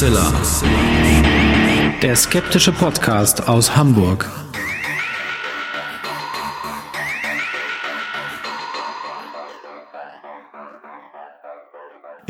Hoaxilla. 0.00 0.32
Der 2.00 2.16
skeptische 2.16 2.72
Podcast 2.72 3.46
aus 3.48 3.76
Hamburg. 3.76 4.30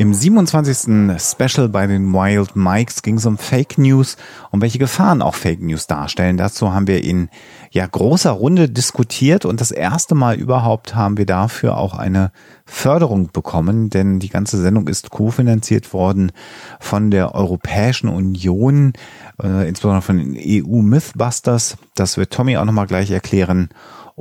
Im 0.01 0.15
27. 0.15 1.21
Special 1.21 1.69
bei 1.69 1.87
den 1.87 2.11
Wild 2.15 2.57
Mikes 2.57 3.03
ging 3.03 3.17
es 3.17 3.27
um 3.27 3.37
Fake 3.37 3.77
News 3.77 4.17
und 4.51 4.63
welche 4.63 4.79
Gefahren 4.79 5.21
auch 5.21 5.35
Fake 5.35 5.61
News 5.61 5.89
darstellen. 5.89 6.39
Dazu 6.39 6.73
haben 6.73 6.87
wir 6.87 7.05
in 7.05 7.29
ja, 7.71 7.87
großer 7.87 8.31
Runde 8.31 8.71
diskutiert 8.71 9.45
und 9.45 9.61
das 9.61 9.71
erste 9.71 10.15
Mal 10.15 10.37
überhaupt 10.37 10.95
haben 10.95 11.19
wir 11.19 11.27
dafür 11.27 11.77
auch 11.77 11.93
eine 11.93 12.33
Förderung 12.65 13.31
bekommen, 13.31 13.91
denn 13.91 14.21
die 14.21 14.31
ganze 14.31 14.59
Sendung 14.59 14.89
ist 14.89 15.11
kofinanziert 15.11 15.93
worden 15.93 16.33
von 16.79 17.11
der 17.11 17.35
Europäischen 17.35 18.09
Union, 18.09 18.95
äh, 19.43 19.69
insbesondere 19.69 20.01
von 20.01 20.17
den 20.17 20.35
EU 20.35 20.81
Mythbusters. 20.81 21.77
Das 21.95 22.17
wird 22.17 22.33
Tommy 22.33 22.57
auch 22.57 22.65
nochmal 22.65 22.87
gleich 22.87 23.11
erklären. 23.11 23.69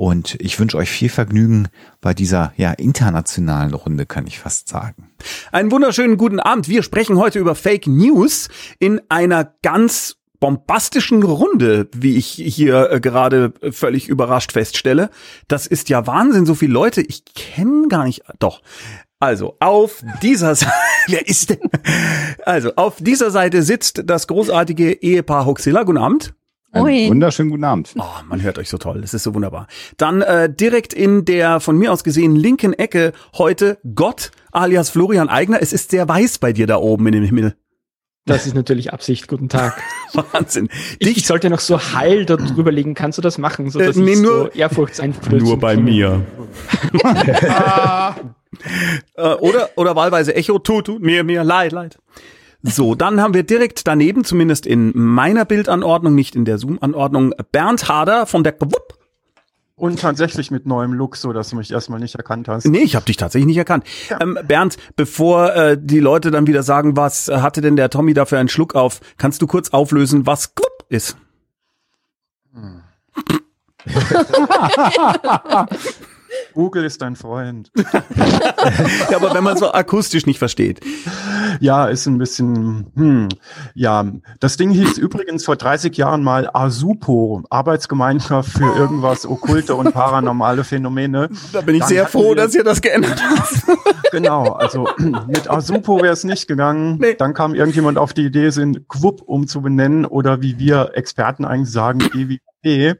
Und 0.00 0.38
ich 0.40 0.58
wünsche 0.58 0.78
euch 0.78 0.88
viel 0.88 1.10
Vergnügen 1.10 1.68
bei 2.00 2.14
dieser 2.14 2.54
ja 2.56 2.72
internationalen 2.72 3.74
Runde, 3.74 4.06
kann 4.06 4.26
ich 4.26 4.38
fast 4.38 4.66
sagen. 4.66 5.10
Einen 5.52 5.70
wunderschönen 5.70 6.16
guten 6.16 6.40
Abend. 6.40 6.70
Wir 6.70 6.82
sprechen 6.82 7.18
heute 7.18 7.38
über 7.38 7.54
Fake 7.54 7.86
News 7.86 8.48
in 8.78 9.02
einer 9.10 9.52
ganz 9.60 10.16
bombastischen 10.38 11.22
Runde, 11.22 11.90
wie 11.94 12.16
ich 12.16 12.28
hier 12.28 12.90
äh, 12.90 13.00
gerade 13.00 13.52
völlig 13.72 14.08
überrascht 14.08 14.52
feststelle. 14.52 15.10
Das 15.48 15.66
ist 15.66 15.90
ja 15.90 16.06
Wahnsinn, 16.06 16.46
so 16.46 16.54
viele 16.54 16.72
Leute. 16.72 17.02
Ich 17.02 17.26
kenne 17.34 17.88
gar 17.88 18.04
nicht. 18.04 18.22
Doch. 18.38 18.62
Also, 19.18 19.56
auf 19.60 20.02
dieser 20.22 20.54
Seite, 20.54 20.72
wer 21.08 21.28
ist 21.28 21.50
denn? 21.50 21.60
Also, 22.46 22.74
auf 22.76 22.96
dieser 23.00 23.30
Seite 23.30 23.62
sitzt 23.62 24.04
das 24.06 24.28
großartige 24.28 24.94
Ehepaar 25.02 25.44
Hoxilla. 25.44 25.82
Guten 25.82 25.98
Abend. 25.98 26.32
Einen 26.72 27.10
wunderschönen 27.10 27.50
guten 27.50 27.64
Abend. 27.64 27.94
Oh, 27.98 28.04
man 28.28 28.42
hört 28.42 28.58
euch 28.58 28.68
so 28.68 28.78
toll. 28.78 29.00
Das 29.00 29.12
ist 29.12 29.24
so 29.24 29.34
wunderbar. 29.34 29.66
Dann 29.96 30.22
äh, 30.22 30.52
direkt 30.52 30.92
in 30.92 31.24
der 31.24 31.58
von 31.60 31.76
mir 31.76 31.92
aus 31.92 32.04
gesehen 32.04 32.36
linken 32.36 32.72
Ecke 32.74 33.12
heute 33.36 33.78
Gott 33.94 34.30
alias 34.52 34.90
Florian 34.90 35.28
Eigner. 35.28 35.60
Es 35.60 35.72
ist 35.72 35.90
sehr 35.90 36.08
weiß 36.08 36.38
bei 36.38 36.52
dir 36.52 36.66
da 36.68 36.76
oben 36.76 37.06
in 37.08 37.12
dem 37.14 37.24
Himmel. 37.24 37.56
Das 38.26 38.46
ist 38.46 38.54
natürlich 38.54 38.92
Absicht. 38.92 39.26
Guten 39.26 39.48
Tag. 39.48 39.82
Wahnsinn. 40.32 40.68
Ich, 41.00 41.16
ich 41.16 41.26
sollte 41.26 41.50
noch 41.50 41.58
so 41.58 41.80
heil 41.80 42.24
darüber 42.26 42.70
legen. 42.70 42.94
Kannst 42.94 43.18
du 43.18 43.22
das 43.22 43.38
machen, 43.38 43.70
so 43.70 43.80
dass 43.80 43.96
Äh, 43.96 44.00
nee, 44.00 44.12
ich 44.12 44.20
nur- 44.20 44.50
so 44.52 44.58
ehrfurchtseinflößend 44.58 45.42
Nur 45.42 45.58
bei 45.58 45.76
mir. 45.76 46.24
äh, 49.14 49.34
oder, 49.34 49.70
oder 49.76 49.96
wahlweise 49.96 50.36
Echo, 50.36 50.60
tu, 50.60 50.82
tu, 50.82 50.98
mir, 51.00 51.24
mir, 51.24 51.42
leid, 51.42 51.72
leid. 51.72 51.98
So, 52.62 52.94
dann 52.94 53.20
haben 53.20 53.34
wir 53.34 53.42
direkt 53.42 53.86
daneben, 53.86 54.24
zumindest 54.24 54.66
in 54.66 54.92
meiner 54.94 55.44
Bildanordnung, 55.44 56.14
nicht 56.14 56.36
in 56.36 56.44
der 56.44 56.58
Zoom-Anordnung, 56.58 57.34
Bernd 57.52 57.88
Hader 57.88 58.26
von 58.26 58.44
der 58.44 58.54
Wupp. 58.60 58.98
Und 59.76 60.00
tatsächlich 60.00 60.50
mit 60.50 60.66
neuem 60.66 60.92
Look, 60.92 61.16
so 61.16 61.32
dass 61.32 61.48
du 61.48 61.56
mich 61.56 61.70
erstmal 61.70 62.00
nicht 62.00 62.14
erkannt 62.14 62.48
hast. 62.48 62.66
Nee, 62.66 62.80
ich 62.80 62.96
habe 62.96 63.06
dich 63.06 63.16
tatsächlich 63.16 63.46
nicht 63.46 63.56
erkannt. 63.56 63.84
Ähm, 64.20 64.38
Bernd, 64.46 64.76
bevor 64.94 65.54
äh, 65.54 65.78
die 65.80 66.00
Leute 66.00 66.30
dann 66.30 66.46
wieder 66.46 66.62
sagen, 66.62 66.98
was 66.98 67.28
hatte 67.28 67.62
denn 67.62 67.76
der 67.76 67.88
Tommy 67.88 68.12
da 68.12 68.26
für 68.26 68.38
einen 68.38 68.50
Schluck 68.50 68.74
auf, 68.74 69.00
kannst 69.16 69.40
du 69.40 69.46
kurz 69.46 69.70
auflösen, 69.70 70.26
was 70.26 70.52
Wupp 70.54 70.84
ist? 70.90 71.16
Google 76.54 76.84
ist 76.84 77.02
dein 77.02 77.16
Freund. 77.16 77.70
Ja, 79.10 79.16
aber 79.16 79.34
wenn 79.34 79.42
man 79.44 79.56
so 79.56 79.72
akustisch 79.72 80.26
nicht 80.26 80.38
versteht. 80.38 80.80
Ja, 81.60 81.86
ist 81.86 82.06
ein 82.06 82.18
bisschen, 82.18 82.86
hm, 82.94 83.28
ja. 83.74 84.04
Das 84.38 84.56
Ding 84.56 84.70
hieß 84.70 84.98
übrigens 84.98 85.44
vor 85.44 85.56
30 85.56 85.96
Jahren 85.96 86.22
mal 86.22 86.48
ASUPO, 86.52 87.42
Arbeitsgemeinschaft 87.50 88.50
für 88.52 88.76
irgendwas 88.76 89.26
okkulte 89.26 89.74
und 89.74 89.92
paranormale 89.92 90.64
Phänomene. 90.64 91.28
Da 91.52 91.60
bin 91.62 91.74
ich 91.74 91.80
Dann 91.80 91.88
sehr 91.88 92.06
froh, 92.06 92.30
wir- 92.30 92.36
dass 92.36 92.54
ihr 92.54 92.64
das 92.64 92.80
geändert 92.80 93.20
habt. 93.22 93.78
Genau, 94.12 94.54
also 94.54 94.88
mit 95.28 95.48
Asupo 95.48 96.02
wäre 96.02 96.12
es 96.12 96.24
nicht 96.24 96.48
gegangen. 96.48 96.98
Nee. 97.00 97.14
Dann 97.14 97.32
kam 97.32 97.54
irgendjemand 97.54 97.96
auf 97.96 98.12
die 98.12 98.24
Idee, 98.26 98.50
den 98.50 98.88
Quub 98.88 99.22
umzubenennen 99.22 100.04
oder 100.04 100.42
wie 100.42 100.58
wir 100.58 100.90
Experten 100.94 101.44
eigentlich 101.44 101.70
sagen, 101.70 102.00
EWP. 102.12 102.96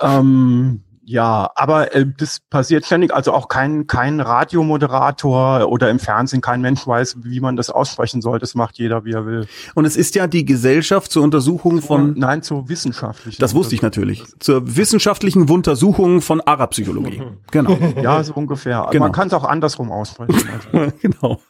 Ähm, 0.00 0.82
ja, 1.08 1.52
aber 1.54 1.94
äh, 1.94 2.04
das 2.18 2.40
passiert 2.40 2.84
ständig. 2.84 3.14
Also 3.14 3.32
auch 3.32 3.46
kein, 3.46 3.86
kein 3.86 4.18
Radiomoderator 4.18 5.68
oder 5.68 5.88
im 5.88 6.00
Fernsehen, 6.00 6.40
kein 6.40 6.60
Mensch 6.60 6.84
weiß, 6.84 7.18
wie 7.22 7.38
man 7.38 7.54
das 7.54 7.70
aussprechen 7.70 8.20
soll. 8.20 8.40
Das 8.40 8.56
macht 8.56 8.76
jeder, 8.76 9.04
wie 9.04 9.12
er 9.12 9.24
will. 9.24 9.46
Und 9.76 9.84
es 9.84 9.96
ist 9.96 10.16
ja 10.16 10.26
die 10.26 10.44
Gesellschaft 10.44 11.12
zur 11.12 11.22
Untersuchung 11.22 11.80
von 11.80 12.14
Nein, 12.18 12.42
zu 12.42 12.68
wissenschaftlichen. 12.68 13.40
Das 13.40 13.54
wusste 13.54 13.76
ich 13.76 13.82
natürlich. 13.82 14.24
Zur 14.40 14.76
wissenschaftlichen 14.76 15.48
Untersuchung 15.48 16.20
von 16.22 16.40
Arabpsychologie. 16.40 17.22
Genau. 17.52 17.78
Ja, 18.02 18.22
so 18.24 18.34
ungefähr. 18.34 18.88
Genau. 18.90 19.04
Man 19.04 19.12
kann 19.12 19.28
es 19.28 19.34
auch 19.34 19.44
andersrum 19.44 19.92
aussprechen. 19.92 20.34
Also. 20.74 20.92
genau. 21.00 21.40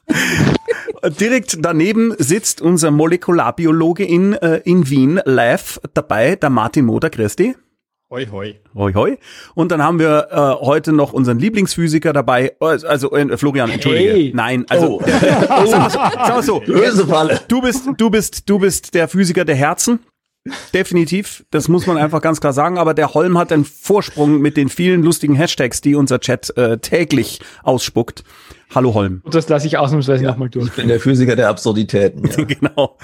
Direkt 1.19 1.59
daneben 1.65 2.15
sitzt 2.19 2.61
unser 2.61 2.91
Molekularbiologe 2.91 4.05
in, 4.05 4.35
äh, 4.35 4.59
in 4.65 4.91
Wien 4.91 5.21
live 5.25 5.81
dabei, 5.95 6.37
der 6.37 6.51
Martin 6.51 6.85
Moder. 6.85 7.09
Christi. 7.09 7.55
Hoi, 8.09 8.25
hoi. 8.31 8.61
Hoi, 8.77 8.93
hoi. 8.95 9.19
Und 9.57 9.73
dann 9.73 9.83
haben 9.83 9.99
wir 9.99 10.29
äh, 10.31 10.65
heute 10.65 10.93
noch 10.93 11.13
unseren 11.13 11.41
Lieblingsphysiker 11.41 12.13
dabei. 12.13 12.55
Also 12.61 13.11
äh, 13.17 13.37
Florian, 13.37 13.69
entschuldige. 13.69 14.13
Hey. 14.13 14.33
Nein, 14.33 14.65
also 14.69 15.03
sag 15.67 15.67
mal 15.67 15.91
so, 15.91 15.99
sag 15.99 16.29
mal 16.29 16.43
so. 16.45 16.61
Böse 16.61 17.05
Falle. 17.05 17.41
Du 17.49 17.61
bist, 17.61 17.89
du 17.97 18.09
bist, 18.09 18.49
du 18.49 18.61
bist 18.61 18.95
der 18.95 19.09
Physiker 19.09 19.45
der 19.45 19.57
Herzen. 19.57 19.99
Definitiv, 20.75 21.45
das 21.51 21.69
muss 21.69 21.87
man 21.87 21.97
einfach 21.97 22.21
ganz 22.21 22.41
klar 22.41 22.53
sagen. 22.53 22.79
Aber 22.79 22.95
der 22.95 23.15
Holm 23.15 23.39
hat 23.39 23.53
einen 23.53 23.65
Vorsprung 23.65 24.41
mit 24.41 24.57
den 24.57 24.69
vielen 24.69 25.03
lustigen 25.03 25.35
Hashtags, 25.35 25.81
die 25.81 25.95
unser 25.95 26.21
Chat 26.21 26.57
äh, 26.57 26.79
täglich 26.79 27.41
ausspuckt. 27.63 28.25
Hallo 28.75 28.95
Holm. 28.95 29.21
Und 29.25 29.35
das 29.35 29.49
lasse 29.49 29.67
ich 29.67 29.79
ausnahmsweise 29.79 30.25
nochmal 30.25 30.49
durch. 30.49 30.67
Ich 30.67 30.73
bin 30.75 30.89
der 30.89 31.01
Physiker 31.01 31.37
der 31.37 31.49
Absurditäten. 31.49 32.29
Ja. 32.29 32.45
genau, 32.45 32.99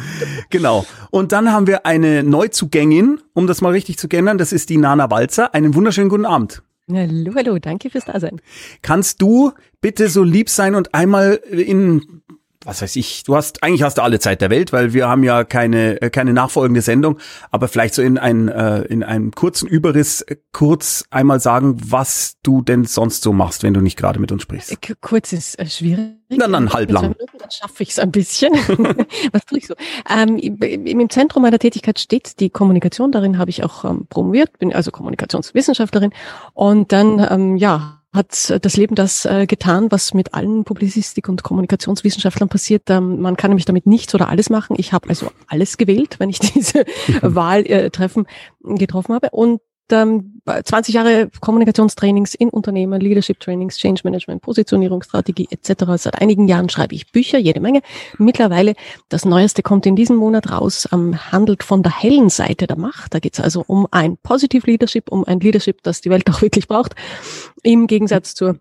genau. 0.51 0.87
Und 1.11 1.33
dann 1.33 1.53
haben 1.53 1.67
wir 1.67 1.87
eine 1.87 2.23
Neuzugängin, 2.23 3.21
um 3.33 3.47
das 3.47 3.61
mal 3.61 3.71
richtig 3.71 3.99
zu 3.99 4.09
gendern. 4.09 4.39
Das 4.39 4.53
ist 4.53 4.71
die 4.71 4.77
Nana 4.77 5.11
Walzer. 5.11 5.55
Einen 5.55 5.75
wunderschönen 5.75 6.09
guten 6.09 6.27
Abend. 6.27 6.63
Hallo, 6.91 7.33
hallo, 7.37 7.59
danke 7.59 7.91
fürs 7.91 8.07
Dasein. 8.07 8.41
Kannst 8.83 9.23
du 9.23 9.53
bitte 9.81 10.09
so 10.09 10.25
lieb 10.25 10.49
sein 10.49 10.75
und 10.75 10.95
einmal 10.95 11.35
in 11.51 12.23
was 12.65 12.83
weiß 12.83 12.97
ich, 12.97 13.25
du 13.25 13.37
hast, 13.37 13.63
eigentlich 13.63 13.83
hast 13.83 13.99
du 13.99 14.03
alle 14.03 14.19
Zeit 14.19 14.41
der 14.41 14.51
Welt, 14.51 14.73
weil 14.73 14.93
wir 14.93 15.09
haben 15.09 15.25
ja 15.25 15.45
keine, 15.45 16.01
äh, 16.01 16.11
keine 16.11 16.33
nachfolgende 16.33 16.81
Sendung, 16.83 17.19
aber 17.51 17.69
vielleicht 17.69 17.95
so 17.95 18.03
in, 18.03 18.19
ein, 18.19 18.49
äh, 18.49 18.83
in 18.83 19.03
einem 19.03 19.33
kurzen 19.33 19.69
Überriss 19.69 20.23
äh, 20.23 20.37
kurz 20.53 21.05
einmal 21.11 21.41
sagen, 21.41 21.77
was 21.85 22.37
du 22.43 22.63
denn 22.63 22.85
sonst 22.85 23.23
so 23.23 23.33
machst, 23.33 23.63
wenn 23.63 23.75
du 23.75 23.81
nicht 23.81 23.97
gerade 23.97 24.21
mit 24.21 24.33
uns 24.33 24.43
sprichst. 24.43 24.77
Kurz 25.01 25.33
ist 25.33 25.59
äh, 25.59 25.67
schwierig. 25.67 26.17
Na, 26.31 26.49
dann 26.49 26.73
halb 26.73 26.91
lang. 26.91 27.03
Minuten, 27.03 27.39
Dann 27.39 27.51
schaffe 27.51 27.83
ich 27.83 27.91
es 27.91 27.99
ein 27.99 28.11
bisschen. 28.11 28.53
Was 29.33 29.45
tue 29.45 29.59
ich 29.59 29.67
so? 29.67 29.75
Ähm, 30.09 30.39
im 30.39 30.87
im 30.87 31.11
Zentrum 31.11 31.43
meiner 31.43 31.59
Tätigkeit 31.59 31.99
steht 31.99 32.41
die 32.41 32.49
Kommunikation. 32.49 33.13
Darin 33.13 33.37
habe 33.37 33.51
ich 33.51 33.63
auch 33.65 33.85
ähm, 33.85 34.07
promoviert, 34.09 34.59
bin 34.59 34.73
also 34.73 34.91
Kommunikationswissenschaftlerin. 34.91 36.13
Und 36.55 36.93
dann, 36.93 37.27
ähm, 37.31 37.57
ja, 37.57 38.02
hat 38.13 38.59
das 38.63 38.77
Leben 38.77 38.95
das 38.95 39.25
äh, 39.25 39.47
getan, 39.47 39.91
was 39.91 40.13
mit 40.13 40.35
allen 40.35 40.65
Publizistik- 40.65 41.29
und 41.29 41.43
Kommunikationswissenschaftlern 41.43 42.51
passiert. 42.51 42.91
Ähm, 42.91 43.21
man 43.21 43.37
kann 43.37 43.51
nämlich 43.51 43.65
damit 43.65 43.87
nichts 43.87 44.15
oder 44.15 44.29
alles 44.29 44.51
machen. 44.51 44.77
Ich 44.79 44.93
habe 44.93 45.09
also 45.09 45.31
alles 45.47 45.79
gewählt, 45.79 46.17
wenn 46.19 46.29
ich 46.29 46.39
diese 46.55 46.85
Wahl 47.23 47.65
äh, 47.67 47.91
treffen, 47.91 48.27
getroffen 48.61 49.15
habe. 49.15 49.31
Und 49.31 49.61
ähm, 49.91 50.41
20 50.47 50.95
Jahre 50.95 51.31
Kommunikationstrainings 51.41 52.35
in 52.35 52.49
Unternehmen, 52.49 53.01
Leadership 53.01 53.41
Trainings, 53.41 53.77
Change 53.77 54.03
Management, 54.05 54.43
Positionierungsstrategie 54.43 55.49
etc. 55.51 55.85
Seit 55.97 56.21
einigen 56.21 56.49
Jahren 56.49 56.69
schreibe 56.69 56.95
ich 56.95 57.11
Bücher, 57.13 57.39
jede 57.39 57.61
Menge. 57.61 57.81
Mittlerweile, 58.19 58.75
das 59.09 59.25
Neueste 59.25 59.63
kommt 59.63 59.87
in 59.87 59.97
diesem 59.97 60.17
Monat 60.17 60.51
raus, 60.51 60.89
handelt 60.91 61.63
von 61.63 61.83
der 61.83 61.99
hellen 61.99 62.29
Seite 62.29 62.67
der 62.67 62.77
Macht. 62.77 63.15
Da 63.15 63.19
geht 63.19 63.35
es 63.35 63.41
also 63.41 63.65
um 63.67 63.87
ein 63.91 64.17
Positive 64.19 64.67
Leadership, 64.67 65.11
um 65.11 65.25
ein 65.25 65.41
Leadership, 65.41 65.83
das 65.83 66.01
die 66.01 66.11
Welt 66.11 66.29
auch 66.31 66.43
wirklich 66.43 66.69
braucht, 66.69 66.95
im 67.63 67.87
Gegensatz 67.87 68.35
zur 68.35 68.59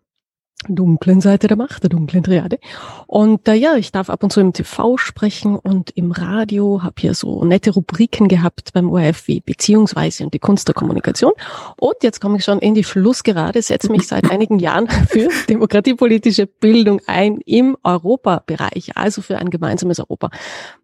dunklen 0.67 1.21
Seite 1.21 1.47
der 1.47 1.57
Macht, 1.57 1.83
der 1.83 1.89
dunklen 1.89 2.23
Triade. 2.23 2.59
Und 3.07 3.47
äh, 3.47 3.53
ja, 3.53 3.75
ich 3.75 3.91
darf 3.91 4.09
ab 4.09 4.23
und 4.23 4.31
zu 4.31 4.39
im 4.39 4.53
TV 4.53 4.97
sprechen 4.97 5.55
und 5.57 5.91
im 5.91 6.11
Radio, 6.11 6.83
habe 6.83 6.95
hier 6.99 7.13
so 7.13 7.43
nette 7.43 7.71
Rubriken 7.71 8.27
gehabt 8.27 8.73
beim 8.73 8.89
ORF 8.89 9.27
wie 9.27 9.41
Beziehungsweise 9.41 10.23
und 10.23 10.33
die 10.33 10.39
Kunst 10.39 10.67
der 10.67 10.75
Kommunikation. 10.75 11.33
Und 11.77 11.95
jetzt 12.03 12.21
komme 12.21 12.37
ich 12.37 12.43
schon 12.43 12.59
in 12.59 12.73
die 12.73 12.83
Schlussgerade, 12.83 13.61
setze 13.61 13.91
mich 13.91 14.07
seit 14.07 14.29
einigen 14.29 14.59
Jahren 14.59 14.87
für 14.89 15.29
demokratiepolitische 15.49 16.47
Bildung 16.47 17.01
ein 17.07 17.39
im 17.45 17.77
Europabereich, 17.83 18.95
also 18.95 19.21
für 19.21 19.37
ein 19.37 19.49
gemeinsames 19.49 19.99
Europa. 19.99 20.29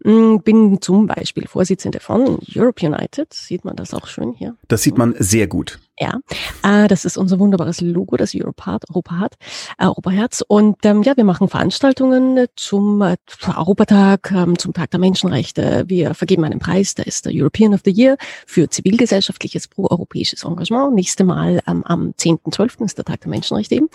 Mm, 0.03 0.37
Bin 0.37 0.81
zum 0.81 1.07
Beispiel 1.07 1.47
Vorsitzende 1.47 1.99
von 1.99 2.39
Europe 2.55 2.85
United, 2.85 3.33
sieht 3.33 3.65
man 3.65 3.75
das 3.75 3.93
auch 3.93 4.07
schön 4.07 4.33
hier. 4.33 4.55
Das 4.67 4.83
sieht 4.83 4.97
man 4.97 5.15
sehr 5.19 5.47
gut. 5.47 5.79
Ja, 5.99 6.19
äh, 6.63 6.87
das 6.87 7.05
ist 7.05 7.17
unser 7.17 7.39
wunderbares 7.39 7.81
Logo, 7.81 8.17
das 8.17 8.35
Europat, 8.35 8.83
Europahat, 8.89 9.35
äh, 9.79 9.85
Europaherz. 9.85 10.43
Und 10.47 10.77
ähm, 10.85 11.01
ja, 11.01 11.17
wir 11.17 11.23
machen 11.23 11.49
Veranstaltungen 11.49 12.45
zum 12.55 13.01
äh, 13.01 13.17
Europatag, 13.47 14.31
ähm, 14.31 14.59
zum 14.59 14.73
Tag 14.73 14.91
der 14.91 14.99
Menschenrechte. 14.99 15.85
Wir 15.87 16.13
vergeben 16.13 16.43
einen 16.43 16.59
Preis, 16.59 16.93
der 16.93 17.07
ist 17.07 17.25
der 17.25 17.33
European 17.33 17.73
of 17.73 17.81
the 17.83 17.91
Year 17.91 18.17
für 18.45 18.69
zivilgesellschaftliches 18.69 19.67
pro-europäisches 19.67 20.43
Engagement. 20.43 20.93
Nächste 20.93 21.23
Mal 21.23 21.61
ähm, 21.67 21.83
am 21.85 22.11
10.12. 22.11 22.85
ist 22.85 22.99
der 22.99 23.05
Tag 23.05 23.21
der 23.21 23.29
Menschenrechte 23.29 23.73
eben. 23.73 23.89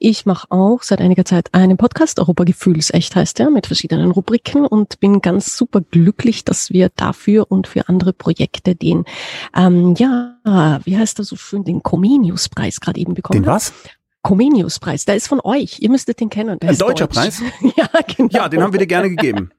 Ich 0.00 0.24
mache 0.24 0.46
auch 0.50 0.82
seit 0.82 1.02
einiger 1.02 1.26
Zeit 1.26 1.52
einen 1.52 1.76
Podcast, 1.76 2.18
Europa 2.18 2.44
Gefühlsecht 2.44 3.14
heißt 3.14 3.38
der, 3.38 3.50
mit 3.50 3.66
verschiedenen 3.66 4.10
Rubriken 4.10 4.64
und 4.64 5.00
bin 5.00 5.20
ganz 5.20 5.54
super 5.54 5.82
glücklich, 5.82 6.44
dass 6.44 6.70
wir 6.70 6.90
dafür 6.96 7.50
und 7.50 7.66
für 7.66 7.90
andere 7.90 8.14
Projekte 8.14 8.74
den, 8.74 9.04
ähm, 9.54 9.94
ja, 9.98 10.31
wie 10.44 10.96
heißt 10.96 11.18
das 11.18 11.28
so 11.28 11.36
schön, 11.36 11.64
den 11.64 11.82
Comenius-Preis 11.82 12.80
gerade 12.80 12.98
eben 13.00 13.14
bekommen 13.14 13.42
Den 13.42 13.46
was? 13.46 13.72
Comenius-Preis, 14.22 15.04
der 15.04 15.16
ist 15.16 15.28
von 15.28 15.40
euch. 15.42 15.80
Ihr 15.80 15.90
müsstet 15.90 16.20
den 16.20 16.30
kennen. 16.30 16.58
Der 16.60 16.70
Ein 16.70 16.72
ist 16.72 16.80
deutscher 16.80 17.06
deutsch. 17.06 17.16
Preis? 17.16 17.42
ja, 17.76 17.88
genau. 18.16 18.28
Ja, 18.32 18.48
den 18.48 18.62
haben 18.62 18.72
wir 18.72 18.78
dir 18.78 18.86
gerne 18.86 19.10
gegeben. 19.10 19.50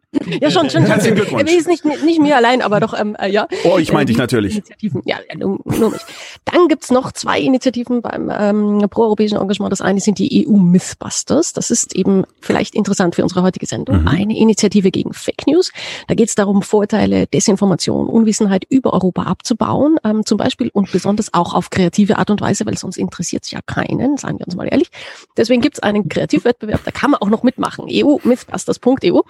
Ja, 0.41 0.51
schon, 0.51 0.69
schon. 0.69 0.83
Herzlichen. 0.85 1.15
Glückwunsch. 1.15 1.51
Ist 1.51 1.67
nicht, 1.67 1.85
nicht 1.85 2.19
mir 2.21 2.37
allein, 2.37 2.61
aber 2.61 2.79
doch, 2.79 2.97
ähm, 2.99 3.15
äh, 3.19 3.29
ja. 3.31 3.47
Oh, 3.63 3.77
ich 3.77 3.91
meinte 3.91 4.11
dich 4.11 4.17
Ähm, 4.17 4.23
natürlich. 4.23 4.53
Initiativen. 4.53 5.01
Ja, 5.05 5.17
nur, 5.35 5.59
nur 5.65 5.91
mich. 5.91 6.01
Dann 6.45 6.67
gibt's 6.67 6.91
noch 6.91 7.11
zwei 7.11 7.39
Initiativen 7.39 8.01
beim 8.01 8.31
ähm, 8.33 8.87
proeuropäischen 8.89 9.37
Engagement. 9.37 9.71
Das 9.71 9.81
eine 9.81 9.99
sind 9.99 10.19
die 10.19 10.47
EU 10.47 10.57
Mythbusters. 10.57 11.53
Das 11.53 11.71
ist 11.71 11.95
eben 11.95 12.23
vielleicht 12.41 12.75
interessant 12.75 13.15
für 13.15 13.23
unsere 13.23 13.43
heutige 13.43 13.65
Sendung. 13.65 14.01
Mhm. 14.01 14.07
Eine 14.07 14.37
Initiative 14.37 14.91
gegen 14.91 15.13
Fake 15.13 15.47
News. 15.47 15.71
Da 16.07 16.15
geht's 16.15 16.35
darum, 16.35 16.61
Vorurteile, 16.61 17.27
Desinformation, 17.27 18.07
Unwissenheit 18.07 18.65
über 18.69 18.93
Europa 18.93 19.23
abzubauen. 19.23 19.97
Ähm, 20.03 20.25
zum 20.25 20.37
Beispiel 20.37 20.69
und 20.73 20.91
besonders 20.91 21.33
auch 21.33 21.53
auf 21.53 21.69
kreative 21.69 22.17
Art 22.17 22.29
und 22.29 22.41
Weise, 22.41 22.65
weil 22.65 22.77
sonst 22.77 22.97
interessiert 22.97 23.49
ja 23.51 23.59
keinen, 23.65 24.17
sagen 24.17 24.39
wir 24.39 24.45
uns 24.45 24.55
mal 24.55 24.67
ehrlich. 24.67 24.89
Deswegen 25.37 25.61
gibt's 25.61 25.79
einen 25.79 26.09
Kreativwettbewerb, 26.09 26.81
da 26.83 26.91
kann 26.91 27.11
man 27.11 27.21
auch 27.21 27.29
noch 27.29 27.43
mitmachen. 27.43 27.85
EU-Mythbusters.eu. 27.89 29.21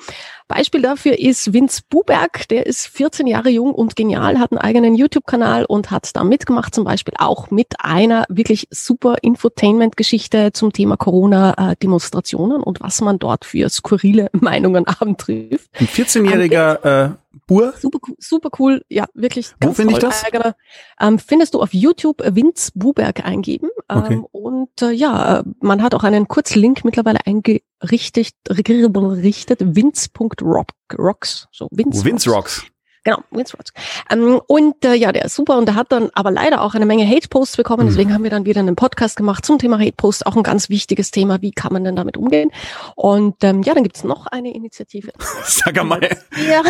Beispiel 0.47 0.72
dafür 0.81 1.17
ist 1.19 1.53
Vince 1.53 1.81
Buberg, 1.89 2.47
der 2.49 2.65
ist 2.65 2.87
14 2.87 3.27
Jahre 3.27 3.49
jung 3.49 3.73
und 3.73 3.95
genial, 3.95 4.39
hat 4.39 4.51
einen 4.51 4.59
eigenen 4.59 4.95
YouTube-Kanal 4.95 5.65
und 5.65 5.91
hat 5.91 6.15
da 6.15 6.23
mitgemacht, 6.23 6.73
zum 6.73 6.83
Beispiel 6.83 7.13
auch 7.17 7.51
mit 7.51 7.73
einer 7.79 8.25
wirklich 8.29 8.67
super 8.71 9.17
Infotainment-Geschichte 9.21 10.53
zum 10.53 10.73
Thema 10.73 10.97
Corona-Demonstrationen 10.97 12.63
und 12.63 12.81
was 12.81 13.01
man 13.01 13.19
dort 13.19 13.45
für 13.45 13.69
skurrile 13.69 14.29
Meinungen 14.33 14.85
abtrifft. 14.87 15.69
Ein 15.73 15.87
14-jähriger 15.87 17.17
äh. 17.47 17.73
Super, 17.79 17.99
cool- 18.07 18.15
super 18.19 18.49
cool, 18.59 18.83
ja, 18.89 19.05
wirklich. 19.13 19.53
Wo 19.61 19.73
finde 19.73 19.93
ich 19.93 19.99
das? 19.99 20.23
Eigener, 20.23 20.55
ähm, 20.99 21.19
findest 21.19 21.53
du 21.53 21.61
auf 21.61 21.73
YouTube 21.73 22.21
äh, 22.21 22.35
Vince 22.35 22.71
Buberg 22.75 23.25
eingeben. 23.25 23.69
Ähm, 23.89 23.97
Okay. 24.03 24.21
Und 24.31 24.81
äh, 24.81 24.91
ja, 24.91 25.39
äh, 25.39 25.43
man 25.59 25.81
hat 25.83 25.93
auch 25.93 26.03
einen 26.03 26.27
Kurzlink 26.27 26.83
mittlerweile 26.85 27.19
eingerichtet, 27.25 28.33
gerichtet, 28.45 29.59
vince.rocks. 29.75 31.47
So, 31.51 31.67
Vince, 31.71 32.03
Vince 32.05 32.29
Rocks. 32.29 32.63
Genau, 33.03 33.19
Vince 33.31 33.57
Rocks. 33.57 33.73
Ähm, 34.09 34.39
und 34.47 34.85
äh, 34.85 34.93
ja, 34.93 35.11
der 35.11 35.25
ist 35.25 35.35
super 35.35 35.57
und 35.57 35.65
der 35.65 35.75
hat 35.75 35.91
dann 35.91 36.09
aber 36.13 36.31
leider 36.31 36.61
auch 36.61 36.73
eine 36.73 36.85
Menge 36.85 37.05
Hate-Posts 37.05 37.57
bekommen. 37.57 37.85
Mhm. 37.85 37.89
Deswegen 37.89 38.13
haben 38.13 38.23
wir 38.23 38.31
dann 38.31 38.45
wieder 38.45 38.61
einen 38.61 38.77
Podcast 38.77 39.17
gemacht 39.17 39.45
zum 39.45 39.59
Thema 39.59 39.77
Hate-Posts. 39.77 40.25
Auch 40.25 40.37
ein 40.37 40.43
ganz 40.43 40.69
wichtiges 40.69 41.11
Thema. 41.11 41.41
Wie 41.41 41.51
kann 41.51 41.73
man 41.73 41.83
denn 41.83 41.97
damit 41.97 42.15
umgehen? 42.15 42.51
Und 42.95 43.43
ähm, 43.43 43.61
ja, 43.63 43.73
dann 43.73 43.83
gibt's 43.83 44.05
noch 44.05 44.27
eine 44.27 44.53
Initiative. 44.53 45.11
Sag 45.43 45.77
einmal. 45.77 46.01
Ja. 46.49 46.61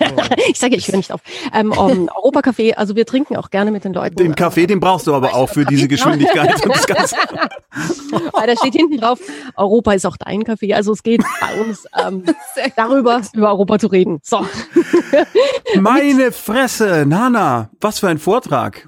ich 0.48 0.58
sage, 0.58 0.76
ich 0.76 0.88
höre 0.88 0.96
nicht 0.96 1.12
auf. 1.12 1.20
Ähm, 1.52 1.72
um, 1.72 2.08
Europacafé, 2.08 2.74
also 2.74 2.96
wir 2.96 3.04
trinken 3.04 3.36
auch 3.36 3.50
gerne 3.50 3.70
mit 3.70 3.84
den 3.84 3.92
Leuten. 3.92 4.16
Den 4.16 4.34
Kaffee, 4.34 4.66
den 4.66 4.80
brauchst 4.80 5.06
du 5.06 5.14
aber 5.14 5.34
auch 5.34 5.50
für 5.50 5.66
diese 5.66 5.88
Geschwindigkeit 5.88 6.54
das 6.66 6.86
Ganze. 6.86 7.16
Weil 8.32 8.46
da 8.46 8.56
steht 8.56 8.74
hinten 8.74 8.98
drauf, 8.98 9.18
Europa 9.56 9.92
ist 9.92 10.06
auch 10.06 10.16
dein 10.16 10.44
Kaffee. 10.44 10.72
Also 10.72 10.92
es 10.92 11.02
geht 11.02 11.22
bei 11.40 11.60
uns 11.60 11.86
ähm, 12.02 12.24
darüber, 12.76 13.20
über 13.34 13.48
Europa 13.50 13.78
zu 13.78 13.88
reden. 13.88 14.20
So. 14.22 14.46
Meine 15.82 16.30
Fresse, 16.30 17.04
Nana, 17.06 17.70
was 17.80 17.98
für 17.98 18.08
ein 18.08 18.18
Vortrag. 18.18 18.86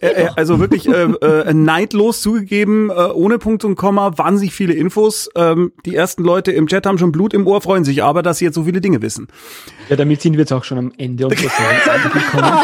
Äh, 0.00 0.08
äh, 0.08 0.28
Also 0.36 0.60
wirklich 0.60 0.86
äh, 0.86 1.04
äh, 1.04 1.54
neidlos 1.54 2.20
zugegeben, 2.20 2.90
äh, 2.90 2.92
ohne 2.92 3.38
Punkt 3.38 3.64
und 3.64 3.76
Komma, 3.76 4.18
wahnsinnig 4.18 4.52
viele 4.52 4.74
Infos. 4.74 5.30
Ähm, 5.34 5.72
die 5.86 5.94
ersten 5.94 6.22
Leute 6.22 6.52
im 6.52 6.66
Chat 6.66 6.84
haben 6.84 6.98
schon 6.98 7.10
Blut 7.10 7.32
im 7.32 7.46
Ohr, 7.46 7.62
freuen 7.62 7.84
sich 7.84 8.02
aber, 8.02 8.22
dass 8.22 8.38
sie 8.38 8.44
jetzt 8.44 8.56
so 8.56 8.64
viele 8.64 8.82
Dinge 8.82 9.00
wissen. 9.00 9.28
Ja, 9.88 9.96
damit 9.96 10.20
sind 10.20 10.34
wir 10.34 10.40
jetzt 10.40 10.52
auch 10.52 10.64
schon 10.64 10.76
am 10.76 10.92
Ende 10.98 11.24
angekommen. 11.28 12.44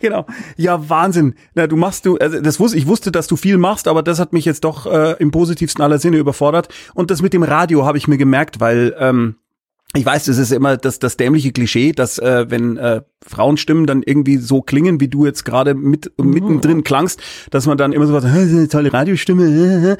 Genau. 0.00 0.26
Ja, 0.56 0.90
Wahnsinn. 0.90 1.34
Na, 1.54 1.66
du 1.66 1.76
machst 1.76 2.04
du, 2.04 2.18
also 2.18 2.40
das 2.40 2.60
wusste 2.60 2.76
ich 2.76 2.86
wusste, 2.86 3.10
dass 3.10 3.26
du 3.26 3.36
viel 3.36 3.56
machst, 3.56 3.88
aber 3.88 4.02
das 4.02 4.18
hat 4.18 4.34
mich 4.34 4.44
jetzt 4.44 4.64
doch 4.64 4.86
äh, 4.86 5.12
im 5.18 5.30
positivsten 5.30 5.82
aller 5.82 5.98
Sinne 5.98 6.18
überfordert. 6.18 6.68
Und 6.92 7.10
das 7.10 7.22
mit 7.22 7.32
dem 7.32 7.42
Radio 7.42 7.86
habe 7.86 7.96
ich 7.96 8.06
mir 8.06 8.18
gemerkt, 8.18 8.60
weil 8.60 8.94
ähm, 8.98 9.36
ich 9.94 10.06
weiß, 10.06 10.24
das 10.24 10.38
ist 10.38 10.52
immer 10.52 10.76
das, 10.76 10.98
das 10.98 11.16
dämliche 11.16 11.52
Klischee, 11.52 11.92
dass 11.92 12.18
äh, 12.18 12.46
wenn 12.48 12.76
äh, 12.78 13.02
Frauenstimmen 13.26 13.86
dann 13.86 14.02
irgendwie 14.02 14.38
so 14.38 14.62
klingen, 14.62 15.00
wie 15.00 15.08
du 15.08 15.26
jetzt 15.26 15.44
gerade 15.44 15.74
mit 15.74 16.12
mittendrin 16.18 16.82
klangst, 16.82 17.20
dass 17.50 17.66
man 17.66 17.76
dann 17.78 17.92
immer 17.92 18.06
so 18.06 18.12
was, 18.14 18.24
"Hä, 18.24 18.28
eine 18.42 18.68
tolle 18.68 18.92
Radiostimme. 18.92 19.98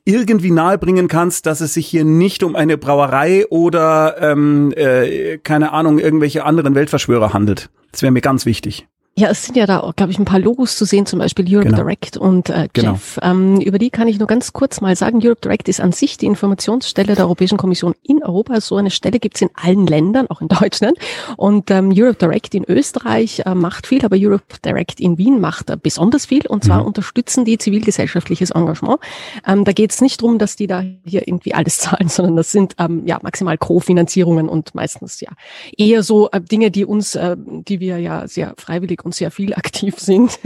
irgendwie 0.10 0.52
nahebringen 0.52 1.08
kannst, 1.08 1.46
dass 1.46 1.62
es 1.62 1.74
sich 1.74 1.88
hier 1.88 2.06
nicht 2.06 2.44
um 2.44 2.56
eine 2.56 2.78
Brauerei 2.78 3.46
oder 3.50 4.16
ähm, 4.20 4.74
äh, 4.76 5.38
keine 5.38 5.72
Ahnung 5.72 6.00
irgendwelche 6.00 6.46
anderen 6.46 6.76
Weltverschwörer 6.76 7.34
handelt. 7.34 7.70
Das 7.92 8.02
wäre 8.02 8.12
mir 8.12 8.22
ganz 8.22 8.46
wichtig. 8.46 8.88
Ja, 9.20 9.30
es 9.32 9.44
sind 9.44 9.58
ja 9.58 9.66
da 9.66 9.92
glaube 9.98 10.14
ich, 10.14 10.18
ein 10.20 10.24
paar 10.24 10.40
Logos 10.40 10.78
zu 10.78 10.86
sehen, 10.86 11.06
zum 11.06 11.20
Beispiel 11.20 11.46
Europe 11.54 11.66
Genau. 11.70 11.78
Direct 11.84 12.16
und 12.16 12.50
äh, 12.50 12.70
Genau. 12.72 12.94
Jeff. 12.94 13.20
Ähm, 13.22 13.60
über 13.60 13.78
die 13.78 13.90
kann 13.90 14.08
ich 14.08 14.18
nur 14.18 14.28
ganz 14.28 14.54
kurz 14.54 14.80
mal 14.80 14.96
sagen. 14.96 15.20
Europe 15.22 15.42
Direct 15.42 15.68
ist 15.68 15.82
an 15.82 15.92
sich 15.92 16.18
die 16.18 16.26
Informationsstelle 16.26 17.16
der 17.16 17.26
Europäischen 17.26 17.58
Kommission 17.58 17.96
in 18.04 18.24
Europa. 18.24 18.62
So 18.62 18.78
eine 18.78 18.92
Stelle 18.92 19.20
gibt's 19.20 19.42
in 19.42 19.50
allen 19.56 19.88
Ländern, 19.88 20.28
auch 20.30 20.40
in 20.40 20.48
Deutschland. 20.48 20.98
Und 21.36 21.70
ähm, 21.70 21.92
Europe 21.94 22.16
Direct 22.18 22.56
in 22.56 22.64
Österreich 22.64 23.42
äh, 23.46 23.54
macht 23.56 23.88
viel, 23.88 24.06
aber 24.06 24.16
Europe 24.18 24.56
Direct 24.64 25.02
in 25.02 25.18
Wien 25.18 25.42
macht 25.42 25.70
äh, 25.70 25.76
besonders 25.82 26.26
viel. 26.26 26.48
Und 26.48 26.64
zwar 26.64 26.80
Mhm. 26.80 26.88
unterstützen 26.88 27.44
die 27.44 27.58
zivilgesellschaftliches 27.58 28.52
Engagement. 28.52 29.00
Ähm, 29.46 29.66
da 29.66 29.74
geht's 29.74 30.00
nicht 30.00 30.22
drum, 30.22 30.38
dass 30.40 30.56
die 30.56 30.68
da 30.68 30.82
hier 31.06 31.28
irgendwie 31.28 31.54
alles 31.54 31.78
zahlen, 31.80 32.08
sondern 32.08 32.38
das 32.38 32.52
sind 32.52 32.76
ähm, 32.80 33.04
ja 33.06 33.20
maximal 33.22 33.58
Co-Finanzierungen 33.58 34.48
und 34.48 34.74
meistens 34.76 35.20
ja 35.20 35.30
eher 35.78 36.04
so 36.04 36.30
äh, 36.32 36.40
Dinge, 36.40 36.72
die 36.72 36.86
uns, 36.86 37.16
äh, 37.16 37.36
die 37.38 37.82
wir 37.82 37.98
ja 37.98 38.28
sehr 38.30 38.54
freiwillig 38.58 39.04
und 39.10 39.16
sehr 39.16 39.32
viel 39.32 39.54
aktiv 39.56 40.00
sind, 40.00 40.40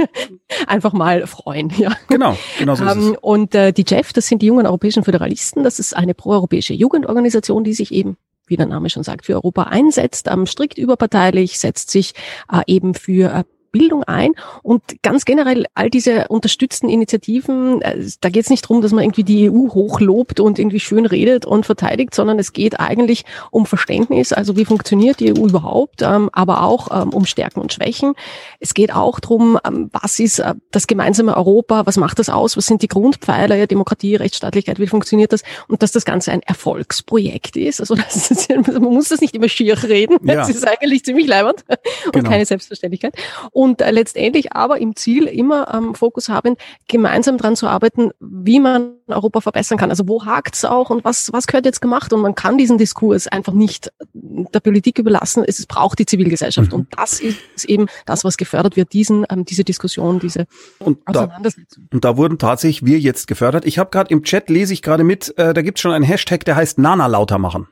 einfach 0.67 0.93
mal 0.93 1.27
freuen. 1.27 1.71
Ja. 1.77 1.91
Genau, 2.07 2.37
genau 2.57 2.75
so 2.75 2.85
ist 2.85 2.95
Ähm, 2.95 3.11
es. 3.13 3.17
und 3.21 3.55
äh, 3.55 3.73
die 3.73 3.83
JEF, 3.85 4.13
das 4.13 4.27
sind 4.27 4.41
die 4.41 4.45
jungen 4.47 4.65
europäischen 4.65 5.03
Föderalisten, 5.03 5.63
das 5.63 5.79
ist 5.79 5.95
eine 5.95 6.13
proeuropäische 6.13 6.73
Jugendorganisation, 6.73 7.63
die 7.63 7.73
sich 7.73 7.91
eben 7.93 8.17
wie 8.45 8.57
der 8.57 8.65
Name 8.65 8.89
schon 8.89 9.03
sagt, 9.03 9.25
für 9.25 9.35
Europa 9.35 9.63
einsetzt, 9.63 10.27
ähm, 10.29 10.45
strikt 10.45 10.77
überparteilich, 10.77 11.59
setzt 11.59 11.89
sich 11.89 12.13
äh, 12.51 12.61
eben 12.67 12.93
für 12.93 13.33
äh, 13.33 13.43
Bildung 13.73 14.03
ein 14.03 14.33
und 14.61 14.81
ganz 15.01 15.25
generell 15.25 15.65
all 15.73 15.89
diese 15.89 16.27
unterstützten 16.29 16.87
Initiativen, 16.87 17.81
äh, 17.81 18.05
da 18.21 18.29
geht 18.29 18.43
es 18.43 18.49
nicht 18.49 18.63
darum, 18.63 18.81
dass 18.81 18.93
man 18.93 19.03
irgendwie 19.03 19.23
die 19.23 19.49
EU 19.49 19.73
hochlobt 19.73 20.39
und 20.39 20.59
irgendwie 20.59 20.79
schön 20.79 21.05
redet 21.05 21.45
und 21.45 21.65
verteidigt, 21.65 22.15
sondern 22.15 22.39
es 22.39 22.53
geht 22.53 22.79
eigentlich 22.79 23.25
um 23.51 23.65
Verständnis, 23.65 24.31
also 24.31 24.55
wie 24.55 24.63
funktioniert 24.63 25.19
die 25.19 25.33
EU 25.33 25.47
überhaupt, 25.47 26.03
ähm, 26.03 26.29
aber 26.31 26.63
auch 26.63 27.01
ähm, 27.01 27.09
um 27.09 27.25
Stärken 27.25 27.59
und 27.59 27.73
Schwächen. 27.73 28.13
Es 28.59 28.75
geht 28.75 28.93
auch 28.93 29.19
darum, 29.19 29.59
ähm, 29.65 29.89
was 29.91 30.19
ist 30.19 30.39
äh, 30.39 30.53
das 30.69 30.85
gemeinsame 30.85 31.35
Europa, 31.35 31.87
was 31.87 31.97
macht 31.97 32.19
das 32.19 32.29
aus, 32.29 32.55
was 32.55 32.67
sind 32.67 32.83
die 32.83 32.87
Grundpfeiler, 32.87 33.55
ja, 33.55 33.65
Demokratie, 33.65 34.15
Rechtsstaatlichkeit, 34.15 34.79
wie 34.79 34.87
funktioniert 34.87 35.33
das 35.33 35.41
und 35.67 35.81
dass 35.81 35.91
das 35.91 36.05
Ganze 36.05 36.31
ein 36.31 36.43
Erfolgsprojekt 36.43 37.57
ist. 37.57 37.79
Also 37.79 37.95
ist, 38.07 38.49
man 38.49 38.83
muss 38.83 39.09
das 39.09 39.19
nicht 39.19 39.35
immer 39.35 39.49
schier 39.49 39.81
reden, 39.81 40.17
ja. 40.21 40.35
das 40.35 40.49
ist 40.49 40.67
eigentlich 40.67 41.03
ziemlich 41.03 41.25
leibend 41.25 41.65
und 42.05 42.13
genau. 42.13 42.29
keine 42.29 42.45
Selbstverständlichkeit. 42.45 43.15
Und 43.51 43.62
äh, 43.71 43.91
letztendlich 43.91 44.53
aber 44.53 44.79
im 44.79 44.95
Ziel 44.95 45.25
immer 45.25 45.73
ähm, 45.73 45.95
Fokus 45.95 46.29
haben, 46.29 46.55
gemeinsam 46.87 47.37
dran 47.37 47.55
zu 47.55 47.67
arbeiten, 47.67 48.11
wie 48.19 48.59
man 48.59 48.93
Europa 49.07 49.41
verbessern 49.41 49.77
kann. 49.77 49.89
Also 49.89 50.07
wo 50.07 50.25
hakt's 50.25 50.65
auch 50.65 50.89
und 50.89 51.03
was, 51.03 51.31
was 51.33 51.47
gehört 51.47 51.65
jetzt 51.65 51.81
gemacht? 51.81 52.13
Und 52.13 52.21
man 52.21 52.35
kann 52.35 52.57
diesen 52.57 52.77
Diskurs 52.77 53.27
einfach 53.27 53.53
nicht 53.53 53.91
der 54.13 54.59
Politik 54.59 54.99
überlassen. 54.99 55.43
Es 55.45 55.65
braucht 55.65 55.99
die 55.99 56.05
Zivilgesellschaft. 56.05 56.71
Mhm. 56.71 56.79
Und 56.79 56.87
das 56.97 57.19
ist 57.19 57.65
eben 57.65 57.87
das, 58.05 58.23
was 58.23 58.37
gefördert 58.37 58.75
wird, 58.75 58.93
diesen, 58.93 59.25
ähm, 59.29 59.45
diese 59.45 59.63
Diskussion, 59.63 60.19
diese 60.19 60.45
und 60.79 60.99
Auseinandersetzung. 61.05 61.87
Da, 61.89 61.95
und 61.95 62.05
da 62.05 62.17
wurden 62.17 62.37
tatsächlich 62.37 62.85
wir 62.85 62.99
jetzt 62.99 63.27
gefördert. 63.27 63.65
Ich 63.65 63.79
habe 63.79 63.89
gerade 63.89 64.11
im 64.11 64.23
Chat, 64.23 64.49
lese 64.49 64.73
ich 64.73 64.81
gerade 64.81 65.03
mit, 65.03 65.37
äh, 65.37 65.53
da 65.53 65.61
gibt's 65.61 65.81
schon 65.81 65.91
einen 65.91 66.03
Hashtag, 66.03 66.45
der 66.45 66.55
heißt 66.55 66.77
Nana 66.79 67.07
lauter 67.07 67.37
machen. 67.37 67.67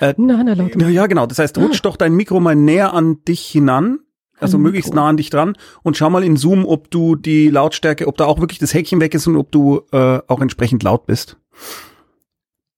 Äh, 0.00 0.14
Nana 0.16 0.54
lauter 0.54 0.78
machen. 0.78 0.92
Ja, 0.92 1.06
genau. 1.06 1.26
Das 1.26 1.38
heißt, 1.38 1.58
rutsch 1.58 1.78
ah. 1.78 1.82
doch 1.82 1.96
dein 1.96 2.14
Mikro 2.14 2.40
mal 2.40 2.56
näher 2.56 2.92
an 2.92 3.24
dich 3.24 3.40
hinan 3.46 4.00
also 4.42 4.58
möglichst 4.58 4.94
nah 4.94 5.08
an 5.08 5.16
dich 5.16 5.30
dran 5.30 5.56
und 5.82 5.96
schau 5.96 6.10
mal 6.10 6.24
in 6.24 6.36
Zoom, 6.36 6.66
ob 6.66 6.90
du 6.90 7.16
die 7.16 7.48
Lautstärke, 7.48 8.06
ob 8.06 8.16
da 8.16 8.26
auch 8.26 8.40
wirklich 8.40 8.58
das 8.58 8.74
Häkchen 8.74 9.00
weg 9.00 9.14
ist 9.14 9.26
und 9.26 9.36
ob 9.36 9.50
du 9.52 9.82
äh, 9.92 10.20
auch 10.26 10.40
entsprechend 10.40 10.82
laut 10.82 11.06
bist. 11.06 11.36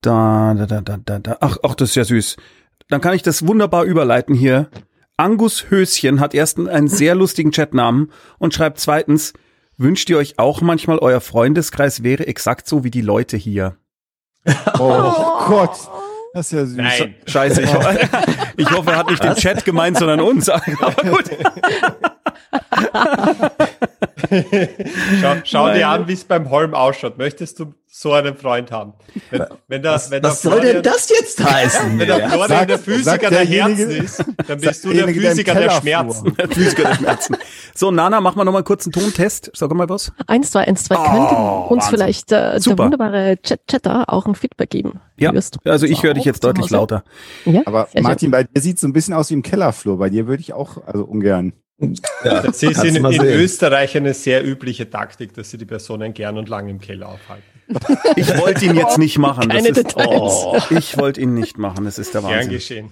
Da, 0.00 0.54
da, 0.54 0.66
da, 0.66 0.80
da, 0.80 0.98
da, 0.98 1.18
da. 1.18 1.36
Ach, 1.40 1.56
ach, 1.62 1.74
das 1.74 1.90
ist 1.90 1.94
ja 1.96 2.04
süß. 2.04 2.36
Dann 2.88 3.00
kann 3.00 3.14
ich 3.14 3.22
das 3.22 3.46
wunderbar 3.46 3.84
überleiten 3.84 4.34
hier. 4.34 4.68
Angus 5.16 5.70
Höschen 5.70 6.20
hat 6.20 6.34
erstens 6.34 6.68
einen 6.68 6.88
sehr 6.88 7.14
lustigen 7.14 7.52
Chatnamen 7.52 8.10
und 8.38 8.52
schreibt 8.52 8.80
zweitens, 8.80 9.32
wünscht 9.76 10.10
ihr 10.10 10.18
euch 10.18 10.38
auch 10.38 10.60
manchmal, 10.60 10.98
euer 10.98 11.20
Freundeskreis 11.20 12.02
wäre 12.02 12.26
exakt 12.26 12.68
so 12.68 12.84
wie 12.84 12.90
die 12.90 13.00
Leute 13.00 13.36
hier? 13.36 13.76
Oh, 14.78 15.46
Gott. 15.46 15.88
Das 16.34 16.46
ist 16.46 16.52
ja 16.52 16.66
süß. 16.66 16.76
Nein. 16.76 17.14
Scheiße, 17.26 17.62
ich, 17.62 17.70
ich 18.56 18.70
hoffe, 18.72 18.90
er 18.90 18.98
hat 18.98 19.08
nicht 19.08 19.22
den 19.22 19.36
Chat 19.36 19.64
gemeint, 19.64 19.96
sondern 19.96 20.20
uns. 20.20 20.48
Aber 20.48 20.64
gut. 21.04 21.30
schau 25.20 25.36
schau 25.44 25.72
dir 25.72 25.86
an, 25.86 26.08
wie 26.08 26.12
es 26.12 26.24
beim 26.24 26.50
Holm 26.50 26.74
ausschaut. 26.74 27.18
Möchtest 27.18 27.60
du 27.60 27.72
so 27.96 28.12
einen 28.12 28.36
Freund 28.36 28.72
haben? 28.72 28.94
Wenn, 29.30 29.44
wenn 29.68 29.82
das, 29.82 30.10
wenn 30.10 30.20
was 30.20 30.42
soll 30.42 30.60
denn 30.60 30.82
das 30.82 31.08
jetzt 31.10 31.42
heißen? 31.44 31.96
wenn 31.96 32.08
der 32.08 32.28
Florian 32.28 32.50
ja. 32.50 32.64
der 32.66 32.78
Physiker 32.80 33.30
der 33.30 33.46
Herzen 33.46 33.90
ist, 33.90 34.24
dann 34.48 34.60
bist 34.60 34.84
du 34.84 34.92
der 34.92 35.06
Physiker 35.06 35.54
der 35.54 35.70
Schmerzen. 35.70 36.34
Der 36.34 36.48
Physiker 36.48 36.82
der 36.82 36.94
Schmerzen. 36.96 37.36
So, 37.72 37.92
Nana, 37.92 38.20
mach 38.20 38.34
mal 38.34 38.44
noch 38.44 38.52
mal 38.52 38.64
kurz 38.64 38.84
einen 38.84 38.92
Tontest. 38.92 39.52
Sag 39.54 39.72
mal 39.72 39.88
was. 39.88 40.12
Eins, 40.26 40.50
zwei, 40.50 40.66
eins, 40.66 40.84
zwei. 40.84 40.96
Oh, 40.96 41.02
Könnte 41.04 41.36
uns 41.36 41.84
Wahnsinn. 41.84 41.90
vielleicht 41.90 42.32
äh, 42.32 42.58
der 42.58 42.78
wunderbare 42.78 43.38
Chat 43.42 43.60
Chatter 43.68 44.12
auch 44.12 44.26
ein 44.26 44.34
Feedback 44.34 44.70
geben? 44.70 45.00
Ja, 45.16 45.32
also 45.64 45.86
ich 45.86 46.02
höre 46.02 46.14
dich 46.14 46.24
jetzt 46.24 46.42
deutlich 46.42 46.70
lauter. 46.70 47.04
Ja? 47.44 47.62
Aber 47.64 47.86
Martin, 48.00 48.32
bei 48.32 48.42
dir 48.42 48.60
sieht 48.60 48.80
so 48.80 48.88
ein 48.88 48.92
bisschen 48.92 49.14
aus 49.14 49.30
wie 49.30 49.34
im 49.34 49.42
Kellerflur. 49.42 49.98
Bei 49.98 50.10
dir 50.10 50.26
würde 50.26 50.40
ich 50.40 50.52
auch 50.52 50.84
also 50.84 51.04
ungern. 51.04 51.52
Ja, 52.24 52.40
das 52.42 52.60
ist 52.60 52.82
in, 52.82 52.96
in 52.96 53.22
Österreich 53.22 53.96
eine 53.96 54.14
sehr 54.14 54.44
übliche 54.44 54.90
Taktik, 54.90 55.34
dass 55.34 55.50
sie 55.50 55.58
die 55.58 55.64
Personen 55.64 56.12
gern 56.12 56.38
und 56.38 56.48
lang 56.48 56.68
im 56.68 56.80
Keller 56.80 57.08
aufhalten. 57.08 57.53
Ich 58.16 58.38
wollte 58.38 58.64
ihn 58.64 58.76
jetzt 58.76 58.98
nicht 58.98 59.18
machen. 59.18 59.48
Keine 59.48 59.72
das 59.72 59.78
ist, 59.78 59.96
oh, 59.96 60.56
ich 60.70 60.96
wollte 60.98 61.20
ihn 61.20 61.34
nicht 61.34 61.58
machen. 61.58 61.84
Das 61.84 61.98
ist 61.98 62.14
der 62.14 62.22
Wahnsinn. 62.22 62.40
Gern 62.40 62.50
geschehen. 62.50 62.90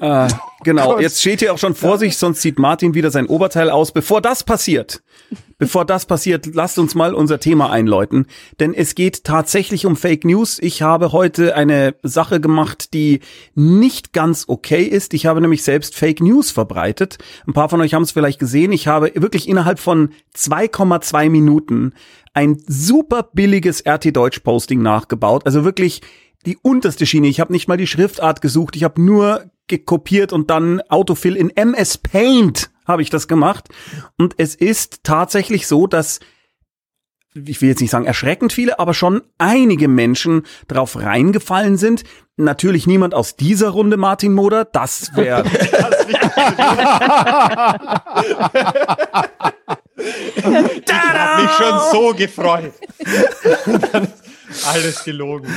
Äh, 0.00 0.28
genau. 0.64 0.98
Jetzt 0.98 1.20
steht 1.20 1.40
hier 1.40 1.52
auch 1.52 1.58
schon 1.58 1.74
vor 1.74 1.98
sich, 1.98 2.16
sonst 2.16 2.42
sieht 2.42 2.58
Martin 2.58 2.94
wieder 2.94 3.10
sein 3.10 3.26
Oberteil 3.26 3.70
aus. 3.70 3.92
Bevor 3.92 4.20
das 4.20 4.44
passiert, 4.44 5.02
Bevor 5.62 5.84
das 5.84 6.06
passiert, 6.06 6.54
lasst 6.54 6.80
uns 6.80 6.96
mal 6.96 7.14
unser 7.14 7.38
Thema 7.38 7.70
einläuten, 7.70 8.26
denn 8.58 8.74
es 8.74 8.96
geht 8.96 9.22
tatsächlich 9.22 9.86
um 9.86 9.94
Fake 9.94 10.24
News. 10.24 10.58
Ich 10.60 10.82
habe 10.82 11.12
heute 11.12 11.54
eine 11.54 11.94
Sache 12.02 12.40
gemacht, 12.40 12.92
die 12.94 13.20
nicht 13.54 14.12
ganz 14.12 14.46
okay 14.48 14.82
ist. 14.82 15.14
Ich 15.14 15.26
habe 15.26 15.40
nämlich 15.40 15.62
selbst 15.62 15.94
Fake 15.94 16.20
News 16.20 16.50
verbreitet. 16.50 17.18
Ein 17.46 17.52
paar 17.52 17.68
von 17.68 17.80
euch 17.80 17.94
haben 17.94 18.02
es 18.02 18.10
vielleicht 18.10 18.40
gesehen. 18.40 18.72
Ich 18.72 18.88
habe 18.88 19.12
wirklich 19.14 19.48
innerhalb 19.48 19.78
von 19.78 20.10
2,2 20.36 21.30
Minuten 21.30 21.92
ein 22.34 22.62
super 22.66 23.28
billiges 23.32 23.84
RT 23.86 24.16
Deutsch 24.16 24.40
Posting 24.40 24.82
nachgebaut. 24.82 25.46
Also 25.46 25.64
wirklich 25.64 26.02
die 26.46 26.56
unterste 26.56 27.06
Schiene. 27.06 27.28
Ich 27.28 27.40
habe 27.40 27.52
nicht 27.52 27.68
mal 27.68 27.76
die 27.76 27.86
Schriftart 27.86 28.40
gesucht. 28.40 28.76
Ich 28.76 28.84
habe 28.84 29.00
nur 29.00 29.50
gekopiert 29.68 30.32
und 30.32 30.50
dann 30.50 30.80
Autofill 30.88 31.36
in 31.36 31.50
MS 31.50 31.98
Paint 31.98 32.70
habe 32.86 33.02
ich 33.02 33.10
das 33.10 33.28
gemacht. 33.28 33.68
Und 34.18 34.34
es 34.38 34.54
ist 34.54 35.04
tatsächlich 35.04 35.66
so, 35.66 35.86
dass 35.86 36.20
ich 37.34 37.62
will 37.62 37.70
jetzt 37.70 37.80
nicht 37.80 37.90
sagen 37.90 38.04
erschreckend 38.04 38.52
viele, 38.52 38.78
aber 38.78 38.92
schon 38.92 39.22
einige 39.38 39.88
Menschen 39.88 40.42
drauf 40.68 40.96
reingefallen 40.96 41.78
sind. 41.78 42.04
Natürlich 42.36 42.86
niemand 42.86 43.14
aus 43.14 43.36
dieser 43.36 43.70
Runde, 43.70 43.96
Martin 43.96 44.34
Moder. 44.34 44.66
Das 44.66 45.16
wäre. 45.16 45.44
ich 50.36 50.44
habe 50.44 51.42
mich 51.42 51.52
schon 51.52 51.80
so 51.92 52.14
gefreut. 52.14 52.72
Alles 54.66 55.04
gelogen. 55.04 55.48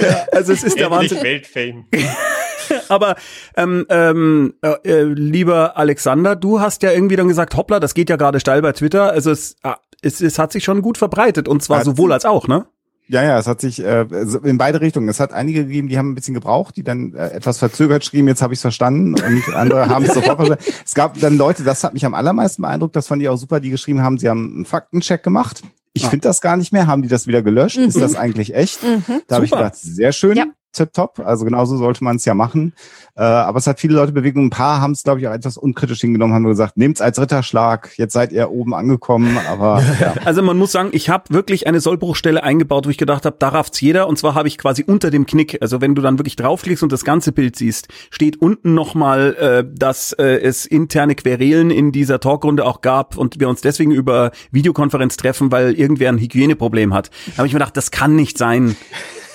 Ja, 0.00 0.26
also 0.32 0.52
es 0.52 0.62
ist 0.62 0.78
der 0.78 0.90
Wahnsinn. 0.90 1.22
Weltfame. 1.22 1.86
Aber 2.88 3.16
ähm, 3.56 3.86
ähm, 3.88 4.54
äh, 4.62 4.76
äh, 4.84 5.02
lieber 5.02 5.76
Alexander, 5.76 6.36
du 6.36 6.60
hast 6.60 6.82
ja 6.82 6.92
irgendwie 6.92 7.16
dann 7.16 7.28
gesagt, 7.28 7.56
hoppla, 7.56 7.80
das 7.80 7.94
geht 7.94 8.10
ja 8.10 8.16
gerade 8.16 8.40
steil 8.40 8.62
bei 8.62 8.72
Twitter. 8.72 9.10
Also 9.10 9.30
es, 9.30 9.56
ah, 9.62 9.76
es, 10.02 10.20
es 10.20 10.38
hat 10.38 10.52
sich 10.52 10.64
schon 10.64 10.82
gut 10.82 10.98
verbreitet 10.98 11.48
und 11.48 11.62
zwar 11.62 11.78
hat 11.78 11.84
sowohl 11.84 12.12
als 12.12 12.24
auch, 12.24 12.46
ne? 12.46 12.66
Ja, 13.08 13.22
ja, 13.22 13.38
es 13.38 13.46
hat 13.46 13.60
sich 13.60 13.82
äh, 13.82 14.06
in 14.44 14.58
beide 14.58 14.80
Richtungen. 14.80 15.08
Es 15.08 15.18
hat 15.18 15.32
einige 15.32 15.64
gegeben, 15.64 15.88
die 15.88 15.96
haben 15.96 16.10
ein 16.10 16.14
bisschen 16.14 16.34
gebraucht, 16.34 16.76
die 16.76 16.82
dann 16.82 17.14
äh, 17.14 17.28
etwas 17.30 17.58
verzögert 17.58 18.04
schrieben, 18.04 18.28
jetzt 18.28 18.42
habe 18.42 18.52
ich 18.52 18.58
es 18.58 18.62
verstanden 18.62 19.14
und 19.14 19.54
andere 19.54 19.88
haben 19.88 20.04
es 20.04 20.14
sofort 20.14 20.36
verstanden. 20.36 20.64
Es 20.84 20.94
gab 20.94 21.18
dann 21.18 21.38
Leute, 21.38 21.64
das 21.64 21.82
hat 21.84 21.94
mich 21.94 22.04
am 22.04 22.14
allermeisten 22.14 22.62
beeindruckt, 22.62 22.96
das 22.96 23.06
fand 23.06 23.22
ich 23.22 23.28
auch 23.28 23.36
super, 23.36 23.60
die 23.60 23.70
geschrieben 23.70 24.02
haben, 24.02 24.18
sie 24.18 24.28
haben 24.28 24.52
einen 24.56 24.64
Faktencheck 24.66 25.22
gemacht. 25.22 25.62
Ich 25.94 26.04
ah. 26.04 26.10
finde 26.10 26.28
das 26.28 26.40
gar 26.40 26.56
nicht 26.56 26.72
mehr. 26.72 26.86
Haben 26.86 27.02
die 27.02 27.08
das 27.08 27.26
wieder 27.26 27.42
gelöscht? 27.42 27.78
Mhm. 27.78 27.84
Ist 27.84 28.00
das 28.00 28.14
eigentlich 28.14 28.54
echt? 28.54 28.82
Mhm. 28.82 29.22
Da 29.26 29.36
habe 29.36 29.46
ich 29.46 29.50
gedacht, 29.50 29.74
sehr 29.74 30.12
schön. 30.12 30.36
Ja 30.36 30.44
tipptopp. 30.72 31.20
Also 31.20 31.44
genauso 31.44 31.76
sollte 31.76 32.04
man 32.04 32.16
es 32.16 32.24
ja 32.24 32.34
machen. 32.34 32.74
Äh, 33.16 33.22
aber 33.22 33.58
es 33.58 33.66
hat 33.66 33.80
viele 33.80 33.94
Leute 33.94 34.12
bewegt. 34.12 34.36
Ein 34.36 34.50
paar 34.50 34.80
haben 34.80 34.92
es, 34.92 35.02
glaube 35.02 35.20
ich, 35.20 35.28
auch 35.28 35.32
etwas 35.32 35.56
unkritisch 35.56 36.00
hingenommen, 36.00 36.34
haben 36.34 36.44
gesagt, 36.44 36.76
nehmt's 36.76 37.00
als 37.00 37.20
Ritterschlag. 37.20 37.90
Jetzt 37.96 38.12
seid 38.12 38.32
ihr 38.32 38.50
oben 38.50 38.74
angekommen. 38.74 39.38
Aber 39.48 39.82
ja. 40.00 40.14
Also 40.24 40.42
man 40.42 40.56
muss 40.56 40.72
sagen, 40.72 40.90
ich 40.92 41.08
habe 41.10 41.24
wirklich 41.30 41.66
eine 41.66 41.80
Sollbruchstelle 41.80 42.42
eingebaut, 42.42 42.86
wo 42.86 42.90
ich 42.90 42.98
gedacht 42.98 43.24
habe, 43.26 43.36
da 43.38 43.48
rafft's 43.48 43.80
jeder. 43.80 44.08
Und 44.08 44.18
zwar 44.18 44.34
habe 44.34 44.48
ich 44.48 44.58
quasi 44.58 44.84
unter 44.86 45.10
dem 45.10 45.26
Knick, 45.26 45.58
also 45.60 45.80
wenn 45.80 45.94
du 45.94 46.02
dann 46.02 46.18
wirklich 46.18 46.36
draufklickst 46.36 46.82
und 46.82 46.92
das 46.92 47.04
ganze 47.04 47.32
Bild 47.32 47.56
siehst, 47.56 47.88
steht 48.10 48.40
unten 48.40 48.74
nochmal, 48.74 49.34
äh, 49.34 49.64
dass 49.74 50.12
äh, 50.12 50.24
es 50.24 50.66
interne 50.66 51.14
Querelen 51.14 51.70
in 51.70 51.92
dieser 51.92 52.20
Talkrunde 52.20 52.64
auch 52.64 52.80
gab 52.80 53.16
und 53.16 53.40
wir 53.40 53.48
uns 53.48 53.60
deswegen 53.60 53.90
über 53.90 54.30
Videokonferenz 54.50 55.16
treffen, 55.16 55.50
weil 55.50 55.74
irgendwer 55.74 56.10
ein 56.10 56.18
Hygieneproblem 56.18 56.94
hat. 56.94 57.10
Da 57.26 57.38
habe 57.38 57.46
ich 57.46 57.52
mir 57.52 57.58
gedacht, 57.58 57.76
das 57.76 57.90
kann 57.90 58.14
nicht 58.14 58.38
sein. 58.38 58.76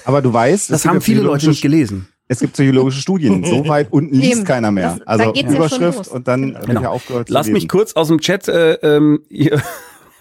Aber 0.05 0.22
du 0.22 0.33
weißt, 0.33 0.72
das 0.72 0.86
haben 0.86 1.01
viele 1.01 1.22
Leute 1.22 1.48
nicht 1.50 1.62
gelesen. 1.62 2.07
Es 2.27 2.39
gibt 2.39 2.53
psychologische 2.53 3.01
Studien. 3.01 3.43
So 3.43 3.67
weit 3.67 3.91
unten 3.91 4.15
liest 4.15 4.38
Eben. 4.38 4.43
keiner 4.45 4.72
mehr. 4.72 5.00
Das, 5.00 5.07
also 5.07 5.33
Überschrift 5.33 6.07
ja 6.07 6.12
und 6.13 6.27
dann 6.27 6.53
genau. 6.53 6.67
wird 6.67 6.81
ja 6.81 6.89
aufgehört. 6.89 7.29
Lass 7.29 7.48
mich 7.48 7.67
kurz 7.67 7.93
aus 7.93 8.07
dem 8.07 8.19
Chat. 8.19 8.48
Äh, 8.48 8.74
ähm, 8.75 9.24
hier. 9.29 9.62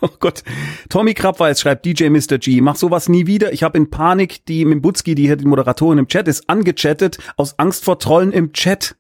Oh 0.05 0.09
Gott. 0.19 0.43
Tommy 0.89 1.15
Krabweis 1.15 1.61
schreibt 1.61 1.87
DJ 1.87 2.09
Mr. 2.09 2.39
G, 2.39 2.61
mach 2.61 2.75
sowas 2.75 3.09
nie 3.09 3.29
wieder. 3.29 3.53
Ich 3.53 3.63
habe 3.63 3.79
in 3.79 3.89
Panik 3.89 4.45
die 4.47 4.65
Mimbutski, 4.65 5.15
die 5.15 5.27
hier 5.27 5.37
die 5.37 5.45
Moderatorin 5.45 5.99
im 5.99 6.09
Chat 6.09 6.27
ist, 6.27 6.51
angechattet 6.51 7.19
aus 7.37 7.57
Angst 7.61 7.85
vor 7.85 8.01
Trollen 8.01 8.33
im 8.33 8.53
Chat. 8.53 8.97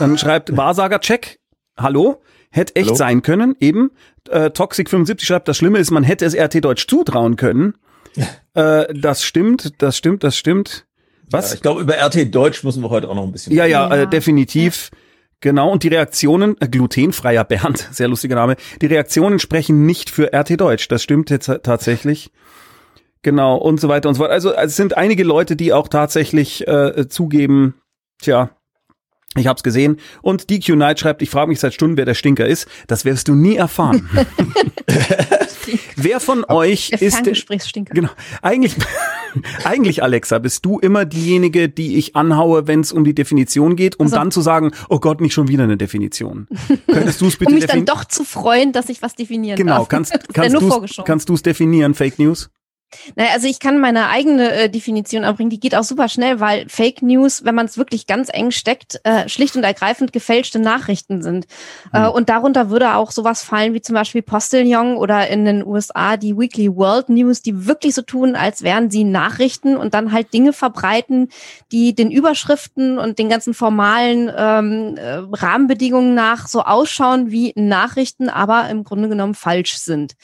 Dann 0.00 0.18
schreibt 0.18 0.56
Wahrsager 0.56 0.98
Check. 0.98 1.38
Hallo? 1.76 2.22
Hätte 2.50 2.74
echt 2.74 2.88
Hallo? 2.88 2.96
sein 2.96 3.22
können, 3.22 3.54
eben. 3.60 3.92
Äh, 4.30 4.50
Toxic 4.50 4.90
75 4.90 5.24
schreibt, 5.28 5.46
das 5.46 5.56
Schlimme 5.56 5.78
ist, 5.78 5.92
man 5.92 6.02
hätte 6.02 6.26
es 6.26 6.34
RT 6.34 6.64
Deutsch 6.64 6.88
zutrauen 6.88 7.36
können. 7.36 7.74
Äh, 8.54 8.94
das 8.94 9.24
stimmt, 9.24 9.82
das 9.82 9.96
stimmt, 9.96 10.24
das 10.24 10.36
stimmt. 10.36 10.86
Was? 11.30 11.50
Ja, 11.50 11.54
ich 11.56 11.62
glaube, 11.62 11.80
über 11.80 11.94
RT 11.94 12.34
Deutsch 12.34 12.62
müssen 12.64 12.82
wir 12.82 12.90
heute 12.90 13.08
auch 13.08 13.14
noch 13.14 13.24
ein 13.24 13.32
bisschen. 13.32 13.54
Ja, 13.54 13.64
ja, 13.64 13.92
äh, 13.94 14.06
definitiv. 14.08 14.90
Genau, 15.40 15.70
und 15.70 15.82
die 15.82 15.88
Reaktionen, 15.88 16.56
äh, 16.60 16.68
glutenfreier 16.68 17.44
Bernd, 17.44 17.88
sehr 17.92 18.08
lustiger 18.08 18.36
Name, 18.36 18.56
die 18.80 18.86
Reaktionen 18.86 19.38
sprechen 19.38 19.86
nicht 19.86 20.08
für 20.08 20.32
RT 20.32 20.60
Deutsch, 20.60 20.88
das 20.88 21.02
stimmt 21.02 21.30
jetzt 21.30 21.50
tatsächlich. 21.62 22.30
Genau, 23.22 23.56
und 23.56 23.80
so 23.80 23.88
weiter 23.88 24.08
und 24.08 24.16
so. 24.16 24.24
Also, 24.24 24.50
also 24.50 24.70
es 24.70 24.76
sind 24.76 24.96
einige 24.96 25.24
Leute, 25.24 25.56
die 25.56 25.72
auch 25.72 25.88
tatsächlich 25.88 26.66
äh, 26.66 27.08
zugeben, 27.08 27.74
tja, 28.20 28.50
Ich 29.36 29.46
habe 29.46 29.56
es 29.56 29.62
gesehen 29.62 29.98
und 30.20 30.50
DQ 30.50 30.72
Knight 30.74 31.00
schreibt, 31.00 31.22
ich 31.22 31.30
frage 31.30 31.48
mich 31.48 31.60
seit 31.60 31.72
Stunden, 31.74 31.96
wer 31.96 32.04
der 32.04 32.14
Stinker 32.14 32.46
ist. 32.46 32.66
Das 32.86 33.04
wirst 33.04 33.28
du 33.28 33.34
nie 33.34 33.56
erfahren. 33.56 34.08
wer 35.96 36.20
von 36.20 36.44
euch 36.48 36.88
Der 36.90 37.02
ist 37.02 37.14
Ferngesprächsstinker. 37.14 37.94
Genau. 37.94 38.10
Eigentlich, 38.42 38.74
eigentlich, 39.64 40.02
Alexa, 40.02 40.38
bist 40.38 40.64
du 40.64 40.78
immer 40.78 41.04
diejenige, 41.04 41.68
die 41.68 41.96
ich 41.96 42.16
anhaue, 42.16 42.66
wenn 42.66 42.80
es 42.80 42.92
um 42.92 43.04
die 43.04 43.14
Definition 43.14 43.76
geht, 43.76 43.98
um 43.98 44.06
Also- 44.06 44.16
dann 44.16 44.30
zu 44.30 44.40
sagen, 44.40 44.72
oh 44.88 44.98
Gott, 44.98 45.20
nicht 45.20 45.32
schon 45.32 45.48
wieder 45.48 45.64
eine 45.64 45.76
Definition. 45.76 46.46
Könntest 46.86 47.20
du 47.20 47.26
es 47.26 47.36
bitte 47.36 47.50
Um 47.52 47.54
mich 47.58 47.66
dann 47.66 47.84
doch 47.84 48.04
zu 48.04 48.24
freuen, 48.24 48.72
dass 48.72 48.88
ich 48.88 49.02
was 49.02 49.14
definieren 49.14 49.56
Genau, 49.56 49.78
darf. 49.78 49.88
kannst, 49.88 50.12
ja 50.12 50.18
kannst 50.32 50.56
vorgeschoben. 50.58 51.06
kannst 51.06 51.28
du 51.28 51.34
es 51.34 51.42
definieren, 51.42 51.94
Fake 51.94 52.18
News? 52.18 52.50
Naja, 53.16 53.30
also 53.32 53.48
ich 53.48 53.60
kann 53.60 53.78
meine 53.78 54.08
eigene 54.08 54.52
äh, 54.52 54.68
Definition 54.68 55.24
anbringen, 55.24 55.50
die 55.50 55.60
geht 55.60 55.74
auch 55.74 55.84
super 55.84 56.08
schnell, 56.08 56.40
weil 56.40 56.68
Fake 56.68 57.02
News, 57.02 57.44
wenn 57.44 57.54
man 57.54 57.66
es 57.66 57.78
wirklich 57.78 58.06
ganz 58.06 58.28
eng 58.32 58.50
steckt, 58.50 59.00
äh, 59.04 59.28
schlicht 59.28 59.56
und 59.56 59.64
ergreifend 59.64 60.12
gefälschte 60.12 60.58
Nachrichten 60.58 61.22
sind. 61.22 61.46
Äh, 61.92 62.06
und 62.06 62.28
darunter 62.28 62.70
würde 62.70 62.94
auch 62.94 63.10
sowas 63.10 63.42
fallen 63.42 63.74
wie 63.74 63.80
zum 63.80 63.94
Beispiel 63.94 64.22
Postillon 64.22 64.96
oder 64.96 65.28
in 65.28 65.44
den 65.44 65.66
USA 65.66 66.16
die 66.16 66.36
Weekly 66.36 66.74
World 66.74 67.08
News, 67.08 67.42
die 67.42 67.66
wirklich 67.66 67.94
so 67.94 68.02
tun, 68.02 68.36
als 68.36 68.62
wären 68.62 68.90
sie 68.90 69.04
Nachrichten 69.04 69.76
und 69.76 69.94
dann 69.94 70.12
halt 70.12 70.32
Dinge 70.32 70.52
verbreiten, 70.52 71.28
die 71.70 71.94
den 71.94 72.10
Überschriften 72.10 72.98
und 72.98 73.18
den 73.18 73.28
ganzen 73.28 73.54
formalen 73.54 74.30
ähm, 74.36 74.96
äh, 74.96 75.22
Rahmenbedingungen 75.32 76.14
nach 76.14 76.46
so 76.46 76.62
ausschauen 76.62 77.30
wie 77.30 77.52
Nachrichten, 77.56 78.28
aber 78.28 78.68
im 78.70 78.84
Grunde 78.84 79.08
genommen 79.08 79.34
falsch 79.34 79.76
sind. 79.78 80.14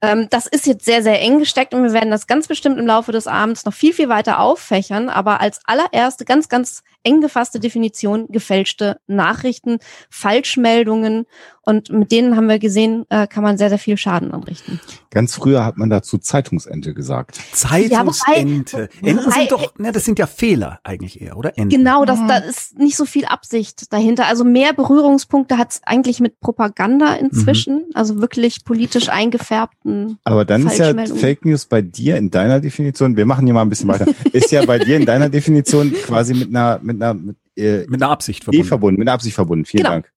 Ähm, 0.00 0.26
das 0.30 0.46
ist 0.46 0.66
jetzt 0.66 0.84
sehr, 0.84 1.02
sehr 1.02 1.20
eng 1.20 1.38
gesteckt 1.38 1.74
und 1.74 1.82
wir 1.82 1.92
werden 1.92 2.07
das 2.10 2.26
ganz 2.26 2.48
bestimmt 2.48 2.78
im 2.78 2.86
Laufe 2.86 3.12
des 3.12 3.26
Abends 3.26 3.64
noch 3.64 3.74
viel, 3.74 3.92
viel 3.92 4.08
weiter 4.08 4.40
auffächern. 4.40 5.08
Aber 5.08 5.40
als 5.40 5.60
allererste 5.64 6.24
ganz, 6.24 6.48
ganz 6.48 6.82
eng 7.08 7.20
gefasste 7.20 7.58
Definition 7.60 8.26
gefälschte 8.28 9.00
Nachrichten, 9.06 9.78
Falschmeldungen 10.10 11.24
und 11.62 11.90
mit 11.90 12.12
denen 12.12 12.34
haben 12.36 12.48
wir 12.48 12.58
gesehen, 12.58 13.04
äh, 13.10 13.26
kann 13.26 13.42
man 13.42 13.58
sehr, 13.58 13.68
sehr 13.68 13.78
viel 13.78 13.96
Schaden 13.98 14.32
anrichten. 14.32 14.80
Ganz 15.10 15.34
früher 15.34 15.64
hat 15.66 15.76
man 15.76 15.90
dazu 15.90 16.16
Zeitungsente 16.16 16.94
gesagt. 16.94 17.38
Zeitungsente. 17.52 18.88
wobei- 19.00 19.10
Enten 19.10 19.30
sind 19.30 19.52
doch, 19.52 19.78
ne, 19.78 19.92
das 19.92 20.04
sind 20.04 20.18
ja 20.18 20.26
Fehler 20.26 20.80
eigentlich 20.82 21.20
eher, 21.20 21.36
oder? 21.36 21.56
Enten. 21.58 21.68
Genau, 21.70 22.04
das, 22.04 22.20
da 22.26 22.38
ist 22.38 22.78
nicht 22.78 22.96
so 22.96 23.04
viel 23.04 23.26
Absicht 23.26 23.92
dahinter. 23.92 24.26
Also 24.26 24.44
mehr 24.44 24.72
Berührungspunkte 24.72 25.58
hat 25.58 25.72
es 25.72 25.80
eigentlich 25.84 26.20
mit 26.20 26.40
Propaganda 26.40 27.14
inzwischen, 27.14 27.84
also 27.94 28.20
wirklich 28.20 28.64
politisch 28.64 29.08
eingefärbten. 29.10 30.18
Aber 30.24 30.44
dann 30.44 30.66
ist 30.66 30.78
ja. 30.78 30.94
Fake 31.16 31.44
News 31.44 31.66
bei 31.66 31.82
dir 31.82 32.16
in 32.16 32.30
deiner 32.30 32.60
Definition, 32.60 33.16
wir 33.16 33.26
machen 33.26 33.44
hier 33.46 33.54
mal 33.54 33.62
ein 33.62 33.68
bisschen 33.68 33.88
weiter, 33.88 34.06
ist 34.32 34.50
ja 34.52 34.64
bei 34.64 34.78
dir 34.78 34.96
in 34.96 35.04
deiner 35.06 35.28
Definition 35.28 35.92
quasi 35.92 36.32
mit 36.34 36.48
einer, 36.48 36.80
mit 36.82 36.97
einer, 37.02 37.14
mit, 37.14 37.36
äh, 37.56 37.86
Mit 37.88 38.02
einer 38.02 38.10
Absicht 38.10 38.42
Idee 38.42 38.44
verbunden. 38.64 38.68
verbunden, 38.68 38.98
mit 39.00 39.08
einer 39.08 39.14
Absicht 39.14 39.34
verbunden. 39.34 39.64
Vielen 39.64 39.84
Genau. 39.84 39.94
Dank. 39.96 40.12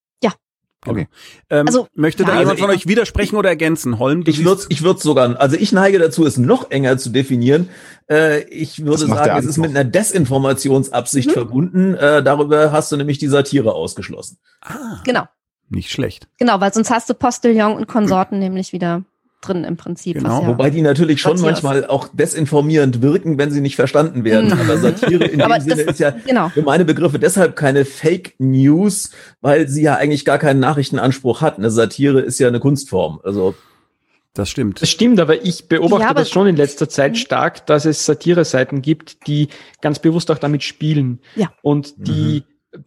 Okay. 0.84 1.08
Ähm, 1.52 1.68
Also, 1.68 1.88
möchte 1.94 2.24
da 2.24 2.30
ja, 2.34 2.40
jemand 2.40 2.58
also 2.60 2.66
von 2.66 2.76
euch 2.76 2.88
widersprechen 2.88 3.36
oder 3.36 3.50
ergänzen? 3.50 4.00
Holm, 4.00 4.24
Ich 4.26 4.44
würde 4.44 4.64
ich 4.70 4.82
würd 4.82 5.00
sogar, 5.00 5.40
also 5.40 5.56
ich 5.56 5.72
neige 5.72 6.00
dazu, 6.00 6.26
es 6.26 6.38
noch 6.40 6.72
enger 6.72 6.98
zu 6.98 7.12
definieren. 7.12 7.70
Äh, 8.10 8.46
ich 8.46 8.84
würde 8.84 9.06
sagen, 9.06 9.38
es 9.38 9.46
ist 9.46 9.60
Ant 9.60 9.68
mit 9.68 9.78
einer 9.78 9.84
Desinformationsabsicht 9.88 11.32
verbunden. 11.34 11.94
Äh, 11.94 12.24
darüber 12.24 12.72
hast 12.72 12.92
du 12.92 12.98
nämlich 12.98 13.20
die 13.20 13.28
Satire 13.28 13.74
ausgeschlossen. 13.76 14.40
ah, 14.62 15.00
Genau, 15.06 15.26
nicht 15.70 15.92
schlecht. 15.92 16.28
genau, 16.40 16.60
weil 16.62 16.74
sonst 16.74 16.90
hast 16.90 17.08
du 17.12 17.14
Postillon 17.14 17.76
und 17.76 17.88
Konsorten 17.88 18.40
nämlich 18.40 18.74
wieder 18.74 19.04
drin 19.42 19.64
im 19.64 19.76
Prinzip. 19.78 20.18
Genau, 20.18 20.30
was 20.38 20.42
ja 20.44 20.48
Wobei 20.48 20.70
die 20.70 20.82
natürlich 20.82 21.20
schon 21.22 21.38
Satire 21.38 21.52
manchmal 21.54 21.86
auch 21.88 22.08
desinformierend 22.14 23.02
wirken, 23.02 23.38
wenn 23.38 23.52
sie 23.52 23.62
nicht 23.62 23.76
verstanden 23.76 24.24
werden. 24.24 24.48
Mhm. 24.52 24.60
Aber 24.62 24.78
Satire 24.78 25.26
in 25.26 25.40
dem 25.40 25.60
Sinne 25.62 25.82
ist 25.84 26.00
ja 26.00 26.12
Genau. 26.26 26.50
für 26.50 26.62
meine 26.62 26.86
Begriffe 26.86 27.20
deshalb 27.20 27.56
keine 27.56 27.86
Fake 27.86 28.36
News, 28.40 29.12
weil 29.42 29.68
sie 29.68 29.82
ja 29.84 29.96
eigentlich 29.96 30.26
gar 30.26 30.38
keinen 30.38 30.60
Nachrichtenanspruch 30.60 31.42
hat. 31.42 31.58
Eine 31.58 31.70
Satire 31.72 32.22
ist 32.22 32.40
ja 32.40 32.48
eine 32.48 32.60
Kunstform. 32.60 33.20
Also 33.24 33.56
Das 34.34 34.50
stimmt. 34.50 34.82
Das 34.82 34.90
stimmt, 34.90 35.20
aber 35.20 35.44
ich 35.44 35.68
beobachte 35.68 36.04
Ja, 36.04 36.10
aber- 36.12 36.22
das 36.22 36.30
schon 36.30 36.48
in 36.48 36.56
letzter 36.56 36.88
Zeit 36.88 37.18
stark, 37.18 37.66
dass 37.66 37.84
es 37.86 38.06
Satire-Seiten 38.06 38.82
gibt, 38.82 39.28
die 39.28 39.50
ganz 39.82 40.00
bewusst 40.00 40.32
auch 40.32 40.38
damit 40.38 40.64
spielen 40.64 41.20
Ja. 41.36 41.52
und 41.62 41.96
die 41.98 42.44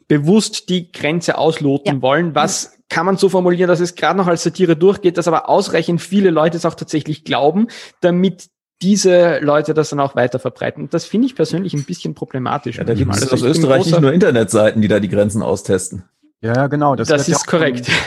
bewusst 0.08 0.68
die 0.68 0.90
Grenze 0.92 1.38
ausloten 1.38 1.96
Ja. 1.96 2.02
wollen. 2.02 2.34
Was 2.34 2.78
kann 2.88 3.06
man 3.06 3.16
so 3.16 3.28
formulieren, 3.28 3.68
dass 3.68 3.80
es 3.80 3.94
gerade 3.94 4.16
noch 4.16 4.26
als 4.26 4.42
Satire 4.42 4.76
durchgeht, 4.76 5.18
dass 5.18 5.28
aber 5.28 5.48
ausreichend 5.48 6.00
viele 6.00 6.30
Leute 6.30 6.56
es 6.56 6.64
auch 6.64 6.74
tatsächlich 6.74 7.24
glauben, 7.24 7.68
damit 8.00 8.48
diese 8.82 9.38
Leute 9.38 9.72
das 9.72 9.90
dann 9.90 10.00
auch 10.00 10.14
weiter 10.16 10.38
verbreiten. 10.38 10.88
Das 10.90 11.04
finde 11.06 11.26
ich 11.26 11.34
persönlich 11.34 11.74
ein 11.74 11.84
bisschen 11.84 12.14
problematisch. 12.14 12.76
ja, 12.76 12.84
da 12.84 12.94
gibt 12.94 13.14
es 13.14 13.22
Also 13.22 13.34
aus 13.34 13.40
ich 13.40 13.42
bin 13.42 13.50
Österreich 13.52 13.86
nicht 13.86 14.00
nur 14.00 14.12
Internetseiten, 14.12 14.82
die 14.82 14.88
da 14.88 15.00
die 15.00 15.08
Grenzen 15.08 15.42
austesten. 15.42 16.04
Ja, 16.44 16.54
ja, 16.54 16.66
genau. 16.66 16.94
Das, 16.94 17.08
Das 17.08 17.26
ja 17.26 17.34
ist 17.34 17.42
auch 17.42 17.46
korrekt. 17.46 17.90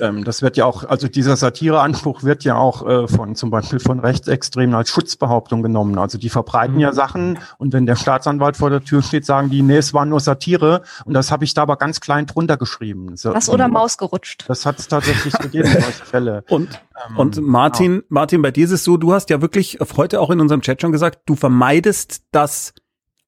Ähm, 0.00 0.24
das 0.24 0.40
wird 0.40 0.56
ja 0.56 0.64
auch, 0.64 0.84
also 0.84 1.06
dieser 1.06 1.36
Satireanspruch 1.36 2.22
wird 2.22 2.44
ja 2.44 2.56
auch 2.56 2.86
äh, 2.88 3.08
von 3.08 3.34
zum 3.34 3.50
Beispiel 3.50 3.78
von 3.78 4.00
Rechtsextremen 4.00 4.74
als 4.74 4.88
Schutzbehauptung 4.88 5.62
genommen. 5.62 5.98
Also 5.98 6.16
die 6.16 6.30
verbreiten 6.30 6.78
ja 6.78 6.92
Sachen 6.92 7.38
und 7.58 7.74
wenn 7.74 7.84
der 7.84 7.96
Staatsanwalt 7.96 8.56
vor 8.56 8.70
der 8.70 8.82
Tür 8.82 9.02
steht, 9.02 9.26
sagen 9.26 9.50
die, 9.50 9.60
nee, 9.60 9.76
es 9.76 9.92
war 9.92 10.06
nur 10.06 10.20
Satire 10.20 10.80
und 11.04 11.12
das 11.12 11.30
habe 11.30 11.44
ich 11.44 11.52
da 11.52 11.62
aber 11.62 11.76
ganz 11.76 12.00
klein 12.00 12.24
drunter 12.24 12.56
geschrieben. 12.56 13.18
So, 13.18 13.34
Was 13.34 13.50
oder 13.50 13.68
Maus 13.68 13.98
gerutscht. 13.98 14.44
Das 14.48 14.64
hat 14.64 14.78
es 14.78 14.88
tatsächlich 14.88 15.34
gegeben, 15.34 15.68
solche 15.72 16.04
Fälle. 16.06 16.44
Und, 16.48 16.80
Ähm, 17.10 17.18
und 17.18 17.42
Martin, 17.42 18.02
Martin, 18.08 18.40
bei 18.40 18.50
dir 18.50 18.64
ist 18.64 18.72
es 18.72 18.84
so, 18.84 18.96
du 18.96 19.12
hast 19.12 19.28
ja 19.28 19.42
wirklich 19.42 19.78
heute 19.94 20.20
auch 20.20 20.30
in 20.30 20.40
unserem 20.40 20.62
Chat 20.62 20.80
schon 20.80 20.92
gesagt, 20.92 21.20
du 21.26 21.36
vermeidest 21.36 22.22
das 22.30 22.72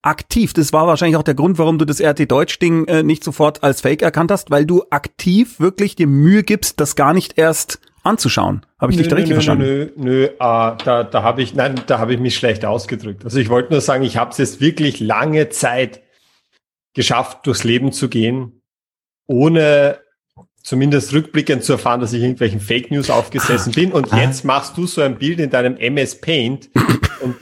aktiv. 0.05 0.53
Das 0.53 0.73
war 0.73 0.87
wahrscheinlich 0.87 1.17
auch 1.17 1.23
der 1.23 1.35
Grund, 1.35 1.59
warum 1.59 1.79
du 1.79 1.85
das 1.85 2.01
RT 2.01 2.31
Deutsch 2.31 2.59
Ding 2.59 2.87
äh, 2.87 3.03
nicht 3.03 3.25
sofort 3.25 3.63
als 3.63 3.81
Fake 3.81 4.03
erkannt 4.03 4.31
hast, 4.31 4.51
weil 4.51 4.67
du 4.67 4.85
aktiv 4.91 5.59
wirklich 5.61 5.97
dir 5.97 6.07
Mühe 6.07 6.43
gibst, 6.43 6.81
das 6.81 6.95
gar 6.95 7.15
nicht 7.15 7.39
erst 7.39 7.81
anzuschauen. 8.03 8.67
Habe 8.79 8.93
ich 8.93 8.99
dich 8.99 9.09
da 9.09 9.17
richtig 9.17 9.31
nö, 9.31 9.35
verstanden? 9.37 9.65
Nö, 9.65 9.91
nö, 9.97 10.21
nö 10.27 10.29
ah, 10.39 10.77
da, 10.85 11.05
da 11.05 11.23
habe 11.23 11.43
ich, 11.43 11.55
nein, 11.55 11.81
da 11.87 11.99
habe 11.99 12.13
ich 12.13 12.21
mich 12.21 12.37
schlecht 12.37 12.65
ausgedrückt. 12.65 13.25
Also 13.25 13.39
ich 13.39 13.49
wollte 13.49 13.73
nur 13.73 13.81
sagen, 13.81 14.05
ich 14.05 14.19
habe 14.19 14.31
es 14.31 14.39
jetzt 14.39 14.61
wirklich 14.61 15.01
lange 15.01 15.49
Zeit 15.49 16.03
geschafft, 16.93 17.47
durchs 17.47 17.65
Leben 17.65 17.93
zu 17.93 18.09
gehen, 18.09 18.61
ohne 19.27 19.99
zumindest 20.63 21.13
rückblickend 21.15 21.65
zu 21.65 21.73
erfahren, 21.73 22.01
dass 22.01 22.13
ich 22.13 22.23
irgendwelchen 22.23 22.61
Fake 22.61 22.91
News 22.91 23.09
aufgesessen 23.11 23.73
bin. 23.73 23.91
Und 23.93 24.13
Ah. 24.13 24.21
jetzt 24.21 24.45
machst 24.45 24.77
du 24.77 24.87
so 24.87 25.01
ein 25.01 25.17
Bild 25.17 25.41
in 25.41 25.51
deinem 25.51 25.77
MS 25.77 26.21
Paint 26.21 26.71
und 27.21 27.37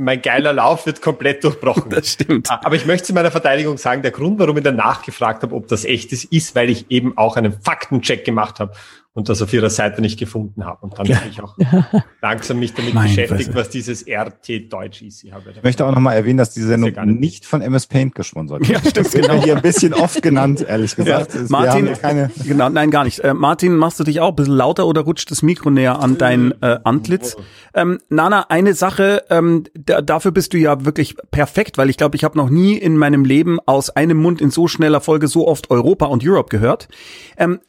mein 0.00 0.22
geiler 0.22 0.52
Lauf 0.52 0.86
wird 0.86 1.02
komplett 1.02 1.44
durchbrochen. 1.44 1.90
Das 1.90 2.12
stimmt. 2.12 2.50
Ah, 2.50 2.60
Aber 2.64 2.76
ich 2.76 2.86
möchte 2.86 3.08
zu 3.08 3.12
meiner 3.12 3.30
Verteidigung 3.30 3.76
sagen, 3.76 4.02
der 4.02 4.10
Grund, 4.12 4.38
warum 4.38 4.56
ich 4.56 4.64
danach 4.64 5.02
gefragt 5.02 5.42
habe, 5.42 5.54
ob 5.54 5.68
das 5.68 5.84
echt 5.84 6.12
ist, 6.12 6.24
ist, 6.24 6.54
weil 6.54 6.70
ich 6.70 6.86
eben 6.88 7.18
auch 7.18 7.36
einen 7.36 7.52
Faktencheck 7.52 8.24
gemacht 8.24 8.60
habe 8.60 8.72
und 9.20 9.28
das 9.28 9.42
auf 9.42 9.52
ihrer 9.52 9.70
Seite 9.70 10.00
nicht 10.00 10.18
gefunden 10.18 10.64
habe. 10.64 10.78
Und 10.80 10.98
dann 10.98 11.06
habe 11.08 11.28
ich 11.28 11.42
auch 11.42 11.56
langsam 12.22 12.58
mich 12.58 12.74
damit 12.74 12.94
Meine 12.94 13.08
beschäftigt, 13.08 13.54
was 13.54 13.68
dieses 13.68 14.06
RT 14.08 14.72
Deutsch 14.72 15.02
ist. 15.02 15.24
Ich, 15.24 15.32
habe 15.32 15.50
Ich 15.54 15.62
möchte 15.62 15.86
auch 15.86 15.94
nochmal 15.94 16.16
erwähnen, 16.16 16.38
dass 16.38 16.52
diese 16.52 16.68
Sendung 16.68 16.92
gar 16.92 17.06
nicht. 17.06 17.20
nicht 17.20 17.46
von 17.46 17.60
MS 17.60 17.86
Paint 17.86 18.14
gesponsert 18.14 18.60
wird. 18.60 18.70
Ja, 18.70 18.78
stimmt, 18.80 18.96
Das 18.96 19.14
wird 19.14 19.28
genau. 19.28 19.42
hier 19.44 19.56
ein 19.56 19.62
bisschen 19.62 19.94
oft 19.94 20.22
genannt, 20.22 20.64
ehrlich 20.66 20.96
gesagt. 20.96 21.34
Ja, 21.34 21.40
Martin, 21.48 21.92
keine, 22.00 22.30
genau, 22.46 22.70
nein, 22.70 22.90
gar 22.90 23.04
nicht. 23.04 23.20
Äh, 23.20 23.34
Martin, 23.34 23.76
machst 23.76 24.00
du 24.00 24.04
dich 24.04 24.20
auch 24.20 24.30
ein 24.30 24.36
bisschen 24.36 24.56
lauter 24.56 24.86
oder 24.86 25.02
rutscht 25.02 25.30
das 25.30 25.42
Mikro 25.42 25.70
näher 25.70 26.00
an 26.00 26.16
dein 26.16 26.54
äh, 26.62 26.78
Antlitz? 26.82 27.36
Ähm, 27.74 27.98
Nana, 28.08 28.46
eine 28.48 28.74
Sache, 28.74 29.24
ähm, 29.28 29.64
da, 29.74 30.00
dafür 30.00 30.32
bist 30.32 30.54
du 30.54 30.58
ja 30.58 30.84
wirklich 30.84 31.16
perfekt, 31.30 31.76
weil 31.76 31.90
ich 31.90 31.98
glaube, 31.98 32.16
ich 32.16 32.24
habe 32.24 32.38
noch 32.38 32.48
nie 32.48 32.74
in 32.74 32.96
meinem 32.96 33.24
Leben 33.24 33.58
aus 33.66 33.90
einem 33.90 34.16
Mund 34.16 34.40
in 34.40 34.50
so 34.50 34.66
schneller 34.66 35.00
Folge 35.00 35.28
so 35.28 35.46
oft 35.46 35.70
Europa 35.70 36.06
und 36.06 36.26
Europe 36.26 36.48
gehört. 36.48 36.88
Ähm, 37.36 37.60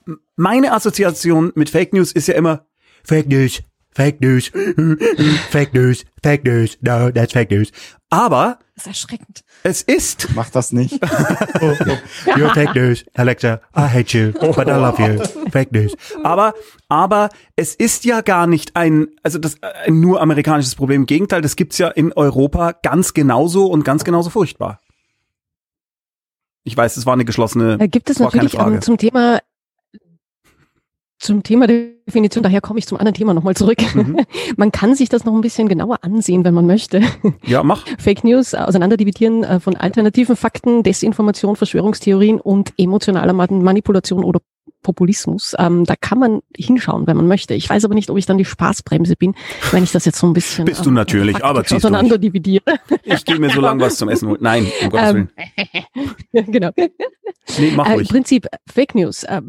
meine 0.42 0.74
Assoziation 0.74 1.52
mit 1.56 1.70
Fake 1.70 1.94
News 1.94 2.12
ist 2.12 2.28
ja 2.28 2.34
immer 2.34 2.66
Fake 3.04 3.30
News, 3.30 3.62
Fake 3.92 4.22
News, 4.22 4.52
Fake 5.52 5.74
News, 5.74 6.04
Fake 6.24 6.44
News, 6.46 6.78
no, 6.82 7.12
that's 7.12 7.34
Fake 7.34 7.52
News. 7.52 7.72
Aber 8.10 8.58
Das 8.76 8.84
ist 8.84 8.88
erschreckend. 8.88 9.44
es 9.64 9.84
ist 9.84 10.30
mach 10.34 10.50
das 10.50 10.72
nicht. 10.72 11.02
You're 12.26 12.54
fake 12.54 12.76
news, 12.76 13.06
Alexa. 13.14 13.62
I 13.78 13.82
hate 13.88 14.18
you, 14.18 14.32
but 14.34 14.68
I 14.68 14.72
love 14.72 15.00
you. 15.00 15.24
Fake 15.52 15.72
news. 15.72 15.96
Aber, 16.24 16.54
aber 16.90 17.30
es 17.56 17.76
ist 17.76 18.04
ja 18.04 18.22
gar 18.22 18.48
nicht 18.48 18.76
ein, 18.76 19.08
also 19.24 19.38
das 19.38 19.58
ein 19.62 20.00
nur 20.00 20.22
amerikanisches 20.22 20.76
Problem. 20.76 21.02
Im 21.02 21.06
Gegenteil, 21.06 21.42
das 21.42 21.56
gibt's 21.56 21.78
ja 21.78 21.88
in 21.90 22.12
Europa 22.14 22.74
ganz 22.84 23.14
genauso 23.14 23.68
und 23.68 23.86
ganz 23.86 24.04
genauso 24.04 24.30
furchtbar. 24.30 24.80
Ich 26.64 26.76
weiß, 26.76 26.98
es 26.98 27.06
war 27.06 27.14
eine 27.14 27.26
geschlossene. 27.26 27.78
Da 27.78 27.88
gibt 27.88 28.10
es 28.10 28.20
natürlich 28.20 28.54
Frage. 28.54 28.76
ähm, 28.76 28.82
zum 28.82 28.98
Thema 28.98 29.40
zum 31.22 31.44
Thema 31.44 31.68
Definition, 31.68 32.42
daher 32.44 32.62
komme 32.62 32.80
ich 32.80 32.88
zum 32.88 32.98
anderen 32.98 33.14
Thema 33.14 33.34
nochmal 33.36 33.56
zurück. 33.56 33.78
Mhm. 33.94 34.18
Man 34.58 34.72
kann 34.72 34.96
sich 34.96 35.08
das 35.08 35.24
noch 35.24 35.36
ein 35.36 35.42
bisschen 35.42 35.68
genauer 35.70 36.00
ansehen, 36.04 36.44
wenn 36.44 36.54
man 36.56 36.66
möchte. 36.66 37.02
Ja, 37.46 37.62
mach. 37.64 37.86
Fake 38.00 38.24
News 38.24 38.56
auseinanderdividieren 38.56 39.44
äh, 39.44 39.60
von 39.60 39.76
alternativen 39.78 40.36
Fakten, 40.36 40.82
Desinformation, 40.84 41.56
Verschwörungstheorien 41.56 42.42
und 42.42 42.74
emotionaler 42.78 43.34
Man- 43.34 43.62
Manipulation 43.64 44.24
oder 44.24 44.40
Populismus. 44.82 45.54
Ähm, 45.60 45.86
da 45.86 45.94
kann 45.96 46.18
man 46.18 46.40
hinschauen, 46.58 47.06
wenn 47.06 47.16
man 47.18 47.28
möchte. 47.28 47.54
Ich 47.54 47.70
weiß 47.70 47.86
aber 47.86 47.94
nicht, 47.94 48.10
ob 48.10 48.18
ich 48.18 48.26
dann 48.26 48.40
die 48.40 48.46
Spaßbremse 48.46 49.16
bin, 49.16 49.36
wenn 49.72 49.84
ich 49.84 49.92
das 49.92 50.06
jetzt 50.06 50.18
so 50.18 50.26
ein 50.26 50.34
bisschen 50.34 50.66
Bist 50.66 50.84
du 50.86 50.90
natürlich, 50.90 51.36
ähm, 51.36 51.44
aber 51.44 51.64
ziehst 51.64 51.86
auseinander 51.86 52.18
durch. 52.18 52.32
dividiere. 52.32 52.64
Ich 53.04 53.24
gehe 53.26 53.38
mir 53.38 53.52
so 53.52 53.62
lange 53.62 53.84
was 53.84 53.98
zum 53.98 54.10
Essen 54.10 54.28
holen. 54.30 54.40
Nein, 54.42 54.66
um 54.82 54.90
Gottes 54.90 55.10
Ähm, 55.12 55.30
Willen. 56.34 56.52
genau. 56.52 56.72
Nee, 56.76 57.74
mach 57.76 57.86
Äh, 57.86 57.92
Im 57.92 57.96
ruhig. 58.00 58.10
Prinzip 58.10 58.48
Fake 58.74 58.96
News. 58.96 59.24
Äh, 59.24 59.42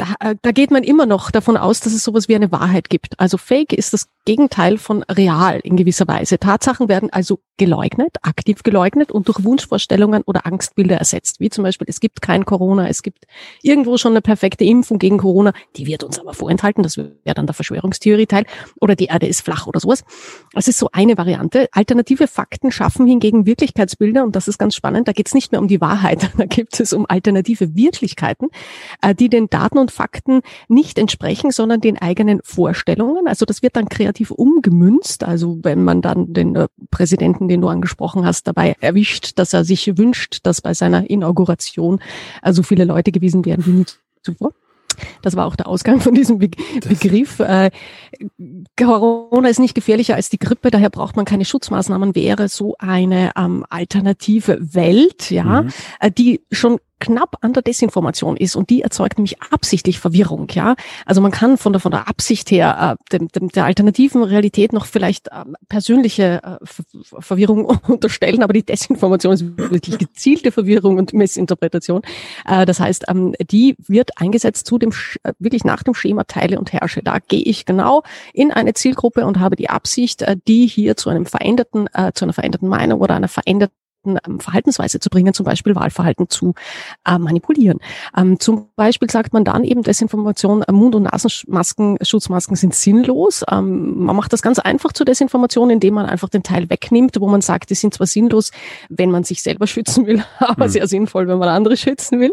da, 0.00 0.30
äh, 0.30 0.34
da 0.40 0.52
geht 0.52 0.70
man 0.70 0.82
immer 0.82 1.04
noch 1.04 1.30
davon 1.30 1.58
aus, 1.58 1.80
dass 1.80 1.92
es 1.92 2.02
sowas 2.02 2.26
wie 2.28 2.34
eine 2.34 2.50
Wahrheit 2.50 2.88
gibt. 2.88 3.20
Also 3.20 3.36
Fake 3.36 3.74
ist 3.74 3.92
das 3.92 4.08
Gegenteil 4.24 4.78
von 4.78 5.02
real 5.04 5.60
in 5.62 5.76
gewisser 5.76 6.08
Weise. 6.08 6.38
Tatsachen 6.38 6.88
werden 6.88 7.10
also 7.10 7.40
geleugnet, 7.58 8.16
aktiv 8.22 8.62
geleugnet 8.62 9.12
und 9.12 9.28
durch 9.28 9.44
Wunschvorstellungen 9.44 10.22
oder 10.22 10.46
Angstbilder 10.46 10.96
ersetzt. 10.96 11.40
Wie 11.40 11.50
zum 11.50 11.64
Beispiel, 11.64 11.86
es 11.90 12.00
gibt 12.00 12.22
kein 12.22 12.46
Corona, 12.46 12.88
es 12.88 13.02
gibt 13.02 13.26
irgendwo 13.62 13.98
schon 13.98 14.12
eine 14.12 14.22
perfekte 14.22 14.64
Impfung 14.64 14.98
gegen 14.98 15.18
Corona, 15.18 15.52
die 15.76 15.86
wird 15.86 16.02
uns 16.02 16.18
aber 16.18 16.32
vorenthalten, 16.32 16.82
das 16.82 16.96
wäre 16.96 17.34
dann 17.34 17.46
der 17.46 17.54
Verschwörungstheorie-Teil, 17.54 18.46
oder 18.80 18.96
die 18.96 19.06
Erde 19.06 19.26
ist 19.26 19.42
flach 19.42 19.66
oder 19.66 19.80
sowas. 19.80 20.04
Das 20.54 20.68
ist 20.68 20.78
so 20.78 20.88
eine 20.92 21.18
Variante. 21.18 21.68
Alternative 21.72 22.26
Fakten 22.26 22.72
schaffen 22.72 23.06
hingegen 23.06 23.44
Wirklichkeitsbilder 23.44 24.24
und 24.24 24.36
das 24.36 24.48
ist 24.48 24.58
ganz 24.58 24.74
spannend. 24.74 25.08
Da 25.08 25.12
geht 25.12 25.26
es 25.26 25.34
nicht 25.34 25.52
mehr 25.52 25.60
um 25.60 25.68
die 25.68 25.82
Wahrheit, 25.82 26.30
da 26.38 26.46
gibt 26.46 26.80
es 26.80 26.94
um 26.94 27.04
alternative 27.06 27.74
Wirklichkeiten, 27.74 28.48
äh, 29.02 29.14
die 29.14 29.28
den 29.28 29.50
Daten 29.50 29.76
und 29.76 29.89
Fakten 29.90 30.40
nicht 30.68 30.98
entsprechen, 30.98 31.50
sondern 31.50 31.80
den 31.80 31.98
eigenen 31.98 32.40
Vorstellungen. 32.44 33.28
Also 33.28 33.44
das 33.44 33.62
wird 33.62 33.76
dann 33.76 33.88
kreativ 33.88 34.30
umgemünzt. 34.30 35.24
Also 35.24 35.58
wenn 35.62 35.84
man 35.84 36.00
dann 36.02 36.32
den 36.32 36.56
äh, 36.56 36.68
Präsidenten, 36.90 37.48
den 37.48 37.60
du 37.60 37.68
angesprochen 37.68 38.24
hast, 38.24 38.46
dabei 38.46 38.76
erwischt, 38.80 39.32
dass 39.38 39.52
er 39.52 39.64
sich 39.64 39.98
wünscht, 39.98 40.38
dass 40.44 40.60
bei 40.60 40.74
seiner 40.74 41.08
Inauguration 41.10 42.00
äh, 42.42 42.52
so 42.52 42.62
viele 42.62 42.84
Leute 42.84 43.12
gewesen 43.12 43.44
wären 43.44 43.66
wie 43.66 43.70
nie 43.70 43.86
zuvor. 44.22 44.52
Das 45.22 45.34
war 45.36 45.46
auch 45.46 45.56
der 45.56 45.66
Ausgang 45.66 46.00
von 46.00 46.14
diesem 46.14 46.38
Be 46.38 46.50
Begriff. 46.86 47.40
Äh, 47.40 47.70
Corona 48.76 49.48
ist 49.48 49.60
nicht 49.60 49.74
gefährlicher 49.74 50.14
als 50.14 50.28
die 50.28 50.38
Grippe, 50.38 50.70
daher 50.70 50.90
braucht 50.90 51.16
man 51.16 51.24
keine 51.24 51.44
Schutzmaßnahmen, 51.44 52.14
wäre 52.14 52.48
so 52.48 52.74
eine 52.78 53.32
ähm, 53.36 53.64
alternative 53.70 54.58
Welt, 54.74 55.30
ja, 55.30 55.62
Mhm. 55.62 55.72
äh, 56.00 56.10
die 56.10 56.42
schon 56.50 56.78
knapp 57.00 57.36
an 57.40 57.52
der 57.52 57.62
Desinformation 57.62 58.36
ist 58.36 58.54
und 58.56 58.70
die 58.70 58.82
erzeugt 58.82 59.18
nämlich 59.18 59.42
absichtlich 59.42 59.98
Verwirrung, 59.98 60.48
ja. 60.52 60.76
Also 61.06 61.20
man 61.20 61.30
kann 61.32 61.56
von 61.56 61.72
der 61.72 61.80
von 61.80 61.90
der 61.90 62.08
Absicht 62.08 62.50
her 62.50 62.96
äh, 62.98 63.18
dem, 63.18 63.28
dem, 63.28 63.48
der 63.48 63.64
alternativen 63.64 64.22
Realität 64.22 64.72
noch 64.72 64.86
vielleicht 64.86 65.28
ähm, 65.32 65.56
persönliche 65.68 66.40
äh, 66.44 66.64
Ver 66.64 66.84
Verwirrung 67.20 67.64
unterstellen, 67.88 68.42
aber 68.42 68.52
die 68.52 68.64
Desinformation 68.64 69.32
ist 69.32 69.56
wirklich 69.56 69.98
gezielte 69.98 70.52
Verwirrung 70.52 70.98
und 70.98 71.12
Missinterpretation. 71.12 72.02
Äh, 72.46 72.66
das 72.66 72.80
heißt, 72.80 73.06
ähm, 73.08 73.34
die 73.50 73.76
wird 73.78 74.10
eingesetzt 74.16 74.66
zu 74.66 74.78
dem 74.78 74.90
Sch- 74.90 75.16
äh, 75.22 75.32
wirklich 75.38 75.64
nach 75.64 75.82
dem 75.82 75.94
Schema 75.94 76.24
Teile 76.24 76.58
und 76.58 76.72
Herrsche. 76.72 77.02
Da 77.02 77.18
gehe 77.18 77.42
ich 77.42 77.64
genau 77.64 78.02
in 78.32 78.52
eine 78.52 78.74
Zielgruppe 78.74 79.26
und 79.26 79.40
habe 79.40 79.56
die 79.56 79.70
Absicht, 79.70 80.22
äh, 80.22 80.36
die 80.46 80.66
hier 80.66 80.96
zu 80.96 81.10
einem 81.10 81.26
veränderten, 81.26 81.88
äh, 81.94 82.12
zu 82.14 82.24
einer 82.24 82.32
veränderten 82.32 82.68
Meinung 82.68 83.00
oder 83.00 83.14
einer 83.14 83.28
veränderten 83.28 83.74
Verhaltensweise 84.38 85.00
zu 85.00 85.10
bringen, 85.10 85.34
zum 85.34 85.44
Beispiel 85.44 85.74
Wahlverhalten 85.74 86.28
zu 86.28 86.54
äh, 87.06 87.18
manipulieren. 87.18 87.78
Ähm, 88.16 88.40
zum 88.40 88.68
Beispiel 88.76 89.10
sagt 89.10 89.32
man 89.32 89.44
dann 89.44 89.64
eben 89.64 89.82
Desinformation, 89.82 90.62
äh, 90.62 90.72
Mund- 90.72 90.94
und 90.94 91.04
Nasenmasken, 91.04 91.98
Schutzmasken 92.02 92.56
sind 92.56 92.74
sinnlos. 92.74 93.44
Ähm, 93.50 94.04
man 94.04 94.16
macht 94.16 94.32
das 94.32 94.42
ganz 94.42 94.58
einfach 94.58 94.92
zur 94.92 95.06
Desinformation, 95.06 95.70
indem 95.70 95.94
man 95.94 96.06
einfach 96.06 96.28
den 96.28 96.42
Teil 96.42 96.70
wegnimmt, 96.70 97.20
wo 97.20 97.28
man 97.28 97.40
sagt, 97.40 97.70
die 97.70 97.74
sind 97.74 97.94
zwar 97.94 98.06
sinnlos, 98.06 98.50
wenn 98.88 99.10
man 99.10 99.24
sich 99.24 99.42
selber 99.42 99.66
schützen 99.66 100.06
will, 100.06 100.24
aber 100.38 100.64
Hm. 100.64 100.70
sehr 100.70 100.86
sinnvoll, 100.86 101.28
wenn 101.28 101.38
man 101.38 101.48
andere 101.48 101.76
schützen 101.76 102.20
will. 102.20 102.32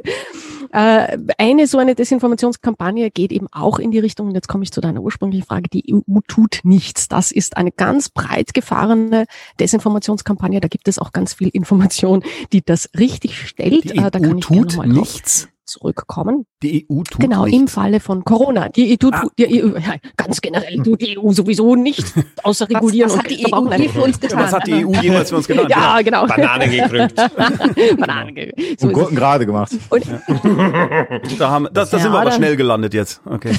Äh, 0.71 1.17
eine 1.37 1.67
so 1.67 1.77
eine 1.77 1.95
Desinformationskampagne 1.95 3.11
geht 3.11 3.31
eben 3.31 3.47
auch 3.51 3.79
in 3.79 3.91
die 3.91 3.99
Richtung, 3.99 4.27
und 4.27 4.35
jetzt 4.35 4.47
komme 4.47 4.63
ich 4.63 4.71
zu 4.71 4.81
deiner 4.81 5.01
ursprünglichen 5.01 5.45
Frage, 5.45 5.69
die 5.69 5.93
EU 5.93 6.19
tut 6.27 6.59
nichts. 6.63 7.07
Das 7.07 7.31
ist 7.31 7.57
eine 7.57 7.71
ganz 7.71 8.09
breit 8.09 8.53
gefahrene 8.53 9.25
Desinformationskampagne. 9.59 10.61
Da 10.61 10.67
gibt 10.67 10.87
es 10.87 10.99
auch 10.99 11.11
ganz 11.11 11.33
viel 11.33 11.49
Information, 11.49 12.23
die 12.53 12.63
das 12.63 12.89
richtig 12.97 13.47
stellt. 13.47 13.85
Die 13.85 13.97
Äh, 13.97 14.11
da 14.11 14.19
EU 14.19 14.21
kann 14.21 14.37
ich 14.37 14.47
gerne 14.47 14.67
tut 14.67 14.87
nichts. 14.87 15.47
Zurückkommen. 15.67 16.45
Die 16.63 16.87
EU 16.89 17.03
tut 17.03 17.19
genau, 17.21 17.45
nichts. 17.45 17.59
im 17.61 17.67
Falle 17.67 17.99
von 17.99 18.23
Corona. 18.23 18.69
Die 18.69 18.97
EU, 19.01 19.09
Ah. 19.11 19.23
die 19.37 19.63
EU 19.63 19.77
ja, 19.77 19.95
ganz 20.15 20.41
generell 20.41 20.77
tut 20.81 21.01
die 21.01 21.17
EU 21.19 21.31
sowieso 21.31 21.75
nicht, 21.75 22.03
außer 22.43 22.67
regulieren 22.69 23.09
was 23.09 23.15
und 23.17 23.23
hat 23.23 23.29
die 23.29 23.45
EU 23.53 23.81
je 23.81 23.89
für 23.89 24.01
uns 24.01 24.19
getan? 24.19 24.39
Was 24.39 24.53
hat 24.53 24.65
die 24.67 24.85
EU 24.85 24.91
jemals 25.01 25.29
für 25.29 25.35
uns 25.37 25.47
getan? 25.47 25.67
Ja, 25.69 26.01
genau. 26.01 26.25
Banane 26.25 26.67
gekrümmt. 26.69 27.13
Banane. 27.97 28.33
ge- 28.33 28.53
So 28.79 28.87
Und. 28.87 28.93
Gurken 28.93 29.15
gerade 29.15 29.45
gemacht. 29.45 29.71
Und, 29.89 30.03
Da, 31.39 31.49
haben, 31.49 31.67
das, 31.73 31.89
da 31.91 31.97
Ja, 31.97 32.03
sind 32.03 32.11
wir 32.13 32.19
aber 32.19 32.31
schnell 32.31 32.55
gelandet 32.55 32.93
jetzt. 32.93 33.21
Okay. 33.25 33.51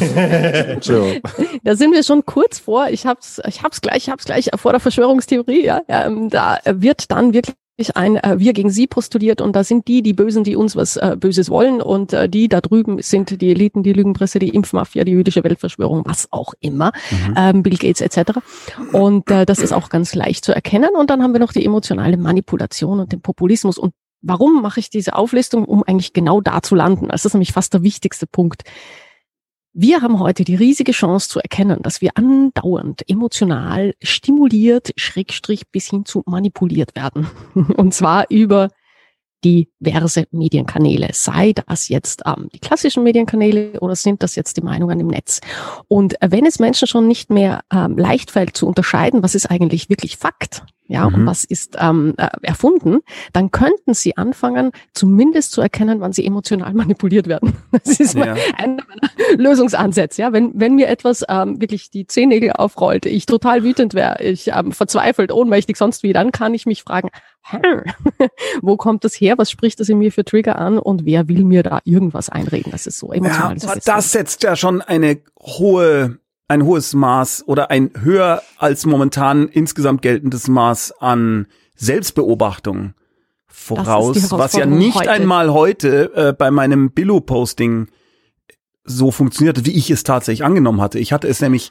Da 1.63 1.77
sind 1.77 1.93
wir 1.93 2.03
schon 2.03 2.25
kurz 2.25 2.59
vor. 2.59 2.89
Ich 2.91 3.07
hab's, 3.07 3.41
ich 3.47 3.63
hab's 3.63 3.81
gleich, 3.81 3.99
ich 3.99 4.11
hab's 4.11 4.25
gleich 4.25 4.49
vor 4.57 4.73
der 4.73 4.81
Verschwörungstheorie. 4.81 5.65
Ja, 5.65 5.83
ähm, 5.89 6.31
da 6.31 6.59
wird 6.65 7.11
dann 7.11 7.33
wirklich 7.33 7.55
ein 7.95 8.17
äh, 8.17 8.37
Wir 8.39 8.53
gegen 8.53 8.71
Sie 8.71 8.87
postuliert 8.87 9.41
und 9.41 9.55
da 9.55 9.63
sind 9.63 9.87
die, 9.87 10.03
die 10.03 10.13
Bösen, 10.13 10.43
die 10.43 10.57
uns 10.57 10.75
was 10.75 10.97
äh, 10.97 11.17
Böses 11.19 11.49
wollen 11.49 11.81
und 11.81 12.13
äh, 12.13 12.29
die 12.29 12.49
da 12.49 12.61
drüben 12.61 13.01
sind 13.01 13.41
die 13.41 13.51
Eliten, 13.51 13.83
die 13.83 13.93
Lügenpresse, 13.93 14.41
die 14.41 14.49
Impfmafia, 14.49 15.05
die 15.05 15.13
jüdische 15.13 15.45
Weltverschwörung, 15.45 16.03
was 16.05 16.27
auch 16.33 16.55
immer, 16.61 16.93
ähm, 17.37 17.63
Bill 17.63 17.77
Gates 17.77 18.01
etc. 18.01 18.41
Und 18.93 19.31
äh, 19.31 19.47
das 19.47 19.61
ist 19.61 19.73
auch 19.73 19.91
ganz 19.91 20.15
leicht 20.15 20.45
zu 20.45 20.53
erkennen. 20.53 20.91
Und 20.97 21.11
dann 21.11 21.23
haben 21.23 21.33
wir 21.33 21.41
noch 21.41 21.53
die 21.53 21.65
emotionale 21.65 22.17
Manipulation 22.17 23.01
und 23.01 23.13
den 23.13 23.21
Populismus 23.21 23.79
und 23.79 23.95
Warum 24.21 24.63
mache 24.63 24.81
ich 24.81 24.91
diese 24.91 25.15
Auflistung, 25.15 25.65
um 25.65 25.85
eigentlich 25.85 26.13
genau 26.13 26.41
da 26.41 26.61
zu 26.61 26.75
landen? 26.75 27.07
Das 27.07 27.25
ist 27.25 27.35
nämlich 27.35 27.53
fast 27.53 27.73
der 27.73 27.85
wichtigste 27.85 28.27
Punkt. 28.27 28.65
Wir 29.81 30.03
haben 30.03 30.19
heute 30.19 30.43
die 30.43 30.57
riesige 30.57 30.91
Chance 30.91 31.29
zu 31.29 31.39
erkennen, 31.39 31.85
dass 31.85 32.01
wir 32.01 32.11
andauernd 32.17 33.09
emotional 33.09 33.95
stimuliert, 34.03 34.91
schrägstrich 34.97 35.71
bis 35.71 35.89
hin 35.89 36.05
zu 36.05 36.25
manipuliert 36.27 36.97
werden. 36.97 37.31
Und 37.77 37.95
zwar 37.95 38.29
über 38.29 38.71
diverse 39.45 40.25
Medienkanäle. 40.31 41.09
Sei 41.13 41.53
das 41.67 41.89
jetzt 41.89 42.23
ähm, 42.27 42.49
die 42.53 42.59
klassischen 42.59 43.03
Medienkanäle 43.05 43.79
oder 43.81 43.95
sind 43.97 44.23
das 44.23 44.35
jetzt 44.35 44.57
die 44.57 44.63
Meinungen 44.63 44.99
im 45.01 45.07
Netz? 45.09 45.41
Und 45.89 46.15
wenn 46.21 46.47
es 46.47 46.59
Menschen 46.59 46.89
schon 46.89 47.07
nicht 47.07 47.31
mehr 47.31 47.61
ähm, 47.73 47.97
leicht 47.97 48.31
fällt 48.31 48.57
zu 48.57 48.67
unterscheiden, 48.67 49.23
was 49.23 49.35
ist 49.35 49.51
eigentlich 49.51 49.89
wirklich 49.89 50.17
Fakt, 50.17 50.65
ja, 50.91 51.05
und 51.05 51.19
Mhm. 51.19 51.27
was 51.27 51.45
ist 51.45 51.77
ähm, 51.79 52.15
äh, 52.17 52.29
erfunden, 52.43 53.01
dann 53.35 53.51
könnten 53.51 53.93
sie 53.93 54.17
anfangen, 54.17 54.71
zumindest 54.95 55.53
zu 55.53 55.61
erkennen, 55.61 56.01
wann 56.01 56.13
sie 56.15 56.25
emotional 56.25 56.73
manipuliert 56.75 57.27
werden. 57.29 57.55
Das 57.85 58.01
ist 58.01 58.15
Ja. 58.15 58.35
ein 58.57 58.81
Lösungsansätze. 59.37 60.23
Ja, 60.23 60.33
wenn 60.33 60.53
wenn 60.55 60.75
mir 60.75 60.89
etwas 60.89 61.25
ähm, 61.29 61.61
wirklich 61.61 61.91
die 61.91 62.07
Zehennägel 62.07 62.53
aufrollt, 62.53 63.07
ich 63.07 63.27
total 63.27 63.63
wütend 63.65 63.95
wäre, 63.95 64.23
ich 64.23 64.49
ähm, 64.49 64.73
verzweifelt, 64.73 65.31
ohnmächtig, 65.33 65.77
sonst 65.77 66.03
wie, 66.03 66.13
dann 66.13 66.33
kann 66.33 66.55
ich 66.55 66.67
mich 66.67 66.83
fragen, 66.83 67.11
hm, 67.51 67.83
wo 68.63 68.77
kommt 68.77 69.05
das 69.05 69.15
her? 69.15 69.37
Was 69.39 69.51
spricht 69.51 69.81
das 69.81 69.89
in 69.89 69.99
mir 69.99 70.13
für 70.13 70.25
Trigger 70.25 70.59
an? 70.59 70.79
Und 70.79 71.05
wer 71.05 71.29
will 71.29 71.45
mir 71.45 71.63
da 71.63 71.81
irgendwas 71.85 72.29
einreden? 72.29 72.73
Das 72.73 72.87
ist 72.87 72.99
so 72.99 73.13
Ja, 73.13 73.19
emotional. 73.19 73.57
aber 73.63 73.77
ist 73.77 73.89
das 73.89 74.13
setzt 74.13 74.43
ja 74.43 74.57
schon 74.57 74.83
eine 74.83 75.19
hohe, 75.41 76.19
ein 76.49 76.65
hohes 76.65 76.95
Maß 76.95 77.45
oder 77.47 77.71
ein 77.71 77.91
höher 78.01 78.43
als 78.57 78.87
momentan 78.87 79.49
insgesamt 79.49 80.03
geltendes 80.03 80.49
Maß 80.49 80.95
an 81.01 81.47
Selbstbeobachtung 81.77 82.95
voraus, 83.47 84.31
was 84.33 84.53
ja 84.55 84.67
nicht 84.67 84.97
heute. 84.97 85.11
einmal 85.11 85.53
heute 85.53 86.13
äh, 86.15 86.33
bei 86.33 86.51
meinem 86.51 86.91
Billo-Posting 86.91 87.89
so 88.85 89.11
funktionierte, 89.11 89.67
wie 89.67 89.73
ich 89.73 89.91
es 89.91 90.03
tatsächlich 90.03 90.45
angenommen 90.45 90.81
hatte. 90.81 90.99
Ich 90.99 91.13
hatte 91.13 91.29
es 91.29 91.41
nämlich 91.41 91.71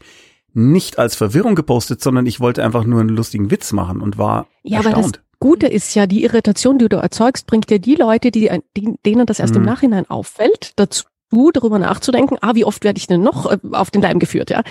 nicht 0.58 0.98
als 1.00 1.16
Verwirrung 1.16 1.56
gepostet, 1.56 2.02
sondern 2.02 2.26
ich 2.26 2.40
wollte 2.40 2.64
einfach 2.64 2.84
nur 2.84 3.00
einen 3.00 3.10
lustigen 3.10 3.52
Witz 3.52 3.72
machen 3.74 4.02
und 4.02 4.18
war 4.18 4.48
Ja, 4.64 4.80
aber 4.80 4.90
das 4.90 4.98
erstaunt. 4.98 5.24
Gute 5.40 5.68
ist 5.68 5.94
ja, 5.94 6.08
die 6.08 6.24
Irritation, 6.24 6.80
die 6.80 6.90
du 6.90 6.98
erzeugst, 6.98 7.46
bringt 7.46 7.70
dir 7.70 7.78
die 7.80 7.94
Leute, 7.94 8.32
die, 8.32 8.50
denen 8.76 9.26
das 9.28 9.40
erst 9.40 9.56
im 9.56 9.62
Mhm. 9.62 9.68
Nachhinein 9.68 10.10
auffällt, 10.10 10.74
dazu 10.78 11.04
darüber 11.32 11.80
nachzudenken, 11.80 12.38
ah, 12.42 12.56
wie 12.56 12.66
oft 12.66 12.84
werde 12.84 12.98
ich 12.98 13.08
denn 13.08 13.22
noch 13.22 13.52
äh, 13.52 13.58
auf 13.72 13.92
den 13.92 14.02
Leim 14.02 14.20
geführt, 14.20 14.50
ja. 14.50 14.64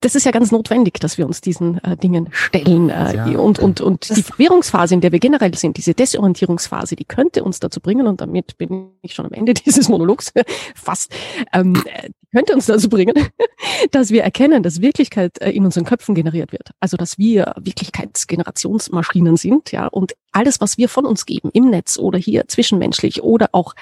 Das 0.00 0.16
ist 0.16 0.24
ja 0.24 0.32
ganz 0.32 0.50
notwendig, 0.50 0.94
dass 0.98 1.16
wir 1.16 1.26
uns 1.26 1.40
diesen 1.40 1.78
äh, 1.84 1.96
Dingen 1.96 2.28
stellen 2.32 2.90
äh, 2.90 3.14
Ja. 3.14 3.38
und 3.38 3.60
und 3.60 3.80
und 3.80 4.14
die 4.14 4.22
Verwirrungsphase, 4.22 4.94
in 4.94 5.00
der 5.00 5.12
wir 5.12 5.20
generell 5.20 5.54
sind, 5.54 5.76
diese 5.76 5.94
Desorientierungsphase, 5.94 6.96
die 6.96 7.04
könnte 7.04 7.44
uns 7.44 7.60
dazu 7.60 7.80
bringen 7.80 8.08
und 8.08 8.20
damit 8.20 8.58
bin 8.58 8.90
ich 9.02 9.14
schon 9.14 9.26
am 9.26 9.32
Ende 9.32 9.54
dieses 9.66 9.88
Monologs 9.88 10.32
fast, 10.74 11.14
ähm, 11.52 11.76
äh, 11.86 12.08
die 12.08 12.36
könnte 12.36 12.54
uns 12.54 12.66
dazu 12.66 12.88
bringen, 12.88 13.14
dass 13.92 14.10
wir 14.10 14.24
erkennen, 14.24 14.64
dass 14.64 14.80
Wirklichkeit 14.80 15.40
äh, 15.40 15.50
in 15.50 15.64
unseren 15.64 15.84
Köpfen 15.84 16.16
generiert 16.16 16.50
wird. 16.50 16.70
Also 16.80 16.96
dass 16.96 17.16
wir 17.16 17.54
Wirklichkeitsgenerationsmaschinen 17.60 19.36
sind, 19.36 19.70
ja, 19.70 19.86
und 19.86 20.14
alles, 20.32 20.60
was 20.60 20.78
wir 20.78 20.88
von 20.88 21.06
uns 21.06 21.26
geben, 21.26 21.50
im 21.52 21.70
Netz 21.70 21.96
oder 21.96 22.18
hier 22.18 22.48
zwischenmenschlich 22.48 23.22
oder 23.22 23.50
auch 23.52 23.74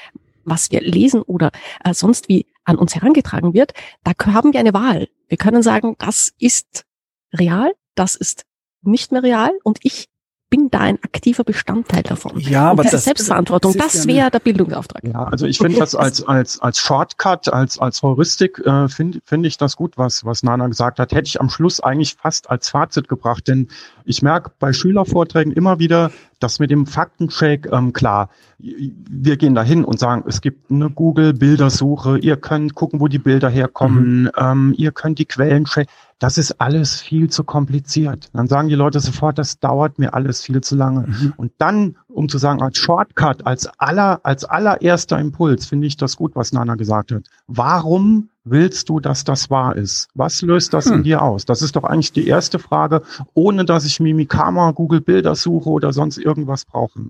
was 0.44 0.70
wir 0.70 0.80
lesen 0.80 1.22
oder 1.22 1.50
äh, 1.84 1.94
sonst 1.94 2.28
wie 2.28 2.46
an 2.64 2.76
uns 2.76 2.94
herangetragen 2.94 3.54
wird, 3.54 3.72
da 4.04 4.12
haben 4.32 4.52
wir 4.52 4.60
eine 4.60 4.74
Wahl. 4.74 5.08
Wir 5.28 5.36
können 5.38 5.62
sagen, 5.62 5.96
das 5.98 6.32
ist 6.38 6.84
real, 7.32 7.72
das 7.94 8.16
ist 8.16 8.44
nicht 8.82 9.12
mehr 9.12 9.22
real 9.22 9.52
und 9.64 9.78
ich 9.82 10.06
bin 10.50 10.68
da 10.68 10.80
ein 10.80 10.96
aktiver 11.04 11.44
Bestandteil 11.44 12.02
davon. 12.02 12.38
Ja, 12.40 12.64
und 12.64 12.70
aber 12.70 12.82
diese 12.82 12.96
das- 12.96 13.04
Selbstverantwortung, 13.04 13.72
das 13.74 13.92
das 13.92 14.04
ja 14.04 14.14
wäre 14.14 14.30
der 14.32 14.40
Bildungsauftrag. 14.40 15.04
Ja, 15.04 15.22
also 15.24 15.46
ich 15.46 15.58
finde 15.58 15.78
das 15.78 15.94
als, 15.94 16.24
als, 16.26 16.60
als 16.60 16.78
Shortcut, 16.78 17.52
als, 17.52 17.78
als 17.78 18.02
Heuristik, 18.02 18.58
äh, 18.66 18.88
finde 18.88 19.20
finde 19.24 19.46
ich 19.46 19.58
das 19.58 19.76
gut, 19.76 19.96
was, 19.96 20.24
was 20.24 20.42
Nana 20.42 20.66
gesagt 20.66 20.98
hat. 20.98 21.12
Hätte 21.12 21.28
ich 21.28 21.40
am 21.40 21.50
Schluss 21.50 21.78
eigentlich 21.78 22.16
fast 22.16 22.50
als 22.50 22.68
Fazit 22.68 23.06
gebracht, 23.08 23.46
denn 23.46 23.68
ich 24.04 24.22
merke 24.22 24.50
bei 24.58 24.72
Schülervorträgen 24.72 25.52
immer 25.52 25.78
wieder, 25.78 26.10
dass 26.40 26.58
mit 26.58 26.70
dem 26.70 26.86
Faktencheck, 26.86 27.68
ähm, 27.70 27.92
klar, 27.92 28.30
wir 28.58 29.36
gehen 29.36 29.54
dahin 29.54 29.84
und 29.84 29.98
sagen, 29.98 30.24
es 30.26 30.40
gibt 30.40 30.70
eine 30.70 30.90
Google-Bildersuche, 30.90 32.18
ihr 32.18 32.36
könnt 32.36 32.74
gucken, 32.74 33.00
wo 33.00 33.08
die 33.08 33.18
Bilder 33.18 33.48
herkommen, 33.48 34.30
ähm, 34.36 34.74
ihr 34.76 34.92
könnt 34.92 35.18
die 35.18 35.26
Quellen 35.26 35.64
checken. 35.64 35.92
Das 36.18 36.36
ist 36.36 36.60
alles 36.60 37.00
viel 37.00 37.30
zu 37.30 37.44
kompliziert. 37.44 38.28
Dann 38.34 38.46
sagen 38.46 38.68
die 38.68 38.74
Leute 38.74 39.00
sofort, 39.00 39.38
das 39.38 39.58
dauert 39.58 39.98
mir 39.98 40.12
alles 40.12 40.42
viel 40.42 40.60
zu 40.60 40.76
lange. 40.76 41.06
Und 41.38 41.52
dann, 41.56 41.96
um 42.12 42.28
zu 42.28 42.38
sagen, 42.38 42.62
als 42.62 42.78
Shortcut, 42.78 43.46
als 43.46 43.66
aller, 43.78 44.20
als 44.22 44.44
allererster 44.44 45.18
Impuls, 45.18 45.66
finde 45.66 45.86
ich 45.86 45.96
das 45.96 46.16
gut, 46.16 46.34
was 46.34 46.52
Nana 46.52 46.74
gesagt 46.74 47.12
hat. 47.12 47.22
Warum 47.46 48.30
willst 48.44 48.88
du, 48.88 49.00
dass 49.00 49.24
das 49.24 49.50
wahr 49.50 49.76
ist? 49.76 50.08
Was 50.14 50.42
löst 50.42 50.72
das 50.74 50.86
in 50.86 51.02
dir 51.02 51.22
aus? 51.22 51.44
Das 51.44 51.62
ist 51.62 51.76
doch 51.76 51.84
eigentlich 51.84 52.12
die 52.12 52.26
erste 52.26 52.58
Frage, 52.58 53.02
ohne 53.34 53.64
dass 53.64 53.84
ich 53.84 54.00
Mimikama, 54.00 54.72
Google 54.72 55.00
Bilder 55.00 55.34
suche 55.34 55.68
oder 55.70 55.92
sonst 55.92 56.18
irgendwas 56.18 56.64
brauche. 56.64 57.00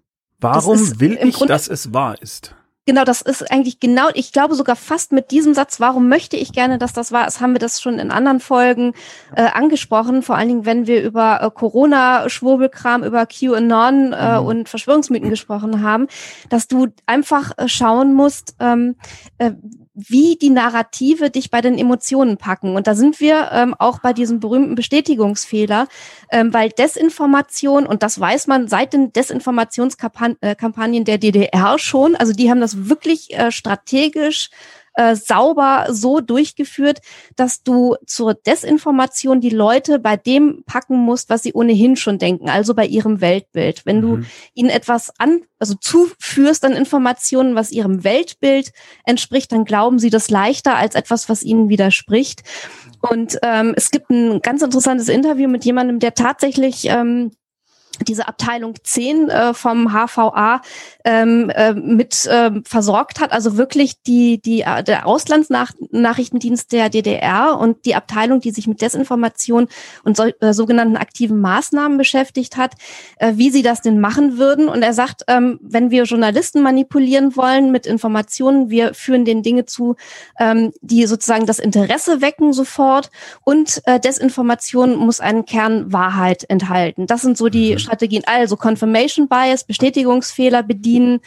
Warum 0.41 1.01
will 1.01 1.19
ich, 1.23 1.35
Grunde- 1.35 1.53
dass 1.53 1.69
es 1.69 1.93
wahr 1.93 2.21
ist? 2.21 2.55
Genau, 2.87 3.05
das 3.05 3.21
ist 3.21 3.51
eigentlich 3.53 3.79
genau, 3.79 4.09
ich 4.15 4.33
glaube 4.33 4.55
sogar 4.55 4.75
fast 4.75 5.13
mit 5.13 5.31
diesem 5.31 5.53
Satz, 5.53 5.81
warum 5.81 6.09
möchte 6.09 6.37
ich 6.37 6.53
gerne, 6.53 6.79
dass 6.79 6.95
das 6.95 7.13
war, 7.13 7.27
es 7.27 7.41
haben 7.41 7.53
wir 7.53 7.59
das 7.59 7.81
schon 7.81 7.99
in 7.99 8.11
anderen 8.11 8.41
Folgen 8.41 8.95
äh, 9.37 9.43
angesprochen, 9.43 10.23
vor 10.23 10.37
allen 10.37 10.49
Dingen, 10.49 10.67
wenn 10.67 10.87
wir 10.87 11.03
über 11.03 11.43
äh, 11.43 11.51
Corona-Schwurbelkram, 11.51 13.05
über 13.05 13.27
QAnon 13.27 14.15
äh, 14.15 14.39
und 14.39 14.69
Verschwörungsmythen 14.69 15.29
gesprochen 15.29 15.83
haben, 15.83 16.09
dass 16.49 16.69
du 16.69 16.89
einfach 17.05 17.53
äh, 17.59 17.69
schauen 17.69 18.15
musst, 18.15 18.57
ähm, 18.61 18.97
äh, 19.37 19.53
wie 19.95 20.37
die 20.37 20.51
Narrative 20.51 21.31
dich 21.31 21.51
bei 21.51 21.61
den 21.61 21.77
Emotionen 21.77 22.37
packen. 22.37 22.77
Und 22.77 22.87
da 22.87 22.95
sind 22.95 23.19
wir 23.21 23.51
ähm, 23.53 23.75
auch 23.79 23.99
bei 24.01 24.13
diesem 24.13 24.39
berühmten 24.41 24.77
Bestätigungsfehler, 24.77 25.89
ähm, 26.31 26.55
weil 26.55 26.71
Desinformation, 26.71 27.87
und 27.87 28.03
das 28.03 28.21
weiß 28.21 28.47
man 28.47 28.69
seit 28.69 28.93
den 28.93 29.13
Desinformationskampagnen 29.13 31.05
der 31.05 31.19
DDR 31.19 31.79
schon, 31.79 32.15
also 32.17 32.33
die 32.33 32.51
haben 32.51 32.61
das 32.61 32.89
wirklich 32.89 33.37
äh, 33.37 33.51
strategisch 33.51 34.51
äh, 34.95 35.15
sauber 35.15 35.87
so 35.91 36.21
durchgeführt, 36.21 37.01
dass 37.37 37.63
du 37.63 37.97
zur 38.07 38.35
Desinformation 38.35 39.41
die 39.41 39.51
Leute 39.51 39.99
bei 39.99 40.17
dem 40.17 40.65
packen 40.67 40.97
musst, 40.97 41.31
was 41.31 41.43
sie 41.43 41.53
ohnehin 41.53 41.97
schon 41.97 42.19
denken, 42.19 42.49
also 42.49 42.75
bei 42.75 42.87
ihrem 42.87 43.21
Weltbild. 43.21 43.87
Wenn 43.87 44.01
du 44.01 44.21
ihnen 44.55 44.71
etwas 44.71 45.13
an, 45.19 45.43
also 45.59 45.75
zuführst 45.75 46.65
an 46.65 46.73
Informationen, 46.73 47.55
was 47.55 47.73
ihrem 47.73 48.05
Weltbild 48.05 48.73
entspricht, 49.05 49.53
dann 49.53 49.65
glauben 49.65 49.99
sie 49.99 50.11
das 50.11 50.31
leichter 50.31 50.77
als 50.77 50.95
etwas, 50.95 51.29
was 51.29 51.43
ihnen 51.43 51.69
widerspricht. 51.69 52.43
Und 53.01 53.39
ähm, 53.43 53.75
es 53.77 53.91
gibt 53.91 54.11
ein 54.11 54.41
ganz 54.41 54.63
interessantes 54.63 55.09
Interview 55.09 55.49
mit 55.49 55.65
jemandem, 55.65 56.01
der 56.01 56.15
tatsächlich 56.15 56.87
ähm, 56.87 57.31
diese 58.07 58.29
Abteilung 58.29 58.75
10 58.83 59.29
äh, 59.29 59.55
vom 59.55 59.93
HVA 59.93 60.61
ähm, 61.05 61.51
äh, 61.51 61.75
mit 61.75 62.29
ähm, 62.31 62.65
versorgt 62.65 63.21
hat, 63.21 63.33
also 63.33 63.57
wirklich 63.57 64.03
die, 64.03 64.41
die, 64.41 64.63
äh, 64.63 64.83
der 64.83 65.07
Auslandsnachrichtendienst 65.07 66.73
der 66.73 66.89
DDR 66.89 67.59
und 67.59 67.85
die 67.85 67.95
Abteilung, 67.95 68.41
die 68.41 68.51
sich 68.51 68.67
mit 68.67 68.81
Desinformation 68.81 69.69
und 70.05 70.17
so, 70.17 70.25
äh, 70.25 70.53
sogenannten 70.53 70.97
aktiven 70.97 71.41
Maßnahmen 71.41 71.99
beschäftigt 71.99 72.57
hat, 72.57 72.75
äh, 73.17 73.33
wie 73.37 73.51
sie 73.51 73.63
das 73.63 73.83
denn 73.83 74.01
machen 74.01 74.39
würden. 74.39 74.69
Und 74.69 74.83
er 74.83 74.93
sagt, 74.93 75.23
ähm, 75.29 75.59
wenn 75.63 75.91
wir 75.91 76.05
Journalisten 76.05 76.63
manipulieren 76.63 77.37
wollen 77.37 77.71
mit 77.73 77.87
Informationen, 77.87 78.71
wir 78.71 78.95
führen 78.95 79.25
den 79.25 79.43
Dinge 79.43 79.67
zu, 79.67 79.97
ähm, 80.39 80.73
die 80.81 81.07
sozusagen 81.07 81.47
das 81.47 81.59
Interesse 81.59 82.21
wecken 82.21 82.53
sofort 82.53 83.11
und 83.45 83.83
äh, 83.85 84.01
Desinformation 84.01 84.97
muss 84.97 85.21
einen 85.21 85.45
Kern 85.45 85.93
Wahrheit 85.93 86.45
enthalten. 86.49 87.07
Das 87.07 87.23
sind 87.23 87.37
so 87.37 87.49
die 87.49 87.79
Strategien. 87.91 88.23
Also 88.27 88.57
Confirmation 88.57 89.29
Bias, 89.29 89.65
Bestätigungsfehler 89.65 90.63
bedienen 90.63 91.21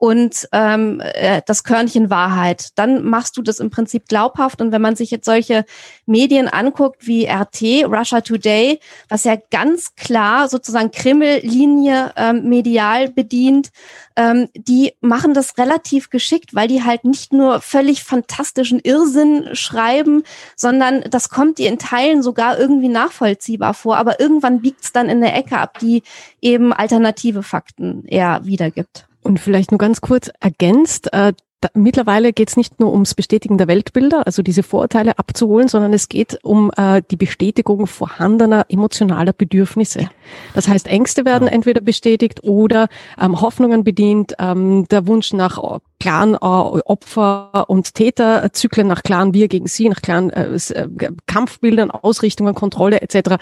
und 0.00 0.48
ähm, 0.52 1.02
äh, 1.04 1.42
das 1.44 1.62
Körnchen 1.62 2.08
Wahrheit. 2.08 2.70
Dann 2.76 3.04
machst 3.04 3.36
du 3.36 3.42
das 3.42 3.60
im 3.60 3.68
Prinzip 3.68 4.08
glaubhaft. 4.08 4.62
Und 4.62 4.72
wenn 4.72 4.80
man 4.80 4.96
sich 4.96 5.10
jetzt 5.10 5.26
solche 5.26 5.66
Medien 6.06 6.48
anguckt 6.48 7.06
wie 7.06 7.26
RT, 7.26 7.84
Russia 7.84 8.22
Today, 8.22 8.80
was 9.10 9.24
ja 9.24 9.36
ganz 9.50 9.94
klar 9.96 10.48
sozusagen 10.48 10.90
Kreml-Linie 10.90 12.14
ähm, 12.16 12.48
medial 12.48 13.10
bedient, 13.10 13.68
ähm, 14.16 14.48
die 14.54 14.94
machen 15.02 15.34
das 15.34 15.58
relativ 15.58 16.08
geschickt, 16.08 16.54
weil 16.54 16.68
die 16.68 16.82
halt 16.82 17.04
nicht 17.04 17.34
nur 17.34 17.60
völlig 17.60 18.02
fantastischen 18.02 18.80
Irrsinn 18.82 19.50
schreiben, 19.54 20.22
sondern 20.56 21.02
das 21.10 21.28
kommt 21.28 21.58
dir 21.58 21.68
in 21.68 21.78
Teilen 21.78 22.22
sogar 22.22 22.58
irgendwie 22.58 22.88
nachvollziehbar 22.88 23.74
vor. 23.74 23.98
Aber 23.98 24.18
irgendwann 24.18 24.62
biegt 24.62 24.82
es 24.82 24.92
dann 24.92 25.10
in 25.10 25.18
eine 25.18 25.34
Ecke 25.34 25.58
ab, 25.58 25.78
die 25.78 26.02
eben 26.40 26.72
alternative 26.72 27.42
Fakten 27.42 28.06
eher 28.06 28.40
wiedergibt. 28.46 29.09
Und 29.22 29.38
vielleicht 29.38 29.70
nur 29.70 29.78
ganz 29.78 30.00
kurz 30.00 30.30
ergänzt, 30.40 31.12
äh, 31.12 31.32
da, 31.60 31.68
mittlerweile 31.74 32.32
geht 32.32 32.48
es 32.48 32.56
nicht 32.56 32.80
nur 32.80 32.90
ums 32.90 33.14
Bestätigen 33.14 33.58
der 33.58 33.68
Weltbilder, 33.68 34.26
also 34.26 34.42
diese 34.42 34.62
Vorurteile 34.62 35.18
abzuholen, 35.18 35.68
sondern 35.68 35.92
es 35.92 36.08
geht 36.08 36.38
um 36.42 36.70
äh, 36.76 37.02
die 37.10 37.16
Bestätigung 37.16 37.86
vorhandener 37.86 38.64
emotionaler 38.70 39.34
Bedürfnisse. 39.34 40.08
Das 40.54 40.68
heißt, 40.68 40.86
Ängste 40.86 41.26
werden 41.26 41.48
entweder 41.48 41.82
bestätigt 41.82 42.44
oder 42.44 42.88
ähm, 43.20 43.42
Hoffnungen 43.42 43.84
bedient, 43.84 44.34
ähm, 44.38 44.86
der 44.88 45.06
Wunsch 45.06 45.34
nach 45.34 45.58
äh, 45.58 45.78
klaren 46.00 46.34
äh, 46.34 46.38
Opfer- 46.38 47.68
und 47.68 47.94
Täterzyklen, 47.94 48.88
nach 48.88 49.02
klaren 49.02 49.34
Wir 49.34 49.46
gegen 49.48 49.68
Sie, 49.68 49.88
nach 49.88 50.00
klaren 50.02 50.30
äh, 50.30 50.54
äh, 50.54 50.88
Kampfbildern, 51.26 51.90
Ausrichtungen, 51.90 52.54
Kontrolle 52.54 53.02
etc. 53.02 53.36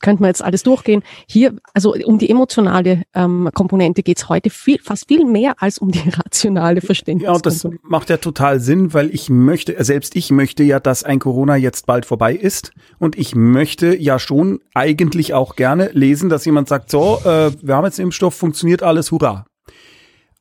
Könnte 0.00 0.22
man 0.22 0.28
jetzt 0.28 0.42
alles 0.42 0.62
durchgehen. 0.62 1.02
Hier, 1.28 1.54
also 1.74 1.94
um 1.94 2.18
die 2.18 2.30
emotionale 2.30 3.02
ähm, 3.14 3.50
Komponente 3.52 4.02
geht's 4.02 4.28
heute 4.28 4.50
viel, 4.50 4.78
fast 4.80 5.08
viel 5.08 5.24
mehr 5.24 5.54
als 5.58 5.78
um 5.78 5.90
die 5.90 6.08
rationale 6.16 6.80
Verständnis. 6.80 7.26
Ja, 7.26 7.32
und 7.32 7.44
das 7.44 7.66
macht 7.82 8.08
ja 8.08 8.18
total 8.18 8.60
Sinn, 8.60 8.94
weil 8.94 9.12
ich 9.12 9.28
möchte, 9.28 9.82
selbst 9.84 10.16
ich 10.16 10.30
möchte 10.30 10.62
ja, 10.62 10.78
dass 10.80 11.02
ein 11.02 11.18
Corona 11.18 11.56
jetzt 11.56 11.86
bald 11.86 12.06
vorbei 12.06 12.34
ist. 12.34 12.70
Und 12.98 13.18
ich 13.18 13.34
möchte 13.34 13.96
ja 13.96 14.18
schon 14.18 14.60
eigentlich 14.74 15.34
auch 15.34 15.56
gerne 15.56 15.90
lesen, 15.92 16.28
dass 16.28 16.44
jemand 16.44 16.68
sagt, 16.68 16.90
so, 16.90 17.18
äh, 17.24 17.50
wir 17.60 17.74
haben 17.74 17.84
jetzt 17.84 17.98
einen 17.98 18.06
Impfstoff, 18.06 18.34
funktioniert 18.34 18.82
alles, 18.84 19.10
hurra. 19.10 19.46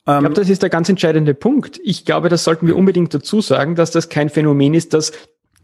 Ich 0.07 0.19
glaube, 0.19 0.35
das 0.35 0.49
ist 0.49 0.61
der 0.61 0.69
ganz 0.69 0.87
entscheidende 0.87 1.33
Punkt. 1.33 1.79
Ich 1.83 2.05
glaube, 2.05 2.29
das 2.29 2.43
sollten 2.43 2.67
wir 2.67 2.75
unbedingt 2.75 3.13
dazu 3.13 3.41
sagen, 3.41 3.73
dass 3.73 3.89
das 3.89 4.09
kein 4.09 4.29
Phänomen 4.29 4.75
ist, 4.75 4.93
das 4.93 5.11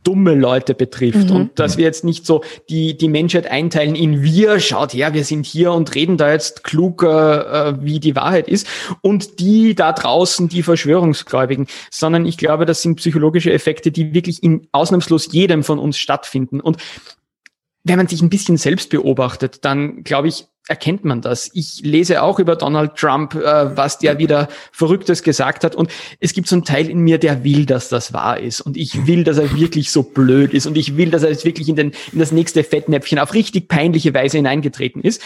dumme 0.03 0.33
Leute 0.33 0.73
betrifft 0.73 1.29
Mhm. 1.29 1.35
und 1.35 1.59
dass 1.59 1.77
wir 1.77 1.85
jetzt 1.85 2.03
nicht 2.03 2.25
so 2.25 2.43
die, 2.69 2.97
die 2.97 3.07
Menschheit 3.07 3.45
einteilen 3.45 3.93
in 3.93 4.23
wir, 4.23 4.59
schaut 4.59 4.95
her, 4.95 5.13
wir 5.13 5.23
sind 5.23 5.45
hier 5.45 5.71
und 5.73 5.93
reden 5.93 6.17
da 6.17 6.31
jetzt 6.31 6.63
klug, 6.63 7.03
äh, 7.03 7.75
wie 7.85 7.99
die 7.99 8.15
Wahrheit 8.15 8.47
ist 8.47 8.65
und 9.01 9.39
die 9.39 9.75
da 9.75 9.93
draußen, 9.93 10.49
die 10.49 10.63
Verschwörungsgläubigen, 10.63 11.67
sondern 11.91 12.25
ich 12.25 12.37
glaube, 12.37 12.65
das 12.65 12.81
sind 12.81 12.95
psychologische 12.95 13.53
Effekte, 13.53 13.91
die 13.91 14.15
wirklich 14.15 14.41
in 14.41 14.67
ausnahmslos 14.71 15.31
jedem 15.31 15.63
von 15.63 15.77
uns 15.77 15.99
stattfinden 15.99 16.59
und 16.61 16.77
wenn 17.83 17.97
man 17.97 18.07
sich 18.07 18.21
ein 18.21 18.29
bisschen 18.29 18.57
selbst 18.57 18.89
beobachtet, 18.91 19.65
dann 19.65 20.03
glaube 20.03 20.27
ich, 20.27 20.45
erkennt 20.71 21.03
man 21.03 21.21
das. 21.21 21.51
Ich 21.53 21.81
lese 21.83 22.23
auch 22.23 22.39
über 22.39 22.55
Donald 22.55 22.95
Trump, 22.95 23.35
äh, 23.35 23.75
was 23.75 23.99
der 23.99 24.17
wieder 24.19 24.47
Verrücktes 24.71 25.21
gesagt 25.21 25.65
hat. 25.65 25.75
Und 25.75 25.91
es 26.21 26.31
gibt 26.31 26.47
so 26.47 26.55
einen 26.55 26.63
Teil 26.63 26.89
in 26.89 26.99
mir, 26.99 27.17
der 27.17 27.43
will, 27.43 27.65
dass 27.65 27.89
das 27.89 28.13
wahr 28.13 28.39
ist. 28.39 28.61
Und 28.61 28.77
ich 28.77 29.05
will, 29.05 29.25
dass 29.25 29.37
er 29.37 29.53
wirklich 29.53 29.91
so 29.91 30.01
blöd 30.01 30.53
ist. 30.53 30.65
Und 30.65 30.77
ich 30.77 30.95
will, 30.95 31.11
dass 31.11 31.23
er 31.23 31.29
jetzt 31.29 31.43
wirklich 31.43 31.67
in, 31.67 31.75
den, 31.75 31.91
in 32.13 32.19
das 32.19 32.31
nächste 32.31 32.63
Fettnäpfchen 32.63 33.19
auf 33.19 33.33
richtig 33.33 33.67
peinliche 33.67 34.13
Weise 34.13 34.37
hineingetreten 34.37 35.01
ist. 35.01 35.21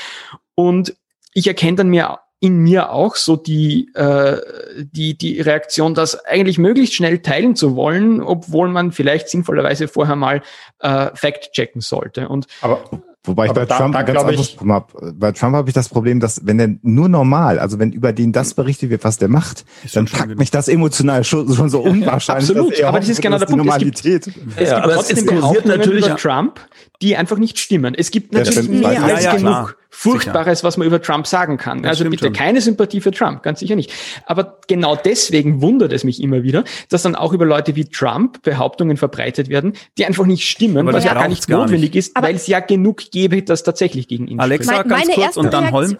Und 0.56 0.96
ich 1.36 1.46
erkenne 1.46 1.78
dann 1.78 1.90
mir 1.90 2.18
in 2.40 2.58
mir 2.58 2.92
auch 2.92 3.16
so 3.16 3.36
die, 3.36 3.92
äh, 3.94 4.38
die, 4.78 5.16
die 5.16 5.42
Reaktion, 5.42 5.94
das 5.94 6.26
eigentlich 6.26 6.58
möglichst 6.58 6.96
schnell 6.96 7.20
teilen 7.20 7.56
zu 7.56 7.76
wollen, 7.76 8.20
obwohl 8.20 8.68
man 8.68 8.92
vielleicht 8.92 9.30
sinnvollerweise 9.30 9.88
vorher 9.88 10.16
mal 10.16 10.42
äh, 10.80 11.12
fact-checken 11.14 11.82
sollte. 11.82 12.30
Und 12.30 12.48
Aber 12.62 12.84
Wobei 13.26 13.46
ich 13.48 13.54
bei 13.54 13.66
da- 13.66 13.78
Trump 13.78 13.94
da 13.94 14.00
ein 14.00 14.06
ganz 14.06 14.20
anderes 14.20 14.42
ich- 14.50 14.58
Problem 14.58 14.74
habe. 14.76 15.14
Bei 15.14 15.32
Trump 15.32 15.56
habe 15.56 15.70
ich 15.70 15.74
das 15.74 15.90
Problem, 15.90 16.20
dass 16.20 16.46
wenn 16.46 16.60
er 16.60 16.70
nur 16.82 17.10
normal, 17.10 17.60
also 17.60 17.80
wenn 17.80 17.92
über 17.92 18.14
den 18.14 18.32
das 18.32 18.54
berichtet 18.54 18.90
wird, 18.90 19.04
was 19.04 19.18
der 19.18 19.28
macht, 19.30 19.66
dann 19.94 20.06
packt 20.06 20.24
genug. 20.24 20.38
mich 20.40 20.52
das 20.52 20.68
emotional 20.68 21.24
schon, 21.24 21.52
schon 21.54 21.70
so 21.70 21.80
unwahrscheinlich. 21.82 22.50
absolut. 22.50 22.72
dass 22.74 22.80
er 22.80 22.88
Aber 22.90 23.00
das 23.00 23.10
ist 23.10 23.22
genau 23.22 23.38
der 23.40 23.46
Punkt. 23.46 23.68
Es 23.68 23.78
gibt- 23.78 24.06
Normalität. 24.06 24.28
Es 24.58 24.70
Ja, 24.70 24.82
gibt 24.82 24.94
trotzdem 24.94 25.18
es 25.18 25.26
kursiert 25.26 25.42
Behauptungen 25.42 25.78
natürlich 25.78 26.06
über 26.06 26.16
Trump, 26.18 26.60
die 27.02 27.16
einfach 27.18 27.38
nicht 27.38 27.60
stimmen. 27.60 27.96
Es 27.96 28.12
gibt 28.12 28.34
Ja, 28.34 28.40
natürlich 28.40 28.70
mehr 28.70 28.94
Ja, 28.94 29.04
als 29.04 29.24
ja, 29.24 29.36
klar. 29.36 29.38
genug 29.66 29.78
Furchtbares, 29.98 30.62
was 30.66 30.76
man 30.76 30.86
über 30.88 31.02
Trump 31.02 31.26
sagen 31.26 31.56
kann. 31.56 31.82
Das 31.82 31.92
also 32.02 32.10
bitte 32.10 32.26
schon. 32.26 32.34
keine 32.34 32.60
Sympathie 32.60 33.00
für 33.00 33.12
Trump, 33.12 33.44
ganz 33.44 33.62
sicher 33.62 33.78
nicht. 33.78 33.94
Aber 34.26 34.60
genau 34.68 34.98
deswegen 34.98 35.62
wundert 35.62 35.94
es 35.94 36.04
mich 36.04 36.22
immer 36.22 36.44
wieder, 36.44 36.66
dass 36.90 37.04
dann 37.04 37.16
auch 37.16 37.32
über 37.32 37.46
Leute 37.46 37.78
wie 37.78 37.86
Trump 37.86 38.42
Behauptungen 38.44 38.98
verbreitet 38.98 39.48
werden, 39.48 39.72
die 39.98 40.06
einfach 40.06 40.26
nicht 40.26 40.50
stimmen, 40.50 40.80
Aber 40.80 40.88
was 40.90 41.04
das 41.06 41.06
ja 41.06 41.14
gar 41.14 41.30
nicht 41.30 41.48
gar 41.48 41.60
notwendig 41.62 41.94
nicht. 41.94 42.08
ist, 42.10 42.22
weil 42.22 42.36
es 42.36 42.46
ja 42.48 42.60
genug 42.60 43.10
gäbe, 43.16 43.42
das 43.44 43.64
tatsächlich 43.64 44.08
gegen 44.10 44.28
ihn 44.28 44.40
Alexa, 44.40 44.74
Mein- 44.74 44.88
ganz 44.90 45.02
meine 45.06 45.14
kurz 45.14 45.26
erste 45.26 45.40
und 45.40 45.54
dann 45.54 45.72
Holm. 45.72 45.86
Reaktion- 45.92 46.00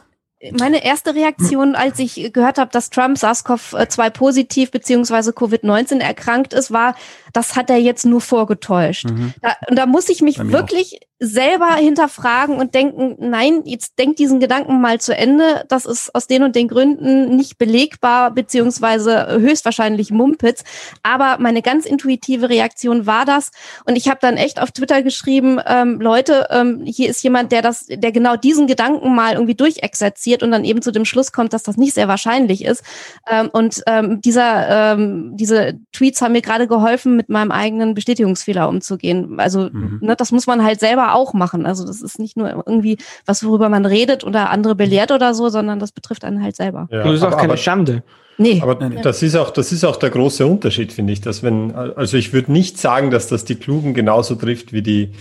meine 0.60 0.86
erste 0.86 1.16
Reaktion, 1.16 1.74
als 1.76 1.98
ich 1.98 2.32
gehört 2.32 2.60
habe, 2.60 2.70
dass 2.72 2.92
Trump 2.92 3.18
SARS-CoV-2 3.18 4.10
positiv 4.12 4.70
beziehungsweise 4.70 5.32
Covid-19 5.32 6.02
erkrankt 6.02 6.54
ist, 6.54 6.72
war, 6.72 6.96
das 7.34 7.56
hat 7.56 7.70
er 7.72 7.78
jetzt 7.78 8.06
nur 8.06 8.22
vorgetäuscht. 8.22 9.06
Mhm. 9.10 9.34
Da, 9.42 9.56
und 9.70 9.76
da 9.78 9.86
muss 9.88 10.10
ich 10.10 10.22
mich 10.22 10.38
wirklich 10.38 11.00
selber 11.20 11.74
hinterfragen 11.76 12.58
und 12.58 12.76
denken, 12.76 13.16
nein, 13.20 13.62
jetzt 13.64 13.98
denkt 13.98 14.20
diesen 14.20 14.42
Gedanken 14.42 14.82
mal 14.82 15.00
zu 15.00 15.16
Ende. 15.16 15.64
Das 15.70 15.86
ist 15.86 16.14
aus 16.14 16.28
den 16.28 16.44
und 16.44 16.58
den 16.58 16.68
Gründen 16.68 17.38
nicht 17.38 17.58
belegbar, 17.58 18.32
beziehungsweise 18.32 19.28
höchstwahrscheinlich 19.40 20.12
Mumpitz. 20.12 20.66
Aber 21.04 21.38
meine 21.40 21.62
ganz 21.62 21.86
intuitive 21.86 22.50
Reaktion 22.50 23.06
war 23.06 23.24
das. 23.24 23.52
Und 23.86 23.96
ich 23.96 24.10
habe 24.10 24.20
dann 24.22 24.36
echt 24.36 24.62
auf 24.62 24.72
Twitter 24.72 25.04
geschrieben, 25.04 25.60
ähm, 25.66 26.02
Leute, 26.02 26.48
ähm, 26.50 26.84
hier 26.86 27.10
ist 27.10 27.24
jemand, 27.24 27.54
der 27.54 27.62
das, 27.62 27.86
der 27.88 28.12
genau 28.12 28.36
diesen 28.36 28.68
Gedanken 28.68 29.16
mal 29.16 29.34
irgendwie 29.34 29.56
durchexerziert 29.56 30.44
und 30.44 30.52
dann 30.52 30.66
eben 30.66 30.82
zu 30.82 30.92
dem 30.92 31.06
Schluss 31.06 31.32
kommt, 31.32 31.54
dass 31.54 31.64
das 31.64 31.78
nicht 31.78 31.94
sehr 31.94 32.10
wahrscheinlich 32.10 32.66
ist. 32.66 32.84
Ähm, 33.30 33.50
und 33.54 33.82
ähm, 33.88 34.20
dieser, 34.20 34.94
ähm, 34.94 35.32
diese 35.38 35.80
Tweets 35.94 36.22
haben 36.22 36.34
mir 36.34 36.42
gerade 36.42 36.68
geholfen, 36.68 37.16
mit 37.16 37.30
meinem 37.30 37.52
eigenen 37.52 37.94
Bestätigungsfehler 37.94 38.68
umzugehen. 38.68 39.40
Also, 39.40 39.70
mhm. 39.72 40.00
ne, 40.02 40.18
das 40.18 40.34
muss 40.34 40.46
man 40.46 40.62
halt 40.62 40.82
selber 40.82 41.05
selber 41.06 41.16
auch 41.16 41.34
machen. 41.34 41.66
Also 41.66 41.86
das 41.86 42.02
ist 42.02 42.20
nicht 42.20 42.38
nur 42.38 42.50
irgendwie 42.66 42.98
was, 43.26 43.44
worüber 43.44 43.70
man 43.70 43.86
redet 43.86 44.24
oder 44.24 44.50
andere 44.50 44.76
belehrt 44.76 45.12
oder 45.12 45.34
so, 45.34 45.50
sondern 45.50 45.80
das 45.80 45.92
betrifft 45.92 46.24
einen 46.24 46.42
halt 46.42 46.56
selber. 46.56 46.88
Ja, 46.92 47.04
das 47.04 47.16
ist 47.16 47.24
auch 47.24 47.32
keine 47.32 47.44
aber, 47.44 47.58
Schande. 47.58 48.04
Nee. 48.38 48.60
Aber 48.62 48.76
das 48.76 49.24
ist 49.24 49.36
auch, 49.36 49.52
das 49.52 49.72
ist 49.72 49.86
auch 49.86 49.96
der 49.96 50.10
große 50.10 50.46
Unterschied, 50.46 50.92
finde 50.92 51.14
ich, 51.14 51.22
dass 51.22 51.42
wenn, 51.42 51.74
also 51.74 52.18
ich 52.18 52.34
würde 52.34 52.52
nicht 52.52 52.78
sagen, 52.78 53.10
dass 53.10 53.28
das 53.28 53.46
die 53.46 53.56
Klugen 53.56 53.94
genauso 53.94 54.36
trifft 54.36 54.74
wie 54.74 54.82
die, 54.82 55.12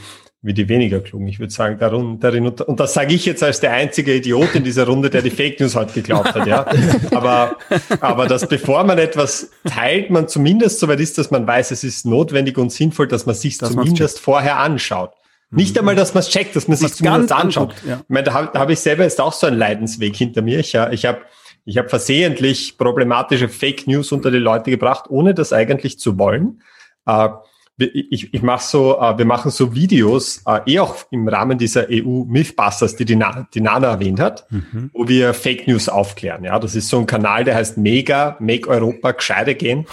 wie 0.43 0.53
die 0.53 0.69
weniger 0.69 0.99
klugen. 0.99 1.29
Ich 1.29 1.39
würde 1.39 1.53
sagen, 1.53 1.79
darin, 1.79 2.19
darin 2.19 2.49
und 2.49 2.81
das 2.81 2.93
sage 2.93 3.15
ich 3.15 3.25
jetzt 3.25 3.43
als 3.43 3.61
der 3.61 3.73
einzige 3.73 4.15
Idiot 4.15 4.55
in 4.55 4.65
dieser 4.65 4.87
Runde, 4.87 5.11
der 5.11 5.23
die 5.23 5.31
Fake 5.31 5.61
News 5.61 5.77
halt 5.77 5.95
geglaubt 5.95 6.35
hat, 6.35 6.47
ja. 6.47 6.67
Aber, 7.15 7.57
aber 8.01 8.27
dass 8.27 8.47
bevor 8.49 8.85
man 8.85 8.99
etwas 8.99 9.51
teilt, 9.65 10.11
man 10.11 10.27
zumindest 10.27 10.81
so 10.81 10.89
weit 10.89 11.01
ist, 11.01 11.17
dass 11.17 11.31
man 11.31 11.47
weiß, 11.47 11.71
es 11.71 11.85
ist 11.85 12.05
notwendig 12.05 12.59
und 12.59 12.73
sinnvoll, 12.73 13.07
dass 13.07 13.27
man 13.27 13.37
sich 13.37 13.59
zumindest 13.59 14.19
vorher 14.19 14.59
anschaut. 14.59 15.13
Nicht 15.55 15.79
einmal, 15.79 15.95
dass 15.95 16.15
man 16.15 16.21
es 16.21 16.29
checkt, 16.29 16.57
dass 16.57 16.69
man 16.69 16.77
sich 16.77 16.95
zumindest 16.95 17.33
anschaut. 17.33 17.75
Ja. 17.87 18.01
Ich 18.03 18.09
meine, 18.09 18.25
da 18.25 18.35
habe 18.35 18.59
hab 18.59 18.71
ich 18.71 18.81
selber 18.81 19.05
jetzt 19.05 19.21
auch 19.21 19.33
so 19.33 19.47
einen 19.47 19.59
Leidensweg 19.59 20.15
hinter 20.17 20.43
mir. 20.43 20.59
Ich, 20.59 20.75
ich 20.75 21.07
habe 21.07 21.21
ich 21.65 21.79
hab 21.79 21.89
versehentlich 21.89 22.77
problematische 22.77 23.49
Fake 23.49 23.87
News 23.87 24.13
unter 24.13 24.31
die 24.31 24.39
Leute 24.39 24.71
gebracht, 24.71 25.07
ohne 25.09 25.35
das 25.35 25.53
eigentlich 25.53 25.99
zu 25.99 26.19
wollen. 26.19 26.63
Äh, 27.07 27.29
ich, 27.77 28.33
ich 28.33 28.43
mache 28.43 28.65
so, 28.65 29.01
äh, 29.01 29.19
wir 29.19 29.25
machen 29.25 29.51
so 29.51 29.75
Videos, 29.75 30.43
äh, 30.47 30.61
eh 30.67 30.79
auch 30.79 30.97
im 31.11 31.27
Rahmen 31.27 31.59
dieser 31.59 31.87
EU 31.91 32.25
Mythbusters, 32.25 32.97
die 32.97 33.05
die, 33.05 33.17
Na, 33.17 33.49
die 33.53 33.61
Nana 33.61 33.89
erwähnt 33.89 34.21
hat, 34.21 34.47
mhm. 34.51 34.91
wo 34.93 35.09
wir 35.09 35.35
Fake 35.35 35.67
News 35.67 35.89
aufklären. 35.89 36.45
Ja, 36.45 36.59
das 36.59 36.77
ist 36.77 36.89
so 36.89 36.99
ein 36.99 37.07
Kanal, 37.07 37.45
der 37.45 37.57
heißt 37.57 37.77
Mega, 37.77 38.37
Make 38.39 38.69
Europa 38.69 39.13
gescheide 39.13 39.55
gehen. 39.55 39.87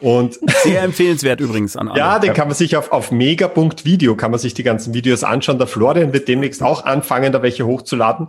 Und 0.00 0.38
sehr 0.62 0.82
empfehlenswert 0.82 1.40
übrigens 1.40 1.76
an 1.76 1.88
alle. 1.88 1.98
Ja, 1.98 2.18
den 2.18 2.34
kann 2.34 2.48
man 2.48 2.54
sich 2.54 2.76
auf, 2.76 2.92
auf 2.92 3.10
mega.video 3.10 4.14
kann 4.14 4.30
man 4.30 4.38
sich 4.38 4.52
die 4.52 4.62
ganzen 4.62 4.92
Videos 4.92 5.24
anschauen. 5.24 5.58
Der 5.58 5.66
Florian 5.66 6.12
wird 6.12 6.28
demnächst 6.28 6.62
auch 6.62 6.84
anfangen, 6.84 7.32
da 7.32 7.42
welche 7.42 7.66
hochzuladen. 7.66 8.28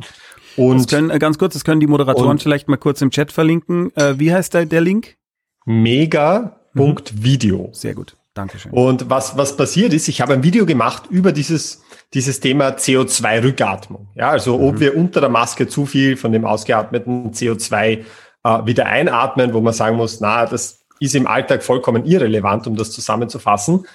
Und 0.55 0.77
das 0.77 0.87
können, 0.87 1.09
äh, 1.09 1.19
ganz 1.19 1.37
kurz, 1.37 1.53
das 1.53 1.63
können 1.63 1.81
die 1.81 1.87
Moderatoren 1.87 2.39
vielleicht 2.39 2.69
mal 2.69 2.77
kurz 2.77 3.01
im 3.01 3.11
Chat 3.11 3.31
verlinken. 3.31 3.95
Äh, 3.95 4.17
wie 4.17 4.33
heißt 4.33 4.53
der, 4.53 4.65
der 4.65 4.81
Link? 4.81 5.17
Mega.video. 5.65 7.67
Mhm. 7.67 7.73
Sehr 7.73 7.93
gut. 7.93 8.15
Dankeschön. 8.33 8.71
Und 8.71 9.09
was, 9.09 9.35
was 9.35 9.57
passiert 9.57 9.93
ist, 9.93 10.07
ich 10.07 10.21
habe 10.21 10.33
ein 10.33 10.43
Video 10.43 10.65
gemacht 10.65 11.03
über 11.09 11.31
dieses, 11.31 11.83
dieses 12.13 12.39
Thema 12.39 12.69
CO2-Rückatmung. 12.69 14.07
Ja, 14.15 14.29
also 14.29 14.59
ob 14.59 14.75
mhm. 14.75 14.79
wir 14.79 14.95
unter 14.95 15.19
der 15.19 15.29
Maske 15.29 15.67
zu 15.67 15.85
viel 15.85 16.15
von 16.15 16.31
dem 16.31 16.45
ausgeatmeten 16.45 17.31
CO2 17.31 18.05
äh, 18.43 18.65
wieder 18.65 18.85
einatmen, 18.85 19.53
wo 19.53 19.59
man 19.59 19.73
sagen 19.73 19.97
muss, 19.97 20.21
na, 20.21 20.45
das 20.45 20.86
ist 20.99 21.15
im 21.15 21.27
Alltag 21.27 21.63
vollkommen 21.63 22.05
irrelevant, 22.05 22.67
um 22.67 22.75
das 22.75 22.91
zusammenzufassen. 22.91 23.85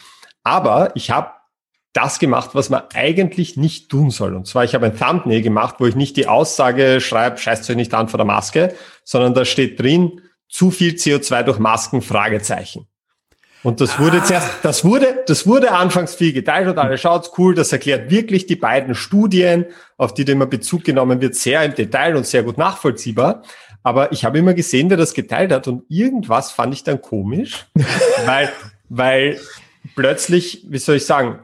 Aber 0.43 0.93
ich 0.95 1.11
habe 1.11 1.31
das 1.93 2.19
gemacht, 2.19 2.51
was 2.55 2.71
man 2.71 2.83
eigentlich 2.95 3.57
nicht 3.57 3.91
tun 3.91 4.11
soll. 4.11 4.35
Und 4.35 4.47
zwar, 4.47 4.65
ich 4.65 4.75
habe 4.75 4.87
ein 4.87 4.99
Thumbnail 4.99 5.43
gemacht, 5.43 5.77
wo 5.79 5.87
ich 5.87 5.95
nicht 5.95 6.17
die 6.17 6.27
Aussage 6.27 7.01
schreibe, 7.01 7.38
scheißt 7.38 7.69
euch 7.69 7.77
nicht 7.77 7.93
an 7.93 8.09
vor 8.09 8.19
der 8.19 8.27
Maske, 8.27 8.75
sondern 9.05 9.35
da 9.35 9.45
steht 9.45 9.79
drin, 9.79 10.21
zu 10.49 10.71
viel 10.71 10.95
CO2 10.95 11.43
durch 11.43 11.59
Masken, 11.59 12.03
Fragezeichen. 12.03 12.87
Und 13.62 13.81
das 13.81 13.99
wurde 13.99 14.19
ah. 14.19 14.25
zuerst, 14.25 14.49
das 14.62 14.85
wurde, 14.85 15.23
das 15.27 15.47
wurde 15.47 15.73
anfangs 15.73 16.15
viel 16.15 16.33
geteilt 16.33 16.69
und 16.69 16.79
alle 16.79 16.99
schaut's 16.99 17.31
cool, 17.38 17.55
das 17.55 17.73
erklärt 17.73 18.11
wirklich 18.11 18.47
die 18.47 18.57
beiden 18.57 18.95
Studien, 18.95 19.67
auf 19.97 20.15
die 20.15 20.23
immer 20.23 20.47
Bezug 20.47 20.85
genommen 20.85 21.21
wird, 21.21 21.37
sehr 21.37 21.65
im 21.65 21.75
Detail 21.75 22.17
und 22.17 22.27
sehr 22.27 22.43
gut 22.43 22.59
nachvollziehbar. 22.59 23.43
Aber 23.83 24.12
ich 24.12 24.25
habe 24.25 24.38
immer 24.38 24.55
gesehen, 24.55 24.90
wer 24.90 24.97
das 24.97 25.14
geteilt 25.14 25.53
hat 25.53 25.66
und 25.68 25.85
irgendwas 25.88 26.53
fand 26.53 26.75
ich 26.75 26.85
dann 26.85 27.01
komisch, 27.03 27.66
weil, 28.27 28.53
weil 28.88 29.40
plötzlich, 29.97 30.64
wie 30.68 30.79
soll 30.79 30.97
ich 30.97 31.07
sagen, 31.07 31.40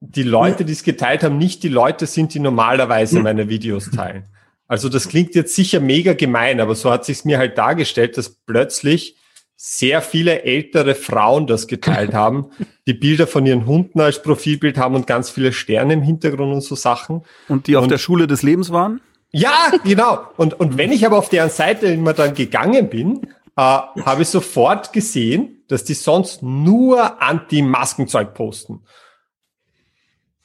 die 0.00 0.22
Leute, 0.22 0.64
die 0.64 0.72
es 0.72 0.84
geteilt 0.84 1.24
haben, 1.24 1.38
nicht 1.38 1.62
die 1.64 1.68
Leute 1.68 2.06
sind, 2.06 2.32
die 2.34 2.38
normalerweise 2.38 3.20
meine 3.20 3.48
Videos 3.48 3.90
teilen. 3.90 4.24
Also 4.68 4.88
das 4.88 5.08
klingt 5.08 5.34
jetzt 5.34 5.54
sicher 5.54 5.80
mega 5.80 6.12
gemein, 6.12 6.60
aber 6.60 6.74
so 6.74 6.90
hat 6.90 7.04
sich 7.04 7.24
mir 7.24 7.38
halt 7.38 7.58
dargestellt, 7.58 8.16
dass 8.16 8.28
plötzlich 8.28 9.16
sehr 9.56 10.02
viele 10.02 10.44
ältere 10.44 10.94
Frauen 10.94 11.48
das 11.48 11.66
geteilt 11.66 12.14
haben, 12.14 12.50
die 12.86 12.94
Bilder 12.94 13.26
von 13.26 13.44
ihren 13.44 13.66
Hunden 13.66 14.00
als 14.00 14.22
Profilbild 14.22 14.78
haben 14.78 14.94
und 14.94 15.06
ganz 15.06 15.30
viele 15.30 15.52
Sterne 15.52 15.94
im 15.94 16.02
Hintergrund 16.02 16.52
und 16.52 16.60
so 16.60 16.76
Sachen. 16.76 17.22
Und 17.48 17.66
die 17.66 17.76
auf 17.76 17.82
und 17.82 17.90
der 17.90 17.98
Schule 17.98 18.28
des 18.28 18.42
Lebens 18.42 18.70
waren? 18.70 19.00
Ja, 19.30 19.72
genau. 19.84 20.26
Und, 20.36 20.58
und 20.58 20.78
wenn 20.78 20.92
ich 20.92 21.04
aber 21.04 21.18
auf 21.18 21.28
deren 21.28 21.50
Seite 21.50 21.86
immer 21.86 22.14
dann 22.14 22.34
gegangen 22.34 22.88
bin, 22.88 23.22
äh, 23.56 23.60
habe 23.60 24.22
ich 24.22 24.28
sofort 24.28 24.92
gesehen, 24.92 25.64
dass 25.68 25.84
die 25.84 25.94
sonst 25.94 26.42
nur 26.42 27.20
Anti-Maskenzeug 27.20 28.34
posten. 28.34 28.84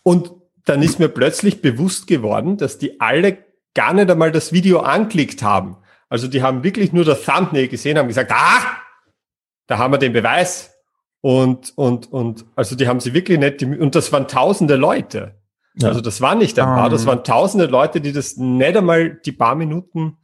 Und 0.03 0.31
dann 0.65 0.81
ist 0.81 0.99
mir 0.99 1.09
plötzlich 1.09 1.61
bewusst 1.61 2.07
geworden, 2.07 2.57
dass 2.57 2.77
die 2.77 2.99
alle 2.99 3.37
gar 3.73 3.93
nicht 3.93 4.09
einmal 4.09 4.31
das 4.31 4.51
Video 4.51 4.79
anklickt 4.79 5.43
haben. 5.43 5.77
Also 6.09 6.27
die 6.27 6.43
haben 6.43 6.63
wirklich 6.63 6.93
nur 6.93 7.05
das 7.05 7.23
Thumbnail 7.23 7.67
gesehen, 7.67 7.97
haben 7.97 8.07
gesagt, 8.07 8.31
ah, 8.31 8.61
da 9.67 9.77
haben 9.77 9.93
wir 9.93 9.97
den 9.97 10.13
Beweis. 10.13 10.73
Und, 11.21 11.75
und, 11.77 12.11
und, 12.11 12.45
also 12.55 12.75
die 12.75 12.87
haben 12.87 12.99
sie 12.99 13.13
wirklich 13.13 13.39
nicht, 13.39 13.63
und 13.63 13.95
das 13.95 14.11
waren 14.11 14.27
tausende 14.27 14.75
Leute. 14.75 15.41
Ja. 15.75 15.89
Also 15.89 16.01
das 16.01 16.21
war 16.21 16.35
nicht 16.35 16.59
ein 16.59 16.65
paar, 16.65 16.89
das 16.89 17.01
ähm. 17.01 17.07
waren 17.07 17.23
tausende 17.23 17.65
Leute, 17.65 18.01
die 18.01 18.11
das 18.11 18.37
nicht 18.37 18.77
einmal 18.77 19.19
die 19.25 19.31
paar 19.31 19.55
Minuten, 19.55 20.17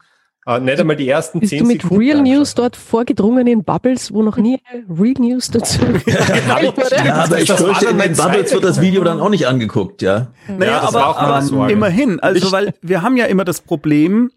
äh, 0.46 0.60
nicht 0.60 0.80
einmal 0.80 0.96
die 0.96 1.10
ersten 1.10 1.40
Bist 1.40 1.50
zehn 1.50 1.60
Sekunden. 1.66 1.78
Bist 1.80 1.92
du 1.92 1.98
mit 1.98 2.02
Real 2.02 2.22
News 2.22 2.56
dort 2.56 2.76
vorgedrungen 2.76 3.48
in 3.48 3.64
Bubbles, 3.64 4.14
wo 4.14 4.22
noch 4.22 4.38
nie 4.38 4.60
Real 4.90 5.16
News 5.18 5.50
dazu 5.52 5.80
ja, 6.06 7.04
ja, 7.04 7.14
aber 7.16 7.40
ich 7.40 7.52
fürchte, 7.52 7.88
in 7.88 7.98
den 7.98 8.16
Bubbles 8.16 8.54
wird 8.54 8.64
das 8.64 8.80
Video 8.80 9.04
dann 9.04 9.20
auch 9.20 9.30
nicht 9.30 9.48
angeguckt, 9.48 10.02
ja. 10.02 10.28
Naja, 10.48 10.72
ja, 10.72 10.82
aber, 10.82 11.18
aber 11.18 11.70
immerhin, 11.70 12.20
also 12.20 12.52
weil 12.52 12.74
wir 12.82 13.02
haben 13.02 13.18
ja 13.18 13.26
immer 13.26 13.46
das 13.46 13.62
Problem, 13.62 14.32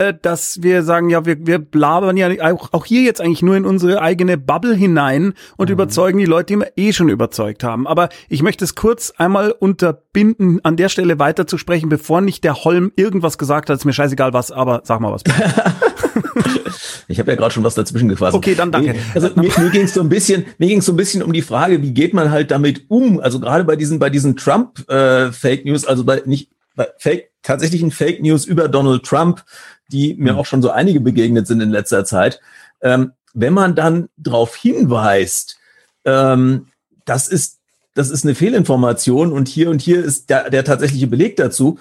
äh, 0.00 0.14
dass 0.20 0.62
wir 0.62 0.82
sagen, 0.82 1.10
ja, 1.10 1.26
wir, 1.26 1.46
wir 1.46 1.58
blabern 1.58 2.16
ja 2.16 2.30
auch, 2.52 2.72
auch 2.72 2.86
hier 2.86 3.02
jetzt 3.02 3.20
eigentlich 3.20 3.42
nur 3.42 3.54
in 3.54 3.66
unsere 3.66 4.00
eigene 4.00 4.38
Bubble 4.38 4.74
hinein 4.74 5.34
und 5.58 5.68
mhm. 5.68 5.74
überzeugen 5.74 6.18
die 6.18 6.24
Leute, 6.24 6.54
die 6.54 6.60
wir 6.60 6.72
eh 6.76 6.92
schon 6.94 7.10
überzeugt 7.10 7.62
haben. 7.62 7.86
Aber 7.86 8.08
ich 8.30 8.42
möchte 8.42 8.64
es 8.64 8.74
kurz 8.74 9.12
einmal 9.18 9.50
unterbinden, 9.50 10.60
an 10.64 10.76
der 10.76 10.88
Stelle 10.88 11.18
weiter 11.18 11.46
zu 11.46 11.58
sprechen, 11.58 11.90
bevor 11.90 12.22
nicht 12.22 12.44
der 12.44 12.64
Holm 12.64 12.92
irgendwas 12.96 13.36
gesagt 13.36 13.68
hat. 13.68 13.76
Ist 13.76 13.84
mir 13.84 13.92
scheißegal 13.92 14.32
was, 14.32 14.50
aber 14.50 14.80
sag 14.84 15.00
mal 15.00 15.12
was. 15.12 15.22
ich 17.08 17.18
habe 17.18 17.32
ja 17.32 17.36
gerade 17.36 17.52
schon 17.52 17.64
was 17.64 17.74
dazwischen 17.74 18.08
gefasst. 18.08 18.34
Okay, 18.34 18.54
dann 18.54 18.72
danke. 18.72 18.94
Also 19.14 19.28
mir, 19.34 19.50
mir 19.54 19.70
ging 19.70 19.82
es 19.82 19.92
so 19.92 20.00
ein 20.00 20.08
bisschen, 20.08 20.46
mir 20.56 20.68
ging 20.68 20.80
so 20.80 20.92
ein 20.92 20.96
bisschen 20.96 21.22
um 21.22 21.34
die 21.34 21.42
Frage, 21.42 21.82
wie 21.82 21.92
geht 21.92 22.14
man 22.14 22.30
halt 22.30 22.50
damit 22.50 22.86
um? 22.88 23.20
Also 23.20 23.38
gerade 23.38 23.64
bei 23.64 23.76
diesen, 23.76 23.98
bei 23.98 24.08
diesen 24.08 24.34
Trump 24.36 24.88
äh, 24.88 25.30
Fake 25.30 25.66
News, 25.66 25.84
also 25.84 26.04
bei 26.04 26.22
nicht 26.24 26.48
bei 26.80 26.88
Fake, 26.98 27.30
tatsächlichen 27.42 27.90
Fake 27.90 28.22
News 28.22 28.46
über 28.46 28.68
Donald 28.68 29.04
Trump, 29.04 29.44
die 29.92 30.14
mir 30.14 30.36
auch 30.36 30.46
schon 30.46 30.62
so 30.62 30.70
einige 30.70 31.00
begegnet 31.00 31.46
sind 31.46 31.60
in 31.60 31.70
letzter 31.70 32.04
Zeit. 32.04 32.40
Ähm, 32.80 33.12
wenn 33.34 33.52
man 33.52 33.74
dann 33.74 34.08
darauf 34.16 34.56
hinweist, 34.56 35.58
ähm, 36.04 36.68
das 37.04 37.28
ist 37.28 37.58
das 37.94 38.10
ist 38.10 38.24
eine 38.24 38.34
Fehlinformation 38.34 39.32
und 39.32 39.48
hier 39.48 39.68
und 39.68 39.82
hier 39.82 40.02
ist 40.02 40.30
der, 40.30 40.48
der 40.48 40.64
tatsächliche 40.64 41.08
Beleg 41.08 41.36
dazu. 41.36 41.78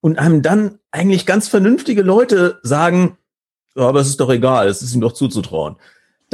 Und 0.00 0.18
einem 0.18 0.42
dann 0.42 0.80
eigentlich 0.90 1.24
ganz 1.26 1.48
vernünftige 1.48 2.02
Leute 2.02 2.58
sagen, 2.62 3.16
ja, 3.74 3.88
aber 3.88 4.00
es 4.00 4.08
ist 4.08 4.20
doch 4.20 4.30
egal, 4.30 4.68
es 4.68 4.82
ist 4.82 4.94
ihm 4.94 5.00
doch 5.00 5.12
zuzutrauen 5.12 5.76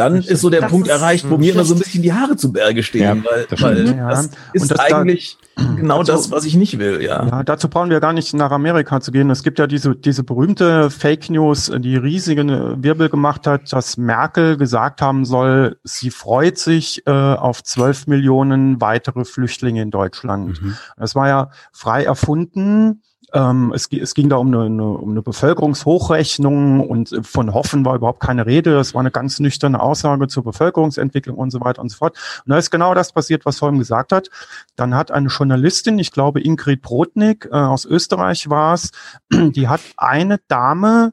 dann 0.00 0.16
ist 0.16 0.40
so 0.40 0.48
der 0.48 0.62
das 0.62 0.70
Punkt 0.70 0.88
erreicht, 0.88 1.28
wo 1.28 1.36
mir 1.36 1.52
immer 1.52 1.64
so 1.64 1.74
ein 1.74 1.78
bisschen 1.78 2.02
die 2.02 2.12
Haare 2.12 2.36
zu 2.36 2.52
Berge 2.52 2.82
stehen, 2.82 3.02
ja, 3.02 3.30
weil, 3.30 3.46
das, 3.48 3.62
weil 3.62 3.86
ja. 3.86 4.08
das 4.08 4.30
ist 4.54 4.70
das 4.70 4.78
eigentlich 4.78 5.36
da, 5.56 5.64
genau 5.76 5.98
dazu, 5.98 6.12
das, 6.12 6.30
was 6.30 6.44
ich 6.46 6.56
nicht 6.56 6.78
will, 6.78 7.02
ja. 7.02 7.26
ja. 7.26 7.42
Dazu 7.42 7.68
brauchen 7.68 7.90
wir 7.90 8.00
gar 8.00 8.14
nicht 8.14 8.32
nach 8.32 8.50
Amerika 8.50 9.00
zu 9.00 9.12
gehen. 9.12 9.28
Es 9.28 9.42
gibt 9.42 9.58
ja 9.58 9.66
diese, 9.66 9.94
diese 9.94 10.24
berühmte 10.24 10.90
Fake 10.90 11.28
News, 11.28 11.70
die 11.78 11.96
riesige 11.96 12.40
Wirbel 12.82 13.10
gemacht 13.10 13.46
hat, 13.46 13.72
dass 13.72 13.98
Merkel 13.98 14.56
gesagt 14.56 15.02
haben 15.02 15.24
soll, 15.24 15.76
sie 15.84 16.10
freut 16.10 16.58
sich 16.58 17.06
äh, 17.06 17.10
auf 17.10 17.62
zwölf 17.62 18.06
Millionen 18.06 18.80
weitere 18.80 19.24
Flüchtlinge 19.24 19.82
in 19.82 19.90
Deutschland. 19.90 20.62
Mhm. 20.62 20.76
Das 20.96 21.14
war 21.14 21.28
ja 21.28 21.50
frei 21.72 22.04
erfunden 22.04 23.02
Ähm, 23.32 23.72
es, 23.74 23.88
es, 23.92 24.14
ging 24.14 24.28
da 24.28 24.36
um 24.36 24.48
eine, 24.48 24.64
eine, 24.64 24.84
um 24.84 25.10
eine 25.10 25.22
Bevölkerungshochrechnung 25.22 26.80
und 26.88 27.14
von 27.22 27.54
Hoffen 27.54 27.84
war 27.84 27.96
überhaupt 27.96 28.20
keine 28.20 28.46
Rede. 28.46 28.78
Es 28.78 28.94
war 28.94 29.00
eine 29.00 29.10
ganz 29.10 29.40
nüchterne 29.40 29.80
Aussage 29.80 30.28
zur 30.28 30.44
Bevölkerungsentwicklung 30.44 31.36
und 31.36 31.50
so 31.50 31.60
weiter 31.60 31.82
und 31.82 31.88
so 31.88 31.96
fort. 31.96 32.16
Und 32.44 32.50
da 32.50 32.58
ist 32.58 32.70
genau 32.70 32.94
das 32.94 33.12
passiert, 33.12 33.46
was 33.46 33.62
Holm 33.62 33.78
gesagt 33.78 34.12
hat. 34.12 34.30
Dann 34.76 34.94
hat 34.94 35.10
eine 35.10 35.28
Journalistin, 35.28 35.98
ich 35.98 36.12
glaube 36.12 36.40
Ingrid 36.40 36.82
Brodnik 36.82 37.48
äh, 37.50 37.56
aus 37.56 37.84
Österreich 37.84 38.50
war 38.50 38.74
es, 38.74 38.90
die 39.30 39.68
hat 39.68 39.80
eine 39.96 40.38
Dame 40.48 41.12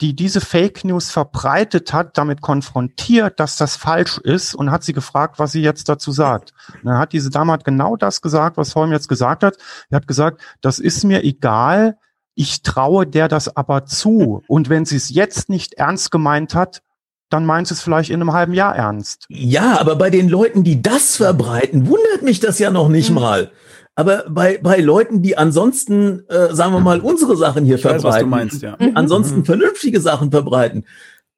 die 0.00 0.14
diese 0.14 0.40
Fake 0.40 0.84
News 0.84 1.10
verbreitet 1.10 1.92
hat, 1.92 2.16
damit 2.16 2.40
konfrontiert, 2.40 3.40
dass 3.40 3.56
das 3.56 3.76
falsch 3.76 4.18
ist 4.18 4.54
und 4.54 4.70
hat 4.70 4.84
sie 4.84 4.92
gefragt, 4.92 5.38
was 5.38 5.52
sie 5.52 5.62
jetzt 5.62 5.88
dazu 5.88 6.12
sagt. 6.12 6.52
Und 6.74 6.86
dann 6.86 6.98
hat 6.98 7.12
diese 7.12 7.30
Dame 7.30 7.52
hat 7.52 7.64
genau 7.64 7.96
das 7.96 8.20
gesagt, 8.20 8.56
was 8.56 8.76
Holm 8.76 8.92
jetzt 8.92 9.08
gesagt 9.08 9.42
hat. 9.42 9.56
Er 9.90 9.96
hat 9.96 10.06
gesagt, 10.06 10.40
das 10.60 10.78
ist 10.78 11.04
mir 11.04 11.24
egal, 11.24 11.98
ich 12.34 12.62
traue 12.62 13.06
der 13.06 13.26
das 13.26 13.56
aber 13.56 13.84
zu. 13.86 14.42
Und 14.46 14.68
wenn 14.68 14.84
sie 14.84 14.96
es 14.96 15.10
jetzt 15.10 15.48
nicht 15.48 15.74
ernst 15.74 16.12
gemeint 16.12 16.54
hat, 16.54 16.82
dann 17.30 17.44
meint 17.44 17.66
sie 17.66 17.74
es 17.74 17.82
vielleicht 17.82 18.10
in 18.10 18.20
einem 18.20 18.32
halben 18.32 18.54
Jahr 18.54 18.76
ernst. 18.76 19.26
Ja, 19.28 19.78
aber 19.80 19.96
bei 19.96 20.10
den 20.10 20.28
Leuten, 20.28 20.62
die 20.62 20.80
das 20.80 21.16
verbreiten, 21.16 21.88
wundert 21.88 22.22
mich 22.22 22.40
das 22.40 22.60
ja 22.60 22.70
noch 22.70 22.88
nicht 22.88 23.08
hm. 23.08 23.16
mal. 23.16 23.50
Aber 23.98 24.26
bei, 24.28 24.58
bei 24.62 24.78
Leuten, 24.78 25.22
die 25.22 25.36
ansonsten, 25.36 26.22
äh, 26.28 26.54
sagen 26.54 26.72
wir 26.72 26.78
mal, 26.78 27.00
unsere 27.00 27.36
Sachen 27.36 27.64
hier 27.64 27.74
ich 27.74 27.82
verbreiten, 27.82 28.04
weiß, 28.04 28.14
was 28.14 28.20
du 28.20 28.26
meinst, 28.26 28.62
ja. 28.62 28.76
ansonsten 28.94 29.38
mhm. 29.40 29.44
vernünftige 29.44 30.00
Sachen 30.00 30.30
verbreiten, 30.30 30.84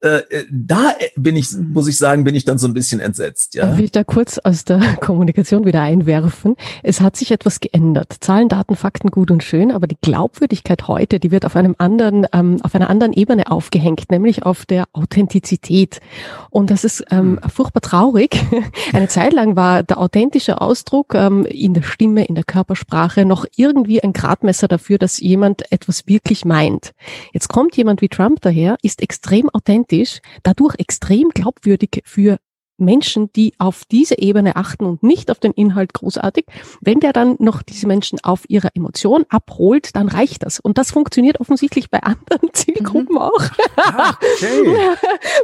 äh, 0.02 0.20
äh, 0.30 0.46
da 0.50 0.94
bin 1.16 1.36
ich, 1.36 1.52
muss 1.52 1.86
ich 1.86 1.98
sagen, 1.98 2.24
bin 2.24 2.34
ich 2.34 2.46
dann 2.46 2.56
so 2.56 2.66
ein 2.66 2.72
bisschen 2.72 3.00
entsetzt. 3.00 3.54
Ja? 3.54 3.76
Will 3.76 3.84
ich 3.84 3.92
da 3.92 4.02
kurz 4.02 4.38
aus 4.38 4.64
der 4.64 4.80
Kommunikation 5.00 5.66
wieder 5.66 5.82
einwerfen? 5.82 6.56
Es 6.82 7.02
hat 7.02 7.16
sich 7.16 7.30
etwas 7.32 7.60
geändert. 7.60 8.16
Zahlen, 8.20 8.48
Daten, 8.48 8.76
Fakten 8.76 9.10
gut 9.10 9.30
und 9.30 9.44
schön, 9.44 9.70
aber 9.70 9.86
die 9.86 9.98
Glaubwürdigkeit 10.00 10.88
heute, 10.88 11.20
die 11.20 11.30
wird 11.30 11.44
auf 11.44 11.54
einem 11.54 11.74
anderen, 11.76 12.26
ähm, 12.32 12.60
auf 12.62 12.74
einer 12.74 12.88
anderen 12.88 13.12
Ebene 13.12 13.50
aufgehängt, 13.50 14.10
nämlich 14.10 14.42
auf 14.42 14.64
der 14.64 14.84
Authentizität. 14.94 16.00
Und 16.48 16.70
das 16.70 16.84
ist 16.84 17.04
ähm, 17.10 17.38
hm. 17.42 17.50
furchtbar 17.50 17.82
traurig. 17.82 18.42
Eine 18.94 19.08
Zeit 19.08 19.34
lang 19.34 19.54
war 19.54 19.82
der 19.82 19.98
authentische 19.98 20.62
Ausdruck 20.62 21.14
ähm, 21.14 21.44
in 21.44 21.74
der 21.74 21.82
Stimme, 21.82 22.24
in 22.24 22.36
der 22.36 22.44
Körpersprache 22.44 23.26
noch 23.26 23.44
irgendwie 23.54 24.02
ein 24.02 24.14
Gradmesser 24.14 24.66
dafür, 24.66 24.96
dass 24.96 25.20
jemand 25.20 25.70
etwas 25.70 26.06
wirklich 26.06 26.46
meint. 26.46 26.92
Jetzt 27.34 27.48
kommt 27.48 27.76
jemand 27.76 28.00
wie 28.00 28.08
Trump 28.08 28.40
daher, 28.40 28.78
ist 28.82 29.02
extrem 29.02 29.50
authentisch 29.50 29.89
authentisch, 29.90 30.20
dadurch 30.42 30.74
extrem 30.78 31.28
glaubwürdig 31.30 32.02
für 32.04 32.38
Menschen, 32.78 33.30
die 33.34 33.52
auf 33.58 33.84
diese 33.84 34.18
Ebene 34.18 34.56
achten 34.56 34.86
und 34.86 35.02
nicht 35.02 35.30
auf 35.30 35.38
den 35.38 35.52
Inhalt 35.52 35.92
großartig. 35.92 36.46
Wenn 36.80 36.98
der 36.98 37.12
dann 37.12 37.36
noch 37.38 37.60
diese 37.60 37.86
Menschen 37.86 38.18
auf 38.22 38.44
ihre 38.48 38.74
Emotion 38.74 39.26
abholt, 39.28 39.94
dann 39.94 40.08
reicht 40.08 40.44
das. 40.44 40.60
Und 40.60 40.78
das 40.78 40.90
funktioniert 40.90 41.40
offensichtlich 41.40 41.90
bei 41.90 42.02
anderen 42.02 42.48
Zielgruppen 42.54 43.16
mhm. 43.16 43.20
auch. 43.20 43.44
Okay. 43.76 44.64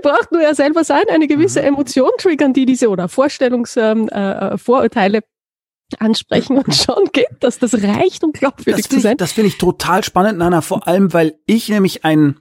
Braucht 0.02 0.32
nur 0.32 0.40
ja 0.40 0.54
selber 0.54 0.82
sein, 0.82 1.04
eine 1.10 1.26
gewisse 1.26 1.60
mhm. 1.60 1.66
Emotion 1.66 2.10
triggern, 2.16 2.54
die 2.54 2.64
diese 2.64 2.88
oder 2.88 3.10
Vorstellungsvorurteile 3.10 5.18
ähm, 5.18 5.22
äh, 5.22 5.26
ansprechen 5.98 6.56
und 6.56 6.74
schon 6.74 7.10
geht 7.12 7.26
das. 7.40 7.58
Das 7.58 7.74
reicht, 7.74 8.24
um 8.24 8.32
glaubwürdig 8.32 8.88
zu 8.88 8.98
sein. 8.98 9.12
Ich, 9.12 9.18
das 9.18 9.32
finde 9.32 9.48
ich 9.48 9.58
total 9.58 10.02
spannend, 10.04 10.38
Nana, 10.38 10.62
vor 10.62 10.88
allem, 10.88 11.12
weil 11.12 11.38
ich 11.44 11.68
nämlich 11.68 12.06
ein 12.06 12.30
äh, 12.30 12.34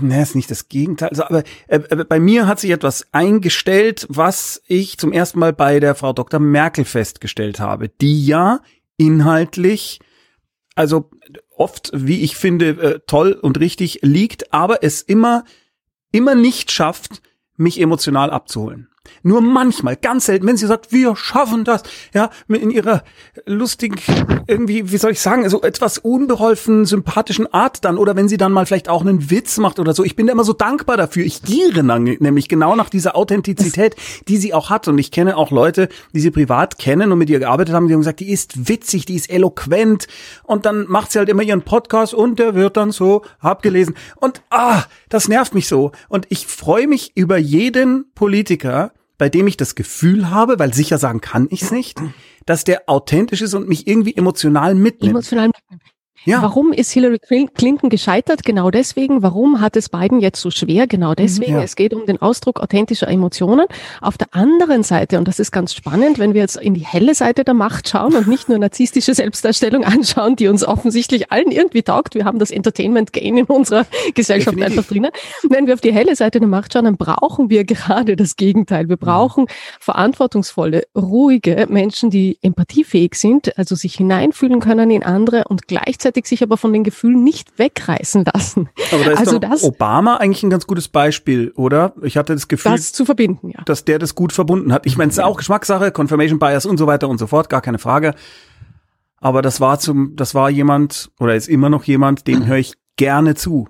ne, 0.00 0.22
ist 0.22 0.34
nicht 0.34 0.50
das 0.50 0.68
Gegenteil. 0.68 1.10
Also, 1.10 1.24
aber 1.24 1.42
äh, 1.66 1.76
äh, 1.76 2.04
bei 2.04 2.20
mir 2.20 2.46
hat 2.46 2.60
sich 2.60 2.70
etwas 2.70 3.06
eingestellt, 3.12 4.06
was 4.08 4.62
ich 4.66 4.98
zum 4.98 5.12
ersten 5.12 5.38
Mal 5.38 5.52
bei 5.52 5.80
der 5.80 5.94
Frau 5.94 6.12
Dr. 6.12 6.40
Merkel 6.40 6.84
festgestellt 6.84 7.60
habe, 7.60 7.88
die 7.88 8.24
ja 8.24 8.60
inhaltlich, 8.96 10.00
also 10.74 11.10
oft, 11.50 11.90
wie 11.94 12.20
ich 12.22 12.36
finde, 12.36 12.68
äh, 12.68 13.00
toll 13.06 13.32
und 13.32 13.58
richtig 13.60 14.00
liegt, 14.02 14.52
aber 14.52 14.82
es 14.82 15.02
immer, 15.02 15.44
immer 16.12 16.34
nicht 16.34 16.70
schafft, 16.70 17.22
mich 17.56 17.80
emotional 17.80 18.30
abzuholen. 18.30 18.88
Nur 19.22 19.40
manchmal, 19.40 19.96
ganz 19.96 20.26
selten, 20.26 20.46
wenn 20.46 20.56
sie 20.56 20.66
sagt, 20.66 20.92
wir 20.92 21.16
schaffen 21.16 21.64
das, 21.64 21.82
ja, 22.14 22.30
in 22.48 22.70
ihrer 22.70 23.02
lustigen, 23.46 23.96
irgendwie, 24.46 24.90
wie 24.92 24.96
soll 24.98 25.12
ich 25.12 25.20
sagen, 25.20 25.48
so 25.48 25.62
etwas 25.62 25.98
unbeholfen, 25.98 26.84
sympathischen 26.84 27.52
Art 27.52 27.84
dann, 27.84 27.98
oder 27.98 28.16
wenn 28.16 28.28
sie 28.28 28.36
dann 28.36 28.52
mal 28.52 28.66
vielleicht 28.66 28.88
auch 28.88 29.02
einen 29.02 29.30
Witz 29.30 29.58
macht 29.58 29.78
oder 29.78 29.94
so. 29.94 30.04
Ich 30.04 30.16
bin 30.16 30.26
da 30.26 30.32
immer 30.32 30.44
so 30.44 30.52
dankbar 30.52 30.96
dafür. 30.96 31.24
Ich 31.24 31.42
giere 31.42 31.82
nämlich 31.82 32.48
genau 32.48 32.76
nach 32.76 32.88
dieser 32.88 33.16
Authentizität, 33.16 33.96
die 34.28 34.36
sie 34.36 34.54
auch 34.54 34.70
hat. 34.70 34.88
Und 34.88 34.98
ich 34.98 35.10
kenne 35.10 35.36
auch 35.36 35.50
Leute, 35.50 35.88
die 36.14 36.20
sie 36.20 36.30
privat 36.30 36.78
kennen 36.78 37.12
und 37.12 37.18
mit 37.18 37.30
ihr 37.30 37.38
gearbeitet 37.38 37.74
haben, 37.74 37.88
die 37.88 37.94
haben 37.94 38.00
gesagt, 38.00 38.20
die 38.20 38.30
ist 38.30 38.68
witzig, 38.68 39.06
die 39.06 39.16
ist 39.16 39.30
eloquent. 39.30 40.06
Und 40.44 40.66
dann 40.66 40.86
macht 40.88 41.12
sie 41.12 41.18
halt 41.18 41.28
immer 41.28 41.42
ihren 41.42 41.62
Podcast 41.62 42.14
und 42.14 42.38
der 42.38 42.54
wird 42.54 42.76
dann 42.76 42.90
so 42.90 43.22
abgelesen. 43.40 43.94
Und 44.16 44.42
ah, 44.50 44.84
das 45.08 45.28
nervt 45.28 45.54
mich 45.54 45.68
so. 45.68 45.92
Und 46.08 46.26
ich 46.28 46.46
freue 46.46 46.86
mich 46.86 47.12
über 47.14 47.38
jeden 47.38 48.12
Politiker, 48.14 48.92
bei 49.18 49.28
dem 49.28 49.46
ich 49.46 49.56
das 49.56 49.74
Gefühl 49.74 50.30
habe, 50.30 50.58
weil 50.58 50.72
sicher 50.72 50.98
sagen 50.98 51.20
kann 51.20 51.48
ich 51.50 51.62
es 51.62 51.70
nicht, 51.70 52.00
dass 52.46 52.64
der 52.64 52.88
authentisch 52.88 53.42
ist 53.42 53.54
und 53.54 53.68
mich 53.68 53.86
irgendwie 53.86 54.16
emotional 54.16 54.74
mitnimmt. 54.74 55.10
Emotional 55.10 55.48
mitnimmt. 55.48 55.82
Ja. 56.28 56.42
Warum 56.42 56.74
ist 56.74 56.92
Hillary 56.92 57.18
Clinton 57.18 57.88
gescheitert? 57.88 58.44
Genau 58.44 58.70
deswegen. 58.70 59.22
Warum 59.22 59.62
hat 59.62 59.76
es 59.76 59.88
Biden 59.88 60.20
jetzt 60.20 60.42
so 60.42 60.50
schwer? 60.50 60.86
Genau 60.86 61.14
deswegen. 61.14 61.54
Ja. 61.54 61.62
Es 61.62 61.74
geht 61.74 61.94
um 61.94 62.04
den 62.04 62.20
Ausdruck 62.20 62.60
authentischer 62.60 63.08
Emotionen. 63.08 63.64
Auf 64.02 64.18
der 64.18 64.26
anderen 64.32 64.82
Seite, 64.82 65.16
und 65.16 65.26
das 65.26 65.38
ist 65.38 65.52
ganz 65.52 65.72
spannend, 65.72 66.18
wenn 66.18 66.34
wir 66.34 66.42
jetzt 66.42 66.58
in 66.58 66.74
die 66.74 66.84
helle 66.84 67.14
Seite 67.14 67.44
der 67.44 67.54
Macht 67.54 67.88
schauen 67.88 68.14
und 68.14 68.28
nicht 68.28 68.50
nur 68.50 68.58
narzisstische 68.58 69.14
Selbstdarstellung 69.14 69.84
anschauen, 69.84 70.36
die 70.36 70.48
uns 70.48 70.64
offensichtlich 70.64 71.32
allen 71.32 71.50
irgendwie 71.50 71.82
taugt. 71.82 72.14
Wir 72.14 72.26
haben 72.26 72.38
das 72.38 72.50
Entertainment 72.50 73.14
Gain 73.14 73.38
in 73.38 73.46
unserer 73.46 73.86
Gesellschaft 74.14 74.54
Definitiv. 74.54 74.78
einfach 74.78 74.92
drinnen. 74.92 75.10
Wenn 75.48 75.66
wir 75.66 75.72
auf 75.72 75.80
die 75.80 75.94
helle 75.94 76.14
Seite 76.14 76.40
der 76.40 76.48
Macht 76.48 76.74
schauen, 76.74 76.84
dann 76.84 76.98
brauchen 76.98 77.48
wir 77.48 77.64
gerade 77.64 78.16
das 78.16 78.36
Gegenteil. 78.36 78.90
Wir 78.90 78.98
brauchen 78.98 79.46
verantwortungsvolle, 79.80 80.82
ruhige 80.94 81.64
Menschen, 81.70 82.10
die 82.10 82.36
empathiefähig 82.42 83.14
sind, 83.14 83.56
also 83.56 83.74
sich 83.74 83.94
hineinfühlen 83.94 84.60
können 84.60 84.90
in 84.90 85.04
andere 85.04 85.44
und 85.48 85.68
gleichzeitig 85.68 86.17
gleichzeitig 86.18 86.28
sich 86.28 86.42
aber 86.42 86.56
von 86.56 86.72
den 86.72 86.84
Gefühlen 86.84 87.22
nicht 87.22 87.58
wegreißen 87.58 88.24
lassen. 88.32 88.68
Aber 88.92 89.04
da 89.04 89.10
ist 89.12 89.18
also 89.18 89.38
das, 89.38 89.62
Obama 89.62 90.16
eigentlich 90.16 90.42
ein 90.42 90.50
ganz 90.50 90.66
gutes 90.66 90.88
Beispiel, 90.88 91.52
oder? 91.54 91.94
Ich 92.02 92.16
hatte 92.16 92.34
das 92.34 92.48
Gefühl, 92.48 92.72
das 92.72 92.92
zu 92.92 93.04
verbinden, 93.04 93.50
ja. 93.50 93.62
dass 93.64 93.84
der 93.84 93.98
das 93.98 94.14
gut 94.14 94.32
verbunden 94.32 94.72
hat. 94.72 94.86
Ich 94.86 94.96
meine, 94.96 95.10
es 95.10 95.18
ist 95.18 95.24
auch 95.24 95.36
Geschmackssache, 95.36 95.92
Confirmation 95.92 96.38
Bias 96.38 96.66
und 96.66 96.78
so 96.78 96.86
weiter 96.86 97.08
und 97.08 97.18
so 97.18 97.26
fort, 97.26 97.48
gar 97.48 97.60
keine 97.60 97.78
Frage. 97.78 98.14
Aber 99.20 99.42
das 99.42 99.60
war 99.60 99.78
zum, 99.78 100.14
das 100.16 100.34
war 100.34 100.50
jemand 100.50 101.10
oder 101.18 101.34
ist 101.34 101.48
immer 101.48 101.68
noch 101.68 101.84
jemand, 101.84 102.26
dem 102.26 102.46
höre 102.46 102.58
ich 102.58 102.74
gerne 102.96 103.34
zu. 103.34 103.68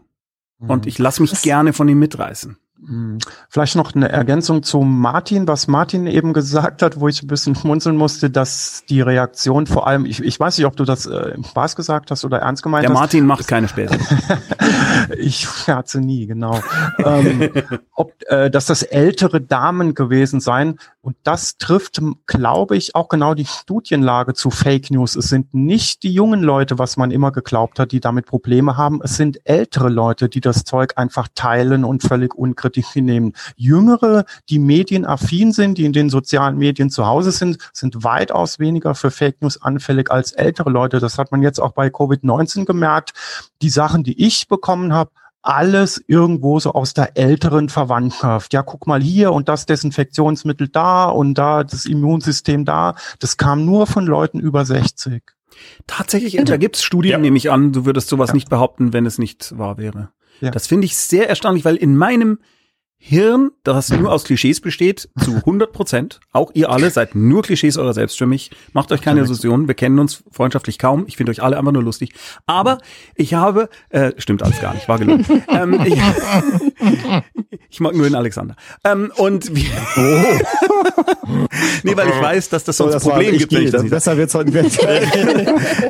Und 0.60 0.86
ich 0.86 0.98
lasse 0.98 1.22
mich 1.22 1.30
das 1.30 1.42
gerne 1.42 1.72
von 1.72 1.88
ihm 1.88 2.00
mitreißen. 2.00 2.56
Hm. 2.86 3.18
Vielleicht 3.48 3.74
noch 3.74 3.92
eine 3.94 4.08
Ergänzung 4.08 4.62
zu 4.62 4.82
Martin, 4.82 5.48
was 5.48 5.66
Martin 5.66 6.06
eben 6.06 6.32
gesagt 6.32 6.80
hat, 6.82 7.00
wo 7.00 7.08
ich 7.08 7.22
ein 7.22 7.26
bisschen 7.26 7.56
schmunzeln 7.56 7.96
musste, 7.96 8.30
dass 8.30 8.84
die 8.88 9.00
Reaktion 9.00 9.66
vor 9.66 9.88
allem, 9.88 10.06
ich, 10.06 10.22
ich 10.22 10.38
weiß 10.38 10.58
nicht, 10.58 10.66
ob 10.66 10.76
du 10.76 10.84
das 10.84 11.06
äh, 11.06 11.30
im 11.30 11.42
Spaß 11.42 11.74
gesagt 11.74 12.12
hast 12.12 12.24
oder 12.24 12.38
ernst 12.38 12.62
gemeint 12.62 12.84
Der 12.84 12.90
hast. 12.90 12.94
Der 12.94 13.00
Martin 13.00 13.26
macht 13.26 13.48
keine 13.48 13.66
Späße. 13.66 13.98
ich 15.18 15.40
scherze 15.40 16.00
nie, 16.00 16.26
genau. 16.26 16.60
ähm, 17.04 17.50
ob, 17.94 18.12
äh, 18.26 18.48
dass 18.48 18.66
das 18.66 18.84
ältere 18.84 19.40
Damen 19.40 19.94
gewesen 19.94 20.38
seien. 20.38 20.78
Und 21.00 21.16
das 21.24 21.56
trifft, 21.56 22.00
glaube 22.26 22.76
ich, 22.76 22.94
auch 22.94 23.08
genau 23.08 23.34
die 23.34 23.46
Studienlage 23.46 24.34
zu 24.34 24.50
Fake 24.50 24.90
News. 24.90 25.16
Es 25.16 25.28
sind 25.28 25.52
nicht 25.52 26.04
die 26.04 26.12
jungen 26.12 26.42
Leute, 26.42 26.78
was 26.78 26.96
man 26.96 27.10
immer 27.10 27.32
geglaubt 27.32 27.80
hat, 27.80 27.90
die 27.90 28.00
damit 28.00 28.26
Probleme 28.26 28.76
haben. 28.76 29.00
Es 29.02 29.16
sind 29.16 29.40
ältere 29.44 29.88
Leute, 29.88 30.28
die 30.28 30.40
das 30.40 30.64
Zeug 30.64 30.92
einfach 30.96 31.26
teilen 31.34 31.84
und 31.84 32.02
völlig 32.02 32.34
unkritisch 32.34 32.67
Kritik 32.68 32.86
hinnehmen. 32.92 33.32
Jüngere, 33.56 34.24
die 34.48 34.58
medienaffin 34.58 35.52
sind, 35.52 35.78
die 35.78 35.84
in 35.84 35.92
den 35.92 36.10
sozialen 36.10 36.58
Medien 36.58 36.90
zu 36.90 37.06
Hause 37.06 37.32
sind, 37.32 37.58
sind 37.72 38.04
weitaus 38.04 38.58
weniger 38.58 38.94
für 38.94 39.10
Fake 39.10 39.40
News 39.40 39.60
anfällig 39.60 40.10
als 40.10 40.32
ältere 40.32 40.70
Leute. 40.70 41.00
Das 41.00 41.18
hat 41.18 41.32
man 41.32 41.42
jetzt 41.42 41.60
auch 41.60 41.72
bei 41.72 41.88
Covid-19 41.88 42.66
gemerkt. 42.66 43.12
Die 43.62 43.70
Sachen, 43.70 44.04
die 44.04 44.24
ich 44.24 44.48
bekommen 44.48 44.92
habe, 44.92 45.10
alles 45.40 46.02
irgendwo 46.06 46.60
so 46.60 46.72
aus 46.72 46.92
der 46.92 47.16
älteren 47.16 47.68
Verwandtschaft. 47.68 48.52
Ja, 48.52 48.62
guck 48.62 48.86
mal 48.86 49.00
hier 49.00 49.32
und 49.32 49.48
das 49.48 49.66
Desinfektionsmittel 49.66 50.68
da 50.68 51.06
und 51.06 51.34
da 51.34 51.64
das 51.64 51.86
Immunsystem 51.86 52.64
da. 52.64 52.96
Das 53.18 53.36
kam 53.36 53.64
nur 53.64 53.86
von 53.86 54.04
Leuten 54.04 54.40
über 54.40 54.66
60. 54.66 55.22
Tatsächlich, 55.86 56.38
da 56.44 56.56
gibt's 56.56 56.82
Studien, 56.82 57.12
ja. 57.12 57.18
nehme 57.18 57.38
ich 57.38 57.50
an, 57.50 57.72
du 57.72 57.86
würdest 57.86 58.08
sowas 58.08 58.28
ja. 58.28 58.34
nicht 58.34 58.50
behaupten, 58.50 58.92
wenn 58.92 59.06
es 59.06 59.18
nicht 59.18 59.56
wahr 59.56 59.78
wäre. 59.78 60.10
Ja. 60.40 60.50
Das 60.50 60.66
finde 60.66 60.84
ich 60.84 60.96
sehr 60.96 61.28
erstaunlich, 61.28 61.64
weil 61.64 61.76
in 61.76 61.96
meinem 61.96 62.38
Hirn, 63.00 63.52
das 63.62 63.90
nur 63.90 64.12
aus 64.12 64.24
Klischees 64.24 64.60
besteht, 64.60 65.08
zu 65.22 65.36
100 65.36 65.72
Prozent. 65.72 66.18
Auch 66.32 66.50
ihr 66.54 66.68
alle 66.68 66.90
seid 66.90 67.14
nur 67.14 67.42
Klischees 67.42 67.78
eurer 67.78 67.94
selbst 67.94 68.18
für 68.18 68.26
mich. 68.26 68.50
Macht 68.72 68.90
euch 68.90 69.00
keine 69.00 69.20
Illusionen. 69.20 69.68
Wir 69.68 69.74
kennen 69.74 69.98
uns 70.00 70.24
freundschaftlich 70.32 70.78
kaum. 70.78 71.04
Ich 71.06 71.16
finde 71.16 71.30
euch 71.30 71.40
alle 71.42 71.56
einfach 71.56 71.70
nur 71.72 71.82
lustig. 71.84 72.12
Aber 72.46 72.78
ich 73.14 73.34
habe, 73.34 73.68
äh, 73.90 74.12
stimmt 74.18 74.42
alles 74.42 74.60
gar 74.60 74.74
nicht, 74.74 74.88
war 74.88 74.98
gelogen. 74.98 75.24
ähm, 75.48 75.80
ich, 75.84 75.94
ich 77.70 77.80
mag 77.80 77.94
nur 77.94 78.04
den 78.04 78.16
Alexander. 78.16 78.56
Ähm, 78.84 79.12
und 79.16 79.54
wie, 79.54 79.62
nee, 81.84 81.96
weil 81.96 82.08
ich 82.08 82.20
weiß, 82.20 82.48
dass 82.48 82.64
das 82.64 82.76
sonst 82.76 82.94
das 82.94 83.04
war- 83.06 83.12
Probleme 83.12 83.36
ich 83.36 83.42
gibt. 83.42 83.50
gehe. 83.50 83.60
ich 83.62 83.70
das 83.70 83.88
Besser 83.88 84.16
wird's 84.16 84.34
heute 84.34 84.50
nicht. 84.50 84.78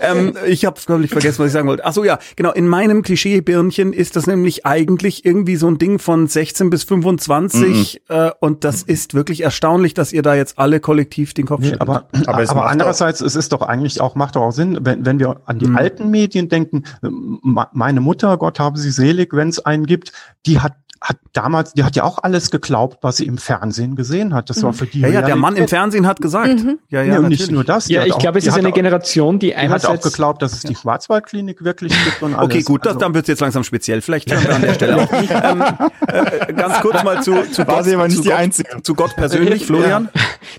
ähm, 0.02 0.34
ich 0.46 0.64
habe 0.66 0.78
völlig 0.78 1.10
vergessen, 1.10 1.38
was 1.40 1.48
ich 1.48 1.52
sagen 1.52 1.68
wollte. 1.68 1.84
Ach 1.84 1.92
so, 1.94 2.04
ja, 2.04 2.18
genau. 2.36 2.52
In 2.52 2.68
meinem 2.68 3.02
Klischeebirnchen 3.02 3.92
ist 3.92 4.14
das 4.16 4.26
nämlich 4.26 4.66
eigentlich 4.66 5.24
irgendwie 5.24 5.56
so 5.56 5.68
ein 5.68 5.78
Ding 5.78 5.98
von 5.98 6.26
16 6.26 6.70
bis 6.70 6.84
25 7.02 8.02
äh, 8.08 8.30
und 8.40 8.64
das 8.64 8.82
ist 8.82 9.14
wirklich 9.14 9.42
erstaunlich, 9.42 9.94
dass 9.94 10.12
ihr 10.12 10.22
da 10.22 10.34
jetzt 10.34 10.58
alle 10.58 10.80
kollektiv 10.80 11.34
den 11.34 11.46
Kopf 11.46 11.60
Nee, 11.60 11.66
schüttelt. 11.70 11.82
aber, 11.82 12.08
Aber 12.26 12.50
aber, 12.50 12.66
andererseits, 12.68 13.20
es 13.20 13.36
ist 13.36 13.52
doch 13.52 13.62
eigentlich 13.62 14.00
auch, 14.00 14.14
macht 14.14 14.36
doch 14.36 14.42
auch 14.42 14.52
Sinn, 14.52 14.78
wenn, 14.82 15.04
wenn 15.06 15.18
wir 15.18 15.40
an 15.46 15.58
die 15.58 15.66
Mhm. 15.66 15.76
alten 15.76 16.10
Medien 16.10 16.48
denken, 16.48 16.84
ähm, 17.02 17.40
meine 17.72 18.00
Mutter, 18.00 18.36
Gott 18.36 18.58
habe 18.60 18.78
sie 18.78 18.90
selig, 18.90 19.32
wenn 19.34 19.48
es 19.48 19.64
einen 19.64 19.86
gibt, 19.86 20.12
die 20.46 20.60
hat, 20.60 20.74
hat 21.00 21.16
damals, 21.32 21.74
die 21.74 21.84
hat 21.84 21.94
ja 21.94 22.02
auch 22.02 22.18
alles 22.24 22.50
geglaubt, 22.50 22.98
was 23.02 23.18
sie 23.18 23.26
im 23.26 23.38
Fernsehen 23.38 23.94
gesehen 23.94 24.34
hat. 24.34 24.50
Das 24.50 24.64
war 24.64 24.72
für 24.72 24.84
die 24.86 24.98
ja, 24.98 25.06
ja, 25.06 25.22
der 25.22 25.36
Mann 25.36 25.54
im. 25.54 25.68
Fernsehen 25.68 26.08
hat 26.08 26.20
gesagt. 26.20 26.48
Mhm. 26.64 26.80
Ja, 26.88 27.02
Ja, 27.02 27.12
ja, 27.14 27.18
und 27.20 27.28
nicht 27.28 27.52
nur 27.52 27.62
das. 27.62 27.88
Ja, 27.88 28.04
ich 28.04 28.12
auch- 28.14 28.18
glaube, 28.18 28.40
es 28.40 28.46
ist 28.48 28.54
eine 28.58 28.70
auch- 28.70 28.74
Generation, 28.74 29.38
die 29.38 29.46
Die 29.50 29.52
hat 29.54 29.58
auch 29.58 29.62
einerseits 29.62 30.02
geglaubt, 30.10 30.42
dass 30.42 30.54
es 30.54 30.62
die 30.62 30.74
Schwarzwaldklinik 30.74 31.62
wirklich 31.62 31.92
gibt 32.04 32.20
und 32.22 32.34
alles. 32.34 32.46
Okay, 32.46 32.62
gut, 32.62 32.84
das, 32.84 32.94
Also- 32.94 32.98
dann 33.00 33.14
wird's 33.14 33.28
jetzt 33.28 33.38
langsam 33.38 33.62
speziell. 33.62 34.00
Vielleicht 34.00 34.28
hören 34.32 34.42
wir 34.42 34.54
an 34.56 34.62
der 34.62 34.74
Stelle 34.74 34.96
auf. 35.02 35.12
ähm, 35.12 35.62
äh, 36.08 36.52
ganz 36.54 36.80
kurz 36.80 36.87
mal 37.04 37.22
zu, 37.22 37.42
zu 37.50 37.66
War 37.66 37.76
Gott, 37.76 37.84
sie 37.84 37.94
aber 37.94 38.06
nicht 38.06 38.16
zu 38.16 38.22
die 38.22 38.28
Gott, 38.28 38.38
Einzige. 38.38 38.82
Zu 38.82 38.94
Gott 38.94 39.16
persönlich, 39.16 39.66
Florian. 39.66 40.08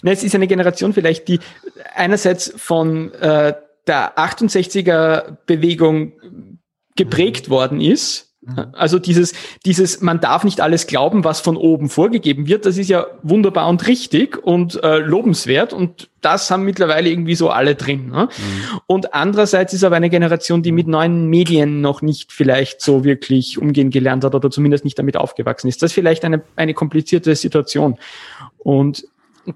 Ne, 0.02 0.12
es 0.12 0.24
ist 0.24 0.36
eine 0.36 0.48
Generation 0.48 0.94
vielleicht, 0.94 1.28
die 1.28 1.40
einerseits 1.96 2.54
von 2.56 3.14
äh, 3.14 3.54
der 3.88 4.18
68er 4.18 5.38
Bewegung 5.46 6.14
geprägt 6.96 7.50
worden 7.50 7.82
ist. 7.82 8.29
Also 8.74 9.00
dieses, 9.00 9.34
dieses, 9.66 10.02
man 10.02 10.20
darf 10.20 10.43
nicht 10.43 10.62
alles 10.62 10.88
glauben, 10.88 11.24
was 11.24 11.39
von 11.39 11.58
oben 11.58 11.89
vorgegeben 11.89 12.47
wird, 12.47 12.66
das 12.66 12.78
ist 12.78 12.89
ja 12.89 13.06
wunderbar 13.24 13.68
und 13.68 13.88
richtig 13.88 14.38
und 14.38 14.82
äh, 14.84 14.97
lobenswert 14.97 15.74
und 15.74 16.10
das 16.22 16.52
haben 16.52 16.64
mittlerweile 16.64 17.10
irgendwie 17.10 17.36
so 17.36 17.50
alle 17.50 17.76
drin. 17.76 18.10
Ne? 18.10 18.28
Und 18.88 19.14
andererseits 19.14 19.74
ist 19.74 19.84
aber 19.84 19.95
eine 19.95 20.10
Generation, 20.10 20.64
die 20.64 20.72
mit 20.72 20.88
neuen 20.88 21.28
Medien 21.28 21.82
noch 21.82 22.02
nicht 22.02 22.34
vielleicht 22.34 22.82
so 22.82 23.04
wirklich 23.04 23.58
umgehen 23.58 23.89
gelernt 23.89 24.24
hat 24.24 24.36
oder 24.36 24.52
zumindest 24.52 24.84
nicht 24.84 25.00
damit 25.00 25.16
aufgewachsen 25.16 25.68
ist. 25.68 25.82
Das 25.82 25.91
ist 25.91 25.95
vielleicht 25.95 26.26
eine, 26.26 26.41
eine 26.56 26.74
komplizierte 26.74 27.36
Situation. 27.36 27.97
Und 28.58 29.06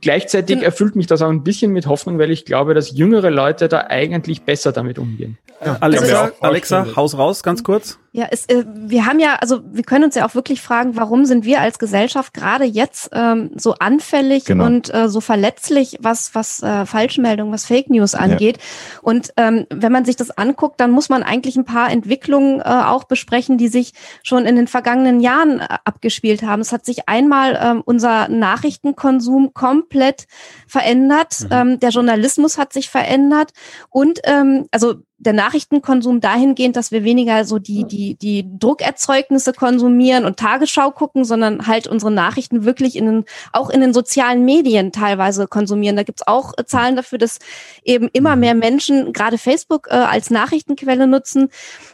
gleichzeitig 0.01 0.61
erfüllt 0.61 0.95
mich 0.95 1.07
das 1.07 1.21
auch 1.21 1.29
ein 1.29 1.43
bisschen 1.43 1.71
mit 1.71 1.87
Hoffnung, 1.87 2.19
weil 2.19 2.31
ich 2.31 2.45
glaube, 2.45 2.73
dass 2.73 2.95
jüngere 2.97 3.29
Leute 3.29 3.67
da 3.67 3.87
eigentlich 3.89 4.43
besser 4.43 4.71
damit 4.71 4.97
umgehen. 4.97 5.37
Alexa, 5.79 6.27
auch 6.27 6.41
Alexa, 6.41 6.77
vorstellen. 6.77 6.95
Haus 6.95 7.17
raus, 7.17 7.43
ganz 7.43 7.63
kurz. 7.63 7.99
Ja, 8.15 8.27
es, 8.29 8.45
äh, 8.45 8.63
wir 8.67 9.07
haben 9.07 9.19
ja, 9.19 9.37
also 9.41 9.61
wir 9.65 9.81
können 9.81 10.03
uns 10.03 10.13
ja 10.13 10.23
auch 10.23 10.35
wirklich 10.35 10.61
fragen, 10.61 10.95
warum 10.95 11.25
sind 11.25 11.45
wir 11.45 11.61
als 11.61 11.79
Gesellschaft 11.79 12.35
gerade 12.35 12.63
jetzt 12.63 13.09
ähm, 13.11 13.49
so 13.55 13.73
anfällig 13.73 14.45
Genau. 14.45 14.65
und 14.65 14.93
äh, 14.93 15.09
so 15.09 15.19
verletzlich, 15.19 15.97
was 15.99 16.35
was 16.35 16.61
äh, 16.61 16.85
Falschmeldungen, 16.85 17.51
was 17.51 17.65
Fake 17.65 17.89
News 17.89 18.13
angeht. 18.13 18.59
Und 19.01 19.33
ähm, 19.35 19.65
wenn 19.71 19.91
man 19.91 20.05
sich 20.05 20.15
das 20.15 20.29
anguckt, 20.29 20.79
dann 20.79 20.91
muss 20.91 21.09
man 21.09 21.23
eigentlich 21.23 21.55
ein 21.55 21.65
paar 21.65 21.89
Entwicklungen 21.89 22.59
äh, 22.59 22.63
auch 22.65 23.05
besprechen, 23.05 23.57
die 23.57 23.67
sich 23.67 23.93
schon 24.21 24.45
in 24.45 24.57
den 24.57 24.67
vergangenen 24.67 25.19
Jahren 25.19 25.59
äh, 25.59 25.67
abgespielt 25.83 26.43
haben. 26.43 26.61
Es 26.61 26.71
hat 26.71 26.85
sich 26.85 27.09
einmal 27.09 27.59
ähm, 27.59 27.81
unser 27.83 28.27
Nachrichtenkonsum 28.29 29.55
komplett 29.55 30.27
verändert, 30.67 31.47
ähm, 31.49 31.79
der 31.79 31.89
Journalismus 31.89 32.59
hat 32.59 32.73
sich 32.73 32.91
verändert 32.91 33.53
und 33.89 34.19
ähm, 34.25 34.67
also 34.69 35.01
der 35.23 35.33
Nachrichtenkonsum 35.33 36.21
dahingehend, 36.21 36.75
dass 36.75 36.91
wir 36.91 37.03
weniger 37.03 37.45
so 37.45 37.59
die, 37.59 37.85
die, 37.85 38.15
die 38.15 38.45
Druckerzeugnisse 38.59 39.53
konsumieren 39.53 40.25
und 40.25 40.37
Tagesschau 40.37 40.91
gucken, 40.91 41.25
sondern 41.25 41.67
halt 41.67 41.87
unsere 41.87 42.11
Nachrichten 42.11 42.65
wirklich 42.65 42.95
in 42.95 43.05
den, 43.05 43.25
auch 43.51 43.69
in 43.69 43.81
den 43.81 43.93
sozialen 43.93 44.45
Medien 44.45 44.91
teilweise 44.91 45.47
konsumieren. 45.47 45.95
Da 45.95 46.03
gibt's 46.03 46.27
auch 46.27 46.53
äh, 46.57 46.65
Zahlen 46.65 46.95
dafür, 46.95 47.17
dass 47.17 47.39
eben 47.83 48.09
immer 48.13 48.35
mehr 48.35 48.53
Menschen 48.53 49.13
gerade 49.13 49.37
Facebook 49.37 49.87
äh, 49.89 49.95
als 49.95 50.29
Nachrichtenquelle 50.29 51.07
nutzen. 51.07 51.49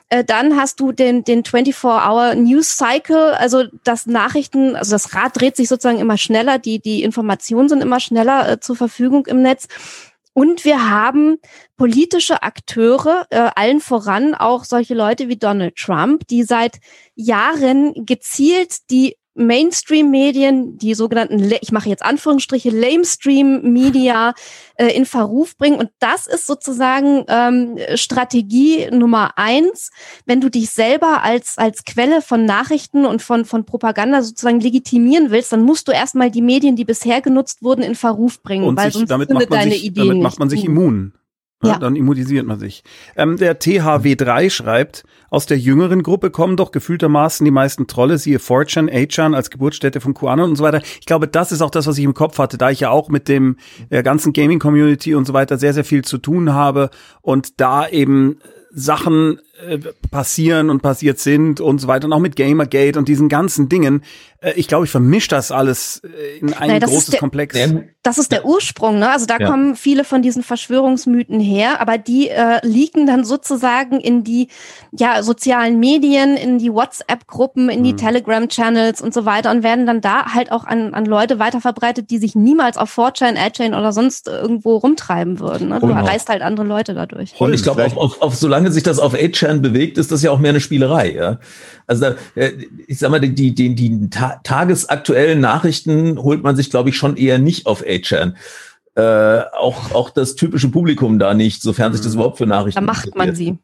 Äh, 0.09 0.23
dann 0.23 0.55
hast 0.57 0.79
du 0.79 0.91
den, 0.91 1.23
den 1.23 1.43
24-Hour 1.43 2.35
News 2.35 2.77
Cycle, 2.77 3.35
also 3.35 3.65
das 3.83 4.07
Nachrichten, 4.07 4.75
also 4.75 4.91
das 4.91 5.13
Rad 5.13 5.39
dreht 5.39 5.55
sich 5.55 5.69
sozusagen 5.69 5.99
immer 5.99 6.17
schneller, 6.17 6.57
die, 6.57 6.79
die 6.79 7.03
Informationen 7.03 7.69
sind 7.69 7.81
immer 7.81 7.99
schneller 7.99 8.49
äh, 8.49 8.59
zur 8.59 8.75
Verfügung 8.75 9.27
im 9.27 9.41
Netz. 9.41 9.67
Und 10.33 10.63
wir 10.63 10.89
haben 10.89 11.37
politische 11.75 12.43
Akteure, 12.43 13.25
äh, 13.29 13.49
allen 13.55 13.81
voran 13.81 14.35
auch 14.35 14.63
solche 14.63 14.93
Leute 14.93 15.27
wie 15.27 15.37
Donald 15.37 15.75
Trump, 15.75 16.27
die 16.27 16.43
seit 16.43 16.79
Jahren 17.15 18.05
gezielt 18.05 18.89
die 18.89 19.17
Mainstream-Medien, 19.39 20.77
die 20.77 20.93
sogenannten, 20.93 21.51
ich 21.61 21.71
mache 21.71 21.89
jetzt 21.89 22.03
Anführungsstriche, 22.03 22.69
Lamestream-Media 22.69 24.33
äh, 24.75 24.87
in 24.95 25.05
Verruf 25.05 25.57
bringen. 25.57 25.79
Und 25.79 25.89
das 25.99 26.27
ist 26.27 26.45
sozusagen 26.45 27.25
ähm, 27.27 27.77
Strategie 27.95 28.89
Nummer 28.91 29.37
eins, 29.37 29.91
wenn 30.25 30.41
du 30.41 30.49
dich 30.49 30.69
selber 30.69 31.23
als, 31.23 31.57
als 31.57 31.85
Quelle 31.85 32.21
von 32.21 32.45
Nachrichten 32.45 33.05
und 33.05 33.21
von, 33.21 33.45
von 33.45 33.65
Propaganda 33.65 34.21
sozusagen 34.21 34.59
legitimieren 34.59 35.31
willst, 35.31 35.51
dann 35.51 35.63
musst 35.63 35.87
du 35.87 35.91
erstmal 35.91 36.31
die 36.31 36.41
Medien, 36.41 36.75
die 36.75 36.85
bisher 36.85 37.21
genutzt 37.21 37.63
wurden, 37.63 37.81
in 37.81 37.95
Verruf 37.95 38.41
bringen, 38.43 38.65
Und 38.65 38.77
weil 38.77 38.85
sich, 38.85 38.95
sonst 38.95 39.09
damit 39.09 39.29
macht 39.29 39.49
man 39.49 39.59
deine 39.59 39.71
sich, 39.71 39.93
damit 39.93 40.21
macht 40.21 40.39
man 40.39 40.49
sich 40.49 40.61
zu. 40.61 40.67
immun. 40.67 41.13
Ja, 41.61 41.71
Ja. 41.71 41.77
Dann 41.79 41.95
immunisiert 41.95 42.45
man 42.45 42.57
sich. 42.57 42.83
Ähm, 43.17 43.35
der 43.37 43.59
THW3 43.59 44.49
schreibt, 44.49 45.03
aus 45.29 45.45
der 45.45 45.57
jüngeren 45.57 46.03
Gruppe 46.03 46.31
kommen 46.31 46.55
doch 46.55 46.71
gefühltermaßen 46.71 47.43
die 47.43 47.51
meisten 47.51 47.85
Trolle, 47.85 48.17
siehe 48.17 48.37
4chan, 48.37 48.89
8chan 48.89 49.35
als 49.35 49.49
Geburtsstätte 49.49 49.99
von 49.99 50.13
QAnon 50.13 50.51
und 50.51 50.55
so 50.55 50.63
weiter. 50.63 50.81
Ich 50.99 51.05
glaube, 51.05 51.27
das 51.27 51.51
ist 51.51 51.61
auch 51.61 51.69
das, 51.69 51.85
was 51.85 51.97
ich 51.97 52.05
im 52.05 52.13
Kopf 52.13 52.37
hatte, 52.39 52.57
da 52.57 52.69
ich 52.69 52.79
ja 52.79 52.89
auch 52.91 53.09
mit 53.09 53.27
dem 53.27 53.57
der 53.91 54.03
ganzen 54.03 54.31
Gaming-Community 54.31 55.15
und 55.15 55.25
so 55.25 55.33
weiter 55.33 55.57
sehr, 55.57 55.73
sehr 55.73 55.83
viel 55.83 56.03
zu 56.03 56.17
tun 56.17 56.53
habe 56.53 56.89
und 57.21 57.59
da 57.59 57.87
eben 57.87 58.39
Sachen 58.71 59.39
äh, 59.67 59.77
passieren 60.11 60.69
und 60.69 60.81
passiert 60.81 61.19
sind 61.19 61.59
und 61.61 61.79
so 61.79 61.87
weiter 61.87 62.05
und 62.05 62.13
auch 62.13 62.19
mit 62.19 62.35
Gamergate 62.35 62.97
und 62.97 63.07
diesen 63.07 63.29
ganzen 63.29 63.69
Dingen. 63.69 64.03
Äh, 64.41 64.53
ich 64.55 64.67
glaube, 64.67 64.85
ich 64.85 64.91
vermische 64.91 65.29
das 65.29 65.51
alles 65.51 66.01
äh, 66.03 66.37
in 66.39 66.53
ein 66.53 66.81
ist 66.81 66.89
großes 66.89 67.09
der- 67.11 67.19
Komplex. 67.19 67.57
Das 68.03 68.17
ist 68.17 68.31
der 68.31 68.45
Ursprung, 68.45 68.97
ne? 68.99 69.09
Also 69.11 69.25
da 69.25 69.37
Ja. 69.39 69.47
kommen 69.49 69.75
viele 69.75 70.03
von 70.05 70.21
diesen 70.21 70.41
Verschwörungsmythen 70.41 71.39
her, 71.41 71.81
aber 71.81 71.97
die 71.97 72.29
äh, 72.29 72.65
liegen 72.65 73.05
dann 73.05 73.25
sozusagen 73.25 73.99
in 73.99 74.23
die 74.23 74.47
ja, 74.91 75.21
sozialen 75.21 75.79
Medien, 75.79 76.37
in 76.37 76.57
die 76.59 76.71
WhatsApp-Gruppen, 76.73 77.67
in 77.69 77.83
die 77.83 77.95
Telegram-Channels 77.95 79.01
und 79.01 79.13
so 79.13 79.25
weiter 79.25 79.51
und 79.51 79.63
werden 79.63 79.85
dann 79.85 79.99
da 80.01 80.33
halt 80.33 80.51
auch 80.51 80.63
an, 80.63 80.93
an 80.93 81.05
Leute 81.05 81.39
weiterverbreitet, 81.39 82.09
die 82.09 82.17
sich 82.19 82.35
niemals 82.35 82.77
auf 82.77 82.97
4chan, 82.97 83.35
8chan 83.37 83.77
oder 83.77 83.91
sonst 83.91 84.27
irgendwo 84.27 84.77
rumtreiben 84.77 85.39
würden. 85.39 85.69
Ne? 85.69 85.79
Du 85.79 85.87
Genau. 85.87 85.99
erreichst 86.01 86.29
halt 86.29 86.41
andere 86.41 86.65
Leute 86.65 86.93
dadurch. 86.93 87.33
Und 87.39 87.53
ich 87.53 87.63
glaube, 87.63 87.83
auf, 87.85 87.97
auf, 87.97 88.21
auf, 88.21 88.35
solange 88.35 88.71
sich 88.71 88.83
das 88.83 88.99
auf 88.99 89.13
8chan 89.49 89.59
bewegt, 89.59 89.97
ist 89.97 90.11
das 90.11 90.21
ja 90.21 90.31
auch 90.31 90.39
mehr 90.39 90.49
eine 90.49 90.59
Spielerei. 90.59 91.13
Ja? 91.13 91.39
Also 91.87 92.05
da, 92.05 92.15
äh, 92.35 92.51
ich 92.87 92.99
sag 92.99 93.11
mal, 93.11 93.19
die, 93.19 93.33
die, 93.33 93.53
die, 93.53 93.75
die 93.75 94.09
ta 94.09 94.39
tagesaktuellen 94.43 95.39
Nachrichten 95.39 96.21
holt 96.21 96.43
man 96.43 96.55
sich, 96.55 96.69
glaube 96.69 96.89
ich, 96.89 96.97
schon 96.97 97.17
eher 97.17 97.39
nicht 97.39 97.65
auf 97.65 97.83
8chan. 97.83 98.33
Äh, 98.95 99.43
auch, 99.57 99.93
auch 99.93 100.09
das 100.09 100.35
typische 100.35 100.69
Publikum 100.69 101.19
da 101.19 101.33
nicht, 101.33 101.61
sofern 101.61 101.93
sich 101.93 102.01
das 102.01 102.15
überhaupt 102.15 102.37
für 102.37 102.47
Nachrichten 102.47 102.79
Da 102.79 102.85
macht 102.85 103.15
man 103.15 103.35
sie. 103.35 103.57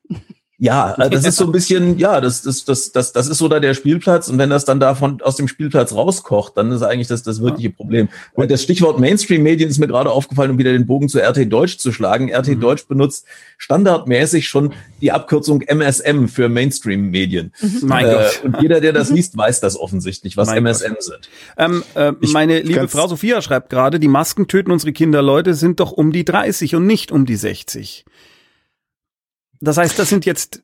Ja, 0.57 0.93
also 0.97 1.09
das 1.09 1.25
ist 1.25 1.35
so 1.35 1.45
ein 1.45 1.51
bisschen, 1.51 1.99
ja, 1.99 2.21
das, 2.21 2.41
das, 2.41 2.63
das, 2.63 2.93
das, 2.93 3.11
das 3.11 3.27
ist 3.27 3.39
so 3.39 3.49
da 3.49 3.59
der 3.59 3.73
Spielplatz 3.73 4.29
und 4.29 4.37
wenn 4.37 4.49
das 4.49 4.63
dann 4.63 4.79
davon 4.79 5.21
aus 5.21 5.35
dem 5.35 5.49
Spielplatz 5.49 5.93
rauskocht, 5.93 6.55
dann 6.55 6.71
ist 6.71 6.81
eigentlich 6.81 7.09
das 7.09 7.23
das 7.23 7.41
wirkliche 7.41 7.71
Problem. 7.71 8.07
Und 8.33 8.49
das 8.49 8.63
Stichwort 8.63 8.97
Mainstream-Medien 8.97 9.69
ist 9.69 9.79
mir 9.79 9.87
gerade 9.87 10.11
aufgefallen, 10.11 10.51
um 10.51 10.57
wieder 10.57 10.71
den 10.71 10.85
Bogen 10.85 11.09
zu 11.09 11.19
RT 11.19 11.51
Deutsch 11.51 11.77
zu 11.77 11.91
schlagen. 11.91 12.33
RT 12.33 12.63
Deutsch 12.63 12.87
benutzt 12.87 13.25
standardmäßig 13.57 14.47
schon 14.47 14.73
die 15.01 15.11
Abkürzung 15.11 15.61
MSM 15.61 16.27
für 16.27 16.47
Mainstream-Medien. 16.47 17.53
Mein 17.81 18.05
Äh, 18.05 18.13
Gott. 18.13 18.41
und 18.43 18.61
jeder, 18.61 18.79
der 18.79 18.93
das 18.93 19.09
liest, 19.09 19.37
weiß 19.37 19.59
das 19.59 19.77
offensichtlich, 19.77 20.37
was 20.37 20.47
Mein 20.47 20.65
MSM 20.65 20.95
sind. 20.99 21.29
Ähm, 21.57 21.83
äh, 21.95 22.13
meine 22.31 22.61
liebe 22.61 22.87
Frau 22.87 23.07
Sophia 23.07 23.41
schreibt 23.41 23.69
gerade, 23.69 23.99
die 23.99 24.07
Masken 24.07 24.47
töten 24.47 24.71
unsere 24.71 24.93
Kinder. 24.93 25.21
Leute 25.21 25.53
sind 25.53 25.81
doch 25.81 25.91
um 25.91 26.13
die 26.13 26.23
30 26.23 26.75
und 26.75 26.85
nicht 26.87 27.11
um 27.11 27.25
die 27.25 27.35
60. 27.35 28.05
Das 29.65 29.77
heißt, 29.77 29.97
das 29.99 30.09
sind 30.09 30.25
jetzt, 30.25 30.63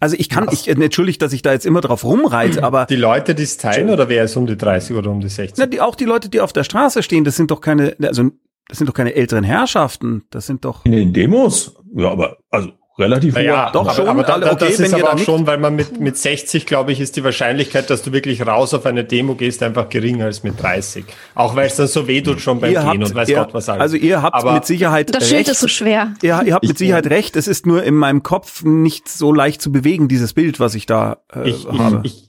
also 0.00 0.16
ich 0.18 0.28
kann, 0.28 0.48
ich 0.50 0.68
entschuldige, 0.68 1.18
dass 1.18 1.32
ich 1.32 1.42
da 1.42 1.52
jetzt 1.52 1.66
immer 1.66 1.80
drauf 1.80 2.04
rumreite, 2.04 2.62
aber 2.64 2.86
Die 2.86 2.96
Leute, 2.96 3.34
die 3.34 3.42
es 3.44 3.56
teilen, 3.56 3.90
oder 3.90 4.08
wer 4.08 4.24
ist 4.24 4.36
um 4.36 4.46
die 4.46 4.56
30 4.56 4.96
oder 4.96 5.10
um 5.10 5.20
die 5.20 5.28
60? 5.28 5.58
na, 5.58 5.66
die, 5.66 5.80
auch 5.80 5.94
die 5.94 6.04
Leute, 6.04 6.28
die 6.28 6.40
auf 6.40 6.52
der 6.52 6.64
Straße 6.64 7.02
stehen, 7.02 7.24
das 7.24 7.36
sind 7.36 7.50
doch 7.50 7.60
keine, 7.60 7.96
also 8.02 8.30
das 8.68 8.78
sind 8.78 8.86
doch 8.88 8.94
keine 8.94 9.14
älteren 9.14 9.44
Herrschaften, 9.44 10.24
das 10.30 10.46
sind 10.46 10.64
doch, 10.64 10.84
In 10.84 10.92
den 10.92 11.12
Demos? 11.12 11.74
Ja, 11.94 12.10
aber 12.10 12.38
also 12.50 12.72
relativ 12.98 13.34
Naja, 13.34 13.64
hoher. 13.66 13.72
doch 13.72 13.80
aber, 13.82 13.94
schon, 13.94 14.08
aber 14.08 14.28
alle 14.34 14.46
da, 14.46 14.52
okay, 14.52 14.66
das 14.70 14.80
ist 14.80 14.94
aber 14.94 15.10
auch 15.10 15.14
nicht- 15.14 15.24
schon, 15.24 15.46
weil 15.46 15.58
man 15.58 15.76
mit, 15.76 16.00
mit 16.00 16.16
60, 16.16 16.66
glaube 16.66 16.92
ich, 16.92 17.00
ist 17.00 17.16
die 17.16 17.24
Wahrscheinlichkeit, 17.24 17.88
dass 17.90 18.02
du 18.02 18.12
wirklich 18.12 18.46
raus 18.46 18.74
auf 18.74 18.86
eine 18.86 19.04
Demo 19.04 19.34
gehst, 19.34 19.62
einfach 19.62 19.88
geringer 19.88 20.24
als 20.26 20.42
mit 20.42 20.60
30. 20.62 21.04
Auch 21.34 21.54
weil 21.56 21.66
es 21.66 21.76
dann 21.76 21.86
so 21.86 22.06
weh 22.08 22.20
tut 22.22 22.40
schon 22.40 22.60
beim 22.60 22.72
Ihr 22.72 22.80
Gehen 22.80 22.88
habt, 22.88 22.96
und 23.10 23.14
weiß 23.14 23.28
ihr, 23.28 23.36
Gott 23.36 23.54
was 23.54 23.68
alles. 23.68 23.80
also 23.82 23.96
ihr 23.96 24.22
habt 24.22 24.34
Aber- 24.34 24.54
mit 24.54 24.64
Sicherheit 24.66 25.14
Das 25.14 25.22
recht. 25.22 25.30
Schild 25.30 25.48
ist 25.48 25.60
so 25.60 25.68
schwer. 25.68 26.14
Ja, 26.22 26.42
ihr 26.42 26.54
habt 26.54 26.66
mit 26.66 26.76
Sicherheit 26.78 27.06
recht. 27.08 27.36
Es 27.36 27.48
ist 27.48 27.66
nur 27.66 27.82
in 27.84 27.94
meinem 27.94 28.22
Kopf 28.22 28.64
nicht 28.64 29.08
so 29.08 29.32
leicht 29.32 29.62
zu 29.62 29.70
bewegen, 29.72 30.08
dieses 30.08 30.32
Bild, 30.32 30.58
was 30.60 30.74
ich 30.74 30.86
da 30.86 31.18
äh, 31.34 31.48
ich, 31.48 31.66
habe. 31.66 32.00
ich, 32.04 32.14
ich, 32.24 32.27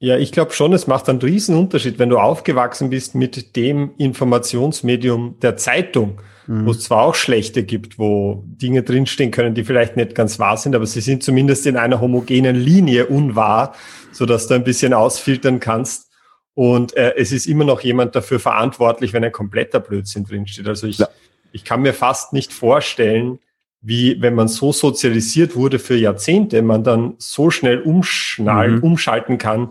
ja, 0.00 0.16
ich 0.16 0.32
glaube 0.32 0.52
schon, 0.52 0.72
es 0.72 0.86
macht 0.86 1.08
einen 1.08 1.20
riesen 1.20 1.56
Unterschied, 1.56 1.98
wenn 1.98 2.08
du 2.08 2.18
aufgewachsen 2.18 2.90
bist 2.90 3.14
mit 3.14 3.56
dem 3.56 3.92
Informationsmedium 3.98 5.38
der 5.40 5.56
Zeitung, 5.56 6.20
wo 6.46 6.70
es 6.70 6.80
zwar 6.84 7.02
auch 7.02 7.14
schlechte 7.14 7.62
gibt, 7.62 7.98
wo 7.98 8.42
Dinge 8.46 8.82
drinstehen 8.82 9.30
können, 9.30 9.54
die 9.54 9.64
vielleicht 9.64 9.96
nicht 9.96 10.14
ganz 10.14 10.38
wahr 10.38 10.56
sind, 10.56 10.74
aber 10.74 10.86
sie 10.86 11.02
sind 11.02 11.22
zumindest 11.22 11.66
in 11.66 11.76
einer 11.76 12.00
homogenen 12.00 12.56
Linie 12.56 13.06
unwahr, 13.06 13.74
so 14.12 14.24
dass 14.24 14.46
du 14.46 14.54
ein 14.54 14.64
bisschen 14.64 14.94
ausfiltern 14.94 15.60
kannst. 15.60 16.08
Und 16.54 16.96
äh, 16.96 17.14
es 17.16 17.32
ist 17.32 17.46
immer 17.46 17.64
noch 17.64 17.82
jemand 17.82 18.16
dafür 18.16 18.40
verantwortlich, 18.40 19.12
wenn 19.12 19.24
ein 19.24 19.32
kompletter 19.32 19.78
Blödsinn 19.78 20.24
drinsteht. 20.24 20.66
Also 20.66 20.86
ich, 20.86 20.98
Ja. 20.98 21.08
ich 21.52 21.64
kann 21.64 21.82
mir 21.82 21.92
fast 21.92 22.32
nicht 22.32 22.52
vorstellen, 22.52 23.40
wie 23.80 24.20
wenn 24.20 24.34
man 24.34 24.48
so 24.48 24.72
sozialisiert 24.72 25.54
wurde 25.56 25.78
für 25.78 25.96
Jahrzehnte, 25.96 26.62
man 26.62 26.82
dann 26.84 27.14
so 27.18 27.50
schnell 27.50 27.80
umschnallen, 27.80 28.76
Mhm. 28.76 28.82
umschalten 28.82 29.38
kann 29.38 29.70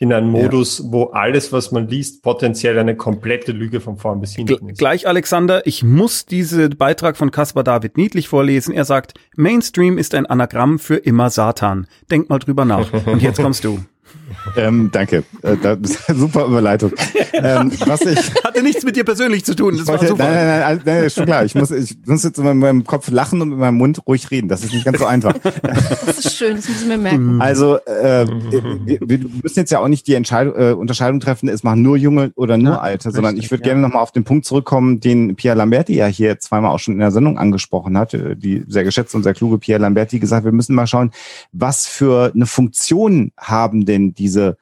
in 0.00 0.12
einen 0.12 0.30
Modus, 0.30 0.92
wo 0.92 1.04
alles, 1.06 1.52
was 1.52 1.72
man 1.72 1.88
liest, 1.88 2.22
potenziell 2.22 2.78
eine 2.78 2.94
komplette 2.94 3.50
Lüge 3.50 3.80
von 3.80 3.96
vorn 3.96 4.20
bis 4.20 4.36
hinten 4.36 4.68
ist. 4.68 4.78
gleich, 4.78 5.08
Alexander, 5.08 5.66
ich 5.66 5.82
muss 5.82 6.24
diesen 6.24 6.76
Beitrag 6.76 7.16
von 7.16 7.32
Caspar 7.32 7.64
David 7.64 7.96
Niedlich 7.96 8.28
vorlesen. 8.28 8.72
Er 8.72 8.84
sagt, 8.84 9.14
Mainstream 9.34 9.98
ist 9.98 10.14
ein 10.14 10.26
Anagramm 10.26 10.78
für 10.78 10.96
immer 10.96 11.30
Satan. 11.30 11.88
Denk 12.12 12.28
mal 12.28 12.38
drüber 12.38 12.64
nach. 12.64 12.92
Und 13.06 13.22
jetzt 13.22 13.40
kommst 13.42 13.64
du. 13.64 13.80
Ähm, 14.56 14.90
danke. 14.92 15.24
Äh, 15.42 15.56
da, 15.62 15.76
super 16.14 16.46
Überleitung. 16.46 16.92
ähm, 17.32 17.72
was 17.86 18.02
ich, 18.02 18.18
Hatte 18.44 18.62
nichts 18.62 18.84
mit 18.84 18.96
dir 18.96 19.04
persönlich 19.04 19.44
zu 19.44 19.54
tun. 19.54 19.72
Das 19.72 19.82
ich 19.82 19.86
war 19.86 19.94
wollte, 19.94 20.08
super. 20.08 20.24
nein, 20.24 20.34
nein, 20.34 20.60
nein, 20.60 20.80
nein, 20.84 21.04
ist 21.04 21.14
schon 21.14 21.26
klar. 21.26 21.44
Ich 21.44 21.54
muss, 21.54 21.70
ich 21.70 21.96
muss 22.06 22.24
jetzt 22.24 22.38
in 22.38 22.58
meinem 22.58 22.84
Kopf 22.84 23.10
lachen 23.10 23.40
und 23.40 23.50
mit 23.50 23.58
meinem 23.58 23.76
Mund 23.76 24.00
ruhig 24.06 24.30
reden. 24.30 24.48
Das 24.48 24.64
ist 24.64 24.72
nicht 24.72 24.84
ganz 24.84 24.98
so 24.98 25.06
einfach. 25.06 25.34
Das 26.06 26.18
ist 26.18 26.36
schön, 26.36 26.56
das 26.56 26.68
müssen 26.68 26.88
wir 26.88 26.98
merken. 26.98 27.38
Also 27.48 27.76
äh, 27.86 28.26
wir, 28.84 28.98
wir 29.00 29.18
müssen 29.42 29.58
jetzt 29.58 29.70
ja 29.70 29.78
auch 29.78 29.88
nicht 29.88 30.06
die 30.06 30.14
Entscheidung, 30.14 30.54
äh, 30.54 30.72
Unterscheidung 30.72 31.20
treffen, 31.20 31.48
es 31.48 31.62
machen 31.62 31.82
nur 31.82 31.96
junge 31.96 32.32
oder 32.34 32.58
nur 32.58 32.74
Ja, 32.74 32.80
alte, 32.80 33.10
sondern 33.10 33.34
richtig, 33.34 33.46
ich 33.46 33.50
würde 33.50 33.62
ja. 33.62 33.68
gerne 33.68 33.80
nochmal 33.80 34.02
auf 34.02 34.12
den 34.12 34.24
Punkt 34.24 34.44
zurückkommen, 34.44 35.00
den 35.00 35.34
Pierre 35.36 35.56
Lamberti 35.56 35.94
ja 35.94 36.06
hier 36.06 36.38
zweimal 36.40 36.70
auch 36.70 36.78
schon 36.78 36.94
in 36.94 37.00
der 37.00 37.10
Sendung 37.10 37.38
angesprochen 37.38 37.96
hat, 37.96 38.12
äh, 38.14 38.36
die 38.36 38.64
sehr 38.66 38.84
geschätzte 38.84 39.16
und 39.16 39.22
sehr 39.22 39.34
kluge 39.34 39.58
Pierre 39.58 39.80
Lamberti 39.80 40.18
gesagt, 40.18 40.44
wir 40.44 40.52
müssen 40.52 40.74
mal 40.74 40.86
schauen, 40.86 41.10
was 41.52 41.86
für 41.86 42.32
eine 42.34 42.46
Funktion 42.46 43.32
haben 43.38 43.86
denn 43.86 43.97
diese 44.14 44.56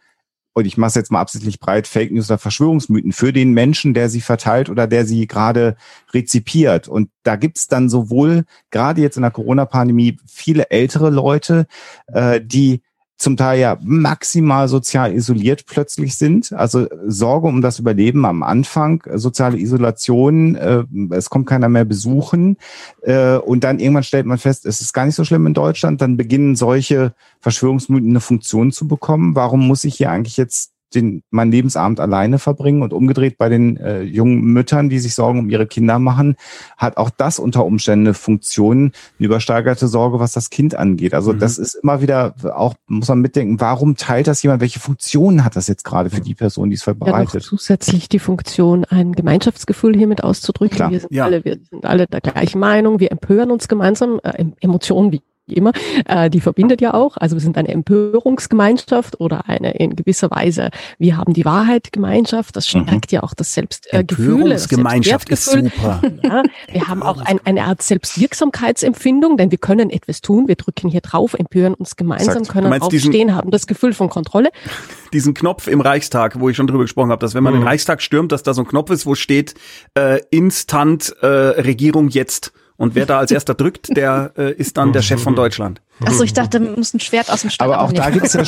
und 0.56 0.64
ich 0.64 0.78
mache 0.78 0.88
es 0.88 0.94
jetzt 0.94 1.12
mal 1.12 1.20
absichtlich 1.20 1.60
breit, 1.60 1.86
Fake 1.86 2.10
News 2.10 2.30
oder 2.30 2.38
Verschwörungsmythen 2.38 3.12
für 3.12 3.30
den 3.30 3.52
Menschen, 3.52 3.92
der 3.92 4.08
sie 4.08 4.22
verteilt 4.22 4.70
oder 4.70 4.86
der 4.86 5.04
sie 5.04 5.26
gerade 5.26 5.76
rezipiert. 6.14 6.88
Und 6.88 7.10
da 7.24 7.36
gibt's 7.36 7.68
dann 7.68 7.90
sowohl, 7.90 8.46
gerade 8.70 9.02
jetzt 9.02 9.16
in 9.16 9.22
der 9.22 9.32
Corona-Pandemie, 9.32 10.16
viele 10.26 10.70
ältere 10.70 11.10
Leute, 11.10 11.66
äh, 12.06 12.40
die 12.42 12.80
zum 13.16 13.36
Teil 13.36 13.58
ja 13.58 13.78
maximal 13.82 14.68
sozial 14.68 15.14
isoliert 15.14 15.64
plötzlich 15.66 16.16
sind. 16.16 16.52
Also 16.52 16.86
Sorge 17.06 17.48
um 17.48 17.62
das 17.62 17.78
Überleben 17.78 18.24
am 18.26 18.42
Anfang, 18.42 19.02
äh, 19.06 19.18
soziale 19.18 19.58
Isolation, 19.58 20.54
äh, 20.54 20.84
es 21.10 21.30
kommt 21.30 21.46
keiner 21.46 21.68
mehr 21.68 21.84
besuchen. 21.84 22.58
Äh, 23.02 23.36
und 23.38 23.64
dann 23.64 23.78
irgendwann 23.78 24.02
stellt 24.04 24.26
man 24.26 24.38
fest, 24.38 24.66
es 24.66 24.80
ist 24.80 24.92
gar 24.92 25.06
nicht 25.06 25.14
so 25.14 25.24
schlimm 25.24 25.46
in 25.46 25.54
Deutschland. 25.54 26.00
Dann 26.02 26.16
beginnen 26.16 26.56
solche 26.56 27.14
Verschwörungsmythen 27.40 28.10
eine 28.10 28.20
Funktion 28.20 28.70
zu 28.70 28.86
bekommen. 28.86 29.34
Warum 29.34 29.66
muss 29.66 29.84
ich 29.84 29.96
hier 29.96 30.10
eigentlich 30.10 30.36
jetzt 30.36 30.75
den, 30.94 31.22
meinen 31.30 31.50
Lebensabend 31.50 32.00
alleine 32.00 32.38
verbringen 32.38 32.82
und 32.82 32.92
umgedreht 32.92 33.38
bei 33.38 33.48
den 33.48 33.76
äh, 33.76 34.02
jungen 34.02 34.40
Müttern, 34.42 34.88
die 34.88 34.98
sich 34.98 35.14
Sorgen 35.14 35.40
um 35.40 35.50
ihre 35.50 35.66
Kinder 35.66 35.98
machen, 35.98 36.36
hat 36.76 36.96
auch 36.96 37.10
das 37.10 37.38
unter 37.38 37.64
Umständen 37.64 38.06
eine 38.06 38.14
Funktion, 38.14 38.92
eine 39.18 39.26
übersteigerte 39.26 39.88
Sorge, 39.88 40.20
was 40.20 40.32
das 40.32 40.50
Kind 40.50 40.74
angeht. 40.74 41.12
Also 41.14 41.32
Mhm. 41.32 41.38
das 41.40 41.58
ist 41.58 41.74
immer 41.74 42.00
wieder 42.02 42.34
auch, 42.54 42.74
muss 42.86 43.08
man 43.08 43.20
mitdenken, 43.20 43.60
warum 43.60 43.96
teilt 43.96 44.26
das 44.28 44.42
jemand? 44.42 44.60
Welche 44.60 44.80
Funktion 44.80 45.44
hat 45.44 45.56
das 45.56 45.66
jetzt 45.68 45.84
gerade 45.84 46.10
für 46.10 46.20
die 46.20 46.34
Person, 46.34 46.70
die 46.70 46.76
es 46.76 46.84
Ja, 46.86 46.92
noch 46.92 46.98
verbreitet? 47.06 47.42
zusätzlich 47.42 48.08
die 48.08 48.18
Funktion, 48.18 48.84
ein 48.84 49.12
Gemeinschaftsgefühl 49.12 49.96
hiermit 49.96 50.22
auszudrücken. 50.22 50.76
Klar. 50.76 50.90
Wir 50.90 51.00
sind 51.00 51.12
Ja. 51.12 51.24
alle, 51.24 51.44
wir 51.44 51.58
sind 51.70 51.84
alle 51.84 52.06
der 52.06 52.20
gleichen 52.20 52.58
Meinung, 52.60 53.00
wir 53.00 53.10
empören 53.10 53.50
uns 53.50 53.68
gemeinsam, 53.68 54.20
äh, 54.22 54.30
Em- 54.36 54.54
Emotionen 54.60 55.12
wie 55.12 55.20
immer, 55.54 55.72
äh, 56.06 56.28
die 56.30 56.40
verbindet 56.40 56.80
ja 56.80 56.94
auch. 56.94 57.16
Also 57.16 57.36
wir 57.36 57.40
sind 57.40 57.56
eine 57.56 57.68
Empörungsgemeinschaft 57.68 59.20
oder 59.20 59.48
eine 59.48 59.76
in 59.76 59.94
gewisser 59.96 60.30
Weise, 60.30 60.70
wir 60.98 61.16
haben 61.16 61.32
die 61.34 61.44
Wahrheit 61.44 61.92
Gemeinschaft. 61.92 62.56
Das 62.56 62.66
stärkt 62.68 63.12
ja 63.12 63.22
auch 63.22 63.34
das 63.34 63.54
Selbstgefühl. 63.54 64.00
Äh, 64.00 64.04
Gefühle, 64.04 64.48
das 64.50 64.64
Empörungsgemeinschaft 64.64 65.28
ist 65.30 65.44
super. 65.50 66.02
Ja, 66.22 66.42
wir 66.72 66.88
haben 66.88 67.02
auch 67.02 67.20
ein, 67.20 67.38
eine 67.44 67.64
Art 67.64 67.82
Selbstwirksamkeitsempfindung, 67.82 69.36
denn 69.36 69.50
wir 69.50 69.58
können 69.58 69.90
etwas 69.90 70.20
tun, 70.20 70.48
wir 70.48 70.56
drücken 70.56 70.88
hier 70.88 71.00
drauf, 71.00 71.34
empören 71.34 71.74
uns 71.74 71.96
gemeinsam, 71.96 72.38
Exakt. 72.38 72.48
Können 72.50 72.68
meinst 72.70 72.90
diesen- 72.90 73.10
aufstehen, 73.10 73.34
haben 73.34 73.50
das 73.50 73.66
Gefühl 73.66 73.92
von 73.92 74.08
Kontrolle. 74.08 74.50
Diesen 75.12 75.34
Knopf 75.34 75.68
im 75.68 75.80
Reichstag, 75.80 76.40
wo 76.40 76.48
ich 76.48 76.56
schon 76.56 76.66
drüber 76.66 76.82
gesprochen 76.82 77.10
habe, 77.10 77.20
dass 77.20 77.34
wenn 77.34 77.44
man 77.44 77.54
Mhm. 77.54 77.60
den 77.60 77.66
Reichstag 77.68 78.02
stürmt, 78.02 78.32
dass 78.32 78.42
da 78.42 78.54
so 78.54 78.62
ein 78.62 78.66
Knopf 78.66 78.90
ist, 78.90 79.06
wo 79.06 79.14
steht 79.14 79.54
äh, 79.96 80.20
Instant 80.30 81.14
äh, 81.22 81.26
Regierung 81.26 82.08
jetzt. 82.08 82.52
Und 82.76 82.94
wer 82.94 83.06
da 83.06 83.18
als 83.18 83.30
erster 83.30 83.54
drückt, 83.54 83.96
der 83.96 84.32
äh, 84.36 84.52
ist 84.52 84.76
dann 84.76 84.92
der 84.92 85.02
Chef 85.02 85.22
von 85.22 85.34
Deutschland. 85.34 85.80
Achso, 86.04 86.22
ich 86.24 86.34
dachte, 86.34 86.60
man 86.60 86.74
muss 86.74 86.92
ein 86.92 87.00
Schwert 87.00 87.30
aus 87.30 87.40
dem 87.40 87.50
Stall 87.50 87.72
Aber 87.72 87.80
auch 87.82 87.92
da 87.92 88.10
gibt's 88.10 88.34
ja, 88.34 88.42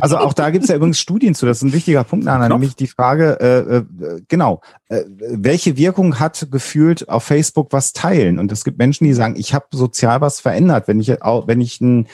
also 0.00 0.16
auch 0.16 0.32
da 0.32 0.48
gibt's 0.50 0.68
ja 0.68 0.76
übrigens 0.76 0.98
Studien 0.98 1.34
zu. 1.34 1.44
Das 1.44 1.58
ist 1.58 1.62
ein 1.64 1.72
wichtiger 1.74 2.02
Punkt, 2.04 2.24
Nana, 2.24 2.46
Knopf? 2.46 2.60
nämlich 2.60 2.76
die 2.76 2.86
Frage, 2.86 3.38
äh, 3.40 3.76
äh, 3.76 4.22
genau, 4.28 4.62
äh, 4.88 5.02
welche 5.18 5.76
Wirkung 5.76 6.18
hat 6.18 6.48
gefühlt 6.50 7.08
auf 7.10 7.24
Facebook 7.24 7.68
was 7.72 7.92
teilen? 7.92 8.38
Und 8.38 8.50
es 8.52 8.64
gibt 8.64 8.78
Menschen, 8.78 9.04
die 9.04 9.12
sagen, 9.12 9.34
ich 9.36 9.52
habe 9.52 9.66
sozial 9.72 10.22
was 10.22 10.40
verändert, 10.40 10.88
wenn 10.88 10.98
ich 10.98 11.22
auch, 11.22 11.46
wenn 11.46 11.60
ich 11.60 11.80
ein 11.80 12.08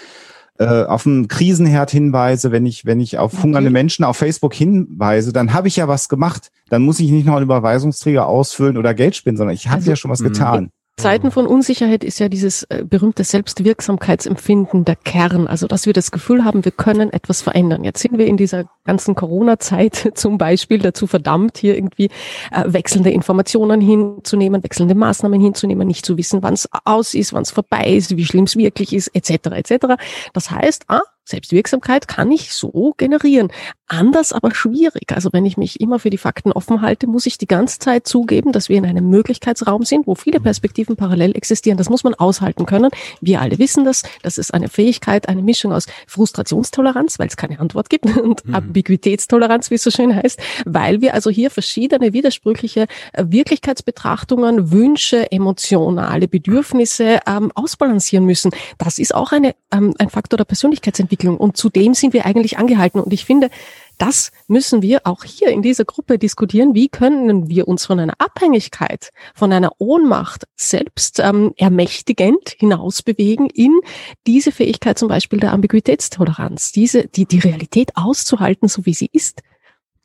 äh, 0.59 0.85
auf 0.85 1.07
einen 1.07 1.27
Krisenherd 1.27 1.91
hinweise, 1.91 2.53
wenn 2.53 2.65
ich, 2.65 2.87
wenn 2.87 3.01
ich 3.01 3.19
auf 3.19 3.43
hungernde 3.43 3.71
Menschen 3.71 4.05
auf 4.05 4.17
Facebook 4.17 4.55
hinweise, 4.55 5.33
dann 5.33 5.53
habe 5.53 5.67
ich 5.67 5.77
ja 5.77 5.89
was 5.89 6.09
gemacht. 6.09 6.53
Dann 6.69 6.83
muss 6.83 7.01
ich 7.01 7.11
nicht 7.11 7.27
noch 7.27 7.35
einen 7.35 7.45
Überweisungsträger 7.45 8.27
ausfüllen 8.27 8.77
oder 8.77 8.95
Geld 8.95 9.17
spenden, 9.17 9.39
sondern 9.39 9.55
ich 9.55 9.67
habe 9.67 9.79
Also, 9.79 9.91
ja 9.91 9.97
schon 9.97 10.13
was 10.13 10.23
getan. 10.23 10.71
Zeiten 10.97 11.33
von 11.33 11.47
Unsicherheit 11.47 12.05
ist 12.05 12.21
ja 12.21 12.29
dieses 12.29 12.63
äh, 12.65 12.85
berühmte 12.89 13.25
Selbstwirksamkeitsempfinden 13.25 14.85
der 14.85 14.95
Kern. 14.95 15.49
Also, 15.49 15.67
dass 15.67 15.87
wir 15.87 15.93
das 15.93 16.13
Gefühl 16.13 16.45
haben, 16.45 16.65
wir 16.65 16.73
können 16.73 17.13
etwas 17.13 17.43
verändern. 17.43 17.83
Jetzt 17.83 18.01
sind 18.01 18.17
wir 18.17 18.27
in 18.27 18.37
dieser 18.37 18.67
ganzen 18.85 19.17
Corona-Zeit 19.17 20.13
zum 20.15 20.39
Beispiel 20.39 20.79
dazu 20.79 21.07
verdammt, 21.07 21.59
hier 21.59 21.75
irgendwie 21.77 22.11
äh, 22.53 22.65
wechselnde 22.67 23.11
Informationen 23.11 23.81
hinzunehmen, 23.81 24.63
wechselnde 24.63 24.95
Maßnahmen 24.95 25.41
hinzunehmen, 25.41 25.89
nicht 25.89 26.07
zu 26.07 26.17
wissen, 26.17 26.43
wann 26.43 26.55
es 26.55 26.69
aus 26.85 27.15
ist, 27.15 27.33
wann 27.33 27.43
es 27.43 27.51
vorbei 27.51 27.87
ist, 27.87 28.17
wie 28.17 28.25
schlimm 28.25 28.45
es 28.45 28.57
wirklich 28.57 28.93
ist, 28.93 29.09
etc. 29.09 29.49
etc. 29.51 29.87
Das 30.33 30.53
heißt, 30.53 30.85
ah, 30.89 31.03
Selbstwirksamkeit 31.25 32.09
kann 32.09 32.31
ich 32.31 32.55
so 32.55 32.95
generieren. 32.97 33.49
Anders, 33.87 34.33
aber 34.33 34.55
schwierig. 34.55 35.13
Also 35.13 35.31
wenn 35.33 35.45
ich 35.45 35.57
mich 35.57 35.81
immer 35.81 35.99
für 35.99 36.11
die 36.11 36.19
Fakten 36.19 36.53
offen 36.53 36.81
halte, 36.81 37.07
muss 37.07 37.27
ich 37.27 37.37
die 37.39 37.47
ganze 37.47 37.79
Zeit 37.79 38.07
zugeben, 38.07 38.53
dass 38.53 38.69
wir 38.69 38.79
in 38.79 38.87
einem 38.87 39.11
Möglichkeitsraum 39.11 39.83
sind, 39.83 40.07
wo 40.07 40.15
viele 40.15 40.41
Perspektiven 40.41 40.97
parallel 40.97 41.37
existieren. 41.37 41.77
Das 41.77 41.91
muss 41.91 42.05
man 42.05 42.15
aushalten 42.15 42.67
können. 42.67 42.91
Wir 43.21 43.41
alle 43.41 43.59
wissen 43.59 43.85
das. 43.85 44.03
Das 44.23 44.39
ist 44.39 44.55
eine 44.55 44.69
Fähigkeit, 44.69 45.29
eine 45.29 45.43
Mischung 45.43 45.73
aus 45.73 45.87
Frustrationstoleranz, 46.07 47.19
weil 47.19 47.29
es 47.29 47.37
keine 47.37 47.61
Antwort 47.61 47.91
gibt, 47.91 48.07
und 48.17 48.45
Mhm. 48.45 48.55
Ambiguitätstoleranz, 48.55 49.71
wie 49.71 49.75
es 49.77 49.83
so 49.83 49.91
schön 49.91 50.15
heißt, 50.15 50.39
weil 50.65 51.01
wir 51.01 51.15
also 51.15 51.31
hier 51.31 51.51
verschiedene 51.51 52.13
widersprüchliche 52.13 52.87
äh, 53.13 53.25
Wirklichkeitsbetrachtungen, 53.27 54.71
Wünsche, 54.71 55.31
emotionale 55.33 56.29
Bedürfnisse 56.29 57.21
ähm, 57.27 57.51
ausbalancieren 57.55 58.27
müssen. 58.27 58.51
Das 58.79 58.99
ist 58.99 59.15
auch 59.15 59.33
eine, 59.33 59.55
ähm, 59.73 59.95
ein 59.99 60.11
Faktor 60.11 60.37
der 60.37 60.45
Persönlichkeitsentwicklung 60.45 61.14
und 61.23 61.57
zudem 61.57 61.95
sind 61.95 62.13
wir 62.13 62.27
eigentlich 62.27 62.59
angehalten. 62.59 63.01
Und 63.01 63.13
ich 63.13 63.25
finde, 63.25 63.51
das 63.99 64.33
müssen 64.49 64.83
wir 64.83 65.03
auch 65.05 65.23
hier 65.23 65.49
in 65.49 65.63
dieser 65.63 65.85
Gruppe 65.85 66.19
diskutieren. 66.19 66.75
Wie 66.75 66.89
können 66.89 67.49
wir 67.49 67.69
uns 67.69 67.87
von 67.87 68.01
einer 68.01 68.15
Abhängigkeit, 68.19 69.11
von 69.35 69.53
einer 69.53 69.73
Ohnmacht 69.79 70.45
selbst 70.57 71.21
ähm, 71.21 71.53
ermächtigend 71.57 72.57
hinausbewegen 72.59 73.49
in 73.51 73.81
diese 74.27 74.51
Fähigkeit 74.51 74.99
zum 74.99 75.09
Beispiel 75.09 75.39
der 75.39 75.53
Ambiguitätstoleranz, 75.53 76.73
diese, 76.73 77.07
die, 77.07 77.27
die 77.27 77.39
Realität 77.39 77.93
auszuhalten, 77.97 78.69
so 78.69 78.85
wie 78.85 78.95
sie 78.95 79.11
ist. 79.13 79.43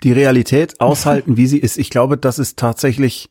die 0.04 0.12
Realität 0.14 0.80
aushalten, 0.80 1.36
wie 1.36 1.48
sie 1.48 1.58
ist. 1.58 1.78
Ich 1.78 1.90
glaube, 1.90 2.18
das 2.18 2.40
ist 2.40 2.58
tatsächlich, 2.58 3.30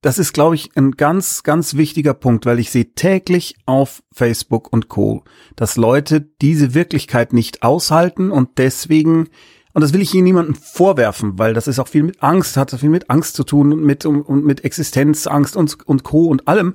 das 0.00 0.18
ist, 0.18 0.32
glaube 0.32 0.54
ich, 0.54 0.70
ein 0.76 0.92
ganz, 0.92 1.42
ganz 1.42 1.74
wichtiger 1.74 2.14
Punkt, 2.14 2.46
weil 2.46 2.58
ich 2.58 2.70
sehe 2.70 2.94
täglich 2.94 3.56
auf 3.66 4.02
Facebook 4.12 4.72
und 4.72 4.88
Co., 4.88 5.24
dass 5.56 5.76
Leute 5.76 6.20
diese 6.20 6.74
Wirklichkeit 6.74 7.32
nicht 7.32 7.62
aushalten 7.62 8.30
und 8.30 8.56
deswegen, 8.56 9.28
und 9.74 9.82
das 9.82 9.92
will 9.92 10.00
ich 10.00 10.14
Ihnen 10.14 10.24
niemandem 10.24 10.54
vorwerfen, 10.54 11.38
weil 11.38 11.52
das 11.52 11.68
ist 11.68 11.78
auch 11.78 11.88
viel 11.88 12.02
mit 12.02 12.22
Angst, 12.22 12.56
hat 12.56 12.70
viel 12.70 12.88
mit 12.88 13.10
Angst 13.10 13.36
zu 13.36 13.44
tun 13.44 13.72
und 13.72 13.82
mit, 13.82 14.06
und 14.06 14.44
mit 14.44 14.64
Existenzangst 14.64 15.54
und, 15.54 15.86
und 15.86 16.02
Co. 16.02 16.26
und 16.26 16.48
allem. 16.48 16.74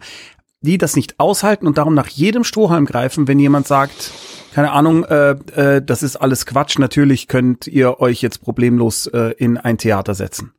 die 0.61 0.77
das 0.77 0.95
nicht 0.95 1.19
aushalten 1.19 1.67
und 1.67 1.77
darum 1.77 1.93
nach 1.93 2.07
jedem 2.07 2.43
Strohhalm 2.43 2.85
greifen, 2.85 3.27
wenn 3.27 3.39
jemand 3.39 3.67
sagt, 3.67 4.11
keine 4.53 4.71
Ahnung, 4.71 5.03
äh, 5.03 5.31
äh, 5.55 5.81
das 5.85 6.01
ist 6.01 6.15
alles 6.15 6.45
Quatsch, 6.45 6.79
natürlich 6.79 7.27
könnt 7.27 7.67
ihr 7.67 7.99
euch 7.99 8.21
jetzt 8.21 8.41
problemlos 8.41 9.05
äh, 9.07 9.33
in 9.37 9.57
ein 9.57 9.77
Theater 9.77 10.15
setzen. 10.15 10.53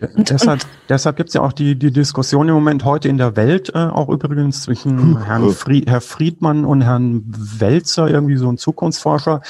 Und, 0.00 0.30
deshalb 0.30 0.60
deshalb 0.88 1.16
gibt 1.16 1.30
es 1.30 1.34
ja 1.34 1.40
auch 1.40 1.52
die, 1.52 1.78
die 1.78 1.90
Diskussion 1.90 2.48
im 2.48 2.54
Moment 2.54 2.84
heute 2.84 3.08
in 3.08 3.16
der 3.16 3.36
Welt, 3.36 3.72
äh, 3.74 3.78
auch 3.78 4.08
übrigens 4.08 4.62
zwischen 4.62 5.22
Herrn 5.24 5.50
Fried, 5.52 5.88
Herr 5.88 6.00
Friedmann 6.00 6.64
und 6.64 6.82
Herrn 6.82 7.22
Welzer, 7.26 8.08
irgendwie 8.08 8.36
so 8.36 8.50
ein 8.50 8.58
Zukunftsforscher, 8.58 9.40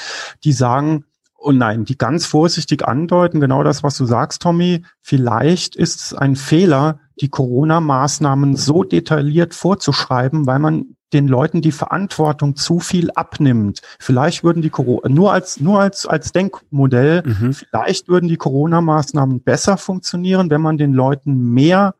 die 0.44 0.52
sagen, 0.52 1.04
oh 1.38 1.52
nein, 1.52 1.84
die 1.84 1.98
ganz 1.98 2.26
vorsichtig 2.26 2.86
andeuten, 2.86 3.40
genau 3.40 3.62
das, 3.62 3.82
was 3.82 3.96
du 3.96 4.04
sagst, 4.04 4.42
Tommy, 4.42 4.82
vielleicht 5.00 5.76
ist 5.76 6.00
es 6.00 6.14
ein 6.14 6.36
Fehler, 6.36 7.00
die 7.20 7.28
Corona-Maßnahmen 7.28 8.56
so 8.56 8.84
detailliert 8.84 9.54
vorzuschreiben, 9.54 10.46
weil 10.46 10.58
man 10.58 10.95
den 11.12 11.28
Leuten 11.28 11.62
die 11.62 11.72
Verantwortung 11.72 12.56
zu 12.56 12.80
viel 12.80 13.10
abnimmt. 13.12 13.80
Vielleicht 14.00 14.42
würden 14.42 14.60
die 14.62 14.70
Corona, 14.70 15.08
nur 15.08 15.32
als, 15.32 15.60
nur 15.60 15.80
als, 15.80 16.06
als 16.06 16.32
Denkmodell, 16.32 17.22
Mhm. 17.24 17.52
vielleicht 17.54 18.08
würden 18.08 18.28
die 18.28 18.36
Corona-Maßnahmen 18.36 19.40
besser 19.40 19.76
funktionieren, 19.76 20.50
wenn 20.50 20.60
man 20.60 20.78
den 20.78 20.92
Leuten 20.92 21.52
mehr 21.52 21.94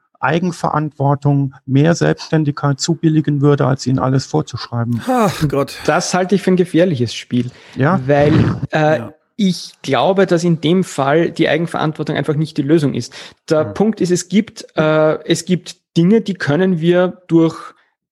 Eigenverantwortung, 0.51 1.55
mehr 1.67 1.95
Selbstständigkeit 1.95 2.81
zubilligen 2.81 3.41
würde, 3.41 3.67
als 3.67 3.87
ihnen 3.87 3.99
alles 3.99 4.27
vorzuschreiben. 4.27 5.01
Ach 5.07 5.47
Gott. 5.49 5.79
Das 5.87 6.15
halte 6.15 6.35
ich 6.35 6.43
für 6.43 6.51
ein 6.53 6.57
gefährliches 6.57 7.15
Spiel. 7.15 7.51
Ja, 7.77 8.01
Weil 8.07 8.33
äh, 8.71 8.99
Ja. 8.99 9.13
ich 9.37 9.73
glaube, 9.83 10.27
dass 10.27 10.45
in 10.45 10.61
dem 10.61 10.85
Fall 10.85 11.31
die 11.31 11.49
Eigenverantwortung 11.49 12.17
einfach 12.17 12.35
nicht 12.37 12.57
die 12.57 12.63
Lösung 12.63 12.95
ist. 12.95 13.13
Der 13.51 13.65
Punkt 13.67 14.01
ist, 14.01 14.11
es 14.11 14.29
gibt, 14.29 14.67
äh, 14.77 15.23
es 15.25 15.45
gibt 15.45 15.77
Dinge, 15.97 16.21
die 16.23 16.35
können 16.35 16.81
wir 16.81 17.23
durch 17.29 17.57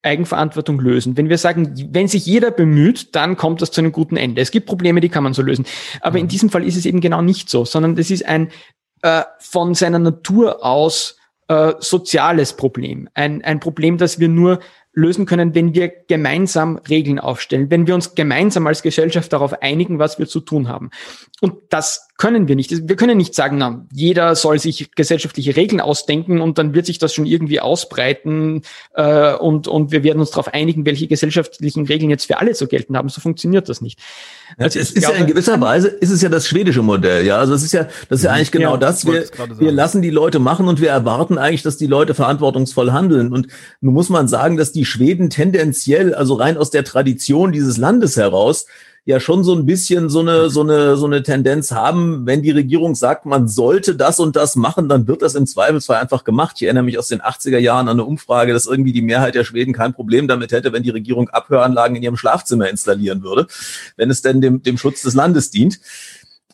Eigenverantwortung 0.04 0.78
lösen. 0.78 1.16
Wenn 1.16 1.28
wir 1.28 1.38
sagen, 1.38 1.74
wenn 1.90 2.08
sich 2.08 2.26
jeder 2.26 2.50
bemüht, 2.50 3.14
dann 3.14 3.36
kommt 3.36 3.62
das 3.62 3.70
zu 3.70 3.80
einem 3.80 3.92
guten 3.92 4.16
Ende. 4.16 4.40
Es 4.40 4.50
gibt 4.50 4.66
Probleme, 4.66 5.00
die 5.00 5.08
kann 5.08 5.24
man 5.24 5.34
so 5.34 5.42
lösen. 5.42 5.66
Aber 6.00 6.18
in 6.18 6.28
diesem 6.28 6.50
Fall 6.50 6.64
ist 6.64 6.76
es 6.76 6.86
eben 6.86 7.00
genau 7.00 7.22
nicht 7.22 7.48
so, 7.48 7.64
sondern 7.64 7.96
das 7.96 8.10
ist 8.10 8.26
ein 8.26 8.50
äh, 9.02 9.22
von 9.38 9.74
seiner 9.74 9.98
Natur 9.98 10.64
aus 10.64 11.16
äh, 11.48 11.74
soziales 11.78 12.54
Problem. 12.54 13.08
Ein, 13.14 13.44
ein 13.44 13.60
Problem, 13.60 13.98
das 13.98 14.18
wir 14.18 14.28
nur 14.28 14.60
lösen 14.94 15.26
können, 15.26 15.54
wenn 15.54 15.74
wir 15.74 15.88
gemeinsam 15.88 16.78
Regeln 16.88 17.18
aufstellen, 17.18 17.70
wenn 17.70 17.86
wir 17.86 17.94
uns 17.94 18.14
gemeinsam 18.14 18.66
als 18.66 18.82
Gesellschaft 18.82 19.32
darauf 19.32 19.60
einigen, 19.60 19.98
was 19.98 20.18
wir 20.18 20.26
zu 20.26 20.40
tun 20.40 20.68
haben. 20.68 20.90
Und 21.40 21.54
das 21.68 22.08
können 22.16 22.46
wir 22.46 22.54
nicht. 22.54 22.88
Wir 22.88 22.94
können 22.94 23.16
nicht 23.16 23.34
sagen, 23.34 23.58
na, 23.58 23.84
jeder 23.92 24.36
soll 24.36 24.60
sich 24.60 24.92
gesellschaftliche 24.94 25.56
Regeln 25.56 25.80
ausdenken 25.80 26.40
und 26.40 26.58
dann 26.58 26.72
wird 26.72 26.86
sich 26.86 26.98
das 26.98 27.12
schon 27.12 27.26
irgendwie 27.26 27.58
ausbreiten 27.58 28.62
äh, 28.94 29.34
und, 29.34 29.66
und 29.66 29.90
wir 29.90 30.04
werden 30.04 30.20
uns 30.20 30.30
darauf 30.30 30.54
einigen, 30.54 30.86
welche 30.86 31.08
gesellschaftlichen 31.08 31.86
Regeln 31.86 32.10
jetzt 32.10 32.26
für 32.26 32.38
alle 32.38 32.52
zu 32.52 32.68
gelten 32.68 32.96
haben. 32.96 33.08
So 33.08 33.20
funktioniert 33.20 33.68
das 33.68 33.80
nicht. 33.80 33.98
Also 34.58 34.78
es 34.78 34.92
ist 34.92 35.02
ja 35.02 35.10
in 35.10 35.16
glaube- 35.16 35.32
gewisser 35.32 35.60
Weise 35.60 35.88
ist 35.88 36.10
es 36.10 36.22
ja 36.22 36.28
das 36.28 36.46
schwedische 36.46 36.82
Modell, 36.82 37.26
ja. 37.26 37.38
Also 37.38 37.54
es 37.54 37.64
ist 37.64 37.72
ja, 37.72 37.88
das 38.08 38.20
ist 38.20 38.24
ja 38.24 38.30
eigentlich 38.30 38.52
genau 38.52 38.72
Ja, 38.72 38.76
das. 38.76 39.04
Wir, 39.04 39.24
wir 39.58 39.72
lassen 39.72 40.00
die 40.00 40.10
Leute 40.10 40.38
machen 40.38 40.68
und 40.68 40.80
wir 40.80 40.90
erwarten 40.90 41.36
eigentlich, 41.36 41.62
dass 41.62 41.78
die 41.78 41.88
Leute 41.88 42.14
verantwortungsvoll 42.14 42.92
handeln. 42.92 43.32
Und 43.32 43.48
nun 43.80 43.92
muss 43.92 44.08
man 44.08 44.28
sagen, 44.28 44.56
dass 44.56 44.70
die 44.70 44.84
Schweden 44.84 45.30
tendenziell, 45.30 46.14
also 46.14 46.34
rein 46.34 46.56
aus 46.58 46.70
der 46.70 46.84
Tradition 46.84 47.50
dieses 47.50 47.76
Landes 47.76 48.16
heraus, 48.16 48.66
ja 49.06 49.20
schon 49.20 49.44
so 49.44 49.54
ein 49.54 49.66
bisschen 49.66 50.08
so 50.08 50.20
eine, 50.20 50.48
so 50.48 50.62
eine, 50.62 50.96
so 50.96 51.04
eine 51.04 51.22
Tendenz 51.22 51.72
haben, 51.72 52.24
wenn 52.26 52.42
die 52.42 52.50
Regierung 52.50 52.94
sagt, 52.94 53.26
man 53.26 53.48
sollte 53.48 53.96
das 53.96 54.18
und 54.18 54.34
das 54.34 54.56
machen, 54.56 54.88
dann 54.88 55.06
wird 55.06 55.20
das 55.20 55.34
im 55.34 55.46
Zweifelsfall 55.46 56.00
einfach 56.00 56.24
gemacht. 56.24 56.56
Ich 56.56 56.62
erinnere 56.62 56.84
mich 56.84 56.98
aus 56.98 57.08
den 57.08 57.20
80er 57.20 57.58
Jahren 57.58 57.88
an 57.88 58.00
eine 58.00 58.04
Umfrage, 58.04 58.54
dass 58.54 58.66
irgendwie 58.66 58.92
die 58.92 59.02
Mehrheit 59.02 59.34
der 59.34 59.44
Schweden 59.44 59.74
kein 59.74 59.92
Problem 59.92 60.26
damit 60.26 60.52
hätte, 60.52 60.72
wenn 60.72 60.82
die 60.82 60.90
Regierung 60.90 61.28
Abhöranlagen 61.28 61.96
in 61.96 62.02
ihrem 62.02 62.16
Schlafzimmer 62.16 62.70
installieren 62.70 63.22
würde, 63.22 63.46
wenn 63.96 64.10
es 64.10 64.22
denn 64.22 64.40
dem, 64.40 64.62
dem 64.62 64.78
Schutz 64.78 65.02
des 65.02 65.14
Landes 65.14 65.50
dient. 65.50 65.80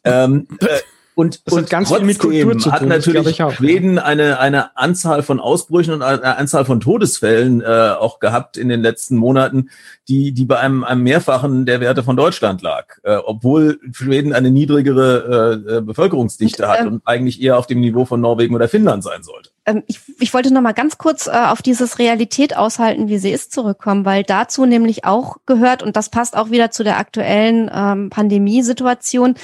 Ähm, 0.02 0.48
äh, 0.60 0.80
und, 1.20 1.46
Das 1.46 1.54
hat 1.54 1.64
und 1.64 1.70
ganz 1.70 1.92
viel 1.92 2.00
mit 2.00 2.18
trotzdem 2.18 2.42
Kultur 2.44 2.58
zu 2.58 2.72
hat 2.72 2.78
tun, 2.80 2.88
glaube 2.88 3.00
natürlich 3.00 3.30
ich 3.30 3.42
auch, 3.42 3.52
Schweden 3.52 3.98
eine, 3.98 4.38
eine 4.38 4.76
Anzahl 4.76 5.22
von 5.22 5.38
Ausbrüchen 5.38 5.92
und 5.92 6.02
eine 6.02 6.38
Anzahl 6.38 6.64
von 6.64 6.80
Todesfällen 6.80 7.60
äh, 7.60 7.94
auch 7.98 8.20
gehabt 8.20 8.56
in 8.56 8.70
den 8.70 8.80
letzten 8.80 9.16
Monaten, 9.16 9.68
die, 10.08 10.32
die 10.32 10.46
bei 10.46 10.58
einem, 10.58 10.82
einem 10.82 11.02
Mehrfachen 11.02 11.66
der 11.66 11.80
Werte 11.80 12.02
von 12.02 12.16
Deutschland 12.16 12.62
lag, 12.62 12.86
äh, 13.02 13.16
obwohl 13.16 13.78
Schweden 13.92 14.32
eine 14.32 14.50
niedrigere 14.50 15.60
äh, 15.68 15.76
äh, 15.76 15.80
Bevölkerungsdichte 15.82 16.62
Und, 16.62 16.68
hat 16.70 16.80
ähm, 16.80 16.86
und 16.88 17.02
eigentlich 17.04 17.42
eher 17.42 17.58
auf 17.58 17.66
dem 17.66 17.80
Niveau 17.80 18.06
von 18.06 18.20
Norwegen 18.22 18.54
oder 18.54 18.68
Finnland 18.68 19.04
sein 19.04 19.22
sollte. 19.22 19.50
Ähm, 19.66 19.82
ich, 19.88 20.00
ich 20.18 20.32
wollte 20.32 20.54
noch 20.54 20.62
mal 20.62 20.72
ganz 20.72 20.96
kurz 20.96 21.26
äh, 21.26 21.30
auf 21.30 21.60
dieses 21.60 21.98
Realität 21.98 22.56
aushalten, 22.56 23.08
wie 23.08 23.18
sie 23.18 23.30
ist, 23.30 23.52
zurückkommen, 23.52 24.06
weil 24.06 24.22
dazu 24.22 24.64
nämlich 24.64 25.04
auch 25.04 25.36
gehört, 25.44 25.82
und 25.82 25.96
das 25.96 26.08
passt 26.08 26.34
auch 26.34 26.50
wieder 26.50 26.70
zu 26.70 26.82
der 26.82 26.98
aktuellen 26.98 27.70
ähm, 27.72 28.08
Pandemiesituation, 28.08 29.34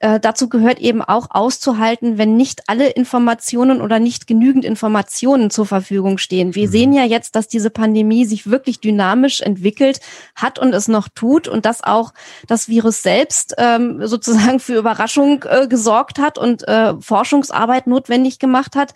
äh, 0.00 0.18
dazu 0.18 0.48
gehört 0.48 0.78
eben 0.78 1.02
auch 1.02 1.28
auszuhalten, 1.30 2.16
wenn 2.16 2.36
nicht 2.36 2.62
alle 2.68 2.88
Informationen 2.88 3.82
oder 3.82 3.98
nicht 3.98 4.26
genügend 4.26 4.64
Informationen 4.64 5.50
zur 5.50 5.66
Verfügung 5.66 6.16
stehen. 6.16 6.54
Wir 6.54 6.70
sehen 6.70 6.94
ja 6.94 7.04
jetzt, 7.04 7.36
dass 7.36 7.48
diese 7.48 7.68
Pandemie 7.68 8.24
sich 8.24 8.50
wirklich 8.50 8.80
dynamisch 8.80 9.42
entwickelt 9.42 10.00
hat 10.34 10.58
und 10.58 10.74
es 10.74 10.88
noch 10.88 11.08
tut 11.08 11.48
und 11.48 11.66
dass 11.66 11.84
auch 11.84 12.14
das 12.46 12.68
Virus 12.68 13.02
selbst 13.02 13.54
ähm, 13.58 14.06
sozusagen 14.06 14.58
für 14.58 14.78
Überraschung 14.78 15.44
äh, 15.46 15.68
gesorgt 15.68 16.18
hat 16.18 16.38
und 16.38 16.66
äh, 16.66 16.94
Forschungsarbeit 16.98 17.86
notwendig 17.86 18.38
gemacht 18.38 18.76
hat 18.76 18.94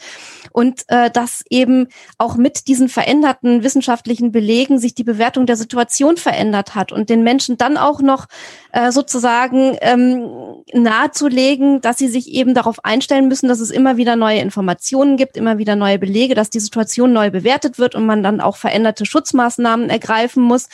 und 0.52 0.84
äh, 0.88 1.11
dass 1.11 1.44
eben 1.50 1.88
auch 2.16 2.36
mit 2.36 2.66
diesen 2.66 2.88
veränderten 2.88 3.62
wissenschaftlichen 3.62 4.32
Belegen 4.32 4.78
sich 4.78 4.94
die 4.94 5.05
Bewertung 5.05 5.44
der 5.44 5.57
Situation 5.57 6.16
verändert 6.16 6.74
hat 6.74 6.92
und 6.92 7.11
den 7.11 7.22
Menschen 7.22 7.59
dann 7.59 7.76
auch 7.76 8.00
noch 8.00 8.26
äh, 8.74 8.90
sozusagen 8.90 9.78
ähm, 9.82 10.28
nahezulegen, 10.72 11.80
dass 11.80 11.96
sie 11.96 12.08
sich 12.08 12.32
eben 12.32 12.54
darauf 12.54 12.84
einstellen 12.84 13.28
müssen, 13.28 13.46
dass 13.46 13.60
es 13.60 13.70
immer 13.70 13.96
wieder 13.96 14.16
neue 14.16 14.40
Informationen 14.40 15.16
gibt, 15.16 15.36
immer 15.36 15.58
wieder 15.58 15.76
neue 15.76 16.00
Belege, 16.00 16.34
dass 16.34 16.50
die 16.50 16.58
Situation 16.58 17.12
neu 17.12 17.30
bewertet 17.30 17.78
wird 17.78 17.94
und 17.94 18.04
man 18.04 18.24
dann 18.24 18.40
auch 18.40 18.56
veränderte 18.56 19.06
Schutzmaßnahmen 19.06 19.90
ergreifen 19.90 20.42
muss. 20.42 20.68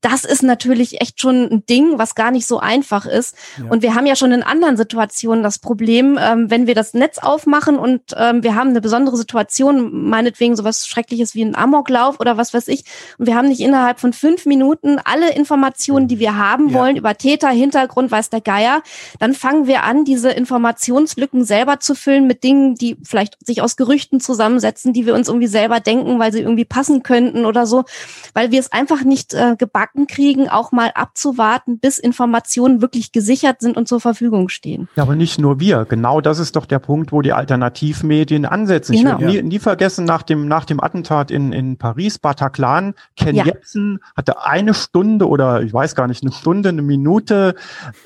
Das 0.00 0.24
ist 0.24 0.42
natürlich 0.44 1.00
echt 1.00 1.20
schon 1.20 1.48
ein 1.50 1.66
Ding, 1.66 1.98
was 1.98 2.14
gar 2.14 2.30
nicht 2.30 2.46
so 2.46 2.60
einfach 2.60 3.04
ist. 3.04 3.34
Und 3.68 3.82
wir 3.82 3.94
haben 3.96 4.06
ja 4.06 4.14
schon 4.14 4.30
in 4.30 4.44
anderen 4.44 4.76
Situationen 4.76 5.42
das 5.42 5.58
Problem, 5.58 6.16
ähm, 6.20 6.50
wenn 6.50 6.68
wir 6.68 6.76
das 6.76 6.94
Netz 6.94 7.18
aufmachen 7.18 7.76
und 7.78 8.02
ähm, 8.16 8.44
wir 8.44 8.54
haben 8.54 8.70
eine 8.70 8.80
besondere 8.80 9.16
Situation, 9.16 10.08
meinetwegen 10.08 10.54
sowas 10.54 10.86
Schreckliches 10.86 11.34
wie 11.34 11.42
ein 11.44 11.56
Amoklauf 11.56 12.20
oder 12.20 12.36
was 12.36 12.54
weiß 12.54 12.68
ich, 12.68 12.84
und 13.18 13.26
wir 13.26 13.34
haben 13.34 13.48
nicht 13.48 13.60
innerhalb 13.60 13.98
von 13.98 14.12
fünf 14.12 14.46
Minuten 14.46 15.00
alle 15.02 15.32
Informationen, 15.32 16.06
die 16.06 16.20
wir 16.20 16.36
haben 16.36 16.68
Ja. 16.68 16.74
wollen, 16.78 16.96
über 16.96 17.16
Täter, 17.16 17.48
Hintergrund, 17.48 18.10
weiß 18.12 18.30
der 18.30 18.40
Geier, 18.40 18.82
dann 19.18 19.34
fangen 19.34 19.66
wir 19.66 19.82
an, 19.82 20.04
diese 20.04 20.30
Informationslücken 20.30 21.44
selber 21.44 21.80
zu 21.80 21.94
füllen 21.96 22.26
mit 22.28 22.44
Dingen, 22.44 22.76
die 22.76 22.96
vielleicht 23.02 23.36
sich 23.44 23.62
aus 23.62 23.76
Gerüchten 23.76 24.20
zusammensetzen, 24.20 24.92
die 24.92 25.06
wir 25.06 25.14
uns 25.14 25.26
irgendwie 25.26 25.48
selber 25.48 25.80
denken, 25.80 26.20
weil 26.20 26.32
sie 26.32 26.40
irgendwie 26.40 26.64
passen 26.64 27.02
könnten 27.02 27.44
oder 27.44 27.66
so, 27.66 27.84
weil 28.34 28.52
wir 28.52 28.60
es 28.60 28.70
einfach 28.70 29.02
nicht 29.02 29.34
äh, 29.34 29.56
gebacken 29.58 29.87
kriegen, 30.08 30.48
auch 30.48 30.72
mal 30.72 30.92
abzuwarten, 30.94 31.78
bis 31.78 31.98
Informationen 31.98 32.80
wirklich 32.82 33.12
gesichert 33.12 33.60
sind 33.60 33.76
und 33.76 33.88
zur 33.88 34.00
Verfügung 34.00 34.48
stehen. 34.48 34.88
Ja, 34.96 35.02
aber 35.04 35.16
nicht 35.16 35.38
nur 35.38 35.60
wir. 35.60 35.84
Genau 35.84 36.20
das 36.20 36.38
ist 36.38 36.56
doch 36.56 36.66
der 36.66 36.78
Punkt, 36.78 37.12
wo 37.12 37.22
die 37.22 37.32
Alternativmedien 37.32 38.44
ansetzen. 38.44 38.94
Ich 38.94 39.02
Genau. 39.02 39.18
werde 39.20 39.32
nie, 39.32 39.42
nie 39.42 39.58
vergessen, 39.58 40.04
nach 40.04 40.22
dem, 40.22 40.48
nach 40.48 40.64
dem 40.64 40.82
Attentat 40.82 41.30
in, 41.30 41.52
in 41.52 41.76
Paris, 41.78 42.18
Bataclan, 42.18 42.94
Ken 43.16 43.34
Ja. 43.34 43.44
Jebsen 43.44 44.00
hatte 44.16 44.44
eine 44.44 44.74
Stunde 44.74 45.28
oder 45.28 45.62
ich 45.62 45.72
weiß 45.72 45.94
gar 45.94 46.06
nicht, 46.06 46.22
eine 46.22 46.32
Stunde, 46.32 46.68
eine 46.70 46.82
Minute 46.82 47.54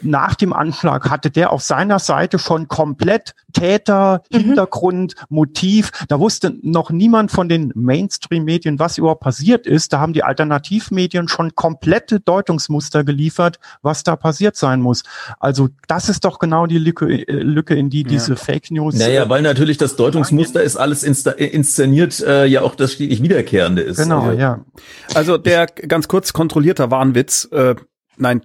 nach 0.00 0.34
dem 0.34 0.52
Anschlag 0.52 1.10
hatte 1.10 1.30
der 1.30 1.52
auf 1.52 1.62
seiner 1.62 1.98
Seite 1.98 2.38
schon 2.38 2.68
komplett 2.68 3.34
Täter, 3.52 4.22
Mhm. 4.32 4.38
Hintergrund, 4.38 5.14
Motiv. 5.28 5.90
Da 6.08 6.18
wusste 6.18 6.54
noch 6.62 6.90
niemand 6.90 7.30
von 7.30 7.48
den 7.48 7.72
Mainstream-Medien, 7.74 8.78
was 8.78 8.98
überhaupt 8.98 9.20
passiert 9.22 9.66
ist. 9.66 9.92
Da 9.92 10.00
haben 10.00 10.12
die 10.12 10.24
Alternativmedien 10.24 11.28
schon 11.28 11.54
komplette 11.72 12.20
Deutungsmuster 12.20 13.02
geliefert, 13.02 13.58
was 13.80 14.04
da 14.04 14.16
passiert 14.16 14.56
sein 14.56 14.80
muss. 14.80 15.04
Also 15.40 15.68
das 15.88 16.08
ist 16.10 16.24
doch 16.24 16.38
genau 16.38 16.66
die 16.66 16.78
Lücke, 16.78 17.06
äh, 17.06 17.32
Lücke 17.32 17.74
in 17.74 17.88
die 17.88 18.04
diese 18.04 18.36
Fake 18.36 18.70
News. 18.70 18.94
Naja, 18.96 19.24
äh, 19.24 19.28
weil 19.30 19.40
natürlich 19.42 19.78
das 19.78 19.96
Deutungsmuster 19.96 20.62
ist 20.62 20.76
alles 20.76 21.02
insta 21.02 21.30
inszeniert, 21.30 22.20
äh, 22.20 22.44
ja 22.44 22.60
auch 22.60 22.74
das 22.74 22.92
stetig 22.92 23.22
Wiederkehrende 23.22 23.80
ist. 23.80 23.96
genau, 23.96 24.22
Also, 24.22 24.38
ja. 24.38 24.64
Also 25.14 25.38
der 25.38 25.66
ganz 25.66 26.08
kurz 26.08 26.34
kontrollierter 26.34 26.90
Wahnwitz, 26.90 27.48
äh, 27.52 27.74
nein, 28.18 28.42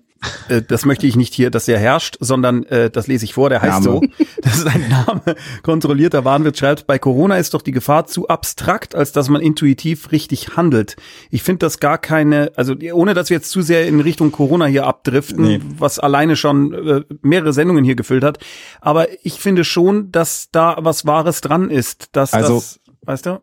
äh, 0.49 0.61
das 0.61 0.85
möchte 0.85 1.05
ich 1.07 1.15
nicht 1.15 1.33
hier, 1.33 1.49
dass 1.51 1.65
der 1.65 1.79
herrscht, 1.79 2.17
sondern 2.19 2.63
äh, 2.63 2.89
das 2.89 3.07
lese 3.07 3.25
ich 3.25 3.33
vor, 3.33 3.49
der 3.49 3.61
heißt 3.61 3.83
Name. 3.85 4.01
so. 4.17 4.23
Das 4.41 4.57
ist 4.59 4.67
ein 4.67 4.87
Name. 4.89 5.35
Kontrollierter 5.63 6.23
Wahnwitz 6.25 6.59
schreibt, 6.59 6.87
bei 6.87 6.99
Corona 6.99 7.37
ist 7.37 7.53
doch 7.53 7.61
die 7.61 7.71
Gefahr 7.71 8.07
zu 8.07 8.27
abstrakt, 8.27 8.95
als 8.95 9.11
dass 9.11 9.29
man 9.29 9.41
intuitiv 9.41 10.11
richtig 10.11 10.55
handelt. 10.55 10.95
Ich 11.31 11.43
finde 11.43 11.59
das 11.59 11.79
gar 11.79 11.97
keine, 11.97 12.51
also 12.55 12.75
ohne 12.93 13.13
dass 13.13 13.29
wir 13.29 13.37
jetzt 13.37 13.49
zu 13.51 13.61
sehr 13.61 13.87
in 13.87 13.99
Richtung 13.99 14.31
Corona 14.31 14.65
hier 14.65 14.85
abdriften, 14.85 15.43
Nee. 15.43 15.61
was 15.77 15.99
alleine 15.99 16.35
schon 16.35 16.73
äh, 16.73 17.01
mehrere 17.21 17.53
Sendungen 17.53 17.83
hier 17.83 17.95
gefüllt 17.95 18.23
hat. 18.23 18.37
Aber 18.81 19.07
ich 19.25 19.39
finde 19.39 19.63
schon, 19.63 20.11
dass 20.11 20.49
da 20.51 20.77
was 20.79 21.05
Wahres 21.05 21.41
dran 21.41 21.69
ist, 21.69 22.09
dass 22.15 22.33
Also- 22.33 22.55
das, 22.55 22.79
weißt 23.03 23.25
du? 23.27 23.41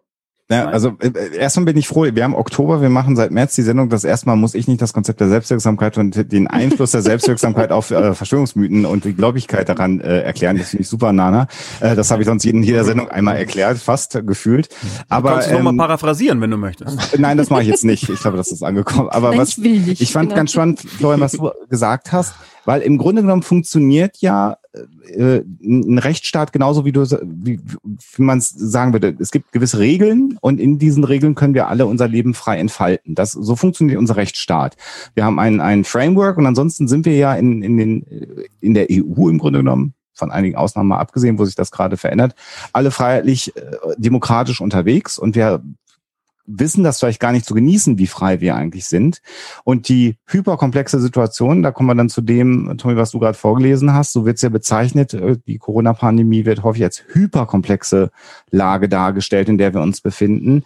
Ja, 0.50 0.66
also 0.66 0.92
äh, 0.98 1.36
erstmal 1.38 1.64
bin 1.64 1.78
ich 1.78 1.88
froh, 1.88 2.04
wir 2.04 2.22
haben 2.22 2.34
Oktober, 2.34 2.82
wir 2.82 2.90
machen 2.90 3.16
seit 3.16 3.30
März 3.30 3.54
die 3.54 3.62
Sendung. 3.62 3.88
Das 3.88 4.04
erste 4.04 4.26
Mal 4.26 4.36
muss 4.36 4.54
ich 4.54 4.68
nicht 4.68 4.82
das 4.82 4.92
Konzept 4.92 5.20
der 5.20 5.30
Selbstwirksamkeit 5.30 5.96
und 5.96 6.30
den 6.32 6.48
Einfluss 6.48 6.90
der 6.90 7.00
Selbstwirksamkeit 7.02 7.72
auf 7.72 7.90
äh, 7.90 8.14
Verschwörungsmythen 8.14 8.84
und 8.84 9.06
die 9.06 9.14
Gläubigkeit 9.14 9.70
daran 9.70 10.02
äh, 10.02 10.20
erklären. 10.20 10.58
Das 10.58 10.70
finde 10.70 10.82
ich 10.82 10.88
super, 10.88 11.14
Nana. 11.14 11.46
Äh, 11.80 11.94
das 11.96 12.10
habe 12.10 12.20
ich 12.20 12.28
sonst 12.28 12.44
in 12.44 12.62
jeder 12.62 12.84
Sendung 12.84 13.08
einmal 13.08 13.38
erklärt, 13.38 13.78
fast 13.78 14.20
gefühlt. 14.26 14.68
Aber 15.08 15.32
Kannst 15.32 15.48
du 15.48 15.52
ähm, 15.52 15.64
nochmal 15.64 15.86
paraphrasieren, 15.86 16.42
wenn 16.42 16.50
du 16.50 16.58
möchtest. 16.58 17.18
Nein, 17.18 17.38
das 17.38 17.48
mache 17.48 17.62
ich 17.62 17.68
jetzt 17.68 17.84
nicht. 17.84 18.10
Ich 18.10 18.20
glaube, 18.20 18.36
das 18.36 18.52
ist 18.52 18.62
angekommen. 18.62 19.08
Aber 19.08 19.30
Nein, 19.30 19.38
was 19.38 19.56
ich 19.56 19.64
will 19.64 19.80
nicht, 19.80 20.02
ich 20.02 20.12
fand 20.12 20.28
genau. 20.28 20.36
ganz 20.36 20.52
spannend, 20.52 20.80
Florian, 20.80 21.20
was 21.20 21.32
du 21.32 21.52
gesagt 21.70 22.12
hast, 22.12 22.34
weil 22.66 22.82
im 22.82 22.98
Grunde 22.98 23.22
genommen 23.22 23.42
funktioniert 23.42 24.18
ja 24.18 24.58
äh, 25.08 25.42
ein 25.62 25.98
Rechtsstaat 25.98 26.52
genauso 26.52 26.84
wie 26.84 26.92
du 26.92 27.02
wie, 27.02 27.60
wie 28.16 28.22
man 28.22 28.38
es 28.38 28.50
sagen 28.50 28.92
würde. 28.92 29.16
Es 29.18 29.30
gibt 29.30 29.52
gewisse 29.52 29.78
Regeln 29.78 30.38
und 30.40 30.60
in 30.60 30.78
diesen 30.78 31.04
Regeln 31.04 31.34
können 31.34 31.54
wir 31.54 31.68
alle 31.68 31.86
unser 31.86 32.08
Leben 32.08 32.34
frei 32.34 32.58
entfalten. 32.58 33.14
Das 33.14 33.32
so 33.32 33.56
funktioniert 33.56 33.98
unser 33.98 34.16
Rechtsstaat. 34.16 34.76
Wir 35.14 35.24
haben 35.24 35.38
ein 35.38 35.60
ein 35.60 35.84
Framework 35.84 36.38
und 36.38 36.46
ansonsten 36.46 36.88
sind 36.88 37.06
wir 37.06 37.16
ja 37.16 37.34
in 37.34 37.62
in 37.62 37.76
den 37.76 38.06
in 38.60 38.74
der 38.74 38.86
EU 38.90 39.28
im 39.28 39.38
Grunde 39.38 39.60
genommen 39.60 39.94
von 40.14 40.30
einigen 40.30 40.56
Ausnahmen 40.56 40.88
mal 40.88 40.98
abgesehen, 40.98 41.38
wo 41.38 41.44
sich 41.44 41.56
das 41.56 41.70
gerade 41.70 41.96
verändert, 41.96 42.34
alle 42.72 42.90
freiheitlich 42.90 43.56
äh, 43.56 43.60
demokratisch 43.96 44.60
unterwegs 44.60 45.18
und 45.18 45.34
wir 45.34 45.62
wissen 46.46 46.84
das 46.84 46.98
vielleicht 46.98 47.20
gar 47.20 47.32
nicht 47.32 47.46
zu 47.46 47.54
genießen, 47.54 47.98
wie 47.98 48.06
frei 48.06 48.40
wir 48.40 48.54
eigentlich 48.54 48.86
sind. 48.86 49.20
Und 49.64 49.88
die 49.88 50.16
hyperkomplexe 50.26 51.00
Situation, 51.00 51.62
da 51.62 51.70
kommen 51.70 51.88
wir 51.88 51.94
dann 51.94 52.08
zu 52.08 52.20
dem, 52.20 52.76
Tommy, 52.78 52.96
was 52.96 53.10
du 53.10 53.18
gerade 53.18 53.36
vorgelesen 53.36 53.92
hast, 53.94 54.12
so 54.12 54.26
wird 54.26 54.36
es 54.36 54.42
ja 54.42 54.48
bezeichnet, 54.48 55.14
äh, 55.14 55.38
die 55.46 55.58
Corona-Pandemie 55.58 56.44
wird 56.44 56.62
häufig 56.62 56.84
als 56.84 57.04
hyperkomplexe 57.12 58.10
Lage 58.50 58.88
dargestellt, 58.88 59.48
in 59.48 59.58
der 59.58 59.74
wir 59.74 59.80
uns 59.80 60.00
befinden. 60.00 60.64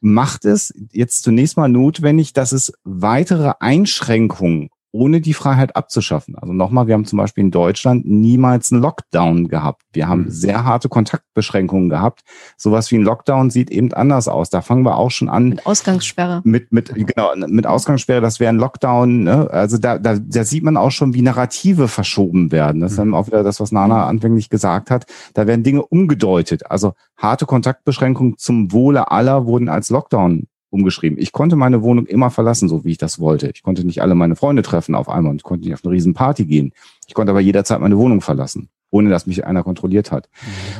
Macht 0.00 0.44
es 0.44 0.74
jetzt 0.90 1.22
zunächst 1.22 1.56
mal 1.56 1.68
notwendig, 1.68 2.32
dass 2.32 2.50
es 2.50 2.72
weitere 2.82 3.52
Einschränkungen 3.60 4.70
ohne 4.92 5.20
die 5.20 5.34
Freiheit 5.34 5.74
abzuschaffen. 5.74 6.36
Also 6.36 6.52
nochmal, 6.52 6.86
wir 6.86 6.94
haben 6.94 7.06
zum 7.06 7.16
Beispiel 7.16 7.44
in 7.44 7.50
Deutschland 7.50 8.06
niemals 8.06 8.70
einen 8.70 8.82
Lockdown 8.82 9.48
gehabt. 9.48 9.82
Wir 9.92 10.06
haben 10.06 10.30
sehr 10.30 10.64
harte 10.64 10.88
Kontaktbeschränkungen 10.88 11.88
gehabt. 11.88 12.20
Sowas 12.56 12.90
wie 12.90 12.96
ein 12.96 13.02
Lockdown 13.02 13.50
sieht 13.50 13.70
eben 13.70 13.92
anders 13.94 14.28
aus. 14.28 14.50
Da 14.50 14.60
fangen 14.60 14.84
wir 14.84 14.98
auch 14.98 15.10
schon 15.10 15.28
an 15.28 15.50
Mit 15.50 15.66
Ausgangssperre. 15.66 16.42
mit 16.44 16.72
mit 16.72 16.94
genau 16.94 17.32
mit 17.34 17.66
Ausgangssperre, 17.66 18.20
das 18.20 18.38
wäre 18.38 18.52
ein 18.52 18.58
Lockdown. 18.58 19.24
Ne? 19.24 19.48
Also 19.50 19.78
da, 19.78 19.98
da 19.98 20.18
da 20.18 20.44
sieht 20.44 20.62
man 20.62 20.76
auch 20.76 20.90
schon, 20.90 21.14
wie 21.14 21.22
Narrative 21.22 21.88
verschoben 21.88 22.52
werden. 22.52 22.82
Das 22.82 22.92
ist 22.92 22.98
dann 22.98 23.14
auch 23.14 23.26
wieder 23.26 23.42
das, 23.42 23.60
was 23.60 23.72
Nana 23.72 24.06
anfänglich 24.06 24.50
gesagt 24.50 24.90
hat. 24.90 25.06
Da 25.34 25.46
werden 25.46 25.62
Dinge 25.62 25.82
umgedeutet. 25.82 26.70
Also 26.70 26.92
harte 27.16 27.46
Kontaktbeschränkungen 27.46 28.36
zum 28.36 28.72
Wohle 28.72 29.10
aller 29.10 29.46
wurden 29.46 29.68
als 29.68 29.90
Lockdown 29.90 30.46
umgeschrieben. 30.72 31.18
Ich 31.18 31.32
konnte 31.32 31.56
meine 31.56 31.82
Wohnung 31.82 32.06
immer 32.06 32.30
verlassen, 32.30 32.68
so 32.68 32.84
wie 32.84 32.92
ich 32.92 32.98
das 32.98 33.20
wollte. 33.20 33.50
Ich 33.54 33.62
konnte 33.62 33.84
nicht 33.84 34.02
alle 34.02 34.14
meine 34.14 34.36
Freunde 34.36 34.62
treffen 34.62 34.94
auf 34.94 35.08
einmal 35.08 35.30
und 35.30 35.36
ich 35.36 35.42
konnte 35.42 35.64
nicht 35.64 35.74
auf 35.74 35.84
eine 35.84 35.92
Riesenparty 35.92 36.46
gehen. 36.46 36.72
Ich 37.06 37.14
konnte 37.14 37.30
aber 37.30 37.40
jederzeit 37.40 37.80
meine 37.80 37.98
Wohnung 37.98 38.20
verlassen, 38.20 38.68
ohne 38.90 39.10
dass 39.10 39.26
mich 39.26 39.44
einer 39.44 39.62
kontrolliert 39.62 40.10
hat. 40.10 40.28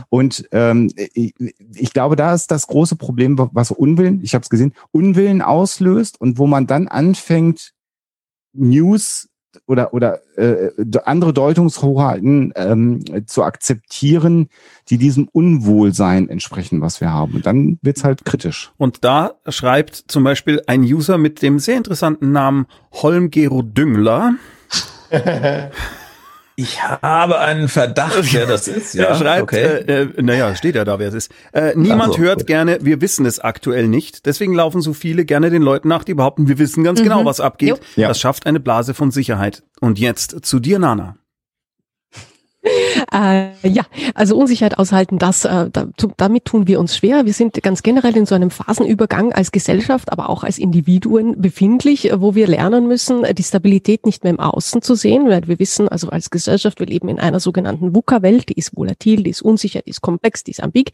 Und 0.08 0.48
ähm, 0.52 0.90
ich, 0.96 1.34
ich 1.74 1.92
glaube, 1.92 2.16
da 2.16 2.34
ist 2.34 2.50
das 2.50 2.66
große 2.66 2.96
Problem, 2.96 3.36
was 3.52 3.70
Unwillen, 3.70 4.20
ich 4.22 4.34
habe 4.34 4.42
es 4.42 4.50
gesehen, 4.50 4.72
Unwillen 4.92 5.42
auslöst 5.42 6.20
und 6.20 6.38
wo 6.38 6.46
man 6.46 6.66
dann 6.66 6.88
anfängt, 6.88 7.72
News 8.54 9.28
oder 9.66 9.94
oder 9.94 10.20
äh, 10.36 10.70
andere 11.04 11.32
Deutungshoheiten 11.32 12.52
ähm, 12.56 13.26
zu 13.26 13.42
akzeptieren, 13.42 14.48
die 14.88 14.98
diesem 14.98 15.28
Unwohlsein 15.28 16.28
entsprechen, 16.28 16.80
was 16.80 17.00
wir 17.00 17.12
haben. 17.12 17.34
Und 17.34 17.46
dann 17.46 17.78
wird's 17.82 18.04
halt 18.04 18.24
kritisch. 18.24 18.72
Und 18.78 19.04
da 19.04 19.34
schreibt 19.48 19.96
zum 20.08 20.24
Beispiel 20.24 20.62
ein 20.66 20.82
User 20.82 21.18
mit 21.18 21.42
dem 21.42 21.58
sehr 21.58 21.76
interessanten 21.76 22.32
Namen 22.32 22.66
Holmgero 22.92 23.62
Düngler. 23.62 24.34
Ich 26.56 26.82
habe 26.82 27.38
einen 27.40 27.68
Verdacht, 27.68 28.32
wer 28.32 28.46
das 28.46 28.68
ist. 28.68 28.94
Ja, 29.02 29.04
er 29.04 29.14
schreibt, 29.14 29.42
okay. 29.42 29.62
äh, 29.62 30.02
äh, 30.02 30.22
naja, 30.22 30.54
steht 30.54 30.74
ja 30.74 30.84
da, 30.84 30.98
wer 30.98 31.08
es 31.08 31.14
ist. 31.14 31.32
Äh, 31.52 31.72
niemand 31.76 32.14
so, 32.14 32.20
hört 32.20 32.40
gut. 32.40 32.46
gerne, 32.46 32.78
wir 32.82 33.00
wissen 33.00 33.24
es 33.24 33.40
aktuell 33.40 33.88
nicht. 33.88 34.26
Deswegen 34.26 34.54
laufen 34.54 34.82
so 34.82 34.92
viele 34.92 35.24
gerne 35.24 35.50
den 35.50 35.62
Leuten 35.62 35.88
nach, 35.88 36.04
die 36.04 36.14
behaupten, 36.14 36.48
wir 36.48 36.58
wissen 36.58 36.84
ganz 36.84 37.02
genau, 37.02 37.24
was 37.24 37.40
abgeht. 37.40 37.68
Jo. 37.68 38.02
Ja. 38.02 38.08
Das 38.08 38.20
schafft 38.20 38.46
eine 38.46 38.60
Blase 38.60 38.92
von 38.92 39.10
Sicherheit. 39.10 39.62
Und 39.80 39.98
jetzt 39.98 40.44
zu 40.44 40.60
dir, 40.60 40.78
Nana. 40.78 41.16
Äh, 43.12 43.68
ja, 43.68 43.84
also 44.14 44.36
Unsicherheit 44.36 44.78
aushalten, 44.78 45.18
das, 45.18 45.44
äh, 45.44 45.68
da, 45.70 45.88
damit 46.16 46.44
tun 46.44 46.68
wir 46.68 46.78
uns 46.78 46.96
schwer. 46.96 47.26
Wir 47.26 47.32
sind 47.32 47.60
ganz 47.62 47.82
generell 47.82 48.16
in 48.16 48.26
so 48.26 48.34
einem 48.34 48.50
Phasenübergang 48.50 49.32
als 49.32 49.50
Gesellschaft, 49.50 50.12
aber 50.12 50.28
auch 50.28 50.44
als 50.44 50.58
Individuen 50.58 51.40
befindlich, 51.40 52.10
wo 52.14 52.34
wir 52.34 52.46
lernen 52.46 52.86
müssen, 52.86 53.24
die 53.34 53.42
Stabilität 53.42 54.06
nicht 54.06 54.22
mehr 54.22 54.32
im 54.32 54.40
Außen 54.40 54.80
zu 54.80 54.94
sehen, 54.94 55.28
weil 55.28 55.46
wir 55.48 55.58
wissen, 55.58 55.88
also 55.88 56.08
als 56.10 56.30
Gesellschaft, 56.30 56.78
wir 56.78 56.86
leben 56.86 57.08
in 57.08 57.18
einer 57.18 57.40
sogenannten 57.40 57.94
VUCA-Welt, 57.94 58.48
die 58.48 58.54
ist 58.54 58.76
volatil, 58.76 59.24
die 59.24 59.30
ist 59.30 59.42
unsicher, 59.42 59.80
die 59.82 59.90
ist 59.90 60.00
komplex, 60.00 60.44
die 60.44 60.52
ist 60.52 60.62
ambig. 60.62 60.92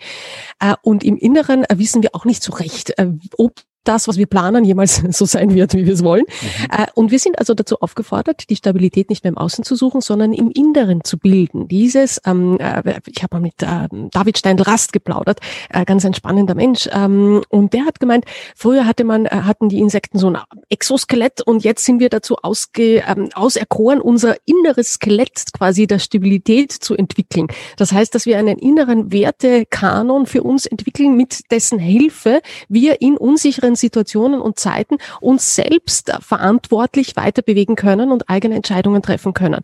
Äh, 0.60 0.74
und 0.82 1.04
im 1.04 1.16
Inneren 1.18 1.64
wissen 1.74 2.02
wir 2.02 2.14
auch 2.14 2.24
nicht 2.24 2.42
so 2.42 2.52
recht, 2.54 2.98
äh, 2.98 3.08
ob 3.36 3.52
das, 3.84 4.08
was 4.08 4.18
wir 4.18 4.26
planen, 4.26 4.64
jemals 4.64 4.96
so 5.10 5.24
sein 5.24 5.54
wird, 5.54 5.74
wie 5.74 5.86
wir 5.86 5.94
es 5.94 6.04
wollen. 6.04 6.24
Äh, 6.70 6.86
und 6.94 7.10
wir 7.10 7.18
sind 7.18 7.38
also 7.38 7.54
dazu 7.54 7.80
aufgefordert, 7.80 8.50
die 8.50 8.56
Stabilität 8.56 9.10
nicht 9.10 9.24
mehr 9.24 9.32
im 9.32 9.38
Außen 9.38 9.64
zu 9.64 9.76
suchen, 9.76 10.00
sondern 10.00 10.32
im 10.32 10.50
Inneren 10.50 11.04
zu 11.04 11.18
bilden. 11.18 11.68
Dieses, 11.68 12.20
ähm, 12.26 12.58
äh, 12.60 13.00
ich 13.06 13.22
habe 13.22 13.36
mal 13.36 13.40
mit 13.40 13.62
äh, 13.62 13.88
David 14.10 14.38
Steindl-Rast 14.38 14.92
geplaudert, 14.92 15.40
äh, 15.70 15.84
ganz 15.84 16.04
ein 16.04 16.14
spannender 16.14 16.54
Mensch. 16.54 16.88
Ähm, 16.92 17.42
und 17.48 17.72
der 17.72 17.86
hat 17.86 18.00
gemeint, 18.00 18.24
früher 18.54 18.86
hatte 18.86 19.04
man, 19.04 19.26
äh, 19.26 19.30
hatten 19.30 19.68
die 19.68 19.78
Insekten 19.78 20.18
so 20.18 20.30
ein 20.30 20.38
Exoskelett 20.68 21.40
und 21.40 21.64
jetzt 21.64 21.84
sind 21.84 22.00
wir 22.00 22.08
dazu 22.08 22.36
ausge, 22.42 23.02
ähm, 23.06 23.30
auserkoren, 23.34 24.00
unser 24.00 24.36
inneres 24.44 24.94
Skelett 24.94 25.52
quasi 25.52 25.86
der 25.86 25.98
Stabilität 25.98 26.72
zu 26.72 26.94
entwickeln. 26.94 27.48
Das 27.76 27.92
heißt, 27.92 28.14
dass 28.14 28.26
wir 28.26 28.38
einen 28.38 28.58
inneren 28.58 29.12
Wertekanon 29.12 30.26
für 30.26 30.42
uns 30.42 30.66
entwickeln, 30.66 31.16
mit 31.16 31.50
dessen 31.50 31.78
Hilfe 31.78 32.40
wir 32.68 33.00
in 33.00 33.16
unsicheren 33.16 33.76
Situationen 33.78 34.40
und 34.40 34.58
Zeiten 34.58 34.98
uns 35.20 35.54
selbst 35.54 36.12
verantwortlich 36.20 37.16
weiter 37.16 37.42
bewegen 37.42 37.76
können 37.76 38.12
und 38.12 38.28
eigene 38.28 38.54
Entscheidungen 38.54 39.02
treffen 39.02 39.34
können. 39.34 39.60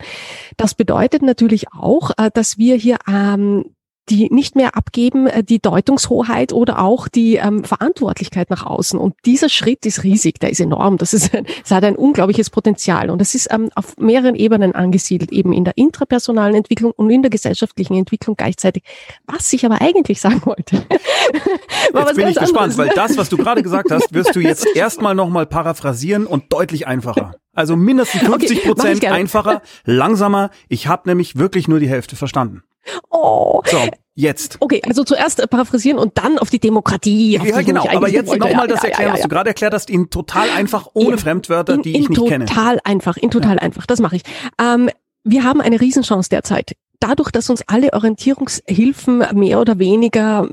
Das 0.56 0.74
bedeutet 0.74 1.22
natürlich 1.22 1.66
auch, 1.72 2.10
äh, 2.16 2.30
dass 2.32 2.58
wir 2.58 2.76
hier 2.76 2.98
ähm, 3.08 3.74
die 4.08 4.28
nicht 4.30 4.56
mehr 4.56 4.76
abgeben, 4.76 5.26
äh, 5.26 5.42
die 5.42 5.60
Deutungshoheit 5.60 6.52
oder 6.52 6.80
auch 6.80 7.08
die 7.08 7.36
ähm, 7.36 7.64
Verantwortlichkeit 7.64 8.50
nach 8.50 8.64
außen. 8.66 8.98
Und 8.98 9.14
dieser 9.24 9.48
Schritt 9.48 9.86
ist 9.86 10.02
riesig, 10.02 10.38
der 10.40 10.50
ist 10.50 10.60
enorm. 10.60 10.98
Das, 10.98 11.14
ist, 11.14 11.32
das 11.32 11.70
hat 11.70 11.84
ein 11.84 11.96
unglaubliches 11.96 12.50
Potenzial. 12.50 13.10
Und 13.10 13.20
das 13.20 13.34
ist 13.34 13.48
ähm, 13.50 13.70
auf 13.74 13.96
mehreren 13.96 14.34
Ebenen 14.34 14.74
angesiedelt, 14.74 15.32
eben 15.32 15.52
in 15.52 15.64
der 15.64 15.76
intrapersonalen 15.76 16.54
Entwicklung 16.54 16.92
und 16.92 17.10
in 17.10 17.22
der 17.22 17.30
gesellschaftlichen 17.30 17.94
Entwicklung 17.94 18.36
gleichzeitig. 18.36 18.82
Was 19.26 19.52
ich 19.52 19.64
aber 19.64 19.80
eigentlich 19.80 20.20
sagen 20.20 20.42
wollte. 20.44 20.84
Jetzt 21.94 22.16
bin 22.16 22.28
ich 22.28 22.36
gespannt, 22.36 22.72
anderes. 22.72 22.78
weil 22.78 22.88
das, 22.88 23.16
was 23.16 23.28
du 23.28 23.36
gerade 23.36 23.62
gesagt 23.62 23.90
hast, 23.90 24.12
wirst 24.12 24.34
du 24.34 24.40
jetzt 24.40 24.66
erstmal 24.74 25.14
nochmal 25.14 25.46
paraphrasieren 25.46 26.26
und 26.26 26.52
deutlich 26.52 26.86
einfacher. 26.86 27.34
Also 27.52 27.76
mindestens 27.76 28.22
50 28.22 28.34
Okay, 28.34 28.46
mach 28.48 28.56
ich 28.56 28.64
Prozent 28.64 29.04
einfacher, 29.04 29.62
langsamer. 29.84 30.50
Ich 30.68 30.86
habe 30.86 31.08
nämlich 31.08 31.36
wirklich 31.36 31.68
nur 31.68 31.80
die 31.80 31.88
Hälfte 31.88 32.16
verstanden. 32.16 32.62
Oh. 33.10 33.62
So, 33.64 33.78
jetzt. 34.14 34.56
Okay, 34.60 34.82
also 34.86 35.04
zuerst 35.04 35.40
äh, 35.40 35.46
paraphrasieren 35.46 35.98
und 35.98 36.18
dann 36.18 36.38
auf 36.38 36.50
die 36.50 36.58
Demokratie. 36.60 37.38
Auf 37.40 37.46
Ja, 37.46 37.58
die 37.58 37.64
genau. 37.64 37.88
Aber 37.88 38.08
jetzt 38.08 38.34
nochmal 38.36 38.68
das 38.68 38.82
ja, 38.82 38.88
erklären, 38.88 39.08
ja, 39.08 39.12
was 39.14 39.20
ja. 39.20 39.24
du 39.24 39.28
gerade 39.34 39.50
erklärt 39.50 39.74
hast, 39.74 39.90
in 39.90 40.10
total 40.10 40.48
einfach, 40.50 40.88
ohne 40.94 41.12
In- 41.12 41.18
Fremdwörter, 41.18 41.74
in, 41.74 41.82
die 41.82 41.90
ich 41.98 42.06
in 42.06 42.12
nicht 42.12 42.26
kenne. 42.28 42.44
total 42.46 42.80
einfach, 42.84 43.16
in 43.16 43.30
total 43.30 43.58
einfach. 43.58 43.86
Das 43.86 44.00
mache 44.00 44.16
ich. 44.16 44.22
Ähm, 44.60 44.90
wir 45.24 45.44
haben 45.44 45.60
eine 45.60 45.80
Riesenchance 45.80 46.28
derzeit. 46.28 46.72
Dadurch, 47.06 47.30
dass 47.30 47.50
uns 47.50 47.60
alle 47.66 47.92
Orientierungshilfen 47.92 49.22
mehr 49.34 49.60
oder 49.60 49.78
weniger 49.78 50.48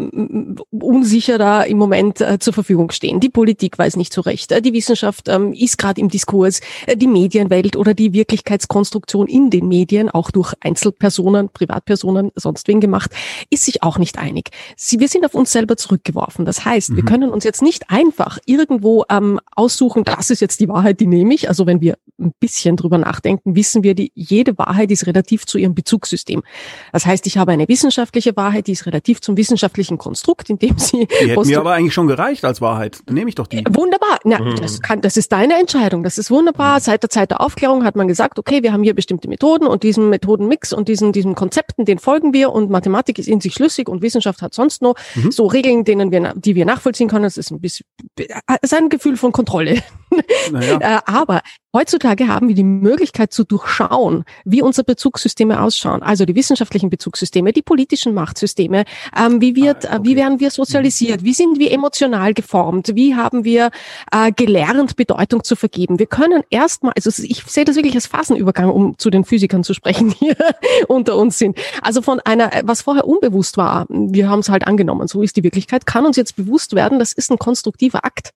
unsicher 0.69 1.37
da 1.37 1.63
im 1.63 1.77
Moment 1.77 2.19
äh, 2.19 2.39
zur 2.39 2.51
Verfügung 2.51 2.91
stehen. 2.91 3.21
Die 3.21 3.29
Politik 3.29 3.79
weiß 3.79 3.95
nicht 3.95 4.11
so 4.11 4.19
recht. 4.19 4.51
Äh, 4.51 4.61
die 4.61 4.73
Wissenschaft 4.73 5.29
ähm, 5.29 5.53
ist 5.53 5.77
gerade 5.77 6.01
im 6.01 6.09
Diskurs. 6.09 6.59
Äh, 6.87 6.97
die 6.97 7.07
Medienwelt 7.07 7.77
oder 7.77 7.93
die 7.93 8.11
Wirklichkeitskonstruktion 8.11 9.27
in 9.27 9.49
den 9.49 9.69
Medien, 9.69 10.09
auch 10.09 10.29
durch 10.29 10.53
Einzelpersonen, 10.59 11.47
Privatpersonen, 11.47 12.31
sonst 12.35 12.67
wen 12.67 12.81
gemacht, 12.81 13.11
ist 13.49 13.63
sich 13.63 13.81
auch 13.81 13.97
nicht 13.97 14.17
einig. 14.17 14.49
Sie, 14.75 14.99
wir 14.99 15.07
sind 15.07 15.23
auf 15.23 15.35
uns 15.35 15.53
selber 15.53 15.77
zurückgeworfen. 15.77 16.43
Das 16.43 16.65
heißt, 16.65 16.97
wir 16.97 17.05
können 17.05 17.29
uns 17.29 17.45
jetzt 17.45 17.61
nicht 17.61 17.89
einfach 17.89 18.39
irgendwo 18.45 19.05
ähm, 19.09 19.39
aussuchen, 19.55 20.03
das 20.03 20.29
ist 20.29 20.41
jetzt 20.41 20.59
die 20.59 20.67
Wahrheit, 20.67 20.99
die 20.99 21.07
nehme 21.07 21.33
ich. 21.33 21.47
Also 21.47 21.65
wenn 21.65 21.79
wir 21.79 21.97
ein 22.21 22.31
bisschen 22.39 22.77
drüber 22.77 22.97
nachdenken, 22.97 23.55
wissen 23.55 23.83
wir, 23.83 23.95
die, 23.95 24.11
jede 24.15 24.57
Wahrheit 24.57 24.91
ist 24.91 25.05
relativ 25.07 25.45
zu 25.45 25.57
ihrem 25.57 25.75
Bezugssystem. 25.75 26.43
Das 26.93 27.05
heißt, 27.05 27.27
ich 27.27 27.37
habe 27.37 27.51
eine 27.51 27.67
wissenschaftliche 27.67 28.35
Wahrheit, 28.37 28.67
die 28.67 28.71
ist 28.71 28.85
relativ 28.85 29.21
zum 29.21 29.35
wissenschaftlichen 29.37 29.97
Konstrukt, 29.97 30.49
in 30.49 30.57
dem 30.59 30.77
sie... 30.77 31.07
Die 31.21 31.29
hätten 31.31 31.47
mir 31.47 31.59
aber 31.59 31.73
eigentlich 31.73 31.93
schon 31.93 32.07
gereicht 32.07 32.45
als 32.45 32.61
Wahrheit. 32.61 32.99
Dann 33.05 33.15
nehme 33.15 33.29
ich 33.29 33.35
doch 33.35 33.47
die. 33.47 33.63
Wunderbar. 33.69 34.19
Na, 34.23 34.39
das, 34.55 34.81
kann, 34.81 35.01
das 35.01 35.17
ist 35.17 35.31
deine 35.31 35.59
Entscheidung. 35.59 36.03
Das 36.03 36.17
ist 36.17 36.31
wunderbar. 36.31 36.79
Seit 36.79 37.03
der 37.03 37.09
Zeit 37.09 37.31
der 37.31 37.41
Aufklärung 37.41 37.83
hat 37.83 37.95
man 37.95 38.07
gesagt, 38.07 38.39
okay, 38.39 38.63
wir 38.63 38.71
haben 38.71 38.83
hier 38.83 38.93
bestimmte 38.93 39.27
Methoden 39.27 39.67
und 39.67 39.83
diesen 39.83 40.09
Methodenmix 40.09 40.73
und 40.73 40.87
diesen, 40.87 41.11
diesen 41.11 41.35
Konzepten, 41.35 41.85
den 41.85 41.99
folgen 41.99 42.33
wir 42.33 42.51
und 42.51 42.69
Mathematik 42.69 43.19
ist 43.19 43.27
in 43.27 43.41
sich 43.41 43.53
schlüssig 43.53 43.89
und 43.89 44.01
Wissenschaft 44.01 44.41
hat 44.41 44.53
sonst 44.53 44.81
noch 44.81 44.95
Mhm. 45.15 45.31
so 45.31 45.45
Regeln, 45.45 45.83
denen 45.83 46.11
wir, 46.11 46.33
die 46.35 46.55
wir 46.55 46.65
nachvollziehen 46.65 47.09
können. 47.09 47.23
Das 47.23 47.37
ist 47.37 47.51
ein 47.51 47.59
bisschen, 47.59 47.85
ist 48.61 48.73
ein 48.73 48.89
Gefühl 48.89 49.17
von 49.17 49.31
Kontrolle. 49.31 49.81
Naja. 50.51 50.71
Äh, 50.81 50.99
aber 51.05 51.41
heutzutage 51.75 52.10
haben 52.19 52.47
wir 52.47 52.55
die 52.55 52.63
Möglichkeit 52.63 53.33
zu 53.33 53.43
durchschauen, 53.43 54.23
wie 54.45 54.61
unsere 54.61 54.85
Bezugssysteme 54.85 55.61
ausschauen. 55.61 56.01
Also 56.01 56.25
die 56.25 56.35
wissenschaftlichen 56.35 56.89
Bezugssysteme, 56.89 57.53
die 57.53 57.61
politischen 57.61 58.13
Machtsysteme, 58.13 58.85
ähm, 59.17 59.41
wie 59.41 59.55
wird, 59.55 59.81
Ah, 59.91 59.97
äh, 59.97 59.99
wie 60.03 60.15
werden 60.15 60.39
wir 60.39 60.51
sozialisiert, 60.51 61.23
wie 61.23 61.33
sind 61.33 61.59
wir 61.59 61.71
emotional 61.71 62.33
geformt, 62.33 62.91
wie 62.95 63.15
haben 63.15 63.43
wir 63.43 63.71
äh, 64.11 64.31
gelernt, 64.31 64.95
Bedeutung 64.95 65.43
zu 65.43 65.55
vergeben. 65.55 65.99
Wir 65.99 66.05
können 66.05 66.43
erstmal, 66.49 66.93
also 66.95 67.09
ich 67.23 67.43
sehe 67.43 67.65
das 67.65 67.75
wirklich 67.75 67.95
als 67.95 68.07
Phasenübergang, 68.07 68.69
um 68.69 68.97
zu 68.97 69.09
den 69.09 69.25
Physikern 69.25 69.63
zu 69.63 69.73
sprechen, 69.73 70.09
die 70.09 70.17
hier 70.17 70.37
unter 70.87 71.17
uns 71.17 71.37
sind. 71.37 71.57
Also 71.81 72.01
von 72.01 72.19
einer, 72.21 72.51
was 72.63 72.81
vorher 72.81 73.07
unbewusst 73.07 73.57
war, 73.57 73.85
wir 73.89 74.29
haben 74.29 74.39
es 74.39 74.49
halt 74.49 74.67
angenommen, 74.67 75.07
so 75.07 75.21
ist 75.21 75.35
die 75.35 75.43
Wirklichkeit, 75.43 75.85
kann 75.85 76.05
uns 76.05 76.17
jetzt 76.17 76.35
bewusst 76.35 76.73
werden, 76.75 76.99
das 76.99 77.13
ist 77.13 77.31
ein 77.31 77.37
konstruktiver 77.37 78.05
Akt. 78.05 78.31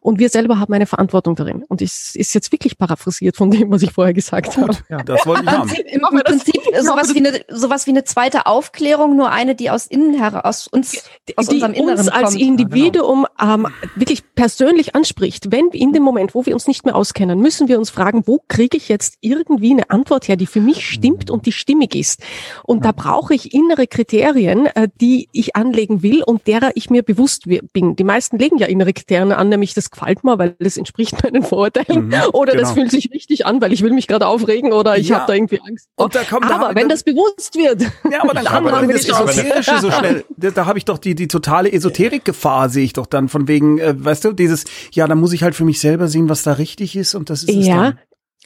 Und 0.00 0.18
wir 0.18 0.28
selber 0.28 0.58
haben 0.58 0.72
eine 0.72 0.86
Verantwortung 0.86 1.36
darin. 1.36 1.64
Und 1.68 1.82
es 1.82 2.14
ist 2.14 2.34
jetzt 2.34 2.52
wirklich 2.52 2.78
paraphrasiert 2.78 3.19
von 3.34 3.50
dem, 3.50 3.70
was 3.70 3.82
ich 3.82 3.92
vorher 3.92 4.14
gesagt 4.14 4.56
habe. 4.56 4.76
Das 5.04 5.26
wollte 5.26 5.42
ich 5.44 5.50
haben. 5.50 5.70
Im 5.70 6.00
Prinzip 6.00 6.60
sowas 6.80 7.14
wie, 7.14 7.18
eine, 7.18 7.40
sowas 7.48 7.86
wie 7.86 7.90
eine 7.90 8.04
zweite 8.04 8.46
Aufklärung, 8.46 9.16
nur 9.16 9.30
eine, 9.30 9.54
die 9.54 9.70
aus 9.70 9.86
innen 9.86 10.14
heraus 10.14 10.66
uns 10.66 11.04
aus 11.36 11.46
die 11.46 11.54
unserem 11.54 11.72
Inneren 11.72 11.98
uns 11.98 12.08
als 12.08 12.30
kommt. 12.30 12.42
Individuum 12.42 13.26
ähm, 13.40 13.66
wirklich 13.94 14.22
persönlich 14.34 14.94
anspricht. 14.94 15.52
Wenn 15.52 15.68
in 15.68 15.92
dem 15.92 16.02
Moment, 16.02 16.34
wo 16.34 16.46
wir 16.46 16.54
uns 16.54 16.66
nicht 16.66 16.84
mehr 16.84 16.96
auskennen, 16.96 17.40
müssen 17.40 17.68
wir 17.68 17.78
uns 17.78 17.90
fragen, 17.90 18.26
wo 18.26 18.40
kriege 18.48 18.76
ich 18.76 18.88
jetzt 18.88 19.16
irgendwie 19.20 19.72
eine 19.72 19.90
Antwort 19.90 20.28
her, 20.28 20.36
die 20.36 20.46
für 20.46 20.60
mich 20.60 20.86
stimmt 20.86 21.30
und 21.30 21.46
die 21.46 21.52
stimmig 21.52 21.94
ist. 21.94 22.22
Und 22.64 22.84
da 22.84 22.92
brauche 22.92 23.34
ich 23.34 23.54
innere 23.54 23.86
Kriterien, 23.86 24.66
äh, 24.66 24.88
die 25.00 25.28
ich 25.32 25.56
anlegen 25.56 26.02
will 26.02 26.22
und 26.22 26.46
derer 26.46 26.70
ich 26.74 26.90
mir 26.90 27.02
bewusst 27.02 27.44
bin. 27.72 27.96
Die 27.96 28.04
meisten 28.04 28.38
legen 28.38 28.58
ja 28.58 28.66
innere 28.66 28.92
Kriterien 28.92 29.32
an, 29.32 29.48
nämlich 29.48 29.74
das 29.74 29.90
gefällt 29.90 30.24
mir, 30.24 30.38
weil 30.38 30.56
das 30.58 30.76
entspricht 30.76 31.22
meinen 31.22 31.42
Vorurteilen. 31.42 32.08
Mhm, 32.08 32.14
oder 32.32 32.54
das 32.54 32.70
genau. 32.70 32.74
fühlt 32.74 32.90
sich 32.90 32.99
richtig 33.10 33.46
an, 33.46 33.60
weil 33.62 33.72
ich 33.72 33.82
will 33.82 33.92
mich 33.92 34.06
gerade 34.06 34.26
aufregen 34.26 34.72
oder 34.72 34.98
ich 34.98 35.08
Ja. 35.08 35.16
habe 35.20 35.26
da 35.28 35.34
irgendwie 35.34 35.60
Angst. 35.66 35.88
Und 35.96 36.14
da 36.14 36.22
kommt- 36.24 36.44
da- 36.50 36.56
aber 36.56 36.74
wenn 36.74 36.88
das 36.90 37.02
bewusst 37.02 37.54
wird, 37.56 37.82
Ja, 38.10 38.22
aber 38.22 38.34
dann 38.34 38.44
Dann 38.70 38.88
wir 38.88 38.94
das. 38.96 39.06
Esoterische 39.08 39.78
so 39.80 39.90
schnell. 39.90 40.24
Da, 40.36 40.50
da 40.50 40.66
habe 40.66 40.76
ich 40.78 40.84
doch 40.84 40.98
die, 40.98 41.14
die 41.14 41.28
totale 41.28 41.72
Esoterik-Gefahr, 41.72 42.68
sehe 42.68 42.84
ich 42.84 42.92
doch 42.92 43.06
dann 43.06 43.28
von 43.28 43.48
wegen, 43.48 43.78
äh, 43.78 43.94
weißt 43.96 44.24
du, 44.26 44.32
dieses, 44.32 44.64
ja, 44.92 45.06
da 45.06 45.14
muss 45.14 45.32
ich 45.32 45.42
halt 45.42 45.54
für 45.54 45.64
mich 45.64 45.80
selber 45.80 46.08
sehen, 46.08 46.28
was 46.28 46.42
da 46.42 46.52
richtig 46.52 46.96
ist 46.96 47.14
und 47.14 47.30
das 47.30 47.44
ist 47.44 47.56
es 47.56 47.66
Ja. 47.66 47.82
dann. 47.82 47.98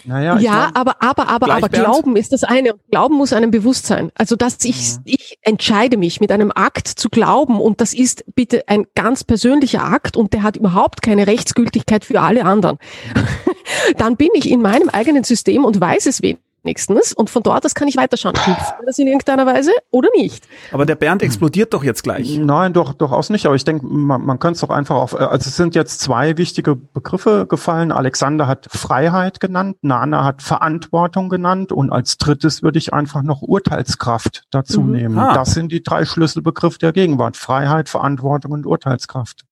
Naja, 0.05 0.39
Ja, 0.39 0.53
mein- 0.53 0.77
aber, 0.77 1.03
aber, 1.03 1.29
aber, 1.29 1.55
aber? 1.55 1.69
Glauben 1.69 2.17
ist 2.17 2.33
das 2.33 2.45
eine. 2.45 2.75
Und 2.75 2.81
Glauben 2.91 3.17
muss 3.17 3.33
einem 3.33 3.51
bewusst 3.51 3.87
sein. 3.87 4.11
Also, 4.15 4.37
dass 4.37 4.59
ich, 4.65 4.97
ich 5.05 5.39
entscheide 5.43 5.97
mich 5.97 6.21
mit 6.21 6.31
einem 6.31 6.53
Akt 6.55 6.89
zu 6.89 7.09
glauben 7.09 7.61
und 7.61 7.81
das 7.81 7.95
ist 7.95 8.25
bitte 8.35 8.65
ein 8.69 8.87
ganz 8.95 9.25
persönlicher 9.25 9.85
Akt 9.85 10.17
und 10.17 10.33
der 10.33 10.43
hat 10.43 10.57
überhaupt 10.57 11.03
keine 11.03 11.27
Rechtsgültigkeit 11.27 12.05
für 12.05 12.21
alle 12.21 12.45
anderen. 12.45 12.79
Dann 13.97 14.17
bin 14.17 14.29
ich 14.35 14.51
in 14.51 14.61
meinem 14.63 14.89
eigenen 14.89 15.25
System 15.25 15.65
und 15.65 15.81
weiß 15.81 16.07
es 16.07 16.23
wenigstens 16.65 17.13
und 17.13 17.31
von 17.31 17.43
dort 17.43 17.65
aus 17.65 17.75
kann 17.75 17.89
ich 17.89 17.97
weiterschauen. 17.97 18.35
Hilft 18.45 18.81
mir 18.81 18.87
das 18.87 18.99
in 18.99 19.07
irgendeiner 19.07 19.47
Weise 19.47 19.71
oder 19.91 20.09
nicht? 20.17 20.47
Aber 20.73 20.87
der 20.87 20.97
Bernd 20.97 21.23
explodiert 21.23 21.73
doch 21.75 21.85
jetzt 21.85 22.03
gleich. 22.03 22.37
Nein, 22.39 22.73
doch, 22.73 22.95
durchaus 22.95 23.31
nicht. 23.31 23.47
Aber 23.47 23.55
ich 23.55 23.65
denke, 23.65 23.87
man, 23.87 24.25
man 24.25 24.39
könnte 24.39 24.55
es 24.55 24.61
doch 24.61 24.71
einfach 24.71 24.97
auf, 24.97 25.13
äh, 25.13 25.19
also 25.19 25.49
es 25.49 25.57
sind 25.57 25.75
jetzt 25.75 26.01
zwei 26.01 26.37
wichtige 26.39 26.75
Begriffe 26.75 27.47
gefallen. 27.47 27.93
Alexander 27.93 28.47
hat 28.47 28.67
Freiheit 28.71 29.41
genannt, 29.41 29.77
Nana 29.83 30.25
hat 30.25 30.43
Verantwortung 30.43 31.29
genannt 31.29 31.71
und 31.71 31.91
als 31.91 32.17
drittes 32.19 32.63
würde 32.63 32.79
ich 32.79 32.93
einfach 32.93 33.23
noch 33.23 33.43
Urteilskraft 33.43 34.45
dazu 34.51 34.81
Mhm. 34.81 34.91
nehmen. 34.93 35.19
Ah. 35.19 35.35
Das 35.35 35.53
sind 35.53 35.71
die 35.71 35.83
drei 35.83 36.05
Schlüsselbegriffe 36.05 36.79
der 36.79 36.93
Gegenwart. 36.93 37.37
Freiheit, 37.37 37.89
Verantwortung 37.89 38.53
und 38.53 38.67
Urteilskraft. 38.67 39.43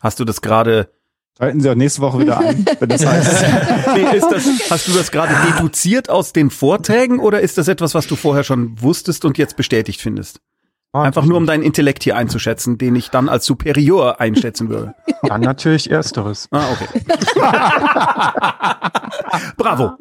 Hast 0.00 0.20
du 0.20 0.24
das 0.24 0.40
gerade, 0.42 0.90
Halten 1.40 1.60
Sie 1.60 1.70
auch 1.70 1.76
nächste 1.76 2.00
Woche 2.00 2.18
wieder 2.20 2.38
ein, 2.38 2.66
wenn 2.80 2.88
das 2.88 3.06
heißt. 3.06 3.44
nee, 3.94 4.16
ist 4.16 4.28
das, 4.28 4.70
hast 4.70 4.88
du 4.88 4.92
das 4.92 5.10
gerade 5.12 5.34
deduziert 5.52 6.10
aus 6.10 6.32
den 6.32 6.50
Vorträgen 6.50 7.20
oder 7.20 7.40
ist 7.40 7.58
das 7.58 7.68
etwas, 7.68 7.94
was 7.94 8.06
du 8.06 8.16
vorher 8.16 8.42
schon 8.42 8.80
wusstest 8.82 9.24
und 9.24 9.38
jetzt 9.38 9.56
bestätigt 9.56 10.00
findest? 10.00 10.40
Einfach 10.92 11.24
nur 11.24 11.36
um 11.36 11.46
deinen 11.46 11.62
Intellekt 11.62 12.02
hier 12.02 12.16
einzuschätzen, 12.16 12.78
den 12.78 12.96
ich 12.96 13.10
dann 13.10 13.28
als 13.28 13.44
superior 13.44 14.20
einschätzen 14.20 14.70
würde. 14.70 14.94
Dann 15.22 15.42
natürlich 15.42 15.90
Ersteres. 15.90 16.48
Ah, 16.50 16.64
okay. 16.72 17.02
Bravo. 19.56 19.92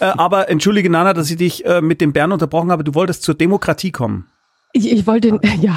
Äh, 0.00 0.06
aber 0.06 0.50
entschuldige, 0.50 0.90
Nana, 0.90 1.14
dass 1.14 1.30
ich 1.30 1.36
dich 1.36 1.64
äh, 1.64 1.80
mit 1.80 2.00
dem 2.00 2.12
Bern 2.12 2.32
unterbrochen 2.32 2.72
habe. 2.72 2.82
Du 2.82 2.94
wolltest 2.94 3.22
zur 3.22 3.34
Demokratie 3.36 3.92
kommen. 3.92 4.26
Ich, 4.76 4.90
ich 4.90 5.06
wollte, 5.06 5.38
ja, 5.62 5.76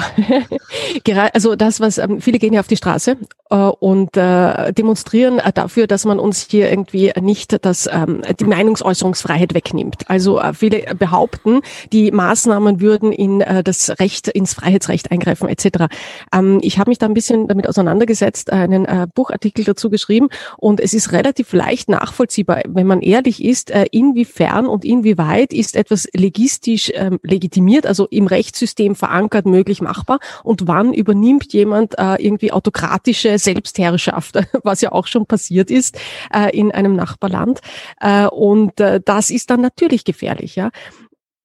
gerade, 1.04 1.32
also 1.32 1.54
das, 1.54 1.78
was 1.78 1.98
ähm, 1.98 2.20
viele 2.20 2.40
gehen 2.40 2.52
ja 2.52 2.58
auf 2.58 2.66
die 2.66 2.76
Straße 2.76 3.16
äh, 3.48 3.54
und 3.54 4.16
äh, 4.16 4.72
demonstrieren 4.72 5.38
äh, 5.38 5.52
dafür, 5.52 5.86
dass 5.86 6.04
man 6.04 6.18
uns 6.18 6.48
hier 6.50 6.68
irgendwie 6.68 7.12
nicht 7.20 7.64
das, 7.64 7.88
ähm, 7.90 8.22
die 8.40 8.44
Meinungsäußerungsfreiheit 8.44 9.54
wegnimmt. 9.54 10.02
Also 10.08 10.40
äh, 10.40 10.52
viele 10.52 10.96
behaupten, 10.96 11.60
die 11.92 12.10
Maßnahmen 12.10 12.80
würden 12.80 13.12
in 13.12 13.40
äh, 13.40 13.62
das 13.62 14.00
Recht, 14.00 14.26
ins 14.26 14.54
Freiheitsrecht 14.54 15.12
eingreifen 15.12 15.48
etc. 15.48 15.86
Ähm, 16.34 16.58
ich 16.62 16.80
habe 16.80 16.90
mich 16.90 16.98
da 16.98 17.06
ein 17.06 17.14
bisschen 17.14 17.46
damit 17.46 17.68
auseinandergesetzt, 17.68 18.52
einen 18.52 18.84
äh, 18.84 19.06
Buchartikel 19.14 19.64
dazu 19.64 19.90
geschrieben 19.90 20.28
und 20.56 20.80
es 20.80 20.92
ist 20.92 21.12
relativ 21.12 21.52
leicht 21.52 21.88
nachvollziehbar, 21.88 22.62
wenn 22.66 22.88
man 22.88 23.00
ehrlich 23.00 23.44
ist, 23.44 23.70
äh, 23.70 23.86
inwiefern 23.92 24.66
und 24.66 24.84
inwieweit 24.84 25.52
ist 25.52 25.76
etwas 25.76 26.08
legistisch 26.14 26.90
ähm, 26.96 27.20
legitimiert, 27.22 27.86
also 27.86 28.08
im 28.10 28.26
Rechtssystem 28.26 28.87
verankert, 28.94 29.46
möglich 29.46 29.80
machbar 29.80 30.18
und 30.44 30.66
wann 30.66 30.92
übernimmt 30.92 31.52
jemand 31.52 31.98
äh, 31.98 32.16
irgendwie 32.16 32.52
autokratische 32.52 33.38
Selbstherrschaft, 33.38 34.38
was 34.64 34.80
ja 34.80 34.92
auch 34.92 35.06
schon 35.06 35.26
passiert 35.26 35.70
ist 35.70 35.98
äh, 36.34 36.56
in 36.56 36.72
einem 36.72 36.94
Nachbarland. 36.94 37.60
Äh, 38.00 38.26
und 38.26 38.80
äh, 38.80 39.00
das 39.04 39.30
ist 39.30 39.50
dann 39.50 39.60
natürlich 39.60 40.04
gefährlich, 40.04 40.56
ja. 40.56 40.70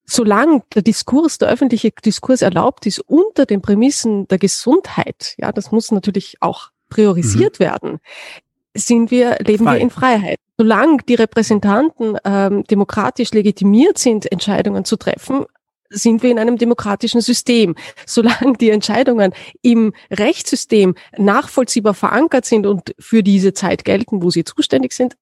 Solange 0.05 0.61
der 0.75 0.81
Diskurs, 0.81 1.37
der 1.37 1.47
öffentliche 1.47 1.91
Diskurs 2.03 2.41
erlaubt 2.41 2.85
ist, 2.85 2.99
unter 2.99 3.45
den 3.45 3.61
Prämissen 3.61 4.27
der 4.27 4.37
Gesundheit, 4.37 5.35
ja, 5.37 5.53
das 5.53 5.71
muss 5.71 5.91
natürlich 5.91 6.35
auch 6.41 6.71
priorisiert 6.89 7.59
werden, 7.59 7.99
sind 8.75 9.11
wir, 9.11 9.37
leben 9.39 9.65
Frei. 9.65 9.73
wir 9.75 9.81
in 9.81 9.89
Freiheit. 9.89 10.37
Solange 10.57 10.97
die 11.07 11.15
Repräsentanten 11.15 12.17
ähm, 12.23 12.63
demokratisch 12.65 13.31
legitimiert 13.31 13.97
sind, 13.97 14.31
Entscheidungen 14.31 14.85
zu 14.85 14.97
treffen, 14.97 15.45
sind 15.93 16.23
wir 16.23 16.31
in 16.31 16.39
einem 16.39 16.57
demokratischen 16.57 17.21
System. 17.21 17.75
Solange 18.05 18.57
die 18.59 18.69
Entscheidungen 18.69 19.33
im 19.61 19.93
Rechtssystem 20.11 20.95
nachvollziehbar 21.17 21.93
verankert 21.93 22.45
sind 22.45 22.65
und 22.65 22.95
für 22.99 23.23
diese 23.23 23.53
Zeit 23.53 23.85
gelten, 23.85 24.21
wo 24.21 24.29
sie 24.29 24.43
zuständig 24.43 24.93
sind, 24.93 25.15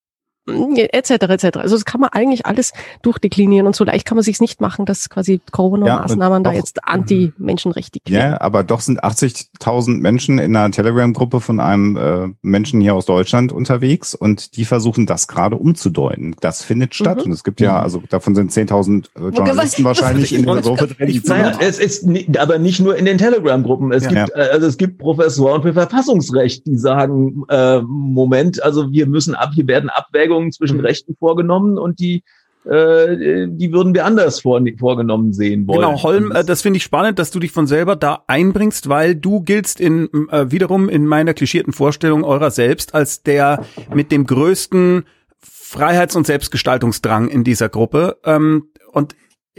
etc. 0.47 1.11
etc. 1.11 1.57
Also 1.57 1.75
das 1.75 1.85
kann 1.85 2.01
man 2.01 2.09
eigentlich 2.11 2.45
alles 2.45 2.73
durchdeklinieren 3.03 3.67
und 3.67 3.75
so 3.75 3.83
leicht 3.83 4.05
kann 4.05 4.15
man 4.15 4.23
sich 4.23 4.39
nicht 4.41 4.59
machen, 4.61 4.85
dass 4.85 5.09
quasi 5.09 5.39
Corona-Maßnahmen 5.51 6.39
Ja, 6.39 6.43
da 6.43 6.49
doch- 6.49 6.57
jetzt 6.57 6.79
anti-menschenrechtlich 6.83 8.01
werden. 8.07 8.31
Ja, 8.33 8.41
aber 8.41 8.63
doch 8.63 8.81
sind 8.81 9.03
80.000 9.03 9.99
Menschen 10.01 10.39
in 10.39 10.55
einer 10.55 10.71
Telegram-Gruppe 10.71 11.41
von 11.41 11.59
einem 11.59 11.95
äh, 11.97 12.27
Menschen 12.41 12.81
hier 12.81 12.95
aus 12.95 13.05
Deutschland 13.05 13.51
unterwegs 13.51 14.15
und 14.15 14.57
die 14.57 14.65
versuchen 14.65 15.05
das 15.05 15.27
gerade 15.27 15.55
umzudeuten. 15.57 16.35
Das 16.41 16.63
findet 16.63 16.95
statt 16.95 17.17
Mhm. 17.19 17.23
und 17.25 17.31
es 17.33 17.43
gibt 17.43 17.61
ja, 17.61 17.79
also 17.81 18.01
davon 18.09 18.35
sind 18.35 18.51
10.000 18.51 19.09
äh, 19.15 19.29
Journalisten 19.35 19.83
wahrscheinlich 19.83 20.33
in 20.33 20.45
der 20.45 20.55
Gruppe 20.61 20.87
drin. 20.87 21.21
Naja, 21.25 21.53
es 21.59 21.79
ist 21.79 22.05
aber 22.37 22.57
nicht 22.57 22.79
nur 22.79 22.95
in 22.97 23.05
den 23.05 23.17
Telegram-Gruppen. 23.17 23.91
Es 23.91 24.03
Ja. 24.05 24.09
gibt 24.25 24.35
äh, 24.35 24.41
also 24.51 24.67
es 24.67 24.77
gibt 24.77 24.97
Professoren 24.97 25.61
für 25.61 25.73
Verfassungsrecht, 25.73 26.65
die 26.65 26.77
sagen, 26.77 27.43
äh, 27.49 27.81
Moment, 27.81 28.61
also 28.63 28.91
wir 28.91 29.05
müssen 29.07 29.35
ab, 29.35 29.51
hier 29.53 29.67
werden 29.67 29.89
Abwägungen 29.89 30.30
zwischen 30.51 30.77
Mhm. 30.77 30.85
Rechten 30.85 31.15
vorgenommen 31.17 31.77
und 31.77 31.99
die 31.99 32.23
äh, 32.63 33.47
die 33.49 33.73
würden 33.73 33.95
wir 33.95 34.05
anders 34.05 34.41
vor, 34.41 34.61
vorgenommen 34.77 35.33
sehen 35.33 35.67
wollen. 35.67 35.79
Genau, 35.81 36.03
Holm, 36.03 36.31
äh, 36.31 36.43
das 36.43 36.61
finde 36.61 36.77
ich 36.77 36.83
spannend, 36.83 37.17
dass 37.17 37.31
du 37.31 37.39
dich 37.39 37.51
von 37.51 37.65
selber 37.65 37.95
da 37.95 38.23
einbringst, 38.27 38.87
weil 38.87 39.15
du 39.15 39.41
giltst 39.41 39.79
in 39.79 40.09
äh, 40.29 40.51
wiederum 40.51 40.87
in 40.87 41.07
meiner 41.07 41.33
klischierten 41.33 41.73
Vorstellung 41.73 42.23
eurer 42.23 42.51
selbst 42.51 42.93
als 42.93 43.23
der 43.23 43.65
mit 43.91 44.11
dem 44.11 44.27
größten 44.27 45.05
Freiheits- 45.39 46.15
und 46.15 46.27
Selbstgestaltungsdrang 46.27 47.29
in 47.29 47.43
dieser 47.43 47.67
Gruppe. 47.67 48.17
Ähm, 48.25 48.65
und 48.91 49.15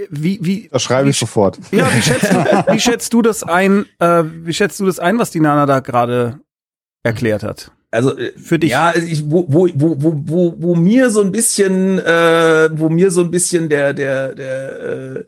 wie, 0.09 0.39
wie, 0.43 0.69
Das 0.71 0.83
schreibe 0.83 1.11
ich 1.11 1.19
sofort. 1.19 1.59
ja, 1.73 1.87
wie 1.93 2.03
schätzt 2.03 2.33
du, 2.33 2.37
wie 2.73 2.81
schätzt 2.81 3.13
du 3.15 3.23
das 3.23 3.43
ein, 3.43 3.85
äh, 3.99 4.23
wie 4.45 4.55
schätzt 4.55 4.79
du 4.79 4.87
das 4.87 5.01
ein, 5.01 5.19
was 5.19 5.33
die 5.33 5.41
Nana 5.41 5.67
da 5.67 5.81
gerade 5.81 6.39
erklärt 7.03 7.43
hat? 7.43 7.73
Also 7.93 8.17
äh, 8.17 8.33
für 8.37 8.59
dich. 8.59 8.71
Ja, 8.71 8.95
ich, 8.97 9.31
wo, 9.31 9.45
wo, 9.49 9.69
wo, 9.75 9.97
wo, 10.01 10.55
wo, 10.57 10.75
mir 10.75 11.11
so 11.11 11.21
ein 11.21 11.31
bisschen, 11.31 11.99
äh, 11.99 12.71
wo 12.73 12.89
mir 12.89 13.11
so 13.11 13.21
ein 13.21 13.31
bisschen 13.31 13.69
der, 13.69 13.93
der, 13.93 14.35
der, 14.35 15.17
äh, 15.17 15.25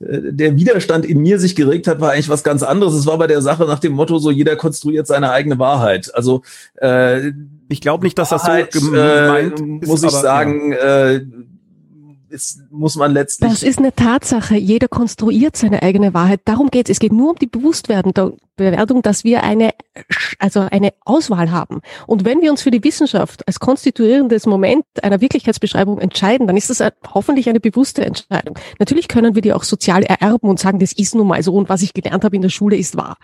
der 0.00 0.56
Widerstand 0.56 1.06
in 1.06 1.20
mir 1.20 1.38
sich 1.38 1.54
geregt 1.54 1.86
hat, 1.86 2.00
war 2.00 2.10
eigentlich 2.10 2.28
was 2.28 2.42
ganz 2.42 2.64
anderes. 2.64 2.94
Es 2.94 3.06
war 3.06 3.18
bei 3.18 3.28
der 3.28 3.40
Sache 3.40 3.64
nach 3.66 3.78
dem 3.78 3.92
Motto, 3.92 4.18
so 4.18 4.32
jeder 4.32 4.56
konstruiert 4.56 5.06
seine 5.06 5.30
eigene 5.30 5.60
Wahrheit. 5.60 6.12
Also 6.12 6.42
äh, 6.82 7.30
ich 7.68 7.80
glaube 7.80 8.04
nicht, 8.04 8.18
dass 8.18 8.32
Wahrheit, 8.32 8.74
das 8.74 8.82
so 8.82 8.90
gemeint 8.90 9.60
äh, 9.60 9.62
muss 9.62 10.02
ich 10.02 10.10
sagen. 10.10 10.72
Ja. 10.72 11.10
Äh, 11.10 11.26
ist, 12.30 12.60
muss 12.70 12.96
man 12.96 13.12
letztlich. 13.12 13.50
Das 13.50 13.62
ist 13.62 13.78
eine 13.78 13.94
Tatsache. 13.94 14.56
Jeder 14.56 14.88
konstruiert 14.88 15.56
seine 15.56 15.82
eigene 15.82 16.14
Wahrheit. 16.14 16.40
Darum 16.44 16.70
geht 16.70 16.88
es. 16.88 16.96
Es 16.96 17.00
geht 17.00 17.12
nur 17.12 17.30
um 17.30 17.36
die 17.36 17.46
Bewusstwerdung, 17.46 18.12
dass 19.02 19.24
wir 19.24 19.42
eine, 19.42 19.72
also 20.38 20.60
eine 20.60 20.92
Auswahl 21.04 21.50
haben. 21.50 21.80
Und 22.06 22.24
wenn 22.24 22.40
wir 22.40 22.50
uns 22.50 22.62
für 22.62 22.70
die 22.70 22.82
Wissenschaft 22.82 23.46
als 23.46 23.60
konstituierendes 23.60 24.46
Moment 24.46 24.84
einer 25.02 25.20
Wirklichkeitsbeschreibung 25.20 25.98
entscheiden, 26.00 26.46
dann 26.46 26.56
ist 26.56 26.70
das 26.70 26.82
hoffentlich 27.14 27.48
eine 27.48 27.60
bewusste 27.60 28.04
Entscheidung. 28.04 28.58
Natürlich 28.78 29.08
können 29.08 29.34
wir 29.34 29.42
die 29.42 29.52
auch 29.52 29.64
sozial 29.64 30.02
ererben 30.02 30.48
und 30.48 30.58
sagen, 30.58 30.78
das 30.78 30.92
ist 30.92 31.14
nun 31.14 31.28
mal 31.28 31.42
so 31.42 31.54
und 31.54 31.68
was 31.68 31.82
ich 31.82 31.94
gelernt 31.94 32.24
habe 32.24 32.36
in 32.36 32.42
der 32.42 32.48
Schule 32.48 32.76
ist 32.76 32.96
wahr. 32.96 33.16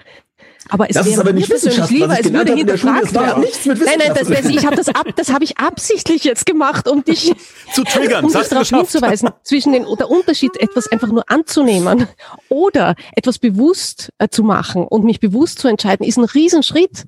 Aber 0.69 0.89
es 0.89 0.95
das 0.95 1.07
ist 1.07 1.19
aber 1.19 1.33
nicht 1.33 1.51
Wissenschaft, 1.51 1.91
lieber, 1.91 2.19
es. 2.19 2.33
würde 2.33 2.55
hinterfragt 2.55 3.15
werden. 3.15 3.43
Nichts 3.43 3.67
mit 3.67 3.85
nein, 3.85 3.99
nein, 3.99 4.13
das, 4.15 4.29
das, 4.29 4.47
ich 4.47 4.65
habe 4.65 4.77
das, 4.77 4.89
ab, 4.89 5.07
das 5.15 5.33
habe 5.33 5.45
ich 5.45 5.59
absichtlich 5.59 6.25
jetzt 6.25 6.47
gemacht, 6.47 6.89
um 6.89 7.05
dich 7.05 7.35
zu 7.75 7.85
triggern, 7.85 8.25
um 8.25 8.33
dich 8.33 8.49
darauf 8.49 8.69
hinzuweisen, 8.69 9.31
zwischen 9.43 9.73
den 9.73 9.85
der 9.99 10.11
Unterschied, 10.11 10.57
etwas 10.59 10.87
einfach 10.91 11.09
nur 11.09 11.31
anzunehmen 11.31 12.09
oder 12.49 12.95
etwas 13.15 13.39
bewusst 13.39 14.11
äh, 14.19 14.29
zu 14.29 14.43
machen 14.43 14.85
und 14.85 15.05
mich 15.05 15.21
bewusst 15.21 15.59
zu 15.59 15.69
entscheiden, 15.69 16.07
ist 16.07 16.17
ein 16.17 16.25
Riesenschritt. 16.25 17.07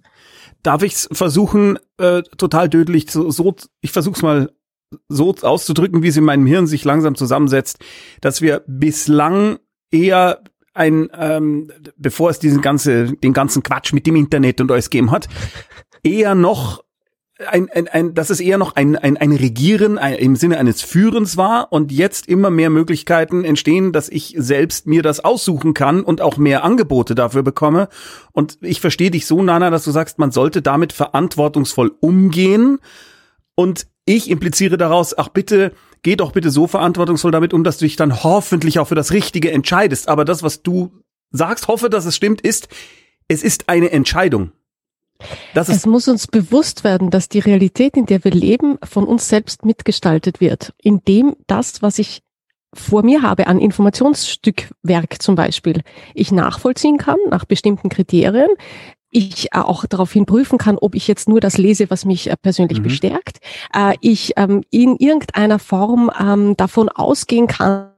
Darf 0.63 0.83
ich 0.83 0.95
es 0.95 1.09
versuchen, 1.13 1.79
äh, 1.99 2.23
total 2.37 2.69
dödlich, 2.69 3.11
so, 3.11 3.31
so 3.31 3.55
ich 3.81 3.93
versuche 3.93 4.17
es 4.17 4.23
mal 4.23 4.51
so 5.09 5.35
auszudrücken, 5.41 6.03
wie 6.03 6.09
es 6.09 6.17
in 6.17 6.25
meinem 6.25 6.47
Hirn 6.47 6.67
sich 6.67 6.85
langsam 6.85 7.15
zusammensetzt, 7.15 7.79
dass 8.21 8.41
wir 8.41 8.63
bislang 8.67 9.59
eher 9.91 10.43
ein, 10.77 11.09
ähm, 11.19 11.71
bevor 11.97 12.31
es 12.31 12.39
diesen 12.39 12.61
ganze, 12.61 13.13
den 13.13 13.33
ganzen 13.33 13.63
Quatsch 13.63 13.93
mit 13.93 14.07
dem 14.07 14.17
Internet 14.17 14.61
und 14.61 14.71
alles 14.71 14.91
gegeben 14.91 15.11
hat, 15.11 15.29
eher 16.03 16.35
noch 16.35 16.85
ein, 17.47 17.69
ein, 17.71 17.89
ein, 17.89 18.15
dass 18.15 18.31
es 18.31 18.41
eher 18.41 18.57
noch 18.57 18.77
ein, 18.77 18.97
ein, 18.97 19.17
ein 19.17 19.33
Regieren 19.33 19.99
ein, 19.99 20.15
im 20.15 20.37
Sinne 20.37 20.59
eines 20.59 20.81
Führens 20.81 21.37
war 21.37 21.71
und 21.71 21.93
jetzt 21.93 22.29
immer 22.29 22.51
mehr 22.51 22.71
Möglichkeiten 22.71 23.45
entstehen, 23.45 23.93
dass 23.93 24.09
ich 24.09 24.35
selbst 24.39 24.87
mir 24.87 25.03
das 25.03 25.21
aussuchen 25.21 25.75
kann 25.75 26.03
und 26.03 26.23
auch 26.23 26.39
mehr 26.39 26.65
Angebote 26.65 27.15
dafür 27.15 27.43
bekomme. 27.43 27.89
Und 28.33 28.59
ich 28.63 28.81
verstehe 28.81 29.11
dich 29.11 29.27
so, 29.27 29.43
Nana, 29.43 29.71
dass 29.71 29.85
du 29.85 29.91
sagst, 29.91 30.19
man 30.19 30.31
sollte 30.31 30.63
damit 30.63 30.93
verantwortungsvoll 30.93 31.93
umgehen. 32.01 32.79
Und 33.55 33.87
ich 34.07 34.31
impliziere 34.31 34.79
daraus, 34.79 35.17
ach 35.17 35.29
bitte, 35.29 35.73
geh 36.03 36.17
doch 36.17 36.33
bitte 36.33 36.51
so 36.51 36.67
verantwortungsvoll 36.67 37.31
damit 37.31 37.53
um, 37.53 37.65
dass 37.65 37.79
du 37.79 37.85
dich 37.85 37.97
dann 37.97 38.23
hoffentlich 38.23 38.79
auch 38.79 38.89
für 38.89 38.95
das 38.95 39.13
Richtige 39.13 39.51
entscheidest. 39.51 40.09
Aber 40.09 40.25
das, 40.25 40.43
was 40.43 40.63
du 40.63 40.93
sagst, 41.31 41.69
hoffe, 41.69 41.91
dass 41.91 42.05
es 42.05 42.17
stimmt, 42.17 42.41
ist, 42.41 42.69
es 43.29 43.43
ist 43.43 43.69
eine 43.69 43.91
Entscheidung. 43.91 44.53
Das 45.55 45.69
es 45.69 45.87
muss 45.87 46.09
uns 46.09 46.27
bewusst 46.27 46.85
werden, 46.85 47.11
dass 47.11 47.29
die 47.29 47.39
Realität, 47.39 47.97
in 47.97 48.07
der 48.07 48.23
wir 48.25 48.33
leben, 48.33 48.79
von 48.85 49.05
uns 49.05 49.29
selbst 49.29 49.65
mitgestaltet 49.65 50.41
wird, 50.41 50.75
indem 50.83 51.37
das, 51.47 51.81
was 51.81 51.99
ich 51.99 52.23
vor 52.75 53.03
mir 53.03 53.23
habe 53.23 53.47
an 53.47 53.59
Informationsstückwerk 53.59 55.23
zum 55.23 55.35
Beispiel, 55.35 55.83
ich 56.15 56.33
nachvollziehen 56.33 56.99
kann 56.99 57.17
nach 57.31 57.47
bestimmten 57.47 57.89
Kriterien, 57.89 58.51
ich 59.11 59.47
äh, 59.53 59.59
auch 59.59 59.87
daraufhin 59.87 60.27
prüfen 60.27 60.59
kann, 60.59 60.79
ob 60.79 60.95
ich 60.95 61.09
jetzt 61.09 61.29
nur 61.29 61.41
das 61.41 61.59
lese, 61.59 61.91
was 61.91 62.05
mich 62.05 62.31
äh, 62.31 62.37
persönlich 62.37 62.79
mhm. 62.79 62.85
bestärkt. 62.85 63.39
Äh, 63.75 63.95
ich 64.01 64.33
ähm, 64.37 64.63
in 64.71 64.97
irgendeiner 64.97 65.59
Form 65.59 66.11
ähm, 66.19 66.57
davon 66.57 66.89
ausgehen 66.89 67.47
kann, 67.47 67.91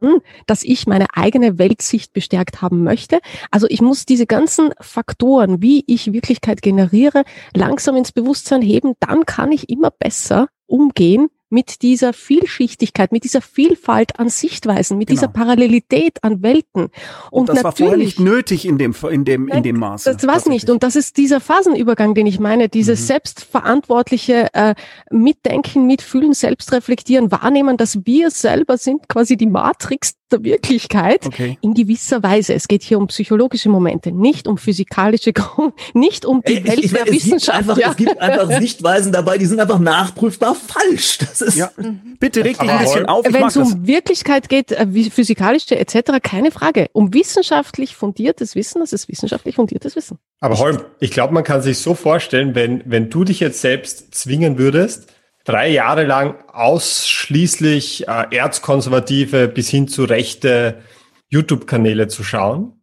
dass 0.46 0.62
ich 0.62 0.86
meine 0.86 1.06
eigene 1.14 1.58
Weltsicht 1.58 2.12
bestärkt 2.12 2.62
haben 2.62 2.84
möchte. 2.84 3.20
Also 3.50 3.66
ich 3.68 3.80
muss 3.80 4.06
diese 4.06 4.26
ganzen 4.26 4.70
Faktoren, 4.80 5.62
wie 5.62 5.84
ich 5.86 6.12
Wirklichkeit 6.12 6.62
generiere, 6.62 7.24
langsam 7.54 7.96
ins 7.96 8.12
Bewusstsein 8.12 8.62
heben. 8.62 8.94
Dann 9.00 9.26
kann 9.26 9.52
ich 9.52 9.68
immer 9.68 9.90
besser 9.90 10.48
umgehen 10.66 11.28
mit 11.50 11.82
dieser 11.82 12.12
Vielschichtigkeit, 12.12 13.12
mit 13.12 13.24
dieser 13.24 13.40
Vielfalt 13.40 14.18
an 14.18 14.28
Sichtweisen, 14.28 14.98
mit 14.98 15.08
genau. 15.08 15.20
dieser 15.20 15.28
Parallelität 15.32 16.22
an 16.22 16.42
Welten. 16.42 16.88
Und, 17.30 17.48
und 17.48 17.48
das 17.48 17.64
war 17.64 17.72
vorher 17.72 17.96
nicht 17.96 18.20
nötig 18.20 18.66
in 18.66 18.78
dem, 18.78 18.94
in 19.10 19.24
dem, 19.24 19.48
in 19.48 19.62
dem 19.62 19.78
Maße. 19.78 20.12
Das 20.14 20.26
war 20.26 20.36
es 20.36 20.46
nicht. 20.46 20.68
Und 20.68 20.82
das 20.82 20.96
ist 20.96 21.16
dieser 21.16 21.40
Phasenübergang, 21.40 22.14
den 22.14 22.26
ich 22.26 22.38
meine, 22.38 22.68
dieses 22.68 23.00
mhm. 23.00 23.06
selbstverantwortliche 23.06 24.48
äh, 24.52 24.74
Mitdenken, 25.10 25.86
Mitfühlen, 25.86 26.34
Selbstreflektieren, 26.34 27.30
Wahrnehmen, 27.32 27.76
dass 27.76 28.04
wir 28.04 28.30
selber 28.30 28.76
sind 28.76 29.08
quasi 29.08 29.36
die 29.36 29.46
Matrix 29.46 30.17
der 30.32 30.44
Wirklichkeit 30.44 31.26
okay. 31.26 31.58
in 31.60 31.74
gewisser 31.74 32.22
Weise. 32.22 32.54
Es 32.54 32.68
geht 32.68 32.82
hier 32.82 32.98
um 32.98 33.06
psychologische 33.08 33.68
Momente, 33.68 34.12
nicht 34.12 34.46
um 34.46 34.58
physikalische, 34.58 35.32
nicht 35.94 36.24
um 36.24 36.42
die 36.46 36.64
Welt 36.64 36.78
ich, 36.78 36.84
ich 36.86 36.92
der 36.92 37.06
Wissenschaft. 37.06 37.58
Einfach, 37.58 37.78
ja. 37.78 37.90
Es 37.90 37.96
gibt 37.96 38.18
einfach 38.20 38.50
Sichtweisen 38.60 39.12
dabei, 39.12 39.38
die 39.38 39.46
sind 39.46 39.60
einfach 39.60 39.78
nachprüfbar 39.78 40.54
falsch. 40.54 41.18
Das 41.18 41.40
ist 41.40 41.56
ja. 41.56 41.70
Bitte 42.20 42.44
reg 42.44 42.58
dich 42.58 42.68
ein 42.68 42.78
bisschen 42.84 43.06
auf. 43.06 43.24
Wenn 43.28 43.44
es 43.44 43.56
um 43.56 43.86
Wirklichkeit 43.86 44.48
geht, 44.48 44.72
äh, 44.72 44.86
wie 44.88 45.10
physikalische 45.10 45.78
etc., 45.78 46.18
keine 46.22 46.50
Frage. 46.50 46.88
Um 46.92 47.14
wissenschaftlich 47.14 47.96
fundiertes 47.96 48.54
Wissen, 48.54 48.80
das 48.80 48.92
ist 48.92 49.08
wissenschaftlich 49.08 49.54
fundiertes 49.54 49.96
Wissen. 49.96 50.18
Aber 50.40 50.58
Holm, 50.58 50.80
ich 51.00 51.10
glaube, 51.10 51.34
man 51.34 51.44
kann 51.44 51.62
sich 51.62 51.78
so 51.78 51.94
vorstellen, 51.94 52.54
wenn, 52.54 52.82
wenn 52.86 53.10
du 53.10 53.24
dich 53.24 53.40
jetzt 53.40 53.60
selbst 53.60 54.14
zwingen 54.14 54.58
würdest, 54.58 55.12
drei 55.48 55.68
Jahre 55.70 56.04
lang 56.04 56.34
ausschließlich 56.52 58.06
äh, 58.06 58.36
erzkonservative 58.36 59.48
bis 59.48 59.70
hin 59.70 59.88
zu 59.88 60.04
rechte 60.04 60.82
YouTube-Kanäle 61.30 62.08
zu 62.08 62.22
schauen. 62.22 62.74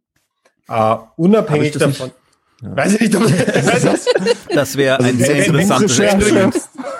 Uh, 0.68 0.98
unabhängig 1.16 1.74
davon. 1.74 2.12
Ja. 2.64 2.76
Weiß 2.76 2.96
ich 2.96 3.02
nicht, 3.02 3.16
ob, 3.16 3.24
weiß 3.24 4.08
das 4.50 4.78
wäre 4.78 4.98
also 4.98 5.10
ein 5.10 5.20
sehr 5.20 5.46
interessantes 5.46 6.00
Experiment. 6.00 6.56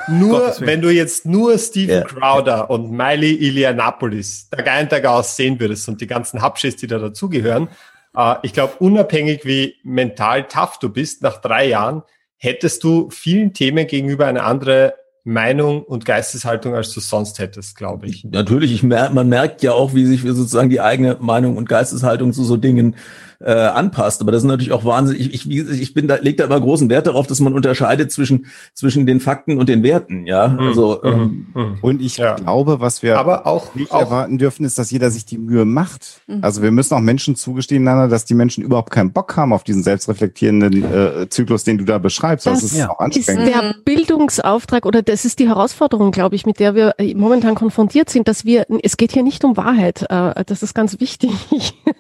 Nur, 0.08 0.54
wenn 0.60 0.84
du 0.84 0.92
jetzt 0.92 1.26
nur 1.26 1.58
Steven 1.58 1.96
ja. 1.96 2.04
Crowder 2.04 2.70
und 2.70 2.92
Miley 2.92 3.34
Ilianapolis 3.34 4.50
Tag 4.52 4.68
ein, 4.68 4.88
Tag 4.88 5.06
aus 5.06 5.36
sehen 5.36 5.60
würdest 5.60 5.90
und 5.90 6.00
die 6.00 6.06
ganzen 6.06 6.44
Hubschiss, 6.44 6.76
die 6.76 6.86
da 6.86 7.00
dazugehören, 7.00 7.70
uh, 8.16 8.36
ich 8.44 8.54
glaube, 8.54 8.74
unabhängig 8.78 9.46
wie 9.46 9.78
mental 9.84 10.48
tough 10.48 10.78
du 10.78 10.90
bist, 10.90 11.24
nach 11.24 11.42
drei 11.42 11.66
Jahren, 11.70 12.04
hättest 12.38 12.84
du 12.84 13.10
vielen 13.10 13.54
Themen 13.54 13.88
gegenüber 13.88 14.28
eine 14.28 14.44
andere 14.44 14.94
Meinung 15.26 15.82
und 15.84 16.06
Geisteshaltung, 16.06 16.76
als 16.76 16.94
du 16.94 17.00
sonst 17.00 17.40
hättest, 17.40 17.76
glaube 17.76 18.06
ich. 18.06 18.24
Natürlich, 18.24 18.72
ich 18.72 18.84
mer 18.84 19.10
man 19.10 19.28
merkt 19.28 19.64
ja 19.64 19.74
auch, 19.74 19.96
wie 19.96 20.06
sich 20.06 20.22
sozusagen 20.22 20.70
die 20.70 20.82
eigene 20.82 21.18
Meinung 21.20 21.58
und 21.58 21.68
Geisteshaltung 21.68 22.32
zu 22.32 22.44
so 22.44 22.58
Dingen 22.58 22.96
äh, 23.40 23.52
anpasst. 23.52 24.22
Aber 24.22 24.32
das 24.32 24.44
ist 24.44 24.48
natürlich 24.48 24.72
auch 24.72 24.86
wahnsinnig. 24.86 25.34
Ich, 25.34 25.50
ich, 25.50 25.82
ich 25.82 25.94
bin 25.94 26.08
da, 26.08 26.16
leg 26.16 26.38
da 26.38 26.46
immer 26.46 26.60
großen 26.60 26.90
Wert 26.90 27.08
darauf, 27.08 27.28
dass 27.28 27.40
man 27.40 27.54
unterscheidet 27.54 28.12
zwischen, 28.12 28.48
zwischen 28.74 29.06
den 29.06 29.20
Fakten 29.20 29.58
und 29.58 29.70
den 29.70 29.84
Werten. 29.84 30.26
Ja, 30.26 30.48
mhm. 30.48 30.60
also 30.60 31.00
mhm. 31.04 31.10
Ähm, 31.10 31.48
mhm. 31.54 31.78
und 31.82 32.02
ich 32.02 32.18
ja. 32.18 32.36
glaube, 32.36 32.80
was 32.80 33.04
wir 33.04 33.20
aber 33.20 33.46
auch 33.48 33.76
nicht 33.76 33.92
auch 33.92 34.02
erwarten 34.02 34.38
dürfen, 34.38 34.66
ist, 34.66 34.78
dass 34.78 34.92
jeder 34.92 35.12
sich 35.12 35.26
die 35.26 35.38
Mühe 35.38 35.66
macht. 35.66 36.22
Mhm. 36.28 36.40
Also 36.42 36.62
wir 36.62 36.72
müssen 36.72 36.94
auch 36.96 37.00
Menschen 37.00 37.36
zugestehen, 37.36 37.84
Nana, 37.84 38.08
dass 38.08 38.26
die 38.26 38.36
Menschen 38.36 38.64
überhaupt 38.64 38.92
keinen 38.92 39.12
Bock 39.12 39.36
haben 39.36 39.54
auf 39.54 39.64
diesen 39.64 39.84
selbstreflektierenden 39.84 40.84
äh, 40.84 41.30
Zyklus, 41.30 41.64
den 41.64 41.78
du 41.78 41.86
da 41.86 41.98
beschreibst. 41.98 42.46
Das, 42.46 42.62
das 42.62 42.72
ist 42.72 42.78
ja. 42.78 42.90
auch 42.90 43.00
anstrengend. 43.00 43.48
Ist 43.48 43.54
der 43.54 43.76
Bildungsauftrag 43.84 44.86
oder 44.86 45.02
das 45.02 45.26
ist 45.26 45.40
die 45.40 45.48
Herausforderung, 45.48 46.12
glaube 46.12 46.36
ich, 46.36 46.46
mit 46.46 46.60
der 46.60 46.76
wir 46.76 46.96
äh, 46.98 47.14
momentan 47.16 47.56
konfrontiert 47.56 48.10
sind, 48.10 48.28
dass 48.28 48.46
wir, 48.46 48.66
es 48.84 48.98
geht 48.98 49.12
hier 49.12 49.24
nicht 49.24 49.44
um 49.44 49.58
Wahrheit. 49.58 50.06
Äh, 50.10 50.44
das 50.46 50.64
ist 50.64 50.74
ganz 50.74 51.00
wichtig. 51.00 51.32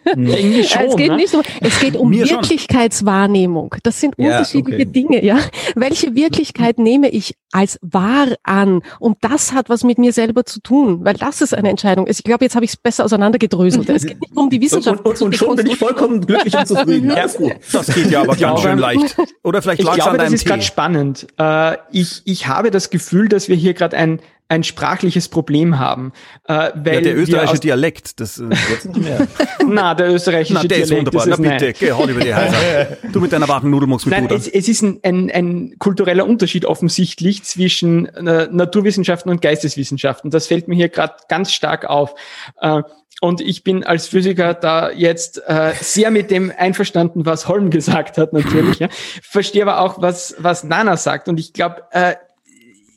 Irgendwie 0.05 0.63
schon, 0.67 0.83
es 0.83 0.95
geht 0.95 1.09
ne? 1.09 1.17
Nicht 1.25 1.35
um, 1.35 1.43
es 1.61 1.79
geht 1.79 1.95
um 1.95 2.11
Wirklichkeitswahrnehmung. 2.11 3.75
Das 3.83 3.99
sind 3.99 4.15
ja, 4.17 4.27
unterschiedliche 4.27 4.83
okay. 4.83 4.91
Dinge, 4.91 5.23
ja. 5.23 5.39
Welche 5.75 6.15
Wirklichkeit 6.15 6.79
nehme 6.79 7.09
ich 7.09 7.35
als 7.51 7.79
wahr 7.81 8.27
an? 8.43 8.81
Und 8.99 9.17
das 9.21 9.53
hat 9.53 9.69
was 9.69 9.83
mit 9.83 9.97
mir 9.97 10.13
selber 10.13 10.45
zu 10.45 10.59
tun, 10.59 11.03
weil 11.03 11.15
das 11.15 11.41
ist 11.41 11.53
eine 11.53 11.69
Entscheidung. 11.69 12.07
Ich 12.07 12.23
glaube, 12.23 12.45
jetzt 12.45 12.55
habe 12.55 12.65
ich 12.65 12.71
es 12.71 12.77
besser 12.77 13.05
auseinandergedröselt. 13.05 13.89
Es 13.89 14.05
geht 14.05 14.21
nicht 14.21 14.35
um 14.35 14.49
die 14.49 14.61
Wissenschaft. 14.61 15.05
Und, 15.05 15.21
und, 15.21 15.21
und 15.21 15.35
schon 15.35 15.55
bin 15.55 15.67
ich 15.67 15.77
vollkommen 15.77 16.25
glücklich 16.25 16.55
und 16.57 16.67
zufrieden. 16.67 17.09
Ja, 17.09 17.27
das 17.71 17.87
geht 17.93 18.11
ja 18.11 18.21
aber 18.21 18.35
ganz 18.35 18.61
schön 18.61 18.77
leicht. 18.77 19.17
Oder 19.43 19.61
vielleicht 19.61 19.81
ich 19.81 19.91
glaube, 19.91 20.17
das 20.17 20.33
ist 20.33 20.45
gerade 20.45 20.61
spannend. 20.61 21.27
Äh, 21.37 21.77
ich, 21.91 22.21
ich 22.25 22.47
habe 22.47 22.71
das 22.71 22.89
Gefühl, 22.89 23.29
dass 23.29 23.49
wir 23.49 23.55
hier 23.55 23.73
gerade 23.73 23.97
ein 23.97 24.19
ein 24.47 24.63
sprachliches 24.63 25.27
Problem 25.27 25.79
haben. 25.79 26.13
Äh, 26.47 26.71
weil 26.75 26.95
Ja, 26.95 27.01
der 27.01 27.17
österreichische 27.17 27.59
Dialekt, 27.61 28.19
das 28.19 28.37
äh, 28.37 28.43
Jetzt 28.69 28.85
nicht 28.85 29.01
mehr. 29.01 29.27
Na, 29.65 29.95
der 29.95 30.13
österreichische 30.13 30.53
na, 30.53 30.63
der 30.63 30.79
ist 30.79 30.89
Dialekt 30.89 31.13
wunderbar. 31.13 31.27
ist 31.27 31.39
Na 31.39 31.49
bitte, 31.49 31.65
nein. 31.65 31.73
geh, 31.79 31.91
hau 31.91 32.07
über 32.07 32.21
die 32.21 32.33
Heiser. 32.33 32.97
Du 33.11 33.19
mit 33.21 33.31
deiner 33.31 33.47
wahren 33.47 33.69
Nudelmucks 33.69 34.05
mit 34.05 34.11
Nein, 34.11 34.27
es, 34.29 34.47
es 34.47 34.67
ist 34.67 34.81
ein, 34.81 34.99
ein, 35.03 35.31
ein 35.31 35.75
kultureller 35.79 36.27
Unterschied 36.27 36.65
offensichtlich 36.65 37.43
zwischen 37.43 38.07
äh, 38.07 38.47
Naturwissenschaften 38.51 39.31
und 39.31 39.41
Geisteswissenschaften. 39.41 40.31
Das 40.31 40.47
fällt 40.47 40.67
mir 40.67 40.75
hier 40.75 40.89
gerade 40.89 41.15
ganz 41.27 41.51
stark 41.51 41.85
auf. 41.85 42.13
Äh, 42.61 42.83
und 43.21 43.41
ich 43.41 43.63
bin 43.63 43.83
als 43.83 44.07
Physiker 44.07 44.53
da 44.53 44.91
jetzt 44.91 45.41
äh, 45.47 45.71
sehr 45.79 46.11
mit 46.11 46.31
dem 46.31 46.51
einverstanden, 46.55 47.25
was 47.25 47.47
Holm 47.47 47.69
gesagt 47.71 48.17
hat, 48.17 48.33
natürlich. 48.33 48.79
Ja. 48.79 48.89
Verstehe 49.21 49.63
aber 49.63 49.79
auch, 49.79 50.01
was, 50.01 50.35
was 50.37 50.63
Nana 50.63 50.97
sagt. 50.97 51.29
Und 51.29 51.39
ich 51.39 51.53
glaube, 51.53 51.83
äh, 51.91 52.15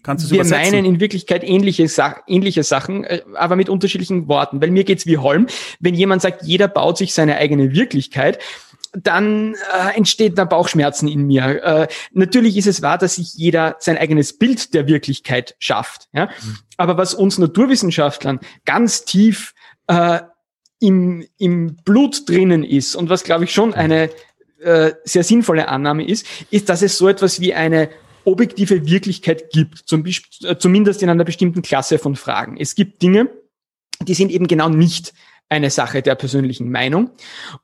Kannst 0.09 0.24
du 0.24 0.30
wir 0.30 0.40
übersetzen? 0.40 0.72
meinen 0.72 0.85
in 0.86 1.01
Wirklichkeit 1.01 1.44
ähnliche, 1.44 1.86
Sach 1.86 2.22
ähnliche 2.26 2.62
Sachen, 2.62 3.05
äh, 3.05 3.20
aber 3.35 3.56
mit 3.56 3.68
unterschiedlichen 3.68 4.26
Worten. 4.26 4.62
Weil 4.62 4.70
mir 4.70 4.85
geht's 4.85 5.05
wie 5.05 5.18
Holm. 5.18 5.48
Wenn 5.80 5.94
jemand 5.94 6.22
sagt, 6.22 6.44
jeder 6.44 6.66
baut 6.66 6.97
sich 6.97 7.12
seine 7.12 7.36
eigene 7.36 7.74
Wirklichkeit, 7.74 8.39
dann 8.94 9.55
äh, 9.55 9.94
entsteht 9.94 10.39
da 10.39 10.47
Bauchschmerzen 10.47 11.09
in 11.09 11.26
mir. 11.26 11.62
Äh, 11.62 11.89
natürlich 12.12 12.56
ist 12.56 12.66
es 12.66 12.80
wahr, 12.80 12.97
dass 12.97 13.16
sich 13.16 13.35
jeder 13.35 13.76
sein 13.80 13.98
eigenes 13.98 14.39
Bild 14.39 14.72
der 14.72 14.86
Wirklichkeit 14.86 15.56
schafft. 15.59 16.09
Ja? 16.14 16.30
Aber 16.78 16.97
was 16.97 17.12
uns 17.12 17.36
Naturwissenschaftlern 17.36 18.40
ganz 18.64 19.05
tief 19.05 19.52
äh, 19.89 20.20
im, 20.80 21.22
im 21.36 21.76
Blut 21.85 22.26
drinnen 22.26 22.64
ist 22.64 22.97
und 22.97 23.10
was, 23.10 23.24
glaube 23.24 23.44
ich, 23.44 23.52
schon 23.52 23.74
eine 23.74 24.09
äh, 24.60 24.93
sehr 25.05 25.22
sinnvolle 25.22 25.68
Annahme 25.68 26.06
ist, 26.06 26.26
ist, 26.51 26.70
dass 26.70 26.80
es 26.80 26.97
so 26.97 27.09
etwas 27.09 27.40
wie 27.40 27.52
eine 27.52 27.90
objektive 28.29 28.87
Wirklichkeit 28.87 29.51
gibt, 29.51 29.79
zum 29.79 30.05
äh, 30.05 30.57
zumindest 30.59 31.03
in 31.03 31.11
einer 31.11 31.25
bestimmten 31.25 31.63
Klasse 31.63 31.99
von 31.99 32.15
Fragen. 32.15 32.57
Es 32.59 32.75
gibt 32.75 33.03
Dinge, 33.03 33.31
die 34.03 34.15
sind 34.15 34.31
eben 34.31 34.47
genau 34.47 34.69
nicht 34.69 35.15
eine 35.51 35.70
Sache 35.70 36.03
der 36.03 36.15
persönlichen 36.15 36.70
Meinung. 36.70 37.11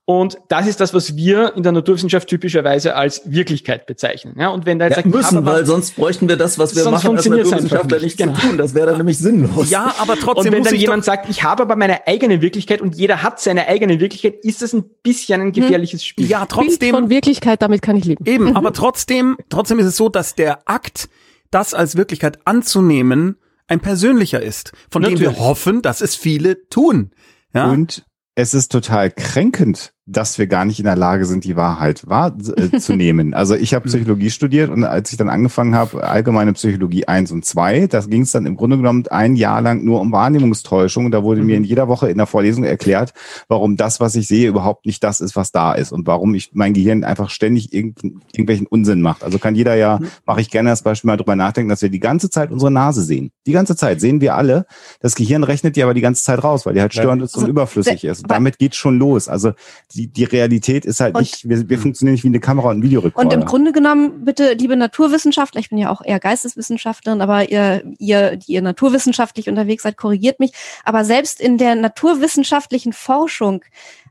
Und 0.06 0.39
das 0.48 0.66
ist 0.66 0.81
das, 0.81 0.94
was 0.94 1.16
wir 1.16 1.55
in 1.55 1.62
der 1.62 1.73
Naturwissenschaft 1.73 2.28
typischerweise 2.28 2.97
als 2.97 3.23
Wirklichkeit 3.31 3.85
bezeichnen. 3.86 4.35
Ja, 4.39 4.48
und 4.48 4.65
wenn 4.65 4.78
da 4.78 4.86
jetzt 4.86 4.97
Ja, 4.97 5.02
sagt, 5.02 5.15
müssen, 5.15 5.39
aber- 5.39 5.52
weil 5.52 5.66
sonst 5.66 5.94
bräuchten 5.97 6.27
wir 6.28 6.36
das, 6.36 6.59
was 6.59 6.74
wir 6.74 6.82
Sonst 6.82 7.05
machen 7.05 7.16
als 7.19 7.28
Naturwissenschaftler 7.28 8.01
nicht 8.01 8.16
zu 8.19 8.24
Genau. 8.27 8.39
tun. 8.39 8.56
Das 8.56 8.74
wäre 8.74 8.86
dann 8.86 8.97
nämlich 8.97 9.19
sinnlos. 9.19 9.69
Ja, 9.70 9.94
aber 9.98 10.15
und 10.15 10.20
trotzdem 10.20 10.52
wenn 10.52 10.61
muss 10.61 10.69
dann 10.69 10.74
ich 10.77 10.81
jemand 10.81 11.05
sagt, 11.05 11.28
ich 11.28 11.43
habe 11.43 11.62
aber 11.62 11.77
meine 11.77 12.06
eigene 12.06 12.40
Wirklichkeit 12.40 12.81
und 12.81 12.94
jeder 12.97 13.23
hat 13.23 13.39
seine 13.40 13.69
eigene 13.69 14.01
Wirklichkeit, 14.01 14.36
ist 14.43 14.62
das 14.62 14.73
ein 14.73 14.85
bisschen 15.02 15.43
ein 15.43 15.52
gefährliches 15.52 16.05
Spiel. 16.05 16.27
ja, 16.27 16.39
Bild 16.40 16.51
trotzdem, 16.51 16.94
von 16.94 17.11
Wirklichkeit, 17.11 17.61
damit 17.61 17.82
kann 17.82 17.97
ich 17.97 18.06
leben. 18.06 18.24
Eben, 18.27 18.56
aber 18.56 18.73
trotzdem, 18.73 19.36
trotzdem 19.51 19.78
ist 19.78 19.86
es 19.86 19.97
so, 19.97 20.09
dass 20.09 20.35
der 20.35 20.61
Akt, 20.69 21.09
das 21.51 21.74
als 21.74 21.97
Wirklichkeit 21.97 22.39
anzunehmen, 22.47 23.36
ein 23.69 23.81
persönlicher 23.81 24.43
ist, 24.43 24.73
von 24.90 25.02
dem 25.02 25.19
wir 25.20 25.28
Natürlich. 25.28 25.47
hoffen, 25.47 25.82
dass 25.82 26.01
es 26.01 26.16
viele 26.16 26.66
tun. 26.69 27.11
Ja? 27.55 27.70
Und 27.70 28.05
es 28.35 28.52
ist 28.52 28.72
total 28.72 29.10
kränkend, 29.10 29.93
dass 30.06 30.39
wir 30.39 30.47
gar 30.47 30.66
nicht 30.66 30.78
in 30.78 30.85
der 30.85 30.97
Lage 30.97 31.24
sind, 31.24 31.44
die 31.44 31.56
Wahrheit 31.56 32.06
wahr 32.06 32.36
äh, 32.56 32.78
zu 32.78 32.93
nehmen. 32.97 33.32
Also 33.32 33.55
ich 33.55 33.72
habe 33.72 33.89
Psychologie 33.89 34.31
studiert 34.31 34.68
und 34.68 34.85
als 34.85 35.10
ich 35.12 35.16
dann 35.16 35.31
angefangen 35.31 35.74
habe, 35.74 36.05
allgemeine 36.05 36.52
Psychologie 36.52 37.09
1 37.09 37.32
und 37.32 37.44
2, 37.44 37.86
da 37.86 38.01
ging 38.01 38.22
es 38.22 38.32
dann 38.32 38.44
im 38.44 38.56
Grunde 38.56 38.76
genommen 38.76 39.06
ein 39.09 39.35
Jahr 39.35 39.62
lang 39.62 39.82
nur 39.82 40.01
um 40.01 40.12
Wahrnehmungstäuschung. 40.12 41.06
Und 41.06 41.12
da 41.12 41.22
wurde 41.22 41.43
mir 41.43 41.56
in 41.56 41.64
jeder 41.64 41.89
Woche 41.89 42.10
in 42.10 42.18
der 42.18 42.26
Vorlesung 42.26 42.64
erklärt, 42.64 43.14
warum 43.48 43.76
das, 43.76 43.98
was 43.98 44.14
ich 44.14 44.28
sehe, 44.28 44.48
überhaupt 44.48 44.85
nicht 44.85 45.02
das 45.02 45.20
ist, 45.20 45.36
was 45.36 45.52
da 45.52 45.72
ist 45.72 45.90
und 45.90 46.06
warum 46.06 46.35
ich 46.35 46.51
mein 46.52 46.74
Gehirn 46.74 47.02
einfach 47.02 47.31
ständig 47.31 47.72
irgend, 47.72 48.05
irgendwelchen 48.05 48.66
Unsinn 48.66 49.01
macht. 49.01 49.24
Also 49.24 49.39
kann 49.39 49.55
jeder 49.55 49.74
ja, 49.74 50.01
mache 50.26 50.43
ich 50.43 50.51
gerne 50.51 50.68
das 50.68 50.82
Beispiel 50.82 51.09
mal 51.09 51.16
drüber 51.16 51.35
nachdenken, 51.35 51.70
dass 51.70 51.81
wir 51.81 51.89
die 51.89 52.01
ganze 52.01 52.28
Zeit 52.28 52.51
unsere 52.51 52.70
Nase 52.70 53.02
sehen. 53.02 53.31
Die 53.47 53.52
ganze 53.52 53.74
Zeit 53.74 54.02
sehen 54.02 54.20
wir 54.20 54.35
alle. 54.35 54.66
Das 55.01 55.14
Gehirn 55.14 55.44
rechnet 55.44 55.76
die 55.76 55.82
aber 55.82 55.94
die 55.94 56.02
ganze 56.02 56.22
Zeit 56.24 56.44
raus, 56.44 56.66
weil 56.66 56.74
die 56.74 56.82
halt 56.82 56.93
störend 56.93 57.22
ist 57.22 57.35
und 57.36 57.44
Also, 57.44 57.51
überflüssig 57.51 58.05
ist. 58.05 58.22
Und 58.22 58.31
damit 58.31 58.59
geht's 58.59 58.76
schon 58.76 58.98
los. 58.98 59.28
Also 59.28 59.52
die, 59.94 60.08
die 60.08 60.24
Realität 60.24 60.84
ist 60.84 61.00
halt 61.00 61.14
Und- 61.14 61.20
nicht, 61.22 61.48
wir, 61.48 61.68
wir 61.68 61.78
funktionieren 61.78 62.14
nicht 62.14 62.24
wie 62.24 62.28
eine 62.28 62.40
Kamera 62.40 62.70
und 62.70 62.78
ein 62.78 62.82
Videorekorder. 62.82 63.26
Und 63.26 63.32
im 63.32 63.44
Grunde 63.46 63.72
genommen, 63.72 64.24
bitte, 64.24 64.54
liebe 64.54 64.76
Naturwissenschaftler, 64.76 65.60
ich 65.60 65.70
bin 65.70 65.78
ja 65.78 65.90
auch 65.90 66.02
eher 66.04 66.20
Geisteswissenschaftlerin, 66.20 67.20
aber 67.20 67.50
ihr, 67.50 67.82
ihr, 67.98 68.36
die 68.36 68.52
ihr 68.52 68.62
naturwissenschaftlich 68.62 69.48
unterwegs 69.48 69.84
seid, 69.84 69.96
korrigiert 69.96 70.40
mich. 70.40 70.52
Aber 70.84 71.04
selbst 71.04 71.40
in 71.40 71.58
der 71.58 71.74
naturwissenschaftlichen 71.74 72.92
Forschung 72.92 73.64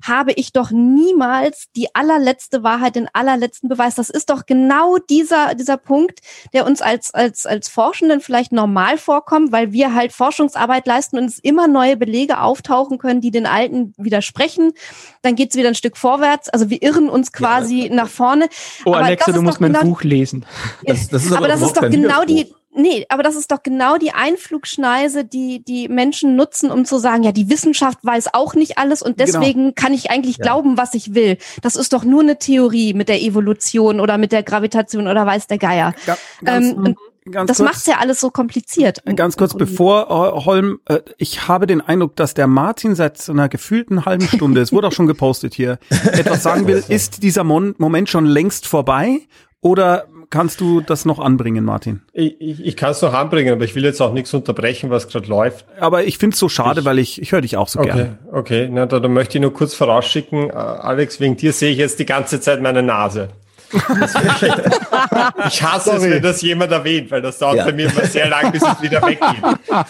habe 0.04 0.34
ich 0.34 0.52
doch 0.52 0.72
niemals 0.72 1.66
die 1.76 1.96
allerletzte 1.96 2.62
Wahrheit, 2.62 2.96
den 2.96 3.08
allerletzten 3.14 3.70
Beweis. 3.70 3.96
Das 3.96 4.10
ist 4.10 4.30
doch 4.30 4.46
genau 4.46 4.98
dieser, 4.98 5.56
dieser 5.56 5.78
Punkt, 5.78 6.20
der 6.54 6.66
uns 6.66 6.82
als, 6.82 7.14
als, 7.14 7.46
als 7.46 7.70
Forschenden 7.70 8.20
vielleicht 8.20 8.52
normal 8.52 8.98
vorkommt, 8.98 9.52
weil 9.52 9.72
wir 9.72 9.94
halt 9.94 10.12
Forschungsarbeit 10.12 10.86
leisten 10.88 11.18
und 11.18 11.26
es 11.26 11.40
immer 11.40 11.68
neue 11.68 11.96
Belege 11.98 12.40
auftauchen 12.42 12.98
können, 12.98 13.22
die 13.22 13.32
den 13.32 13.46
alten 13.46 13.94
widersprechen. 13.98 14.74
Dann 15.22 15.36
geht's 15.36 15.56
wieder 15.56 15.70
ein 15.70 15.76
Stück 15.76 15.98
vorwärts. 15.98 16.50
Also 16.50 16.70
wir 16.70 16.82
irren 16.82 17.10
uns 17.10 17.32
quasi 17.32 17.90
nach 17.92 18.10
vorne. 18.10 18.50
Oh, 18.86 18.94
Aber 18.94 19.06
Alexa, 19.06 19.28
das 19.28 19.36
du 19.36 19.40
ist 19.40 19.46
musst 19.46 19.56
doch 19.58 19.62
mein 19.62 19.74
genau- 19.74 19.86
Buch 19.86 20.04
lesen. 20.04 20.46
Das, 20.86 21.08
das 21.08 21.24
ist 21.24 21.32
aber, 21.32 21.38
aber 21.38 21.48
das 21.48 21.62
ist 21.62 21.78
doch 21.78 21.90
genau 21.90 22.26
die. 22.26 22.54
Nee, 22.76 23.06
aber 23.10 23.24
das 23.24 23.36
ist 23.36 23.52
doch 23.52 23.64
genau 23.64 23.98
die 23.98 24.12
Einflugschneise, 24.14 25.26
die 25.26 25.64
die 25.64 25.88
Menschen 25.90 26.36
nutzen, 26.36 26.72
um 26.72 26.86
zu 26.86 26.98
sagen, 26.98 27.24
ja, 27.24 27.32
die 27.32 27.50
Wissenschaft 27.50 28.00
weiß 28.04 28.34
auch 28.34 28.54
nicht 28.56 28.78
alles 28.78 29.02
und 29.02 29.18
Genau. 29.18 29.40
deswegen 29.40 29.76
kann 29.76 29.94
ich 29.94 30.12
eigentlich 30.12 30.38
Ja. 30.38 30.44
glauben, 30.44 30.78
was 30.78 30.94
ich 30.94 31.14
will. 31.16 31.38
Das 31.62 31.76
ist 31.76 31.94
doch 31.94 32.04
nur 32.04 32.22
eine 32.22 32.38
Theorie 32.40 32.94
mit 32.94 33.10
der 33.10 33.22
Evolution 33.22 34.00
oder 34.00 34.18
mit 34.18 34.32
der 34.32 34.44
Gravitation 34.44 35.08
oder 35.08 35.26
weiß 35.26 35.48
der 35.48 35.58
Geier. 35.58 35.94
Ga- 36.06 36.18
ganz, 36.44 36.72
Ähm, 36.72 36.96
ganz 37.32 37.48
das 37.48 37.58
kurz, 37.58 37.68
macht's 37.70 37.86
ja 37.86 37.96
alles 38.00 38.20
so 38.20 38.30
kompliziert. 38.32 39.02
Ganz 39.16 39.38
kurz 39.38 39.54
bevor, 39.54 40.08
äh, 40.10 40.46
Holm, 40.46 40.80
äh, 40.88 41.00
ich 41.18 41.48
habe 41.48 41.68
den 41.68 41.82
Eindruck, 41.82 42.16
dass 42.16 42.34
der 42.34 42.48
Martin 42.48 42.96
seit 42.96 43.18
so 43.22 43.32
einer 43.32 43.50
gefühlten 43.50 44.06
halben 44.06 44.28
Stunde, 44.28 44.62
es 44.62 44.72
wurde 44.74 44.88
auch 44.88 44.92
schon 44.92 45.08
gepostet 45.08 45.54
hier, 45.54 45.80
etwas 46.12 46.44
sagen 46.44 46.68
will. 46.68 46.84
Ist 46.88 47.24
dieser 47.24 47.44
Mon 47.44 47.76
Moment 47.78 48.10
schon 48.10 48.26
längst 48.26 48.68
vorbei? 48.68 49.20
Oder 49.62 50.08
kannst 50.34 50.60
du 50.62 50.82
das 50.82 51.06
noch 51.06 51.20
anbringen, 51.20 51.64
Martin? 51.64 52.02
Ich, 52.12 52.36
ich, 52.42 52.66
ich 52.66 52.76
kann 52.76 52.90
es 52.90 53.02
noch 53.04 53.14
anbringen, 53.14 53.54
aber 53.54 53.64
ich 53.66 53.76
will 53.76 53.84
jetzt 53.86 54.02
auch 54.02 54.14
nichts 54.14 54.34
unterbrechen, 54.34 54.90
was 54.90 55.08
gerade 55.08 55.28
läuft. 55.28 55.66
Aber 55.80 56.06
ich 56.06 56.18
finde 56.18 56.34
es 56.34 56.40
so 56.40 56.50
schade, 56.50 56.84
weil 56.86 56.98
ich, 56.98 57.22
ich 57.22 57.32
höre 57.32 57.42
dich 57.42 57.56
auch 57.56 57.68
so 57.68 57.80
Okay, 57.80 57.92
gern. 57.92 58.20
okay. 58.32 58.68
Na, 58.72 58.88
da, 58.88 59.00
da 59.00 59.08
möchte 59.08 59.38
ich 59.38 59.42
nur 59.44 59.54
kurz 59.54 59.76
vorausschicken. 59.76 60.50
Äh, 60.50 60.54
Alex, 60.54 61.20
wegen 61.20 61.38
dir 61.38 61.54
sehe 61.54 61.72
ich 61.72 61.78
jetzt 61.78 62.00
die 62.00 62.06
ganze 62.08 62.42
Zeit 62.42 62.64
meine 62.64 62.82
Nase. 62.82 63.30
Ich 65.48 65.64
hasse 65.64 65.92
es, 65.94 66.04
wenn 66.04 66.22
das 66.22 66.42
jemand 66.42 66.72
erwähnt, 66.72 67.12
weil 67.12 67.22
das 67.22 67.38
dauert 67.38 67.58
Ja. 67.58 67.66
bei 67.66 67.74
mir 67.74 67.90
immer 67.92 68.06
sehr 68.06 68.28
lang, 68.30 68.52
bis 68.52 68.62
es 68.64 68.82
wieder 68.82 69.02
weggeht. 69.02 69.20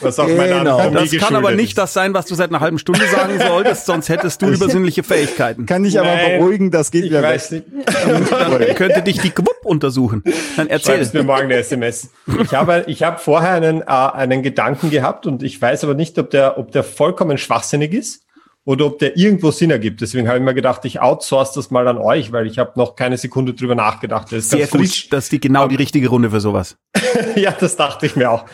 Was 0.02 0.20
auch 0.20 0.28
Genau. 0.28 0.78
Anatomie 0.78 1.10
Das 1.18 1.18
kann 1.28 1.36
aber 1.36 1.52
nicht 1.52 1.70
ist. 1.70 1.78
das 1.78 1.94
sein, 1.94 2.14
was 2.14 2.26
du 2.26 2.36
seit 2.36 2.50
einer 2.50 2.60
halben 2.60 2.80
Stunde 2.80 3.06
sagen 3.08 3.40
solltest, 3.40 3.86
sonst 3.86 4.10
hättest 4.10 4.42
du 4.42 4.48
übersinnliche 4.48 5.04
Fähigkeiten. 5.04 5.66
Kann 5.66 5.86
ich 5.86 6.00
aber 6.00 6.10
Nein. 6.16 6.40
beruhigen, 6.40 6.72
das 6.72 6.92
geht 6.92 7.06
Ich 7.06 7.10
wieder 7.12 7.22
weiß 7.24 7.52
weg. 7.52 7.64
nicht. 7.72 8.32
Dann 8.32 8.76
könnte 8.76 9.02
dich 9.02 9.20
die 9.20 9.34
Gwupp 9.34 9.50
untersuchen. 9.64 10.24
Dann 10.58 10.68
erzähl. 10.70 10.96
Schreib's 10.96 11.14
mir 11.14 11.24
morgen 11.24 11.44
eine 11.44 11.56
SMS. 11.56 12.10
Ich 12.42 12.54
habe, 12.54 12.84
ich 12.88 13.04
habe 13.04 13.20
vorher 13.20 13.52
einen, 13.54 13.82
äh, 13.82 13.86
einen 13.86 14.44
Gedanken 14.44 14.90
gehabt 14.90 15.26
und 15.26 15.44
ich 15.44 15.62
weiß 15.62 15.84
aber 15.84 15.94
nicht, 15.94 16.18
ob 16.20 16.30
der, 16.32 16.58
ob 16.58 16.72
der 16.72 16.84
vollkommen 16.84 17.38
schwachsinnig 17.38 17.94
ist 17.94 18.22
oder 18.66 18.86
ob 18.86 19.00
der 19.00 19.18
irgendwo 19.18 19.52
Sinn 19.52 19.72
ergibt. 19.72 20.02
Deswegen 20.02 20.28
habe 20.28 20.38
ich 20.38 20.44
mir 20.44 20.54
gedacht, 20.54 20.86
ich 20.86 21.02
outsource 21.02 21.52
das 21.54 21.70
mal 21.70 21.88
an 21.88 21.98
euch, 21.98 22.32
weil 22.32 22.48
ich 22.48 22.60
habe 22.60 22.72
noch 22.76 22.96
keine 22.96 23.18
Sekunde 23.18 23.54
drüber 23.54 23.76
nachgedacht. 23.76 24.28
Das 24.28 24.40
ist 24.40 24.50
Sehr 24.52 24.60
ganz 24.60 24.72
frisch. 24.72 25.04
gut. 25.04 25.14
Das 25.14 25.26
ist 25.26 25.32
die, 25.34 25.40
genau 25.40 25.68
die 25.68 25.76
richtige 25.76 26.08
Runde 26.08 26.30
für 26.30 26.40
sowas. 26.40 26.78
ja, 27.36 27.52
das 27.52 27.76
dachte 27.76 28.06
ich 28.06 28.16
mir 28.16 28.32
auch. 28.32 28.46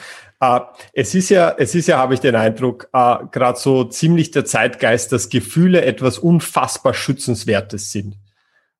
Äh, 0.41 0.61
es 0.93 1.13
ist 1.13 1.29
ja, 1.29 1.53
es 1.57 1.75
ist 1.75 1.87
ja, 1.87 1.97
habe 1.97 2.15
ich 2.15 2.19
den 2.21 2.35
Eindruck, 2.35 2.89
äh, 2.93 3.17
gerade 3.31 3.59
so 3.59 3.83
ziemlich 3.83 4.31
der 4.31 4.45
Zeitgeist, 4.45 5.11
dass 5.11 5.29
Gefühle 5.29 5.83
etwas 5.83 6.17
unfassbar 6.17 6.93
Schützenswertes 6.93 7.91
sind. 7.91 8.15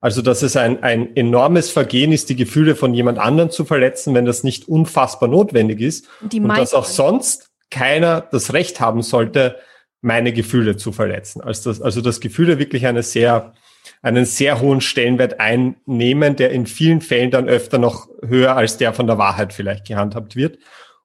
Also, 0.02 0.22
dass 0.22 0.42
es 0.42 0.56
ein, 0.56 0.82
ein 0.82 1.14
enormes 1.14 1.70
Vergehen 1.70 2.10
ist, 2.10 2.30
die 2.30 2.36
Gefühle 2.36 2.74
von 2.74 2.94
jemand 2.94 3.18
anderen 3.18 3.50
zu 3.50 3.66
verletzen, 3.66 4.14
wenn 4.14 4.24
das 4.24 4.42
nicht 4.42 4.66
unfassbar 4.66 5.28
notwendig 5.28 5.80
ist. 5.80 6.08
Die 6.22 6.40
und 6.40 6.48
dass 6.48 6.72
auch 6.72 6.86
sonst 6.86 7.50
keiner 7.70 8.22
das 8.22 8.54
Recht 8.54 8.80
haben 8.80 9.02
sollte, 9.02 9.56
meine 10.00 10.32
Gefühle 10.32 10.76
zu 10.76 10.92
verletzen. 10.92 11.40
Also, 11.40 11.70
dass, 11.70 11.82
also, 11.82 12.00
dass 12.00 12.20
Gefühle 12.20 12.58
wirklich 12.58 12.86
eine 12.86 13.02
sehr, 13.02 13.54
einen 14.02 14.24
sehr 14.24 14.60
hohen 14.60 14.80
Stellenwert 14.80 15.40
einnehmen, 15.40 16.36
der 16.36 16.50
in 16.50 16.66
vielen 16.66 17.00
Fällen 17.00 17.30
dann 17.30 17.48
öfter 17.48 17.78
noch 17.78 18.08
höher 18.22 18.56
als 18.56 18.76
der 18.76 18.92
von 18.92 19.06
der 19.06 19.18
Wahrheit 19.18 19.52
vielleicht 19.52 19.86
gehandhabt 19.86 20.36
wird. 20.36 20.58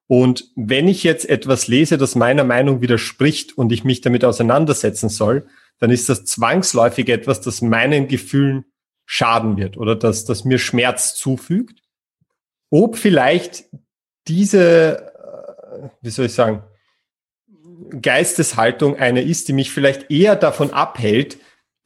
Und 0.07 0.51
wenn 0.55 0.87
ich 0.87 1.03
jetzt 1.03 1.27
etwas 1.27 1.67
lese, 1.67 1.97
das 1.97 2.15
meiner 2.15 2.43
Meinung 2.43 2.81
widerspricht 2.81 3.57
und 3.57 3.71
ich 3.71 3.83
mich 3.83 4.01
damit 4.01 4.23
auseinandersetzen 4.23 5.09
soll, 5.09 5.47
dann 5.79 5.89
ist 5.89 6.09
das 6.09 6.25
zwangsläufig 6.25 7.09
etwas, 7.09 7.41
das 7.41 7.61
meinen 7.61 8.07
Gefühlen 8.07 8.65
schaden 9.05 9.57
wird 9.57 9.77
oder 9.77 9.95
das, 9.95 10.25
das 10.25 10.45
mir 10.45 10.59
Schmerz 10.59 11.15
zufügt. 11.15 11.81
Ob 12.69 12.97
vielleicht 12.97 13.65
diese, 14.27 14.97
äh, 14.97 15.89
wie 16.01 16.09
soll 16.09 16.25
ich 16.25 16.33
sagen, 16.33 16.63
Geisteshaltung 18.01 18.97
eine 18.97 19.21
ist, 19.21 19.47
die 19.47 19.53
mich 19.53 19.71
vielleicht 19.71 20.11
eher 20.11 20.35
davon 20.35 20.71
abhält, 20.71 21.37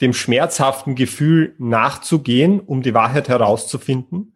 dem 0.01 0.13
schmerzhaften 0.13 0.95
Gefühl 0.95 1.55
nachzugehen, 1.57 2.59
um 2.59 2.81
die 2.81 2.93
Wahrheit 2.93 3.29
herauszufinden. 3.29 4.33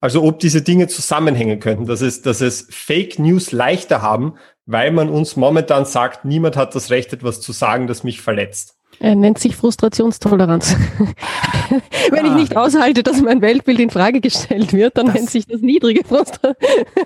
Also 0.00 0.22
ob 0.22 0.38
diese 0.38 0.62
Dinge 0.62 0.88
zusammenhängen 0.88 1.60
könnten, 1.60 1.86
dass 1.86 2.00
es, 2.00 2.22
dass 2.22 2.40
es 2.40 2.66
Fake 2.70 3.18
News 3.18 3.52
leichter 3.52 4.00
haben, 4.00 4.34
weil 4.64 4.92
man 4.92 5.10
uns 5.10 5.36
momentan 5.36 5.84
sagt, 5.84 6.24
niemand 6.24 6.56
hat 6.56 6.74
das 6.74 6.90
Recht, 6.90 7.12
etwas 7.12 7.40
zu 7.40 7.52
sagen, 7.52 7.86
das 7.86 8.04
mich 8.04 8.20
verletzt. 8.20 8.79
Er 9.02 9.14
nennt 9.14 9.38
sich 9.38 9.56
Frustrationstoleranz. 9.56 10.76
Wenn 12.10 12.26
ich 12.26 12.32
nicht 12.34 12.56
aushalte, 12.56 13.02
dass 13.02 13.20
mein 13.22 13.40
Weltbild 13.40 13.80
in 13.80 13.88
Frage 13.90 14.20
gestellt 14.20 14.72
wird, 14.74 14.98
dann 14.98 15.06
Das- 15.06 15.14
nennt 15.14 15.30
sich 15.30 15.46
das 15.46 15.62
niedrige 15.62 16.04
Frustration. 16.04 16.54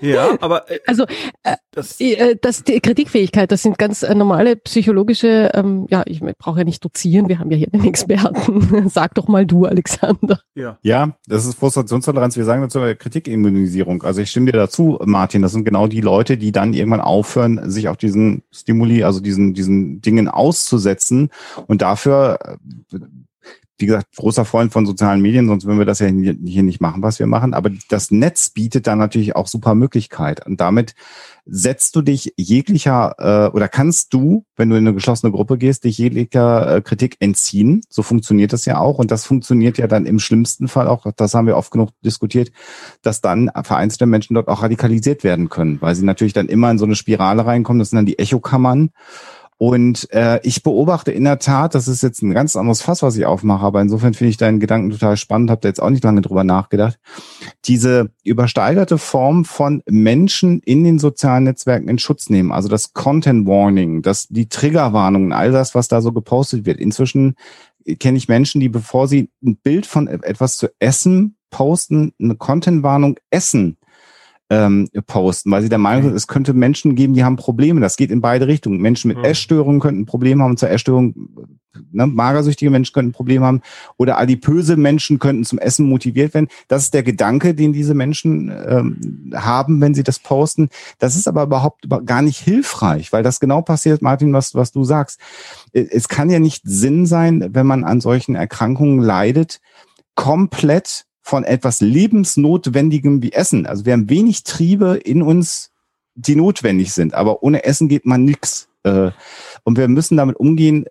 Ja, 0.01 0.35
aber 0.41 0.69
äh, 0.69 0.79
Also 0.87 1.03
äh, 1.43 1.55
das, 1.71 1.99
äh, 2.01 2.35
das 2.41 2.63
die 2.63 2.79
Kritikfähigkeit, 2.81 3.49
das 3.51 3.61
sind 3.63 3.77
ganz 3.77 4.03
äh, 4.03 4.13
normale 4.13 4.55
psychologische, 4.57 5.51
ähm, 5.53 5.87
ja, 5.89 6.03
ich 6.05 6.19
brauche 6.37 6.59
ja 6.59 6.63
nicht 6.65 6.83
dozieren, 6.83 7.29
wir 7.29 7.39
haben 7.39 7.49
ja 7.51 7.57
hier 7.57 7.67
den 7.67 7.85
Experten. 7.85 8.89
Sag 8.93 9.15
doch 9.15 9.27
mal 9.27 9.45
du, 9.45 9.65
Alexander. 9.65 10.39
ja. 10.55 10.77
Ja, 10.81 11.15
das 11.27 11.45
ist 11.45 11.55
Frustrationstoleranz. 11.57 12.35
Wir 12.35 12.43
sagen 12.45 12.61
dazu 12.61 12.79
Kritikimmunisierung. 12.79 14.03
Also 14.03 14.21
ich 14.21 14.29
stimme 14.29 14.51
dir 14.51 14.57
dazu, 14.57 14.99
Martin. 15.05 15.41
Das 15.41 15.51
sind 15.53 15.63
genau 15.63 15.87
die 15.87 16.01
Leute, 16.01 16.37
die 16.37 16.51
dann 16.51 16.73
irgendwann 16.73 17.01
aufhören, 17.01 17.69
sich 17.71 17.87
auf 17.87 17.97
diesen 17.97 18.43
Stimuli, 18.51 19.03
also 19.03 19.19
diesen, 19.21 19.53
diesen 19.53 20.01
Dingen 20.01 20.27
auszusetzen 20.27 21.29
und 21.67 21.81
dafür, 21.85 22.39
äh, 22.41 22.99
wie 23.77 23.87
gesagt, 23.87 24.15
großer 24.15 24.45
Freund 24.45 24.71
von 24.71 24.85
sozialen 24.85 25.21
Medien, 25.21 25.47
sonst 25.47 25.65
würden 25.65 25.79
wir 25.79 25.85
das 25.85 25.99
ja 25.99 26.07
hier 26.07 26.63
nicht 26.63 26.79
machen, 26.79 27.03
was 27.03 27.19
wir 27.19 27.27
machen. 27.27 27.53
Aber 27.53 27.69
das 27.89 28.09
Netz 28.09 28.49
bietet 28.49 28.87
da 28.87 28.95
natürlich 28.95 29.35
auch 29.35 29.47
super 29.47 29.75
Möglichkeit. 29.75 30.45
Und 30.45 30.61
damit 30.61 30.95
setzt 31.45 31.93
du 31.97 32.01
dich 32.01 32.33
jeglicher 32.37 33.15
äh, 33.17 33.53
oder 33.53 33.67
kannst 33.67 34.13
du, 34.13 34.45
wenn 34.55 34.69
du 34.69 34.77
in 34.77 34.87
eine 34.87 34.93
geschlossene 34.93 35.31
Gruppe 35.33 35.57
gehst, 35.57 35.83
dich 35.83 35.97
jeglicher 35.97 36.77
äh, 36.77 36.81
Kritik 36.81 37.17
entziehen. 37.19 37.81
So 37.89 38.01
funktioniert 38.01 38.53
das 38.53 38.63
ja 38.63 38.79
auch. 38.79 38.97
Und 38.97 39.11
das 39.11 39.25
funktioniert 39.25 39.77
ja 39.77 39.87
dann 39.87 40.05
im 40.05 40.19
schlimmsten 40.19 40.69
Fall 40.69 40.87
auch, 40.87 41.05
das 41.13 41.33
haben 41.33 41.45
wir 41.45 41.57
oft 41.57 41.71
genug 41.71 41.89
diskutiert, 42.01 42.51
dass 43.01 43.19
dann 43.19 43.51
vereinzelte 43.63 44.05
Menschen 44.05 44.35
dort 44.35 44.47
auch 44.47 44.63
radikalisiert 44.63 45.25
werden 45.25 45.49
können, 45.49 45.81
weil 45.81 45.95
sie 45.95 46.05
natürlich 46.05 46.33
dann 46.33 46.47
immer 46.47 46.71
in 46.71 46.77
so 46.77 46.85
eine 46.85 46.95
Spirale 46.95 47.45
reinkommen. 47.45 47.79
Das 47.79 47.89
sind 47.89 47.97
dann 47.97 48.05
die 48.05 48.19
Echokammern. 48.19 48.91
Und 49.57 50.11
äh, 50.11 50.41
ich 50.43 50.63
beobachte 50.63 51.11
in 51.11 51.23
der 51.23 51.39
Tat, 51.39 51.75
das 51.75 51.87
ist 51.87 52.03
jetzt 52.03 52.21
ein 52.21 52.33
ganz 52.33 52.57
anderes 52.57 52.81
Fass, 52.81 53.01
was 53.01 53.15
ich 53.15 53.25
aufmache, 53.25 53.65
aber 53.65 53.81
insofern 53.81 54.13
finde 54.13 54.29
ich 54.29 54.37
deinen 54.37 54.59
Gedanken 54.59 54.89
total 54.89 55.15
spannend, 55.15 55.49
habe 55.49 55.61
da 55.61 55.69
jetzt 55.69 55.81
auch 55.81 55.89
nicht 55.89 56.03
lange 56.03 56.21
drüber 56.21 56.43
nachgedacht. 56.43 56.99
Diese 57.63 58.11
übersteigerte 58.25 58.97
Form 58.97 59.45
von 59.45 59.81
Menschen 59.89 60.59
in 60.59 60.83
den 60.83 60.99
sozialen 60.99 61.45
Netzwerken 61.45 61.87
in 61.87 61.99
Schutz 61.99 62.29
nehmen, 62.29 62.51
also 62.51 62.67
das 62.67 62.93
Content 62.93 63.47
Warning, 63.47 64.01
das, 64.01 64.27
die 64.27 64.49
Triggerwarnungen, 64.49 65.31
all 65.31 65.51
das, 65.51 65.73
was 65.73 65.87
da 65.87 66.01
so 66.01 66.11
gepostet 66.11 66.65
wird. 66.65 66.77
Inzwischen 66.77 67.35
kenne 67.99 68.17
ich 68.17 68.27
Menschen, 68.27 68.59
die 68.59 68.69
bevor 68.69 69.07
sie 69.07 69.29
ein 69.41 69.55
Bild 69.57 69.85
von 69.85 70.07
etwas 70.07 70.57
zu 70.57 70.67
essen 70.79 71.37
posten, 71.49 72.11
eine 72.19 72.35
Content-Warnung 72.35 73.17
Essen 73.29 73.77
ähm, 74.49 74.87
posten, 75.07 75.49
weil 75.49 75.63
sie 75.63 75.69
der 75.69 75.79
Meinung 75.79 76.03
sind, 76.03 76.13
es 76.15 76.27
könnte 76.27 76.53
Menschen 76.53 76.95
geben, 76.95 77.13
die 77.13 77.23
haben 77.23 77.35
Probleme. 77.35 77.81
Das 77.81 77.97
geht 77.97 78.11
in 78.11 78.21
beide 78.21 78.45
Richtungen. 78.47 78.79
Menschen 78.79 79.07
mit 79.07 79.17
Mhm. 79.17 79.23
Essstörungen 79.23 79.79
könnten 79.81 80.01
ein 80.01 80.05
Problem 80.05 80.41
haben, 80.41 80.55
zur 80.55 80.69
Essstörung, 80.69 81.15
ne, 81.91 82.05
magersüchtige 82.05 82.69
Menschen 82.69 82.93
könnten 82.93 83.09
ein 83.09 83.13
Problem 83.13 83.43
haben 83.43 83.61
oder 83.97 84.19
adipöse 84.19 84.77
Menschen 84.77 85.17
könnten 85.17 85.45
zum 85.45 85.57
Essen 85.57 85.89
motiviert 85.89 86.35
werden. 86.35 86.47
Das 86.67 86.83
ist 86.83 86.93
der 86.93 87.01
Gedanke, 87.01 87.55
den 87.55 87.73
diese 87.73 87.95
Menschen 87.95 88.53
ähm, 88.67 89.33
haben, 89.35 89.81
wenn 89.81 89.95
sie 89.95 90.03
das 90.03 90.19
posten. 90.19 90.69
Das 90.99 91.15
ist 91.15 91.27
aber 91.27 91.43
überhaupt 91.43 91.83
über- 91.85 92.03
gar 92.03 92.21
nicht 92.21 92.37
hilfreich, 92.39 93.11
weil 93.11 93.23
das 93.23 93.39
genau 93.39 93.63
passiert, 93.63 94.03
Martin, 94.03 94.31
was, 94.31 94.53
was 94.53 94.71
du 94.71 94.83
sagst. 94.83 95.19
Äh, 95.73 95.87
Es 95.89 96.07
kann 96.07 96.29
ja 96.29 96.37
nicht 96.39 96.61
Sinn 96.65 97.07
sein, 97.07 97.49
wenn 97.53 97.65
man 97.65 97.83
an 97.83 97.99
solchen 97.99 98.35
Erkrankungen 98.35 98.99
leidet, 98.99 99.59
komplett 100.13 101.04
von 101.25 101.43
etwas 101.43 101.81
Lebensnotwendigem 101.81 103.23
wie 103.23 103.31
Essen. 103.31 103.65
Also 103.65 103.83
wir 103.83 103.93
haben 103.93 104.11
wenig 104.11 104.43
Triebe 104.43 104.95
in 105.03 105.23
uns, 105.23 105.71
die 106.13 106.35
notwendig 106.35 106.93
sind, 106.93 107.15
aber 107.15 107.41
ohne 107.41 107.63
Essen 107.63 107.89
geht 107.89 108.05
man 108.05 108.25
nix. 108.25 108.67
Äh, 108.83 109.09
Und 109.63 109.75
wir 109.75 109.87
müssen 109.87 110.17
damit 110.17 110.35
umgehen, 110.35 110.85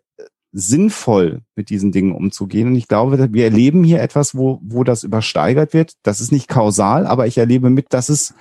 sinnvoll 0.57 1.41
mit 1.57 1.69
diesen 1.69 1.91
Dingen 1.91 2.13
umzugehen. 2.13 2.69
Und 2.69 2.77
ich 2.77 2.87
glaube, 2.87 3.33
wir 3.33 3.45
erleben 3.45 3.83
hier 3.83 4.01
etwas, 4.01 4.37
wo, 4.37 4.61
wo 4.63 4.85
das 4.85 5.03
übersteigert 5.03 5.75
wird. 5.75 5.95
Das 6.05 6.21
ist 6.21 6.31
nicht 6.31 6.47
kausal, 6.49 7.07
aber 7.07 7.27
ich 7.27 7.37
erlebe 7.39 7.71
mit, 7.71 7.93
dass 7.93 8.09
es, 8.09 8.35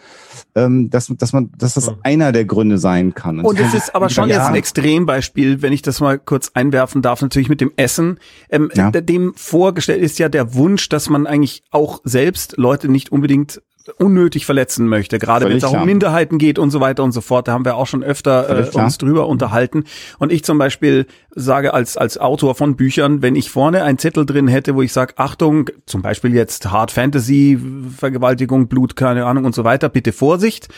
ähm, 0.54 0.92
dass, 0.92 1.08
dass 1.18 1.34
man, 1.34 1.52
dass 1.58 1.74
das 1.74 1.90
Mhm. 1.90 1.96
einer 2.04 2.32
der 2.32 2.46
Gründe 2.46 2.78
sein 2.78 3.16
kann. 3.16 3.40
Und 3.40 3.60
es 3.60 3.74
ist 3.74 3.96
aber 3.96 4.10
schon 4.10 4.30
Ja. 4.30 4.36
jetzt 4.38 4.46
ein 4.48 4.56
Extrembeispiel, 4.56 5.62
wenn 5.64 5.74
ich 5.74 5.82
das 5.82 6.00
mal 6.02 6.20
kurz 6.20 6.52
einwerfen 6.54 7.02
darf, 7.02 7.22
natürlich 7.24 7.50
mit 7.50 7.62
dem 7.62 7.72
Essen. 7.78 8.20
Ähm, 8.50 8.70
Ja. 8.76 8.92
Dem 8.92 9.34
vorgestellt 9.36 10.02
ist 10.04 10.20
ja 10.20 10.30
der 10.30 10.54
Wunsch, 10.54 10.90
dass 10.90 11.10
man 11.10 11.26
eigentlich 11.26 11.64
auch 11.72 12.00
selbst 12.04 12.58
Leute 12.58 12.90
nicht 12.90 13.12
unbedingt 13.12 13.62
unnötig 13.98 14.46
verletzen 14.46 14.88
möchte, 14.88 15.20
gerade 15.20 15.48
wenn 15.48 15.58
es 15.58 15.64
auch 15.64 15.74
um. 15.74 15.86
Minderheiten 15.86 16.38
geht 16.38 16.58
und 16.58 16.72
so 16.72 16.80
weiter 16.80 17.04
und 17.04 17.12
so 17.12 17.22
fort. 17.22 17.48
Da 17.48 17.54
haben 17.54 17.66
wir 17.66 17.76
auch 17.76 17.88
schon 17.88 18.04
öfter 18.04 18.74
äh, 18.74 18.78
uns 18.78 18.98
drüber 18.98 19.28
unterhalten. 19.28 19.84
Und 20.20 20.32
ich 20.32 20.44
zum 20.44 20.58
Beispiel 20.58 21.06
sage 21.36 21.74
als, 21.74 21.98
als 21.98 22.18
Autor 22.18 22.56
von 22.56 22.76
Büchern, 22.76 23.22
wenn 23.22 23.36
ich 23.36 23.50
vorne 23.50 23.84
einen 23.84 23.98
Zettel 23.98 24.26
drin 24.26 24.48
hätte, 24.48 24.76
wo 24.76 24.82
ich 24.82 24.94
sage, 24.94 25.14
Achtung, 25.18 25.70
zum 25.86 26.02
Beispiel 26.02 26.34
jetzt 26.34 26.72
Hard 26.72 26.92
Fantasy, 26.92 27.60
Vergewaltigung, 27.98 28.68
Blut, 28.68 28.96
keine 28.96 29.26
Ahnung 29.26 29.46
und 29.46 29.56
so 29.56 29.64
weiter, 29.64 29.90
bitte 29.90 30.14
Vorsicht, 30.14 30.70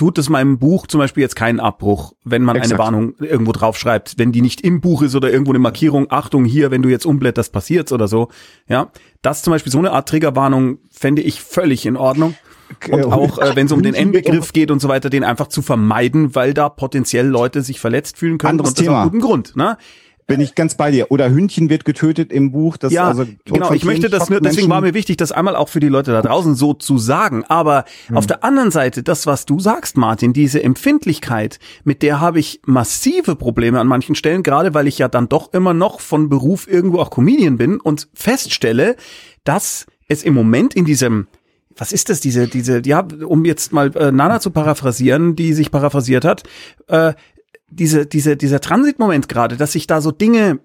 tut 0.00 0.16
es 0.16 0.30
meinem 0.30 0.58
Buch 0.58 0.86
zum 0.86 0.98
Beispiel 0.98 1.20
jetzt 1.20 1.36
keinen 1.36 1.60
Abbruch, 1.60 2.14
wenn 2.24 2.42
man 2.42 2.56
Exakt. 2.56 2.72
eine 2.72 2.78
Warnung 2.78 3.14
irgendwo 3.18 3.52
drauf 3.52 3.76
schreibt, 3.76 4.16
wenn 4.16 4.32
die 4.32 4.40
nicht 4.40 4.62
im 4.62 4.80
Buch 4.80 5.02
ist 5.02 5.14
oder 5.14 5.30
irgendwo 5.30 5.52
eine 5.52 5.58
Markierung, 5.58 6.06
Achtung 6.08 6.46
hier, 6.46 6.70
wenn 6.70 6.80
du 6.80 6.88
jetzt 6.88 7.04
umblätterst, 7.04 7.52
passiert's 7.52 7.92
oder 7.92 8.08
so. 8.08 8.30
Ja, 8.66 8.92
das 9.20 9.42
zum 9.42 9.50
Beispiel 9.50 9.70
so 9.70 9.78
eine 9.78 9.92
Art 9.92 10.08
Triggerwarnung 10.08 10.78
fände 10.90 11.20
ich 11.20 11.42
völlig 11.42 11.84
in 11.84 11.98
Ordnung. 11.98 12.34
Und 12.90 13.04
auch 13.04 13.36
äh, 13.40 13.54
wenn 13.56 13.66
es 13.66 13.72
um 13.72 13.82
den 13.82 13.92
Endbegriff 13.92 14.54
geht 14.54 14.70
und 14.70 14.80
so 14.80 14.88
weiter, 14.88 15.10
den 15.10 15.22
einfach 15.22 15.48
zu 15.48 15.60
vermeiden, 15.60 16.34
weil 16.34 16.54
da 16.54 16.70
potenziell 16.70 17.26
Leute 17.26 17.60
sich 17.60 17.78
verletzt 17.78 18.16
fühlen 18.16 18.38
können 18.38 18.52
Anderes 18.52 18.70
und 18.70 18.78
das 18.78 18.84
Thema. 18.84 19.00
aus 19.00 19.04
gutem 19.04 19.20
Grund. 19.20 19.54
Ne? 19.54 19.76
Bin 20.30 20.40
ich 20.40 20.54
ganz 20.54 20.76
bei 20.76 20.90
dir. 20.90 21.10
Oder 21.10 21.28
Hündchen 21.28 21.68
wird 21.70 21.84
getötet 21.84 22.32
im 22.32 22.52
Buch. 22.52 22.76
Das 22.76 22.92
ja, 22.92 23.08
also 23.08 23.26
genau. 23.44 23.72
Ich 23.72 23.84
möchte 23.84 24.08
das 24.08 24.30
nur, 24.30 24.40
deswegen 24.40 24.70
war 24.70 24.80
mir 24.80 24.94
wichtig, 24.94 25.16
das 25.16 25.32
einmal 25.32 25.56
auch 25.56 25.68
für 25.68 25.80
die 25.80 25.88
Leute 25.88 26.12
da 26.12 26.22
draußen 26.22 26.54
so 26.54 26.72
zu 26.72 26.98
sagen. 26.98 27.44
Aber 27.48 27.84
auf 28.14 28.26
der 28.26 28.44
anderen 28.44 28.70
Seite, 28.70 29.02
das, 29.02 29.26
was 29.26 29.44
du 29.44 29.58
sagst, 29.58 29.96
Martin, 29.96 30.32
diese 30.32 30.62
Empfindlichkeit, 30.62 31.58
mit 31.82 32.02
der 32.02 32.20
habe 32.20 32.38
ich 32.38 32.60
massive 32.64 33.34
Probleme 33.34 33.80
an 33.80 33.88
manchen 33.88 34.14
Stellen, 34.14 34.44
gerade 34.44 34.72
weil 34.72 34.86
ich 34.86 34.98
ja 34.98 35.08
dann 35.08 35.28
doch 35.28 35.52
immer 35.52 35.74
noch 35.74 36.00
von 36.00 36.28
Beruf 36.28 36.68
irgendwo 36.68 37.00
auch 37.00 37.10
Comedian 37.10 37.56
bin 37.56 37.80
und 37.80 38.08
feststelle, 38.14 38.94
dass 39.42 39.86
es 40.06 40.22
im 40.22 40.34
Moment 40.34 40.74
in 40.74 40.84
diesem 40.84 41.26
was 41.76 41.92
ist 41.92 42.10
das, 42.10 42.20
diese, 42.20 42.46
diese, 42.46 42.82
ja, 42.84 43.06
um 43.24 43.44
jetzt 43.46 43.72
mal 43.72 43.96
äh, 43.96 44.12
Nana 44.12 44.40
zu 44.40 44.50
paraphrasieren, 44.50 45.34
die 45.34 45.54
sich 45.54 45.70
paraphrasiert 45.70 46.26
hat, 46.26 46.42
äh, 46.88 47.14
diese, 47.70 48.06
diese, 48.06 48.36
dieser 48.36 48.60
Transitmoment 48.60 49.28
gerade, 49.28 49.56
dass 49.56 49.72
sich 49.72 49.86
da 49.86 50.00
so 50.00 50.10
Dinge 50.10 50.60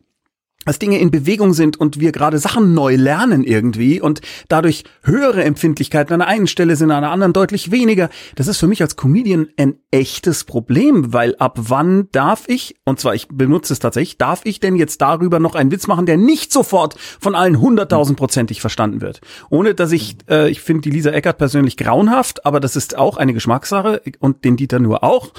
dass 0.65 0.80
Dinge 0.80 0.99
in 0.99 1.11
Bewegung 1.11 1.53
sind 1.53 1.77
und 1.77 1.99
wir 1.99 2.11
gerade 2.11 2.40
Sachen 2.40 2.73
neu 2.73 2.95
lernen 2.95 3.44
irgendwie 3.44 4.02
und 4.02 4.22
dadurch 4.49 4.84
höhere 5.03 5.44
Empfindlichkeiten 5.44 6.14
an 6.14 6.19
der 6.19 6.27
einen 6.27 6.48
Stelle 6.48 6.76
sind, 6.76 6.91
an 6.91 7.03
der 7.03 7.11
anderen 7.11 7.34
deutlich 7.34 7.72
weniger. 7.72 8.10
Das 8.36 8.48
ist 8.48 8.57
für 8.57 8.68
mich 8.68 8.82
als 8.82 8.95
Comedian 8.95 9.48
ein 9.57 9.76
echtes 9.91 10.44
Problem, 10.44 11.14
weil 11.14 11.36
ab 11.38 11.60
wann 11.61 12.10
darf 12.11 12.45
ich, 12.48 12.76
und 12.84 12.99
zwar 12.99 13.14
ich 13.14 13.27
benutze 13.27 13.73
es 13.73 13.80
tatsächlich, 13.80 14.18
darf 14.18 14.41
ich 14.44 14.60
denn 14.60 14.76
jetzt 14.76 15.02
darüber 15.02 15.40
noch 15.40 15.56
einen 15.56 15.72
Witz 15.72 15.88
machen, 15.88 16.07
der 16.07 16.18
nicht 16.18 16.52
sofort 16.52 16.95
von 17.19 17.36
allen 17.36 17.60
hunderttausendprozentig 17.61 18.60
verstanden 18.60 19.02
wird? 19.02 19.22
Ohne 19.52 19.76
dass 19.76 19.91
ich, 19.91 20.18
äh, 20.30 20.49
ich 20.49 20.61
finde 20.61 20.82
die 20.82 20.91
Lisa 20.91 21.11
Eckert 21.11 21.38
persönlich 21.38 21.77
grauenhaft, 21.77 22.45
aber 22.45 22.60
das 22.60 22.76
ist 22.76 22.98
auch 22.98 23.18
eine 23.18 23.34
Geschmackssache 23.34 24.02
und 24.19 24.44
den 24.44 24.57
Dieter 24.57 24.80
nur 24.80 25.03
auch. 25.03 25.32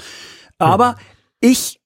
Aber 0.57 0.95
ich 1.39 1.79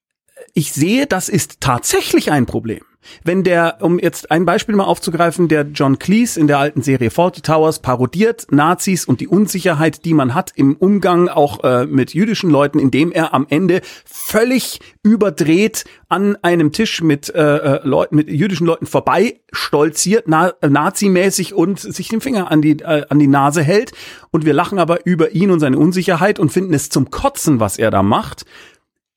ich 0.53 0.73
sehe, 0.73 1.07
das 1.07 1.29
ist 1.29 1.61
tatsächlich 1.61 2.31
ein 2.31 2.45
Problem. 2.45 2.81
Wenn 3.23 3.43
der, 3.43 3.77
um 3.81 3.97
jetzt 3.97 4.29
ein 4.29 4.45
Beispiel 4.45 4.75
mal 4.75 4.83
aufzugreifen, 4.83 5.47
der 5.47 5.63
John 5.73 5.97
Cleese 5.97 6.39
in 6.39 6.45
der 6.45 6.59
alten 6.59 6.83
Serie 6.83 7.09
Faulty 7.09 7.41
Towers 7.41 7.79
parodiert 7.79 8.47
Nazis 8.51 9.05
und 9.05 9.21
die 9.21 9.27
Unsicherheit, 9.27 10.05
die 10.05 10.13
man 10.13 10.35
hat 10.35 10.51
im 10.55 10.75
Umgang 10.75 11.27
auch 11.27 11.63
äh, 11.63 11.87
mit 11.87 12.13
jüdischen 12.13 12.51
Leuten, 12.51 12.77
indem 12.77 13.11
er 13.11 13.33
am 13.33 13.47
Ende 13.49 13.81
völlig 14.05 14.79
überdreht 15.01 15.85
an 16.09 16.37
einem 16.43 16.71
Tisch 16.71 17.01
mit 17.01 17.33
äh, 17.33 17.39
äh, 17.41 17.79
Leuten, 17.83 18.17
mit 18.17 18.29
jüdischen 18.29 18.67
Leuten 18.67 18.85
vorbei 18.85 19.39
stolziert, 19.51 20.25
na, 20.27 20.53
nazimäßig 20.61 21.55
und 21.55 21.79
sich 21.79 22.09
den 22.09 22.21
Finger 22.21 22.51
an 22.51 22.61
die 22.61 22.81
äh, 22.81 23.05
an 23.09 23.17
die 23.17 23.27
Nase 23.27 23.63
hält 23.63 23.93
und 24.29 24.45
wir 24.45 24.53
lachen 24.53 24.77
aber 24.77 25.05
über 25.07 25.31
ihn 25.31 25.49
und 25.49 25.59
seine 25.59 25.79
Unsicherheit 25.79 26.39
und 26.39 26.51
finden 26.51 26.73
es 26.73 26.89
zum 26.89 27.09
Kotzen, 27.09 27.59
was 27.59 27.77
er 27.79 27.89
da 27.89 28.03
macht. 28.03 28.45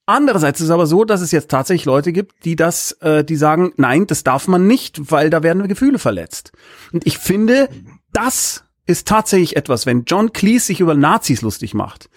Andererseits 0.06 0.60
ist 0.60 0.66
es 0.66 0.70
aber 0.70 0.86
so, 0.86 1.04
dass 1.04 1.22
es 1.22 1.32
jetzt 1.32 1.50
tatsächlich 1.50 1.86
Leute 1.86 2.12
gibt, 2.12 2.44
die 2.44 2.56
das, 2.56 2.92
äh, 3.00 3.24
die 3.24 3.36
sagen, 3.36 3.72
nein, 3.76 4.06
das 4.06 4.22
darf 4.22 4.48
man 4.48 4.66
nicht, 4.66 5.10
weil 5.10 5.30
da 5.30 5.42
werden 5.42 5.66
Gefühle 5.66 5.98
verletzt. 5.98 6.52
Und 6.92 7.06
ich 7.06 7.18
finde, 7.18 7.68
das 8.12 8.64
ist 8.86 9.08
tatsächlich 9.08 9.56
etwas, 9.56 9.86
wenn 9.86 10.04
John 10.04 10.32
Cleese 10.32 10.66
sich 10.66 10.80
über 10.80 10.94
Nazis 10.94 11.40
lustig 11.40 11.72
macht, 11.72 12.10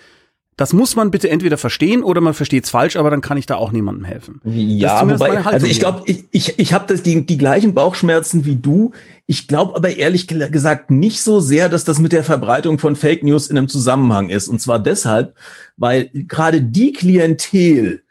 Das 0.57 0.73
muss 0.73 0.95
man 0.95 1.11
bitte 1.11 1.29
entweder 1.29 1.57
verstehen 1.57 2.03
oder 2.03 2.19
man 2.19 2.33
versteht 2.33 2.63
es 2.63 2.71
falsch, 2.71 2.95
aber 2.95 3.11
dann 3.11 3.21
kann 3.21 3.37
ich 3.37 3.45
da 3.45 3.55
auch 3.55 3.71
niemandem 3.71 4.05
helfen. 4.05 4.41
Ja, 4.43 5.07
wobei, 5.07 5.37
also 5.45 5.67
ich 5.67 5.79
glaube, 5.79 6.01
ich, 6.07 6.25
ich, 6.31 6.57
ich 6.57 6.73
habe 6.73 6.97
die, 6.97 7.25
die 7.27 7.37
gleichen 7.37 7.75
Bauchschmerzen 7.75 8.43
wie 8.43 8.55
du. 8.55 8.91
Ich 9.27 9.47
glaube 9.47 9.75
aber 9.75 9.95
ehrlich 9.97 10.27
gesagt 10.27 10.89
nicht 10.89 11.21
so 11.21 11.39
sehr, 11.39 11.69
dass 11.69 11.83
das 11.83 11.99
mit 11.99 12.11
der 12.11 12.23
Verbreitung 12.23 12.79
von 12.79 12.95
Fake 12.95 13.23
News 13.23 13.47
in 13.47 13.57
einem 13.57 13.69
Zusammenhang 13.69 14.29
ist. 14.29 14.47
Und 14.47 14.59
zwar 14.59 14.79
deshalb, 14.79 15.35
weil 15.77 16.09
gerade 16.11 16.63
die 16.63 16.91
Klientel, 16.91 18.01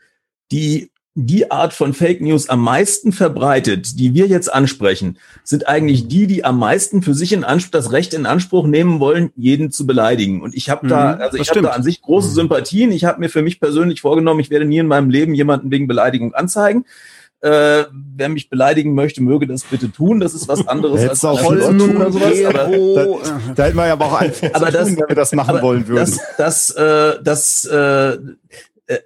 die 0.52 0.92
die 1.18 1.50
Art 1.50 1.72
von 1.72 1.94
Fake 1.94 2.20
News 2.20 2.50
am 2.50 2.60
meisten 2.60 3.10
verbreitet, 3.10 3.98
die 3.98 4.12
wir 4.12 4.26
jetzt 4.26 4.52
ansprechen, 4.52 5.16
sind 5.44 5.66
eigentlich 5.66 6.08
die, 6.08 6.26
die 6.26 6.44
am 6.44 6.58
meisten 6.58 7.00
für 7.00 7.14
sich 7.14 7.32
in 7.32 7.42
Anspruch, 7.42 7.70
das 7.70 7.90
Recht 7.90 8.12
in 8.12 8.26
Anspruch 8.26 8.66
nehmen 8.66 9.00
wollen, 9.00 9.30
jeden 9.34 9.70
zu 9.70 9.86
beleidigen. 9.86 10.42
Und 10.42 10.54
ich 10.54 10.68
habe 10.68 10.84
mhm, 10.84 10.90
da, 10.90 11.12
also 11.14 11.38
ich 11.38 11.48
habe 11.48 11.62
da 11.62 11.70
an 11.70 11.82
sich 11.82 12.02
große 12.02 12.28
mhm. 12.28 12.34
Sympathien. 12.34 12.92
Ich 12.92 13.06
habe 13.06 13.18
mir 13.18 13.30
für 13.30 13.40
mich 13.40 13.60
persönlich 13.60 14.02
vorgenommen, 14.02 14.40
ich 14.40 14.50
werde 14.50 14.66
nie 14.66 14.76
in 14.76 14.88
meinem 14.88 15.08
Leben 15.08 15.34
jemanden 15.34 15.70
wegen 15.70 15.86
Beleidigung 15.86 16.34
anzeigen. 16.34 16.84
Äh, 17.40 17.84
wer 17.92 18.28
mich 18.28 18.50
beleidigen 18.50 18.94
möchte, 18.94 19.22
möge 19.22 19.46
das 19.46 19.64
bitte 19.64 19.90
tun. 19.90 20.20
Das 20.20 20.34
ist 20.34 20.48
was 20.48 20.68
anderes 20.68 21.08
als 21.08 21.24
auch 21.24 21.40
tun 21.40 21.96
oder 21.96 22.12
sowas. 22.12 22.44
Aber 22.44 22.68
da, 22.94 23.54
da 23.54 23.64
hätten 23.64 23.76
wir 23.76 23.86
ja 23.86 23.94
aber 23.94 24.04
auch 24.04 24.20
einfach 24.20 24.50
aber 24.52 24.70
das, 24.70 24.88
tun, 24.88 24.98
wenn 24.98 25.08
wir 25.08 25.16
das 25.16 25.32
machen 25.32 25.62
wollen 25.62 25.88
würden. 25.88 26.18
Das, 26.36 26.70
das, 26.70 26.70
äh, 26.72 27.22
das 27.22 27.64
äh, 27.64 28.18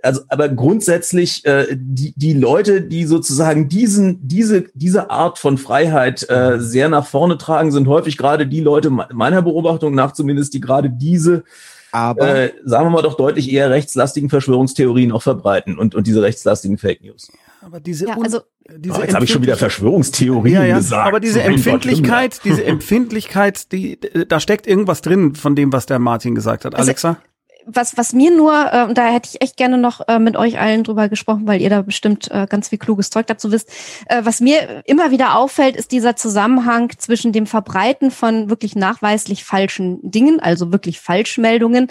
also 0.03 0.23
aber 0.29 0.49
grundsätzlich 0.49 1.45
äh, 1.45 1.67
die 1.71 2.13
die 2.17 2.35
Leute, 2.35 2.83
die 2.83 3.05
sozusagen 3.05 3.69
diesen 3.69 4.27
diese 4.27 4.65
diese 4.75 5.11
Art 5.11 5.39
von 5.39 5.59
Freiheit 5.59 6.29
äh, 6.29 6.61
sehr 6.61 6.89
nach 6.89 7.07
vorne 7.07 7.39
tragen, 7.39 7.73
sind 7.73 7.89
häufig 7.89 8.17
gerade 8.17 8.47
die 8.47 8.61
Leute 8.61 8.91
meiner 8.91 9.43
Beobachtung 9.43 9.95
nach 9.95 10.13
zumindest, 10.13 10.55
die 10.55 10.61
gerade 10.61 10.91
diese 10.91 11.45
aber 11.93 12.37
äh, 12.37 12.53
sagen 12.65 12.87
wir 12.87 12.91
mal 12.91 13.03
doch 13.03 13.17
deutlich 13.17 13.51
eher 13.51 13.71
rechtslastigen 13.71 14.31
Verschwörungstheorien 14.31 15.13
auch 15.13 15.23
verbreiten 15.23 15.79
und 15.79 15.95
und 15.95 16.07
diese 16.07 16.23
rechtslastigen 16.23 16.79
Fake 16.79 17.03
News. 17.03 17.33
Aber 17.63 17.81
diese 17.81 18.07
ja, 18.07 18.17
also 18.21 18.41
diese 18.77 18.95
oh, 18.95 19.03
jetzt 19.03 19.15
habe 19.15 19.25
ich 19.25 19.31
schon 19.31 19.43
wieder 19.43 19.57
Verschwörungstheorien 19.57 20.55
ja, 20.55 20.65
ja, 20.65 20.77
gesagt. 20.79 21.07
Aber 21.07 21.21
diese 21.21 21.43
Empfindlichkeit, 21.43 22.41
diese 22.45 22.65
Empfindlichkeit, 22.65 23.73
die 23.73 23.99
da 24.29 24.41
steckt 24.41 24.67
irgendwas 24.67 25.03
drin 25.03 25.35
von 25.35 25.57
dem, 25.57 25.73
was 25.73 25.87
der 25.87 25.99
Martin 25.99 26.35
gesagt 26.35 26.65
hat. 26.65 26.75
Also, 26.75 26.89
Alexa? 26.89 27.19
Was, 27.67 27.97
was 27.97 28.13
mir 28.13 28.31
nur, 28.31 28.73
äh, 28.73 28.85
und 28.85 28.97
da 28.99 29.07
hätte 29.09 29.29
ich 29.33 29.43
echt 29.43 29.57
gerne 29.57 29.79
noch 29.79 30.07
äh, 30.09 30.19
mit 30.19 30.37
euch 30.37 30.59
allen 30.59 30.85
drüber 30.85 31.09
gesprochen, 31.09 31.47
weil 31.47 31.61
ihr 31.61 31.71
da 31.71 31.83
bestimmt 31.83 32.31
äh, 32.31 32.47
ganz 32.49 32.69
viel 32.69 32.79
kluges 32.79 33.11
Zeug 33.11 33.27
dazu 33.27 33.53
wisst. 33.53 33.71
Äh, 34.07 34.23
was 34.25 34.41
mir 34.41 34.83
immer 34.87 35.11
wieder 35.11 35.37
auffällt, 35.37 35.77
ist 35.77 35.93
dieser 35.93 36.17
Zusammenhang 36.17 36.91
zwischen 36.99 37.33
dem 37.33 37.47
Verbreiten 37.47 38.11
von 38.11 38.51
wirklich 38.51 38.77
nachweislich 38.77 39.45
falschen 39.45 39.99
Dingen, 40.03 40.41
also 40.41 40.73
wirklich 40.73 41.01
Falschmeldungen, 41.01 41.89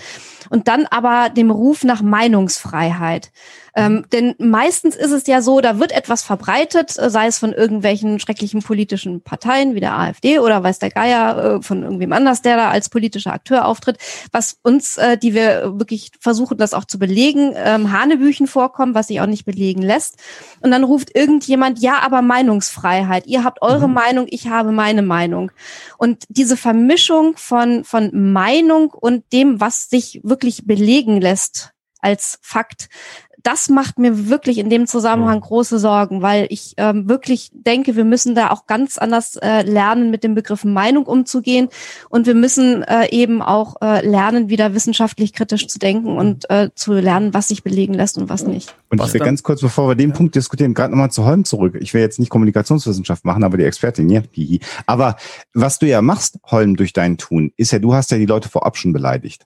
und 0.50 0.68
dann 0.68 0.86
aber 0.86 1.30
dem 1.30 1.52
Ruf 1.52 1.84
nach 1.84 2.02
Meinungsfreiheit. 2.02 3.32
Ähm, 3.76 4.06
denn 4.12 4.36
meistens 4.40 4.96
ist 4.96 5.12
es 5.12 5.28
ja 5.28 5.42
so, 5.42 5.62
da 5.62 5.80
wird 5.80 5.92
etwas 5.92 6.24
verbreitet, 6.24 6.98
äh, 6.98 7.10
sei 7.10 7.28
es 7.28 7.40
von 7.40 7.54
irgendwelchen 7.54 8.20
schrecklichen 8.20 8.62
politischen 8.62 9.22
Parteien 9.22 9.76
wie 9.76 9.80
der 9.80 9.98
AfD 9.98 10.40
oder 10.40 10.64
weiß 10.64 10.80
der 10.80 10.90
Geier 10.90 11.38
äh, 11.60 11.62
von 11.62 11.84
irgendwem 11.84 12.14
anders, 12.14 12.42
der 12.42 12.58
da 12.58 12.70
als 12.70 12.90
politischer 12.90 13.34
Akteur 13.34 13.66
auftritt, 13.66 13.98
was 14.32 14.58
uns, 14.64 14.98
äh, 14.98 15.18
die 15.18 15.34
wir 15.34 15.80
wirklich 15.80 16.12
versuchen, 16.20 16.58
das 16.58 16.74
auch 16.74 16.86
zu 16.86 17.00
belegen, 17.00 17.54
ähm, 17.56 17.92
Hanebüchen 17.92 18.48
vorkommen, 18.48 18.96
was 18.96 19.08
sich 19.08 19.22
auch 19.22 19.28
nicht 19.28 19.46
belegen 19.46 19.82
lässt. 19.82 20.18
Und 20.62 20.72
dann 20.72 20.84
ruft 20.84 21.16
irgendjemand, 21.16 21.80
ja, 21.80 22.00
aber 22.00 22.22
Meinungsfreiheit. 22.22 23.28
Ihr 23.28 23.44
habt 23.44 23.62
eure 23.62 23.88
mhm. 23.88 23.94
Meinung, 23.94 24.26
ich 24.30 24.48
habe 24.48 24.72
meine 24.72 25.02
Meinung. 25.02 25.52
Und 25.98 26.24
diese 26.30 26.58
Vermischung 26.58 27.38
von, 27.38 27.84
von 27.84 28.32
Meinung 28.34 28.92
und 28.92 29.24
dem, 29.34 29.60
was 29.60 29.90
sich 29.90 30.22
wirklich 30.24 30.66
belegen 30.66 31.22
lässt, 31.22 31.72
als 32.02 32.40
Fakt, 32.42 32.90
das 33.44 33.70
macht 33.70 34.00
mir 34.00 34.30
wirklich 34.30 34.58
in 34.58 34.70
dem 34.70 34.88
Zusammenhang 34.88 35.40
große 35.40 35.80
Sorgen, 35.80 36.22
weil 36.22 36.48
ich 36.50 36.74
ähm, 36.78 37.08
wirklich 37.08 37.52
denke, 37.54 37.96
wir 37.96 38.04
müssen 38.04 38.36
da 38.36 38.52
auch 38.52 38.66
ganz 38.66 38.98
anders 38.98 39.36
äh, 39.38 39.62
lernen, 39.62 40.12
mit 40.12 40.24
dem 40.24 40.36
Begriff 40.36 40.64
Meinung 40.66 41.06
umzugehen. 41.06 41.70
Und 42.10 42.28
wir 42.28 42.36
müssen 42.36 42.84
äh, 42.84 43.10
eben 43.12 43.42
auch 43.42 43.78
äh, 43.82 44.06
lernen, 44.06 44.50
wieder 44.50 44.74
wissenschaftlich 44.74 45.34
kritisch 45.34 45.68
zu 45.68 45.80
denken 45.80 46.18
und 46.18 46.50
äh, 46.50 46.70
zu 46.76 46.94
lernen, 46.94 47.34
was 47.34 47.48
sich 47.48 47.64
belegen 47.64 47.94
lässt 47.94 48.18
und 48.18 48.30
was 48.30 48.44
nicht. 48.46 48.76
Und 48.90 49.02
ich 49.02 49.14
will 49.14 49.22
ganz 49.22 49.44
kurz, 49.44 49.62
bevor 49.62 49.88
wir 49.88 49.96
den 49.96 50.14
Punkt 50.14 50.36
diskutieren, 50.36 50.74
gerade 50.74 50.92
nochmal 50.92 51.12
zu 51.12 51.26
Holm 51.26 51.46
zurück. 51.46 51.78
Ich 51.80 51.94
will 51.94 52.02
jetzt 52.02 52.20
nicht 52.20 52.30
Kommunikationswissenschaft 52.30 53.24
machen, 53.24 53.44
aber 53.44 53.58
die 53.58 53.64
Expertin, 53.64 54.10
ja, 54.10 54.22
hihi. 54.32 54.60
Aber 54.86 55.16
was 55.54 55.80
du 55.80 55.88
ja 55.88 56.02
machst, 56.02 56.40
Holm, 56.46 56.76
durch 56.76 56.94
dein 56.94 57.18
Tun, 57.18 57.52
ist 57.56 57.72
ja, 57.72 57.80
du 57.80 57.94
hast 57.94 58.12
ja 58.12 58.18
die 58.18 58.26
Leute 58.26 58.50
vorab 58.50 58.78
schon 58.78 58.94
beleidigt 58.94 59.46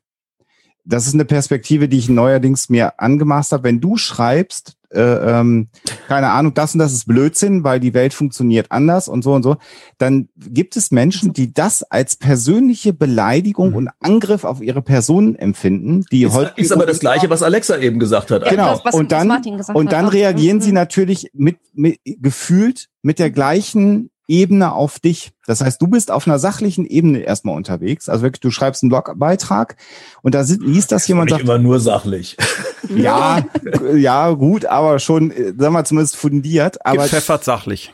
das 0.85 1.07
ist 1.07 1.13
eine 1.13 1.25
Perspektive, 1.25 1.87
die 1.87 1.97
ich 1.97 2.09
neuerdings 2.09 2.69
mir 2.69 2.99
angemaßt 2.99 3.51
habe. 3.53 3.63
Wenn 3.63 3.79
du 3.79 3.97
schreibst, 3.97 4.75
äh, 4.93 5.01
ähm, 5.01 5.69
keine 6.07 6.29
Ahnung, 6.29 6.53
das 6.53 6.73
und 6.73 6.79
das 6.79 6.93
ist 6.93 7.07
Blödsinn, 7.07 7.63
weil 7.63 7.79
die 7.79 7.93
Welt 7.93 8.13
funktioniert 8.13 8.67
anders 8.71 9.07
und 9.07 9.23
so 9.23 9.33
und 9.33 9.43
so, 9.43 9.57
dann 9.97 10.29
gibt 10.35 10.75
es 10.75 10.91
Menschen, 10.91 11.33
die 11.33 11.53
das 11.53 11.83
als 11.83 12.15
persönliche 12.15 12.93
Beleidigung 12.93 13.71
mhm. 13.71 13.75
und 13.75 13.89
Angriff 14.01 14.43
auf 14.43 14.61
ihre 14.61 14.81
Person 14.81 15.35
empfinden, 15.35 16.05
die 16.11 16.23
ist, 16.23 16.33
heute 16.33 16.53
ist 16.57 16.71
aber 16.71 16.85
das 16.85 16.99
gleiche, 16.99 17.29
was 17.29 17.41
Alexa 17.41 17.77
eben 17.77 17.99
gesagt 17.99 18.29
hat. 18.29 18.47
Genau. 18.47 18.79
Das, 18.83 18.93
und 18.93 19.11
dann 19.11 19.31
und 19.73 19.91
dann 19.91 20.07
hat, 20.07 20.13
reagieren 20.13 20.61
sie 20.61 20.69
mhm. 20.69 20.75
natürlich 20.75 21.31
mit, 21.33 21.57
mit 21.73 21.99
gefühlt 22.05 22.89
mit 23.01 23.19
der 23.19 23.31
gleichen 23.31 24.09
Ebene 24.27 24.73
auf 24.73 24.99
dich. 24.99 25.31
Das 25.45 25.61
heißt, 25.61 25.81
du 25.81 25.87
bist 25.87 26.11
auf 26.11 26.27
einer 26.27 26.39
sachlichen 26.39 26.85
Ebene 26.85 27.19
erstmal 27.19 27.55
unterwegs. 27.55 28.07
Also 28.09 28.23
wirklich, 28.23 28.39
du 28.39 28.51
schreibst 28.51 28.83
einen 28.83 28.89
Blogbeitrag 28.89 29.75
und 30.21 30.33
da 30.33 30.43
sind, 30.43 30.63
liest 30.63 30.91
das, 30.91 31.07
jemand 31.07 31.25
nicht 31.25 31.39
sagt. 31.39 31.43
immer 31.43 31.57
nur 31.57 31.79
sachlich. 31.79 32.37
Ja, 32.89 33.45
ja, 33.95 34.31
gut, 34.31 34.65
aber 34.65 34.99
schon, 34.99 35.31
äh, 35.31 35.53
sagen 35.57 35.73
wir 35.73 35.85
zumindest 35.85 36.15
fundiert. 36.15 36.85
Aber 36.85 37.03
Gepfeffert 37.03 37.43
sachlich. 37.43 37.93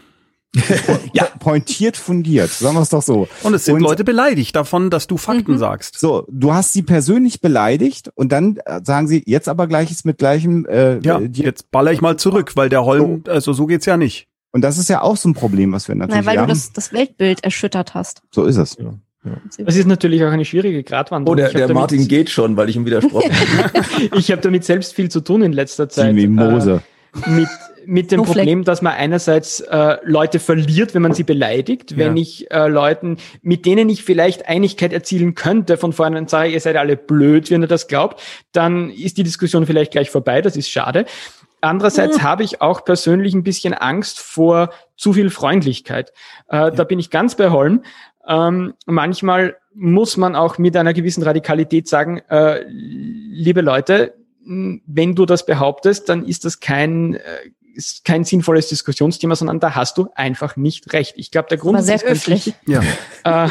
ja, 1.13 1.25
pointiert 1.39 1.95
fundiert, 1.95 2.49
sagen 2.49 2.75
wir 2.75 2.81
es 2.81 2.89
doch 2.89 3.03
so. 3.03 3.27
Und 3.43 3.53
es 3.53 3.65
sind 3.65 3.75
und, 3.75 3.81
Leute 3.81 4.03
beleidigt 4.03 4.55
davon, 4.55 4.89
dass 4.89 5.05
du 5.05 5.17
Fakten 5.17 5.53
mhm. 5.53 5.57
sagst. 5.59 5.99
So, 5.99 6.25
du 6.27 6.53
hast 6.53 6.73
sie 6.73 6.81
persönlich 6.81 7.39
beleidigt 7.39 8.11
und 8.15 8.31
dann 8.31 8.57
äh, 8.65 8.81
sagen 8.83 9.07
sie, 9.07 9.21
jetzt 9.27 9.47
aber 9.47 9.67
gleiches 9.67 10.05
mit 10.05 10.17
gleichem. 10.17 10.65
Äh, 10.65 10.99
ja, 11.01 11.19
jetzt 11.19 11.69
baller 11.69 11.91
ich 11.91 12.01
mal 12.01 12.17
zurück, 12.17 12.55
weil 12.55 12.69
der 12.69 12.83
Holm, 12.83 13.23
also 13.27 13.53
so 13.53 13.67
geht's 13.67 13.85
ja 13.85 13.95
nicht. 13.95 14.28
Und 14.51 14.61
das 14.61 14.77
ist 14.77 14.89
ja 14.89 15.01
auch 15.01 15.15
so 15.15 15.29
ein 15.29 15.33
Problem, 15.33 15.71
was 15.71 15.87
wir 15.87 15.95
natürlich 15.95 16.25
Nein, 16.25 16.25
weil 16.25 16.39
haben. 16.39 16.47
du 16.47 16.53
das, 16.53 16.73
das 16.73 16.91
Weltbild 16.91 17.43
erschüttert 17.43 17.93
hast. 17.93 18.21
So 18.31 18.45
ist 18.45 18.57
es. 18.57 18.77
Ja. 18.79 18.93
Ja. 19.25 19.33
Das 19.65 19.75
ist 19.75 19.85
natürlich 19.85 20.23
auch 20.23 20.31
eine 20.31 20.45
schwierige 20.45 20.81
Gratwanderung. 20.81 21.33
Oh, 21.33 21.35
der, 21.35 21.51
der 21.51 21.73
Martin 21.73 22.07
geht 22.07 22.29
schon, 22.29 22.55
weil 22.55 22.69
ich 22.69 22.75
ihm 22.77 22.85
widersprochen 22.85 23.31
habe. 23.31 23.85
ich 24.17 24.31
habe 24.31 24.41
damit 24.41 24.63
selbst 24.63 24.93
viel 24.93 25.09
zu 25.09 25.19
tun 25.19 25.41
in 25.41 25.51
letzter 25.51 25.89
Zeit. 25.89 26.15
Die 26.15 26.27
Mimose. 26.27 26.81
Äh, 27.25 27.29
mit, 27.29 27.49
mit 27.85 28.11
dem 28.11 28.23
Problem, 28.23 28.63
dass 28.63 28.81
man 28.81 28.93
einerseits 28.93 29.61
äh, 29.61 29.97
Leute 30.03 30.39
verliert, 30.39 30.93
wenn 30.93 31.01
man 31.01 31.13
sie 31.13 31.23
beleidigt, 31.23 31.91
ja. 31.91 31.97
wenn 31.97 32.17
ich 32.17 32.49
äh, 32.51 32.67
Leuten, 32.67 33.17
mit 33.41 33.65
denen 33.65 33.89
ich 33.89 34.03
vielleicht 34.03 34.47
Einigkeit 34.47 34.93
erzielen 34.93 35.35
könnte, 35.35 35.77
von 35.77 35.91
vornherein 35.91 36.27
sage, 36.27 36.51
ihr 36.51 36.59
seid 36.59 36.75
alle 36.75 36.95
blöd, 36.95 37.49
wenn 37.49 37.61
ihr 37.61 37.67
das 37.67 37.87
glaubt, 37.87 38.21
dann 38.51 38.89
ist 38.89 39.17
die 39.17 39.23
Diskussion 39.23 39.65
vielleicht 39.65 39.91
gleich 39.91 40.09
vorbei, 40.11 40.41
das 40.41 40.55
ist 40.55 40.69
schade. 40.69 41.05
Andererseits 41.61 42.17
mhm. 42.17 42.23
habe 42.23 42.43
ich 42.43 42.61
auch 42.61 42.85
persönlich 42.85 43.33
ein 43.33 43.43
bisschen 43.43 43.73
Angst 43.73 44.19
vor 44.19 44.69
zu 44.95 45.13
viel 45.13 45.29
Freundlichkeit. 45.29 46.11
Äh, 46.49 46.57
ja. 46.57 46.71
Da 46.71 46.83
bin 46.83 46.99
ich 46.99 47.09
ganz 47.09 47.35
bei 47.35 47.49
Holm. 47.49 47.83
Ähm, 48.27 48.73
manchmal 48.85 49.57
muss 49.73 50.17
man 50.17 50.35
auch 50.35 50.57
mit 50.57 50.75
einer 50.75 50.93
gewissen 50.93 51.23
Radikalität 51.23 51.87
sagen, 51.87 52.19
äh, 52.29 52.63
liebe 52.67 53.61
Leute, 53.61 54.13
wenn 54.45 55.15
du 55.15 55.25
das 55.25 55.45
behauptest, 55.45 56.09
dann 56.09 56.25
ist 56.25 56.45
das 56.45 56.59
kein, 56.59 57.15
äh, 57.15 57.19
ist 57.73 58.03
kein 58.03 58.23
sinnvolles 58.23 58.67
Diskussionsthema, 58.69 59.35
sondern 59.35 59.59
da 59.59 59.75
hast 59.75 59.97
du 59.97 60.09
einfach 60.15 60.55
nicht 60.55 60.91
recht. 60.93 61.13
Ich 61.17 61.31
glaube, 61.31 61.49
der 61.49 61.57
Grund 61.57 61.81
sehr 61.83 61.95
ist 61.95 62.07
höflich. 62.07 62.53
Ja. 62.65 62.81
Äh, 63.23 63.49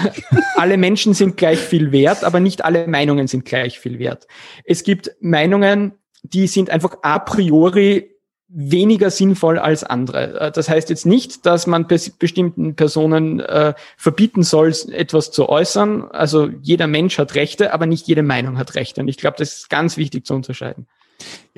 alle 0.57 0.77
Menschen 0.77 1.15
sind 1.15 1.37
gleich 1.37 1.59
viel 1.59 1.93
wert, 1.93 2.25
aber 2.25 2.41
nicht 2.41 2.65
alle 2.65 2.87
Meinungen 2.89 3.27
sind 3.27 3.45
gleich 3.45 3.79
viel 3.79 3.99
wert. 3.99 4.27
Es 4.65 4.83
gibt 4.83 5.11
Meinungen, 5.21 5.98
die 6.23 6.47
sind 6.47 6.71
einfach 6.71 6.99
a 7.03 7.19
priori 7.19 8.11
weniger 8.49 9.11
sinnvoll 9.11 9.59
als 9.59 9.85
andere. 9.85 10.41
Äh, 10.41 10.53
das 10.53 10.69
heißt 10.69 10.89
jetzt 10.91 11.07
nicht, 11.07 11.45
dass 11.47 11.67
man 11.67 11.87
bestimmten 11.87 12.75
Personen 12.75 13.41
äh, 13.41 13.75
verbieten 13.97 14.43
soll, 14.43 14.73
etwas 14.91 15.31
zu 15.31 15.49
äußern. 15.49 16.11
Also 16.11 16.49
jeder 16.63 16.87
Mensch 16.87 17.19
hat 17.19 17.35
Rechte, 17.35 17.73
aber 17.73 17.87
nicht 17.87 18.07
jede 18.09 18.23
Meinung 18.23 18.59
hat 18.59 18.75
Rechte. 18.75 19.01
Und 19.01 19.09
ich 19.09 19.19
glaube, 19.19 19.37
das 19.39 19.57
ist 19.59 19.71
ganz 19.71 19.97
wichtig 19.97 20.25
zu 20.27 20.35
unterscheiden. 20.35 20.87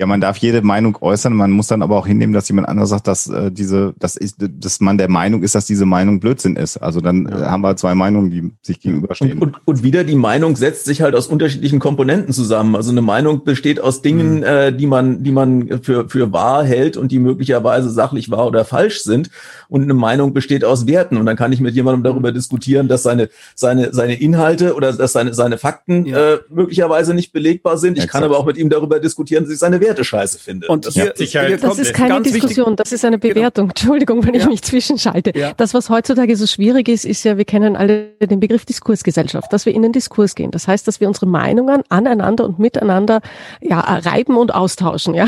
Ja, 0.01 0.07
man 0.07 0.19
darf 0.19 0.37
jede 0.37 0.63
Meinung 0.63 0.97
äußern, 0.99 1.31
man 1.31 1.51
muss 1.51 1.67
dann 1.67 1.83
aber 1.83 1.95
auch 1.95 2.07
hinnehmen, 2.07 2.33
dass 2.33 2.47
jemand 2.47 2.67
anderes 2.67 2.89
sagt, 2.89 3.05
dass 3.05 3.27
äh, 3.27 3.51
diese, 3.51 3.93
das 3.99 4.15
ist, 4.15 4.37
dass 4.39 4.79
man 4.79 4.97
der 4.97 5.09
Meinung 5.09 5.43
ist, 5.43 5.53
dass 5.53 5.67
diese 5.67 5.85
Meinung 5.85 6.19
Blödsinn 6.19 6.55
ist. 6.55 6.77
Also 6.77 7.01
dann 7.01 7.27
äh, 7.27 7.33
haben 7.45 7.61
wir 7.61 7.75
zwei 7.75 7.93
Meinungen, 7.93 8.31
die 8.31 8.51
sich 8.63 8.79
gegenüberstehen. 8.79 9.33
Und, 9.33 9.41
und, 9.43 9.57
und 9.63 9.83
wieder 9.83 10.03
die 10.03 10.15
Meinung 10.15 10.55
setzt 10.55 10.85
sich 10.85 11.03
halt 11.03 11.13
aus 11.13 11.27
unterschiedlichen 11.27 11.77
Komponenten 11.77 12.33
zusammen. 12.33 12.75
Also 12.75 12.89
eine 12.89 13.03
Meinung 13.03 13.43
besteht 13.43 13.79
aus 13.79 14.01
Dingen, 14.01 14.37
mhm. 14.37 14.43
äh, 14.43 14.71
die 14.71 14.87
man, 14.87 15.23
die 15.23 15.31
man 15.31 15.83
für, 15.83 16.09
für 16.09 16.33
wahr 16.33 16.63
hält 16.63 16.97
und 16.97 17.11
die 17.11 17.19
möglicherweise 17.19 17.91
sachlich 17.91 18.31
wahr 18.31 18.47
oder 18.47 18.65
falsch 18.65 19.03
sind. 19.03 19.29
Und 19.69 19.83
eine 19.83 19.93
Meinung 19.93 20.33
besteht 20.33 20.65
aus 20.65 20.87
Werten. 20.87 21.17
Und 21.17 21.27
dann 21.27 21.35
kann 21.35 21.53
ich 21.53 21.61
mit 21.61 21.75
jemandem 21.75 22.03
darüber 22.03 22.31
diskutieren, 22.31 22.87
dass 22.87 23.03
seine, 23.03 23.29
seine, 23.53 23.93
seine 23.93 24.19
Inhalte 24.19 24.73
oder 24.73 24.93
dass 24.93 25.13
seine, 25.13 25.35
seine 25.35 25.59
Fakten 25.59 26.07
ja. 26.07 26.33
äh, 26.33 26.39
möglicherweise 26.49 27.13
nicht 27.13 27.33
belegbar 27.33 27.77
sind. 27.77 27.99
Ich 27.99 28.05
Exakt. 28.05 28.13
kann 28.13 28.23
aber 28.23 28.39
auch 28.39 28.47
mit 28.47 28.57
ihm 28.57 28.71
darüber 28.71 28.99
diskutieren, 28.99 29.45
dass 29.51 29.55
ich 29.55 29.59
seine 29.59 29.81
Werte 29.81 30.03
scheiße 30.03 30.39
finde. 30.39 30.67
Und 30.67 30.85
das, 30.85 30.93
hier, 30.93 31.13
halt 31.13 31.63
das 31.63 31.79
ist 31.79 31.93
keine 31.93 32.21
Diskussion, 32.21 32.67
wichtig. 32.67 32.77
das 32.77 32.91
ist 32.91 33.05
eine 33.05 33.19
genau. 33.19 33.33
Bewertung. 33.33 33.67
Genau. 33.67 33.71
Entschuldigung, 33.71 34.25
wenn 34.25 34.33
ja. 34.33 34.41
ich 34.41 34.47
mich 34.47 34.61
zwischenschalte. 34.61 35.37
Ja. 35.37 35.53
Das, 35.53 35.73
was 35.73 35.89
heutzutage 35.89 36.35
so 36.35 36.47
schwierig 36.47 36.87
ist, 36.87 37.05
ist 37.05 37.23
ja, 37.23 37.37
wir 37.37 37.45
kennen 37.45 37.75
alle 37.75 38.11
den 38.21 38.39
Begriff 38.39 38.65
Diskursgesellschaft, 38.65 39.51
dass 39.51 39.65
wir 39.65 39.73
in 39.73 39.81
den 39.81 39.91
Diskurs 39.91 40.35
gehen. 40.35 40.51
Das 40.51 40.67
heißt, 40.67 40.87
dass 40.87 40.99
wir 40.99 41.07
unsere 41.07 41.25
Meinungen 41.25 41.83
aneinander 41.89 42.45
und 42.45 42.59
miteinander 42.59 43.21
ja, 43.61 43.79
reiben 43.79 44.37
und 44.37 44.53
austauschen. 44.53 45.13
Ja, 45.13 45.27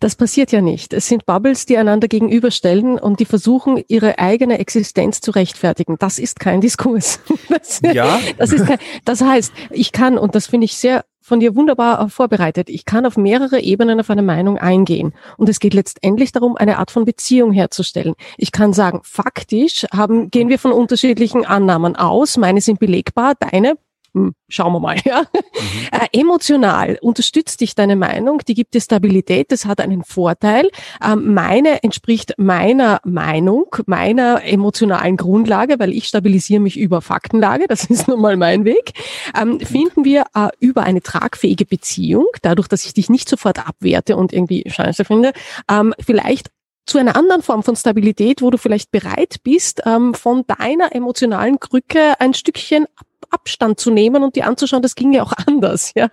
Das 0.00 0.16
passiert 0.16 0.52
ja 0.52 0.60
nicht. 0.60 0.92
Es 0.92 1.06
sind 1.06 1.26
Bubbles, 1.26 1.66
die 1.66 1.76
einander 1.76 2.08
gegenüberstellen 2.08 2.98
und 2.98 3.20
die 3.20 3.24
versuchen, 3.24 3.82
ihre 3.88 4.18
eigene 4.18 4.58
Existenz 4.58 5.20
zu 5.20 5.30
rechtfertigen. 5.30 5.96
Das 5.98 6.18
ist 6.18 6.40
kein 6.40 6.60
Diskurs. 6.60 7.20
Das, 7.48 7.80
ja. 7.82 8.18
das, 8.38 8.50
ist 8.50 8.66
kein, 8.66 8.78
das 9.04 9.20
heißt, 9.20 9.52
ich 9.70 9.92
kann, 9.92 10.16
und 10.16 10.34
das 10.34 10.46
finde 10.46 10.64
ich 10.64 10.76
sehr 10.76 11.04
von 11.32 11.40
dir 11.40 11.56
wunderbar 11.56 12.10
vorbereitet. 12.10 12.68
Ich 12.68 12.84
kann 12.84 13.06
auf 13.06 13.16
mehrere 13.16 13.58
Ebenen 13.58 13.98
auf 13.98 14.10
eine 14.10 14.20
Meinung 14.20 14.58
eingehen. 14.58 15.14
Und 15.38 15.48
es 15.48 15.60
geht 15.60 15.72
letztendlich 15.72 16.30
darum, 16.30 16.58
eine 16.58 16.76
Art 16.76 16.90
von 16.90 17.06
Beziehung 17.06 17.52
herzustellen. 17.52 18.12
Ich 18.36 18.52
kann 18.52 18.74
sagen, 18.74 19.00
faktisch 19.02 19.86
haben, 19.94 20.30
gehen 20.30 20.50
wir 20.50 20.58
von 20.58 20.72
unterschiedlichen 20.72 21.46
Annahmen 21.46 21.96
aus. 21.96 22.36
Meine 22.36 22.60
sind 22.60 22.80
belegbar, 22.80 23.32
deine 23.40 23.78
hm, 24.14 24.34
schauen 24.48 24.72
wir 24.74 24.80
mal, 24.80 24.96
ja. 25.04 25.22
Mhm. 25.22 25.88
Äh, 25.90 26.18
emotional 26.20 26.98
unterstützt 27.00 27.60
dich 27.60 27.74
deine 27.74 27.96
Meinung, 27.96 28.42
die 28.46 28.54
gibt 28.54 28.74
dir 28.74 28.80
Stabilität, 28.80 29.50
das 29.50 29.64
hat 29.64 29.80
einen 29.80 30.04
Vorteil. 30.04 30.70
Ähm, 31.02 31.32
meine 31.32 31.82
entspricht 31.82 32.34
meiner 32.36 33.00
Meinung, 33.04 33.66
meiner 33.86 34.44
emotionalen 34.44 35.16
Grundlage, 35.16 35.78
weil 35.78 35.92
ich 35.92 36.08
stabilisiere 36.08 36.60
mich 36.60 36.78
über 36.78 37.00
Faktenlage, 37.00 37.66
das 37.68 37.84
ist 37.90 38.08
nun 38.08 38.20
mal 38.20 38.36
mein 38.36 38.64
Weg. 38.64 38.92
Ähm, 39.40 39.60
finden 39.60 40.04
wir 40.04 40.24
äh, 40.34 40.48
über 40.60 40.82
eine 40.82 41.00
tragfähige 41.00 41.64
Beziehung, 41.64 42.26
dadurch, 42.42 42.68
dass 42.68 42.84
ich 42.84 42.94
dich 42.94 43.08
nicht 43.08 43.28
sofort 43.28 43.66
abwerte 43.66 44.16
und 44.16 44.32
irgendwie 44.32 44.64
scheiße 44.66 45.04
finde, 45.04 45.32
ähm, 45.70 45.94
vielleicht 45.98 46.50
zu 46.84 46.98
einer 46.98 47.16
anderen 47.16 47.42
Form 47.42 47.62
von 47.62 47.76
Stabilität, 47.76 48.42
wo 48.42 48.50
du 48.50 48.58
vielleicht 48.58 48.90
bereit 48.90 49.36
bist, 49.44 49.82
ähm, 49.86 50.14
von 50.14 50.44
deiner 50.46 50.94
emotionalen 50.94 51.60
Krücke 51.60 52.20
ein 52.20 52.34
Stückchen 52.34 52.86
Abstand 53.32 53.80
zu 53.80 53.90
nehmen 53.90 54.22
und 54.22 54.36
die 54.36 54.42
anzuschauen, 54.42 54.82
das 54.82 54.94
ging 54.94 55.12
ja 55.12 55.22
auch 55.22 55.32
anders. 55.46 55.92
Ja, 55.94 56.08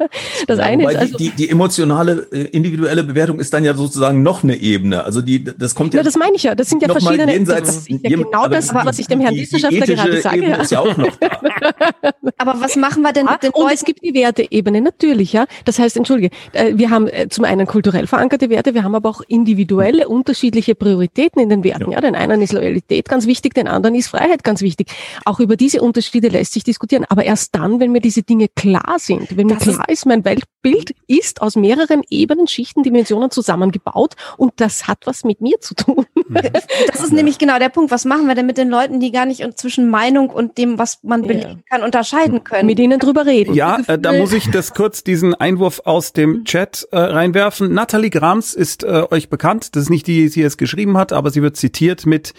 das 0.47 0.59
ja, 0.59 0.65
eine 0.65 0.89
ist 0.89 0.97
also 0.97 1.17
die, 1.17 1.29
die, 1.31 1.49
emotionale 1.49 2.27
äh, 2.31 2.43
individuelle 2.45 3.03
Bewertung 3.03 3.39
ist 3.39 3.53
dann 3.53 3.63
ja 3.63 3.73
sozusagen 3.73 4.23
noch 4.23 4.43
eine 4.43 4.55
Ebene. 4.55 5.03
Also 5.03 5.21
die 5.21 5.43
das 5.43 5.75
kommt 5.75 5.93
ja. 5.93 5.99
ja 5.99 6.03
das 6.03 6.15
meine 6.15 6.35
ich 6.35 6.43
ja. 6.43 6.55
Das 6.55 6.69
sind 6.69 6.81
ja 6.81 6.89
verschiedene. 6.89 7.31
Jenseits, 7.31 7.85
das 7.85 7.87
ja 7.87 8.09
genau 8.09 8.47
das, 8.47 8.73
was 8.73 8.99
ich 8.99 9.07
dem 9.07 9.19
Herrn 9.19 9.33
die, 9.33 9.41
Wissenschaftler 9.41 9.85
die 9.85 9.93
gerade 9.95 10.21
sage. 10.21 10.47
Ja. 10.47 10.55
Ist 10.57 10.71
ja 10.71 10.79
auch 10.79 10.97
noch 10.97 11.15
da. 11.17 11.29
Aber 12.37 12.61
was 12.61 12.75
machen 12.75 13.03
wir 13.03 13.11
denn 13.11 13.25
mit 13.25 13.43
den 13.43 13.51
Und 13.51 13.63
Leuten? 13.63 13.75
es 13.75 13.83
gibt 13.83 14.03
die 14.03 14.13
Werteebene 14.13 14.81
natürlich. 14.81 15.33
Ja, 15.33 15.45
das 15.65 15.79
heißt, 15.79 15.97
entschuldige, 15.97 16.33
äh, 16.53 16.73
wir 16.75 16.89
haben 16.89 17.07
äh, 17.07 17.27
zum 17.29 17.43
einen 17.45 17.67
kulturell 17.67 18.07
verankerte 18.07 18.49
Werte, 18.49 18.73
wir 18.73 18.83
haben 18.83 18.95
aber 18.95 19.09
auch 19.09 19.21
individuelle 19.27 20.07
unterschiedliche 20.07 20.75
Prioritäten 20.75 21.41
in 21.41 21.49
den 21.49 21.63
Werten. 21.63 21.91
Ja, 21.91 21.97
ja 21.97 22.01
den 22.01 22.15
einen 22.15 22.41
ist 22.41 22.53
Loyalität 22.53 23.09
ganz 23.09 23.27
wichtig, 23.27 23.53
den 23.53 23.67
anderen 23.67 23.95
ist 23.95 24.07
Freiheit 24.07 24.43
ganz 24.43 24.61
wichtig. 24.61 24.89
Auch 25.25 25.39
über 25.39 25.55
diese 25.55 25.81
Unterschiede 25.81 26.29
lässt 26.29 26.53
sich 26.53 26.63
diskutieren 26.63 27.05
aber 27.10 27.26
erst 27.26 27.56
dann, 27.56 27.80
wenn 27.80 27.91
mir 27.91 28.02
diese 28.02 28.22
Dinge 28.22 28.48
klar 28.56 28.98
sind, 28.98 29.36
wenn 29.36 29.48
mir 29.48 29.56
das 29.56 29.64
klar 29.64 29.90
ist, 29.90 30.06
mein 30.06 30.23
Weltbild 30.23 30.94
ist 31.07 31.41
aus 31.41 31.56
mehreren 31.56 32.03
Ebenen, 32.07 32.48
Schichten, 32.48 32.84
Dimensionen 32.84 33.31
zusammengebaut 33.31 34.14
und 34.38 34.53
das 34.57 34.88
hat 34.88 34.99
was 35.06 35.23
mit 35.23 35.41
mir 35.41 35.60
zu 35.60 35.73
tun. 35.73 36.06
Mhm. 36.15 36.40
Das 36.88 37.02
ist 37.02 37.11
nämlich 37.11 37.38
genau 37.40 37.57
der 37.60 37.69
Punkt. 37.69 37.91
Was 37.91 38.06
machen 38.06 38.27
wir 38.27 38.36
denn 38.36 38.45
mit 38.45 38.57
den 38.57 38.69
Leuten, 38.69 38.99
die 38.99 39.11
gar 39.11 39.26
nicht 39.26 39.44
zwischen 39.57 39.90
Meinung 39.90 40.30
und 40.30 40.57
dem, 40.57 40.77
was 40.77 40.99
man 41.02 41.23
belegen 41.23 41.64
kann, 41.69 41.81
unterscheiden 41.81 42.44
können? 42.44 42.68
Mit 42.68 42.80
ihnen 42.80 42.99
drüber 42.99 43.26
reden. 43.26 43.53
Ja, 43.53 43.80
äh, 43.88 43.98
da 43.98 44.14
muss 44.14 44.34
ich 44.34 44.49
das 44.52 44.73
kurz 44.73 45.03
diesen 45.03 45.34
Einwurf 45.34 45.81
aus 45.86 46.14
dem 46.14 46.45
Chat 46.45 46.88
äh, 46.91 46.99
reinwerfen. 46.99 47.73
Nathalie 47.73 48.10
Grams 48.10 48.53
ist 48.53 48.84
äh, 48.84 49.06
euch 49.10 49.30
bekannt. 49.30 49.76
Das 49.76 49.84
ist 49.84 49.90
nicht 49.90 50.06
die, 50.07 50.22
die 50.22 50.27
sie 50.27 50.44
es 50.44 50.57
geschrieben 50.57 50.98
hat, 50.98 51.14
aber 51.14 51.31
sie 51.31 51.41
wird 51.41 51.57
zitiert 51.57 52.06
mit 52.06 52.34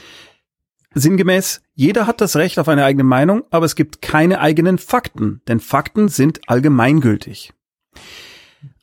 Sinngemäß, 0.92 1.62
jeder 1.74 2.06
hat 2.06 2.20
das 2.20 2.36
Recht 2.36 2.58
auf 2.58 2.68
eine 2.68 2.84
eigene 2.84 3.04
Meinung, 3.04 3.44
aber 3.50 3.64
es 3.64 3.76
gibt 3.76 4.02
keine 4.02 4.40
eigenen 4.40 4.78
Fakten, 4.78 5.40
denn 5.46 5.60
Fakten 5.60 6.08
sind 6.08 6.48
allgemeingültig. 6.48 7.52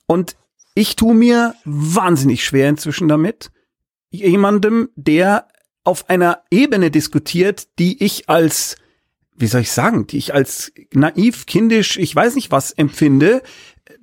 Und 0.06 0.38
ich 0.74 0.96
tue 0.96 1.14
mir 1.14 1.56
wahnsinnig 1.66 2.46
schwer 2.46 2.70
inzwischen 2.70 3.08
damit, 3.08 3.52
jemandem, 4.10 4.90
der 4.96 5.48
auf 5.84 6.10
einer 6.10 6.44
Ebene 6.50 6.92
diskutiert, 6.92 7.68
die 7.80 8.04
ich 8.04 8.30
als, 8.30 8.78
wie 9.36 9.48
soll 9.48 9.62
ich 9.62 9.72
sagen, 9.72 10.08
die 10.08 10.18
ich 10.18 10.34
als 10.34 10.72
naiv, 10.94 11.46
kindisch, 11.46 11.98
ich 11.98 12.16
weiß 12.16 12.36
nicht 12.36 12.52
was 12.52 12.72
empfinde, 12.72 13.42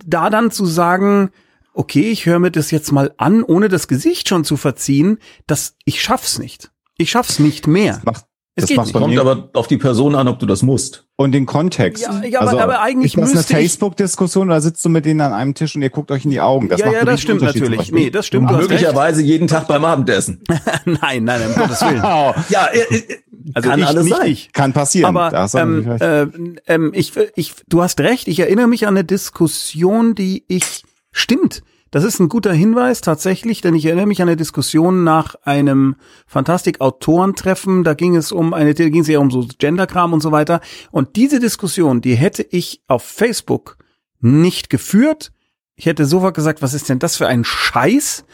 da 0.05 0.31
dann 0.31 0.51
zu 0.51 0.67
sagen, 0.67 1.31
okay, 1.73 2.11
ich 2.11 2.27
höre 2.27 2.39
mir 2.39 2.51
das 2.51 2.71
jetzt 2.71 2.93
mal 2.93 3.15
an, 3.17 3.43
ohne 3.43 3.69
das 3.69 3.89
Gesicht 3.89 4.29
schon 4.29 4.45
zu 4.45 4.57
verziehen, 4.57 5.19
dass 5.47 5.77
ich 5.85 6.03
schaff's 6.03 6.39
nicht. 6.39 6.71
Ich 6.97 7.11
schaff's 7.11 7.39
nicht 7.39 7.67
mehr. 7.67 7.95
Das 7.95 8.05
macht, 8.05 8.25
es 8.57 8.67
das 8.67 8.93
kommt 8.93 9.19
aber 9.19 9.51
auf 9.55 9.67
die 9.67 9.79
Person 9.79 10.15
an, 10.15 10.29
ob 10.29 10.39
du 10.39 10.47
das 10.47 10.63
musst. 10.63 11.09
Und 11.17 11.33
den 11.33 11.45
Kontext. 11.45 12.05
Ja, 12.05 12.23
ja 12.23 12.41
also, 12.41 12.59
aber, 12.59 12.81
eigentlich 12.83 13.17
ist 13.17 13.35
das 13.35 13.51
eine 13.51 13.61
Facebook-Diskussion 13.61 14.49
oder 14.49 14.61
sitzt 14.61 14.85
du 14.85 14.89
mit 14.89 15.05
denen 15.05 15.21
an 15.23 15.33
einem 15.33 15.55
Tisch 15.55 15.75
und 15.75 15.83
ihr 15.83 15.91
guckt 15.91 16.13
euch 16.13 16.25
in 16.25 16.31
die 16.31 16.41
Augen? 16.41 16.69
Das 16.69 16.79
ja, 16.79 16.93
ja, 16.93 17.05
das 17.05 17.21
stimmt 17.21 17.43
natürlich. 17.43 17.91
Nee, 17.91 18.11
das 18.11 18.27
stimmt. 18.27 18.53
Möglicherweise 18.53 19.23
jeden 19.23 19.49
Tag 19.49 19.67
beim 19.67 19.85
Abendessen. 19.85 20.45
nein, 20.85 20.95
nein, 21.01 21.25
nein, 21.25 21.49
um 21.49 21.55
Gottes 21.55 21.81
Willen. 21.83 22.03
ja, 22.49 22.67
äh, 22.67 22.79
äh, 22.79 23.19
also 23.55 23.69
kann 23.69 23.81
ich, 23.81 23.87
alles 23.87 24.09
sein. 24.09 24.27
Ich. 24.31 24.53
Kann 24.53 24.73
passieren. 24.73 25.17
Aber 25.17 25.49
ähm, 25.55 25.97
äh, 26.01 26.27
ähm, 26.73 26.93
ich, 26.95 27.13
ich, 27.35 27.55
du 27.69 27.83
hast 27.83 27.99
recht. 28.01 28.29
Ich 28.29 28.39
erinnere 28.39 28.69
mich 28.69 28.87
an 28.87 28.95
eine 28.95 29.05
Diskussion, 29.05 30.15
die 30.15 30.45
ich 30.47 30.85
stimmt 31.11 31.63
das 31.95 32.03
ist 32.03 32.19
ein 32.19 32.29
guter 32.29 32.53
Hinweis 32.53 33.03
tatsächlich, 33.03 33.61
denn 33.61 33.77
ich 33.77 33.87
erinnere 33.87 34.07
mich 34.07 34.21
an 34.21 34.27
eine 34.27 34.37
Diskussion 34.37 35.05
nach 35.05 35.37
einem 35.45 35.95
Fantastik-Autorentreffen. 36.27 37.85
Da 37.85 37.95
ging 37.95 38.17
es 38.17 38.33
um 38.33 38.53
eine, 38.53 38.75
da 38.75 38.89
ging 38.89 39.03
es 39.03 39.07
ja 39.07 39.21
um 39.21 39.31
so 39.31 39.47
Genderkram 39.59 40.13
und 40.13 40.21
so 40.21 40.33
weiter. 40.33 40.61
Und 40.91 41.15
diese 41.15 41.39
Diskussion, 41.39 42.01
die 42.01 42.17
hätte 42.17 42.45
ich 42.51 42.83
auf 42.89 43.05
Facebook 43.05 43.79
nicht 44.19 44.71
geführt. 44.71 45.31
Ich 45.77 45.87
hätte 45.87 46.05
sofort 46.05 46.35
gesagt, 46.35 46.63
was 46.63 46.75
ist 46.75 46.89
denn 46.89 46.99
das 46.99 47.17
für 47.17 47.29
ein 47.29 47.45
Scheiß? 47.45 48.25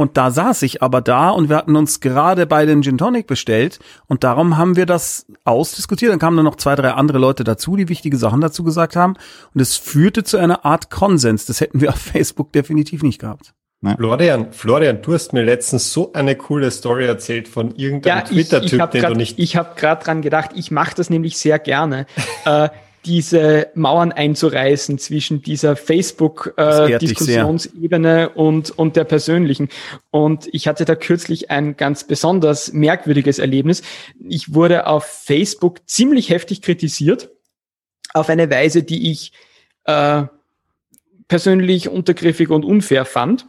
Und 0.00 0.16
da 0.16 0.30
saß 0.30 0.62
ich 0.62 0.82
aber 0.82 1.02
da 1.02 1.28
und 1.28 1.50
wir 1.50 1.56
hatten 1.56 1.76
uns 1.76 2.00
gerade 2.00 2.46
bei 2.46 2.64
den 2.64 2.82
Gin 2.82 2.96
Tonic 2.96 3.26
bestellt 3.26 3.80
und 4.06 4.24
darum 4.24 4.56
haben 4.56 4.74
wir 4.74 4.86
das 4.86 5.26
ausdiskutiert. 5.44 6.10
Dann 6.10 6.18
kamen 6.18 6.38
dann 6.38 6.46
noch 6.46 6.56
zwei, 6.56 6.74
drei 6.74 6.92
andere 6.92 7.18
Leute 7.18 7.44
dazu, 7.44 7.76
die 7.76 7.90
wichtige 7.90 8.16
Sachen 8.16 8.40
dazu 8.40 8.64
gesagt 8.64 8.96
haben 8.96 9.16
und 9.52 9.60
es 9.60 9.76
führte 9.76 10.24
zu 10.24 10.38
einer 10.38 10.64
Art 10.64 10.90
Konsens. 10.90 11.44
Das 11.44 11.60
hätten 11.60 11.82
wir 11.82 11.90
auf 11.90 12.00
Facebook 12.12 12.50
definitiv 12.50 13.02
nicht 13.02 13.20
gehabt. 13.20 13.52
Ja. 13.82 13.94
Florian, 13.96 14.52
Florian, 14.52 15.02
du 15.02 15.12
hast 15.12 15.34
mir 15.34 15.42
letztens 15.42 15.92
so 15.92 16.14
eine 16.14 16.34
coole 16.34 16.70
Story 16.70 17.04
erzählt 17.04 17.46
von 17.46 17.74
irgendeinem 17.76 18.20
ja, 18.20 18.24
Twitter-Typ, 18.24 18.90
den 18.92 19.02
grad, 19.02 19.10
du 19.10 19.16
nicht. 19.16 19.38
Ich 19.38 19.56
habe 19.56 19.74
gerade 19.76 20.02
dran 20.02 20.22
gedacht, 20.22 20.52
ich 20.54 20.70
mache 20.70 20.94
das 20.94 21.10
nämlich 21.10 21.36
sehr 21.36 21.58
gerne. 21.58 22.06
äh, 22.46 22.70
diese 23.04 23.68
Mauern 23.74 24.12
einzureißen 24.12 24.98
zwischen 24.98 25.42
dieser 25.42 25.74
Facebook-Diskussionsebene 25.76 28.22
äh, 28.22 28.38
und, 28.38 28.70
und 28.78 28.96
der 28.96 29.04
persönlichen. 29.04 29.68
Und 30.10 30.48
ich 30.52 30.66
hatte 30.68 30.84
da 30.84 30.94
kürzlich 30.94 31.50
ein 31.50 31.76
ganz 31.76 32.04
besonders 32.04 32.72
merkwürdiges 32.72 33.38
Erlebnis. 33.38 33.82
Ich 34.28 34.54
wurde 34.54 34.86
auf 34.86 35.04
Facebook 35.04 35.88
ziemlich 35.88 36.28
heftig 36.30 36.62
kritisiert, 36.62 37.30
auf 38.12 38.28
eine 38.28 38.50
Weise, 38.50 38.82
die 38.82 39.10
ich 39.10 39.32
äh, 39.84 40.24
persönlich 41.28 41.88
untergriffig 41.88 42.50
und 42.50 42.64
unfair 42.64 43.06
fand. 43.06 43.46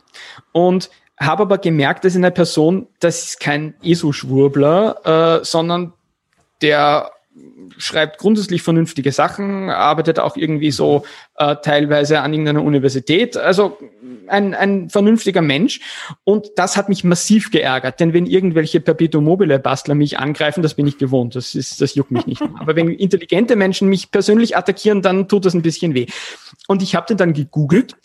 Und 0.54 0.90
habe 1.20 1.44
aber 1.44 1.58
gemerkt, 1.60 2.06
dass 2.06 2.16
eine 2.16 2.32
Person, 2.32 2.88
das 3.00 3.26
ist 3.26 3.40
kein 3.40 3.76
ESO-Schwurbler, 3.84 5.42
äh, 5.42 5.46
sondern 5.46 5.94
der 6.62 7.12
schreibt 7.78 8.18
grundsätzlich 8.18 8.62
vernünftige 8.62 9.12
Sachen, 9.12 9.70
arbeitet 9.70 10.20
auch 10.20 10.36
irgendwie 10.36 10.72
so 10.72 11.04
äh, 11.38 11.56
teilweise 11.64 12.22
an 12.22 12.34
irgendeiner 12.34 12.64
Universität. 12.64 13.38
Also 13.38 13.78
ein, 14.28 14.54
ein 14.54 14.90
vernünftiger 14.90 15.42
Mensch. 15.42 15.80
Und 16.24 16.52
das 16.56 16.76
hat 16.78 16.90
mich 16.90 17.04
massiv 17.04 17.52
geärgert, 17.52 18.00
denn 18.00 18.14
wenn 18.14 18.26
irgendwelche 18.26 18.82
Perpetuum 18.82 19.24
mobile 19.24 19.60
Bastler 19.60 19.96
mich 19.96 20.20
angreifen, 20.20 20.62
das 20.62 20.74
bin 20.74 20.88
ich 20.88 20.98
gewohnt. 20.98 21.36
Das 21.36 21.56
ist, 21.56 21.82
das 21.82 21.96
juckt 21.96 22.12
mich 22.12 22.26
nicht. 22.26 22.42
Aber 22.60 22.76
wenn 22.76 22.90
intelligente 22.90 23.56
Menschen 23.56 23.88
mich 23.88 24.12
persönlich 24.12 24.58
attackieren, 24.58 25.02
dann 25.02 25.28
tut 25.28 25.46
das 25.46 25.54
ein 25.54 25.62
bisschen 25.62 25.94
weh. 25.94 26.08
Und 26.68 26.82
ich 26.82 26.96
habe 26.96 27.08
den 27.08 27.18
dann 27.18 27.34
gegoogelt 27.34 27.96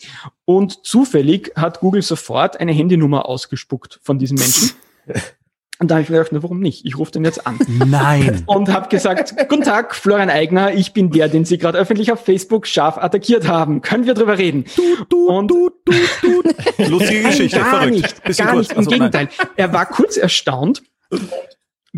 und 0.45 0.85
zufällig 0.85 1.51
hat 1.55 1.79
Google 1.79 2.01
sofort 2.01 2.59
eine 2.59 2.71
Handynummer 2.71 3.27
ausgespuckt 3.27 3.99
von 4.01 4.19
diesem 4.19 4.37
Menschen. 4.37 4.71
Und 5.79 5.91
da 5.91 5.95
habe 5.95 6.01
ich 6.03 6.09
mir 6.09 6.17
gedacht, 6.17 6.31
na, 6.33 6.41
warum 6.41 6.59
nicht? 6.59 6.85
Ich 6.85 6.97
rufe 6.97 7.11
den 7.11 7.23
jetzt 7.23 7.45
an. 7.45 7.59
Nein. 7.67 8.41
Und 8.47 8.73
habe 8.73 8.89
gesagt, 8.89 9.35
guten 9.47 9.61
Tag, 9.63 9.93
Florian 9.95 10.29
Eigner, 10.31 10.73
ich 10.73 10.91
bin 10.93 11.11
der, 11.11 11.27
den 11.29 11.45
Sie 11.45 11.57
gerade 11.59 11.77
öffentlich 11.77 12.11
auf 12.11 12.19
Facebook 12.25 12.65
scharf 12.65 12.97
attackiert 12.97 13.47
haben. 13.47 13.81
Können 13.81 14.05
wir 14.07 14.15
drüber 14.15 14.37
reden? 14.39 14.65
Du, 14.75 14.81
du, 15.07 15.27
Und- 15.27 15.47
du, 15.51 15.69
du, 15.85 15.93
du. 16.21 16.83
Lustige 16.89 17.21
Geschichte, 17.23 17.59
gar 17.59 17.69
verrückt. 17.79 17.91
nicht, 17.93 18.23
Bisschen 18.23 18.45
gar 18.47 18.55
kurz. 18.55 18.69
nicht. 18.69 18.71
Im 18.71 18.77
Also, 18.77 18.89
nein. 18.89 18.99
Gegenteil. 19.11 19.29
Er 19.55 19.73
war 19.73 19.85
kurz 19.85 20.17
erstaunt. 20.17 20.81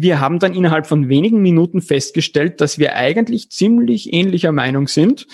Wir 0.02 0.22
haben 0.22 0.40
dann 0.40 0.54
innerhalb 0.54 0.88
von 0.88 1.10
wenigen 1.10 1.42
Minuten 1.42 1.82
festgestellt, 1.82 2.62
dass 2.62 2.80
wir 2.80 2.96
eigentlich 2.96 3.52
ziemlich 3.52 4.14
ähnlicher 4.14 4.54
Meinung 4.54 4.88
sind 4.88 5.28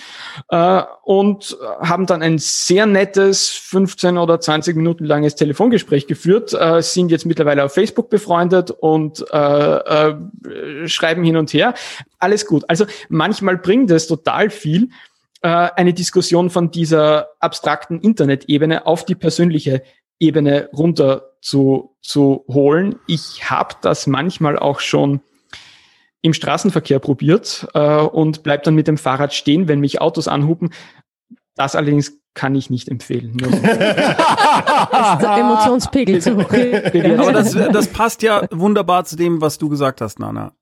äh, 0.48 0.82
und 1.04 1.56
haben 1.78 2.06
dann 2.06 2.20
ein 2.20 2.38
sehr 2.38 2.84
nettes 2.84 3.50
15 3.50 4.18
oder 4.18 4.40
20 4.40 4.74
Minuten 4.74 5.04
langes 5.04 5.36
Telefongespräch 5.36 6.08
geführt, 6.08 6.52
äh, 6.52 6.82
sind 6.82 7.12
jetzt 7.12 7.26
mittlerweile 7.26 7.62
auf 7.62 7.74
Facebook 7.74 8.10
befreundet 8.10 8.72
und 8.72 9.24
äh, 9.32 9.76
äh, 9.76 10.88
schreiben 10.88 11.22
hin 11.22 11.36
und 11.36 11.52
her. 11.52 11.74
Alles 12.18 12.44
gut. 12.44 12.64
Also 12.66 12.86
manchmal 13.08 13.58
bringt 13.58 13.92
es 13.92 14.08
total 14.08 14.50
viel, 14.50 14.88
äh, 15.42 15.48
eine 15.48 15.94
Diskussion 15.94 16.50
von 16.50 16.72
dieser 16.72 17.28
abstrakten 17.38 18.00
Internet-Ebene 18.00 18.84
auf 18.84 19.04
die 19.04 19.14
persönliche 19.14 19.84
Ebene 20.18 20.68
runter 20.72 21.32
zu, 21.40 21.96
zu 22.00 22.44
holen. 22.48 22.96
Ich 23.06 23.50
habe 23.50 23.74
das 23.82 24.06
manchmal 24.06 24.58
auch 24.58 24.80
schon 24.80 25.20
im 26.22 26.32
Straßenverkehr 26.32 26.98
probiert 26.98 27.68
äh, 27.74 27.98
und 27.98 28.42
bleib 28.42 28.64
dann 28.64 28.74
mit 28.74 28.88
dem 28.88 28.98
Fahrrad 28.98 29.32
stehen, 29.32 29.68
wenn 29.68 29.80
mich 29.80 30.00
Autos 30.00 30.26
anhupen. 30.28 30.70
Das 31.54 31.76
allerdings 31.76 32.20
kann 32.34 32.54
ich 32.54 32.68
nicht 32.68 32.88
empfehlen. 32.88 33.36
Nur. 33.36 33.50
Der 33.60 35.36
Emotionspegel 35.38 36.20
zu 36.20 36.36
hoch. 36.36 36.50
Aber 37.18 37.32
das, 37.32 37.52
das 37.52 37.88
passt 37.88 38.22
ja 38.22 38.46
wunderbar 38.50 39.04
zu 39.04 39.16
dem, 39.16 39.40
was 39.40 39.58
du 39.58 39.68
gesagt 39.68 40.00
hast, 40.00 40.18
Nana. 40.18 40.52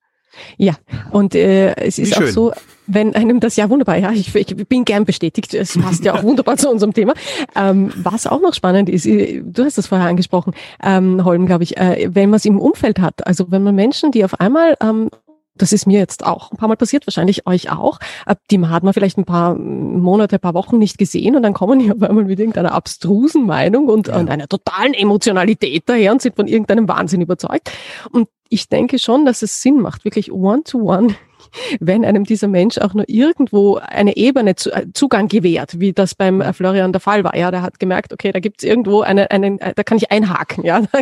Ja, 0.57 0.75
und 1.11 1.35
äh, 1.35 1.75
es 1.77 1.99
ist 1.99 2.17
auch 2.17 2.27
so, 2.27 2.53
wenn 2.87 3.15
einem 3.15 3.41
das 3.41 3.57
ja 3.57 3.69
wunderbar, 3.71 3.97
ja, 3.97 4.11
ich, 4.13 4.35
ich 4.35 4.57
bin 4.69 4.85
gern 4.85 5.05
bestätigt, 5.05 5.55
es 5.55 5.79
passt 5.79 6.05
ja 6.05 6.15
auch 6.15 6.23
wunderbar 6.25 6.57
zu 6.57 6.71
unserem 6.71 6.93
Thema. 6.93 7.15
Ähm, 7.57 7.93
was 7.97 8.27
auch 8.27 8.41
noch 8.41 8.55
spannend 8.55 8.89
ist, 8.89 9.07
äh, 9.07 9.43
du 9.45 9.65
hast 9.65 9.79
das 9.79 9.87
vorher 9.87 10.07
angesprochen, 10.07 10.55
ähm, 10.83 11.25
Holm, 11.25 11.47
glaube 11.47 11.65
ich, 11.65 11.77
äh, 11.77 12.09
wenn 12.13 12.31
man 12.31 12.37
es 12.37 12.45
im 12.45 12.59
Umfeld 12.59 12.99
hat, 12.99 13.27
also 13.27 13.51
wenn 13.51 13.63
man 13.63 13.75
Menschen, 13.75 14.11
die 14.11 14.25
auf 14.25 14.41
einmal 14.41 14.77
ähm, 14.83 15.09
das 15.57 15.73
ist 15.73 15.87
mir 15.87 15.99
jetzt 15.99 16.27
auch 16.27 16.51
ein 16.51 16.57
paar 16.57 16.69
Mal 16.69 16.77
passiert, 16.77 17.07
wahrscheinlich 17.07 17.47
euch 17.47 17.71
auch. 17.71 18.01
Äh, 18.27 18.35
Die 18.51 18.61
hat 18.67 18.83
man 18.83 18.93
vielleicht 18.93 19.19
ein 19.19 19.25
paar 19.25 19.55
Monate, 19.55 20.37
ein 20.37 20.41
paar 20.41 20.55
Wochen 20.55 20.79
nicht 20.79 20.99
gesehen 20.99 21.37
und 21.37 21.43
dann 21.43 21.55
kommen 21.55 21.79
die 21.79 21.93
auf 21.93 22.03
einmal 22.03 22.25
mit 22.25 22.39
irgendeiner 22.39 22.73
abstrusen 22.73 23.47
Meinung 23.47 23.89
und, 23.89 24.09
und 24.09 24.29
einer 24.31 24.49
totalen 24.49 24.95
Emotionalität 24.95 25.85
daher 25.87 26.13
und 26.13 26.23
sind 26.23 26.37
von 26.37 26.49
irgendeinem 26.49 26.89
Wahnsinn 26.89 27.21
überzeugt. 27.21 27.71
Und 28.11 28.29
ich 28.55 28.69
denke 28.69 29.01
schon, 29.01 29.27
dass 29.27 29.43
es 29.43 29.61
Sinn 29.61 29.81
macht, 29.81 30.05
wirklich 30.05 30.31
one-to-one, 30.31 31.17
wenn 31.81 32.05
einem 32.05 32.23
dieser 32.23 32.47
Mensch 32.47 32.79
auch 32.79 32.95
nur 32.95 33.05
irgendwo 33.09 33.79
eine 33.79 34.17
Ebene 34.17 34.55
zu, 34.55 34.71
äh, 34.71 34.87
Zugang 34.95 35.27
gewährt, 35.27 35.81
wie 35.81 35.93
das 35.93 36.15
beim 36.15 36.41
äh, 36.41 36.53
Florian 36.53 36.93
der 36.93 37.01
Fall 37.01 37.25
war. 37.25 37.37
Ja, 37.37 37.51
der 37.51 37.63
hat 37.63 37.81
gemerkt, 37.81 38.13
okay, 38.13 38.31
da 38.31 38.39
gibt 38.39 38.63
es 38.63 38.69
irgendwo 38.69 39.01
eine, 39.01 39.29
einen, 39.33 39.59
äh, 39.59 39.75
da 39.75 39.83
kann 39.83 39.99
ich 39.99 40.13
einhaken, 40.13 40.65
ja, 40.65 40.83
da 40.93 41.01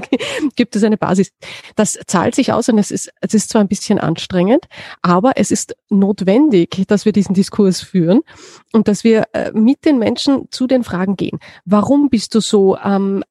gibt 0.56 0.74
es 0.74 0.82
eine 0.82 0.96
Basis. 0.96 1.30
Das 1.76 1.98
zahlt 2.06 2.34
sich 2.34 2.54
aus 2.54 2.70
und 2.70 2.78
es 2.78 2.90
ist, 2.90 3.12
es 3.20 3.34
ist 3.34 3.50
zwar 3.50 3.60
ein 3.60 3.68
bisschen 3.68 3.98
anstrengend, 3.98 4.64
aber 5.02 5.32
es 5.36 5.50
ist 5.50 5.76
notwendig, 5.90 6.84
dass 6.88 7.04
wir 7.04 7.12
diesen 7.12 7.34
Diskurs 7.34 7.82
führen 7.82 8.22
und 8.72 8.88
dass 8.88 9.04
wir 9.04 9.24
mit 9.52 9.84
den 9.84 9.98
Menschen 9.98 10.48
zu 10.50 10.66
den 10.66 10.84
Fragen 10.84 11.16
gehen. 11.16 11.38
Warum 11.66 12.08
bist 12.08 12.34
du 12.34 12.40
so 12.40 12.78
ähm, 12.78 13.22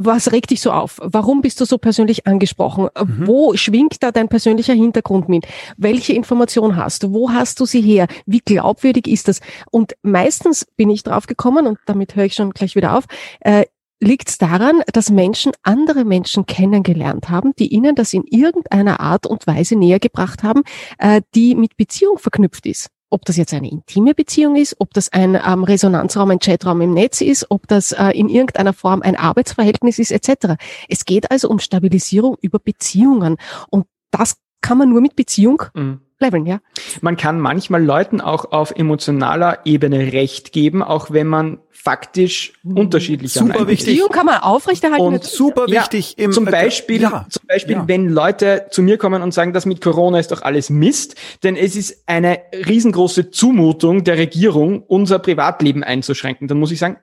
was 0.00 0.32
regt 0.32 0.50
dich 0.50 0.60
so 0.60 0.72
auf? 0.72 1.00
Warum 1.02 1.40
bist 1.42 1.60
du 1.60 1.64
so 1.64 1.78
persönlich 1.78 2.26
angesprochen? 2.26 2.88
Mhm. 2.96 3.26
Wo 3.26 3.56
schwingt 3.56 4.02
da 4.02 4.12
dein 4.12 4.28
persönlicher 4.28 4.74
Hintergrund 4.74 5.28
mit? 5.28 5.46
Welche 5.76 6.12
Information 6.12 6.76
hast 6.76 7.02
du? 7.02 7.12
Wo 7.12 7.30
hast 7.30 7.60
du 7.60 7.66
sie 7.66 7.80
her? 7.80 8.06
Wie 8.26 8.40
glaubwürdig 8.40 9.06
ist 9.06 9.28
das? 9.28 9.40
Und 9.70 9.94
meistens 10.02 10.66
bin 10.76 10.90
ich 10.90 11.02
drauf 11.02 11.26
gekommen, 11.26 11.66
und 11.66 11.78
damit 11.86 12.16
höre 12.16 12.24
ich 12.24 12.34
schon 12.34 12.50
gleich 12.50 12.76
wieder 12.76 12.96
auf, 12.96 13.04
äh, 13.40 13.64
liegt 14.00 14.28
es 14.28 14.38
daran, 14.38 14.82
dass 14.92 15.10
Menschen 15.10 15.52
andere 15.62 16.04
Menschen 16.04 16.46
kennengelernt 16.46 17.28
haben, 17.28 17.52
die 17.58 17.68
ihnen 17.68 17.94
das 17.94 18.12
in 18.12 18.24
irgendeiner 18.24 19.00
Art 19.00 19.26
und 19.26 19.46
Weise 19.46 19.76
näher 19.76 19.98
gebracht 19.98 20.42
haben, 20.42 20.62
äh, 20.98 21.22
die 21.34 21.54
mit 21.54 21.76
Beziehung 21.76 22.18
verknüpft 22.18 22.66
ist. 22.66 22.88
Ob 23.10 23.24
das 23.24 23.36
jetzt 23.36 23.54
eine 23.54 23.70
intime 23.70 24.14
Beziehung 24.14 24.56
ist, 24.56 24.76
ob 24.80 24.92
das 24.92 25.12
ein 25.12 25.34
ähm, 25.34 25.64
Resonanzraum, 25.64 26.30
ein 26.30 26.40
Chatraum 26.40 26.80
im 26.80 26.94
Netz 26.94 27.20
ist, 27.20 27.46
ob 27.50 27.68
das 27.68 27.92
äh, 27.92 28.10
in 28.10 28.28
irgendeiner 28.28 28.72
Form 28.72 29.02
ein 29.02 29.16
Arbeitsverhältnis 29.16 29.98
ist, 29.98 30.10
etc. 30.10 30.54
Es 30.88 31.04
geht 31.04 31.30
also 31.30 31.48
um 31.48 31.58
Stabilisierung 31.58 32.36
über 32.40 32.58
Beziehungen. 32.58 33.36
Und 33.68 33.86
das 34.10 34.36
kann 34.60 34.78
man 34.78 34.88
nur 34.88 35.00
mit 35.00 35.16
Beziehung 35.16 35.62
Mhm. 35.74 36.00
Leveln, 36.20 36.46
ja. 36.46 36.60
Man 37.00 37.16
kann 37.16 37.40
manchmal 37.40 37.84
Leuten 37.84 38.20
auch 38.20 38.52
auf 38.52 38.70
emotionaler 38.70 39.60
Ebene 39.64 40.12
Recht 40.12 40.52
geben, 40.52 40.82
auch 40.82 41.10
wenn 41.10 41.26
man 41.26 41.58
faktisch 41.70 42.54
unterschiedlicher 42.64 43.40
Super 43.40 43.52
Meinung 43.54 43.64
ist. 43.68 43.72
wichtig. 43.72 43.86
Beziehung 43.94 44.08
kann 44.10 44.26
man 44.26 44.38
aufrechterhalten. 44.38 45.02
Und 45.04 45.24
Super 45.24 45.68
Ja, 45.68 45.82
wichtig 45.82 46.18
im 46.18 46.32
Zum 46.32 46.46
Beispiel, 46.46 47.02
Ja. 47.02 47.26
zum 47.28 47.46
Beispiel, 47.46 47.74
ja. 47.74 47.88
wenn 47.88 48.08
Leute 48.08 48.66
zu 48.70 48.80
mir 48.82 48.96
kommen 48.96 49.22
und 49.22 49.34
sagen, 49.34 49.52
das 49.52 49.66
mit 49.66 49.80
Corona 49.82 50.18
ist 50.18 50.30
doch 50.32 50.42
alles 50.42 50.70
Mist, 50.70 51.16
denn 51.42 51.56
es 51.56 51.76
ist 51.76 52.04
eine 52.06 52.40
riesengroße 52.54 53.30
Zumutung 53.30 54.04
der 54.04 54.16
Regierung, 54.16 54.82
unser 54.82 55.18
Privatleben 55.18 55.84
einzuschränken, 55.84 56.48
dann 56.48 56.58
muss 56.58 56.70
ich 56.72 56.78
sagen, 56.78 56.96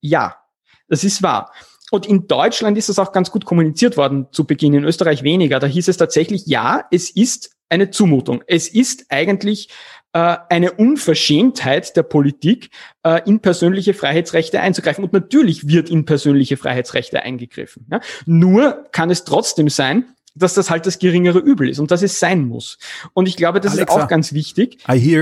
ja, 0.00 0.36
das 0.88 1.04
ist 1.04 1.22
wahr. 1.22 1.52
Und 1.90 2.06
in 2.06 2.26
Deutschland 2.26 2.76
ist 2.76 2.88
das 2.88 2.98
auch 2.98 3.12
ganz 3.12 3.30
gut 3.30 3.44
kommuniziert 3.44 3.96
worden 3.96 4.26
zu 4.32 4.44
Beginn, 4.46 4.74
in 4.74 4.84
Österreich 4.84 5.22
weniger. 5.22 5.60
Da 5.60 5.66
hieß 5.68 5.86
es 5.86 5.96
tatsächlich, 5.96 6.44
ja, 6.46 6.84
es 6.90 7.08
ist 7.10 7.53
eine 7.74 7.90
Zumutung. 7.90 8.42
Es 8.46 8.68
ist 8.68 9.06
eigentlich 9.08 9.68
äh, 10.14 10.36
eine 10.48 10.72
Unverschämtheit 10.72 11.96
der 11.96 12.04
Politik, 12.04 12.70
äh, 13.02 13.20
in 13.26 13.40
persönliche 13.40 13.94
Freiheitsrechte 13.94 14.60
einzugreifen. 14.60 15.04
Und 15.04 15.12
natürlich 15.12 15.66
wird 15.66 15.90
in 15.90 16.04
persönliche 16.04 16.56
Freiheitsrechte 16.56 17.22
eingegriffen. 17.22 17.86
Ja? 17.90 18.00
Nur 18.24 18.84
kann 18.92 19.10
es 19.10 19.24
trotzdem 19.24 19.68
sein, 19.68 20.06
dass 20.36 20.54
das 20.54 20.70
halt 20.70 20.86
das 20.86 20.98
geringere 20.98 21.38
Übel 21.38 21.68
ist 21.68 21.78
und 21.78 21.90
dass 21.90 22.02
es 22.02 22.18
sein 22.18 22.46
muss. 22.46 22.78
Und 23.12 23.28
ich 23.28 23.36
glaube, 23.36 23.60
das 23.60 23.72
Alexa. 23.72 23.96
ist 23.96 24.02
auch 24.02 24.08
ganz 24.08 24.32
wichtig. 24.32 24.78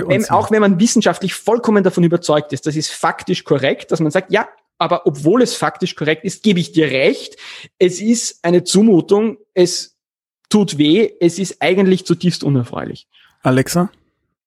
Wenn, 0.09 0.29
auch 0.31 0.51
wenn 0.51 0.61
man 0.61 0.79
wissenschaftlich 0.79 1.35
vollkommen 1.35 1.85
davon 1.85 2.05
überzeugt 2.05 2.53
ist, 2.53 2.67
das 2.67 2.77
ist 2.77 2.91
faktisch 2.91 3.45
korrekt, 3.45 3.93
dass 3.93 4.01
man 4.01 4.11
sagt, 4.11 4.33
ja, 4.33 4.49
aber 4.79 5.07
obwohl 5.07 5.43
es 5.43 5.55
faktisch 5.55 5.95
korrekt 5.95 6.25
ist, 6.25 6.43
gebe 6.43 6.61
ich 6.61 6.73
dir 6.73 6.91
recht, 6.91 7.37
es 7.79 8.01
ist 8.01 8.41
eine 8.43 8.65
Zumutung, 8.65 9.39
es 9.55 9.92
tut 10.53 10.77
weh, 10.77 11.11
es 11.19 11.39
ist 11.39 11.57
eigentlich 11.61 12.05
zutiefst 12.05 12.45
unerfreulich. 12.45 13.07
Alexa? 13.43 13.91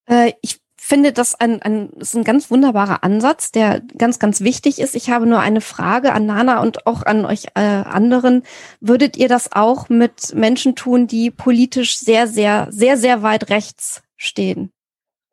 Äh, 0.06 0.34
ich 0.42 0.60
finde 0.78 1.12
das 1.12 1.34
ein, 1.34 1.64
ein, 1.64 1.90
das 1.96 2.10
ist 2.10 2.16
ein 2.16 2.24
ganz 2.24 2.52
wunderbarer 2.52 3.04
Ansatz, 3.04 3.52
der 3.52 3.82
ganz, 3.98 4.20
ganz 4.20 4.42
wichtig 4.42 4.78
ist. 4.78 4.96
Ich 4.96 5.10
habe 5.10 5.26
nur 5.26 5.40
eine 5.40 5.62
Frage 5.62 6.14
an 6.14 6.28
Nana 6.28 6.62
und 6.62 6.86
auch 6.86 7.02
an 7.02 7.26
euch 7.26 7.46
äh, 7.56 7.60
anderen. 7.60 8.44
Würdet 8.82 9.18
ihr 9.18 9.28
das 9.28 9.52
auch 9.52 9.90
mit 9.90 10.36
Menschen 10.36 10.76
tun, 10.76 11.08
die 11.08 11.32
politisch 11.32 11.98
sehr, 11.98 12.28
sehr, 12.28 12.68
sehr, 12.70 12.98
sehr 12.98 13.24
weit 13.24 13.50
rechts 13.50 14.04
stehen? 14.16 14.72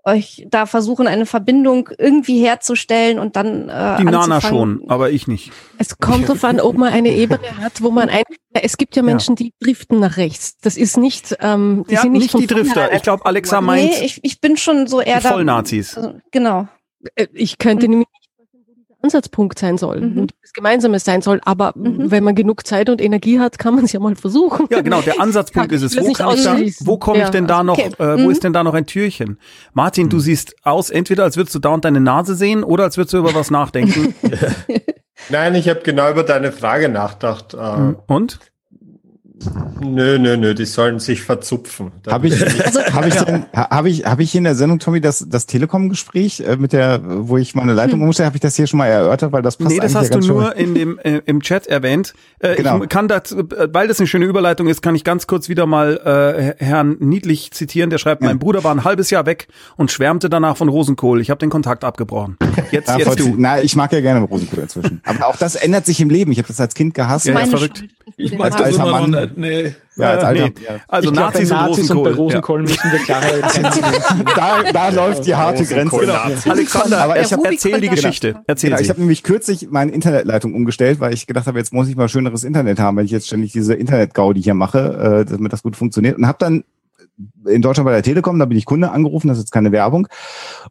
Euch 0.04 0.44
da 0.50 0.66
versuchen, 0.66 1.06
eine 1.06 1.26
Verbindung 1.26 1.88
irgendwie 1.96 2.40
herzustellen 2.44 3.20
und 3.20 3.36
dann 3.36 3.68
äh, 3.68 3.98
Die 3.98 4.04
Nana 4.04 4.40
schon, 4.40 4.82
aber 4.88 5.10
ich 5.10 5.28
nicht. 5.28 5.52
Es 5.78 5.98
kommt 5.98 6.24
darauf 6.28 6.42
an, 6.42 6.58
ob 6.58 6.76
man 6.76 6.92
eine 6.92 7.10
Ebene 7.10 7.56
hat, 7.60 7.82
wo 7.82 7.92
man 7.92 8.08
ein. 8.08 8.24
Es 8.52 8.76
gibt 8.76 8.96
ja 8.96 9.02
Menschen, 9.04 9.36
die 9.36 9.54
driften 9.60 10.00
nach 10.00 10.16
rechts. 10.16 10.56
Das 10.58 10.76
ist 10.76 10.96
nicht. 10.96 11.36
Ähm, 11.40 11.84
die 11.88 11.94
Ja, 11.94 12.00
sind 12.02 12.12
nicht, 12.12 12.34
nicht 12.34 12.50
die 12.50 12.52
Drifter. 12.52 12.92
Ich 12.92 13.02
glaube, 13.02 13.24
Alexa 13.26 13.60
Nee, 13.60 13.66
meint 13.66 14.02
ich, 14.02 14.18
ich 14.24 14.40
bin 14.40 14.56
schon 14.56 14.88
so 14.88 15.00
eher 15.00 15.18
die 15.18 15.22
da. 15.22 15.30
Vollnazis. 15.30 15.96
Also, 15.96 16.14
genau. 16.32 16.66
Äh, 17.14 17.28
Ich 17.32 17.58
könnte 17.58 17.86
nämlich 17.86 18.08
nicht 18.12 18.30
sagen, 18.36 18.48
wo 18.52 18.72
dieser 18.74 18.84
Ansatzpunkt 19.02 19.58
sein 19.58 19.78
soll 19.78 20.00
Mhm. 20.00 20.18
und 20.18 20.34
das 20.42 20.52
Gemeinsames 20.52 21.04
sein 21.04 21.22
soll. 21.22 21.40
Aber 21.44 21.72
Mhm. 21.76 22.10
wenn 22.10 22.24
man 22.24 22.34
genug 22.34 22.66
Zeit 22.66 22.88
und 22.88 23.00
Energie 23.00 23.38
hat, 23.40 23.58
kann 23.58 23.74
man 23.74 23.84
es 23.84 23.92
ja 23.92 24.00
mal 24.00 24.14
versuchen. 24.16 24.66
Ja, 24.70 24.80
genau, 24.80 25.00
der 25.00 25.14
Ansatzpunkt 25.20 25.72
ist 25.72 25.82
es. 25.82 25.94
ich 25.96 26.00
Wo, 26.00 26.12
kann 26.12 26.34
ich 26.36 26.44
da, 26.44 26.56
wo 26.86 26.96
komme 26.98 27.18
ich 27.18 27.24
Ja, 27.24 27.30
denn 27.30 27.46
da 27.46 27.62
noch, 27.62 27.78
okay. 27.78 27.90
äh, 27.98 28.16
wo 28.18 28.26
Mhm. 28.26 28.30
ist 28.30 28.44
denn 28.44 28.52
da 28.52 28.62
noch 28.64 28.74
ein 28.74 28.86
Türchen? 28.86 29.38
Martin, 29.74 30.08
du 30.08 30.18
siehst 30.20 30.54
aus, 30.62 30.90
entweder 30.90 31.24
als 31.24 31.36
würdest 31.36 31.54
du 31.54 31.58
dauernd 31.58 31.84
deine 31.84 32.00
Nase 32.00 32.34
sehen 32.34 32.64
oder 32.64 32.84
als 32.84 32.96
würdest 32.96 33.12
du 33.14 33.18
über 33.18 33.34
was 33.34 33.50
nachdenken. 33.50 34.14
Nein, 35.28 35.54
ich 35.54 35.68
habe 35.68 35.80
genau 35.84 36.10
über 36.10 36.22
deine 36.24 36.52
Frage 36.52 36.88
nachgedacht. 36.88 37.54
Äh, 37.54 37.94
Und? 38.06 38.38
Nö, 39.81 40.19
nö, 40.19 40.36
nö, 40.36 40.55
die 40.55 40.64
sollen 40.64 40.98
sich 40.98 41.23
verzupfen. 41.23 41.90
Habe 42.09 42.28
ich, 42.28 42.43
Also- 42.64 42.81
habe 42.93 43.09
ich, 43.09 43.14
denn- 43.16 43.44
ha- 43.55 43.70
habe 43.70 43.90
ich, 43.90 44.05
habe 44.05 44.23
ich 44.23 44.31
hier 44.31 44.39
in 44.39 44.44
der 44.44 44.55
Sendung, 44.55 44.78
Tommy, 44.78 45.01
das, 45.01 45.27
das 45.28 45.47
Telekom-Gespräch 45.47 46.40
äh, 46.40 46.56
mit 46.56 46.73
der, 46.73 47.01
wo 47.05 47.36
ich 47.36 47.55
meine 47.55 47.73
Leitung 47.74 48.01
Hm. 48.01 48.06
umstelle, 48.06 48.27
habe 48.27 48.36
ich 48.36 48.40
das 48.40 48.56
hier 48.56 48.66
schon 48.66 48.78
mal 48.78 48.86
erörtert, 48.86 49.32
weil 49.32 49.43
das 49.43 49.56
passt 49.56 49.70
Nee, 49.70 49.78
das 49.81 49.94
hast 49.94 50.14
du 50.14 50.19
ja 50.20 50.27
nur 50.27 50.56
in 50.56 50.74
dem 50.74 50.98
äh, 51.02 51.20
im 51.27 51.40
Chat 51.43 51.66
erwähnt. 51.66 52.14
Äh, 52.39 52.56
Genau. 52.56 52.82
Ich 52.82 52.89
kann 52.89 53.09
das, 53.09 53.32
äh, 53.32 53.44
weil 53.73 53.89
das 53.89 53.98
eine 53.98 54.06
schöne 54.06 54.24
Überleitung 54.27 54.69
ist, 54.69 54.82
kann 54.82 54.94
ich 54.94 55.05
ganz 55.05 55.27
kurz 55.27 55.48
wieder 55.48 55.66
mal 55.66 56.55
äh, 56.59 56.64
Herrn 56.64 56.97
Niedlich 57.01 57.51
zitieren. 57.52 57.90
Der 57.90 57.98
schreibt: 57.98 58.23
Ja. 58.23 58.28
Mein 58.28 58.39
Bruder 58.39 58.62
war 58.64 58.73
ein 58.74 58.85
halbes 58.85 59.10
Jahr 59.10 59.27
weg 59.27 59.48
und 59.77 59.90
schwärmte 59.90 60.28
danach 60.31 60.56
von 60.56 60.69
Rosenkohl. 60.69 61.20
Ich 61.20 61.31
habe 61.31 61.39
den 61.39 61.51
Kontakt 61.51 61.85
abgebrochen. 61.85 62.36
Jetzt, 62.70 62.89
Ja, 62.89 62.98
jetzt 62.98 63.19
du. 63.19 63.35
Na, 63.36 63.60
ich 63.60 63.74
mag 63.77 63.93
ja 63.93 64.01
gerne 64.01 64.20
Rosenkohl 64.24 64.60
inzwischen. 64.60 65.01
Aber 65.05 65.27
auch 65.27 65.36
das 65.36 65.55
ändert 65.56 65.86
sich 65.86 66.01
im 66.01 66.10
Leben. 66.10 66.31
Ich 66.32 66.39
habe 66.39 66.48
das 66.48 66.60
als 66.60 66.74
Kind 66.74 66.94
gehasst. 66.94 67.27
Ja, 67.27 67.35
Meine 67.35 67.48
verrückt. 67.48 67.85
Ich 68.16 68.36
mag 68.36 68.52
Als 68.52 68.56
das 68.56 68.78
alter 68.78 69.06
immer 69.06 69.06
noch. 69.27 69.31
Nee. 69.36 69.74
Ja, 69.96 70.10
als 70.12 70.24
Alter. 70.24 70.44
Nee. 70.46 70.52
Also 70.88 71.09
ich 71.09 71.14
glaub, 71.14 71.26
Nazis, 71.26 71.50
und 71.50 71.56
Nazis 71.56 71.90
und 71.90 71.96
Rosenkohl. 71.98 72.12
Rosenkohl 72.24 72.62
müssen 72.62 72.92
wir 72.92 72.98
Grenzen 73.00 73.62
Da, 74.36 74.62
da 74.72 74.88
läuft 74.88 75.26
die 75.26 75.34
harte 75.34 75.64
Grenze. 75.64 76.04
Ja. 76.04 76.28
Nazi. 76.28 76.48
Alexander, 76.50 76.98
Aber 77.02 77.16
er, 77.16 77.24
ich 77.24 77.32
hab- 77.32 77.44
erzähl 77.44 77.74
die 77.80 77.88
Genau. 77.88 77.94
Geschichte. 77.94 78.36
Erzähl 78.46 78.68
Genau, 78.70 78.78
sie. 78.78 78.84
ich 78.84 78.90
habe 78.90 79.00
nämlich 79.00 79.22
kürzlich 79.22 79.68
meine 79.70 79.92
Internetleitung 79.92 80.54
umgestellt, 80.54 81.00
weil 81.00 81.12
ich 81.12 81.26
gedacht 81.26 81.46
habe, 81.46 81.59
jetzt 81.59 81.72
muss 81.72 81.88
ich 81.88 81.96
mal 81.96 82.09
schöneres 82.09 82.44
Internet 82.44 82.78
haben, 82.80 82.96
wenn 82.96 83.04
ich 83.04 83.10
jetzt 83.10 83.26
ständig 83.26 83.52
diese 83.52 83.74
Internet-Gaudi 83.74 84.42
hier 84.42 84.54
mache, 84.54 85.24
äh, 85.26 85.30
damit 85.30 85.52
das 85.52 85.62
gut 85.62 85.76
funktioniert. 85.76 86.16
Und 86.16 86.26
habe 86.26 86.38
dann 86.40 86.64
in 87.47 87.62
Deutschland 87.62 87.85
bei 87.85 87.93
der 87.93 88.03
Telekom, 88.03 88.39
da 88.39 88.44
bin 88.44 88.59
ich 88.59 88.65
Kunde 88.65 88.90
angerufen, 88.90 89.28
das 89.28 89.39
ist 89.39 89.44
jetzt 89.44 89.53
keine 89.53 89.73
Werbung. 89.73 90.09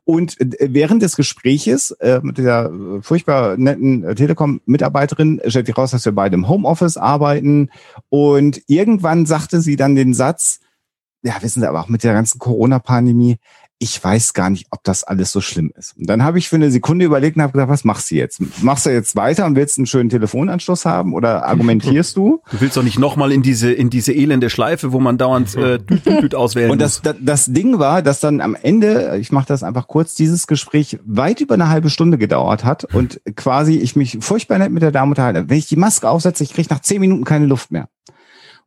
Und 0.04 0.40
äh, 0.40 0.70
während 0.72 1.02
des 1.02 1.16
Gespräches 1.16 1.92
äh, 1.92 2.20
mit 2.24 2.38
der 2.38 2.72
äh, 2.72 3.02
furchtbar 3.02 3.58
netten 3.58 4.04
äh, 4.04 4.16
Telekom-Mitarbeiterin 4.16 5.42
stellt 5.48 5.68
sich 5.68 5.78
raus, 5.78 5.92
dass 5.92 6.06
wir 6.06 6.12
beide 6.12 6.36
im 6.36 6.48
Homeoffice 6.48 6.98
arbeiten. 6.98 7.70
Und 8.10 8.62
irgendwann 8.68 9.26
sagte 9.26 9.62
sie 9.62 9.76
dann 9.76 9.96
den 9.96 10.14
Satz, 10.14 10.60
ja, 11.24 11.36
wissen 11.42 11.62
Sie, 11.62 11.70
aber 11.70 11.82
auch 11.82 11.88
mit 11.88 12.04
der 12.04 12.14
ganzen 12.14 12.40
Corona-Pandemie, 12.40 13.38
ich 13.82 14.02
weiß 14.02 14.34
gar 14.36 14.52
nicht, 14.52 14.68
ob 14.70 14.84
das 14.84 15.04
alles 15.04 15.32
so 15.32 15.42
schlimm 15.42 15.72
ist. 15.76 15.98
Und 15.98 16.08
dann 16.08 16.24
habe 16.24 16.38
ich 16.38 16.48
für 16.48 16.56
eine 16.56 16.70
Sekunde 16.70 17.04
überlegt 17.04 17.36
und 17.36 17.42
habe 17.42 17.54
gesagt, 17.54 17.72
was 17.72 17.84
machst 17.84 18.12
du 18.12 18.16
jetzt? 18.16 18.40
Machst 18.62 18.86
du 18.86 18.92
jetzt 18.92 19.16
weiter 19.16 19.48
und 19.48 19.56
willst 19.56 19.80
einen 19.80 19.88
schönen 19.88 20.10
Telefonanschluss 20.10 20.86
haben 20.86 21.16
oder 21.16 21.48
argumentierst 21.48 22.16
du? 22.16 22.42
Du 22.52 22.60
willst 22.60 22.78
doch 22.78 22.84
nicht 22.84 23.00
nochmal 23.00 23.32
in 23.32 23.42
diese 23.42 23.72
in 23.72 23.90
diese 23.90 24.14
elende 24.14 24.50
Schleife, 24.50 24.92
wo 24.92 25.00
man 25.00 25.18
dauernd 25.18 25.56
äh, 25.56 25.80
düt, 25.80 26.06
düt, 26.06 26.22
düt 26.22 26.36
auswählen 26.36 26.70
Und 26.70 26.80
das, 26.80 27.02
das, 27.02 27.16
das 27.20 27.46
Ding 27.46 27.80
war, 27.80 28.02
dass 28.02 28.20
dann 28.20 28.42
am 28.42 28.56
Ende, 28.56 29.18
ich 29.20 29.32
mache 29.32 29.48
das 29.48 29.64
einfach 29.64 29.88
kurz, 29.88 30.14
dieses 30.14 30.48
Gespräch 30.48 31.00
weit 31.06 31.42
über 31.42 31.56
eine 31.56 31.70
halbe 31.70 31.90
Stunde 31.90 32.18
gedauert 32.18 32.66
hat 32.66 32.84
und 32.94 33.22
quasi 33.36 33.78
ich 33.78 33.96
mich 33.96 34.18
furchtbar 34.20 34.60
nett 34.60 34.72
mit 34.72 34.84
der 34.84 34.92
Dame 34.92 35.12
unterhalte. 35.12 35.50
Wenn 35.50 35.58
ich 35.58 35.68
die 35.68 35.76
Maske 35.76 36.08
aufsetze, 36.08 36.44
ich 36.44 36.54
kriege 36.54 36.68
nach 36.70 36.82
zehn 36.82 37.00
Minuten 37.00 37.24
keine 37.24 37.48
Luft 37.48 37.72
mehr. 37.72 37.88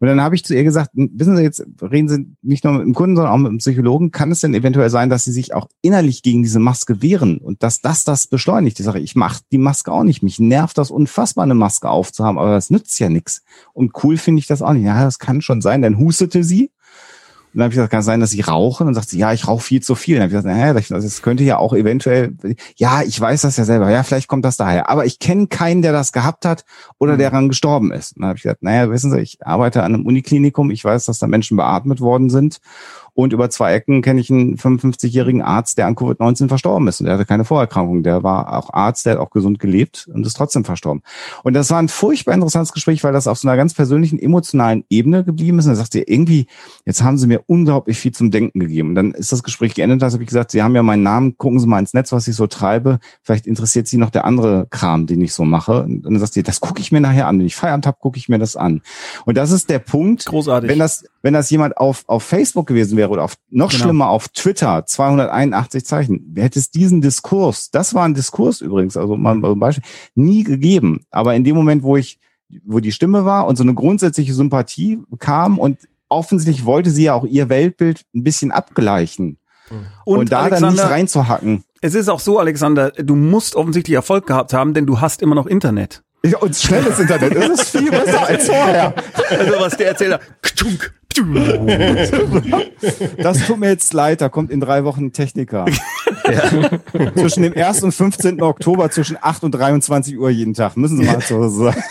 Und 0.00 0.08
dann 0.08 0.20
habe 0.20 0.34
ich 0.34 0.44
zu 0.44 0.54
ihr 0.54 0.64
gesagt, 0.64 0.90
wissen 0.94 1.36
Sie 1.36 1.42
jetzt, 1.42 1.64
reden 1.80 2.08
Sie 2.08 2.26
nicht 2.42 2.64
nur 2.64 2.74
mit 2.74 2.82
dem 2.82 2.94
Kunden, 2.94 3.16
sondern 3.16 3.32
auch 3.32 3.38
mit 3.38 3.50
dem 3.50 3.58
Psychologen, 3.58 4.10
kann 4.10 4.30
es 4.30 4.40
denn 4.40 4.54
eventuell 4.54 4.90
sein, 4.90 5.10
dass 5.10 5.24
Sie 5.24 5.32
sich 5.32 5.54
auch 5.54 5.68
innerlich 5.82 6.22
gegen 6.22 6.42
diese 6.42 6.58
Maske 6.58 7.02
wehren 7.02 7.38
und 7.38 7.62
dass 7.62 7.80
das 7.80 8.04
das 8.04 8.26
beschleunigt? 8.26 8.78
Ich 8.78 8.86
sage, 8.86 9.00
ich 9.00 9.16
mache 9.16 9.42
die 9.52 9.58
Maske 9.58 9.92
auch 9.92 10.04
nicht. 10.04 10.22
Mich 10.22 10.38
nervt 10.38 10.78
das 10.78 10.90
unfassbar, 10.90 11.44
eine 11.44 11.54
Maske 11.54 11.88
aufzuhaben, 11.88 12.38
aber 12.38 12.52
das 12.52 12.70
nützt 12.70 12.98
ja 12.98 13.08
nichts. 13.08 13.42
Und 13.72 13.92
cool 14.02 14.16
finde 14.16 14.40
ich 14.40 14.46
das 14.46 14.62
auch 14.62 14.72
nicht. 14.72 14.84
Ja, 14.84 15.04
das 15.04 15.18
kann 15.18 15.40
schon 15.40 15.60
sein. 15.60 15.82
Dann 15.82 15.98
hustete 15.98 16.44
sie 16.44 16.70
dann 17.54 17.64
habe 17.64 17.72
ich 17.72 17.76
gesagt, 17.76 17.90
kann 17.90 18.00
es 18.00 18.06
sein, 18.06 18.20
dass 18.20 18.30
Sie 18.30 18.40
rauchen? 18.40 18.88
Und 18.88 18.94
sagt 18.94 19.10
sie, 19.10 19.18
ja, 19.18 19.32
ich 19.32 19.46
rauche 19.46 19.62
viel 19.62 19.82
zu 19.82 19.94
viel. 19.94 20.16
Und 20.16 20.20
dann 20.20 20.30
habe 20.30 20.38
ich 20.38 20.42
gesagt, 20.42 20.58
naja, 20.58 20.72
das, 20.72 21.04
das 21.04 21.22
könnte 21.22 21.44
ja 21.44 21.58
auch 21.58 21.74
eventuell, 21.74 22.34
ja, 22.76 23.02
ich 23.02 23.20
weiß 23.20 23.42
das 23.42 23.56
ja 23.56 23.64
selber, 23.64 23.90
ja, 23.90 24.02
vielleicht 24.02 24.28
kommt 24.28 24.44
das 24.44 24.56
daher. 24.56 24.88
Aber 24.88 25.04
ich 25.04 25.18
kenne 25.18 25.46
keinen, 25.46 25.82
der 25.82 25.92
das 25.92 26.12
gehabt 26.12 26.46
hat 26.46 26.64
oder 26.98 27.16
der 27.16 27.34
daran 27.34 27.48
gestorben 27.48 27.92
ist. 27.92 28.16
Und 28.16 28.22
dann 28.22 28.28
habe 28.28 28.36
ich 28.36 28.42
gesagt, 28.42 28.62
naja, 28.62 28.90
wissen 28.90 29.10
Sie, 29.10 29.18
ich 29.18 29.44
arbeite 29.44 29.82
an 29.82 29.94
einem 29.94 30.06
Uniklinikum, 30.06 30.70
ich 30.70 30.84
weiß, 30.84 31.04
dass 31.06 31.18
da 31.18 31.26
Menschen 31.26 31.56
beatmet 31.56 32.00
worden 32.00 32.30
sind. 32.30 32.58
Und 33.14 33.32
über 33.32 33.48
zwei 33.48 33.74
Ecken 33.74 34.02
kenne 34.02 34.20
ich 34.20 34.30
einen 34.30 34.56
55-jährigen 34.56 35.40
Arzt, 35.40 35.78
der 35.78 35.86
an 35.86 35.94
Covid-19 35.94 36.48
verstorben 36.48 36.88
ist. 36.88 37.00
Und 37.00 37.06
der 37.06 37.14
hatte 37.14 37.24
keine 37.24 37.44
Vorerkrankung. 37.44 38.02
Der 38.02 38.22
war 38.22 38.52
auch 38.58 38.72
Arzt, 38.72 39.06
der 39.06 39.14
hat 39.14 39.20
auch 39.20 39.30
gesund 39.30 39.60
gelebt 39.60 40.08
und 40.12 40.26
ist 40.26 40.36
trotzdem 40.36 40.64
verstorben. 40.64 41.02
Und 41.44 41.54
das 41.54 41.70
war 41.70 41.78
ein 41.78 41.88
furchtbar 41.88 42.34
interessantes 42.34 42.72
Gespräch, 42.72 43.04
weil 43.04 43.12
das 43.12 43.26
auf 43.26 43.38
so 43.38 43.48
einer 43.48 43.56
ganz 43.56 43.72
persönlichen, 43.72 44.18
emotionalen 44.18 44.84
Ebene 44.90 45.24
geblieben 45.24 45.58
ist. 45.58 45.66
Und 45.66 45.72
er 45.72 45.76
sagte, 45.76 46.00
irgendwie, 46.00 46.46
jetzt 46.84 47.02
haben 47.02 47.16
Sie 47.16 47.26
mir 47.26 47.42
unglaublich 47.46 47.98
viel 47.98 48.12
zum 48.12 48.30
Denken 48.30 48.58
gegeben. 48.58 48.90
Und 48.90 48.94
dann 48.96 49.12
ist 49.12 49.32
das 49.32 49.42
Gespräch 49.42 49.74
geendet. 49.74 50.02
Da 50.02 50.10
habe 50.10 50.22
ich 50.22 50.28
gesagt, 50.28 50.50
Sie 50.50 50.62
haben 50.62 50.74
ja 50.74 50.82
meinen 50.82 51.02
Namen, 51.02 51.38
gucken 51.38 51.60
Sie 51.60 51.66
mal 51.66 51.78
ins 51.78 51.94
Netz, 51.94 52.10
was 52.12 52.26
ich 52.26 52.34
so 52.34 52.46
treibe. 52.46 52.98
Vielleicht 53.22 53.46
interessiert 53.46 53.86
Sie 53.86 53.96
noch 53.96 54.10
der 54.10 54.24
andere 54.24 54.66
Kram, 54.70 55.06
den 55.06 55.20
ich 55.20 55.32
so 55.32 55.44
mache. 55.44 55.84
Und 55.84 56.02
dann 56.02 56.18
sagt 56.18 56.34
sie, 56.34 56.42
das 56.42 56.60
gucke 56.60 56.80
ich 56.80 56.92
mir 56.92 57.00
nachher 57.00 57.26
an. 57.26 57.38
Wenn 57.38 57.46
ich 57.46 57.56
Feierabend 57.56 57.86
habe, 57.86 57.96
gucke 58.00 58.18
ich 58.18 58.28
mir 58.28 58.38
das 58.38 58.56
an. 58.56 58.82
Und 59.24 59.36
das 59.36 59.50
ist 59.50 59.70
der 59.70 59.78
Punkt, 59.78 60.26
Großartig. 60.26 60.68
wenn 60.68 60.78
das, 60.78 61.04
wenn 61.22 61.34
das 61.34 61.50
jemand 61.50 61.76
auf, 61.76 62.04
auf 62.06 62.22
Facebook 62.22 62.66
gewesen 62.66 62.96
wäre 62.96 63.03
oder 63.10 63.24
auf, 63.24 63.34
noch 63.50 63.70
Genau. 63.70 63.84
schlimmer 63.84 64.08
auf 64.08 64.28
Twitter, 64.28 64.84
281 64.86 65.84
Zeichen, 65.84 66.34
hätte 66.36 66.58
es 66.58 66.70
diesen 66.70 67.00
Diskurs, 67.00 67.70
das 67.70 67.94
war 67.94 68.04
ein 68.04 68.14
Diskurs 68.14 68.60
übrigens, 68.60 68.96
also 68.96 69.16
mal 69.16 69.34
ein 69.34 69.58
Beispiel, 69.58 69.84
nie 70.14 70.44
gegeben. 70.44 71.04
Aber 71.10 71.34
in 71.34 71.44
dem 71.44 71.56
Moment, 71.56 71.82
wo 71.82 71.96
ich, 71.96 72.18
wo 72.64 72.80
die 72.80 72.92
Stimme 72.92 73.24
war 73.24 73.46
und 73.46 73.56
so 73.56 73.62
eine 73.62 73.74
grundsätzliche 73.74 74.34
Sympathie 74.34 75.00
kam 75.18 75.58
und 75.58 75.78
offensichtlich 76.08 76.64
wollte 76.64 76.90
sie 76.90 77.04
ja 77.04 77.14
auch 77.14 77.24
ihr 77.24 77.48
Weltbild 77.48 78.04
ein 78.14 78.22
bisschen 78.22 78.52
abgleichen. 78.52 79.38
Und, 80.04 80.30
da 80.30 80.50
dann 80.50 80.72
nicht 80.72 80.82
reinzuhacken. 80.84 81.64
Es 81.80 81.94
ist 81.94 82.08
auch 82.10 82.20
so, 82.20 82.38
Alexander, 82.38 82.90
du 82.90 83.16
musst 83.16 83.56
offensichtlich 83.56 83.94
Erfolg 83.94 84.26
gehabt 84.26 84.52
haben, 84.52 84.74
denn 84.74 84.86
du 84.86 85.00
hast 85.00 85.22
immer 85.22 85.34
noch 85.34 85.46
Internet. 85.46 86.02
Ja, 86.24 86.38
und 86.38 86.54
schnelles 86.54 86.98
Internet, 86.98 87.34
das 87.34 87.48
ist 87.48 87.76
viel 87.76 87.90
besser 87.90 88.26
als 88.26 88.46
vorher. 88.46 88.94
Also 89.30 89.52
was 89.60 89.76
der 89.76 89.88
erzählt 89.88 90.12
hat. 90.14 90.20
Ktunk. 90.42 90.94
Das 93.16 93.46
tut 93.46 93.58
mir 93.58 93.68
jetzt 93.68 93.92
leid, 93.92 94.20
da 94.20 94.28
kommt 94.28 94.50
in 94.50 94.60
drei 94.60 94.84
Wochen 94.84 95.06
ein 95.06 95.12
Techniker. 95.12 95.66
Zwischen 97.16 97.42
dem 97.42 97.54
1. 97.54 97.82
und 97.82 97.92
15. 97.92 98.42
Oktober 98.42 98.90
zwischen 98.90 99.16
8 99.20 99.44
und 99.44 99.52
23 99.52 100.18
Uhr 100.18 100.30
jeden 100.30 100.54
Tag. 100.54 100.76
Müssen 100.76 100.98
Sie 100.98 101.04
mal 101.04 101.20
so 101.20 101.48
sagen. 101.48 101.82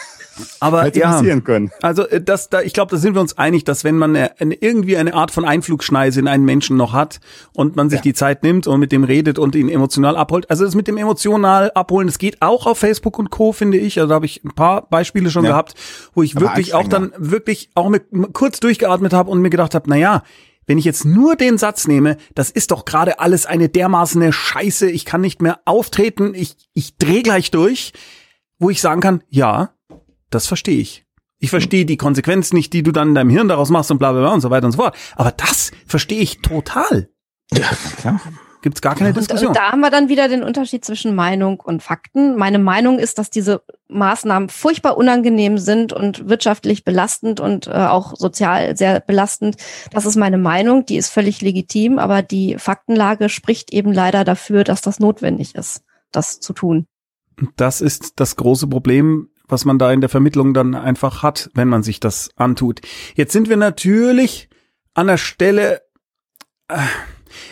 Aber 0.59 0.83
Hätte 0.83 0.99
ja, 0.99 1.11
passieren 1.11 1.43
können. 1.43 1.71
also 1.81 2.07
äh, 2.07 2.21
das, 2.21 2.49
da, 2.49 2.61
ich 2.61 2.73
glaube, 2.73 2.91
da 2.91 2.97
sind 2.97 3.13
wir 3.13 3.21
uns 3.21 3.37
einig, 3.37 3.63
dass 3.65 3.83
wenn 3.83 3.97
man 3.97 4.15
eine, 4.15 4.39
eine, 4.39 4.55
irgendwie 4.55 4.97
eine 4.97 5.13
Art 5.13 5.31
von 5.31 5.45
Einflugschneise 5.45 6.19
in 6.19 6.27
einen 6.27 6.45
Menschen 6.45 6.75
noch 6.77 6.93
hat 6.93 7.19
und 7.53 7.75
man 7.75 7.89
sich 7.89 8.01
die 8.01 8.13
Zeit 8.13 8.43
nimmt 8.43 8.65
und 8.67 8.79
mit 8.79 8.91
dem 8.91 9.03
redet 9.03 9.37
und 9.39 9.55
ihn 9.55 9.69
emotional 9.69 10.15
abholt, 10.17 10.49
also 10.49 10.65
das 10.65 10.75
mit 10.75 10.87
dem 10.87 10.97
emotional 10.97 11.71
abholen, 11.75 12.07
das 12.07 12.17
geht 12.17 12.41
auch 12.41 12.65
auf 12.65 12.79
Facebook 12.79 13.19
und 13.19 13.29
Co. 13.29 13.51
finde 13.53 13.77
ich. 13.77 13.99
Also 13.99 14.09
da 14.09 14.15
habe 14.15 14.25
ich 14.25 14.43
ein 14.43 14.53
paar 14.55 14.87
Beispiele 14.89 15.29
schon 15.29 15.43
Ja. 15.43 15.51
gehabt, 15.51 15.75
wo 16.13 16.23
ich 16.23 16.35
Aber 16.35 16.47
wirklich 16.47 16.73
auch 16.73 16.87
dann 16.87 17.11
wirklich 17.17 17.69
auch 17.75 17.89
mit, 17.89 18.05
kurz 18.33 18.59
durchgeatmet 18.59 19.13
habe 19.13 19.29
und 19.29 19.41
mir 19.41 19.49
gedacht 19.49 19.75
habe, 19.75 19.85
na 19.87 19.95
ja, 19.95 20.23
wenn 20.65 20.77
ich 20.77 20.85
jetzt 20.85 21.03
nur 21.05 21.35
den 21.35 21.57
Satz 21.57 21.87
nehme, 21.87 22.17
das 22.35 22.49
ist 22.49 22.71
doch 22.71 22.85
gerade 22.85 23.19
alles 23.19 23.45
eine 23.45 23.67
dermaßen 23.69 24.31
Scheiße, 24.31 24.89
ich 24.89 25.03
kann 25.05 25.21
nicht 25.21 25.41
mehr 25.41 25.59
auftreten, 25.65 26.33
ich, 26.33 26.55
ich 26.73 26.97
dreh 26.97 27.21
gleich 27.21 27.51
durch, 27.51 27.91
wo 28.59 28.69
ich 28.69 28.79
sagen 28.79 29.01
kann, 29.01 29.23
ja, 29.29 29.71
das 30.33 30.47
verstehe 30.47 30.79
ich. 30.79 31.05
Ich 31.39 31.49
verstehe 31.49 31.85
die 31.85 31.97
Konsequenz 31.97 32.53
nicht, 32.53 32.71
die 32.73 32.83
du 32.83 32.91
dann 32.91 33.09
in 33.09 33.15
deinem 33.15 33.29
Hirn 33.29 33.49
daraus 33.49 33.69
machst 33.69 33.91
und 33.91 33.97
bla 33.97 34.11
bla 34.13 34.21
bla 34.21 34.33
und 34.33 34.41
so 34.41 34.49
weiter 34.49 34.65
und 34.65 34.71
so 34.71 34.77
fort. 34.77 34.95
Aber 35.15 35.31
das 35.31 35.71
verstehe 35.85 36.21
ich 36.21 36.41
total. 36.41 37.09
klar. 37.97 38.21
Gibt's 38.61 38.81
gar 38.81 38.95
keine 38.95 39.09
Und, 39.09 39.17
Diskussion. 39.17 39.49
und 39.49 39.57
da 39.57 39.73
haben 39.73 39.81
wir 39.81 39.89
dann 39.89 40.07
wieder 40.07 40.29
den 40.29 40.41
Unterschied 40.41 40.85
zwischen 40.85 41.15
Meinung 41.15 41.59
und 41.59 41.83
Fakten. 41.83 42.37
Meine 42.37 42.59
Meinung 42.59 42.97
ist, 42.97 43.17
dass 43.19 43.29
diese 43.29 43.61
Maßnahmen 43.89 44.47
furchtbar 44.47 44.95
unangenehm 44.95 45.57
sind 45.57 45.91
und 45.91 46.29
wirtschaftlich 46.29 46.85
belastend 46.85 47.41
und 47.41 47.67
äh, 47.67 47.71
auch 47.71 48.13
sozial 48.15 48.77
sehr 48.77 49.01
belastend. 49.01 49.57
Das 49.91 50.05
ist 50.05 50.15
meine 50.15 50.37
Meinung, 50.37 50.85
die 50.85 50.95
ist 50.95 51.09
völlig 51.09 51.41
legitim, 51.41 51.99
aber 51.99 52.21
die 52.21 52.55
Faktenlage 52.57 53.27
spricht 53.27 53.73
eben 53.73 53.91
leider 53.91 54.23
dafür, 54.23 54.63
dass 54.63 54.81
das 54.81 54.97
notwendig 54.97 55.55
ist, 55.55 55.83
das 56.13 56.39
zu 56.39 56.53
tun. 56.53 56.87
Das 57.57 57.81
ist 57.81 58.13
das 58.15 58.37
große 58.37 58.67
Problem, 58.67 59.27
was 59.47 59.65
man 59.65 59.77
da 59.77 59.91
in 59.91 60.01
der 60.01 60.09
Vermittlung 60.09 60.53
dann 60.53 60.75
einfach 60.75 61.23
hat, 61.23 61.49
wenn 61.53 61.67
man 61.67 61.83
sich 61.83 61.99
das 61.99 62.29
antut. 62.35 62.81
Jetzt 63.15 63.33
sind 63.33 63.49
wir 63.49 63.57
natürlich 63.57 64.49
an 64.93 65.07
der 65.07 65.17
Stelle, 65.17 65.81
äh, 66.67 66.77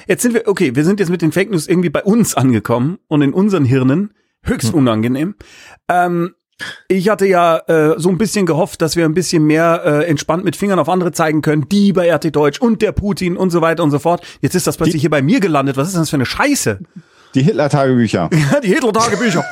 jetzt 0.07 0.21
sind 0.21 0.33
wir, 0.33 0.47
okay, 0.47 0.75
wir 0.75 0.85
sind 0.85 0.99
jetzt 0.99 1.09
mit 1.09 1.21
den 1.21 1.31
Fake 1.31 1.51
News 1.51 1.67
irgendwie 1.67 1.89
bei 1.89 2.03
uns 2.03 2.35
angekommen 2.35 2.99
und 3.07 3.21
in 3.21 3.33
unseren 3.33 3.65
Hirnen, 3.65 4.13
höchst 4.43 4.73
unangenehm. 4.73 5.35
Ähm, 5.87 6.33
ich 6.87 7.09
hatte 7.09 7.25
ja 7.25 7.57
äh, 7.67 7.95
so 7.97 8.09
ein 8.09 8.17
bisschen 8.17 8.45
gehofft, 8.45 8.81
dass 8.81 8.95
wir 8.95 9.05
ein 9.05 9.13
bisschen 9.13 9.45
mehr 9.45 9.81
äh, 9.83 10.05
entspannt 10.05 10.43
mit 10.43 10.55
Fingern 10.55 10.79
auf 10.79 10.89
andere 10.89 11.11
zeigen 11.11 11.41
können, 11.41 11.67
die 11.69 11.93
bei 11.93 12.13
RT 12.13 12.35
Deutsch 12.35 12.59
und 12.59 12.81
der 12.81 12.91
Putin 12.91 13.37
und 13.37 13.49
so 13.49 13.61
weiter 13.61 13.83
und 13.83 13.91
so 13.91 13.99
fort. 13.99 14.25
Jetzt 14.41 14.55
ist 14.55 14.67
das 14.67 14.77
plötzlich 14.77 15.01
hier 15.01 15.09
bei 15.09 15.21
mir 15.21 15.39
gelandet. 15.39 15.77
Was 15.77 15.87
ist 15.87 15.97
das 15.97 16.09
für 16.09 16.17
eine 16.17 16.25
Scheiße? 16.25 16.79
Die 17.33 17.43
Hitler-Tagebücher. 17.43 18.29
die 18.63 18.67
Hitler-Tagebücher. 18.67 19.43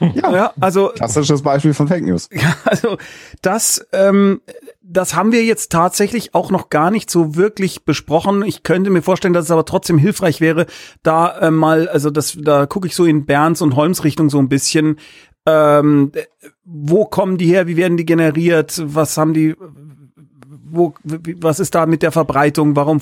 Ja. 0.00 0.32
ja, 0.32 0.52
also 0.60 0.90
Klassisches 0.94 1.42
Beispiel 1.42 1.74
von 1.74 1.88
Fake 1.88 2.04
News. 2.04 2.28
also 2.64 2.96
das, 3.42 3.86
ähm, 3.92 4.40
das 4.82 5.14
haben 5.14 5.32
wir 5.32 5.44
jetzt 5.44 5.72
tatsächlich 5.72 6.34
auch 6.34 6.50
noch 6.50 6.68
gar 6.68 6.90
nicht 6.90 7.10
so 7.10 7.36
wirklich 7.36 7.84
besprochen. 7.84 8.42
Ich 8.44 8.62
könnte 8.62 8.90
mir 8.90 9.02
vorstellen, 9.02 9.34
dass 9.34 9.46
es 9.46 9.50
aber 9.50 9.64
trotzdem 9.64 9.98
hilfreich 9.98 10.40
wäre, 10.40 10.66
da 11.02 11.38
äh, 11.38 11.50
mal, 11.50 11.88
also 11.88 12.10
das, 12.10 12.36
da 12.40 12.66
gucke 12.66 12.86
ich 12.86 12.94
so 12.94 13.04
in 13.04 13.26
Berns 13.26 13.62
und 13.62 13.76
Holmes 13.76 14.04
Richtung 14.04 14.30
so 14.30 14.38
ein 14.38 14.48
bisschen. 14.48 14.98
Ähm, 15.46 16.12
wo 16.64 17.04
kommen 17.04 17.38
die 17.38 17.46
her? 17.46 17.66
Wie 17.66 17.76
werden 17.76 17.96
die 17.96 18.06
generiert? 18.06 18.82
Was 18.84 19.16
haben 19.16 19.32
die? 19.32 19.54
wo, 20.76 20.94
was 21.40 21.60
ist 21.60 21.74
da 21.74 21.86
mit 21.86 22.02
der 22.02 22.12
Verbreitung? 22.12 22.76
Warum? 22.76 23.00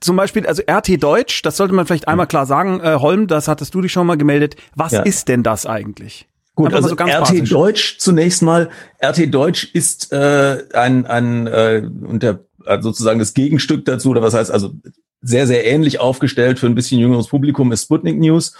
Zum 0.00 0.16
Beispiel, 0.16 0.46
also 0.46 0.62
RT 0.70 1.02
Deutsch, 1.02 1.42
das 1.42 1.56
sollte 1.56 1.74
man 1.74 1.86
vielleicht 1.86 2.08
einmal 2.08 2.26
klar 2.26 2.46
sagen, 2.46 2.80
äh, 2.80 2.96
Holm, 3.00 3.26
das 3.26 3.48
hattest 3.48 3.74
du 3.74 3.80
dich 3.80 3.92
schon 3.92 4.06
mal 4.06 4.16
gemeldet. 4.16 4.56
Was 4.74 4.92
Ja. 4.92 5.02
ist 5.02 5.28
denn 5.28 5.42
das 5.42 5.66
eigentlich? 5.66 6.26
Gut, 6.54 6.74
also 6.74 6.88
so 6.88 6.96
ganz 6.96 7.12
RT 7.12 7.20
basisch. 7.20 7.50
Deutsch 7.50 7.98
zunächst 7.98 8.42
mal. 8.42 8.68
RT 9.04 9.32
Deutsch 9.32 9.70
ist 9.74 10.12
äh, 10.12 10.64
ein, 10.72 11.06
ein 11.06 11.46
äh, 11.46 11.82
unter, 12.06 12.40
also 12.64 12.90
sozusagen 12.90 13.18
das 13.20 13.34
Gegenstück 13.34 13.84
dazu, 13.84 14.10
oder 14.10 14.22
was 14.22 14.34
heißt 14.34 14.50
also 14.50 14.72
sehr, 15.20 15.46
sehr 15.46 15.66
ähnlich 15.66 16.00
aufgestellt 16.00 16.58
für 16.58 16.66
ein 16.66 16.74
bisschen 16.74 16.98
jüngeres 17.00 17.28
Publikum 17.28 17.70
ist 17.72 17.82
Sputnik 17.84 18.18
News. 18.18 18.54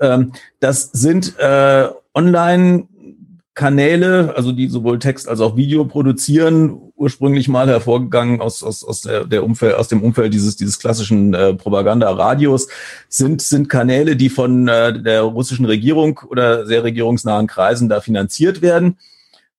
Ähm, 0.00 0.32
das 0.60 0.90
sind 0.92 1.38
äh, 1.38 1.88
Online-Kanäle, 2.14 4.34
also 4.36 4.52
die 4.52 4.68
sowohl 4.68 4.98
Text 4.98 5.28
als 5.28 5.40
auch 5.40 5.56
Video 5.56 5.84
produzieren, 5.84 6.91
ursprünglich 7.02 7.48
mal 7.48 7.68
hervorgegangen 7.68 8.40
aus, 8.40 8.62
aus, 8.62 8.84
aus, 8.84 9.02
der, 9.02 9.24
der 9.24 9.44
Umfeld, 9.44 9.74
aus 9.74 9.88
dem 9.88 10.02
Umfeld 10.02 10.32
dieses, 10.32 10.56
dieses 10.56 10.78
klassischen 10.78 11.34
äh, 11.34 11.52
Propaganda-Radios, 11.52 12.68
sind, 13.08 13.42
sind 13.42 13.68
Kanäle, 13.68 14.16
die 14.16 14.30
von 14.30 14.68
äh, 14.68 15.02
der 15.02 15.22
russischen 15.22 15.66
Regierung 15.66 16.20
oder 16.28 16.64
sehr 16.64 16.84
regierungsnahen 16.84 17.48
Kreisen 17.48 17.88
da 17.88 18.00
finanziert 18.00 18.62
werden 18.62 18.98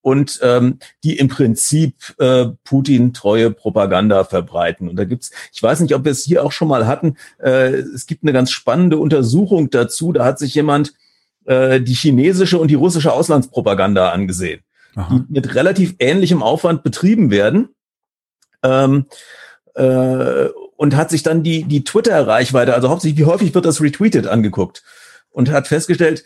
und 0.01 0.39
ähm, 0.41 0.79
die 1.03 1.17
im 1.17 1.27
Prinzip 1.27 1.95
äh, 2.19 2.45
Putin-treue 2.63 3.51
Propaganda 3.51 4.23
verbreiten. 4.23 4.89
Und 4.89 4.97
da 4.97 5.05
gibt's, 5.05 5.31
ich 5.51 5.61
weiß 5.61 5.79
nicht, 5.79 5.95
ob 5.95 6.05
wir 6.05 6.11
es 6.11 6.23
hier 6.23 6.43
auch 6.45 6.51
schon 6.51 6.67
mal 6.67 6.87
hatten, 6.87 7.17
äh, 7.39 7.73
es 7.73 8.05
gibt 8.05 8.23
eine 8.23 8.33
ganz 8.33 8.51
spannende 8.51 8.97
Untersuchung 8.97 9.69
dazu. 9.69 10.11
Da 10.11 10.25
hat 10.25 10.39
sich 10.39 10.55
jemand 10.55 10.93
äh, 11.45 11.81
die 11.81 11.93
chinesische 11.93 12.57
und 12.57 12.69
die 12.69 12.75
russische 12.75 13.13
Auslandspropaganda 13.13 14.11
angesehen, 14.11 14.61
die 14.95 15.23
mit 15.29 15.55
relativ 15.55 15.95
ähnlichem 15.99 16.43
Aufwand 16.43 16.83
betrieben 16.83 17.31
werden. 17.31 17.69
Ähm, 18.63 19.05
äh, 19.75 20.49
und 20.75 20.95
hat 20.95 21.09
sich 21.09 21.23
dann 21.23 21.43
die, 21.43 21.63
die 21.63 21.83
Twitter-Reichweite, 21.83 22.73
also 22.73 22.89
hauptsächlich, 22.89 23.19
wie 23.19 23.25
häufig 23.25 23.55
wird 23.55 23.65
das 23.65 23.81
retweetet, 23.81 24.27
angeguckt 24.27 24.83
und 25.29 25.49
hat 25.51 25.67
festgestellt, 25.67 26.23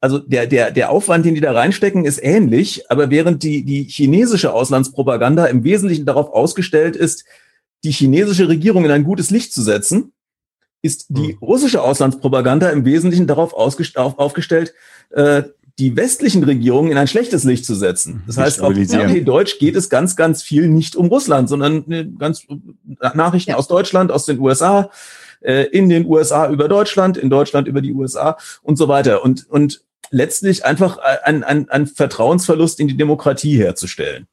also 0.00 0.18
der, 0.18 0.46
der, 0.46 0.70
der 0.70 0.90
Aufwand, 0.90 1.24
den 1.24 1.34
die 1.34 1.40
da 1.40 1.52
reinstecken, 1.52 2.04
ist 2.04 2.22
ähnlich, 2.22 2.90
aber 2.90 3.10
während 3.10 3.42
die, 3.42 3.64
die 3.64 3.84
chinesische 3.84 4.52
Auslandspropaganda 4.52 5.46
im 5.46 5.62
Wesentlichen 5.64 6.06
darauf 6.06 6.30
ausgestellt 6.32 6.96
ist, 6.96 7.24
die 7.84 7.90
chinesische 7.90 8.48
Regierung 8.48 8.84
in 8.84 8.90
ein 8.90 9.04
gutes 9.04 9.30
Licht 9.30 9.52
zu 9.52 9.62
setzen, 9.62 10.12
ist 10.82 11.06
die 11.10 11.36
russische 11.42 11.82
Auslandspropaganda 11.82 12.70
im 12.70 12.86
Wesentlichen 12.86 13.26
darauf 13.26 13.52
aufgestellt, 13.52 14.74
äh, 15.10 15.42
die 15.80 15.96
westlichen 15.96 16.44
Regierungen 16.44 16.92
in 16.92 16.98
ein 16.98 17.08
schlechtes 17.08 17.44
Licht 17.44 17.64
zu 17.64 17.74
setzen. 17.74 18.22
Das 18.26 18.36
heißt, 18.36 18.60
auf. 18.60 18.76
RT 18.76 19.26
Deutsch 19.26 19.58
geht 19.58 19.74
es 19.74 19.88
ganz, 19.88 20.14
ganz 20.14 20.42
viel 20.42 20.68
nicht 20.68 20.94
um 20.94 21.06
Russland, 21.06 21.48
sondern 21.48 21.90
äh, 21.90 22.04
ganz 22.18 22.44
äh, 22.48 22.56
Nachrichten 23.14 23.54
aus 23.54 23.66
Deutschland, 23.66 24.12
aus 24.12 24.26
den 24.26 24.38
USA, 24.38 24.90
äh, 25.40 25.64
in 25.64 25.88
den 25.88 26.06
USA 26.06 26.48
über 26.50 26.68
Deutschland, 26.68 27.16
in 27.16 27.30
Deutschland 27.30 27.66
über 27.66 27.80
die 27.80 27.92
USA 27.92 28.36
und 28.62 28.76
so 28.76 28.88
weiter. 28.88 29.24
Und, 29.24 29.48
und 29.48 29.82
letztlich 30.10 30.64
einfach 30.64 30.98
ein, 31.24 31.42
ein, 31.44 31.68
ein 31.70 31.86
Vertrauensverlust 31.86 32.78
in 32.80 32.88
die 32.88 32.96
Demokratie 32.96 33.56
herzustellen. 33.56 34.26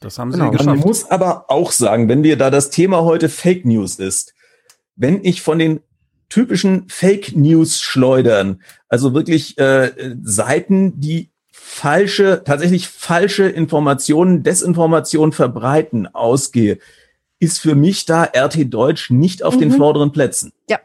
Das 0.00 0.18
haben 0.18 0.30
Genau. 0.30 0.44
sie 0.44 0.50
Man 0.50 0.58
geschafft. 0.58 0.86
muss 0.86 1.10
aber 1.10 1.44
auch 1.48 1.72
sagen, 1.72 2.08
wenn 2.08 2.22
wir 2.22 2.36
da 2.36 2.50
das 2.50 2.70
Thema 2.70 3.02
heute 3.02 3.28
Fake 3.28 3.64
News 3.64 3.96
ist, 3.96 4.34
wenn 4.96 5.24
ich 5.24 5.42
von 5.42 5.58
den 5.58 5.80
typischen 6.32 6.88
Fake 6.88 7.36
News 7.36 7.82
schleudern, 7.82 8.62
also 8.88 9.12
wirklich 9.12 9.58
äh, 9.58 10.16
Seiten, 10.22 10.98
die 10.98 11.30
falsche, 11.50 12.42
tatsächlich 12.42 12.88
falsche 12.88 13.44
Informationen, 13.44 14.42
Desinformation 14.42 15.32
verbreiten, 15.32 16.06
ausgehe, 16.06 16.78
ist 17.38 17.58
für 17.58 17.74
mich 17.74 18.06
da 18.06 18.22
RT 18.34 18.72
Deutsch 18.72 19.10
nicht 19.10 19.42
auf 19.42 19.58
den 19.58 19.68
Mhm. 19.68 19.76
vorderen 19.76 20.12
Plätzen. 20.12 20.52
Ja. 20.70 20.78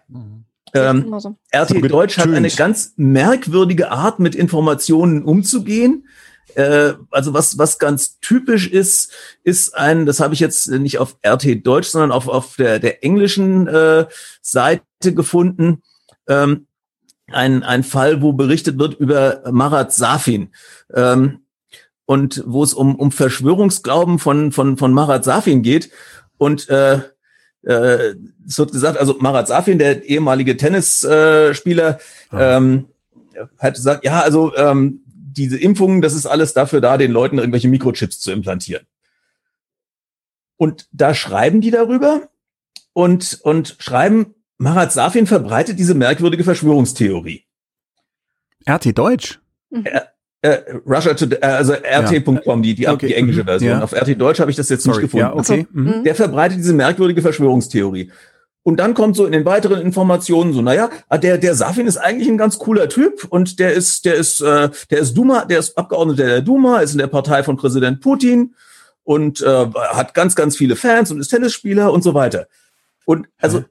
Ähm, 0.73 1.03
Genauso. 1.03 1.37
RT 1.55 1.89
Deutsch 1.89 2.17
hat 2.17 2.29
eine 2.29 2.49
ganz 2.49 2.91
merkwürdige 2.97 3.89
Art, 3.89 4.19
mit 4.19 4.35
Informationen 4.35 5.23
umzugehen. 5.23 6.09
Äh, 6.55 6.93
also 7.09 7.33
was, 7.33 7.57
was 7.57 7.79
ganz 7.79 8.19
typisch 8.19 8.67
ist, 8.67 9.13
ist 9.45 9.77
ein, 9.77 10.05
das 10.05 10.19
habe 10.19 10.33
ich 10.33 10.41
jetzt 10.41 10.67
nicht 10.69 10.99
auf 10.99 11.15
RT 11.25 11.65
Deutsch, 11.65 11.87
sondern 11.87 12.11
auf, 12.11 12.27
auf 12.27 12.57
der, 12.57 12.79
der 12.79 13.01
englischen 13.05 13.67
äh, 13.67 14.07
Seite 14.41 14.83
gefunden. 14.99 15.81
Ähm, 16.27 16.67
ein, 17.27 17.63
ein 17.63 17.83
Fall, 17.83 18.21
wo 18.21 18.33
berichtet 18.33 18.79
wird 18.79 18.99
über 18.99 19.41
Marat 19.51 19.93
Safin. 19.93 20.49
Ähm, 20.93 21.39
und 22.05 22.41
wo 22.45 22.63
es 22.63 22.73
um, 22.73 22.95
um 22.95 23.11
Verschwörungsglauben 23.11 24.17
von, 24.17 24.51
von, 24.53 24.77
von 24.77 24.93
Marat 24.93 25.25
Safin 25.25 25.61
geht. 25.61 25.91
Und 26.37 26.69
äh, 26.69 27.01
äh, 27.63 28.15
es 28.47 28.57
wird 28.57 28.71
gesagt, 28.71 28.97
also 28.97 29.17
Marat 29.19 29.49
Safin, 29.49 29.77
der 29.77 30.05
ehemalige 30.05 30.55
Tennisspieler, 30.55 31.99
äh, 32.31 32.57
ähm, 32.57 32.87
hat 33.59 33.75
gesagt, 33.75 34.05
ja, 34.05 34.21
also 34.21 34.55
ähm, 34.55 35.01
diese 35.05 35.57
Impfungen, 35.57 36.01
das 36.01 36.13
ist 36.13 36.25
alles 36.25 36.53
dafür 36.53 36.81
da, 36.81 36.97
den 36.97 37.11
Leuten 37.11 37.37
irgendwelche 37.37 37.67
Mikrochips 37.67 38.19
zu 38.19 38.31
implantieren. 38.31 38.87
Und 40.55 40.87
da 40.91 41.13
schreiben 41.13 41.61
die 41.61 41.71
darüber 41.71 42.29
und, 42.93 43.39
und 43.43 43.75
schreiben, 43.79 44.33
Marat 44.57 44.91
Safin 44.91 45.27
verbreitet 45.27 45.77
diese 45.79 45.93
merkwürdige 45.93 46.43
Verschwörungstheorie. 46.43 47.43
RT 48.67 48.97
Deutsch. 48.97 49.39
Äh, 50.41 50.59
Russia 50.85 51.13
Today, 51.13 51.39
äh, 51.41 51.45
also 51.45 51.73
rt.com, 51.73 52.61
die, 52.61 52.75
die, 52.75 52.87
Okay. 52.87 53.07
die 53.07 53.13
englische 53.15 53.41
Mhm. 53.41 53.45
Version. 53.45 53.71
Ja. 53.71 53.83
Auf 53.83 53.93
RT 53.93 54.15
Deutsch 54.19 54.39
habe 54.39 54.51
ich 54.51 54.57
das 54.57 54.69
jetzt 54.69 54.83
Sorry. 54.83 54.97
nicht 55.03 55.11
gefunden. 55.11 55.25
Ja, 55.25 55.33
okay. 55.35 55.65
Also, 55.65 55.65
Mhm. 55.71 56.03
Der 56.03 56.15
verbreitet 56.15 56.57
diese 56.59 56.73
merkwürdige 56.73 57.21
Verschwörungstheorie. 57.21 58.11
Und 58.63 58.77
dann 58.81 58.93
kommt 58.93 59.15
so 59.15 59.25
in 59.25 59.31
den 59.31 59.45
weiteren 59.45 59.79
Informationen 59.81 60.51
so, 60.53 60.61
naja, 60.61 60.89
ah, 61.07 61.17
der, 61.17 61.37
der 61.37 61.55
Safin 61.55 61.87
ist 61.87 61.97
eigentlich 61.97 62.27
ein 62.27 62.37
ganz 62.37 62.57
cooler 62.59 62.89
Typ 62.89 63.23
und 63.29 63.59
der 63.59 63.73
ist, 63.73 64.03
der 64.05 64.15
ist, 64.15 64.41
äh, 64.41 64.69
der 64.89 64.99
ist 64.99 65.13
Duma, 65.15 65.45
der 65.45 65.59
ist 65.59 65.77
Abgeordneter 65.77 66.25
der 66.25 66.41
Duma, 66.41 66.79
ist 66.81 66.91
in 66.91 66.97
der 66.97 67.07
Partei 67.07 67.43
von 67.43 67.55
Präsident 67.55 68.01
Putin 68.01 68.55
und 69.03 69.41
äh, 69.41 69.65
hat 69.93 70.13
ganz, 70.13 70.35
ganz 70.35 70.57
viele 70.57 70.75
Fans 70.75 71.11
und 71.11 71.19
ist 71.21 71.29
Tennisspieler 71.29 71.93
und 71.93 72.03
so 72.03 72.13
weiter. 72.13 72.47
Und 73.05 73.27
also 73.37 73.63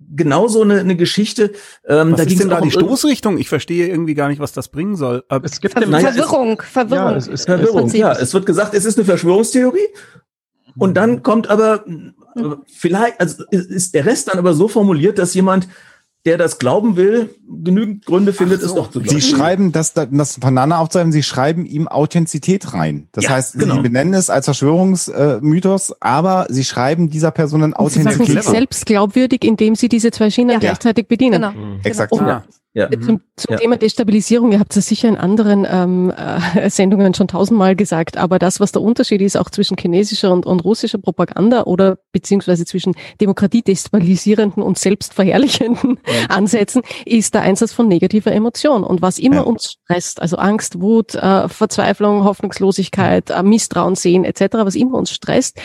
äh, 0.00 0.04
genauso 0.16 0.62
eine, 0.62 0.80
eine 0.80 0.96
Geschichte. 0.96 1.52
Ähm, 1.86 2.12
Was 2.12 2.18
da 2.18 2.26
ist 2.26 2.40
denn 2.40 2.48
da 2.48 2.56
auch 2.58 2.62
um 2.62 2.68
die 2.68 2.72
Stoßrichtung? 2.74 3.38
Ich 3.38 3.48
verstehe 3.48 3.88
irgendwie 3.88 4.14
gar 4.14 4.28
nicht, 4.28 4.40
was 4.40 4.52
das 4.52 4.68
bringen 4.68 4.96
soll. 4.96 5.24
Äh, 5.28 5.40
Es 5.42 5.60
gibt 5.60 5.74
Ver 5.74 5.86
Nein, 5.86 6.04
es- 6.04 6.14
Verwirrung, 6.16 6.60
Verwirrung. 6.62 7.10
Ja, 7.10 7.16
es 7.16 7.28
ist 7.28 7.44
Verwirrung, 7.46 7.90
ja. 7.92 8.12
Es 8.12 8.34
wird 8.34 8.46
gesagt, 8.46 8.74
es 8.74 8.84
ist 8.84 8.98
eine 8.98 9.04
Verschwörungstheorie. 9.04 9.88
Und 10.76 10.94
dann 10.96 11.22
kommt 11.22 11.48
aber, 11.50 11.84
äh, 11.86 12.42
vielleicht, 12.72 13.20
also 13.20 13.44
ist- 13.50 13.70
ist 13.70 13.94
der 13.94 14.06
Rest 14.06 14.28
dann 14.28 14.38
aber 14.38 14.54
so 14.54 14.68
formuliert, 14.68 15.18
dass 15.18 15.34
jemand, 15.34 15.68
der 16.26 16.36
das 16.36 16.58
glauben 16.58 16.96
will, 16.96 17.34
genügend 17.48 18.04
Gründe 18.04 18.32
findet, 18.34 18.62
es 18.62 18.74
doch 18.74 18.90
zu 18.90 19.00
glauben. 19.00 19.18
Sie 19.18 19.26
schreiben, 19.26 19.72
das, 19.72 19.94
das 19.94 20.34
voneinander 20.40 20.78
aufzuheben, 20.78 21.12
Sie 21.12 21.22
schreiben 21.22 21.64
ihm 21.64 21.88
Authentizität 21.88 22.74
rein. 22.74 23.08
Das 23.12 23.24
Ja, 23.24 23.30
heißt, 23.30 23.58
genau. 23.58 23.76
Sie 23.76 23.80
benennen 23.80 24.12
es 24.12 24.28
als 24.28 24.44
Verschwörungsmythos, 24.44 25.94
aber 26.00 26.46
Sie 26.50 26.64
schreiben 26.64 27.10
dieser 27.10 27.30
Person 27.30 27.62
einen 27.62 27.72
Sie 27.72 27.82
machen 27.82 27.90
sich 27.90 28.06
Authentizität. 28.20 28.44
selbst 28.44 28.86
glaubwürdig, 28.86 29.44
indem 29.44 29.74
sie 29.74 29.88
diese 29.88 30.10
zwei 30.10 30.30
Schienen 30.30 30.50
Ja. 30.50 30.58
gleichzeitig 30.58 31.08
bedienen. 31.08 31.40
Genau. 31.42 31.52
Exakt. 31.84 32.12
Und 32.12 32.20
ah, 32.22 32.44
ja. 32.72 32.88
Zum, 32.90 33.20
zum 33.36 33.52
Ja. 33.54 33.56
Thema 33.56 33.76
Destabilisierung, 33.76 34.52
ihr 34.52 34.60
habt 34.60 34.76
es 34.76 34.86
sicher 34.86 35.08
in 35.08 35.16
anderen 35.16 35.66
ähm, 35.68 36.12
äh, 36.16 36.70
Sendungen 36.70 37.14
schon 37.14 37.26
tausendmal 37.26 37.74
gesagt, 37.74 38.16
aber 38.16 38.38
das, 38.38 38.60
was 38.60 38.70
der 38.72 38.82
Unterschied 38.82 39.20
ist, 39.22 39.36
auch 39.36 39.50
zwischen 39.50 39.76
chinesischer 39.76 40.32
und, 40.32 40.46
und 40.46 40.60
russischer 40.60 40.98
Propaganda 40.98 41.64
oder 41.64 41.98
beziehungsweise 42.12 42.64
zwischen 42.64 42.94
Demokratie 43.20 43.62
destabilisierenden 43.62 44.62
und 44.62 44.78
selbstverherrlichenden 44.78 45.98
Ansätzen, 46.28 46.82
ist 47.04 47.34
der 47.34 47.42
Einsatz 47.42 47.72
von 47.72 47.88
negativer 47.88 48.32
Emotion. 48.32 48.84
Und 48.84 49.02
was 49.02 49.18
immer 49.18 49.36
Ja. 49.36 49.42
uns 49.42 49.72
stresst, 49.84 50.22
also 50.22 50.36
Angst, 50.36 50.80
Wut, 50.80 51.14
äh, 51.16 51.48
Verzweiflung, 51.48 52.24
Hoffnungslosigkeit, 52.24 53.30
äh, 53.30 53.42
Misstrauen 53.42 53.96
sehen 53.96 54.24
etc., 54.24 54.58
was 54.64 54.76
immer 54.76 54.96
uns 54.98 55.10
stresst 55.10 55.58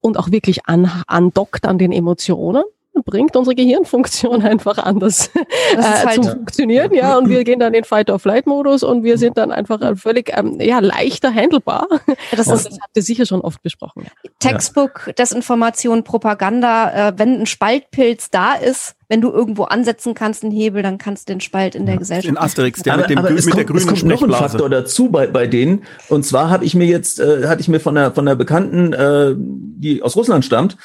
und 0.00 0.16
auch 0.18 0.30
wirklich 0.30 0.66
an, 0.66 0.90
andockt 1.06 1.66
an 1.66 1.78
den 1.78 1.92
Emotionen, 1.92 2.62
bringt 3.04 3.36
unsere 3.36 3.54
Gehirnfunktion 3.54 4.42
einfach 4.46 4.78
anders 4.78 5.30
äh, 5.34 5.82
halt- 5.82 6.24
zu 6.24 6.30
funktionieren, 6.30 6.92
ja, 6.94 7.16
und 7.18 7.28
wir 7.28 7.44
gehen 7.44 7.60
dann 7.60 7.74
in 7.74 7.84
Fight-or-Flight-Modus 7.84 8.82
und 8.82 9.04
wir 9.04 9.18
sind 9.18 9.36
dann 9.38 9.52
einfach 9.52 9.80
äh, 9.80 9.96
völlig 9.96 10.32
ähm, 10.36 10.60
ja, 10.60 10.78
leichter 10.80 11.32
handelbar. 11.32 11.86
Das 12.30 12.46
ist 12.46 12.66
das 12.66 12.78
habt 12.80 12.96
ihr 12.96 13.02
sicher 13.02 13.26
schon 13.26 13.40
oft 13.40 13.62
besprochen. 13.62 14.04
Ja. 14.04 14.30
Textbook, 14.38 15.10
Desinformation, 15.18 16.04
Propaganda. 16.04 17.08
Äh, 17.08 17.12
wenn 17.16 17.40
ein 17.40 17.46
Spaltpilz 17.46 18.30
da 18.30 18.54
ist, 18.54 18.94
wenn 19.08 19.20
du 19.20 19.30
irgendwo 19.30 19.64
ansetzen 19.64 20.14
kannst, 20.14 20.42
einen 20.42 20.52
Hebel, 20.52 20.82
dann 20.82 20.98
kannst 20.98 21.28
du 21.28 21.34
den 21.34 21.40
Spalt 21.40 21.74
in 21.74 21.86
der 21.86 21.96
Gesellschaft. 21.96 22.28
in 22.28 22.36
Asterix, 22.36 22.82
der 22.82 22.94
aber, 22.94 23.02
mit, 23.02 23.10
dem, 23.10 23.18
aber 23.18 23.30
es, 23.30 23.46
mit 23.46 23.54
kommt, 23.54 23.68
der 23.68 23.76
es 23.76 23.86
grünen 23.86 24.16
kommt 24.16 24.30
noch 24.30 24.40
ein. 24.40 24.48
Faktor 24.50 24.68
dazu 24.68 25.10
bei, 25.10 25.26
bei 25.26 25.46
denen. 25.46 25.84
Und 26.08 26.24
zwar 26.24 26.50
habe 26.50 26.64
ich 26.64 26.74
mir 26.74 26.86
jetzt, 26.86 27.20
äh, 27.20 27.46
hatte 27.46 27.60
ich 27.60 27.68
mir 27.68 27.80
von 27.80 27.96
einer 27.96 28.12
von 28.12 28.26
einer 28.26 28.36
Bekannten, 28.36 28.92
äh, 28.92 29.34
die 29.36 30.02
aus 30.02 30.16
Russland 30.16 30.44
stammt, 30.44 30.76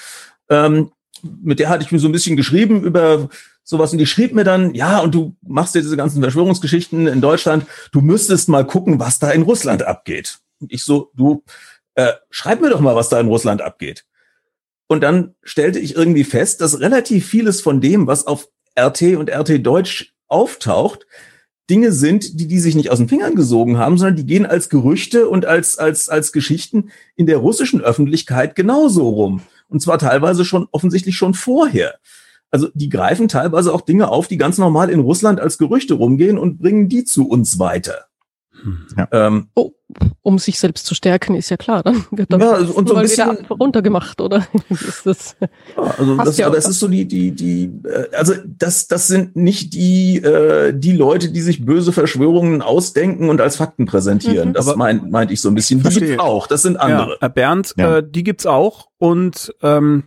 ähm, 0.50 0.92
mit 1.24 1.60
der 1.60 1.70
hatte 1.70 1.84
ich 1.84 1.92
mir 1.92 2.00
so 2.00 2.08
ein 2.08 2.12
bisschen 2.12 2.38
geschrieben 2.38 2.84
über 2.84 3.30
sowas 3.64 3.92
und 3.92 3.98
die 3.98 4.06
schrieb 4.06 4.34
mir 4.34 4.44
dann, 4.44 4.74
ja, 4.74 5.00
und 5.00 5.14
du 5.14 5.36
machst 5.42 5.76
ja 5.76 5.82
diese 5.82 5.98
ganzen 5.98 6.22
Verschwörungsgeschichten 6.22 7.08
in 7.08 7.22
Deutschland, 7.22 7.66
du 7.92 8.02
müsstest 8.02 8.50
mal 8.50 8.66
gucken, 8.66 9.00
was 9.00 9.20
da 9.20 9.32
in 9.32 9.44
Russland 9.44 9.84
abgeht. 9.84 10.40
Und 10.60 10.72
ich 10.72 10.84
so, 10.84 11.12
du, 11.16 11.44
äh, 11.96 12.14
schreib 12.30 12.62
mir 12.62 12.70
doch 12.70 12.80
mal, 12.80 12.96
was 12.96 13.10
da 13.10 13.20
in 13.20 13.28
Russland 13.28 13.62
abgeht. 13.62 14.06
Und 14.88 15.02
dann 15.02 15.36
stellte 15.44 15.80
ich 15.80 15.96
irgendwie 15.96 16.24
fest, 16.24 16.62
dass 16.62 16.80
relativ 16.80 17.26
vieles 17.26 17.62
von 17.62 17.80
dem, 17.80 18.08
was 18.08 18.28
auf 18.28 18.50
RT 18.78 19.16
und 19.16 19.30
RT 19.30 19.66
Deutsch 19.66 20.14
auftaucht, 20.28 21.06
Dinge 21.70 21.94
sind, 21.94 22.40
die 22.40 22.48
die 22.48 22.60
sich 22.60 22.76
nicht 22.76 22.92
aus 22.92 22.98
den 22.98 23.08
Fingern 23.08 23.36
gesogen 23.36 23.78
haben, 23.78 23.98
sondern 23.98 24.18
die 24.18 24.26
gehen 24.26 24.46
als 24.46 24.68
Gerüchte 24.68 25.30
und 25.30 25.46
als, 25.46 25.78
als, 25.78 26.10
als 26.10 26.34
Geschichten 26.34 26.92
in 27.16 27.28
der 27.28 27.38
russischen 27.38 27.82
Öffentlichkeit 27.82 28.56
genauso 28.56 29.08
rum. 29.08 29.42
Und 29.72 29.82
zwar 29.82 29.98
teilweise 29.98 30.44
schon, 30.44 30.68
offensichtlich 30.72 31.16
schon 31.16 31.34
vorher. 31.34 31.96
Also 32.52 32.68
die 32.74 32.90
greifen 32.90 33.30
teilweise 33.30 33.74
auch 33.74 33.82
Dinge 33.82 34.10
auf, 34.10 34.28
die 34.28 34.38
ganz 34.38 34.58
normal 34.58 34.90
in 34.90 35.00
Russland 35.00 35.40
als 35.40 35.58
Gerüchte 35.58 35.94
rumgehen 35.94 36.38
und 36.38 36.60
bringen 36.60 36.90
die 36.90 37.06
zu 37.06 37.30
uns 37.30 37.58
weiter. 37.58 38.11
Ja. 38.98 39.08
Ähm, 39.12 39.48
oh, 39.56 39.72
um 40.22 40.38
sich 40.38 40.60
selbst 40.60 40.86
zu 40.86 40.94
stärken, 40.94 41.36
ist 41.36 41.50
ja 41.50 41.58
klar. 41.58 41.84
Dann 41.84 42.06
wird 42.12 42.32
dann 42.32 42.42
ja, 42.42 42.52
also, 42.52 42.74
und 42.74 42.88
so 42.88 42.96
ein 42.96 43.02
bisschen 43.02 43.46
runtergemacht, 43.50 44.22
oder? 44.22 44.46
ist 44.70 45.06
das, 45.06 45.36
ja, 45.40 45.84
also 45.98 46.18
das, 46.18 46.38
ja 46.38 46.48
aber 46.48 46.56
das 46.56 46.68
ist 46.68 46.80
so 46.80 46.88
die, 46.88 47.08
die, 47.08 47.32
die, 47.32 47.72
äh, 47.86 48.16
also 48.16 48.34
das, 48.46 48.88
das 48.88 49.08
sind 49.08 49.36
nicht 49.36 49.74
die, 49.74 50.18
äh, 50.18 50.74
die 50.74 50.94
Leute, 50.94 51.32
die 51.32 51.42
sich 51.42 51.66
böse 51.66 51.92
Verschwörungen 51.92 52.62
ausdenken 52.62 53.30
und 53.30 53.42
als 53.42 53.56
Fakten 53.56 53.86
präsentieren. 53.86 54.50
Mhm. 54.50 54.54
Das 54.54 54.76
meint, 54.76 55.12
meint 55.12 55.32
ich 55.32 55.42
so 55.42 55.50
ein 55.50 55.56
bisschen. 55.56 55.82
Die 55.82 55.90
gibt's 55.90 56.20
auch. 56.20 56.48
Das 56.48 56.62
sind 56.62 56.80
andere. 56.80 57.18
Ja, 57.22 57.28
Bernd, 57.30 57.74
äh, 57.78 58.04
die 58.08 58.24
gibt's 58.24 58.46
auch 58.46 58.88
und 58.98 59.56
ähm, 59.62 60.04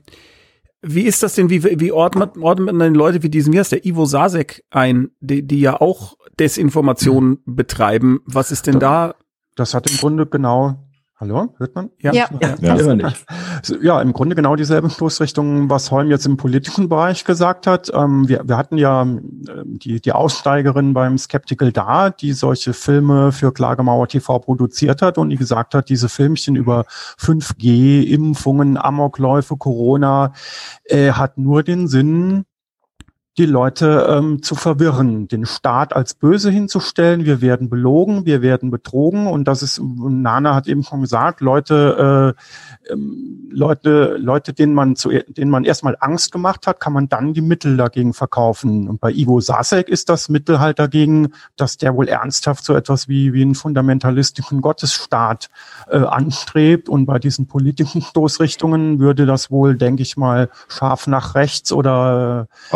wie 0.87 1.03
ist 1.03 1.23
das 1.23 1.35
denn, 1.35 1.49
wie, 1.49 1.65
wie 1.65 1.93
ordnet, 1.93 2.37
ordnet 2.37 2.67
man 2.67 2.79
denn 2.79 2.95
Leute 2.95 3.23
wie 3.23 3.31
diesen, 3.31 3.55
wie 3.55 3.59
heißt 3.59 3.73
der, 3.73 3.87
Ivo 3.87 4.05
Sasek 4.05 4.65
ein, 4.71 5.11
die, 5.21 5.43
die 5.43 5.61
ja 5.61 5.81
auch 5.81 6.17
Desinformation 6.39 7.39
betreiben? 7.47 8.21
Was 8.27 8.51
ist 8.51 8.67
denn 8.67 8.81
da? 8.81 9.15
Das 9.57 9.75
hat 9.75 9.91
im 9.91 9.97
Grunde 9.99 10.27
genau 10.27 10.85
Hallo, 11.21 11.55
hört 11.59 11.77
man? 11.77 11.91
Ja, 12.01 12.13
ja, 12.13 12.29
ja, 12.41 12.55
ja. 12.61 12.77
ja. 12.77 12.95
Nicht. 12.97 13.25
ja 13.83 14.03
im 14.03 14.13
Grunde 14.13 14.35
genau 14.35 14.57
dieselbe 14.57 14.91
Stoßrichtung, 14.91 15.71
was 15.71 15.93
Holm 15.93 16.11
jetzt 16.11 16.27
im 16.27 16.37
politischen 16.37 16.89
Bereich 16.89 17.25
gesagt 17.25 17.69
hat. 17.69 17.91
Ähm, 17.95 18.29
wir, 18.29 18.43
wir 18.45 18.57
hatten 18.57 18.77
ja 18.79 19.05
äh, 19.05 19.63
die, 19.65 20.01
die 20.01 20.13
Aussteigerin 20.13 20.93
beim 20.93 21.17
Skeptical 21.17 21.71
da, 21.71 22.11
die 22.11 22.33
solche 22.33 22.73
Filme 22.73 23.31
für 23.31 23.53
Klagemauer 23.53 24.09
TV 24.09 24.41
produziert 24.41 25.03
hat 25.03 25.17
und 25.17 25.31
die 25.31 25.37
gesagt 25.37 25.75
hat, 25.75 25.89
diese 25.89 26.09
Filmchen 26.09 26.57
über 26.57 26.85
5G, 27.19 28.03
Impfungen, 28.03 28.77
Amokläufe, 28.77 29.57
Corona, 29.57 30.33
äh, 30.83 31.13
hat 31.13 31.39
nur 31.39 31.63
den 31.63 31.87
Sinn, 31.87 32.45
die 33.37 33.47
Leute 33.47 34.07
ähm, 34.09 34.43
zu 34.43 34.55
verwirren, 34.55 35.27
den 35.27 35.45
Staat 35.45 35.95
als 35.95 36.15
böse 36.15 36.51
hinzustellen. 36.51 37.25
Wir 37.25 37.41
werden 37.41 37.69
belogen, 37.69 38.27
wir 38.27 38.43
werden 38.43 38.71
betrogen 38.71 39.27
und 39.27 39.49
das 39.49 39.63
ist, 39.63 39.81
Nana 39.83 40.55
hat 40.55 40.69
eben 40.69 40.85
schon 40.85 41.01
gesagt, 41.01 41.41
Leute, 41.41 42.35
äh, 42.89 42.93
ähm, 42.93 43.49
Leute, 43.51 44.17
Leute, 44.19 44.53
denen 44.53 44.75
man 44.75 44.95
zu, 44.95 45.11
denen 45.11 45.51
man 45.51 45.65
erstmal 45.65 45.97
Angst 46.01 46.33
gemacht 46.33 46.67
hat, 46.67 46.79
kann 46.81 46.93
man 46.93 47.09
dann 47.09 47.35
die 47.35 47.41
Mittel 47.41 47.77
dagegen 47.77 48.13
verkaufen. 48.13 48.89
Und 48.89 49.01
bei 49.01 49.11
Ivo 49.11 49.41
Sasek 49.41 49.89
ist 49.89 50.09
das 50.09 50.29
Mittel 50.29 50.61
halt 50.61 50.79
dagegen, 50.79 51.33
dass 51.57 51.77
der 51.77 51.95
wohl 51.97 52.09
ernsthaft 52.09 52.65
so 52.65 52.75
etwas 52.75 53.09
wie 53.09 53.33
wie 53.33 53.43
einen 53.43 53.55
fundamentalistischen 53.55 54.61
Gottesstaat 54.61 55.49
äh, 55.89 55.99
anstrebt. 55.99 56.89
Und 56.89 57.07
bei 57.07 57.19
diesen 57.19 57.47
politischen 57.47 58.03
Stoßrichtungen 58.03 58.99
würde 58.99 59.27
das 59.27 59.51
wohl, 59.51 59.77
denke 59.77 60.03
ich 60.03 60.17
mal, 60.17 60.51
scharf 60.69 61.07
nach 61.07 61.35
rechts 61.35 61.73
oder 61.73 62.49
äh, 62.71 62.75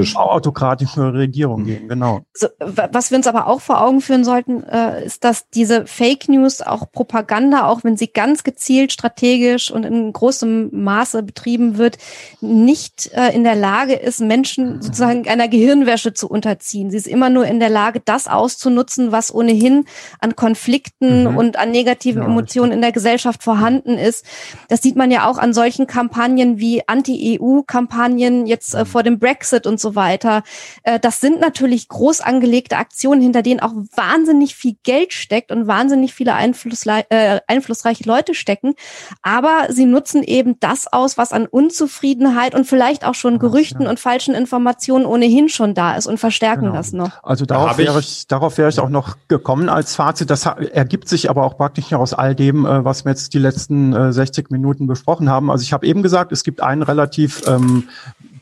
autokratisch 0.00 0.16
autokratische 0.34 1.12
Regierung 1.14 1.64
gehen. 1.64 1.88
Genau. 1.88 2.20
So, 2.32 2.48
was 2.58 3.10
wir 3.10 3.18
uns 3.18 3.26
aber 3.26 3.46
auch 3.46 3.60
vor 3.60 3.82
Augen 3.82 4.00
führen 4.00 4.24
sollten, 4.24 4.62
äh, 4.64 5.04
ist, 5.04 5.24
dass 5.24 5.48
diese 5.50 5.86
Fake 5.86 6.28
News 6.28 6.60
auch 6.60 6.90
Propaganda, 6.90 7.66
auch 7.66 7.84
wenn 7.84 7.96
sie 7.96 8.08
ganz 8.08 8.44
gezielt 8.44 8.92
strategisch 8.92 9.14
strategisch 9.14 9.70
und 9.70 9.84
in 9.84 10.12
großem 10.12 10.70
Maße 10.72 11.22
betrieben 11.22 11.78
wird, 11.78 11.98
nicht 12.40 13.10
äh, 13.12 13.34
in 13.34 13.44
der 13.44 13.54
Lage 13.54 13.94
ist, 13.94 14.20
Menschen 14.20 14.82
sozusagen 14.82 15.28
einer 15.28 15.48
Gehirnwäsche 15.48 16.14
zu 16.14 16.28
unterziehen. 16.28 16.90
Sie 16.90 16.96
ist 16.96 17.06
immer 17.06 17.30
nur 17.30 17.46
in 17.46 17.60
der 17.60 17.70
Lage, 17.70 18.00
das 18.04 18.26
auszunutzen, 18.26 19.12
was 19.12 19.34
ohnehin 19.34 19.84
an 20.20 20.36
Konflikten 20.36 21.30
mhm. 21.30 21.36
und 21.36 21.58
an 21.58 21.70
negativen 21.70 22.22
ja, 22.22 22.28
Emotionen 22.28 22.72
in 22.72 22.80
der 22.80 22.92
Gesellschaft 22.92 23.42
vorhanden 23.42 23.98
ist. 23.98 24.24
Das 24.68 24.82
sieht 24.82 24.96
man 24.96 25.10
ja 25.10 25.28
auch 25.28 25.38
an 25.38 25.52
solchen 25.52 25.86
Kampagnen 25.86 26.58
wie 26.58 26.82
Anti-EU-Kampagnen 26.86 28.46
jetzt 28.46 28.74
äh, 28.74 28.84
vor 28.84 29.02
dem 29.02 29.18
Brexit 29.18 29.66
und 29.66 29.80
so 29.80 29.83
weiter. 29.94 30.42
Äh, 30.82 30.98
das 31.00 31.20
sind 31.20 31.40
natürlich 31.40 31.88
groß 31.88 32.20
angelegte 32.20 32.76
Aktionen, 32.76 33.20
hinter 33.20 33.42
denen 33.42 33.60
auch 33.60 33.72
wahnsinnig 33.94 34.54
viel 34.54 34.76
Geld 34.82 35.12
steckt 35.12 35.52
und 35.52 35.66
wahnsinnig 35.66 36.14
viele 36.14 36.34
einflussle 36.34 37.04
äh, 37.10 37.40
einflussreiche 37.46 38.04
Leute 38.04 38.34
stecken 38.34 38.74
aber 39.22 39.66
sie 39.72 39.86
nutzen 39.86 40.22
eben 40.22 40.58
das 40.60 40.92
aus, 40.92 41.18
was 41.18 41.32
an 41.32 41.46
Unzufriedenheit 41.46 42.54
und 42.54 42.66
vielleicht 42.66 43.04
auch 43.04 43.14
schon 43.14 43.38
Gerüchten 43.38 43.82
ja. 43.82 43.90
und 43.90 43.98
falschen 43.98 44.34
Informationen 44.34 45.06
ohnehin 45.06 45.48
schon 45.48 45.74
da 45.74 45.96
ist 45.96 46.06
und 46.06 46.18
verstärken 46.18 46.66
genau. 46.66 46.76
das 46.76 46.92
noch. 46.92 47.22
Also 47.22 47.46
darauf 47.46 47.78
wäre 47.78 47.98
ich, 48.00 48.26
darauf 48.26 48.58
wäre 48.58 48.68
ich 48.68 48.80
auch 48.80 48.88
noch 48.88 49.16
gekommen 49.28 49.68
als 49.68 49.96
Fazit. 49.96 50.30
Das 50.30 50.44
ergibt 50.44 51.08
sich 51.08 51.30
aber 51.30 51.44
auch 51.44 51.56
praktisch 51.56 51.92
aus 51.92 52.14
all 52.14 52.34
dem, 52.34 52.66
äh, 52.66 52.84
was 52.84 53.04
wir 53.04 53.10
jetzt 53.10 53.34
die 53.34 53.38
letzten 53.38 54.12
60 54.12 54.46
äh, 54.46 54.52
Minuten 54.52 54.86
besprochen 54.86 55.30
haben. 55.30 55.50
Also 55.50 55.62
ich 55.62 55.72
habe 55.72 55.86
eben 55.86 56.02
gesagt, 56.02 56.32
es 56.32 56.44
gibt 56.44 56.62
einen 56.62 56.82
relativ 56.82 57.42
ähm, 57.46 57.88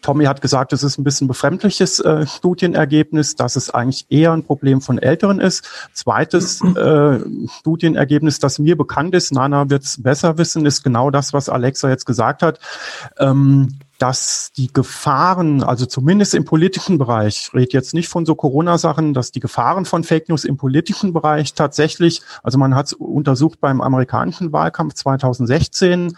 Tommy 0.03 0.25
hat 0.25 0.43
gesagt, 0.43 0.73
es 0.73 0.83
ist 0.83 0.99
ein 0.99 1.05
bisschen 1.05 1.29
befremdliches 1.29 2.01
äh, 2.01 2.27
Studienergebnis, 2.27 3.37
dass 3.37 3.57
es 3.57 3.71
eigentlich 3.71 4.07
eher 4.11 4.33
ein 4.33 4.45
Problem 4.45 4.81
von 4.81 4.99
Älteren 4.99 5.41
ist. 5.41 5.69
Zweites 5.93 6.61
äh, 6.61 7.21
Studienergebnis, 7.59 8.39
das 8.39 8.59
mir 8.59 8.77
bekannt 8.77 9.15
ist, 9.15 9.33
Nana 9.33 9.71
wird 9.71 9.85
es 9.85 10.03
besser 10.03 10.39
wissen, 10.39 10.67
ist 10.67 10.83
genau 10.83 11.11
das, 11.11 11.33
was 11.33 11.49
Alexa 11.49 11.89
jetzt 11.89 12.05
gesagt 12.05 12.43
hat. 12.43 12.59
Ähm, 13.19 13.79
dass 14.03 14.51
die 14.57 14.73
Gefahren, 14.73 15.63
also 15.63 15.87
zumindest 15.87 16.35
im 16.35 16.45
politischen 16.45 16.99
Bereich, 16.99 17.47
ich 17.47 17.55
rede 17.55 17.71
jetzt 17.73 17.95
nicht 17.95 18.09
von 18.09 18.27
so 18.27 18.35
Corona-Sachen, 18.35 19.15
dass 19.15 19.31
die 19.31 19.39
Gefahren 19.39 19.85
von 19.85 20.03
Fake 20.03 20.29
News 20.29 20.45
im 20.45 20.57
politischen 20.57 21.13
Bereich 21.13 21.55
tatsächlich, 21.55 22.21
also 22.43 22.59
man 22.59 22.75
hat 22.75 22.87
es 22.87 22.95
untersucht 22.95 23.61
beim 23.61 23.81
amerikanischen 23.81 24.51
Wahlkampf 24.53 24.95
2016, 24.95 26.17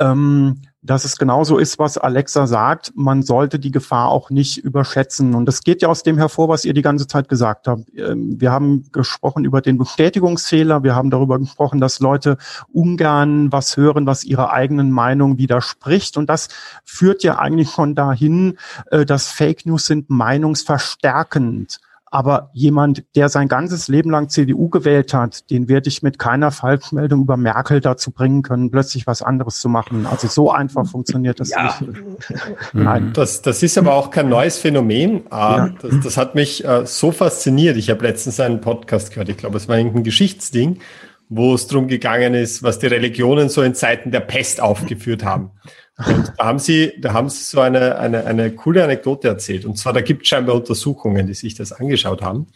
ähm, 0.00 0.62
dass 0.82 1.04
es 1.04 1.16
genauso 1.16 1.58
ist, 1.58 1.78
was 1.78 1.98
Alexa 1.98 2.46
sagt. 2.46 2.92
Man 2.94 3.22
sollte 3.22 3.58
die 3.58 3.70
Gefahr 3.70 4.08
auch 4.08 4.30
nicht 4.30 4.58
überschätzen. 4.58 5.34
Und 5.34 5.44
das 5.46 5.62
geht 5.62 5.82
ja 5.82 5.88
aus 5.88 6.02
dem 6.02 6.16
hervor, 6.16 6.48
was 6.48 6.64
ihr 6.64 6.72
die 6.72 6.82
ganze 6.82 7.06
Zeit 7.06 7.28
gesagt 7.28 7.68
habt. 7.68 7.82
Ähm, 7.96 8.40
wir 8.40 8.50
haben 8.50 8.90
gesprochen 8.90 9.44
über 9.44 9.60
den 9.60 9.76
Bestätigungsfehler. 9.76 10.82
Wir 10.82 10.94
haben 10.94 11.10
darüber 11.10 11.38
gesprochen, 11.38 11.80
dass 11.80 12.00
Leute 12.00 12.38
ungern 12.72 13.52
was 13.52 13.76
hören, 13.76 14.06
was 14.06 14.24
ihrer 14.24 14.52
eigenen 14.52 14.90
Meinung 14.90 15.36
widerspricht. 15.36 16.16
Und 16.16 16.30
das 16.30 16.48
führt 16.84 17.22
ja 17.22 17.38
eigentlich 17.38 17.70
schon 17.70 17.94
dahin, 17.94 18.58
äh, 18.90 19.04
dass 19.04 19.28
Fake 19.28 19.66
News 19.66 19.86
sind 19.86 20.08
meinungsverstärkend. 20.08 21.78
Aber 22.12 22.50
jemand, 22.54 23.04
der 23.14 23.28
sein 23.28 23.46
ganzes 23.46 23.86
Leben 23.86 24.10
lang 24.10 24.28
CDU 24.28 24.68
gewählt 24.68 25.14
hat, 25.14 25.48
den 25.48 25.68
werde 25.68 25.88
ich 25.88 26.02
mit 26.02 26.18
keiner 26.18 26.50
Falschmeldung 26.50 27.22
über 27.22 27.36
Merkel 27.36 27.80
dazu 27.80 28.10
bringen 28.10 28.42
können, 28.42 28.72
plötzlich 28.72 29.06
was 29.06 29.22
anderes 29.22 29.60
zu 29.60 29.68
machen. 29.68 30.06
Also 30.06 30.26
so 30.26 30.50
einfach 30.50 30.86
funktioniert 30.88 31.38
das 31.38 31.50
ja. 31.50 31.78
nicht. 31.80 32.02
Nein. 32.72 33.12
Das, 33.14 33.42
das 33.42 33.62
ist 33.62 33.78
aber 33.78 33.94
auch 33.94 34.10
kein 34.10 34.28
neues 34.28 34.58
Phänomen. 34.58 35.22
Ähm, 35.30 35.76
das, 35.80 36.00
das 36.02 36.16
hat 36.16 36.34
mich 36.34 36.64
äh, 36.64 36.84
so 36.84 37.12
fasziniert. 37.12 37.76
Ich 37.76 37.90
habe 37.90 38.04
letztens 38.04 38.40
einen 38.40 38.60
Podcast 38.60 39.10
gehört. 39.10 39.28
Ich 39.28 39.36
glaube, 39.36 39.56
es 39.56 39.68
war 39.68 39.78
irgendein 39.78 40.02
Geschichtsding, 40.02 40.80
wo 41.28 41.54
es 41.54 41.68
darum 41.68 41.86
gegangen 41.86 42.34
ist, 42.34 42.64
was 42.64 42.80
die 42.80 42.88
Religionen 42.88 43.48
so 43.48 43.62
in 43.62 43.76
Zeiten 43.76 44.10
der 44.10 44.20
Pest 44.20 44.60
aufgeführt 44.60 45.24
haben. 45.24 45.52
Und 46.06 46.32
da 46.36 46.44
haben 46.44 46.58
sie, 46.58 46.92
da 46.98 47.12
haben 47.12 47.28
sie 47.28 47.42
so 47.42 47.60
eine, 47.60 47.98
eine, 47.98 48.24
eine 48.24 48.50
coole 48.52 48.82
Anekdote 48.82 49.28
erzählt. 49.28 49.64
Und 49.64 49.76
zwar, 49.76 49.92
da 49.92 50.00
gibt 50.00 50.22
es 50.22 50.28
scheinbar 50.28 50.56
Untersuchungen, 50.56 51.26
die 51.26 51.34
sich 51.34 51.54
das 51.54 51.72
angeschaut 51.72 52.22
haben. 52.22 52.46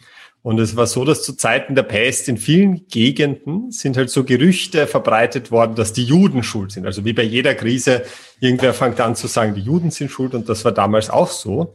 Und 0.41 0.59
es 0.59 0.75
war 0.75 0.85
so, 0.85 1.03
dass 1.05 1.23
zu 1.23 1.33
Zeiten 1.33 1.73
der 1.73 1.83
Pest 1.83 2.29
in 2.29 2.37
vielen 2.37 2.87
Gegenden 2.87 3.71
sind 3.71 3.97
halt 3.97 4.11
so 4.11 4.23
Gerüchte 4.23 4.85
verbreitet 4.85 5.49
worden, 5.49 5.73
dass 5.73 5.91
die 5.91 6.03
Juden 6.03 6.43
schuld 6.43 6.71
sind. 6.71 6.85
Also 6.85 7.03
wie 7.03 7.13
bei 7.13 7.23
jeder 7.23 7.55
Krise, 7.55 8.03
irgendwer 8.39 8.75
fängt 8.75 9.01
an 9.01 9.15
zu 9.15 9.25
sagen, 9.25 9.55
die 9.55 9.61
Juden 9.61 9.89
sind 9.89 10.11
schuld 10.11 10.35
und 10.35 10.47
das 10.47 10.63
war 10.63 10.71
damals 10.71 11.09
auch 11.09 11.29
so. 11.29 11.73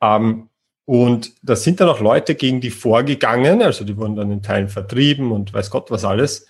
Ähm, 0.00 0.48
und 0.84 1.32
da 1.42 1.56
sind 1.56 1.80
dann 1.80 1.88
auch 1.88 1.98
Leute 1.98 2.36
gegen 2.36 2.60
die 2.60 2.70
vorgegangen, 2.70 3.62
also 3.62 3.84
die 3.84 3.96
wurden 3.96 4.14
dann 4.14 4.30
in 4.30 4.42
Teilen 4.42 4.68
vertrieben 4.68 5.32
und 5.32 5.52
weiß 5.52 5.70
Gott 5.70 5.90
was 5.90 6.04
alles. 6.04 6.46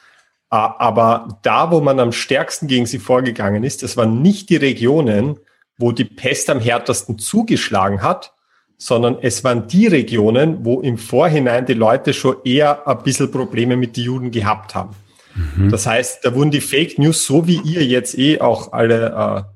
Aber 0.55 1.41
da, 1.43 1.73
wo 1.73 1.81
man 1.81 1.99
am 1.99 2.13
stärksten 2.13 2.69
gegen 2.69 2.87
sie 2.87 3.01
vorgegangen 3.01 3.65
ist, 3.65 3.83
das 3.83 3.97
waren 3.97 4.23
nicht 4.23 4.51
die 4.51 4.57
Regionen, 4.57 5.41
wo 5.79 5.91
die 5.91 6.05
Pest 6.05 6.49
am 6.49 6.61
härtesten 6.61 7.19
zugeschlagen 7.19 8.03
hat, 8.03 8.33
sondern 8.79 9.19
es 9.21 9.43
waren 9.43 9.67
die 9.67 9.89
Regionen, 9.89 10.65
wo 10.65 10.81
im 10.81 10.97
Vorhinein 10.97 11.67
die 11.67 11.75
Leute 11.75 12.13
schon 12.13 12.37
eher 12.45 12.87
ein 12.87 13.03
bisschen 13.03 13.33
Probleme 13.33 13.77
mit 13.77 13.97
den 13.97 14.05
Juden 14.05 14.31
gehabt 14.31 14.77
haben. 14.77 14.95
Mhm. 15.35 15.71
Das 15.71 15.89
heißt, 15.89 16.25
da 16.25 16.33
wurden 16.37 16.53
die 16.53 16.61
Fake 16.61 17.01
News, 17.01 17.27
so 17.27 17.49
wie 17.49 17.61
ihr 17.65 17.85
jetzt 17.85 18.17
eh 18.17 18.41
auch 18.41 18.73
alle 18.73 19.47
äh, 19.49 19.55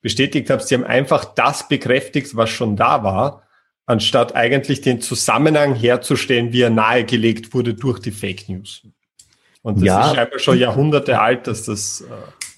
bestätigt 0.00 0.48
habt, 0.48 0.62
sie 0.62 0.76
haben 0.76 0.84
einfach 0.84 1.26
das 1.26 1.68
bekräftigt, 1.68 2.34
was 2.36 2.48
schon 2.48 2.74
da 2.74 3.02
war, 3.02 3.42
anstatt 3.84 4.34
eigentlich 4.34 4.80
den 4.80 5.02
Zusammenhang 5.02 5.74
herzustellen, 5.74 6.54
wie 6.54 6.62
er 6.62 6.70
nahegelegt 6.70 7.52
wurde 7.52 7.74
durch 7.74 7.98
die 7.98 8.12
Fake 8.12 8.48
News. 8.48 8.82
Und 9.62 9.76
das 9.76 9.84
Ja. 9.84 10.06
ist 10.08 10.14
scheinbar 10.16 10.38
schon 10.38 10.58
Jahrhunderte 10.58 11.20
alt, 11.20 11.46
dass 11.46 11.64
das 11.64 12.00
äh, 12.02 12.04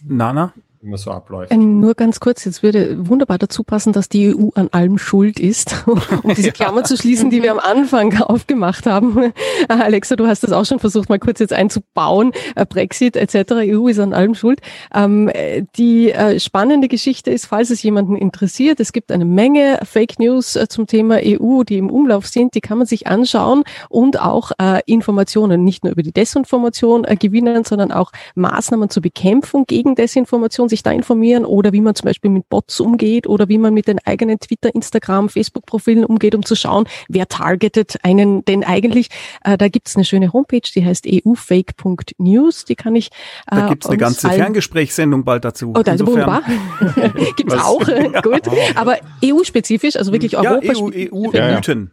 Nana? 0.07 0.53
Immer 0.83 0.97
so 0.97 1.11
abläuft. 1.11 1.53
Äh, 1.53 1.57
Nur 1.57 1.95
ganz 1.95 2.21
kurz, 2.21 2.45
jetzt 2.45 2.63
würde 2.63 3.09
wunderbar 3.09 3.39
dazu 3.39 3.65
passen, 3.65 3.93
dass 3.93 4.09
die 4.09 4.35
EU 4.35 4.49
an 4.55 4.69
allem 4.73 4.97
schuld 4.99 5.39
ist, 5.39 5.85
um 5.87 6.01
diese 6.37 6.53
Klammer 6.53 6.85
zu 6.85 6.97
schließen, 6.97 7.31
die 7.31 7.43
wir 7.43 7.53
am 7.53 7.59
Anfang 7.59 8.17
aufgemacht 8.23 8.87
haben. 8.87 9.33
Alexa, 9.69 10.17
du 10.17 10.27
hast 10.27 10.43
das 10.43 10.53
auch 10.53 10.65
schon 10.65 10.79
versucht, 10.79 11.09
mal 11.09 11.19
kurz 11.19 11.41
jetzt 11.41 11.53
einzubauen. 11.53 12.33
Äh, 12.57 12.65
Brexit 12.65 13.17
etc. 13.17 13.53
EU 13.53 13.89
ist 13.89 13.99
an 13.99 14.15
allem 14.15 14.35
schuld. 14.35 14.61
Ähm, 14.95 15.29
äh, 15.29 15.65
die 15.77 16.13
äh, 16.13 16.41
spannende 16.41 16.89
Geschichte 16.89 17.31
ist, 17.31 17.47
falls 17.47 17.71
es 17.71 17.83
jemanden 17.83 18.17
interessiert, 18.17 18.81
es 18.81 18.93
gibt 18.93 19.13
eine 19.13 19.27
Menge 19.27 19.81
Fake 19.85 20.19
News 20.19 20.57
äh, 20.57 20.67
zum 20.69 20.87
Thema 20.87 21.19
EU, 21.23 21.63
die 21.63 21.77
im 21.77 21.91
Umlauf 21.91 22.27
sind, 22.27 22.55
die 22.55 22.61
kann 22.61 22.79
man 22.79 22.87
sich 22.87 23.07
anschauen 23.07 23.65
und 23.91 24.19
auch 24.19 24.53
äh, 24.59 24.81
Informationen 24.87 25.63
nicht 25.63 25.85
nur 25.85 25.93
über 25.93 26.03
die 26.03 26.13
Desinformation 26.13 27.05
äh, 27.05 27.17
gewinnen, 27.17 27.65
sondern 27.65 27.93
auch 27.93 28.13
Maßnahmen 28.35 28.89
zur 28.89 29.03
Bekämpfung 29.03 29.67
gegen 29.67 29.95
Desinformation 29.95 30.70
sich 30.71 30.83
da 30.83 30.91
informieren 30.91 31.45
oder 31.45 31.73
wie 31.73 31.83
man 31.83 31.95
zum 31.95 32.07
Beispiel 32.07 32.31
mit 32.31 32.49
Bots 32.49 32.81
umgeht 32.81 33.27
oder 33.27 33.49
wie 33.49 33.59
man 33.59 33.75
mit 33.75 33.87
den 33.87 33.99
eigenen 34.05 34.41
Twitter, 34.41 34.75
Instagram, 34.75 35.29
Facebook-Profilen 35.29 36.05
umgeht, 36.05 36.35
um 36.35 36.45
zu 36.45 36.57
schauen, 36.57 36.87
wer 37.09 37.29
targetet 37.29 37.99
einen 38.03 38.45
denn 38.47 38.65
eigentlich. 38.65 39.09
Äh, 39.45 39.59
da 39.59 39.69
gibt's 39.69 39.97
eine 39.97 40.05
schöne 40.05 40.33
Homepage, 40.33 40.63
die 40.75 40.85
heißt 40.85 41.07
E 41.07 41.23
eufake.news, 41.27 42.65
die 42.65 42.77
kann 42.77 42.97
ich 42.97 43.09
äh, 43.51 43.57
Da 43.57 43.69
gibt's 43.69 43.87
eine 43.87 43.99
ganze 43.99 44.31
Ferngesprächssendung 44.31 45.25
bald 45.25 45.45
dazu. 45.45 45.75
Oh, 45.77 45.83
also 45.85 46.07
wunderbar. 46.07 46.43
Gibt's 47.37 47.55
auch, 47.55 47.81
gut. 48.23 48.43
Aber 48.75 48.97
EU-spezifisch, 49.25 49.97
also 49.97 50.13
wirklich 50.13 50.33
Ja, 50.33 50.41
Europa. 50.41 50.73
EU, 50.77 50.91
EU, 51.13 51.31
Ja, 51.33 51.51
ja. 51.51 51.57
Mythen. 51.57 51.91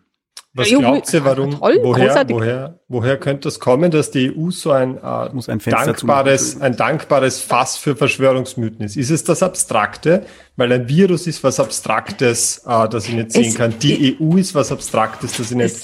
Was 0.58 0.72
Ja, 0.72 0.80
glaubt 0.80 1.14
ihr, 1.14 1.24
warum, 1.24 1.52
toll, 1.60 1.80
woher, 1.84 2.26
woher, 2.30 2.80
woher 2.88 3.18
könnte 3.18 3.42
das 3.42 3.60
kommen, 3.60 3.92
dass 3.92 4.10
die 4.10 4.36
EU 4.36 4.50
so 4.50 4.72
ein, 4.72 4.98
äh, 4.98 5.30
Muss 5.32 5.48
ein 5.50 5.60
Fenster 5.60 5.86
dankbares, 5.86 6.60
ein 6.60 6.76
dankbares 6.76 7.40
Fass 7.40 7.78
für 7.78 7.96
Verschwörungsmythen 7.96 8.84
ist? 8.84 8.98
Ist 8.98 9.12
es 9.12 9.24
das 9.24 9.44
Abstrakte? 9.44 10.24
Weil 10.56 10.72
ein 10.72 10.90
Virus 10.90 11.28
ist 11.28 11.44
was 11.44 11.60
Abstraktes, 11.60 12.64
äh, 12.68 12.90
das 12.90 13.08
ich 13.08 13.14
nicht 13.14 13.32
sehen 13.32 13.50
Es- 13.50 13.56
kann. 13.56 13.76
Die 13.80 14.18
EU 14.20 14.36
ist 14.38 14.56
was 14.56 14.72
Abstraktes, 14.72 15.38
das 15.38 15.52
ich 15.52 15.58
nicht. 15.58 15.76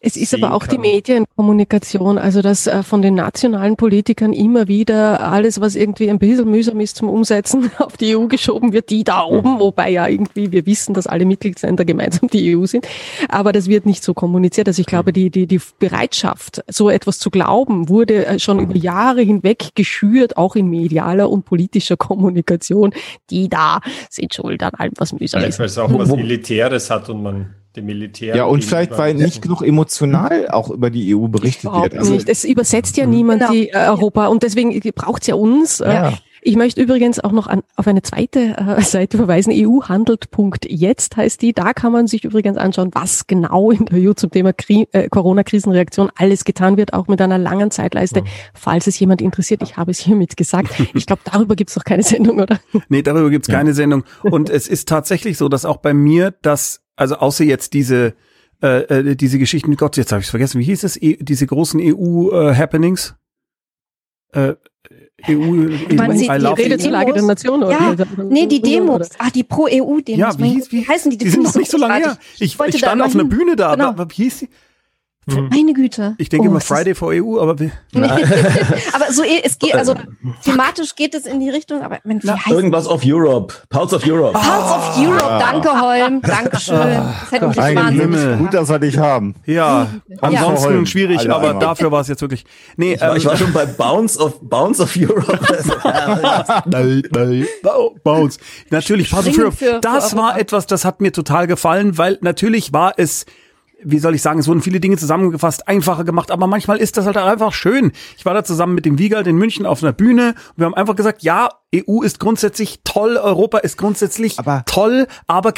Es, 0.00 0.16
ist 0.16 0.34
aber 0.34 0.54
auch 0.54 0.66
die 0.66 0.76
kann. 0.76 0.82
Medienkommunikation, 0.82 2.18
also 2.18 2.42
dass 2.42 2.66
äh, 2.66 2.82
von 2.82 3.02
den 3.02 3.14
nationalen 3.14 3.76
Politikern 3.76 4.32
immer 4.32 4.68
wieder 4.68 5.20
alles, 5.20 5.60
was 5.60 5.74
irgendwie 5.74 6.10
ein 6.10 6.18
bisschen 6.18 6.50
mühsam 6.50 6.80
ist 6.80 6.96
zum 6.96 7.08
Umsetzen, 7.08 7.70
auf 7.78 7.96
die 7.96 8.16
EU 8.16 8.26
geschoben 8.26 8.72
wird, 8.72 8.90
die 8.90 9.04
da 9.04 9.24
oben, 9.24 9.58
wobei 9.58 9.90
ja 9.90 10.06
irgendwie 10.06 10.52
wir 10.52 10.66
wissen, 10.66 10.94
dass 10.94 11.06
alle 11.06 11.24
Mitgliedsländer 11.24 11.84
gemeinsam 11.84 12.28
die 12.28 12.56
EU 12.56 12.66
sind. 12.66 12.86
Aber 13.28 13.52
das 13.52 13.68
wird 13.68 13.86
nicht 13.86 14.04
so 14.04 14.14
kommuniziert. 14.14 14.68
Also 14.68 14.80
ich 14.80 14.86
glaube, 14.86 15.12
die, 15.12 15.30
die, 15.30 15.46
die 15.46 15.60
Bereitschaft, 15.78 16.62
so 16.68 16.90
etwas 16.90 17.18
zu 17.18 17.30
glauben, 17.30 17.88
wurde 17.88 18.26
äh, 18.26 18.38
schon 18.38 18.60
über 18.60 18.76
Jahre 18.76 19.22
hinweg 19.22 19.70
geschürt, 19.74 20.36
auch 20.36 20.54
in 20.54 20.68
medialer 20.68 21.30
und 21.30 21.44
politischer 21.44 21.96
Kommunikation. 21.96 22.92
Die 23.30 23.48
da 23.48 23.80
sind 24.10 24.34
schuld 24.34 24.62
an 24.62 24.74
allem, 24.74 24.92
was 24.96 25.12
mühsam 25.12 25.40
Vielleicht, 25.40 25.54
ist. 25.54 25.58
weil 25.58 25.66
es 25.66 25.78
auch 25.78 25.92
was 25.92 26.08
Militäres 26.08 26.90
hat 26.90 27.08
und 27.08 27.22
man 27.22 27.54
dem 27.78 27.86
Militär. 27.86 28.36
Ja, 28.36 28.44
und 28.44 28.64
vielleicht, 28.64 28.96
weil 28.98 29.14
nicht 29.14 29.42
genug 29.42 29.62
emotional 29.62 30.48
auch 30.48 30.70
über 30.70 30.90
die 30.90 31.14
EU 31.14 31.28
berichtet 31.28 31.64
wird. 31.64 31.74
Überhaupt 31.74 31.96
Also, 31.98 32.12
nicht. 32.14 32.28
Es 32.28 32.44
übersetzt 32.44 32.96
ja 32.96 33.06
niemand 33.06 33.40
Genau. 33.40 33.52
die 33.52 33.68
äh, 33.70 33.88
Europa 33.88 34.26
und 34.26 34.42
deswegen 34.42 34.78
braucht's 34.94 35.26
ja 35.26 35.34
uns. 35.34 35.80
Äh, 35.80 35.92
Ja. 35.92 36.12
Ich 36.40 36.54
möchte 36.54 36.80
übrigens 36.80 37.18
auch 37.18 37.32
noch 37.32 37.48
an, 37.48 37.62
auf 37.74 37.88
eine 37.88 38.00
zweite 38.02 38.56
äh, 38.56 38.80
Seite 38.80 39.16
verweisen. 39.16 39.52
euhandelt.jetzt 39.52 41.16
heißt 41.16 41.42
die. 41.42 41.52
Da 41.52 41.72
kann 41.72 41.92
man 41.92 42.06
sich 42.06 42.24
übrigens 42.24 42.56
anschauen, 42.56 42.90
was 42.94 43.26
genau 43.26 43.70
in 43.70 43.86
der 43.86 43.98
EU 44.10 44.12
zum 44.14 44.30
Thema 44.30 44.52
äh, 44.68 45.08
Corona-Krisenreaktion 45.08 46.10
alles 46.16 46.44
getan 46.44 46.76
wird, 46.76 46.92
auch 46.92 47.08
mit 47.08 47.20
einer 47.20 47.38
langen 47.38 47.70
Zeitleiste. 47.70 48.22
Falls 48.54 48.86
es 48.86 48.98
jemand 48.98 49.20
interessiert, 49.20 49.62
ich 49.62 49.76
habe 49.76 49.90
es 49.90 49.98
hiermit 49.98 50.36
gesagt. 50.36 50.70
Ich 50.94 51.06
glaube, 51.06 51.22
darüber 51.30 51.54
gibt's 51.54 51.76
noch 51.76 51.84
keine 51.84 52.02
Sendung, 52.02 52.40
oder? 52.40 52.60
Nee, 52.88 53.02
darüber 53.02 53.30
gibt's 53.30 53.48
keine 53.48 53.74
Sendung. 53.74 54.04
Und 54.22 54.48
es 54.58 54.68
ist 54.68 54.88
tatsächlich 54.88 55.36
so, 55.38 55.48
dass 55.48 55.64
auch 55.64 55.78
bei 55.78 55.92
mir 55.92 56.34
das, 56.42 56.80
also 56.98 57.16
außer 57.16 57.44
jetzt 57.44 57.72
diese, 57.74 58.14
äh, 58.62 58.82
äh, 59.10 59.16
diese 59.16 59.38
Geschichten, 59.38 59.76
Gott, 59.76 59.96
jetzt 59.96 60.12
habe 60.12 60.22
ich 60.22 60.28
vergessen, 60.28 60.60
wie 60.60 60.64
hieß 60.64 60.82
es, 60.84 61.00
e 61.00 61.16
diese 61.20 61.46
großen 61.46 61.80
EU-Happenings? 61.80 63.14
Äh, 64.32 64.54
EU, 65.28 65.32
EU, 65.32 65.94
meinst 65.94 66.22
die- 66.22 66.26
I 66.28 66.32
die 66.38 66.42
love 66.44 66.58
Rede 66.58 66.74
EU. 66.74 66.78
zur 66.78 66.90
Lage 66.92 67.12
der 67.12 67.22
Nation, 67.22 67.62
oder? 67.64 67.72
Ja, 67.72 67.96
nee, 68.24 68.46
die 68.46 68.60
Demos. 68.62 69.08
Ah, 69.18 69.30
die 69.34 69.42
Pro-EU-Demos. 69.42 70.18
Ja, 70.18 70.38
wie, 70.38 70.50
hieß, 70.50 70.70
wie, 70.72 70.86
heißen 70.86 71.10
die? 71.10 71.18
Die 71.18 71.24
sind 71.28 71.34
finde 71.42 71.48
noch 71.48 71.56
nicht 71.56 71.70
so 71.70 71.78
lange 71.78 71.94
her. 72.04 72.18
Ich, 72.38 72.58
wollte 72.58 72.76
ich 72.76 72.82
da 72.82 72.88
stand 72.88 73.02
auf 73.02 73.14
einer. 73.14 73.24
Bühne 73.24 73.56
da, 73.56 73.74
Genau. 73.74 73.88
aber 73.88 74.08
wie 74.10 74.14
hieß 74.14 74.40
die? 74.40 74.48
Meine 75.50 75.72
Güte. 75.74 76.14
Ich 76.18 76.28
denke 76.28 76.46
Oh, 76.48 76.50
immer 76.52 76.60
Friday 76.60 76.94
for 76.94 77.08
EU, 77.12 77.38
aber 77.40 77.58
wie, 77.60 77.70
aber 78.92 79.12
so, 79.12 79.22
eh- 79.22 79.42
es 79.44 79.58
geht, 79.58 79.74
also 79.74 79.94
thematisch 80.44 80.94
geht 80.94 81.14
es 81.14 81.26
in 81.26 81.40
die 81.40 81.50
Richtung, 81.50 81.82
aber 81.82 81.98
man, 82.04 82.20
heißt 82.22 82.46
Irgendwas 82.48 82.86
of 82.86 83.02
Europe. 83.04 83.54
Pulse 83.68 83.96
of 83.96 84.06
Europe. 84.06 84.32
Pulse 84.38 84.74
of 84.74 84.98
Europe, 84.98 85.38
danke 85.38 85.80
Holm, 85.80 86.20
Dankeschön. 86.22 86.76
Das 86.78 87.30
hätte 87.32 87.48
mich 87.48 87.56
wahnsinnig 87.56 88.00
Himmel. 88.00 88.36
gut, 88.38 88.54
dass 88.54 88.68
wir 88.68 88.78
dich 88.78 88.96
haben. 88.98 89.34
ja, 89.46 89.88
ansonsten 90.20 90.66
Holm. 90.66 90.86
schwierig, 90.86 91.18
Alle 91.20 91.34
aber 91.34 91.48
einmal. 91.50 91.60
dafür 91.66 91.92
war 91.92 92.00
es 92.00 92.08
jetzt 92.08 92.20
wirklich, 92.22 92.44
nee, 92.76 92.94
Ich 92.94 93.00
war, 93.00 93.16
ich 93.16 93.24
war 93.26 93.32
ähm, 93.32 93.38
schon 93.38 93.52
bei 93.52 93.66
Bounce 93.66 94.18
of, 94.18 94.40
Bounce 94.40 94.82
of 94.82 94.96
Europe. 94.96 95.38
Bounce. 98.04 98.38
Natürlich, 98.70 99.08
Springen 99.08 99.32
für, 99.34 99.52
für- 99.52 99.80
das 99.80 100.16
war 100.16 100.38
etwas, 100.38 100.66
das 100.66 100.84
hat 100.84 101.00
mir 101.00 101.12
total 101.12 101.46
gefallen, 101.46 101.98
weil 101.98 102.18
natürlich 102.20 102.72
war 102.72 102.94
es, 102.96 103.26
wie 103.84 103.98
soll 103.98 104.14
ich 104.14 104.22
sagen, 104.22 104.40
es 104.40 104.48
wurden 104.48 104.60
viele 104.62 104.80
Dinge 104.80 104.96
zusammengefasst, 104.96 105.68
einfacher 105.68 106.02
gemacht, 106.04 106.30
aber 106.32 106.46
manchmal 106.48 106.78
ist 106.78 106.96
das 106.96 107.06
halt 107.06 107.16
auch 107.16 107.26
einfach 107.26 107.52
schön. 107.52 107.92
Ich 108.16 108.24
war 108.24 108.34
da 108.34 108.42
zusammen 108.42 108.74
mit 108.74 108.84
dem 108.84 108.98
Wiegald 108.98 109.26
in 109.28 109.36
München 109.36 109.66
auf 109.66 109.82
einer 109.82 109.92
Bühne 109.92 110.34
und 110.50 110.58
wir 110.58 110.66
haben 110.66 110.74
einfach 110.74 110.96
gesagt, 110.96 111.22
ja, 111.22 111.48
EU 111.74 112.02
ist 112.02 112.18
grundsätzlich 112.18 112.80
toll, 112.82 113.16
Europa 113.16 113.58
ist 113.58 113.76
grundsätzlich 113.76 114.38
Aber- 114.38 114.62
toll, 114.66 115.06
aber 115.26 115.52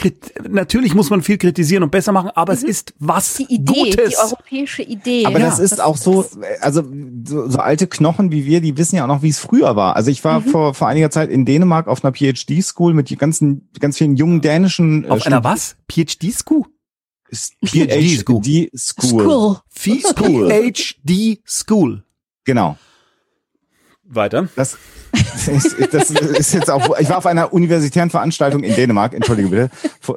natürlich 0.48 0.94
muss 0.94 1.08
man 1.08 1.22
viel 1.22 1.38
kritisieren 1.38 1.82
und 1.82 1.90
besser 1.90 2.12
machen, 2.12 2.30
aber 2.34 2.52
es 2.52 2.62
ist 2.62 2.94
was 2.98 3.34
Die 3.36 3.44
Idee, 3.54 3.72
Gutes. 3.92 4.10
die 4.10 4.16
europäische 4.16 4.82
Idee. 4.82 5.24
Aber 5.26 5.38
Ja, 5.38 5.46
das 5.46 5.58
ist 5.58 5.80
auch 5.80 5.96
so, 5.96 6.26
also 6.60 6.82
so, 7.26 7.48
so 7.48 7.58
alte 7.58 7.86
Knochen 7.86 8.30
wie 8.32 8.44
wir, 8.44 8.60
die 8.60 8.76
wissen 8.76 8.96
ja 8.96 9.04
auch 9.04 9.08
noch, 9.08 9.22
wie 9.22 9.28
es 9.28 9.38
früher 9.38 9.76
war. 9.76 9.96
Also 9.96 10.10
ich 10.10 10.20
Mhm. 10.22 10.28
war 10.28 10.40
vor, 10.42 10.74
vor 10.74 10.88
einiger 10.88 11.10
Zeit 11.10 11.30
in 11.30 11.44
Dänemark 11.46 11.86
auf 11.88 12.04
einer 12.04 12.12
PhD-School 12.12 12.92
mit 12.92 13.08
die 13.08 13.16
ganzen, 13.16 13.70
ganz 13.78 13.96
vielen 13.96 14.16
jungen 14.16 14.40
dänischen 14.40 15.04
äh, 15.04 15.08
auf 15.08 15.24
einer 15.26 15.42
was? 15.44 15.76
PhD-School? 15.90 16.64
PhD-School. 17.32 18.70
School. 18.76 19.60
PhD 19.74 21.40
School. 21.46 22.04
Genau. 22.44 22.76
Weiter. 24.04 24.48
Das 24.56 24.76
das 25.92 26.10
ist 26.10 26.54
jetzt 26.54 26.70
auch, 26.70 26.98
ich 26.98 27.08
war 27.08 27.18
auf 27.18 27.26
einer 27.26 27.52
universitären 27.52 28.10
Veranstaltung 28.10 28.62
in 28.62 28.74
Dänemark, 28.74 29.14
entschuldige 29.14 29.48
bitte, 29.48 29.70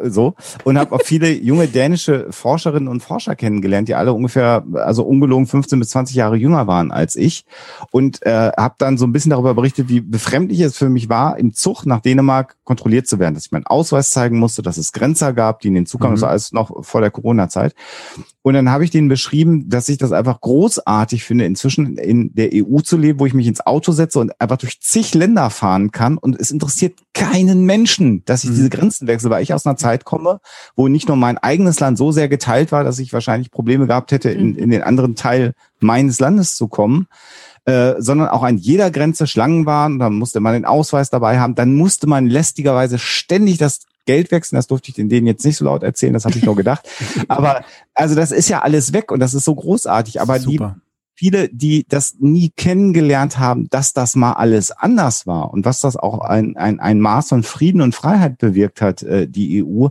so, 0.09 0.35
und 0.63 0.77
habe 0.77 0.95
auch 0.95 1.01
viele 1.03 1.31
junge 1.31 1.67
dänische 1.67 2.27
Forscherinnen 2.31 2.87
und 2.87 3.01
Forscher 3.01 3.35
kennengelernt, 3.35 3.87
die 3.87 3.95
alle 3.95 4.13
ungefähr, 4.13 4.63
also 4.73 5.03
ungelogen 5.03 5.47
15 5.47 5.79
bis 5.79 5.89
20 5.89 6.15
Jahre 6.15 6.35
jünger 6.35 6.67
waren 6.67 6.91
als 6.91 7.15
ich 7.15 7.45
und 7.91 8.25
äh, 8.25 8.51
habe 8.57 8.75
dann 8.77 8.97
so 8.97 9.05
ein 9.05 9.11
bisschen 9.11 9.31
darüber 9.31 9.53
berichtet, 9.53 9.89
wie 9.89 10.01
befremdlich 10.01 10.59
es 10.61 10.77
für 10.77 10.89
mich 10.89 11.09
war, 11.09 11.37
im 11.37 11.53
Zug 11.53 11.85
nach 11.85 12.01
Dänemark 12.01 12.57
kontrolliert 12.63 13.07
zu 13.07 13.19
werden, 13.19 13.35
dass 13.35 13.45
ich 13.45 13.51
meinen 13.51 13.67
Ausweis 13.67 14.11
zeigen 14.11 14.39
musste, 14.39 14.61
dass 14.61 14.77
es 14.77 14.93
Grenzer 14.93 15.33
gab, 15.33 15.59
die 15.61 15.69
in 15.69 15.75
den 15.75 15.85
Zug 15.85 16.01
kamen, 16.01 16.15
das 16.15 16.21
war 16.21 16.29
alles 16.29 16.51
noch 16.53 16.83
vor 16.83 17.01
der 17.01 17.11
Corona-Zeit. 17.11 17.75
Und 18.41 18.55
dann 18.55 18.69
habe 18.69 18.83
ich 18.83 18.91
denen 18.91 19.07
beschrieben, 19.07 19.69
dass 19.69 19.87
ich 19.87 19.97
das 19.97 20.11
einfach 20.11 20.41
großartig 20.41 21.23
finde, 21.23 21.45
inzwischen 21.45 21.97
in 21.97 22.33
der 22.35 22.49
EU 22.53 22.79
zu 22.81 22.97
leben, 22.97 23.19
wo 23.19 23.25
ich 23.25 23.33
mich 23.33 23.47
ins 23.47 23.65
Auto 23.65 23.93
setze 23.93 24.19
und 24.19 24.39
einfach 24.39 24.57
durch 24.57 24.81
zig 24.93 25.15
Länder 25.15 25.49
fahren 25.49 25.91
kann. 25.91 26.17
Und 26.19 26.39
es 26.39 26.51
interessiert 26.51 26.99
keinen 27.13 27.65
Menschen, 27.65 28.23
dass 28.25 28.43
ich 28.43 28.51
Mhm. 28.51 28.55
diese 28.55 28.69
Grenzen 28.69 29.07
wechsle, 29.07 29.31
weil 29.31 29.41
ich 29.41 29.53
aus 29.53 29.65
einer 29.65 29.75
Zeit 29.75 30.05
komme, 30.05 30.39
wo 30.75 30.87
nicht 30.87 31.07
nur 31.07 31.17
mein 31.17 31.39
eigenes 31.39 31.79
Land 31.79 31.97
so 31.97 32.11
sehr 32.11 32.29
geteilt 32.29 32.71
war, 32.71 32.83
dass 32.83 32.99
ich 32.99 33.11
wahrscheinlich 33.11 33.49
Probleme 33.49 33.87
gehabt 33.87 34.11
hätte, 34.11 34.29
in, 34.29 34.55
in 34.55 34.69
den 34.69 34.83
anderen 34.83 35.15
Teil 35.15 35.53
meines 35.79 36.19
Landes 36.19 36.55
zu 36.55 36.67
kommen. 36.67 37.07
Äh, 37.65 37.95
sondern 37.99 38.27
auch 38.27 38.43
an 38.43 38.57
jeder 38.57 38.91
Grenze 38.91 39.25
Schlangen 39.25 39.65
waren. 39.65 39.97
Da 39.97 40.09
musste 40.09 40.41
man 40.41 40.51
den 40.53 40.65
Ausweis 40.65 41.09
dabei 41.09 41.39
haben. 41.39 41.55
Dann 41.55 41.73
musste 41.75 42.07
man 42.07 42.27
lästigerweise 42.27 42.99
ständig 42.99 43.57
das 43.57 43.79
Geld 44.05 44.31
wechseln. 44.31 44.57
Das 44.57 44.67
durfte 44.67 44.89
ich 44.89 44.95
den 44.95 45.07
denen 45.07 45.27
jetzt 45.27 45.45
nicht 45.45 45.55
so 45.55 45.63
laut 45.65 45.81
erzählen. 45.81 46.11
Das 46.13 46.25
habe 46.25 46.37
ich 46.37 46.43
nur 46.43 46.57
gedacht. 46.57 46.85
Aber 47.29 47.63
also 47.93 48.15
das 48.15 48.33
ist 48.33 48.49
ja 48.49 48.61
alles 48.63 48.91
weg 48.91 49.13
und 49.13 49.21
das 49.21 49.33
ist 49.33 49.45
so 49.45 49.55
großartig. 49.55 50.19
Aber 50.19 50.39
die 50.39 50.57
Super. 50.57 50.75
Viele, 51.15 51.49
die 51.49 51.85
das 51.87 52.15
nie 52.19 52.51
kennengelernt 52.55 53.37
haben, 53.37 53.69
dass 53.69 53.93
das 53.93 54.15
mal 54.15 54.33
alles 54.33 54.71
anders 54.71 55.27
war 55.27 55.53
und 55.53 55.65
was 55.65 55.79
das 55.79 55.95
auch 55.95 56.19
ein, 56.19 56.57
ein, 56.57 56.79
ein 56.79 56.99
Maß 56.99 57.29
von 57.29 57.43
Frieden 57.43 57.81
und 57.81 57.95
Freiheit 57.95 58.37
bewirkt 58.37 58.81
hat, 58.81 59.03
äh, 59.03 59.27
die 59.27 59.63
EU, 59.63 59.87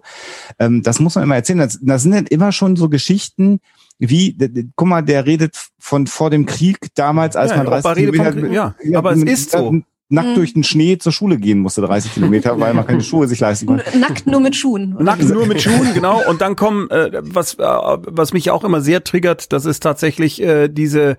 ähm, 0.58 0.82
das 0.82 1.00
muss 1.00 1.14
man 1.14 1.24
immer 1.24 1.36
erzählen. 1.36 1.58
Das, 1.58 1.78
das 1.80 2.02
sind 2.02 2.12
dann 2.12 2.26
immer 2.26 2.52
schon 2.52 2.76
so 2.76 2.88
Geschichten, 2.88 3.60
wie, 3.98 4.36
guck 4.74 4.88
mal, 4.88 5.02
der 5.02 5.26
redet 5.26 5.56
von 5.78 6.06
vor 6.06 6.30
dem 6.30 6.44
Krieg 6.46 6.78
damals, 6.94 7.36
als 7.36 7.52
Ja, 7.52 7.58
man 7.58 7.66
30 7.66 7.84
Opa 7.84 7.92
redet 7.92 8.16
vom 8.16 8.24
Kilometer, 8.26 8.72
Krieg, 8.72 8.90
ja, 8.90 8.98
aber 8.98 9.12
es 9.12 9.22
ist 9.22 9.50
so. 9.52 9.82
Nackt 10.12 10.28
Mhm. 10.28 10.34
durch 10.34 10.54
den 10.54 10.62
Schnee 10.64 10.98
zur 10.98 11.12
Schule 11.12 11.38
gehen 11.38 11.58
musste, 11.58 11.80
30 11.80 12.14
Kilometer, 12.14 12.56
weil 12.60 12.74
man 12.74 12.86
keine 12.86 13.02
Schuhe 13.02 13.26
sich 13.26 13.40
leisten 13.40 13.66
konnte. 13.66 13.98
Nackt 13.98 14.26
nur 14.26 14.40
mit 14.40 14.54
Schuhen. 14.54 14.96
Nackt 15.00 15.22
nur 15.28 15.46
mit 15.46 15.60
Schuhen, 15.62 15.94
genau. 15.94 16.20
Und 16.28 16.40
dann 16.40 16.54
kommen, 16.56 16.90
äh, 16.90 17.10
was, 17.22 17.54
äh, 17.54 17.58
was 17.62 18.32
mich 18.32 18.50
auch 18.50 18.64
immer 18.64 18.80
sehr 18.80 19.02
triggert, 19.04 19.52
das 19.52 19.64
ist 19.64 19.82
tatsächlich 19.82 20.40
äh, 20.42 20.68
diese 20.68 21.16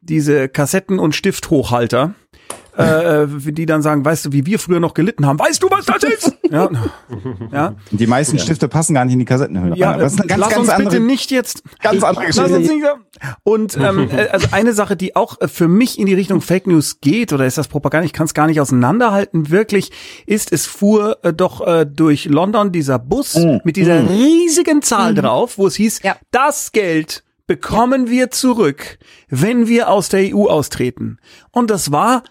diese 0.00 0.48
Kassetten- 0.48 1.00
und 1.00 1.16
Stifthochhalter, 1.16 2.14
äh, 2.78 3.26
die 3.52 3.66
dann 3.66 3.82
sagen, 3.82 4.04
weißt 4.04 4.26
du, 4.26 4.32
wie 4.32 4.46
wir 4.46 4.58
früher 4.58 4.80
noch 4.80 4.94
gelitten 4.94 5.26
haben? 5.26 5.38
Weißt 5.38 5.62
du, 5.62 5.68
was 5.70 5.86
das 5.86 6.02
ist? 6.04 6.32
ja, 6.50 6.70
ja. 7.52 7.74
Die 7.90 8.06
meisten 8.06 8.38
Stifte 8.38 8.68
passen 8.68 8.94
gar 8.94 9.04
nicht 9.04 9.14
in 9.14 9.18
die 9.18 9.24
Kassettenhülle. 9.24 9.76
Ja, 9.76 9.96
das 9.96 10.14
ist 10.14 10.20
eine 10.20 10.28
ganz, 10.28 10.40
lass 10.40 10.48
ganz 10.50 10.60
uns 10.60 10.68
andere, 10.70 10.90
bitte 10.90 11.02
nicht 11.04 11.30
jetzt. 11.30 11.62
ganz 11.82 12.02
andere 12.04 12.26
Lass 12.26 12.38
uns 12.38 12.48
Geschichte. 12.52 12.74
nicht, 12.74 12.86
und 13.42 13.76
ähm, 13.76 14.08
äh, 14.10 14.28
also 14.28 14.48
eine 14.52 14.72
Sache, 14.72 14.96
die 14.96 15.16
auch 15.16 15.40
äh, 15.40 15.48
für 15.48 15.68
mich 15.68 15.98
in 15.98 16.06
die 16.06 16.14
Richtung 16.14 16.40
Fake 16.40 16.66
News 16.66 17.00
geht, 17.00 17.32
oder 17.32 17.46
ist 17.46 17.58
das 17.58 17.68
Propaganda, 17.68 18.06
ich 18.06 18.12
kann 18.12 18.26
es 18.26 18.34
gar 18.34 18.46
nicht 18.46 18.60
auseinanderhalten, 18.60 19.50
wirklich, 19.50 19.90
ist, 20.26 20.52
es 20.52 20.66
fuhr 20.66 21.18
äh, 21.24 21.32
doch 21.32 21.66
äh, 21.66 21.84
durch 21.84 22.26
London 22.26 22.70
dieser 22.72 22.98
Bus 22.98 23.34
Mm, 23.34 23.58
mit 23.64 23.76
dieser 23.76 24.08
riesigen 24.08 24.82
Zahl 24.82 25.14
drauf, 25.14 25.58
wo 25.58 25.66
es 25.66 25.74
hieß, 25.76 26.02
Ja. 26.02 26.16
das 26.30 26.72
Geld 26.72 27.24
bekommen 27.46 28.08
wir 28.10 28.30
zurück, 28.30 28.98
wenn 29.28 29.66
wir 29.68 29.88
aus 29.88 30.08
der 30.10 30.34
EU 30.34 30.46
austreten. 30.46 31.18
Und 31.50 31.70
das 31.70 31.90
war 31.90 32.22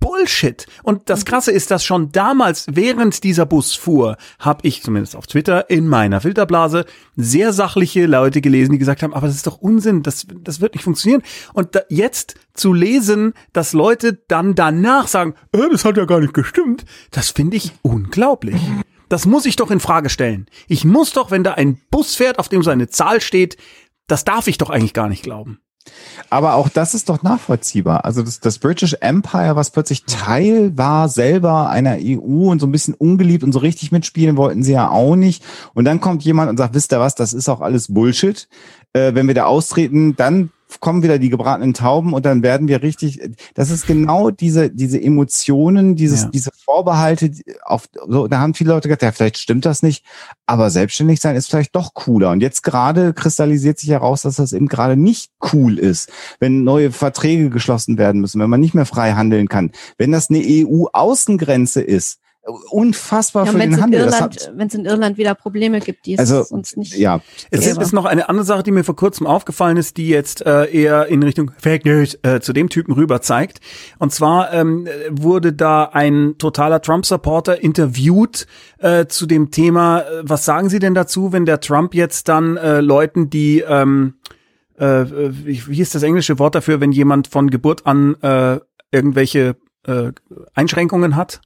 Bullshit. 0.00 0.66
Und 0.82 1.10
das 1.10 1.24
Krasse 1.24 1.52
ist, 1.52 1.70
dass 1.70 1.84
schon 1.84 2.12
damals, 2.12 2.66
während 2.70 3.24
dieser 3.24 3.46
Bus 3.46 3.74
fuhr, 3.74 4.16
habe 4.38 4.66
ich 4.66 4.82
zumindest 4.82 5.16
auf 5.16 5.26
Twitter 5.26 5.70
in 5.70 5.88
meiner 5.88 6.20
Filterblase 6.20 6.84
sehr 7.16 7.52
sachliche 7.52 8.06
Leute 8.06 8.40
gelesen, 8.40 8.72
die 8.72 8.78
gesagt 8.78 9.02
haben, 9.02 9.14
aber 9.14 9.26
das 9.26 9.36
ist 9.36 9.46
doch 9.46 9.58
Unsinn, 9.58 10.02
das, 10.02 10.26
das 10.42 10.60
wird 10.60 10.74
nicht 10.74 10.84
funktionieren. 10.84 11.22
Und 11.52 11.74
da, 11.74 11.80
jetzt 11.88 12.34
zu 12.54 12.72
lesen, 12.72 13.32
dass 13.52 13.72
Leute 13.72 14.20
dann 14.28 14.54
danach 14.54 15.08
sagen, 15.08 15.34
äh, 15.52 15.68
das 15.70 15.84
hat 15.84 15.96
ja 15.96 16.04
gar 16.04 16.20
nicht 16.20 16.34
gestimmt, 16.34 16.84
das 17.10 17.30
finde 17.30 17.56
ich 17.56 17.72
unglaublich. 17.82 18.60
Das 19.08 19.26
muss 19.26 19.46
ich 19.46 19.56
doch 19.56 19.70
in 19.70 19.80
Frage 19.80 20.08
stellen. 20.08 20.46
Ich 20.68 20.84
muss 20.84 21.12
doch, 21.12 21.30
wenn 21.30 21.44
da 21.44 21.52
ein 21.54 21.80
Bus 21.90 22.14
fährt, 22.14 22.38
auf 22.38 22.48
dem 22.48 22.62
so 22.62 22.70
eine 22.70 22.88
Zahl 22.88 23.20
steht, 23.20 23.56
das 24.06 24.24
darf 24.24 24.46
ich 24.46 24.58
doch 24.58 24.70
eigentlich 24.70 24.94
gar 24.94 25.08
nicht 25.08 25.22
glauben. 25.22 25.60
Aber 26.30 26.54
auch 26.54 26.68
das 26.68 26.94
ist 26.94 27.08
doch 27.08 27.22
nachvollziehbar. 27.22 28.04
Also 28.04 28.22
das, 28.22 28.40
das 28.40 28.58
British 28.58 28.96
Empire, 29.00 29.56
was 29.56 29.70
plötzlich 29.70 30.04
Teil 30.04 30.76
war 30.76 31.08
selber 31.08 31.68
einer 31.68 31.96
EU 32.00 32.50
und 32.50 32.60
so 32.60 32.66
ein 32.66 32.72
bisschen 32.72 32.94
ungeliebt 32.94 33.44
und 33.44 33.52
so 33.52 33.58
richtig 33.58 33.92
mitspielen 33.92 34.36
wollten 34.36 34.62
sie 34.62 34.72
ja 34.72 34.88
auch 34.88 35.16
nicht. 35.16 35.44
Und 35.74 35.84
dann 35.84 36.00
kommt 36.00 36.22
jemand 36.24 36.50
und 36.50 36.56
sagt, 36.56 36.74
wisst 36.74 36.92
ihr 36.92 37.00
was, 37.00 37.14
das 37.14 37.32
ist 37.32 37.48
auch 37.48 37.60
alles 37.60 37.92
Bullshit. 37.92 38.48
Äh, 38.92 39.14
wenn 39.14 39.26
wir 39.26 39.34
da 39.34 39.44
austreten, 39.44 40.16
dann 40.16 40.50
kommen 40.80 41.02
wieder 41.02 41.18
die 41.18 41.28
gebratenen 41.28 41.74
Tauben 41.74 42.12
und 42.12 42.24
dann 42.24 42.42
werden 42.42 42.68
wir 42.68 42.82
richtig, 42.82 43.20
das 43.54 43.70
ist 43.70 43.86
genau 43.86 44.30
diese, 44.30 44.70
diese 44.70 45.00
Emotionen, 45.00 45.96
dieses, 45.96 46.22
Ja. 46.22 46.28
diese 46.28 46.50
Vorbehalte, 46.64 47.30
auf, 47.64 47.88
so, 48.08 48.28
da 48.28 48.40
haben 48.40 48.54
viele 48.54 48.70
Leute 48.72 48.88
gedacht, 48.88 49.02
ja, 49.02 49.12
vielleicht 49.12 49.38
stimmt 49.38 49.64
das 49.64 49.82
nicht, 49.82 50.04
aber 50.46 50.70
selbstständig 50.70 51.20
sein 51.20 51.36
ist 51.36 51.48
vielleicht 51.48 51.74
doch 51.74 51.94
cooler. 51.94 52.30
Und 52.30 52.40
jetzt 52.40 52.62
gerade 52.62 53.12
kristallisiert 53.12 53.78
sich 53.78 53.90
heraus, 53.90 54.22
dass 54.22 54.36
das 54.36 54.52
eben 54.52 54.68
gerade 54.68 54.96
nicht 54.96 55.30
cool 55.52 55.78
ist, 55.78 56.10
wenn 56.40 56.64
neue 56.64 56.92
Verträge 56.92 57.50
geschlossen 57.50 57.98
werden 57.98 58.20
müssen, 58.20 58.40
wenn 58.40 58.50
man 58.50 58.60
nicht 58.60 58.74
mehr 58.74 58.86
frei 58.86 59.12
handeln 59.12 59.48
kann, 59.48 59.72
wenn 59.98 60.12
das 60.12 60.30
eine 60.30 60.40
EU-Außengrenze 60.42 61.80
ist. 61.82 62.18
Unfassbar 62.44 63.46
Ja, 63.46 63.52
für 63.52 63.58
wenn 63.58 63.70
den 63.70 63.74
es 63.74 63.76
in, 63.78 63.82
Handel. 63.84 64.50
Wenn 64.56 64.66
es 64.66 64.74
in 64.74 64.84
Irland 64.84 65.16
wieder 65.16 65.34
Probleme 65.36 65.78
gibt, 65.78 66.06
die 66.06 66.14
es 66.14 66.18
also, 66.18 66.44
uns 66.52 66.76
nicht. 66.76 66.96
ja, 66.96 67.20
Es 67.52 67.64
Ja. 67.66 67.80
ist 67.80 67.92
noch 67.92 68.04
eine 68.04 68.28
andere 68.28 68.44
Sache, 68.44 68.64
die 68.64 68.72
mir 68.72 68.82
vor 68.82 68.96
kurzem 68.96 69.28
aufgefallen 69.28 69.76
ist, 69.76 69.96
die 69.96 70.08
jetzt 70.08 70.44
äh, 70.44 70.64
eher 70.64 71.06
in 71.06 71.22
Richtung 71.22 71.52
Fake 71.56 71.84
News 71.84 72.18
äh, 72.24 72.40
zu 72.40 72.52
dem 72.52 72.68
Typen 72.68 72.94
rüber 72.94 73.20
zeigt. 73.22 73.60
Und 74.00 74.12
zwar 74.12 74.52
ähm, 74.52 74.88
wurde 75.10 75.52
da 75.52 75.84
ein 75.84 76.34
totaler 76.38 76.82
Trump-Supporter 76.82 77.62
interviewt 77.62 78.48
äh, 78.78 79.06
zu 79.06 79.26
dem 79.26 79.52
Thema, 79.52 80.00
äh, 80.00 80.22
was 80.24 80.44
sagen 80.44 80.68
Sie 80.68 80.80
denn 80.80 80.94
dazu, 80.94 81.32
wenn 81.32 81.46
der 81.46 81.60
Trump 81.60 81.94
jetzt 81.94 82.28
dann 82.28 82.56
äh, 82.56 82.80
Leuten, 82.80 83.30
die 83.30 83.60
ähm, 83.60 84.14
äh, 84.78 85.04
wie 85.04 85.62
wie 85.68 85.80
ist 85.80 85.94
das 85.94 86.02
englische 86.02 86.40
Wort 86.40 86.56
dafür, 86.56 86.80
wenn 86.80 86.90
jemand 86.90 87.28
von 87.28 87.50
Geburt 87.50 87.86
an 87.86 88.16
äh, 88.20 88.58
irgendwelche 88.90 89.54
äh, 89.86 90.10
Einschränkungen 90.54 91.14
hat? 91.14 91.40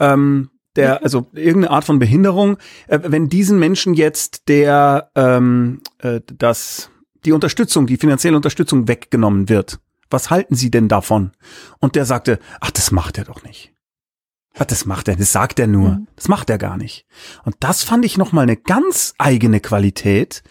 Ähm, 0.00 0.50
der, 0.76 1.02
also 1.02 1.26
irgendeine 1.32 1.70
Art 1.70 1.84
von 1.84 1.98
Behinderung, 1.98 2.56
äh, 2.86 3.00
wenn 3.02 3.28
diesen 3.28 3.58
Menschen 3.58 3.94
jetzt 3.94 4.48
der 4.48 5.10
ähm, 5.14 5.80
äh, 5.98 6.20
das 6.26 6.90
die 7.24 7.32
Unterstützung, 7.32 7.86
die 7.86 7.96
finanzielle 7.96 8.36
Unterstützung 8.36 8.88
weggenommen 8.88 9.48
wird, 9.48 9.78
was 10.08 10.30
halten 10.30 10.54
Sie 10.54 10.70
denn 10.70 10.88
davon? 10.88 11.32
Und 11.78 11.94
der 11.94 12.04
sagte, 12.04 12.38
ach, 12.60 12.70
das 12.70 12.90
macht 12.90 13.18
er 13.18 13.24
doch 13.24 13.42
nicht. 13.42 13.72
Ach, 14.58 14.64
das 14.64 14.84
macht 14.84 15.08
er, 15.08 15.16
das 15.16 15.32
sagt 15.32 15.58
er 15.60 15.66
nur. 15.66 15.90
Mhm. 15.90 16.08
Das 16.16 16.28
macht 16.28 16.50
er 16.50 16.58
gar 16.58 16.76
nicht. 16.76 17.06
Und 17.44 17.56
das 17.60 17.84
fand 17.84 18.04
ich 18.04 18.18
noch 18.18 18.32
mal 18.32 18.42
eine 18.42 18.56
ganz 18.56 19.14
eigene 19.18 19.60
Qualität. 19.60 20.42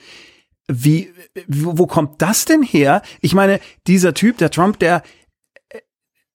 Wie, 0.68 1.12
wo, 1.48 1.88
kommt 1.88 2.22
das 2.22 2.46
denn 2.46 2.62
her? 2.62 3.02
Ich 3.22 3.34
meine, 3.34 3.60
dieser 3.88 4.14
Typ, 4.14 4.38
der 4.38 4.52
Trump, 4.52 4.80
der, 4.80 5.02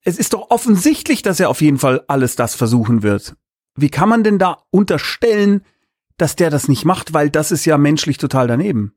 es 0.04 0.18
ist 0.18 0.32
doch 0.34 0.50
offensichtlich, 0.50 1.22
dass 1.22 1.40
er 1.40 1.48
auf 1.50 1.60
jeden 1.60 1.78
Fall 1.78 2.04
alles 2.08 2.36
das 2.36 2.54
versuchen 2.54 3.02
wird. 3.02 3.34
Wie 3.76 3.88
kann 3.90 4.08
man 4.08 4.22
denn 4.22 4.38
da 4.38 4.58
unterstellen, 4.70 5.62
dass 6.16 6.36
der 6.36 6.50
das 6.50 6.68
nicht 6.68 6.84
macht? 6.84 7.12
Weil 7.14 7.30
das 7.30 7.50
ist 7.50 7.64
ja 7.64 7.76
menschlich 7.78 8.18
total 8.18 8.46
daneben. 8.46 8.94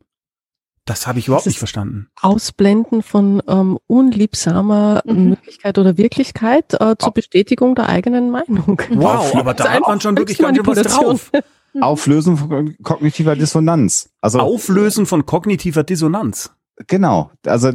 Das 0.86 1.06
habe 1.08 1.20
ich 1.20 1.28
überhaupt 1.28 1.48
nicht 1.48 1.60
verstanden. 1.60 2.08
Ausblenden 2.22 3.04
von 3.04 3.42
ähm, 3.48 3.78
unliebsamer 3.88 5.02
Mhm. 5.06 5.30
Möglichkeit 5.30 5.78
oder 5.78 5.98
Wirklichkeit 5.98 6.74
äh, 6.80 6.96
zur 6.98 7.12
Bestätigung 7.12 7.76
der 7.76 7.90
eigenen 7.90 8.30
Meinung. 8.30 8.82
Wow, 8.92 9.36
aber 9.36 9.54
da 9.54 9.70
hat 9.70 9.82
man 9.82 10.00
schon 10.00 10.18
wirklich 10.18 10.38
ganz 10.38 10.58
was 10.64 10.82
drauf. 10.84 11.32
Auflösen 11.82 12.38
von 12.38 12.76
kognitiver 12.82 13.36
Dissonanz. 13.36 14.10
Also 14.22 14.40
Auflösen 14.40 15.06
von 15.06 15.26
kognitiver 15.26 15.84
Dissonanz. 15.84 16.52
Genau. 16.86 17.32
Also 17.46 17.72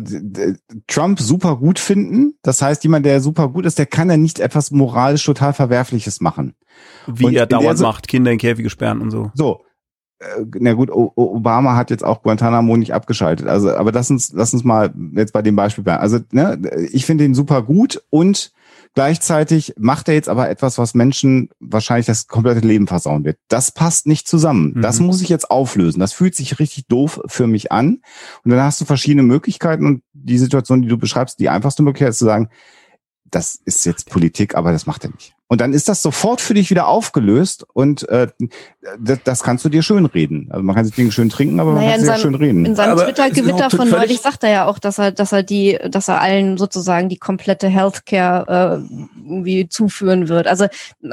Trump 0.86 1.18
super 1.18 1.56
gut 1.56 1.78
finden. 1.80 2.34
Das 2.42 2.62
heißt, 2.62 2.84
jemand, 2.84 3.04
der 3.04 3.20
super 3.20 3.48
gut 3.48 3.66
ist, 3.66 3.78
der 3.78 3.86
kann 3.86 4.08
ja 4.08 4.16
nicht 4.16 4.38
etwas 4.38 4.70
moralisch 4.70 5.24
total 5.24 5.52
Verwerfliches 5.52 6.20
machen. 6.20 6.54
Wie 7.06 7.24
Und 7.26 7.34
er 7.34 7.46
dauernd 7.46 7.78
Si- 7.78 7.84
macht, 7.84 8.06
Kinder 8.06 8.30
in 8.30 8.38
Käfige 8.38 8.70
sperren 8.70 9.00
und 9.00 9.10
so. 9.10 9.30
So. 9.34 9.62
Äh, 10.20 10.44
Na 10.60 10.74
gut, 10.74 10.90
O- 10.90 11.12
Obama 11.16 11.74
hat 11.74 11.90
jetzt 11.90 12.04
auch 12.04 12.22
Guantanamo 12.22 12.76
nicht 12.76 12.94
abgeschaltet. 12.94 13.48
Also, 13.48 13.74
aber 13.74 13.90
lass 13.90 14.08
uns, 14.10 14.32
lass 14.32 14.54
uns 14.54 14.62
mal 14.62 14.94
jetzt 15.14 15.32
bei 15.32 15.42
dem 15.42 15.56
Beispiel 15.56 15.82
bleiben. 15.82 16.00
Also, 16.00 16.20
ne, 16.30 16.60
ich 16.92 17.04
finde 17.04 17.24
ihn 17.24 17.34
super 17.34 17.62
gut 17.62 18.02
und 18.10 18.52
gleichzeitig 18.94 19.74
macht 19.78 20.08
er 20.08 20.14
jetzt 20.14 20.28
aber 20.28 20.48
etwas, 20.50 20.78
was 20.78 20.94
Menschen 20.94 21.48
wahrscheinlich 21.60 22.06
das 22.06 22.26
komplette 22.26 22.66
Leben 22.66 22.86
versauen 22.86 23.24
wird. 23.24 23.38
Das 23.48 23.70
passt 23.72 24.06
nicht 24.06 24.28
zusammen. 24.28 24.80
Das 24.82 25.00
Mhm. 25.00 25.06
muss 25.06 25.22
ich 25.22 25.28
jetzt 25.28 25.50
auflösen. 25.50 26.00
Das 26.00 26.12
fühlt 26.12 26.34
sich 26.34 26.58
richtig 26.58 26.86
doof 26.86 27.20
für 27.26 27.46
mich 27.46 27.72
an. 27.72 28.02
Und 28.44 28.50
dann 28.50 28.60
hast 28.60 28.80
du 28.80 28.84
verschiedene 28.84 29.22
Möglichkeiten 29.22 29.86
und 29.86 30.02
die 30.12 30.38
Situation, 30.38 30.82
die 30.82 30.88
du 30.88 30.98
beschreibst, 30.98 31.38
die 31.38 31.48
einfachste 31.48 31.82
Möglichkeit 31.82 32.10
ist 32.10 32.18
zu 32.18 32.24
sagen, 32.26 32.48
das 33.24 33.54
ist 33.64 33.86
jetzt 33.86 34.10
Politik, 34.10 34.54
aber 34.54 34.72
das 34.72 34.84
macht 34.86 35.04
er 35.04 35.10
nicht. 35.10 35.34
Und 35.52 35.60
dann 35.60 35.74
ist 35.74 35.86
das 35.90 36.00
sofort 36.00 36.40
für 36.40 36.54
dich 36.54 36.70
wieder 36.70 36.88
aufgelöst 36.88 37.66
und 37.74 38.08
äh, 38.08 38.26
das, 38.98 39.18
das 39.22 39.42
kannst 39.42 39.62
du 39.66 39.68
dir 39.68 39.82
schön 39.82 40.06
reden. 40.06 40.48
Also 40.50 40.62
man 40.64 40.74
kann 40.74 40.86
sich 40.86 40.94
Dinge 40.94 41.12
schön 41.12 41.28
trinken, 41.28 41.60
aber 41.60 41.72
man 41.72 41.82
Naja, 41.82 41.90
kann 41.90 42.00
in 42.00 42.06
sich 42.06 42.14
auch 42.14 42.18
schön 42.20 42.32
seinem, 42.32 42.42
reden. 42.42 42.64
in 42.64 42.74
seinem 42.74 42.96
Twitter-Gewitter 42.96 43.68
von 43.68 43.90
neulich 43.90 44.22
sagt 44.22 44.44
er 44.44 44.50
ja 44.50 44.64
auch, 44.64 44.78
dass 44.78 44.96
er, 44.98 45.12
dass 45.12 45.30
er 45.32 45.42
die, 45.42 45.78
dass 45.90 46.08
er 46.08 46.22
allen 46.22 46.56
sozusagen 46.56 47.10
die 47.10 47.18
komplette 47.18 47.68
Healthcare 47.68 48.80
äh, 48.88 48.94
irgendwie 49.28 49.68
zuführen 49.68 50.30
wird. 50.30 50.46
Also 50.46 50.68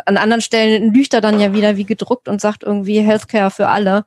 an 0.06 0.16
anderen 0.16 0.42
Stellen 0.42 0.94
lügt 0.94 1.14
er 1.14 1.20
dann 1.20 1.42
ja 1.42 1.52
wieder 1.52 1.76
wie 1.76 1.84
gedruckt 1.84 2.30
und 2.30 2.40
sagt 2.40 2.64
irgendwie 2.64 3.02
Healthcare 3.02 3.52
für 3.52 3.68
alle. 3.68 4.06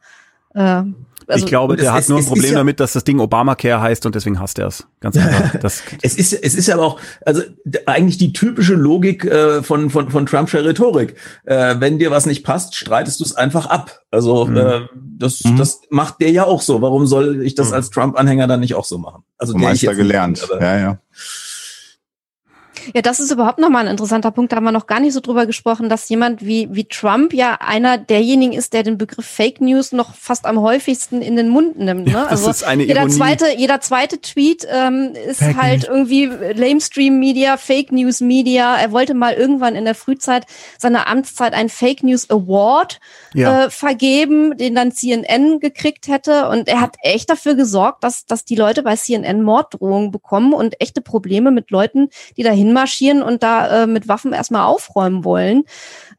Äh, 0.55 0.85
also, 1.33 1.45
ich 1.45 1.49
glaube, 1.49 1.77
der 1.77 1.87
es- 1.87 1.93
hat 1.93 2.09
nur 2.09 2.19
ein 2.19 2.25
Problem 2.25 2.53
ja- 2.53 2.59
damit, 2.59 2.81
dass 2.81 2.93
das 2.93 3.05
Ding 3.05 3.21
Obamacare 3.21 3.81
heißt 3.81 4.05
und 4.07 4.15
deswegen 4.15 4.39
hasst 4.41 4.59
er 4.59 4.69
es. 4.69 4.87
Ganz 5.01 5.17
einfach. 5.17 5.55
Das, 5.61 5.83
Es 6.03 6.15
ist, 6.17 6.33
es 6.33 6.55
ist 6.55 6.71
aber 6.71 6.83
auch, 6.85 7.01
also 7.27 7.43
eigentlich 7.87 8.19
die 8.19 8.33
typische 8.33 8.75
Logik 8.75 9.25
äh, 9.25 9.63
von, 9.63 9.91
von, 9.91 10.11
von 10.11 10.27
Trumpscher 10.27 10.65
Rhetorik. 10.65 11.17
Äh, 11.45 11.77
wenn 11.79 11.99
dir 11.99 12.11
was 12.11 12.27
nicht 12.27 12.43
passt, 12.45 12.75
streitest 12.77 13.21
du 13.21 13.25
es 13.25 13.35
einfach 13.35 13.67
ab. 13.67 14.01
Also 14.11 14.47
Mhm. 14.47 14.57
äh, 14.57 14.81
das, 15.19 15.45
Mhm. 15.45 15.57
das 15.57 15.81
macht 15.91 16.21
der 16.21 16.31
ja 16.31 16.45
auch 16.45 16.63
so. 16.63 16.83
Warum 16.83 17.07
soll 17.07 17.43
ich 17.43 17.55
das 17.55 17.69
Mhm. 17.69 17.75
als 17.75 17.91
Trump-Anhänger 17.91 18.47
dann 18.47 18.61
nicht 18.61 18.75
auch 18.75 18.85
so 18.85 18.99
machen? 18.99 19.23
Also 19.39 19.53
Vom 19.53 19.63
Meister 19.63 19.89
nicht 19.89 19.97
gelernt. 19.99 20.43
aber- 20.45 20.61
Ja, 20.63 20.79
ja. 20.79 20.99
Ja, 22.95 23.03
das 23.03 23.21
ist 23.21 23.31
überhaupt 23.31 23.59
nochmal 23.59 23.87
ein 23.87 23.91
interessanter 23.91 24.31
Punkt. 24.31 24.53
Da 24.53 24.57
haben 24.57 24.65
wir 24.65 24.73
noch 24.73 24.87
gar 24.87 25.01
nicht 25.01 25.13
so 25.13 25.21
drüber 25.21 25.47
gesprochen, 25.47 25.89
dass 25.89 26.09
jemand 26.09 26.45
wie, 26.45 26.69
wie 26.73 26.85
Trump 26.85 27.33
ja 27.33 27.59
einer 27.61 27.99
derjenigen 27.99 28.53
ist, 28.53 28.73
der 28.73 28.83
den 28.83 28.99
Begriff 28.99 29.27
Fake 29.27 29.61
News 29.61 29.93
noch 29.93 30.15
fast 30.15 30.47
am 30.47 30.61
häufigsten 30.61 31.23
in 31.23 31.37
den 31.37 31.49
Mund 31.49 31.79
nimmt. 31.79 32.07
Ne? 32.07 32.13
Ja, 32.13 32.29
das 32.29 32.47
ist 32.47 32.65
eine 32.65 32.85
jeder 32.85 33.01
Ironie. 33.01 33.15
zweite, 33.15 33.47
jeder 33.57 33.81
zweite 33.81 34.21
Tweet 34.21 34.67
ähm, 34.71 35.13
ist 35.27 35.39
Fake 35.39 35.57
halt 35.57 35.83
News. 35.83 35.91
irgendwie 35.91 36.27
Lamestream 36.27 37.19
Media, 37.19 37.57
Fake 37.57 37.93
News 37.93 38.21
Media. 38.21 38.77
Er 38.77 38.93
wollte 38.93 39.15
mal 39.15 39.35
irgendwann 39.35 39.75
in 39.75 39.85
der 39.85 39.95
Frühzeit 39.95 40.47
seiner 40.79 41.07
Amtszeit 41.07 41.55
einen 41.55 41.69
Fake 41.69 42.03
News 42.03 42.31
Award 42.31 43.01
ja. 43.35 43.65
äh, 43.65 43.71
vergeben, 43.71 44.57
den 44.57 44.75
dann 44.75 44.93
CNN 44.93 45.61
gekriegt 45.61 46.09
hätte. 46.09 46.49
Und 46.49 46.69
er 46.69 46.81
hat 46.81 46.97
echt 47.03 47.31
dafür 47.31 47.55
gesorgt, 47.55 48.05
dass, 48.05 48.27
dass 48.27 48.45
die 48.45 48.57
Leute 48.57 48.83
bei 48.83 48.97
CNN 48.97 49.43
Morddrohungen 49.43 50.11
bekommen 50.11 50.53
und 50.53 50.81
echte 50.81 51.01
Probleme 51.01 51.51
mit 51.51 51.71
Leuten, 51.71 52.09
die 52.37 52.43
da 52.43 52.51
hinmarschieren 52.73 53.23
und 53.23 53.43
da 53.43 53.83
äh, 53.83 53.87
mit 53.87 54.09
Waffen 54.09 54.33
erstmal 54.33 54.65
aufräumen 54.65 55.25
wollen. 55.25 55.65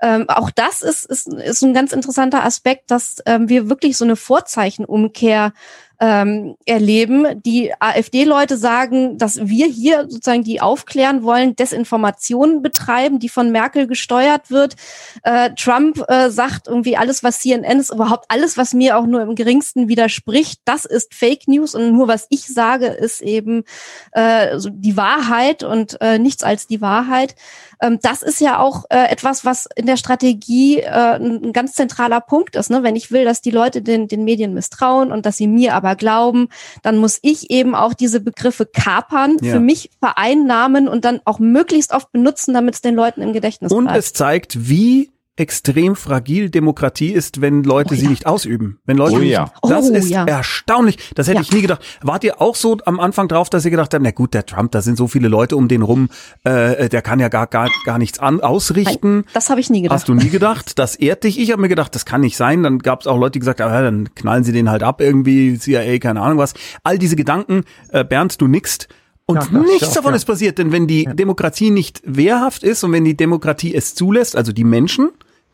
ähm, 0.02 0.30
auch 0.30 0.52
das 0.52 0.82
ist, 0.82 1.06
ist, 1.06 1.28
ist 1.28 1.64
ein 1.64 1.74
ganz 1.74 1.92
interessanter 1.94 2.44
Aspekt, 2.44 2.92
dass 2.92 3.18
ähm, 3.26 3.50
wir 3.50 3.70
wirklich 3.70 3.98
so 3.98 4.06
eine 4.06 4.16
Vorzeichenumkehr 4.16 5.54
ähm, 6.00 6.56
erleben. 6.66 7.42
Die 7.44 7.72
AfD-Leute 7.80 8.58
sagen, 8.58 9.18
dass 9.18 9.48
wir 9.48 9.68
hier 9.68 10.04
sozusagen 10.10 10.44
die 10.44 10.62
aufklären 10.62 11.24
wollen, 11.24 11.56
Desinformationen 11.56 12.62
betreiben, 12.62 13.20
die 13.20 13.30
von 13.30 13.52
Merkel 13.52 13.88
gesteuert 13.88 14.52
wird. 14.52 14.76
Äh, 15.24 15.52
Trump 15.56 16.04
äh, 16.08 16.30
sagt 16.30 16.68
irgendwie 16.68 16.98
alles, 16.98 17.24
was 17.24 17.40
CNN 17.40 17.80
ist, 17.80 17.92
überhaupt 17.92 18.26
alles, 18.30 18.58
was 18.58 18.74
mir 18.74 18.98
auch 18.98 19.06
nur 19.06 19.22
im 19.22 19.36
geringsten 19.36 19.88
widerspricht, 19.88 20.62
das 20.66 20.86
ist 20.86 21.14
Fake 21.14 21.48
News 21.48 21.76
und 21.76 21.94
nur 21.94 22.08
was 22.08 22.28
ich 22.30 22.48
sage, 22.48 22.88
ist 22.88 23.22
eben 23.22 23.64
äh, 24.12 24.58
so 24.60 24.70
die 24.70 24.98
Wahrheit 24.98 25.64
und 25.64 26.00
äh, 26.02 26.20
nichts 26.20 26.44
als 26.44 26.68
die 26.68 26.82
Wahrheit. 26.82 27.36
Ähm, 27.84 28.00
das 28.02 28.22
ist 28.24 28.40
ja 28.40 28.60
auch 28.60 28.86
äh, 28.90 29.10
etwas, 29.12 29.44
was 29.46 29.68
in 29.76 29.86
der 29.86 29.98
Strategie 29.98 30.80
äh, 30.80 31.16
ein 31.18 31.52
ganz 31.54 31.74
zentraler 31.74 32.22
Punkt 32.22 32.56
ist. 32.56 32.70
Ne? 32.70 32.82
Wenn 32.82 32.96
ich 32.96 33.12
will, 33.12 33.26
dass 33.26 33.42
die 33.42 33.52
Leute 33.52 33.82
den, 33.82 34.08
den 34.08 34.24
Medien 34.24 34.54
misstrauen 34.54 35.12
und 35.12 35.26
dass 35.26 35.38
sie 35.38 35.48
mir 35.48 35.76
aber 35.76 35.96
glauben, 35.96 36.48
dann 36.82 36.98
muss 36.98 37.20
ich 37.22 37.52
eben 37.52 37.76
auch 37.76 37.94
diese 37.94 38.20
Begriffe 38.22 38.66
kapern, 38.66 39.38
Ja. 39.42 39.54
für 39.54 39.60
mich 39.60 39.90
vereinnahmen 40.00 40.88
und 40.88 41.04
dann 41.06 41.20
auch 41.26 41.40
möglichst 41.40 41.92
oft 41.94 42.12
benutzen, 42.12 42.54
damit 42.54 42.76
es 42.76 42.82
den 42.82 42.96
Leuten 42.96 43.22
im 43.22 43.34
Gedächtnis 43.34 43.72
Und 43.72 43.86
bleibt. 43.86 44.00
es 44.00 44.14
zeigt, 44.14 44.70
wie 44.70 45.12
extrem 45.36 45.96
fragil 45.96 46.50
Demokratie 46.52 47.12
ist, 47.12 47.42
wenn 47.42 47.64
Leute 47.64 47.94
Oh 47.96 47.98
sie 47.98 48.04
ja. 48.04 48.10
nicht 48.12 48.26
ausüben. 48.28 48.80
Wenn 48.86 48.98
Leute 48.98 49.16
Oh 49.16 49.20
nicht, 49.20 49.32
ja. 49.32 49.52
das 49.64 49.90
Oh 49.90 49.94
ist 49.94 50.10
ja. 50.10 50.26
erstaunlich. 50.26 50.98
Das 51.16 51.28
hätte 51.28 51.38
Ja. 51.38 51.42
ich 51.42 51.52
nie 51.52 51.62
gedacht. 51.62 51.82
Wart 52.02 52.24
ihr 52.24 52.40
auch 52.40 52.56
so 52.56 52.78
am 52.86 53.00
Anfang 53.00 53.28
drauf, 53.28 53.50
dass 53.50 53.66
ihr 53.66 53.72
gedacht 53.72 53.94
habt, 53.94 54.04
na 54.04 54.12
gut, 54.12 54.34
der 54.36 54.46
Trump, 54.46 54.72
da 54.74 54.82
sind 54.84 54.96
so 54.98 55.08
viele 55.08 55.28
Leute 55.30 55.56
um 55.58 55.68
den 55.68 55.82
rum, 55.82 56.10
äh, 56.44 56.88
der 56.88 57.02
kann 57.02 57.20
ja 57.20 57.30
gar, 57.30 57.48
gar, 57.48 57.70
gar 57.86 57.98
nichts 57.98 58.20
an, 58.20 58.42
ausrichten. 58.42 59.16
Nein, 59.18 59.26
das 59.34 59.50
habe 59.50 59.60
ich 59.60 59.70
nie 59.72 59.82
gedacht. 59.82 59.96
Hast 59.96 60.08
du 60.08 60.14
nie 60.14 60.30
gedacht? 60.30 60.78
Das 60.78 60.96
ehrt 60.96 61.24
dich. 61.24 61.40
Ich 61.40 61.52
habe 61.52 61.62
mir 61.62 61.70
gedacht, 61.70 61.96
das 61.96 62.06
kann 62.06 62.22
nicht 62.22 62.38
sein. 62.38 62.62
Dann 62.62 62.78
gab 62.80 63.02
es 63.02 63.08
auch 63.08 63.18
Leute, 63.18 63.32
die 63.34 63.40
gesagt 63.40 63.60
haben, 63.60 63.74
ja, 63.74 63.82
dann 63.82 64.14
knallen 64.14 64.44
sie 64.44 64.52
den 64.52 64.70
halt 64.70 64.84
ab 64.84 65.02
irgendwie, 65.02 65.58
CIA, 65.58 65.98
keine 65.98 66.22
Ahnung 66.22 66.38
was. 66.38 66.54
All 66.84 67.00
diese 67.00 67.16
Gedanken, 67.16 67.64
äh, 67.90 68.04
Bernd, 68.04 68.40
du 68.40 68.48
nickst. 68.48 68.88
Und 69.26 69.38
Ja, 69.38 69.60
nichts 69.60 69.90
auch, 69.90 69.94
davon 69.94 70.12
ja. 70.12 70.18
ist 70.18 70.26
passiert, 70.26 70.58
denn 70.58 70.72
wenn 70.72 70.88
die 70.88 71.06
Demokratie 71.06 71.72
nicht 71.72 72.02
wehrhaft 72.06 72.64
ist 72.64 72.84
und 72.84 72.92
wenn 72.92 73.06
die 73.06 73.16
Demokratie 73.16 73.74
es 73.74 73.96
zulässt, 73.96 74.36
also 74.36 74.52
die 74.52 74.66
Menschen, 74.66 75.12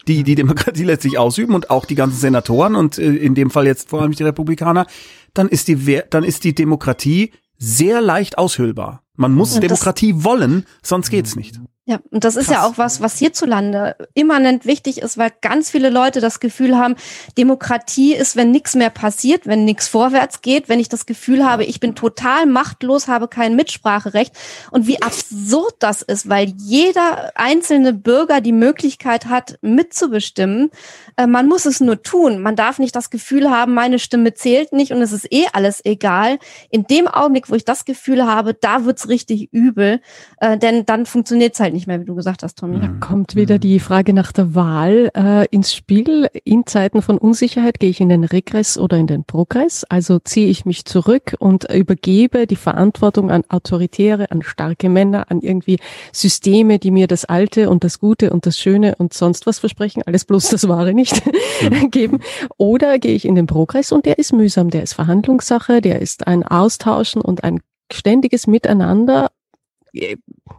die 0.08 0.24
die 0.24 0.36
Demokratie 0.36 0.84
letztlich 0.84 1.20
ausüben 1.20 1.54
und 1.54 1.70
auch 1.70 1.86
die 1.86 1.96
ganzen 1.96 2.18
Senatoren 2.18 2.76
und 2.76 2.98
äh, 2.98 3.16
in 3.16 3.36
dem 3.36 3.52
Fall 3.52 3.68
jetzt 3.68 3.90
vor 3.90 4.02
allem 4.02 4.14
die 4.14 4.24
Republikaner, 4.24 4.88
dann 5.34 5.50
ist 5.50 5.68
die 5.68 6.02
dann 6.10 6.24
ist 6.24 6.44
die 6.44 6.56
Demokratie 6.56 7.32
sehr 7.58 8.02
leicht 8.02 8.38
aushöhlbar. 8.38 9.04
Man 9.20 9.34
muss 9.36 9.56
Und 9.56 9.64
Demokratie 9.64 10.24
wollen, 10.24 10.66
sonst 10.82 11.10
geht's 11.10 11.36
nicht. 11.36 11.60
Ja, 11.90 12.00
und 12.12 12.24
das 12.24 12.36
ist 12.36 12.52
ja 12.52 12.68
auch 12.68 12.78
was, 12.78 13.02
was 13.02 13.18
hierzulande 13.18 13.96
immanent 14.14 14.68
wichtig 14.68 15.02
ist, 15.02 15.18
weil 15.18 15.32
ganz 15.42 15.72
viele 15.72 15.90
Leute 15.90 16.22
das 16.22 16.40
Gefühl 16.40 16.78
haben, 16.78 16.94
Demokratie 17.36 18.14
ist, 18.14 18.36
wenn 18.36 18.52
nichts 18.52 18.76
mehr 18.76 18.92
passiert, 18.92 19.48
wenn 19.48 19.66
nichts 19.66 19.88
vorwärts 19.88 20.44
geht, 20.44 20.70
wenn 20.70 20.80
ich 20.80 20.88
das 20.88 21.08
Gefühl 21.08 21.44
habe, 21.44 21.66
ich 21.66 21.80
bin 21.80 21.96
total 21.96 22.46
machtlos, 22.46 23.08
habe 23.08 23.28
kein 23.28 23.56
Mitspracherecht. 23.56 24.38
Und 24.70 24.86
wie 24.86 25.02
absurd 25.02 25.74
das 25.80 26.04
ist, 26.04 26.30
weil 26.30 26.54
jeder 26.58 27.32
einzelne 27.34 27.92
Bürger 27.92 28.40
die 28.40 28.52
Möglichkeit 28.52 29.26
hat, 29.26 29.58
mitzubestimmen. 29.62 30.70
Äh, 31.18 31.26
man 31.26 31.48
muss 31.48 31.66
es 31.66 31.80
nur 31.80 32.04
tun. 32.04 32.40
Man 32.40 32.56
darf 32.56 32.78
nicht 32.78 32.96
das 32.96 33.10
Gefühl 33.10 33.50
haben, 33.50 33.74
meine 33.74 33.98
Stimme 33.98 34.36
zählt 34.36 34.74
nicht 34.74 34.92
und 34.92 35.02
es 35.02 35.12
ist 35.12 35.26
eh 35.34 35.48
alles 35.54 35.84
egal. 35.84 36.38
In 36.70 36.84
dem 36.84 37.08
Augenblick, 37.08 37.50
wo 37.50 37.56
ich 37.56 37.66
das 37.66 37.86
Gefühl 37.86 38.28
habe, 38.28 38.54
da 38.54 38.86
wird's 38.86 39.09
richtig 39.10 39.52
übel, 39.52 40.02
äh, 40.40 40.58
denn 40.58 40.86
dann 40.86 41.06
funktioniert's 41.06 41.60
halt 41.60 41.74
nicht 41.74 41.88
mehr, 41.88 42.00
wie 42.00 42.06
du 42.06 42.16
gesagt 42.16 42.44
hast, 42.44 42.58
Tommy. 42.60 42.80
kommt 43.00 43.36
wieder 43.36 43.60
die 43.60 43.80
Frage 43.80 44.14
nach 44.14 44.32
der 44.32 44.56
Wahl 44.56 45.12
äh, 45.16 45.46
ins 45.48 45.74
Spiel. 45.74 46.30
In 46.44 46.66
Zeiten 46.66 47.02
von 47.02 47.18
Unsicherheit 47.18 47.80
gehe 47.80 47.90
ich 47.90 48.00
in 48.00 48.10
den 48.10 48.24
Regress 48.24 48.78
oder 48.78 48.98
in 48.98 49.08
den 49.08 49.24
Progress. 49.24 49.84
Also 49.84 50.20
ziehe 50.20 50.48
ich 50.48 50.66
mich 50.66 50.86
zurück 50.86 51.36
und 51.40 51.72
übergebe 51.72 52.48
die 52.48 52.56
Verantwortung 52.56 53.32
an 53.32 53.44
Autoritäre, 53.50 54.32
an 54.32 54.42
starke 54.42 54.90
Männer, 54.90 55.30
an 55.30 55.42
irgendwie 55.42 55.78
Systeme, 56.14 56.80
die 56.80 56.92
mir 56.92 57.08
das 57.08 57.26
Alte 57.26 57.70
und 57.70 57.84
das 57.84 58.00
Gute 58.00 58.32
und 58.32 58.46
das 58.46 58.58
Schöne 58.58 58.96
und 58.96 59.14
sonst 59.14 59.46
was 59.48 59.60
versprechen, 59.60 60.04
alles 60.06 60.26
bloß 60.26 60.50
das 60.50 60.68
Wahre 60.68 60.94
nicht 60.94 61.24
geben. 61.92 62.20
Oder 62.58 63.00
gehe 63.00 63.16
ich 63.16 63.26
in 63.26 63.36
den 63.36 63.48
Progress 63.48 63.92
und 63.92 64.06
der 64.06 64.20
ist 64.20 64.34
mühsam, 64.34 64.70
der 64.70 64.84
ist 64.84 64.94
Verhandlungssache, 64.94 65.82
der 65.82 66.02
ist 66.02 66.28
ein 66.28 66.44
Austauschen 66.44 67.22
und 67.22 67.44
ein 67.44 67.60
ständiges 67.92 68.48
Miteinander. 68.48 69.30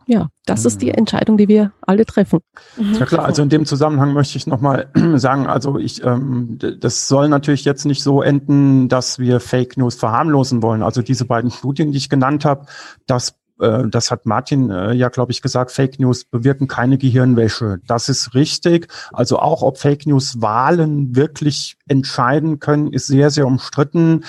Ja, 0.07 0.29
das 0.45 0.65
ist 0.65 0.83
die 0.83 0.91
Entscheidung, 0.91 1.37
die 1.37 1.47
wir 1.47 1.73
alle 1.83 2.05
treffen. 2.05 2.41
Ja 2.77 3.07
klar, 3.07 3.25
also 3.25 3.43
in 3.43 3.49
dem 3.49 3.65
Zusammenhang 3.65 4.13
möchte 4.13 4.37
ich 4.37 4.49
nochmal 4.49 4.91
sagen, 5.15 5.47
also 5.47 5.79
ich, 5.79 6.03
ähm, 6.05 6.59
das 6.59 7.07
soll 7.07 7.29
natürlich 7.29 7.65
jetzt 7.65 7.85
nicht 7.85 8.03
so 8.03 8.23
enden, 8.23 8.89
dass 8.89 9.21
wir 9.21 9.39
Fake 9.39 9.77
News 9.77 9.95
verharmlosen 9.95 10.63
wollen. 10.63 10.83
Also 10.83 11.03
diese 11.03 11.27
beiden 11.27 11.53
Studien, 11.53 11.93
die 11.93 11.99
ich 11.99 12.09
genannt 12.09 12.45
habe, 12.45 12.67
das 13.07 13.37
äh, 13.61 13.89
das 13.89 14.11
hat 14.11 14.27
Martin 14.27 14.71
äh, 14.71 14.93
ja, 14.93 15.09
glaube 15.09 15.33
ich, 15.33 15.43
gesagt, 15.43 15.71
Fake 15.71 16.01
News 16.01 16.25
bewirken 16.25 16.67
keine 16.67 16.99
Gehirnwäsche. 16.99 17.79
Das 17.87 18.09
ist 18.09 18.35
richtig. 18.35 18.89
Also 19.13 19.39
auch, 19.39 19.63
ob 19.63 19.79
Fake 19.79 20.07
News 20.07 20.41
Wahlen 20.41 21.15
wirklich 21.15 21.77
entscheiden 21.87 22.59
können, 22.59 22.93
ist 22.93 23.07
sehr, 23.07 23.31
sehr 23.31 23.47
umstritten. 23.47 24.25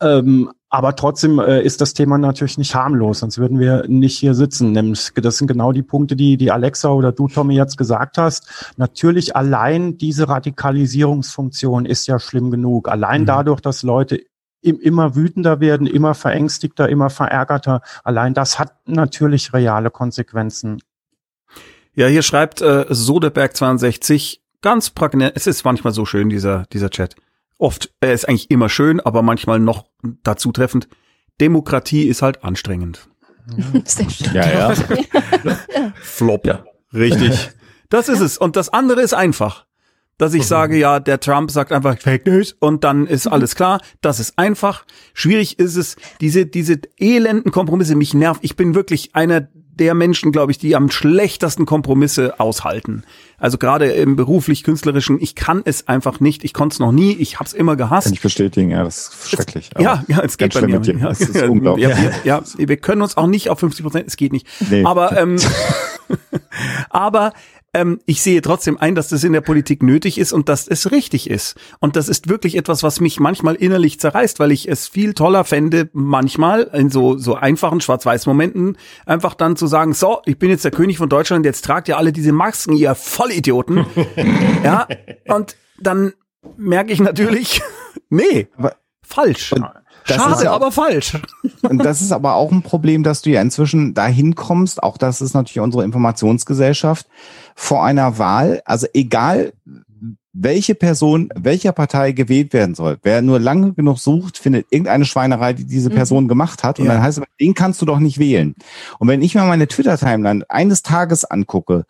Ähm, 0.00 0.50
aber 0.70 0.94
trotzdem 0.94 1.40
äh, 1.40 1.60
ist 1.62 1.80
das 1.80 1.94
Thema 1.94 2.16
natürlich 2.16 2.56
nicht 2.56 2.76
harmlos, 2.76 3.18
sonst 3.18 3.38
würden 3.38 3.58
wir 3.58 3.84
nicht 3.88 4.16
hier 4.16 4.34
sitzen. 4.34 4.70
Nämlich, 4.70 5.10
das 5.16 5.38
sind 5.38 5.48
genau 5.48 5.72
die 5.72 5.82
Punkte, 5.82 6.14
die, 6.14 6.36
die 6.36 6.52
Alexa 6.52 6.90
oder 6.90 7.10
du, 7.10 7.26
Tommy, 7.26 7.56
jetzt 7.56 7.76
gesagt 7.76 8.18
hast. 8.18 8.72
Natürlich 8.76 9.34
allein 9.34 9.98
diese 9.98 10.28
Radikalisierungsfunktion 10.28 11.86
ist 11.86 12.06
ja 12.06 12.20
schlimm 12.20 12.52
genug. 12.52 12.88
Allein 12.88 13.22
Mhm. 13.22 13.26
dadurch, 13.26 13.60
dass 13.60 13.82
Leute 13.82 14.22
im, 14.62 14.78
immer 14.78 15.16
wütender 15.16 15.58
werden, 15.58 15.88
immer 15.88 16.14
verängstigter, 16.14 16.88
immer 16.88 17.10
verärgerter. 17.10 17.82
Allein 18.04 18.32
das 18.32 18.60
hat 18.60 18.74
natürlich 18.86 19.52
reale 19.52 19.90
Konsequenzen. 19.90 20.80
Ja, 21.94 22.06
hier 22.06 22.22
schreibt 22.22 22.62
äh, 22.62 22.86
Sodeberg62 22.88 24.38
ganz 24.62 24.90
prägnant. 24.90 25.32
Es 25.34 25.48
ist 25.48 25.64
manchmal 25.64 25.92
so 25.92 26.04
schön, 26.04 26.28
dieser, 26.28 26.66
dieser 26.72 26.90
Chat. 26.90 27.16
Oft, 27.60 27.92
er 28.00 28.14
ist 28.14 28.26
eigentlich 28.26 28.50
immer 28.50 28.70
schön, 28.70 29.00
aber 29.00 29.20
manchmal 29.20 29.60
noch 29.60 29.84
dazu 30.22 30.50
treffend. 30.50 30.88
Demokratie 31.42 32.04
ist 32.04 32.22
halt 32.22 32.42
anstrengend. 32.42 33.08
Sehr 33.84 34.08
schön. 34.08 34.32
Ja, 34.32 34.72
ja. 34.72 35.92
Flop. 36.00 36.46
Ja. 36.46 36.64
Richtig. 36.94 37.50
Das 37.90 38.08
ist 38.08 38.20
es. 38.20 38.38
Und 38.38 38.56
das 38.56 38.70
andere 38.70 39.02
ist 39.02 39.12
einfach. 39.12 39.66
Dass 40.20 40.34
ich 40.34 40.46
sage, 40.46 40.76
ja, 40.76 41.00
der 41.00 41.18
Trump 41.18 41.50
sagt 41.50 41.72
einfach 41.72 41.98
Fake 41.98 42.26
News 42.26 42.54
und 42.58 42.84
dann 42.84 43.06
ist 43.06 43.26
alles 43.26 43.54
klar. 43.54 43.80
Das 44.02 44.20
ist 44.20 44.38
einfach. 44.38 44.84
Schwierig 45.14 45.58
ist 45.58 45.76
es, 45.76 45.96
diese, 46.20 46.44
diese 46.44 46.78
elenden 46.98 47.50
Kompromisse, 47.52 47.94
mich 47.94 48.12
nervt. 48.12 48.40
Ich 48.44 48.54
bin 48.54 48.74
wirklich 48.74 49.14
einer 49.14 49.48
der 49.80 49.94
Menschen, 49.94 50.30
glaube 50.30 50.52
ich, 50.52 50.58
die 50.58 50.76
am 50.76 50.90
schlechtesten 50.90 51.64
Kompromisse 51.64 52.38
aushalten. 52.38 53.04
Also 53.38 53.56
gerade 53.56 53.86
im 53.92 54.14
beruflich-künstlerischen, 54.14 55.16
ich 55.22 55.34
kann 55.34 55.62
es 55.64 55.88
einfach 55.88 56.20
nicht. 56.20 56.44
Ich 56.44 56.52
konnte 56.52 56.74
es 56.74 56.80
noch 56.80 56.92
nie. 56.92 57.12
Ich 57.12 57.36
habe 57.36 57.46
es 57.46 57.54
immer 57.54 57.72
Kann 57.78 57.88
gehasst. 57.88 58.12
ich 58.12 58.20
bestätigen, 58.20 58.72
ja, 58.72 58.84
das 58.84 59.08
ist 59.08 59.30
schrecklich. 59.30 59.70
aber 59.72 59.82
Ja, 59.82 60.04
ja, 60.06 60.20
es 60.22 60.36
geht 60.36 60.52
bei 60.52 60.60
mir. 60.66 60.80
mit 60.80 60.86
dir. 60.86 60.98
Ja, 60.98 61.08
Das 61.08 61.20
ist 61.22 61.34
ja, 61.34 61.48
unglaublich. 61.48 61.88
Ja, 61.88 61.96
ja, 62.24 62.42
wir 62.58 62.76
können 62.76 63.00
uns 63.00 63.16
auch 63.16 63.26
nicht 63.26 63.48
auf 63.48 63.58
50 63.60 63.82
Prozent, 63.82 64.06
es 64.06 64.16
geht 64.18 64.32
nicht. 64.34 64.46
Nee. 64.68 64.84
Aber 64.84 65.16
ähm, 65.16 65.38
aber 66.90 67.32
ähm, 67.72 68.00
ich 68.04 68.20
sehe 68.22 68.42
trotzdem 68.42 68.78
ein, 68.78 68.94
dass 68.94 69.08
das 69.08 69.22
in 69.24 69.32
der 69.32 69.40
Politik 69.40 69.82
nötig 69.82 70.18
ist 70.18 70.32
und 70.32 70.48
dass 70.48 70.66
es 70.66 70.90
richtig 70.90 71.30
ist. 71.30 71.54
Und 71.78 71.96
das 71.96 72.08
ist 72.08 72.28
wirklich 72.28 72.56
etwas, 72.56 72.82
was 72.82 73.00
mich 73.00 73.20
manchmal 73.20 73.54
innerlich 73.54 74.00
zerreißt, 74.00 74.40
weil 74.40 74.50
ich 74.50 74.68
es 74.68 74.88
viel 74.88 75.14
toller 75.14 75.44
fände, 75.44 75.88
manchmal 75.92 76.62
in 76.72 76.90
so, 76.90 77.16
so 77.16 77.36
einfachen 77.36 77.80
Schwarz-Weiß-Momenten 77.80 78.76
einfach 79.06 79.34
dann 79.34 79.56
zu 79.56 79.66
sagen, 79.66 79.94
so, 79.94 80.20
ich 80.26 80.38
bin 80.38 80.50
jetzt 80.50 80.64
der 80.64 80.72
König 80.72 80.98
von 80.98 81.08
Deutschland, 81.08 81.44
jetzt 81.44 81.64
tragt 81.64 81.88
ihr 81.88 81.96
alle 81.96 82.12
diese 82.12 82.32
Masken, 82.32 82.74
ihr 82.74 82.94
Vollidioten. 82.94 83.86
ja, 84.64 84.88
und 85.28 85.56
dann 85.78 86.12
merke 86.56 86.92
ich 86.92 87.00
natürlich, 87.00 87.62
nee, 88.10 88.48
Aber- 88.56 88.76
falsch. 89.02 89.54
Schade, 90.04 90.44
ja 90.44 90.52
aber 90.52 90.72
falsch. 90.72 91.18
Und 91.62 91.84
das 91.84 92.00
ist 92.00 92.10
aber 92.10 92.34
auch 92.34 92.50
ein 92.50 92.62
Problem, 92.62 93.02
dass 93.02 93.22
du 93.22 93.30
ja 93.30 93.42
inzwischen 93.42 93.94
dahin 93.94 94.34
kommst, 94.34 94.82
auch 94.82 94.96
das 94.96 95.20
ist 95.20 95.34
natürlich 95.34 95.60
unsere 95.60 95.84
Informationsgesellschaft, 95.84 97.06
vor 97.62 97.84
einer 97.84 98.16
Wahl, 98.18 98.62
also 98.64 98.86
egal 98.94 99.52
welche 100.32 100.74
Person, 100.74 101.28
welcher 101.34 101.72
Partei 101.72 102.12
gewählt 102.12 102.54
werden 102.54 102.74
soll, 102.74 102.96
wer 103.02 103.20
nur 103.20 103.38
lange 103.38 103.74
genug 103.74 103.98
sucht, 103.98 104.38
findet 104.38 104.66
irgendeine 104.70 105.04
Schweinerei, 105.04 105.52
die 105.52 105.66
diese 105.66 105.90
Mhm. 105.90 105.94
Person 105.94 106.28
gemacht 106.28 106.64
hat. 106.64 106.78
Und 106.78 106.86
Ja. 106.86 106.94
dann 106.94 107.02
heißt 107.02 107.18
es, 107.18 107.24
den 107.38 107.52
kannst 107.52 107.82
du 107.82 107.86
doch 107.86 107.98
nicht 107.98 108.18
wählen. 108.18 108.54
Und 108.98 109.08
wenn 109.08 109.20
ich 109.20 109.34
mir 109.34 109.44
meine 109.44 109.68
Twitter-Timeline 109.68 110.46
eines 110.48 110.82
Tages 110.82 111.26
angucke, 111.26 111.84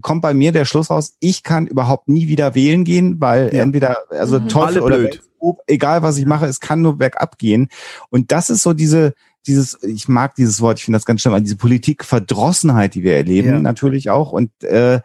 kommt 0.00 0.22
bei 0.22 0.32
mir 0.32 0.52
der 0.52 0.64
Schluss 0.64 0.88
raus, 0.88 1.12
ich 1.20 1.42
kann 1.42 1.66
überhaupt 1.66 2.08
nie 2.08 2.28
wieder 2.28 2.54
wählen 2.54 2.84
gehen, 2.84 3.20
weil 3.20 3.54
Ja. 3.54 3.62
entweder, 3.62 3.98
also 4.08 4.38
Mhm. 4.40 4.48
Teufel 4.48 4.76
Alle 4.78 4.82
oder 4.84 4.96
blöd. 4.96 5.20
Egal 5.66 6.02
was 6.02 6.16
ich 6.16 6.24
mache, 6.24 6.46
es 6.46 6.60
kann 6.60 6.80
nur 6.80 6.96
bergab 6.96 7.36
gehen. 7.36 7.68
Und 8.08 8.32
das 8.32 8.48
ist 8.48 8.62
so 8.62 8.72
diese, 8.72 9.12
dieses, 9.46 9.82
ich 9.82 10.08
mag 10.08 10.34
dieses 10.34 10.60
Wort, 10.60 10.78
ich 10.78 10.84
finde 10.84 10.98
das 10.98 11.06
ganz 11.06 11.20
schlimm, 11.22 11.42
diese 11.42 11.56
Politikverdrossenheit, 11.56 12.94
die 12.94 13.02
wir 13.02 13.16
erleben, 13.16 13.48
Ja. 13.48 13.60
natürlich 13.60 14.10
auch. 14.10 14.32
Und 14.32 14.50
äh, 14.64 15.00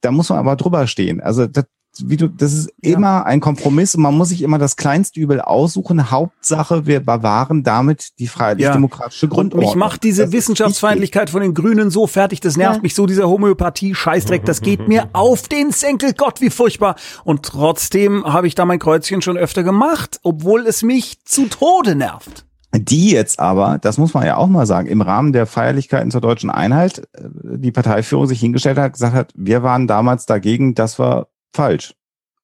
da 0.00 0.10
muss 0.10 0.28
man 0.28 0.38
aber 0.38 0.56
drüber 0.56 0.86
stehen. 0.86 1.20
Also 1.20 1.46
das, 1.46 1.64
wie 2.04 2.16
du, 2.16 2.26
das 2.28 2.54
ist 2.54 2.70
immer 2.80 3.26
ein 3.26 3.40
Kompromiss 3.40 3.94
und 3.94 4.02
man 4.02 4.16
muss 4.16 4.30
sich 4.30 4.40
immer 4.40 4.56
das 4.58 4.76
kleinste 4.76 5.20
Übel 5.20 5.40
aussuchen. 5.42 6.10
Hauptsache, 6.10 6.86
wir 6.86 7.00
bewahren 7.00 7.64
damit 7.64 8.18
die 8.18 8.28
freiheitlich-demokratische 8.28 9.26
Und 9.26 9.30
Grundordnung. 9.30 9.68
mich 9.70 9.76
macht 9.76 10.02
diese 10.02 10.22
Das 10.24 10.32
Wissenschaftsfeindlichkeit 10.32 11.28
von 11.30 11.42
den 11.42 11.52
Grünen 11.52 11.90
so 11.90 12.06
fertig, 12.06 12.40
das 12.40 12.56
nervt 12.56 12.76
Ja. 12.76 12.82
mich 12.82 12.94
so, 12.94 13.04
dieser 13.06 13.28
Homöopathie-Scheißdreck, 13.28 14.44
das 14.46 14.62
geht 14.62 14.88
mir 14.88 15.08
auf 15.12 15.48
den 15.48 15.70
Senkel, 15.70 16.14
Gott, 16.14 16.40
wie 16.40 16.48
furchtbar. 16.50 16.96
Und 17.24 17.42
trotzdem 17.42 18.24
habe 18.24 18.46
ich 18.46 18.54
da 18.54 18.64
mein 18.64 18.78
Kreuzchen 18.78 19.20
schon 19.20 19.36
öfter 19.36 19.62
gemacht, 19.62 20.18
obwohl 20.22 20.66
es 20.66 20.82
mich 20.82 21.24
zu 21.26 21.46
Tode 21.46 21.94
nervt. 21.94 22.46
Die 22.74 23.10
jetzt 23.10 23.38
aber, 23.38 23.78
das 23.78 23.98
muss 23.98 24.14
man 24.14 24.24
ja 24.24 24.36
auch 24.36 24.46
mal 24.48 24.64
sagen, 24.66 24.86
im 24.88 25.02
Rahmen 25.02 25.32
der 25.34 25.44
Feierlichkeiten 25.46 26.10
zur 26.10 26.22
deutschen 26.22 26.48
Einheit, 26.50 27.00
äh, 27.14 27.22
die 27.58 27.70
Parteiführung 27.72 28.26
sich 28.26 28.40
hingestellt 28.40 28.78
hat, 28.78 28.94
gesagt 28.94 29.14
hat, 29.14 29.32
wir 29.36 29.62
waren 29.62 29.86
damals 29.86 30.24
dagegen, 30.26 30.74
das 30.74 30.98
war 30.98 31.28
falsch. 31.54 31.94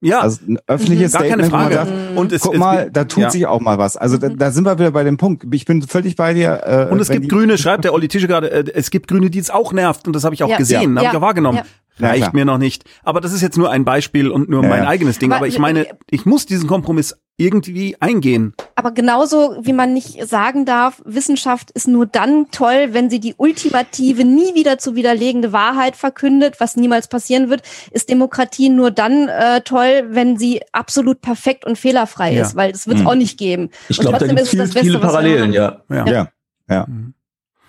Ja, 0.00 0.20
Also 0.20 0.40
ein 0.46 0.58
öffentliches 0.68 1.12
gar 1.12 1.22
keine 1.22 1.44
Statement, 1.46 1.52
man 1.52 1.72
Frage. 1.72 1.74
sagt, 1.90 2.16
Und 2.16 2.32
es, 2.32 2.42
guck 2.42 2.52
es, 2.54 2.60
mal, 2.60 2.88
da 2.90 3.04
tut 3.04 3.22
ja. 3.24 3.30
sich 3.30 3.46
auch 3.46 3.58
mal 3.60 3.78
was. 3.78 3.96
Also 3.96 4.16
da, 4.16 4.28
da 4.28 4.52
sind 4.52 4.64
wir 4.64 4.78
wieder 4.78 4.92
bei 4.92 5.02
dem 5.02 5.16
Punkt. 5.16 5.44
Ich 5.52 5.64
bin 5.64 5.82
völlig 5.82 6.14
bei 6.14 6.34
dir. 6.34 6.60
Äh, 6.64 6.92
Und 6.92 7.00
es 7.00 7.08
gibt 7.08 7.24
die- 7.24 7.28
Grüne, 7.28 7.58
schreibt 7.58 7.82
der 7.84 7.92
Olli 7.92 8.06
Tische 8.06 8.28
gerade, 8.28 8.48
äh, 8.48 8.64
es 8.74 8.90
gibt 8.90 9.08
Grüne, 9.08 9.28
die 9.28 9.40
es 9.40 9.50
auch 9.50 9.72
nervt. 9.72 10.06
Und 10.06 10.12
das 10.14 10.22
habe 10.22 10.34
ich 10.36 10.44
auch 10.44 10.48
Ja. 10.50 10.56
gesehen, 10.56 10.92
Ja. 10.94 10.98
habe 10.98 11.06
ich 11.06 11.12
Ja. 11.14 11.18
auch 11.18 11.22
wahrgenommen. 11.22 11.60
Ja. 11.98 12.06
Ja, 12.06 12.10
Reicht 12.10 12.22
klar. 12.22 12.34
mir 12.34 12.44
noch 12.44 12.58
nicht. 12.58 12.84
Aber 13.02 13.20
das 13.20 13.32
ist 13.32 13.42
jetzt 13.42 13.58
nur 13.58 13.70
ein 13.70 13.84
Beispiel 13.84 14.30
und 14.30 14.48
nur 14.48 14.62
Ja, 14.62 14.68
mein 14.68 14.82
ja. 14.84 14.88
eigenes 14.88 15.18
Ding. 15.18 15.30
Aber- 15.30 15.38
Aber 15.38 15.46
ich 15.48 15.58
meine, 15.58 15.86
ich 16.10 16.24
muss 16.26 16.46
diesen 16.46 16.68
Kompromiss 16.68 17.16
irgendwie 17.40 17.96
eingehen. 18.00 18.52
Aber 18.74 18.90
genauso 18.90 19.56
wie 19.62 19.72
man 19.72 19.92
nicht 19.94 20.26
sagen 20.28 20.64
darf, 20.64 21.00
Wissenschaft 21.04 21.70
ist 21.70 21.86
nur 21.86 22.04
dann 22.06 22.46
toll, 22.50 22.88
wenn 22.92 23.10
sie 23.10 23.20
die 23.20 23.34
ultimative, 23.36 24.24
nie 24.24 24.54
wieder 24.56 24.78
zu 24.78 24.96
widerlegende 24.96 25.52
Wahrheit 25.52 25.94
verkündet, 25.94 26.56
was 26.58 26.74
niemals 26.76 27.06
passieren 27.08 27.48
wird, 27.48 27.62
ist 27.92 28.08
Demokratie 28.08 28.70
nur 28.70 28.90
dann 28.90 29.28
äh, 29.28 29.60
toll, 29.60 30.08
wenn 30.10 30.36
sie 30.36 30.62
absolut 30.72 31.20
perfekt 31.20 31.64
und 31.64 31.78
fehlerfrei 31.78 32.34
Ja. 32.34 32.42
ist, 32.42 32.56
weil 32.56 32.72
das 32.72 32.86
wird 32.88 32.96
es 32.96 33.02
Mhm. 33.02 33.08
auch 33.08 33.14
nicht 33.14 33.38
geben. 33.38 33.70
Ich 33.88 33.98
Und 33.98 34.02
glaube, 34.06 34.12
da 34.14 34.18
trotzdem 34.18 34.28
gibt 34.36 34.40
ist 34.40 34.46
es 34.46 34.50
viel, 34.50 34.58
das 34.60 34.68
Beste, 34.70 34.80
viele 34.88 34.98
Parallelen, 34.98 35.52
ja. 35.52 35.82
Ja. 35.88 36.06
Ja, 36.08 36.28
ja. 36.68 36.86
Mhm. 36.88 37.14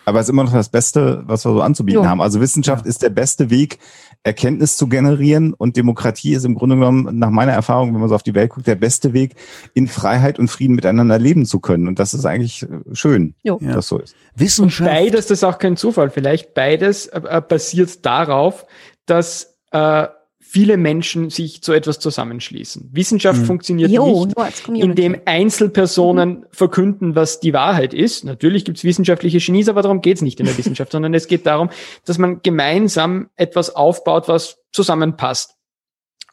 Aber 0.05 0.19
es 0.21 0.25
ist 0.25 0.29
immer 0.31 0.43
noch 0.45 0.53
das 0.53 0.69
Beste, 0.69 1.21
was 1.27 1.45
wir 1.45 1.51
so 1.53 1.61
anzubieten 1.61 2.01
Jo. 2.01 2.09
haben. 2.09 2.19
Also 2.21 2.41
Wissenschaft 2.41 2.87
ist 2.87 3.03
der 3.03 3.11
beste 3.11 3.51
Weg, 3.51 3.77
Erkenntnis 4.23 4.75
zu 4.75 4.87
generieren 4.87 5.53
und 5.53 5.77
Demokratie 5.77 6.33
ist 6.33 6.45
im 6.45 6.55
Grunde 6.55 6.75
genommen, 6.75 7.17
nach 7.17 7.29
meiner 7.29 7.53
Erfahrung, 7.53 7.93
wenn 7.93 8.01
man 8.01 8.09
so 8.09 8.15
auf 8.15 8.23
die 8.23 8.35
Welt 8.35 8.51
guckt, 8.51 8.67
der 8.67 8.75
beste 8.75 9.13
Weg, 9.13 9.35
in 9.73 9.87
Freiheit 9.87 10.39
und 10.39 10.49
Frieden 10.49 10.75
miteinander 10.75 11.17
leben 11.17 11.45
zu 11.45 11.59
können. 11.59 11.87
Und 11.87 11.99
das 11.99 12.13
ist 12.13 12.25
eigentlich 12.25 12.63
äh, 12.63 12.67
schön, 12.93 13.33
Jo. 13.43 13.59
dass 13.61 13.75
das 13.75 13.87
so 13.87 13.97
ist. 13.99 14.15
Wissenschaft. 14.35 14.89
Beides, 14.89 15.27
das 15.27 15.39
ist 15.39 15.43
auch 15.43 15.57
kein 15.57 15.77
Zufall. 15.77 16.09
Vielleicht 16.09 16.53
beides 16.53 17.07
äh, 17.07 17.21
äh, 17.23 17.41
basiert 17.41 18.05
darauf, 18.05 18.65
dass 19.05 19.55
äh, 19.71 20.07
viele 20.51 20.77
Menschen 20.77 21.29
sich 21.29 21.61
zu 21.61 21.73
etwas 21.73 21.99
zusammenschließen. 21.99 22.89
Wissenschaft 22.91 23.41
Mhm. 23.41 23.45
funktioniert 23.45 23.91
Jo, 23.91 24.25
nicht, 24.25 24.83
indem 24.83 25.15
Einzelpersonen 25.25 26.47
verkünden, 26.49 27.13
was 27.13 27.39
die 27.39 27.53
Wahrheit 27.53 27.93
ist. 27.93 28.23
Natürlich 28.25 28.65
gibt 28.65 28.79
es 28.79 28.83
wissenschaftliche 28.83 29.37
Genies, 29.37 29.69
aber 29.69 29.83
darum 29.83 30.01
geht 30.01 30.15
es 30.15 30.21
nicht 30.23 30.39
in 30.39 30.47
der 30.47 30.57
Wissenschaft, 30.57 30.91
sondern 30.91 31.13
es 31.13 31.27
geht 31.27 31.45
darum, 31.45 31.69
dass 32.05 32.17
man 32.17 32.41
gemeinsam 32.41 33.29
etwas 33.35 33.75
aufbaut, 33.75 34.27
was 34.27 34.57
zusammenpasst. 34.71 35.55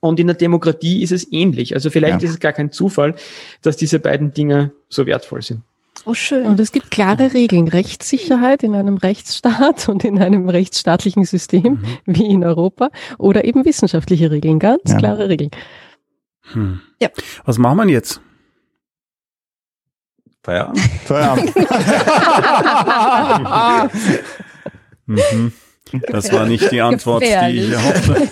Und 0.01 0.19
in 0.19 0.29
der 0.29 0.37
Demokratie 0.37 1.03
ist 1.03 1.13
es 1.13 1.31
ähnlich. 1.31 1.75
Also 1.75 1.91
vielleicht 1.91 2.23
Ja. 2.23 2.27
ist 2.29 2.35
es 2.35 2.41
gar 2.41 2.55
kein 2.55 2.73
Zufall, 2.73 3.17
dass 3.61 3.77
diese 3.77 3.99
beiden 3.99 4.33
Dinge 4.33 4.73
so 4.89 5.05
wertvoll 5.05 5.43
sind. 5.43 5.61
Oh, 6.07 6.15
schön. 6.15 6.47
Und 6.47 6.61
es 6.61 6.71
gibt 6.73 6.91
klare 6.93 7.35
Regeln. 7.35 7.67
Rechtssicherheit 7.69 8.63
in 8.63 8.75
einem 8.77 8.97
Rechtsstaat 8.97 9.89
und 9.89 10.05
in 10.05 10.19
einem 10.21 10.49
rechtsstaatlichen 10.49 11.25
System, 11.25 11.83
wie 12.07 12.27
in 12.27 12.45
Europa, 12.45 12.91
oder 13.19 13.45
eben 13.45 13.65
wissenschaftliche 13.65 14.31
Regeln. 14.31 14.59
Ganz 14.61 14.93
Ja. 14.93 14.99
klare 14.99 15.29
Regeln. 15.29 15.51
Hm. 16.53 16.81
Ja. 17.03 17.09
Was 17.45 17.59
machen 17.59 17.79
wir 17.79 17.87
jetzt? 17.95 18.21
Feierabend. 20.45 20.79
Feierabend. 21.05 21.53
Mhm. 25.09 25.53
Das 26.09 26.33
war 26.33 26.47
nicht 26.47 26.69
die 26.73 26.81
Antwort, 26.81 27.23
die 27.23 27.27
ich 27.27 27.33
Gefährlich. 27.33 27.71
erhoffte. 27.73 28.29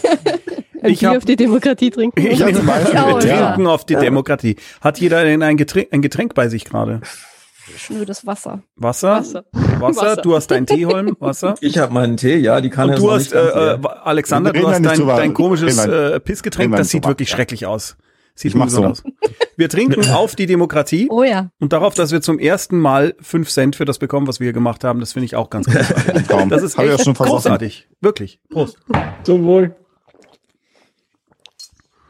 Ein 0.83 0.91
Ich 0.91 0.99
Bier 0.99 1.11
hab- 1.11 1.17
auf 1.19 1.25
die 1.25 1.37
Demokratie 1.37 1.91
trinken. 1.91 2.19
Ich 2.27 2.41
Beispiel. 2.41 2.67
wir 2.67 3.19
trinken 3.21 3.63
ja. 3.65 3.69
auf 3.69 3.87
die 3.87 3.95
Demokratie. 3.95 4.57
Hat 4.81 4.99
jeder 4.99 5.23
denn 5.23 5.41
ein 5.45 5.57
Getränk, 5.57 5.87
ein 5.93 6.03
Getränk 6.03 6.35
bei 6.35 6.49
sich 6.49 6.65
gerade? 6.65 7.01
Schnödes 7.77 8.27
Wasser. 8.27 8.63
Wasser? 8.77 9.19
Wasser. 9.19 9.45
Wasser? 9.53 9.81
Wasser. 9.81 10.17
Du 10.23 10.35
hast 10.35 10.51
deinen 10.51 10.67
Teeholm? 10.67 11.17
Wasser? 11.21 11.55
Ich 11.61 11.79
habe 11.79 11.93
meinen 11.93 12.17
Tee, 12.17 12.37
ja, 12.37 12.61
die 12.61 12.71
kann 12.71 12.91
Und 12.91 12.99
du 12.99 13.11
hast, 13.11 13.33
äh, 13.33 13.39
äh, 13.75 13.79
Alexander, 14.05 14.53
du 14.53 14.69
hast 14.69 14.85
dein, 14.85 15.07
dein 15.07 15.35
komisches 15.35 15.79
äh, 15.85 16.21
Pissgetränk, 16.21 16.77
das 16.77 16.91
sieht 16.91 17.07
wirklich 17.07 17.31
Ja. 17.31 17.37
schrecklich 17.37 17.67
aus. 17.67 17.97
Sieht 18.37 18.51
Ich 18.51 18.55
mach 18.57 18.69
so. 18.69 18.85
aus. 18.85 19.03
Wir 19.57 19.69
trinken 19.69 20.11
auf 20.13 20.35
die 20.35 20.47
Demokratie 20.47 21.07
Oh 21.09 21.23
ja. 21.23 21.51
und 21.61 21.73
darauf, 21.73 21.95
dass 21.95 22.11
wir 22.11 22.21
zum 22.21 22.39
ersten 22.41 22.79
Mal 22.81 23.15
fünf 23.21 23.49
Cent 23.49 23.77
für 23.77 23.85
das 23.85 23.99
bekommen, 23.99 24.27
was 24.27 24.41
wir 24.41 24.53
gemacht 24.53 24.83
haben. 24.85 24.99
Das 25.01 25.13
finde 25.13 25.27
ich 25.27 25.37
auch 25.37 25.51
ganz 25.51 25.67
großartig. 25.67 26.49
Das 26.49 26.63
ist 26.65 26.79
echt 26.79 26.95
auch 26.95 27.05
schon 27.05 27.15
großartig. 27.15 27.89
Wirklich. 28.01 28.41
Prost. 28.51 28.77
Zum 29.23 29.45
Wohl. 29.45 29.77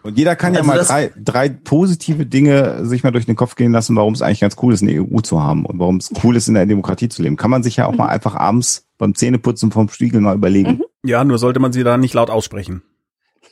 Und 0.05 0.19
jeder 0.19 0.37
kann 0.37 0.53
ja 0.53 0.61
Also 0.61 0.71
mal 0.71 0.79
drei, 0.85 1.13
drei 1.17 1.49
positive 1.49 2.27
Dinge 2.27 2.85
sich 2.85 3.03
mal 3.03 3.11
durch 3.11 3.25
den 3.25 3.37
Kopf 3.37 3.57
gehen 3.57 3.73
lassen, 3.73 3.97
warum 3.97 4.13
es 4.13 4.21
eigentlich 4.21 4.41
ganz 4.41 4.55
cool 4.63 4.75
ist, 4.75 4.83
eine 4.83 5.03
EU 5.03 5.21
zu 5.21 5.43
haben 5.43 5.65
und 5.65 5.79
warum 5.79 5.97
es 5.97 6.11
cool 6.23 6.37
ist, 6.37 6.47
in 6.47 6.53
der 6.53 6.67
Demokratie 6.67 7.09
zu 7.09 7.23
leben. 7.23 7.37
Kann 7.37 7.51
man 7.51 7.63
sich 7.63 7.77
ja 7.77 7.87
auch 7.87 7.95
mal 7.95 8.09
einfach 8.09 8.35
abends 8.35 8.87
beim 8.99 9.15
Zähneputzen 9.15 9.73
vom 9.73 9.89
Spiegel 9.89 10.21
mal 10.21 10.35
überlegen. 10.35 10.83
Ja, 11.05 11.25
nur 11.25 11.39
sollte 11.39 11.59
man 11.59 11.73
sie 11.73 11.85
da 11.85 11.97
nicht 11.97 12.13
laut 12.13 12.29
aussprechen. 12.29 12.83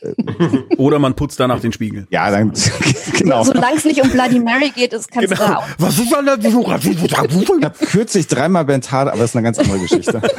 Oder 0.76 0.98
man 0.98 1.14
putzt 1.14 1.40
danach 1.40 1.60
den 1.60 1.72
Spiegel. 1.72 2.06
Ja, 2.10 2.30
dann 2.30 2.52
genau. 3.18 3.44
Solange 3.44 3.76
es 3.76 3.86
nicht 3.86 4.02
um 4.02 4.10
Bloody 4.10 4.38
Mary 4.38 4.72
geht, 4.74 4.92
ist, 4.92 5.10
kannst 5.10 5.30
du 5.30 5.34
da 5.34 5.56
auch. 5.56 5.64
Was 5.78 5.98
ist 5.98 6.14
an 6.14 6.26
der 6.26 6.36
Demokratie? 6.36 6.98
Ich 7.02 7.16
habe 7.16 7.70
kürzlich 7.86 8.26
dreimal 8.26 8.66
Bentade, 8.66 9.10
aber 9.10 9.20
das 9.20 9.30
ist 9.30 9.36
eine 9.36 9.44
ganz 9.44 9.58
andere 9.58 9.78
Geschichte. 9.78 10.20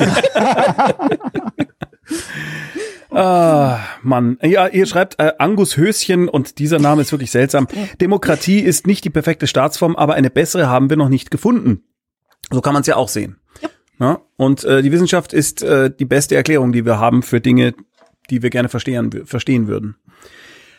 Ah, 3.13 3.79
Mann. 4.01 4.37
Ja, 4.41 4.67
ihr 4.67 4.85
schreibt 4.85 5.19
äh, 5.19 5.33
Angus 5.37 5.77
Höschen 5.77 6.27
und 6.27 6.59
dieser 6.59 6.79
Name 6.79 7.03
ist 7.03 7.11
wirklich 7.11 7.31
seltsam. 7.31 7.67
Demokratie 8.01 8.59
ist 8.59 8.87
nicht 8.87 9.05
die 9.05 9.09
perfekte 9.09 9.47
Staatsform, 9.47 9.95
aber 9.95 10.15
eine 10.15 10.29
bessere 10.29 10.67
haben 10.67 10.89
wir 10.89 10.97
noch 10.97 11.09
nicht 11.09 11.29
gefunden. 11.29 11.83
So 12.51 12.61
kann 12.61 12.73
man 12.73 12.81
es 12.81 12.87
ja 12.87 12.95
auch 12.95 13.09
sehen. 13.09 13.37
Ja, 13.99 14.21
und 14.35 14.63
äh, 14.63 14.81
die 14.81 14.91
Wissenschaft 14.91 15.33
ist 15.33 15.61
äh, 15.61 15.91
die 15.91 16.05
beste 16.05 16.35
Erklärung, 16.35 16.71
die 16.71 16.85
wir 16.85 16.99
haben 16.99 17.21
für 17.21 17.39
Dinge, 17.39 17.75
die 18.29 18.41
wir 18.41 18.49
gerne 18.49 18.69
verstehen, 18.69 19.11
verstehen 19.25 19.67
würden. 19.67 19.95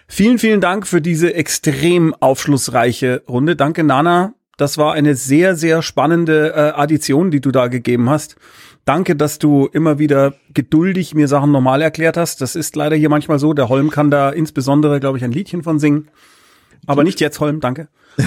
Vielen, 0.07 0.39
vielen 0.39 0.61
Dank 0.61 0.87
für 0.87 1.01
diese 1.01 1.35
extrem 1.35 2.15
aufschlussreiche 2.15 3.23
Runde. 3.29 3.57
Danke, 3.57 3.85
Nana. 3.85 4.35
Das 4.57 4.79
war 4.79 4.93
eine 4.93 5.15
sehr, 5.15 5.57
sehr 5.57 5.83
spannende 5.83 6.53
äh, 6.55 6.81
Addition, 6.81 7.31
die 7.31 7.41
du 7.41 7.51
da 7.51 7.69
gegeben 7.69 8.11
hast. 8.11 8.37
Danke, 8.85 9.17
dass 9.17 9.39
du 9.39 9.67
immer 9.73 9.99
wieder 9.99 10.35
geduldig 10.53 11.15
mir 11.15 11.27
Sachen 11.27 11.53
normal 11.53 11.81
erklärt 11.81 12.17
hast. 12.17 12.41
Das 12.41 12.55
ist 12.55 12.77
leider 12.77 12.97
hier 12.97 13.09
manchmal 13.09 13.39
so. 13.39 13.55
Der 13.55 13.69
Holm 13.69 13.91
kann 13.91 14.11
da 14.11 14.31
insbesondere, 14.31 15.01
glaube 15.01 15.19
ich, 15.19 15.25
ein 15.25 15.33
Liedchen 15.33 15.63
von 15.63 15.79
singen. 15.79 16.09
Aber 16.87 17.03
nicht 17.03 17.21
jetzt, 17.21 17.41
Holm, 17.41 17.61
danke. 17.61 17.89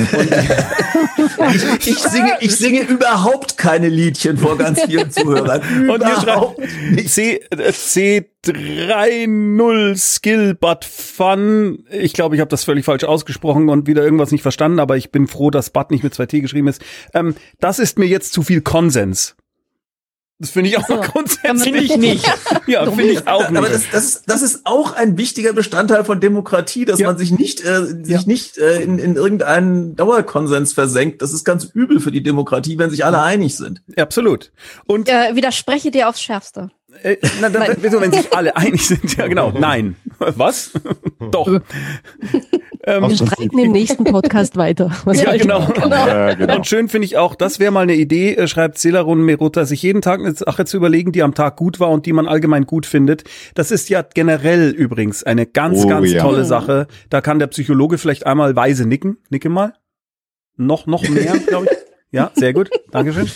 Ich, 1.49 1.88
ich, 1.88 1.99
singe, 1.99 2.34
ich 2.41 2.55
singe 2.55 2.81
überhaupt 2.81 3.57
keine 3.57 3.89
Liedchen 3.89 4.38
vor 4.38 4.57
ganz 4.57 4.81
vielen 4.84 5.09
Zuhörern. 5.11 5.61
Und 5.89 6.01
ihr 6.01 6.21
schreibt 6.21 7.09
C, 7.09 7.41
äh, 7.49 7.71
C30 7.71 9.95
Skill 9.95 10.55
but 10.55 10.85
Fun. 10.85 11.85
Ich 11.89 12.13
glaube, 12.13 12.35
ich 12.35 12.41
habe 12.41 12.49
das 12.49 12.63
völlig 12.63 12.85
falsch 12.85 13.03
ausgesprochen 13.03 13.69
und 13.69 13.88
wieder 13.88 14.03
irgendwas 14.03 14.31
nicht 14.31 14.41
verstanden, 14.41 14.79
aber 14.79 14.97
ich 14.97 15.11
bin 15.11 15.27
froh, 15.27 15.49
dass 15.49 15.69
Bud 15.69 15.91
nicht 15.91 16.03
mit 16.03 16.13
zwei 16.13 16.25
T 16.25 16.41
geschrieben 16.41 16.67
ist. 16.67 16.81
Ähm, 17.13 17.35
das 17.59 17.79
ist 17.79 17.97
mir 17.97 18.07
jetzt 18.07 18.34
zu 18.34 18.43
viel 18.43 18.61
Konsens. 18.61 19.35
Das 20.39 20.51
finde 20.51 20.69
ich 20.69 20.77
auch 20.77 20.88
mal 20.88 21.01
grundsätzlich. 21.07 21.64
Finde 21.64 21.80
ich 21.80 21.97
nicht. 21.97 22.26
Ja, 22.68 22.85
finde 22.85 23.05
ich 23.14 23.27
auch 23.27 23.49
nicht. 23.49 23.57
Aber 23.57 23.69
das, 23.69 23.84
das, 23.91 24.03
ist, 24.03 24.23
das 24.27 24.41
ist 24.41 24.61
auch 24.65 24.91
ein 24.93 25.18
wichtiger 25.18 25.53
Bestandteil 25.53 26.03
von 26.03 26.19
Demokratie, 26.19 26.84
dass 26.85 26.99
Ja. 26.99 27.07
man 27.07 27.18
sich 27.18 27.31
nicht, 27.31 27.61
äh, 27.64 27.85
sich 27.85 28.07
Ja. 28.09 28.22
nicht 28.26 28.57
äh, 28.57 28.81
in, 28.81 28.99
in 28.99 29.15
irgendeinen 29.15 29.95
Dauerkonsens 29.95 30.73
versenkt. 30.73 31.22
Das 31.22 31.31
ist 31.34 31.45
ganz 31.45 31.64
übel 31.73 31.99
für 32.01 32.11
die 32.11 32.22
Demokratie, 32.23 32.77
wenn 32.77 32.89
sich 32.89 33.05
alle 33.05 33.22
einig 33.22 33.55
sind. 33.55 33.81
Absolut. 33.95 34.51
Und 34.85 35.07
Äh, 35.09 35.35
widerspreche 35.35 35.91
dir 35.91 36.09
aufs 36.09 36.22
Schärfste. 36.22 36.69
Äh, 37.03 37.17
na, 37.41 37.49
dann, 37.49 37.77
wieso, 37.81 37.99
wenn 38.01 38.11
sich 38.11 38.33
alle 38.35 38.55
einig 38.55 38.85
sind? 38.87 39.15
Ja, 39.17 39.27
genau. 39.27 39.51
Nein. 39.57 39.95
Was? 40.19 40.71
Doch. 41.31 41.47
ähm, 41.47 41.61
Wir 43.09 43.15
streiten 43.15 43.59
im 43.59 43.71
nächsten 43.71 44.03
Podcast 44.03 44.55
weiter. 44.57 44.91
Was 45.05 45.21
ja, 45.21 45.35
genau. 45.37 45.67
Ja, 45.89 46.33
genau. 46.33 46.55
Und 46.55 46.67
schön 46.67 46.89
finde 46.89 47.05
ich 47.05 47.17
auch, 47.17 47.35
das 47.35 47.59
wäre 47.59 47.71
mal 47.71 47.81
eine 47.81 47.95
Idee, 47.95 48.33
äh, 48.35 48.47
schreibt 48.47 48.77
Celarun 48.79 49.21
Meruta, 49.23 49.65
sich 49.65 49.81
jeden 49.83 50.01
Tag 50.01 50.19
eine 50.19 50.33
Sache 50.33 50.65
zu 50.65 50.77
überlegen, 50.77 51.11
die 51.11 51.21
am 51.23 51.33
Tag 51.33 51.55
gut 51.57 51.79
war 51.79 51.89
und 51.89 52.05
die 52.05 52.13
man 52.13 52.27
allgemein 52.27 52.65
gut 52.65 52.85
findet. 52.85 53.23
Das 53.55 53.71
ist 53.71 53.89
ja 53.89 54.01
generell 54.01 54.69
übrigens 54.71 55.23
eine 55.23 55.45
ganz, 55.45 55.83
Oh, 55.83 55.87
ganz 55.87 56.11
ja. 56.11 56.21
tolle 56.21 56.45
Sache. 56.45 56.87
Da 57.09 57.21
kann 57.21 57.39
der 57.39 57.47
Psychologe 57.47 57.97
vielleicht 57.97 58.25
einmal 58.25 58.55
weise 58.55 58.87
nicken. 58.87 59.17
Nicke 59.29 59.49
mal. 59.49 59.73
Noch, 60.55 60.87
noch 60.87 61.07
mehr, 61.07 61.35
glaube 61.47 61.67
ich. 61.71 61.77
Ja, 62.11 62.31
sehr 62.35 62.53
gut. 62.53 62.69
Dankeschön. 62.91 63.29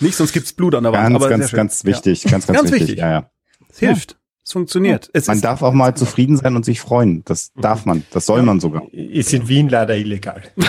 Nicht, 0.00 0.14
sonst 0.16 0.32
gibt's 0.32 0.52
Blut 0.52 0.74
an 0.74 0.84
der 0.84 0.92
Wand. 0.92 1.02
Ganz, 1.04 1.16
aber 1.16 1.28
sehr 1.28 1.38
ganz, 1.38 1.52
ganz 1.52 1.82
Ja. 1.82 1.88
wichtig. 1.88 2.22
Ganz, 2.24 2.46
ganz, 2.46 2.58
Ganz 2.58 2.70
wichtig. 2.70 2.88
wichtig. 2.88 2.98
Ja, 3.00 3.10
ja. 3.10 3.30
Es 3.68 3.78
hilft. 3.78 4.16
Es 4.44 4.52
funktioniert. 4.52 5.08
Es 5.12 5.28
Man 5.28 5.36
ist, 5.36 5.44
darf 5.44 5.62
auch 5.62 5.72
mal 5.72 5.94
zufrieden 5.96 6.36
sein 6.36 6.56
und 6.56 6.64
sich 6.64 6.80
freuen. 6.80 7.22
Das 7.24 7.52
darf 7.54 7.84
man. 7.86 8.04
Das 8.10 8.26
soll 8.26 8.42
man 8.42 8.58
sogar. 8.60 8.82
Ist 8.92 9.32
in 9.32 9.46
Wien 9.48 9.68
leider 9.68 9.96
illegal. 9.96 10.42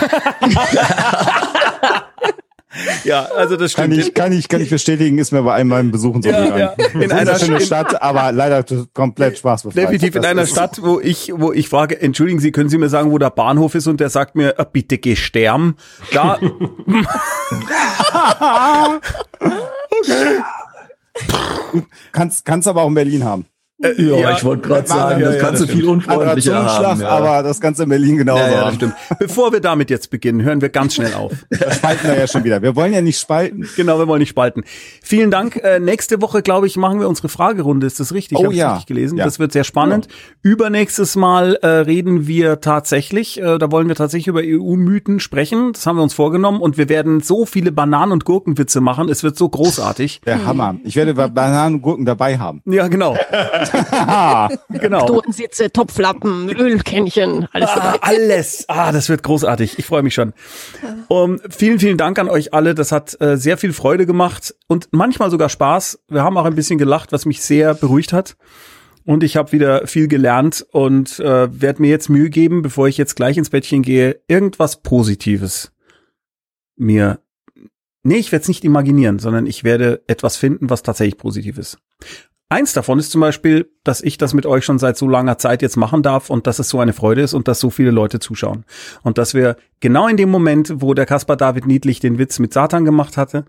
ja, 3.04 3.24
also 3.36 3.56
das 3.56 3.74
Kann 3.74 3.92
stimmt. 3.92 4.08
ich, 4.08 4.14
kann 4.14 4.32
ich, 4.32 4.48
kann 4.48 4.60
ich 4.60 4.70
bestätigen, 4.70 5.18
ist 5.18 5.30
mir 5.32 5.42
bei 5.42 5.54
einem 5.54 5.68
meinem 5.70 5.90
Besuchen 5.92 6.22
so 6.22 6.28
Ja, 6.30 6.44
gegangen. 6.44 6.70
ja. 6.94 7.00
In 7.00 7.12
einer 7.12 7.38
schöne 7.38 7.58
in- 7.58 7.64
Stadt, 7.64 8.00
aber 8.02 8.32
leider 8.32 8.64
komplett 8.92 9.38
spaßbefreit. 9.38 9.84
Definitiv 9.84 10.16
in 10.16 10.24
einer 10.24 10.46
Stadt, 10.46 10.80
wo 10.82 10.98
ich, 11.00 11.32
wo 11.34 11.52
ich 11.52 11.68
frage, 11.68 12.00
entschuldigen 12.00 12.40
Sie, 12.40 12.50
können 12.52 12.68
Sie 12.68 12.78
mir 12.78 12.88
sagen, 12.88 13.10
wo 13.12 13.18
der 13.18 13.30
Bahnhof 13.30 13.74
ist? 13.74 13.86
Und 13.86 14.00
der 14.00 14.10
sagt 14.10 14.34
mir, 14.36 14.58
äh, 14.58 14.64
bitte 14.70 14.98
geh 14.98 15.16
sterben. 15.16 15.76
Da, 16.12 16.38
Kannst, 22.12 22.44
kannst 22.44 22.68
aber 22.68 22.82
auch 22.82 22.88
in 22.88 22.94
Berlin 22.94 23.24
haben. 23.24 23.46
Ja, 23.98 24.16
Ja, 24.16 24.36
ich 24.36 24.44
wollte 24.44 24.66
gerade 24.66 24.88
ja, 24.88 24.94
sagen, 24.94 25.20
ja, 25.20 25.32
das 25.32 25.40
kannst 25.40 25.62
du 25.62 25.66
viel 25.66 25.84
unfreundlicher 25.86 26.64
haben. 26.64 27.02
Aber 27.02 27.42
das 27.42 27.60
kannst 27.60 27.78
du 27.80 27.84
in 27.84 27.90
Berlin 27.90 28.16
genauso 28.16 28.42
ja, 28.42 28.50
ja, 28.50 28.64
das 28.66 28.74
stimmt. 28.76 28.94
Bevor 29.18 29.52
wir 29.52 29.60
damit 29.60 29.90
jetzt 29.90 30.10
beginnen, 30.10 30.42
hören 30.42 30.60
wir 30.60 30.68
ganz 30.68 30.94
schnell 30.94 31.14
auf. 31.14 31.32
Das 31.64 31.76
spalten 31.76 32.08
wir 32.08 32.18
ja 32.18 32.26
schon 32.26 32.44
wieder. 32.44 32.62
Wir 32.62 32.76
wollen 32.76 32.92
ja 32.92 33.00
nicht 33.00 33.18
spalten. 33.18 33.66
Genau, 33.76 33.98
wir 33.98 34.06
wollen 34.06 34.20
nicht 34.20 34.30
spalten. 34.30 34.64
Vielen 35.02 35.30
Dank. 35.30 35.56
Äh, 35.56 35.78
nächste 35.78 36.20
Woche, 36.20 36.42
glaube 36.42 36.66
ich, 36.66 36.76
machen 36.76 37.00
wir 37.00 37.08
unsere 37.08 37.28
Fragerunde. 37.28 37.86
Ist 37.86 38.00
das 38.00 38.12
richtig? 38.12 38.38
Oh 38.38 38.50
ich 38.50 38.56
ja. 38.56 38.72
richtig 38.72 38.86
gelesen. 38.86 39.16
Das 39.16 39.38
wird 39.38 39.52
sehr 39.52 39.64
spannend. 39.64 40.08
Übernächstes 40.42 41.16
Mal 41.16 41.54
äh, 41.62 41.66
reden 41.66 42.26
wir 42.26 42.60
tatsächlich, 42.60 43.40
äh, 43.40 43.58
da 43.58 43.70
wollen 43.70 43.88
wir 43.88 43.94
tatsächlich 43.94 44.26
über 44.26 44.40
EU-Mythen 44.42 45.20
sprechen. 45.20 45.72
Das 45.72 45.86
haben 45.86 45.96
wir 45.96 46.02
uns 46.02 46.14
vorgenommen 46.14 46.60
und 46.60 46.76
wir 46.76 46.88
werden 46.88 47.20
so 47.20 47.46
viele 47.46 47.72
Bananen- 47.72 48.12
und 48.12 48.24
Gurkenwitze 48.24 48.80
machen. 48.80 49.08
Es 49.08 49.22
wird 49.22 49.36
so 49.36 49.48
großartig. 49.48 50.20
Der 50.26 50.44
Hammer. 50.44 50.76
Ich 50.84 50.96
werde 50.96 51.14
Bananen 51.14 51.76
und 51.76 51.82
Gurken 51.82 52.04
dabei 52.04 52.38
haben. 52.38 52.62
Ja, 52.66 52.88
genau. 52.88 53.16
genau. 54.70 55.06
Dohensitze, 55.06 55.70
Topflappen, 55.72 56.50
Ölkännchen, 56.50 57.48
alles 57.52 57.70
Ah, 57.70 57.96
alles. 58.00 58.64
Ah, 58.68 58.92
das 58.92 59.08
wird 59.08 59.22
großartig. 59.22 59.78
Ich 59.78 59.86
freue 59.86 60.02
mich 60.02 60.14
schon. 60.14 60.32
Um, 61.08 61.40
vielen, 61.50 61.78
vielen 61.78 61.98
Dank 61.98 62.18
an 62.18 62.28
euch 62.28 62.54
alle. 62.54 62.74
Das 62.74 62.92
hat 62.92 63.20
äh, 63.20 63.36
sehr 63.36 63.58
viel 63.58 63.72
Freude 63.72 64.06
gemacht 64.06 64.54
und 64.68 64.88
manchmal 64.92 65.30
sogar 65.30 65.48
Spaß. 65.48 66.00
Wir 66.08 66.22
haben 66.22 66.36
auch 66.36 66.44
ein 66.44 66.54
bisschen 66.54 66.78
gelacht, 66.78 67.12
was 67.12 67.26
mich 67.26 67.42
sehr 67.42 67.74
beruhigt 67.74 68.12
hat. 68.12 68.36
Und 69.06 69.22
ich 69.22 69.36
habe 69.36 69.52
wieder 69.52 69.86
viel 69.86 70.08
gelernt 70.08 70.66
und 70.72 71.20
äh, 71.20 71.60
werde 71.60 71.82
mir 71.82 71.90
jetzt 71.90 72.08
Mühe 72.08 72.30
geben, 72.30 72.62
bevor 72.62 72.88
ich 72.88 72.96
jetzt 72.96 73.16
gleich 73.16 73.36
ins 73.36 73.50
Bettchen 73.50 73.82
gehe, 73.82 74.20
irgendwas 74.28 74.82
Positives 74.82 75.72
mir. 76.76 77.20
Nee, 78.02 78.16
ich 78.16 78.32
werde 78.32 78.42
es 78.42 78.48
nicht 78.48 78.64
imaginieren, 78.64 79.18
sondern 79.18 79.46
ich 79.46 79.64
werde 79.64 80.02
etwas 80.06 80.36
finden, 80.36 80.70
was 80.70 80.82
tatsächlich 80.82 81.18
positiv 81.18 81.58
ist. 81.58 81.78
Eins 82.50 82.72
davon 82.72 82.98
ist 82.98 83.10
zum 83.10 83.20
Beispiel, 83.20 83.70
dass 83.84 84.00
ich 84.00 84.18
das 84.18 84.34
mit 84.34 84.46
euch 84.46 84.64
schon 84.64 84.78
seit 84.78 84.96
so 84.96 85.08
langer 85.08 85.38
Zeit 85.38 85.62
jetzt 85.62 85.76
machen 85.76 86.02
darf 86.02 86.30
und 86.30 86.46
dass 86.46 86.58
es 86.58 86.68
so 86.68 86.78
eine 86.78 86.92
Freude 86.92 87.22
ist 87.22 87.34
und 87.34 87.48
dass 87.48 87.58
so 87.58 87.70
viele 87.70 87.90
Leute 87.90 88.20
zuschauen. 88.20 88.64
Und 89.02 89.18
dass 89.18 89.34
wir 89.34 89.56
genau 89.80 90.08
in 90.08 90.16
dem 90.16 90.30
Moment, 90.30 90.74
wo 90.76 90.94
der 90.94 91.06
Kaspar 91.06 91.36
David 91.36 91.66
Niedlich 91.66 92.00
den 92.00 92.18
Witz 92.18 92.38
mit 92.38 92.52
Satan 92.52 92.84
gemacht 92.84 93.16
hatte, 93.16 93.44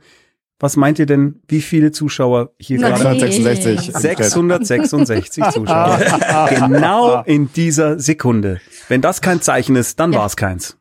was 0.59 0.77
meint 0.77 0.99
ihr 0.99 1.05
denn, 1.05 1.41
wie 1.49 1.61
viele 1.61 1.91
Zuschauer 1.91 2.51
hier 2.57 2.79
Na, 2.79 2.89
gerade? 2.91 3.11
nee. 3.15 3.19
666. 3.19 3.93
666 3.93 5.43
Zuschauer. 5.51 5.99
genau 6.49 7.23
in 7.23 7.51
dieser 7.51 7.99
Sekunde. 7.99 8.61
Wenn 8.87 9.01
das 9.01 9.19
kein 9.21 9.41
Zeichen 9.41 9.75
ist, 9.75 9.99
dann 9.99 10.13
war 10.13 10.25
es 10.25 10.37
keins. 10.37 10.77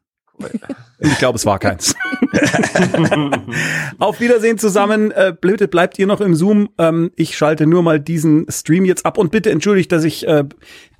Ich 1.01 1.19
glaube, 1.19 1.37
es 1.37 1.47
war 1.47 1.59
keins. 1.59 1.95
Auf 3.99 4.21
Wiedersehen 4.21 4.59
zusammen. 4.59 5.11
Äh, 5.11 5.35
bitte 5.39 5.69
bleibt 5.69 5.99
ihr 5.99 6.07
noch 6.07 6.21
im 6.21 6.35
Zoom. 6.35 6.71
Ähm, 6.79 7.11
ich 7.17 7.37
schalte 7.37 7.67
nur 7.67 7.83
mal 7.83 8.01
diesen 8.01 8.47
Stream 8.49 8.85
jetzt 8.85 9.07
ab 9.07 9.19
und 9.19 9.31
bitte 9.31 9.51
entschuldigt, 9.51 9.93
dass 9.93 10.05
ich 10.05 10.27
äh, 10.27 10.45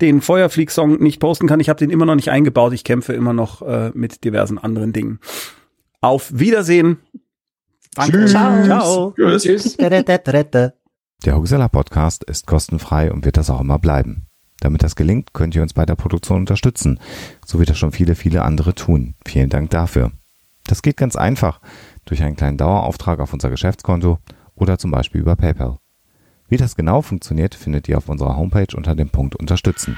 den 0.01 0.21
Feuerflieg-Song 0.21 1.01
nicht 1.01 1.19
posten 1.19 1.47
kann. 1.47 1.59
Ich 1.59 1.69
habe 1.69 1.79
den 1.79 1.89
immer 1.89 2.05
noch 2.05 2.15
nicht 2.15 2.29
eingebaut. 2.31 2.73
Ich 2.73 2.83
kämpfe 2.83 3.13
immer 3.13 3.33
noch 3.33 3.61
äh, 3.61 3.91
mit 3.93 4.23
diversen 4.23 4.57
anderen 4.57 4.93
Dingen. 4.93 5.19
Auf 6.01 6.31
Wiedersehen. 6.33 6.97
Danke. 7.95 8.25
Ciao. 8.25 9.13
Tschüss. 9.15 9.77
Der 11.25 11.37
Huxella 11.37 11.69
Podcast 11.69 12.23
ist 12.25 12.45
kostenfrei 12.45 13.11
und 13.11 13.25
wird 13.25 13.37
das 13.37 13.49
auch 13.49 13.61
immer 13.61 13.79
bleiben. 13.79 14.27
Damit 14.59 14.83
das 14.83 14.95
gelingt, 14.95 15.33
könnt 15.33 15.55
ihr 15.55 15.61
uns 15.61 15.73
bei 15.73 15.85
der 15.85 15.95
Produktion 15.95 16.39
unterstützen, 16.39 16.99
so 17.45 17.59
wie 17.59 17.65
das 17.65 17.77
schon 17.77 17.91
viele, 17.91 18.15
viele 18.15 18.43
andere 18.43 18.73
tun. 18.73 19.15
Vielen 19.25 19.49
Dank 19.49 19.69
dafür. 19.69 20.11
Das 20.67 20.81
geht 20.81 20.97
ganz 20.97 21.15
einfach 21.15 21.61
durch 22.05 22.23
einen 22.23 22.35
kleinen 22.35 22.57
Dauerauftrag 22.57 23.19
auf 23.19 23.33
unser 23.33 23.49
Geschäftskonto 23.49 24.19
oder 24.55 24.77
zum 24.77 24.91
Beispiel 24.91 25.21
über 25.21 25.35
PayPal. 25.35 25.77
Wie 26.47 26.57
das 26.57 26.75
genau 26.75 27.01
funktioniert, 27.01 27.55
findet 27.55 27.87
ihr 27.87 27.97
auf 27.97 28.09
unserer 28.09 28.37
Homepage 28.37 28.75
unter 28.75 28.95
dem 28.95 29.09
Punkt 29.09 29.35
Unterstützen. 29.35 29.97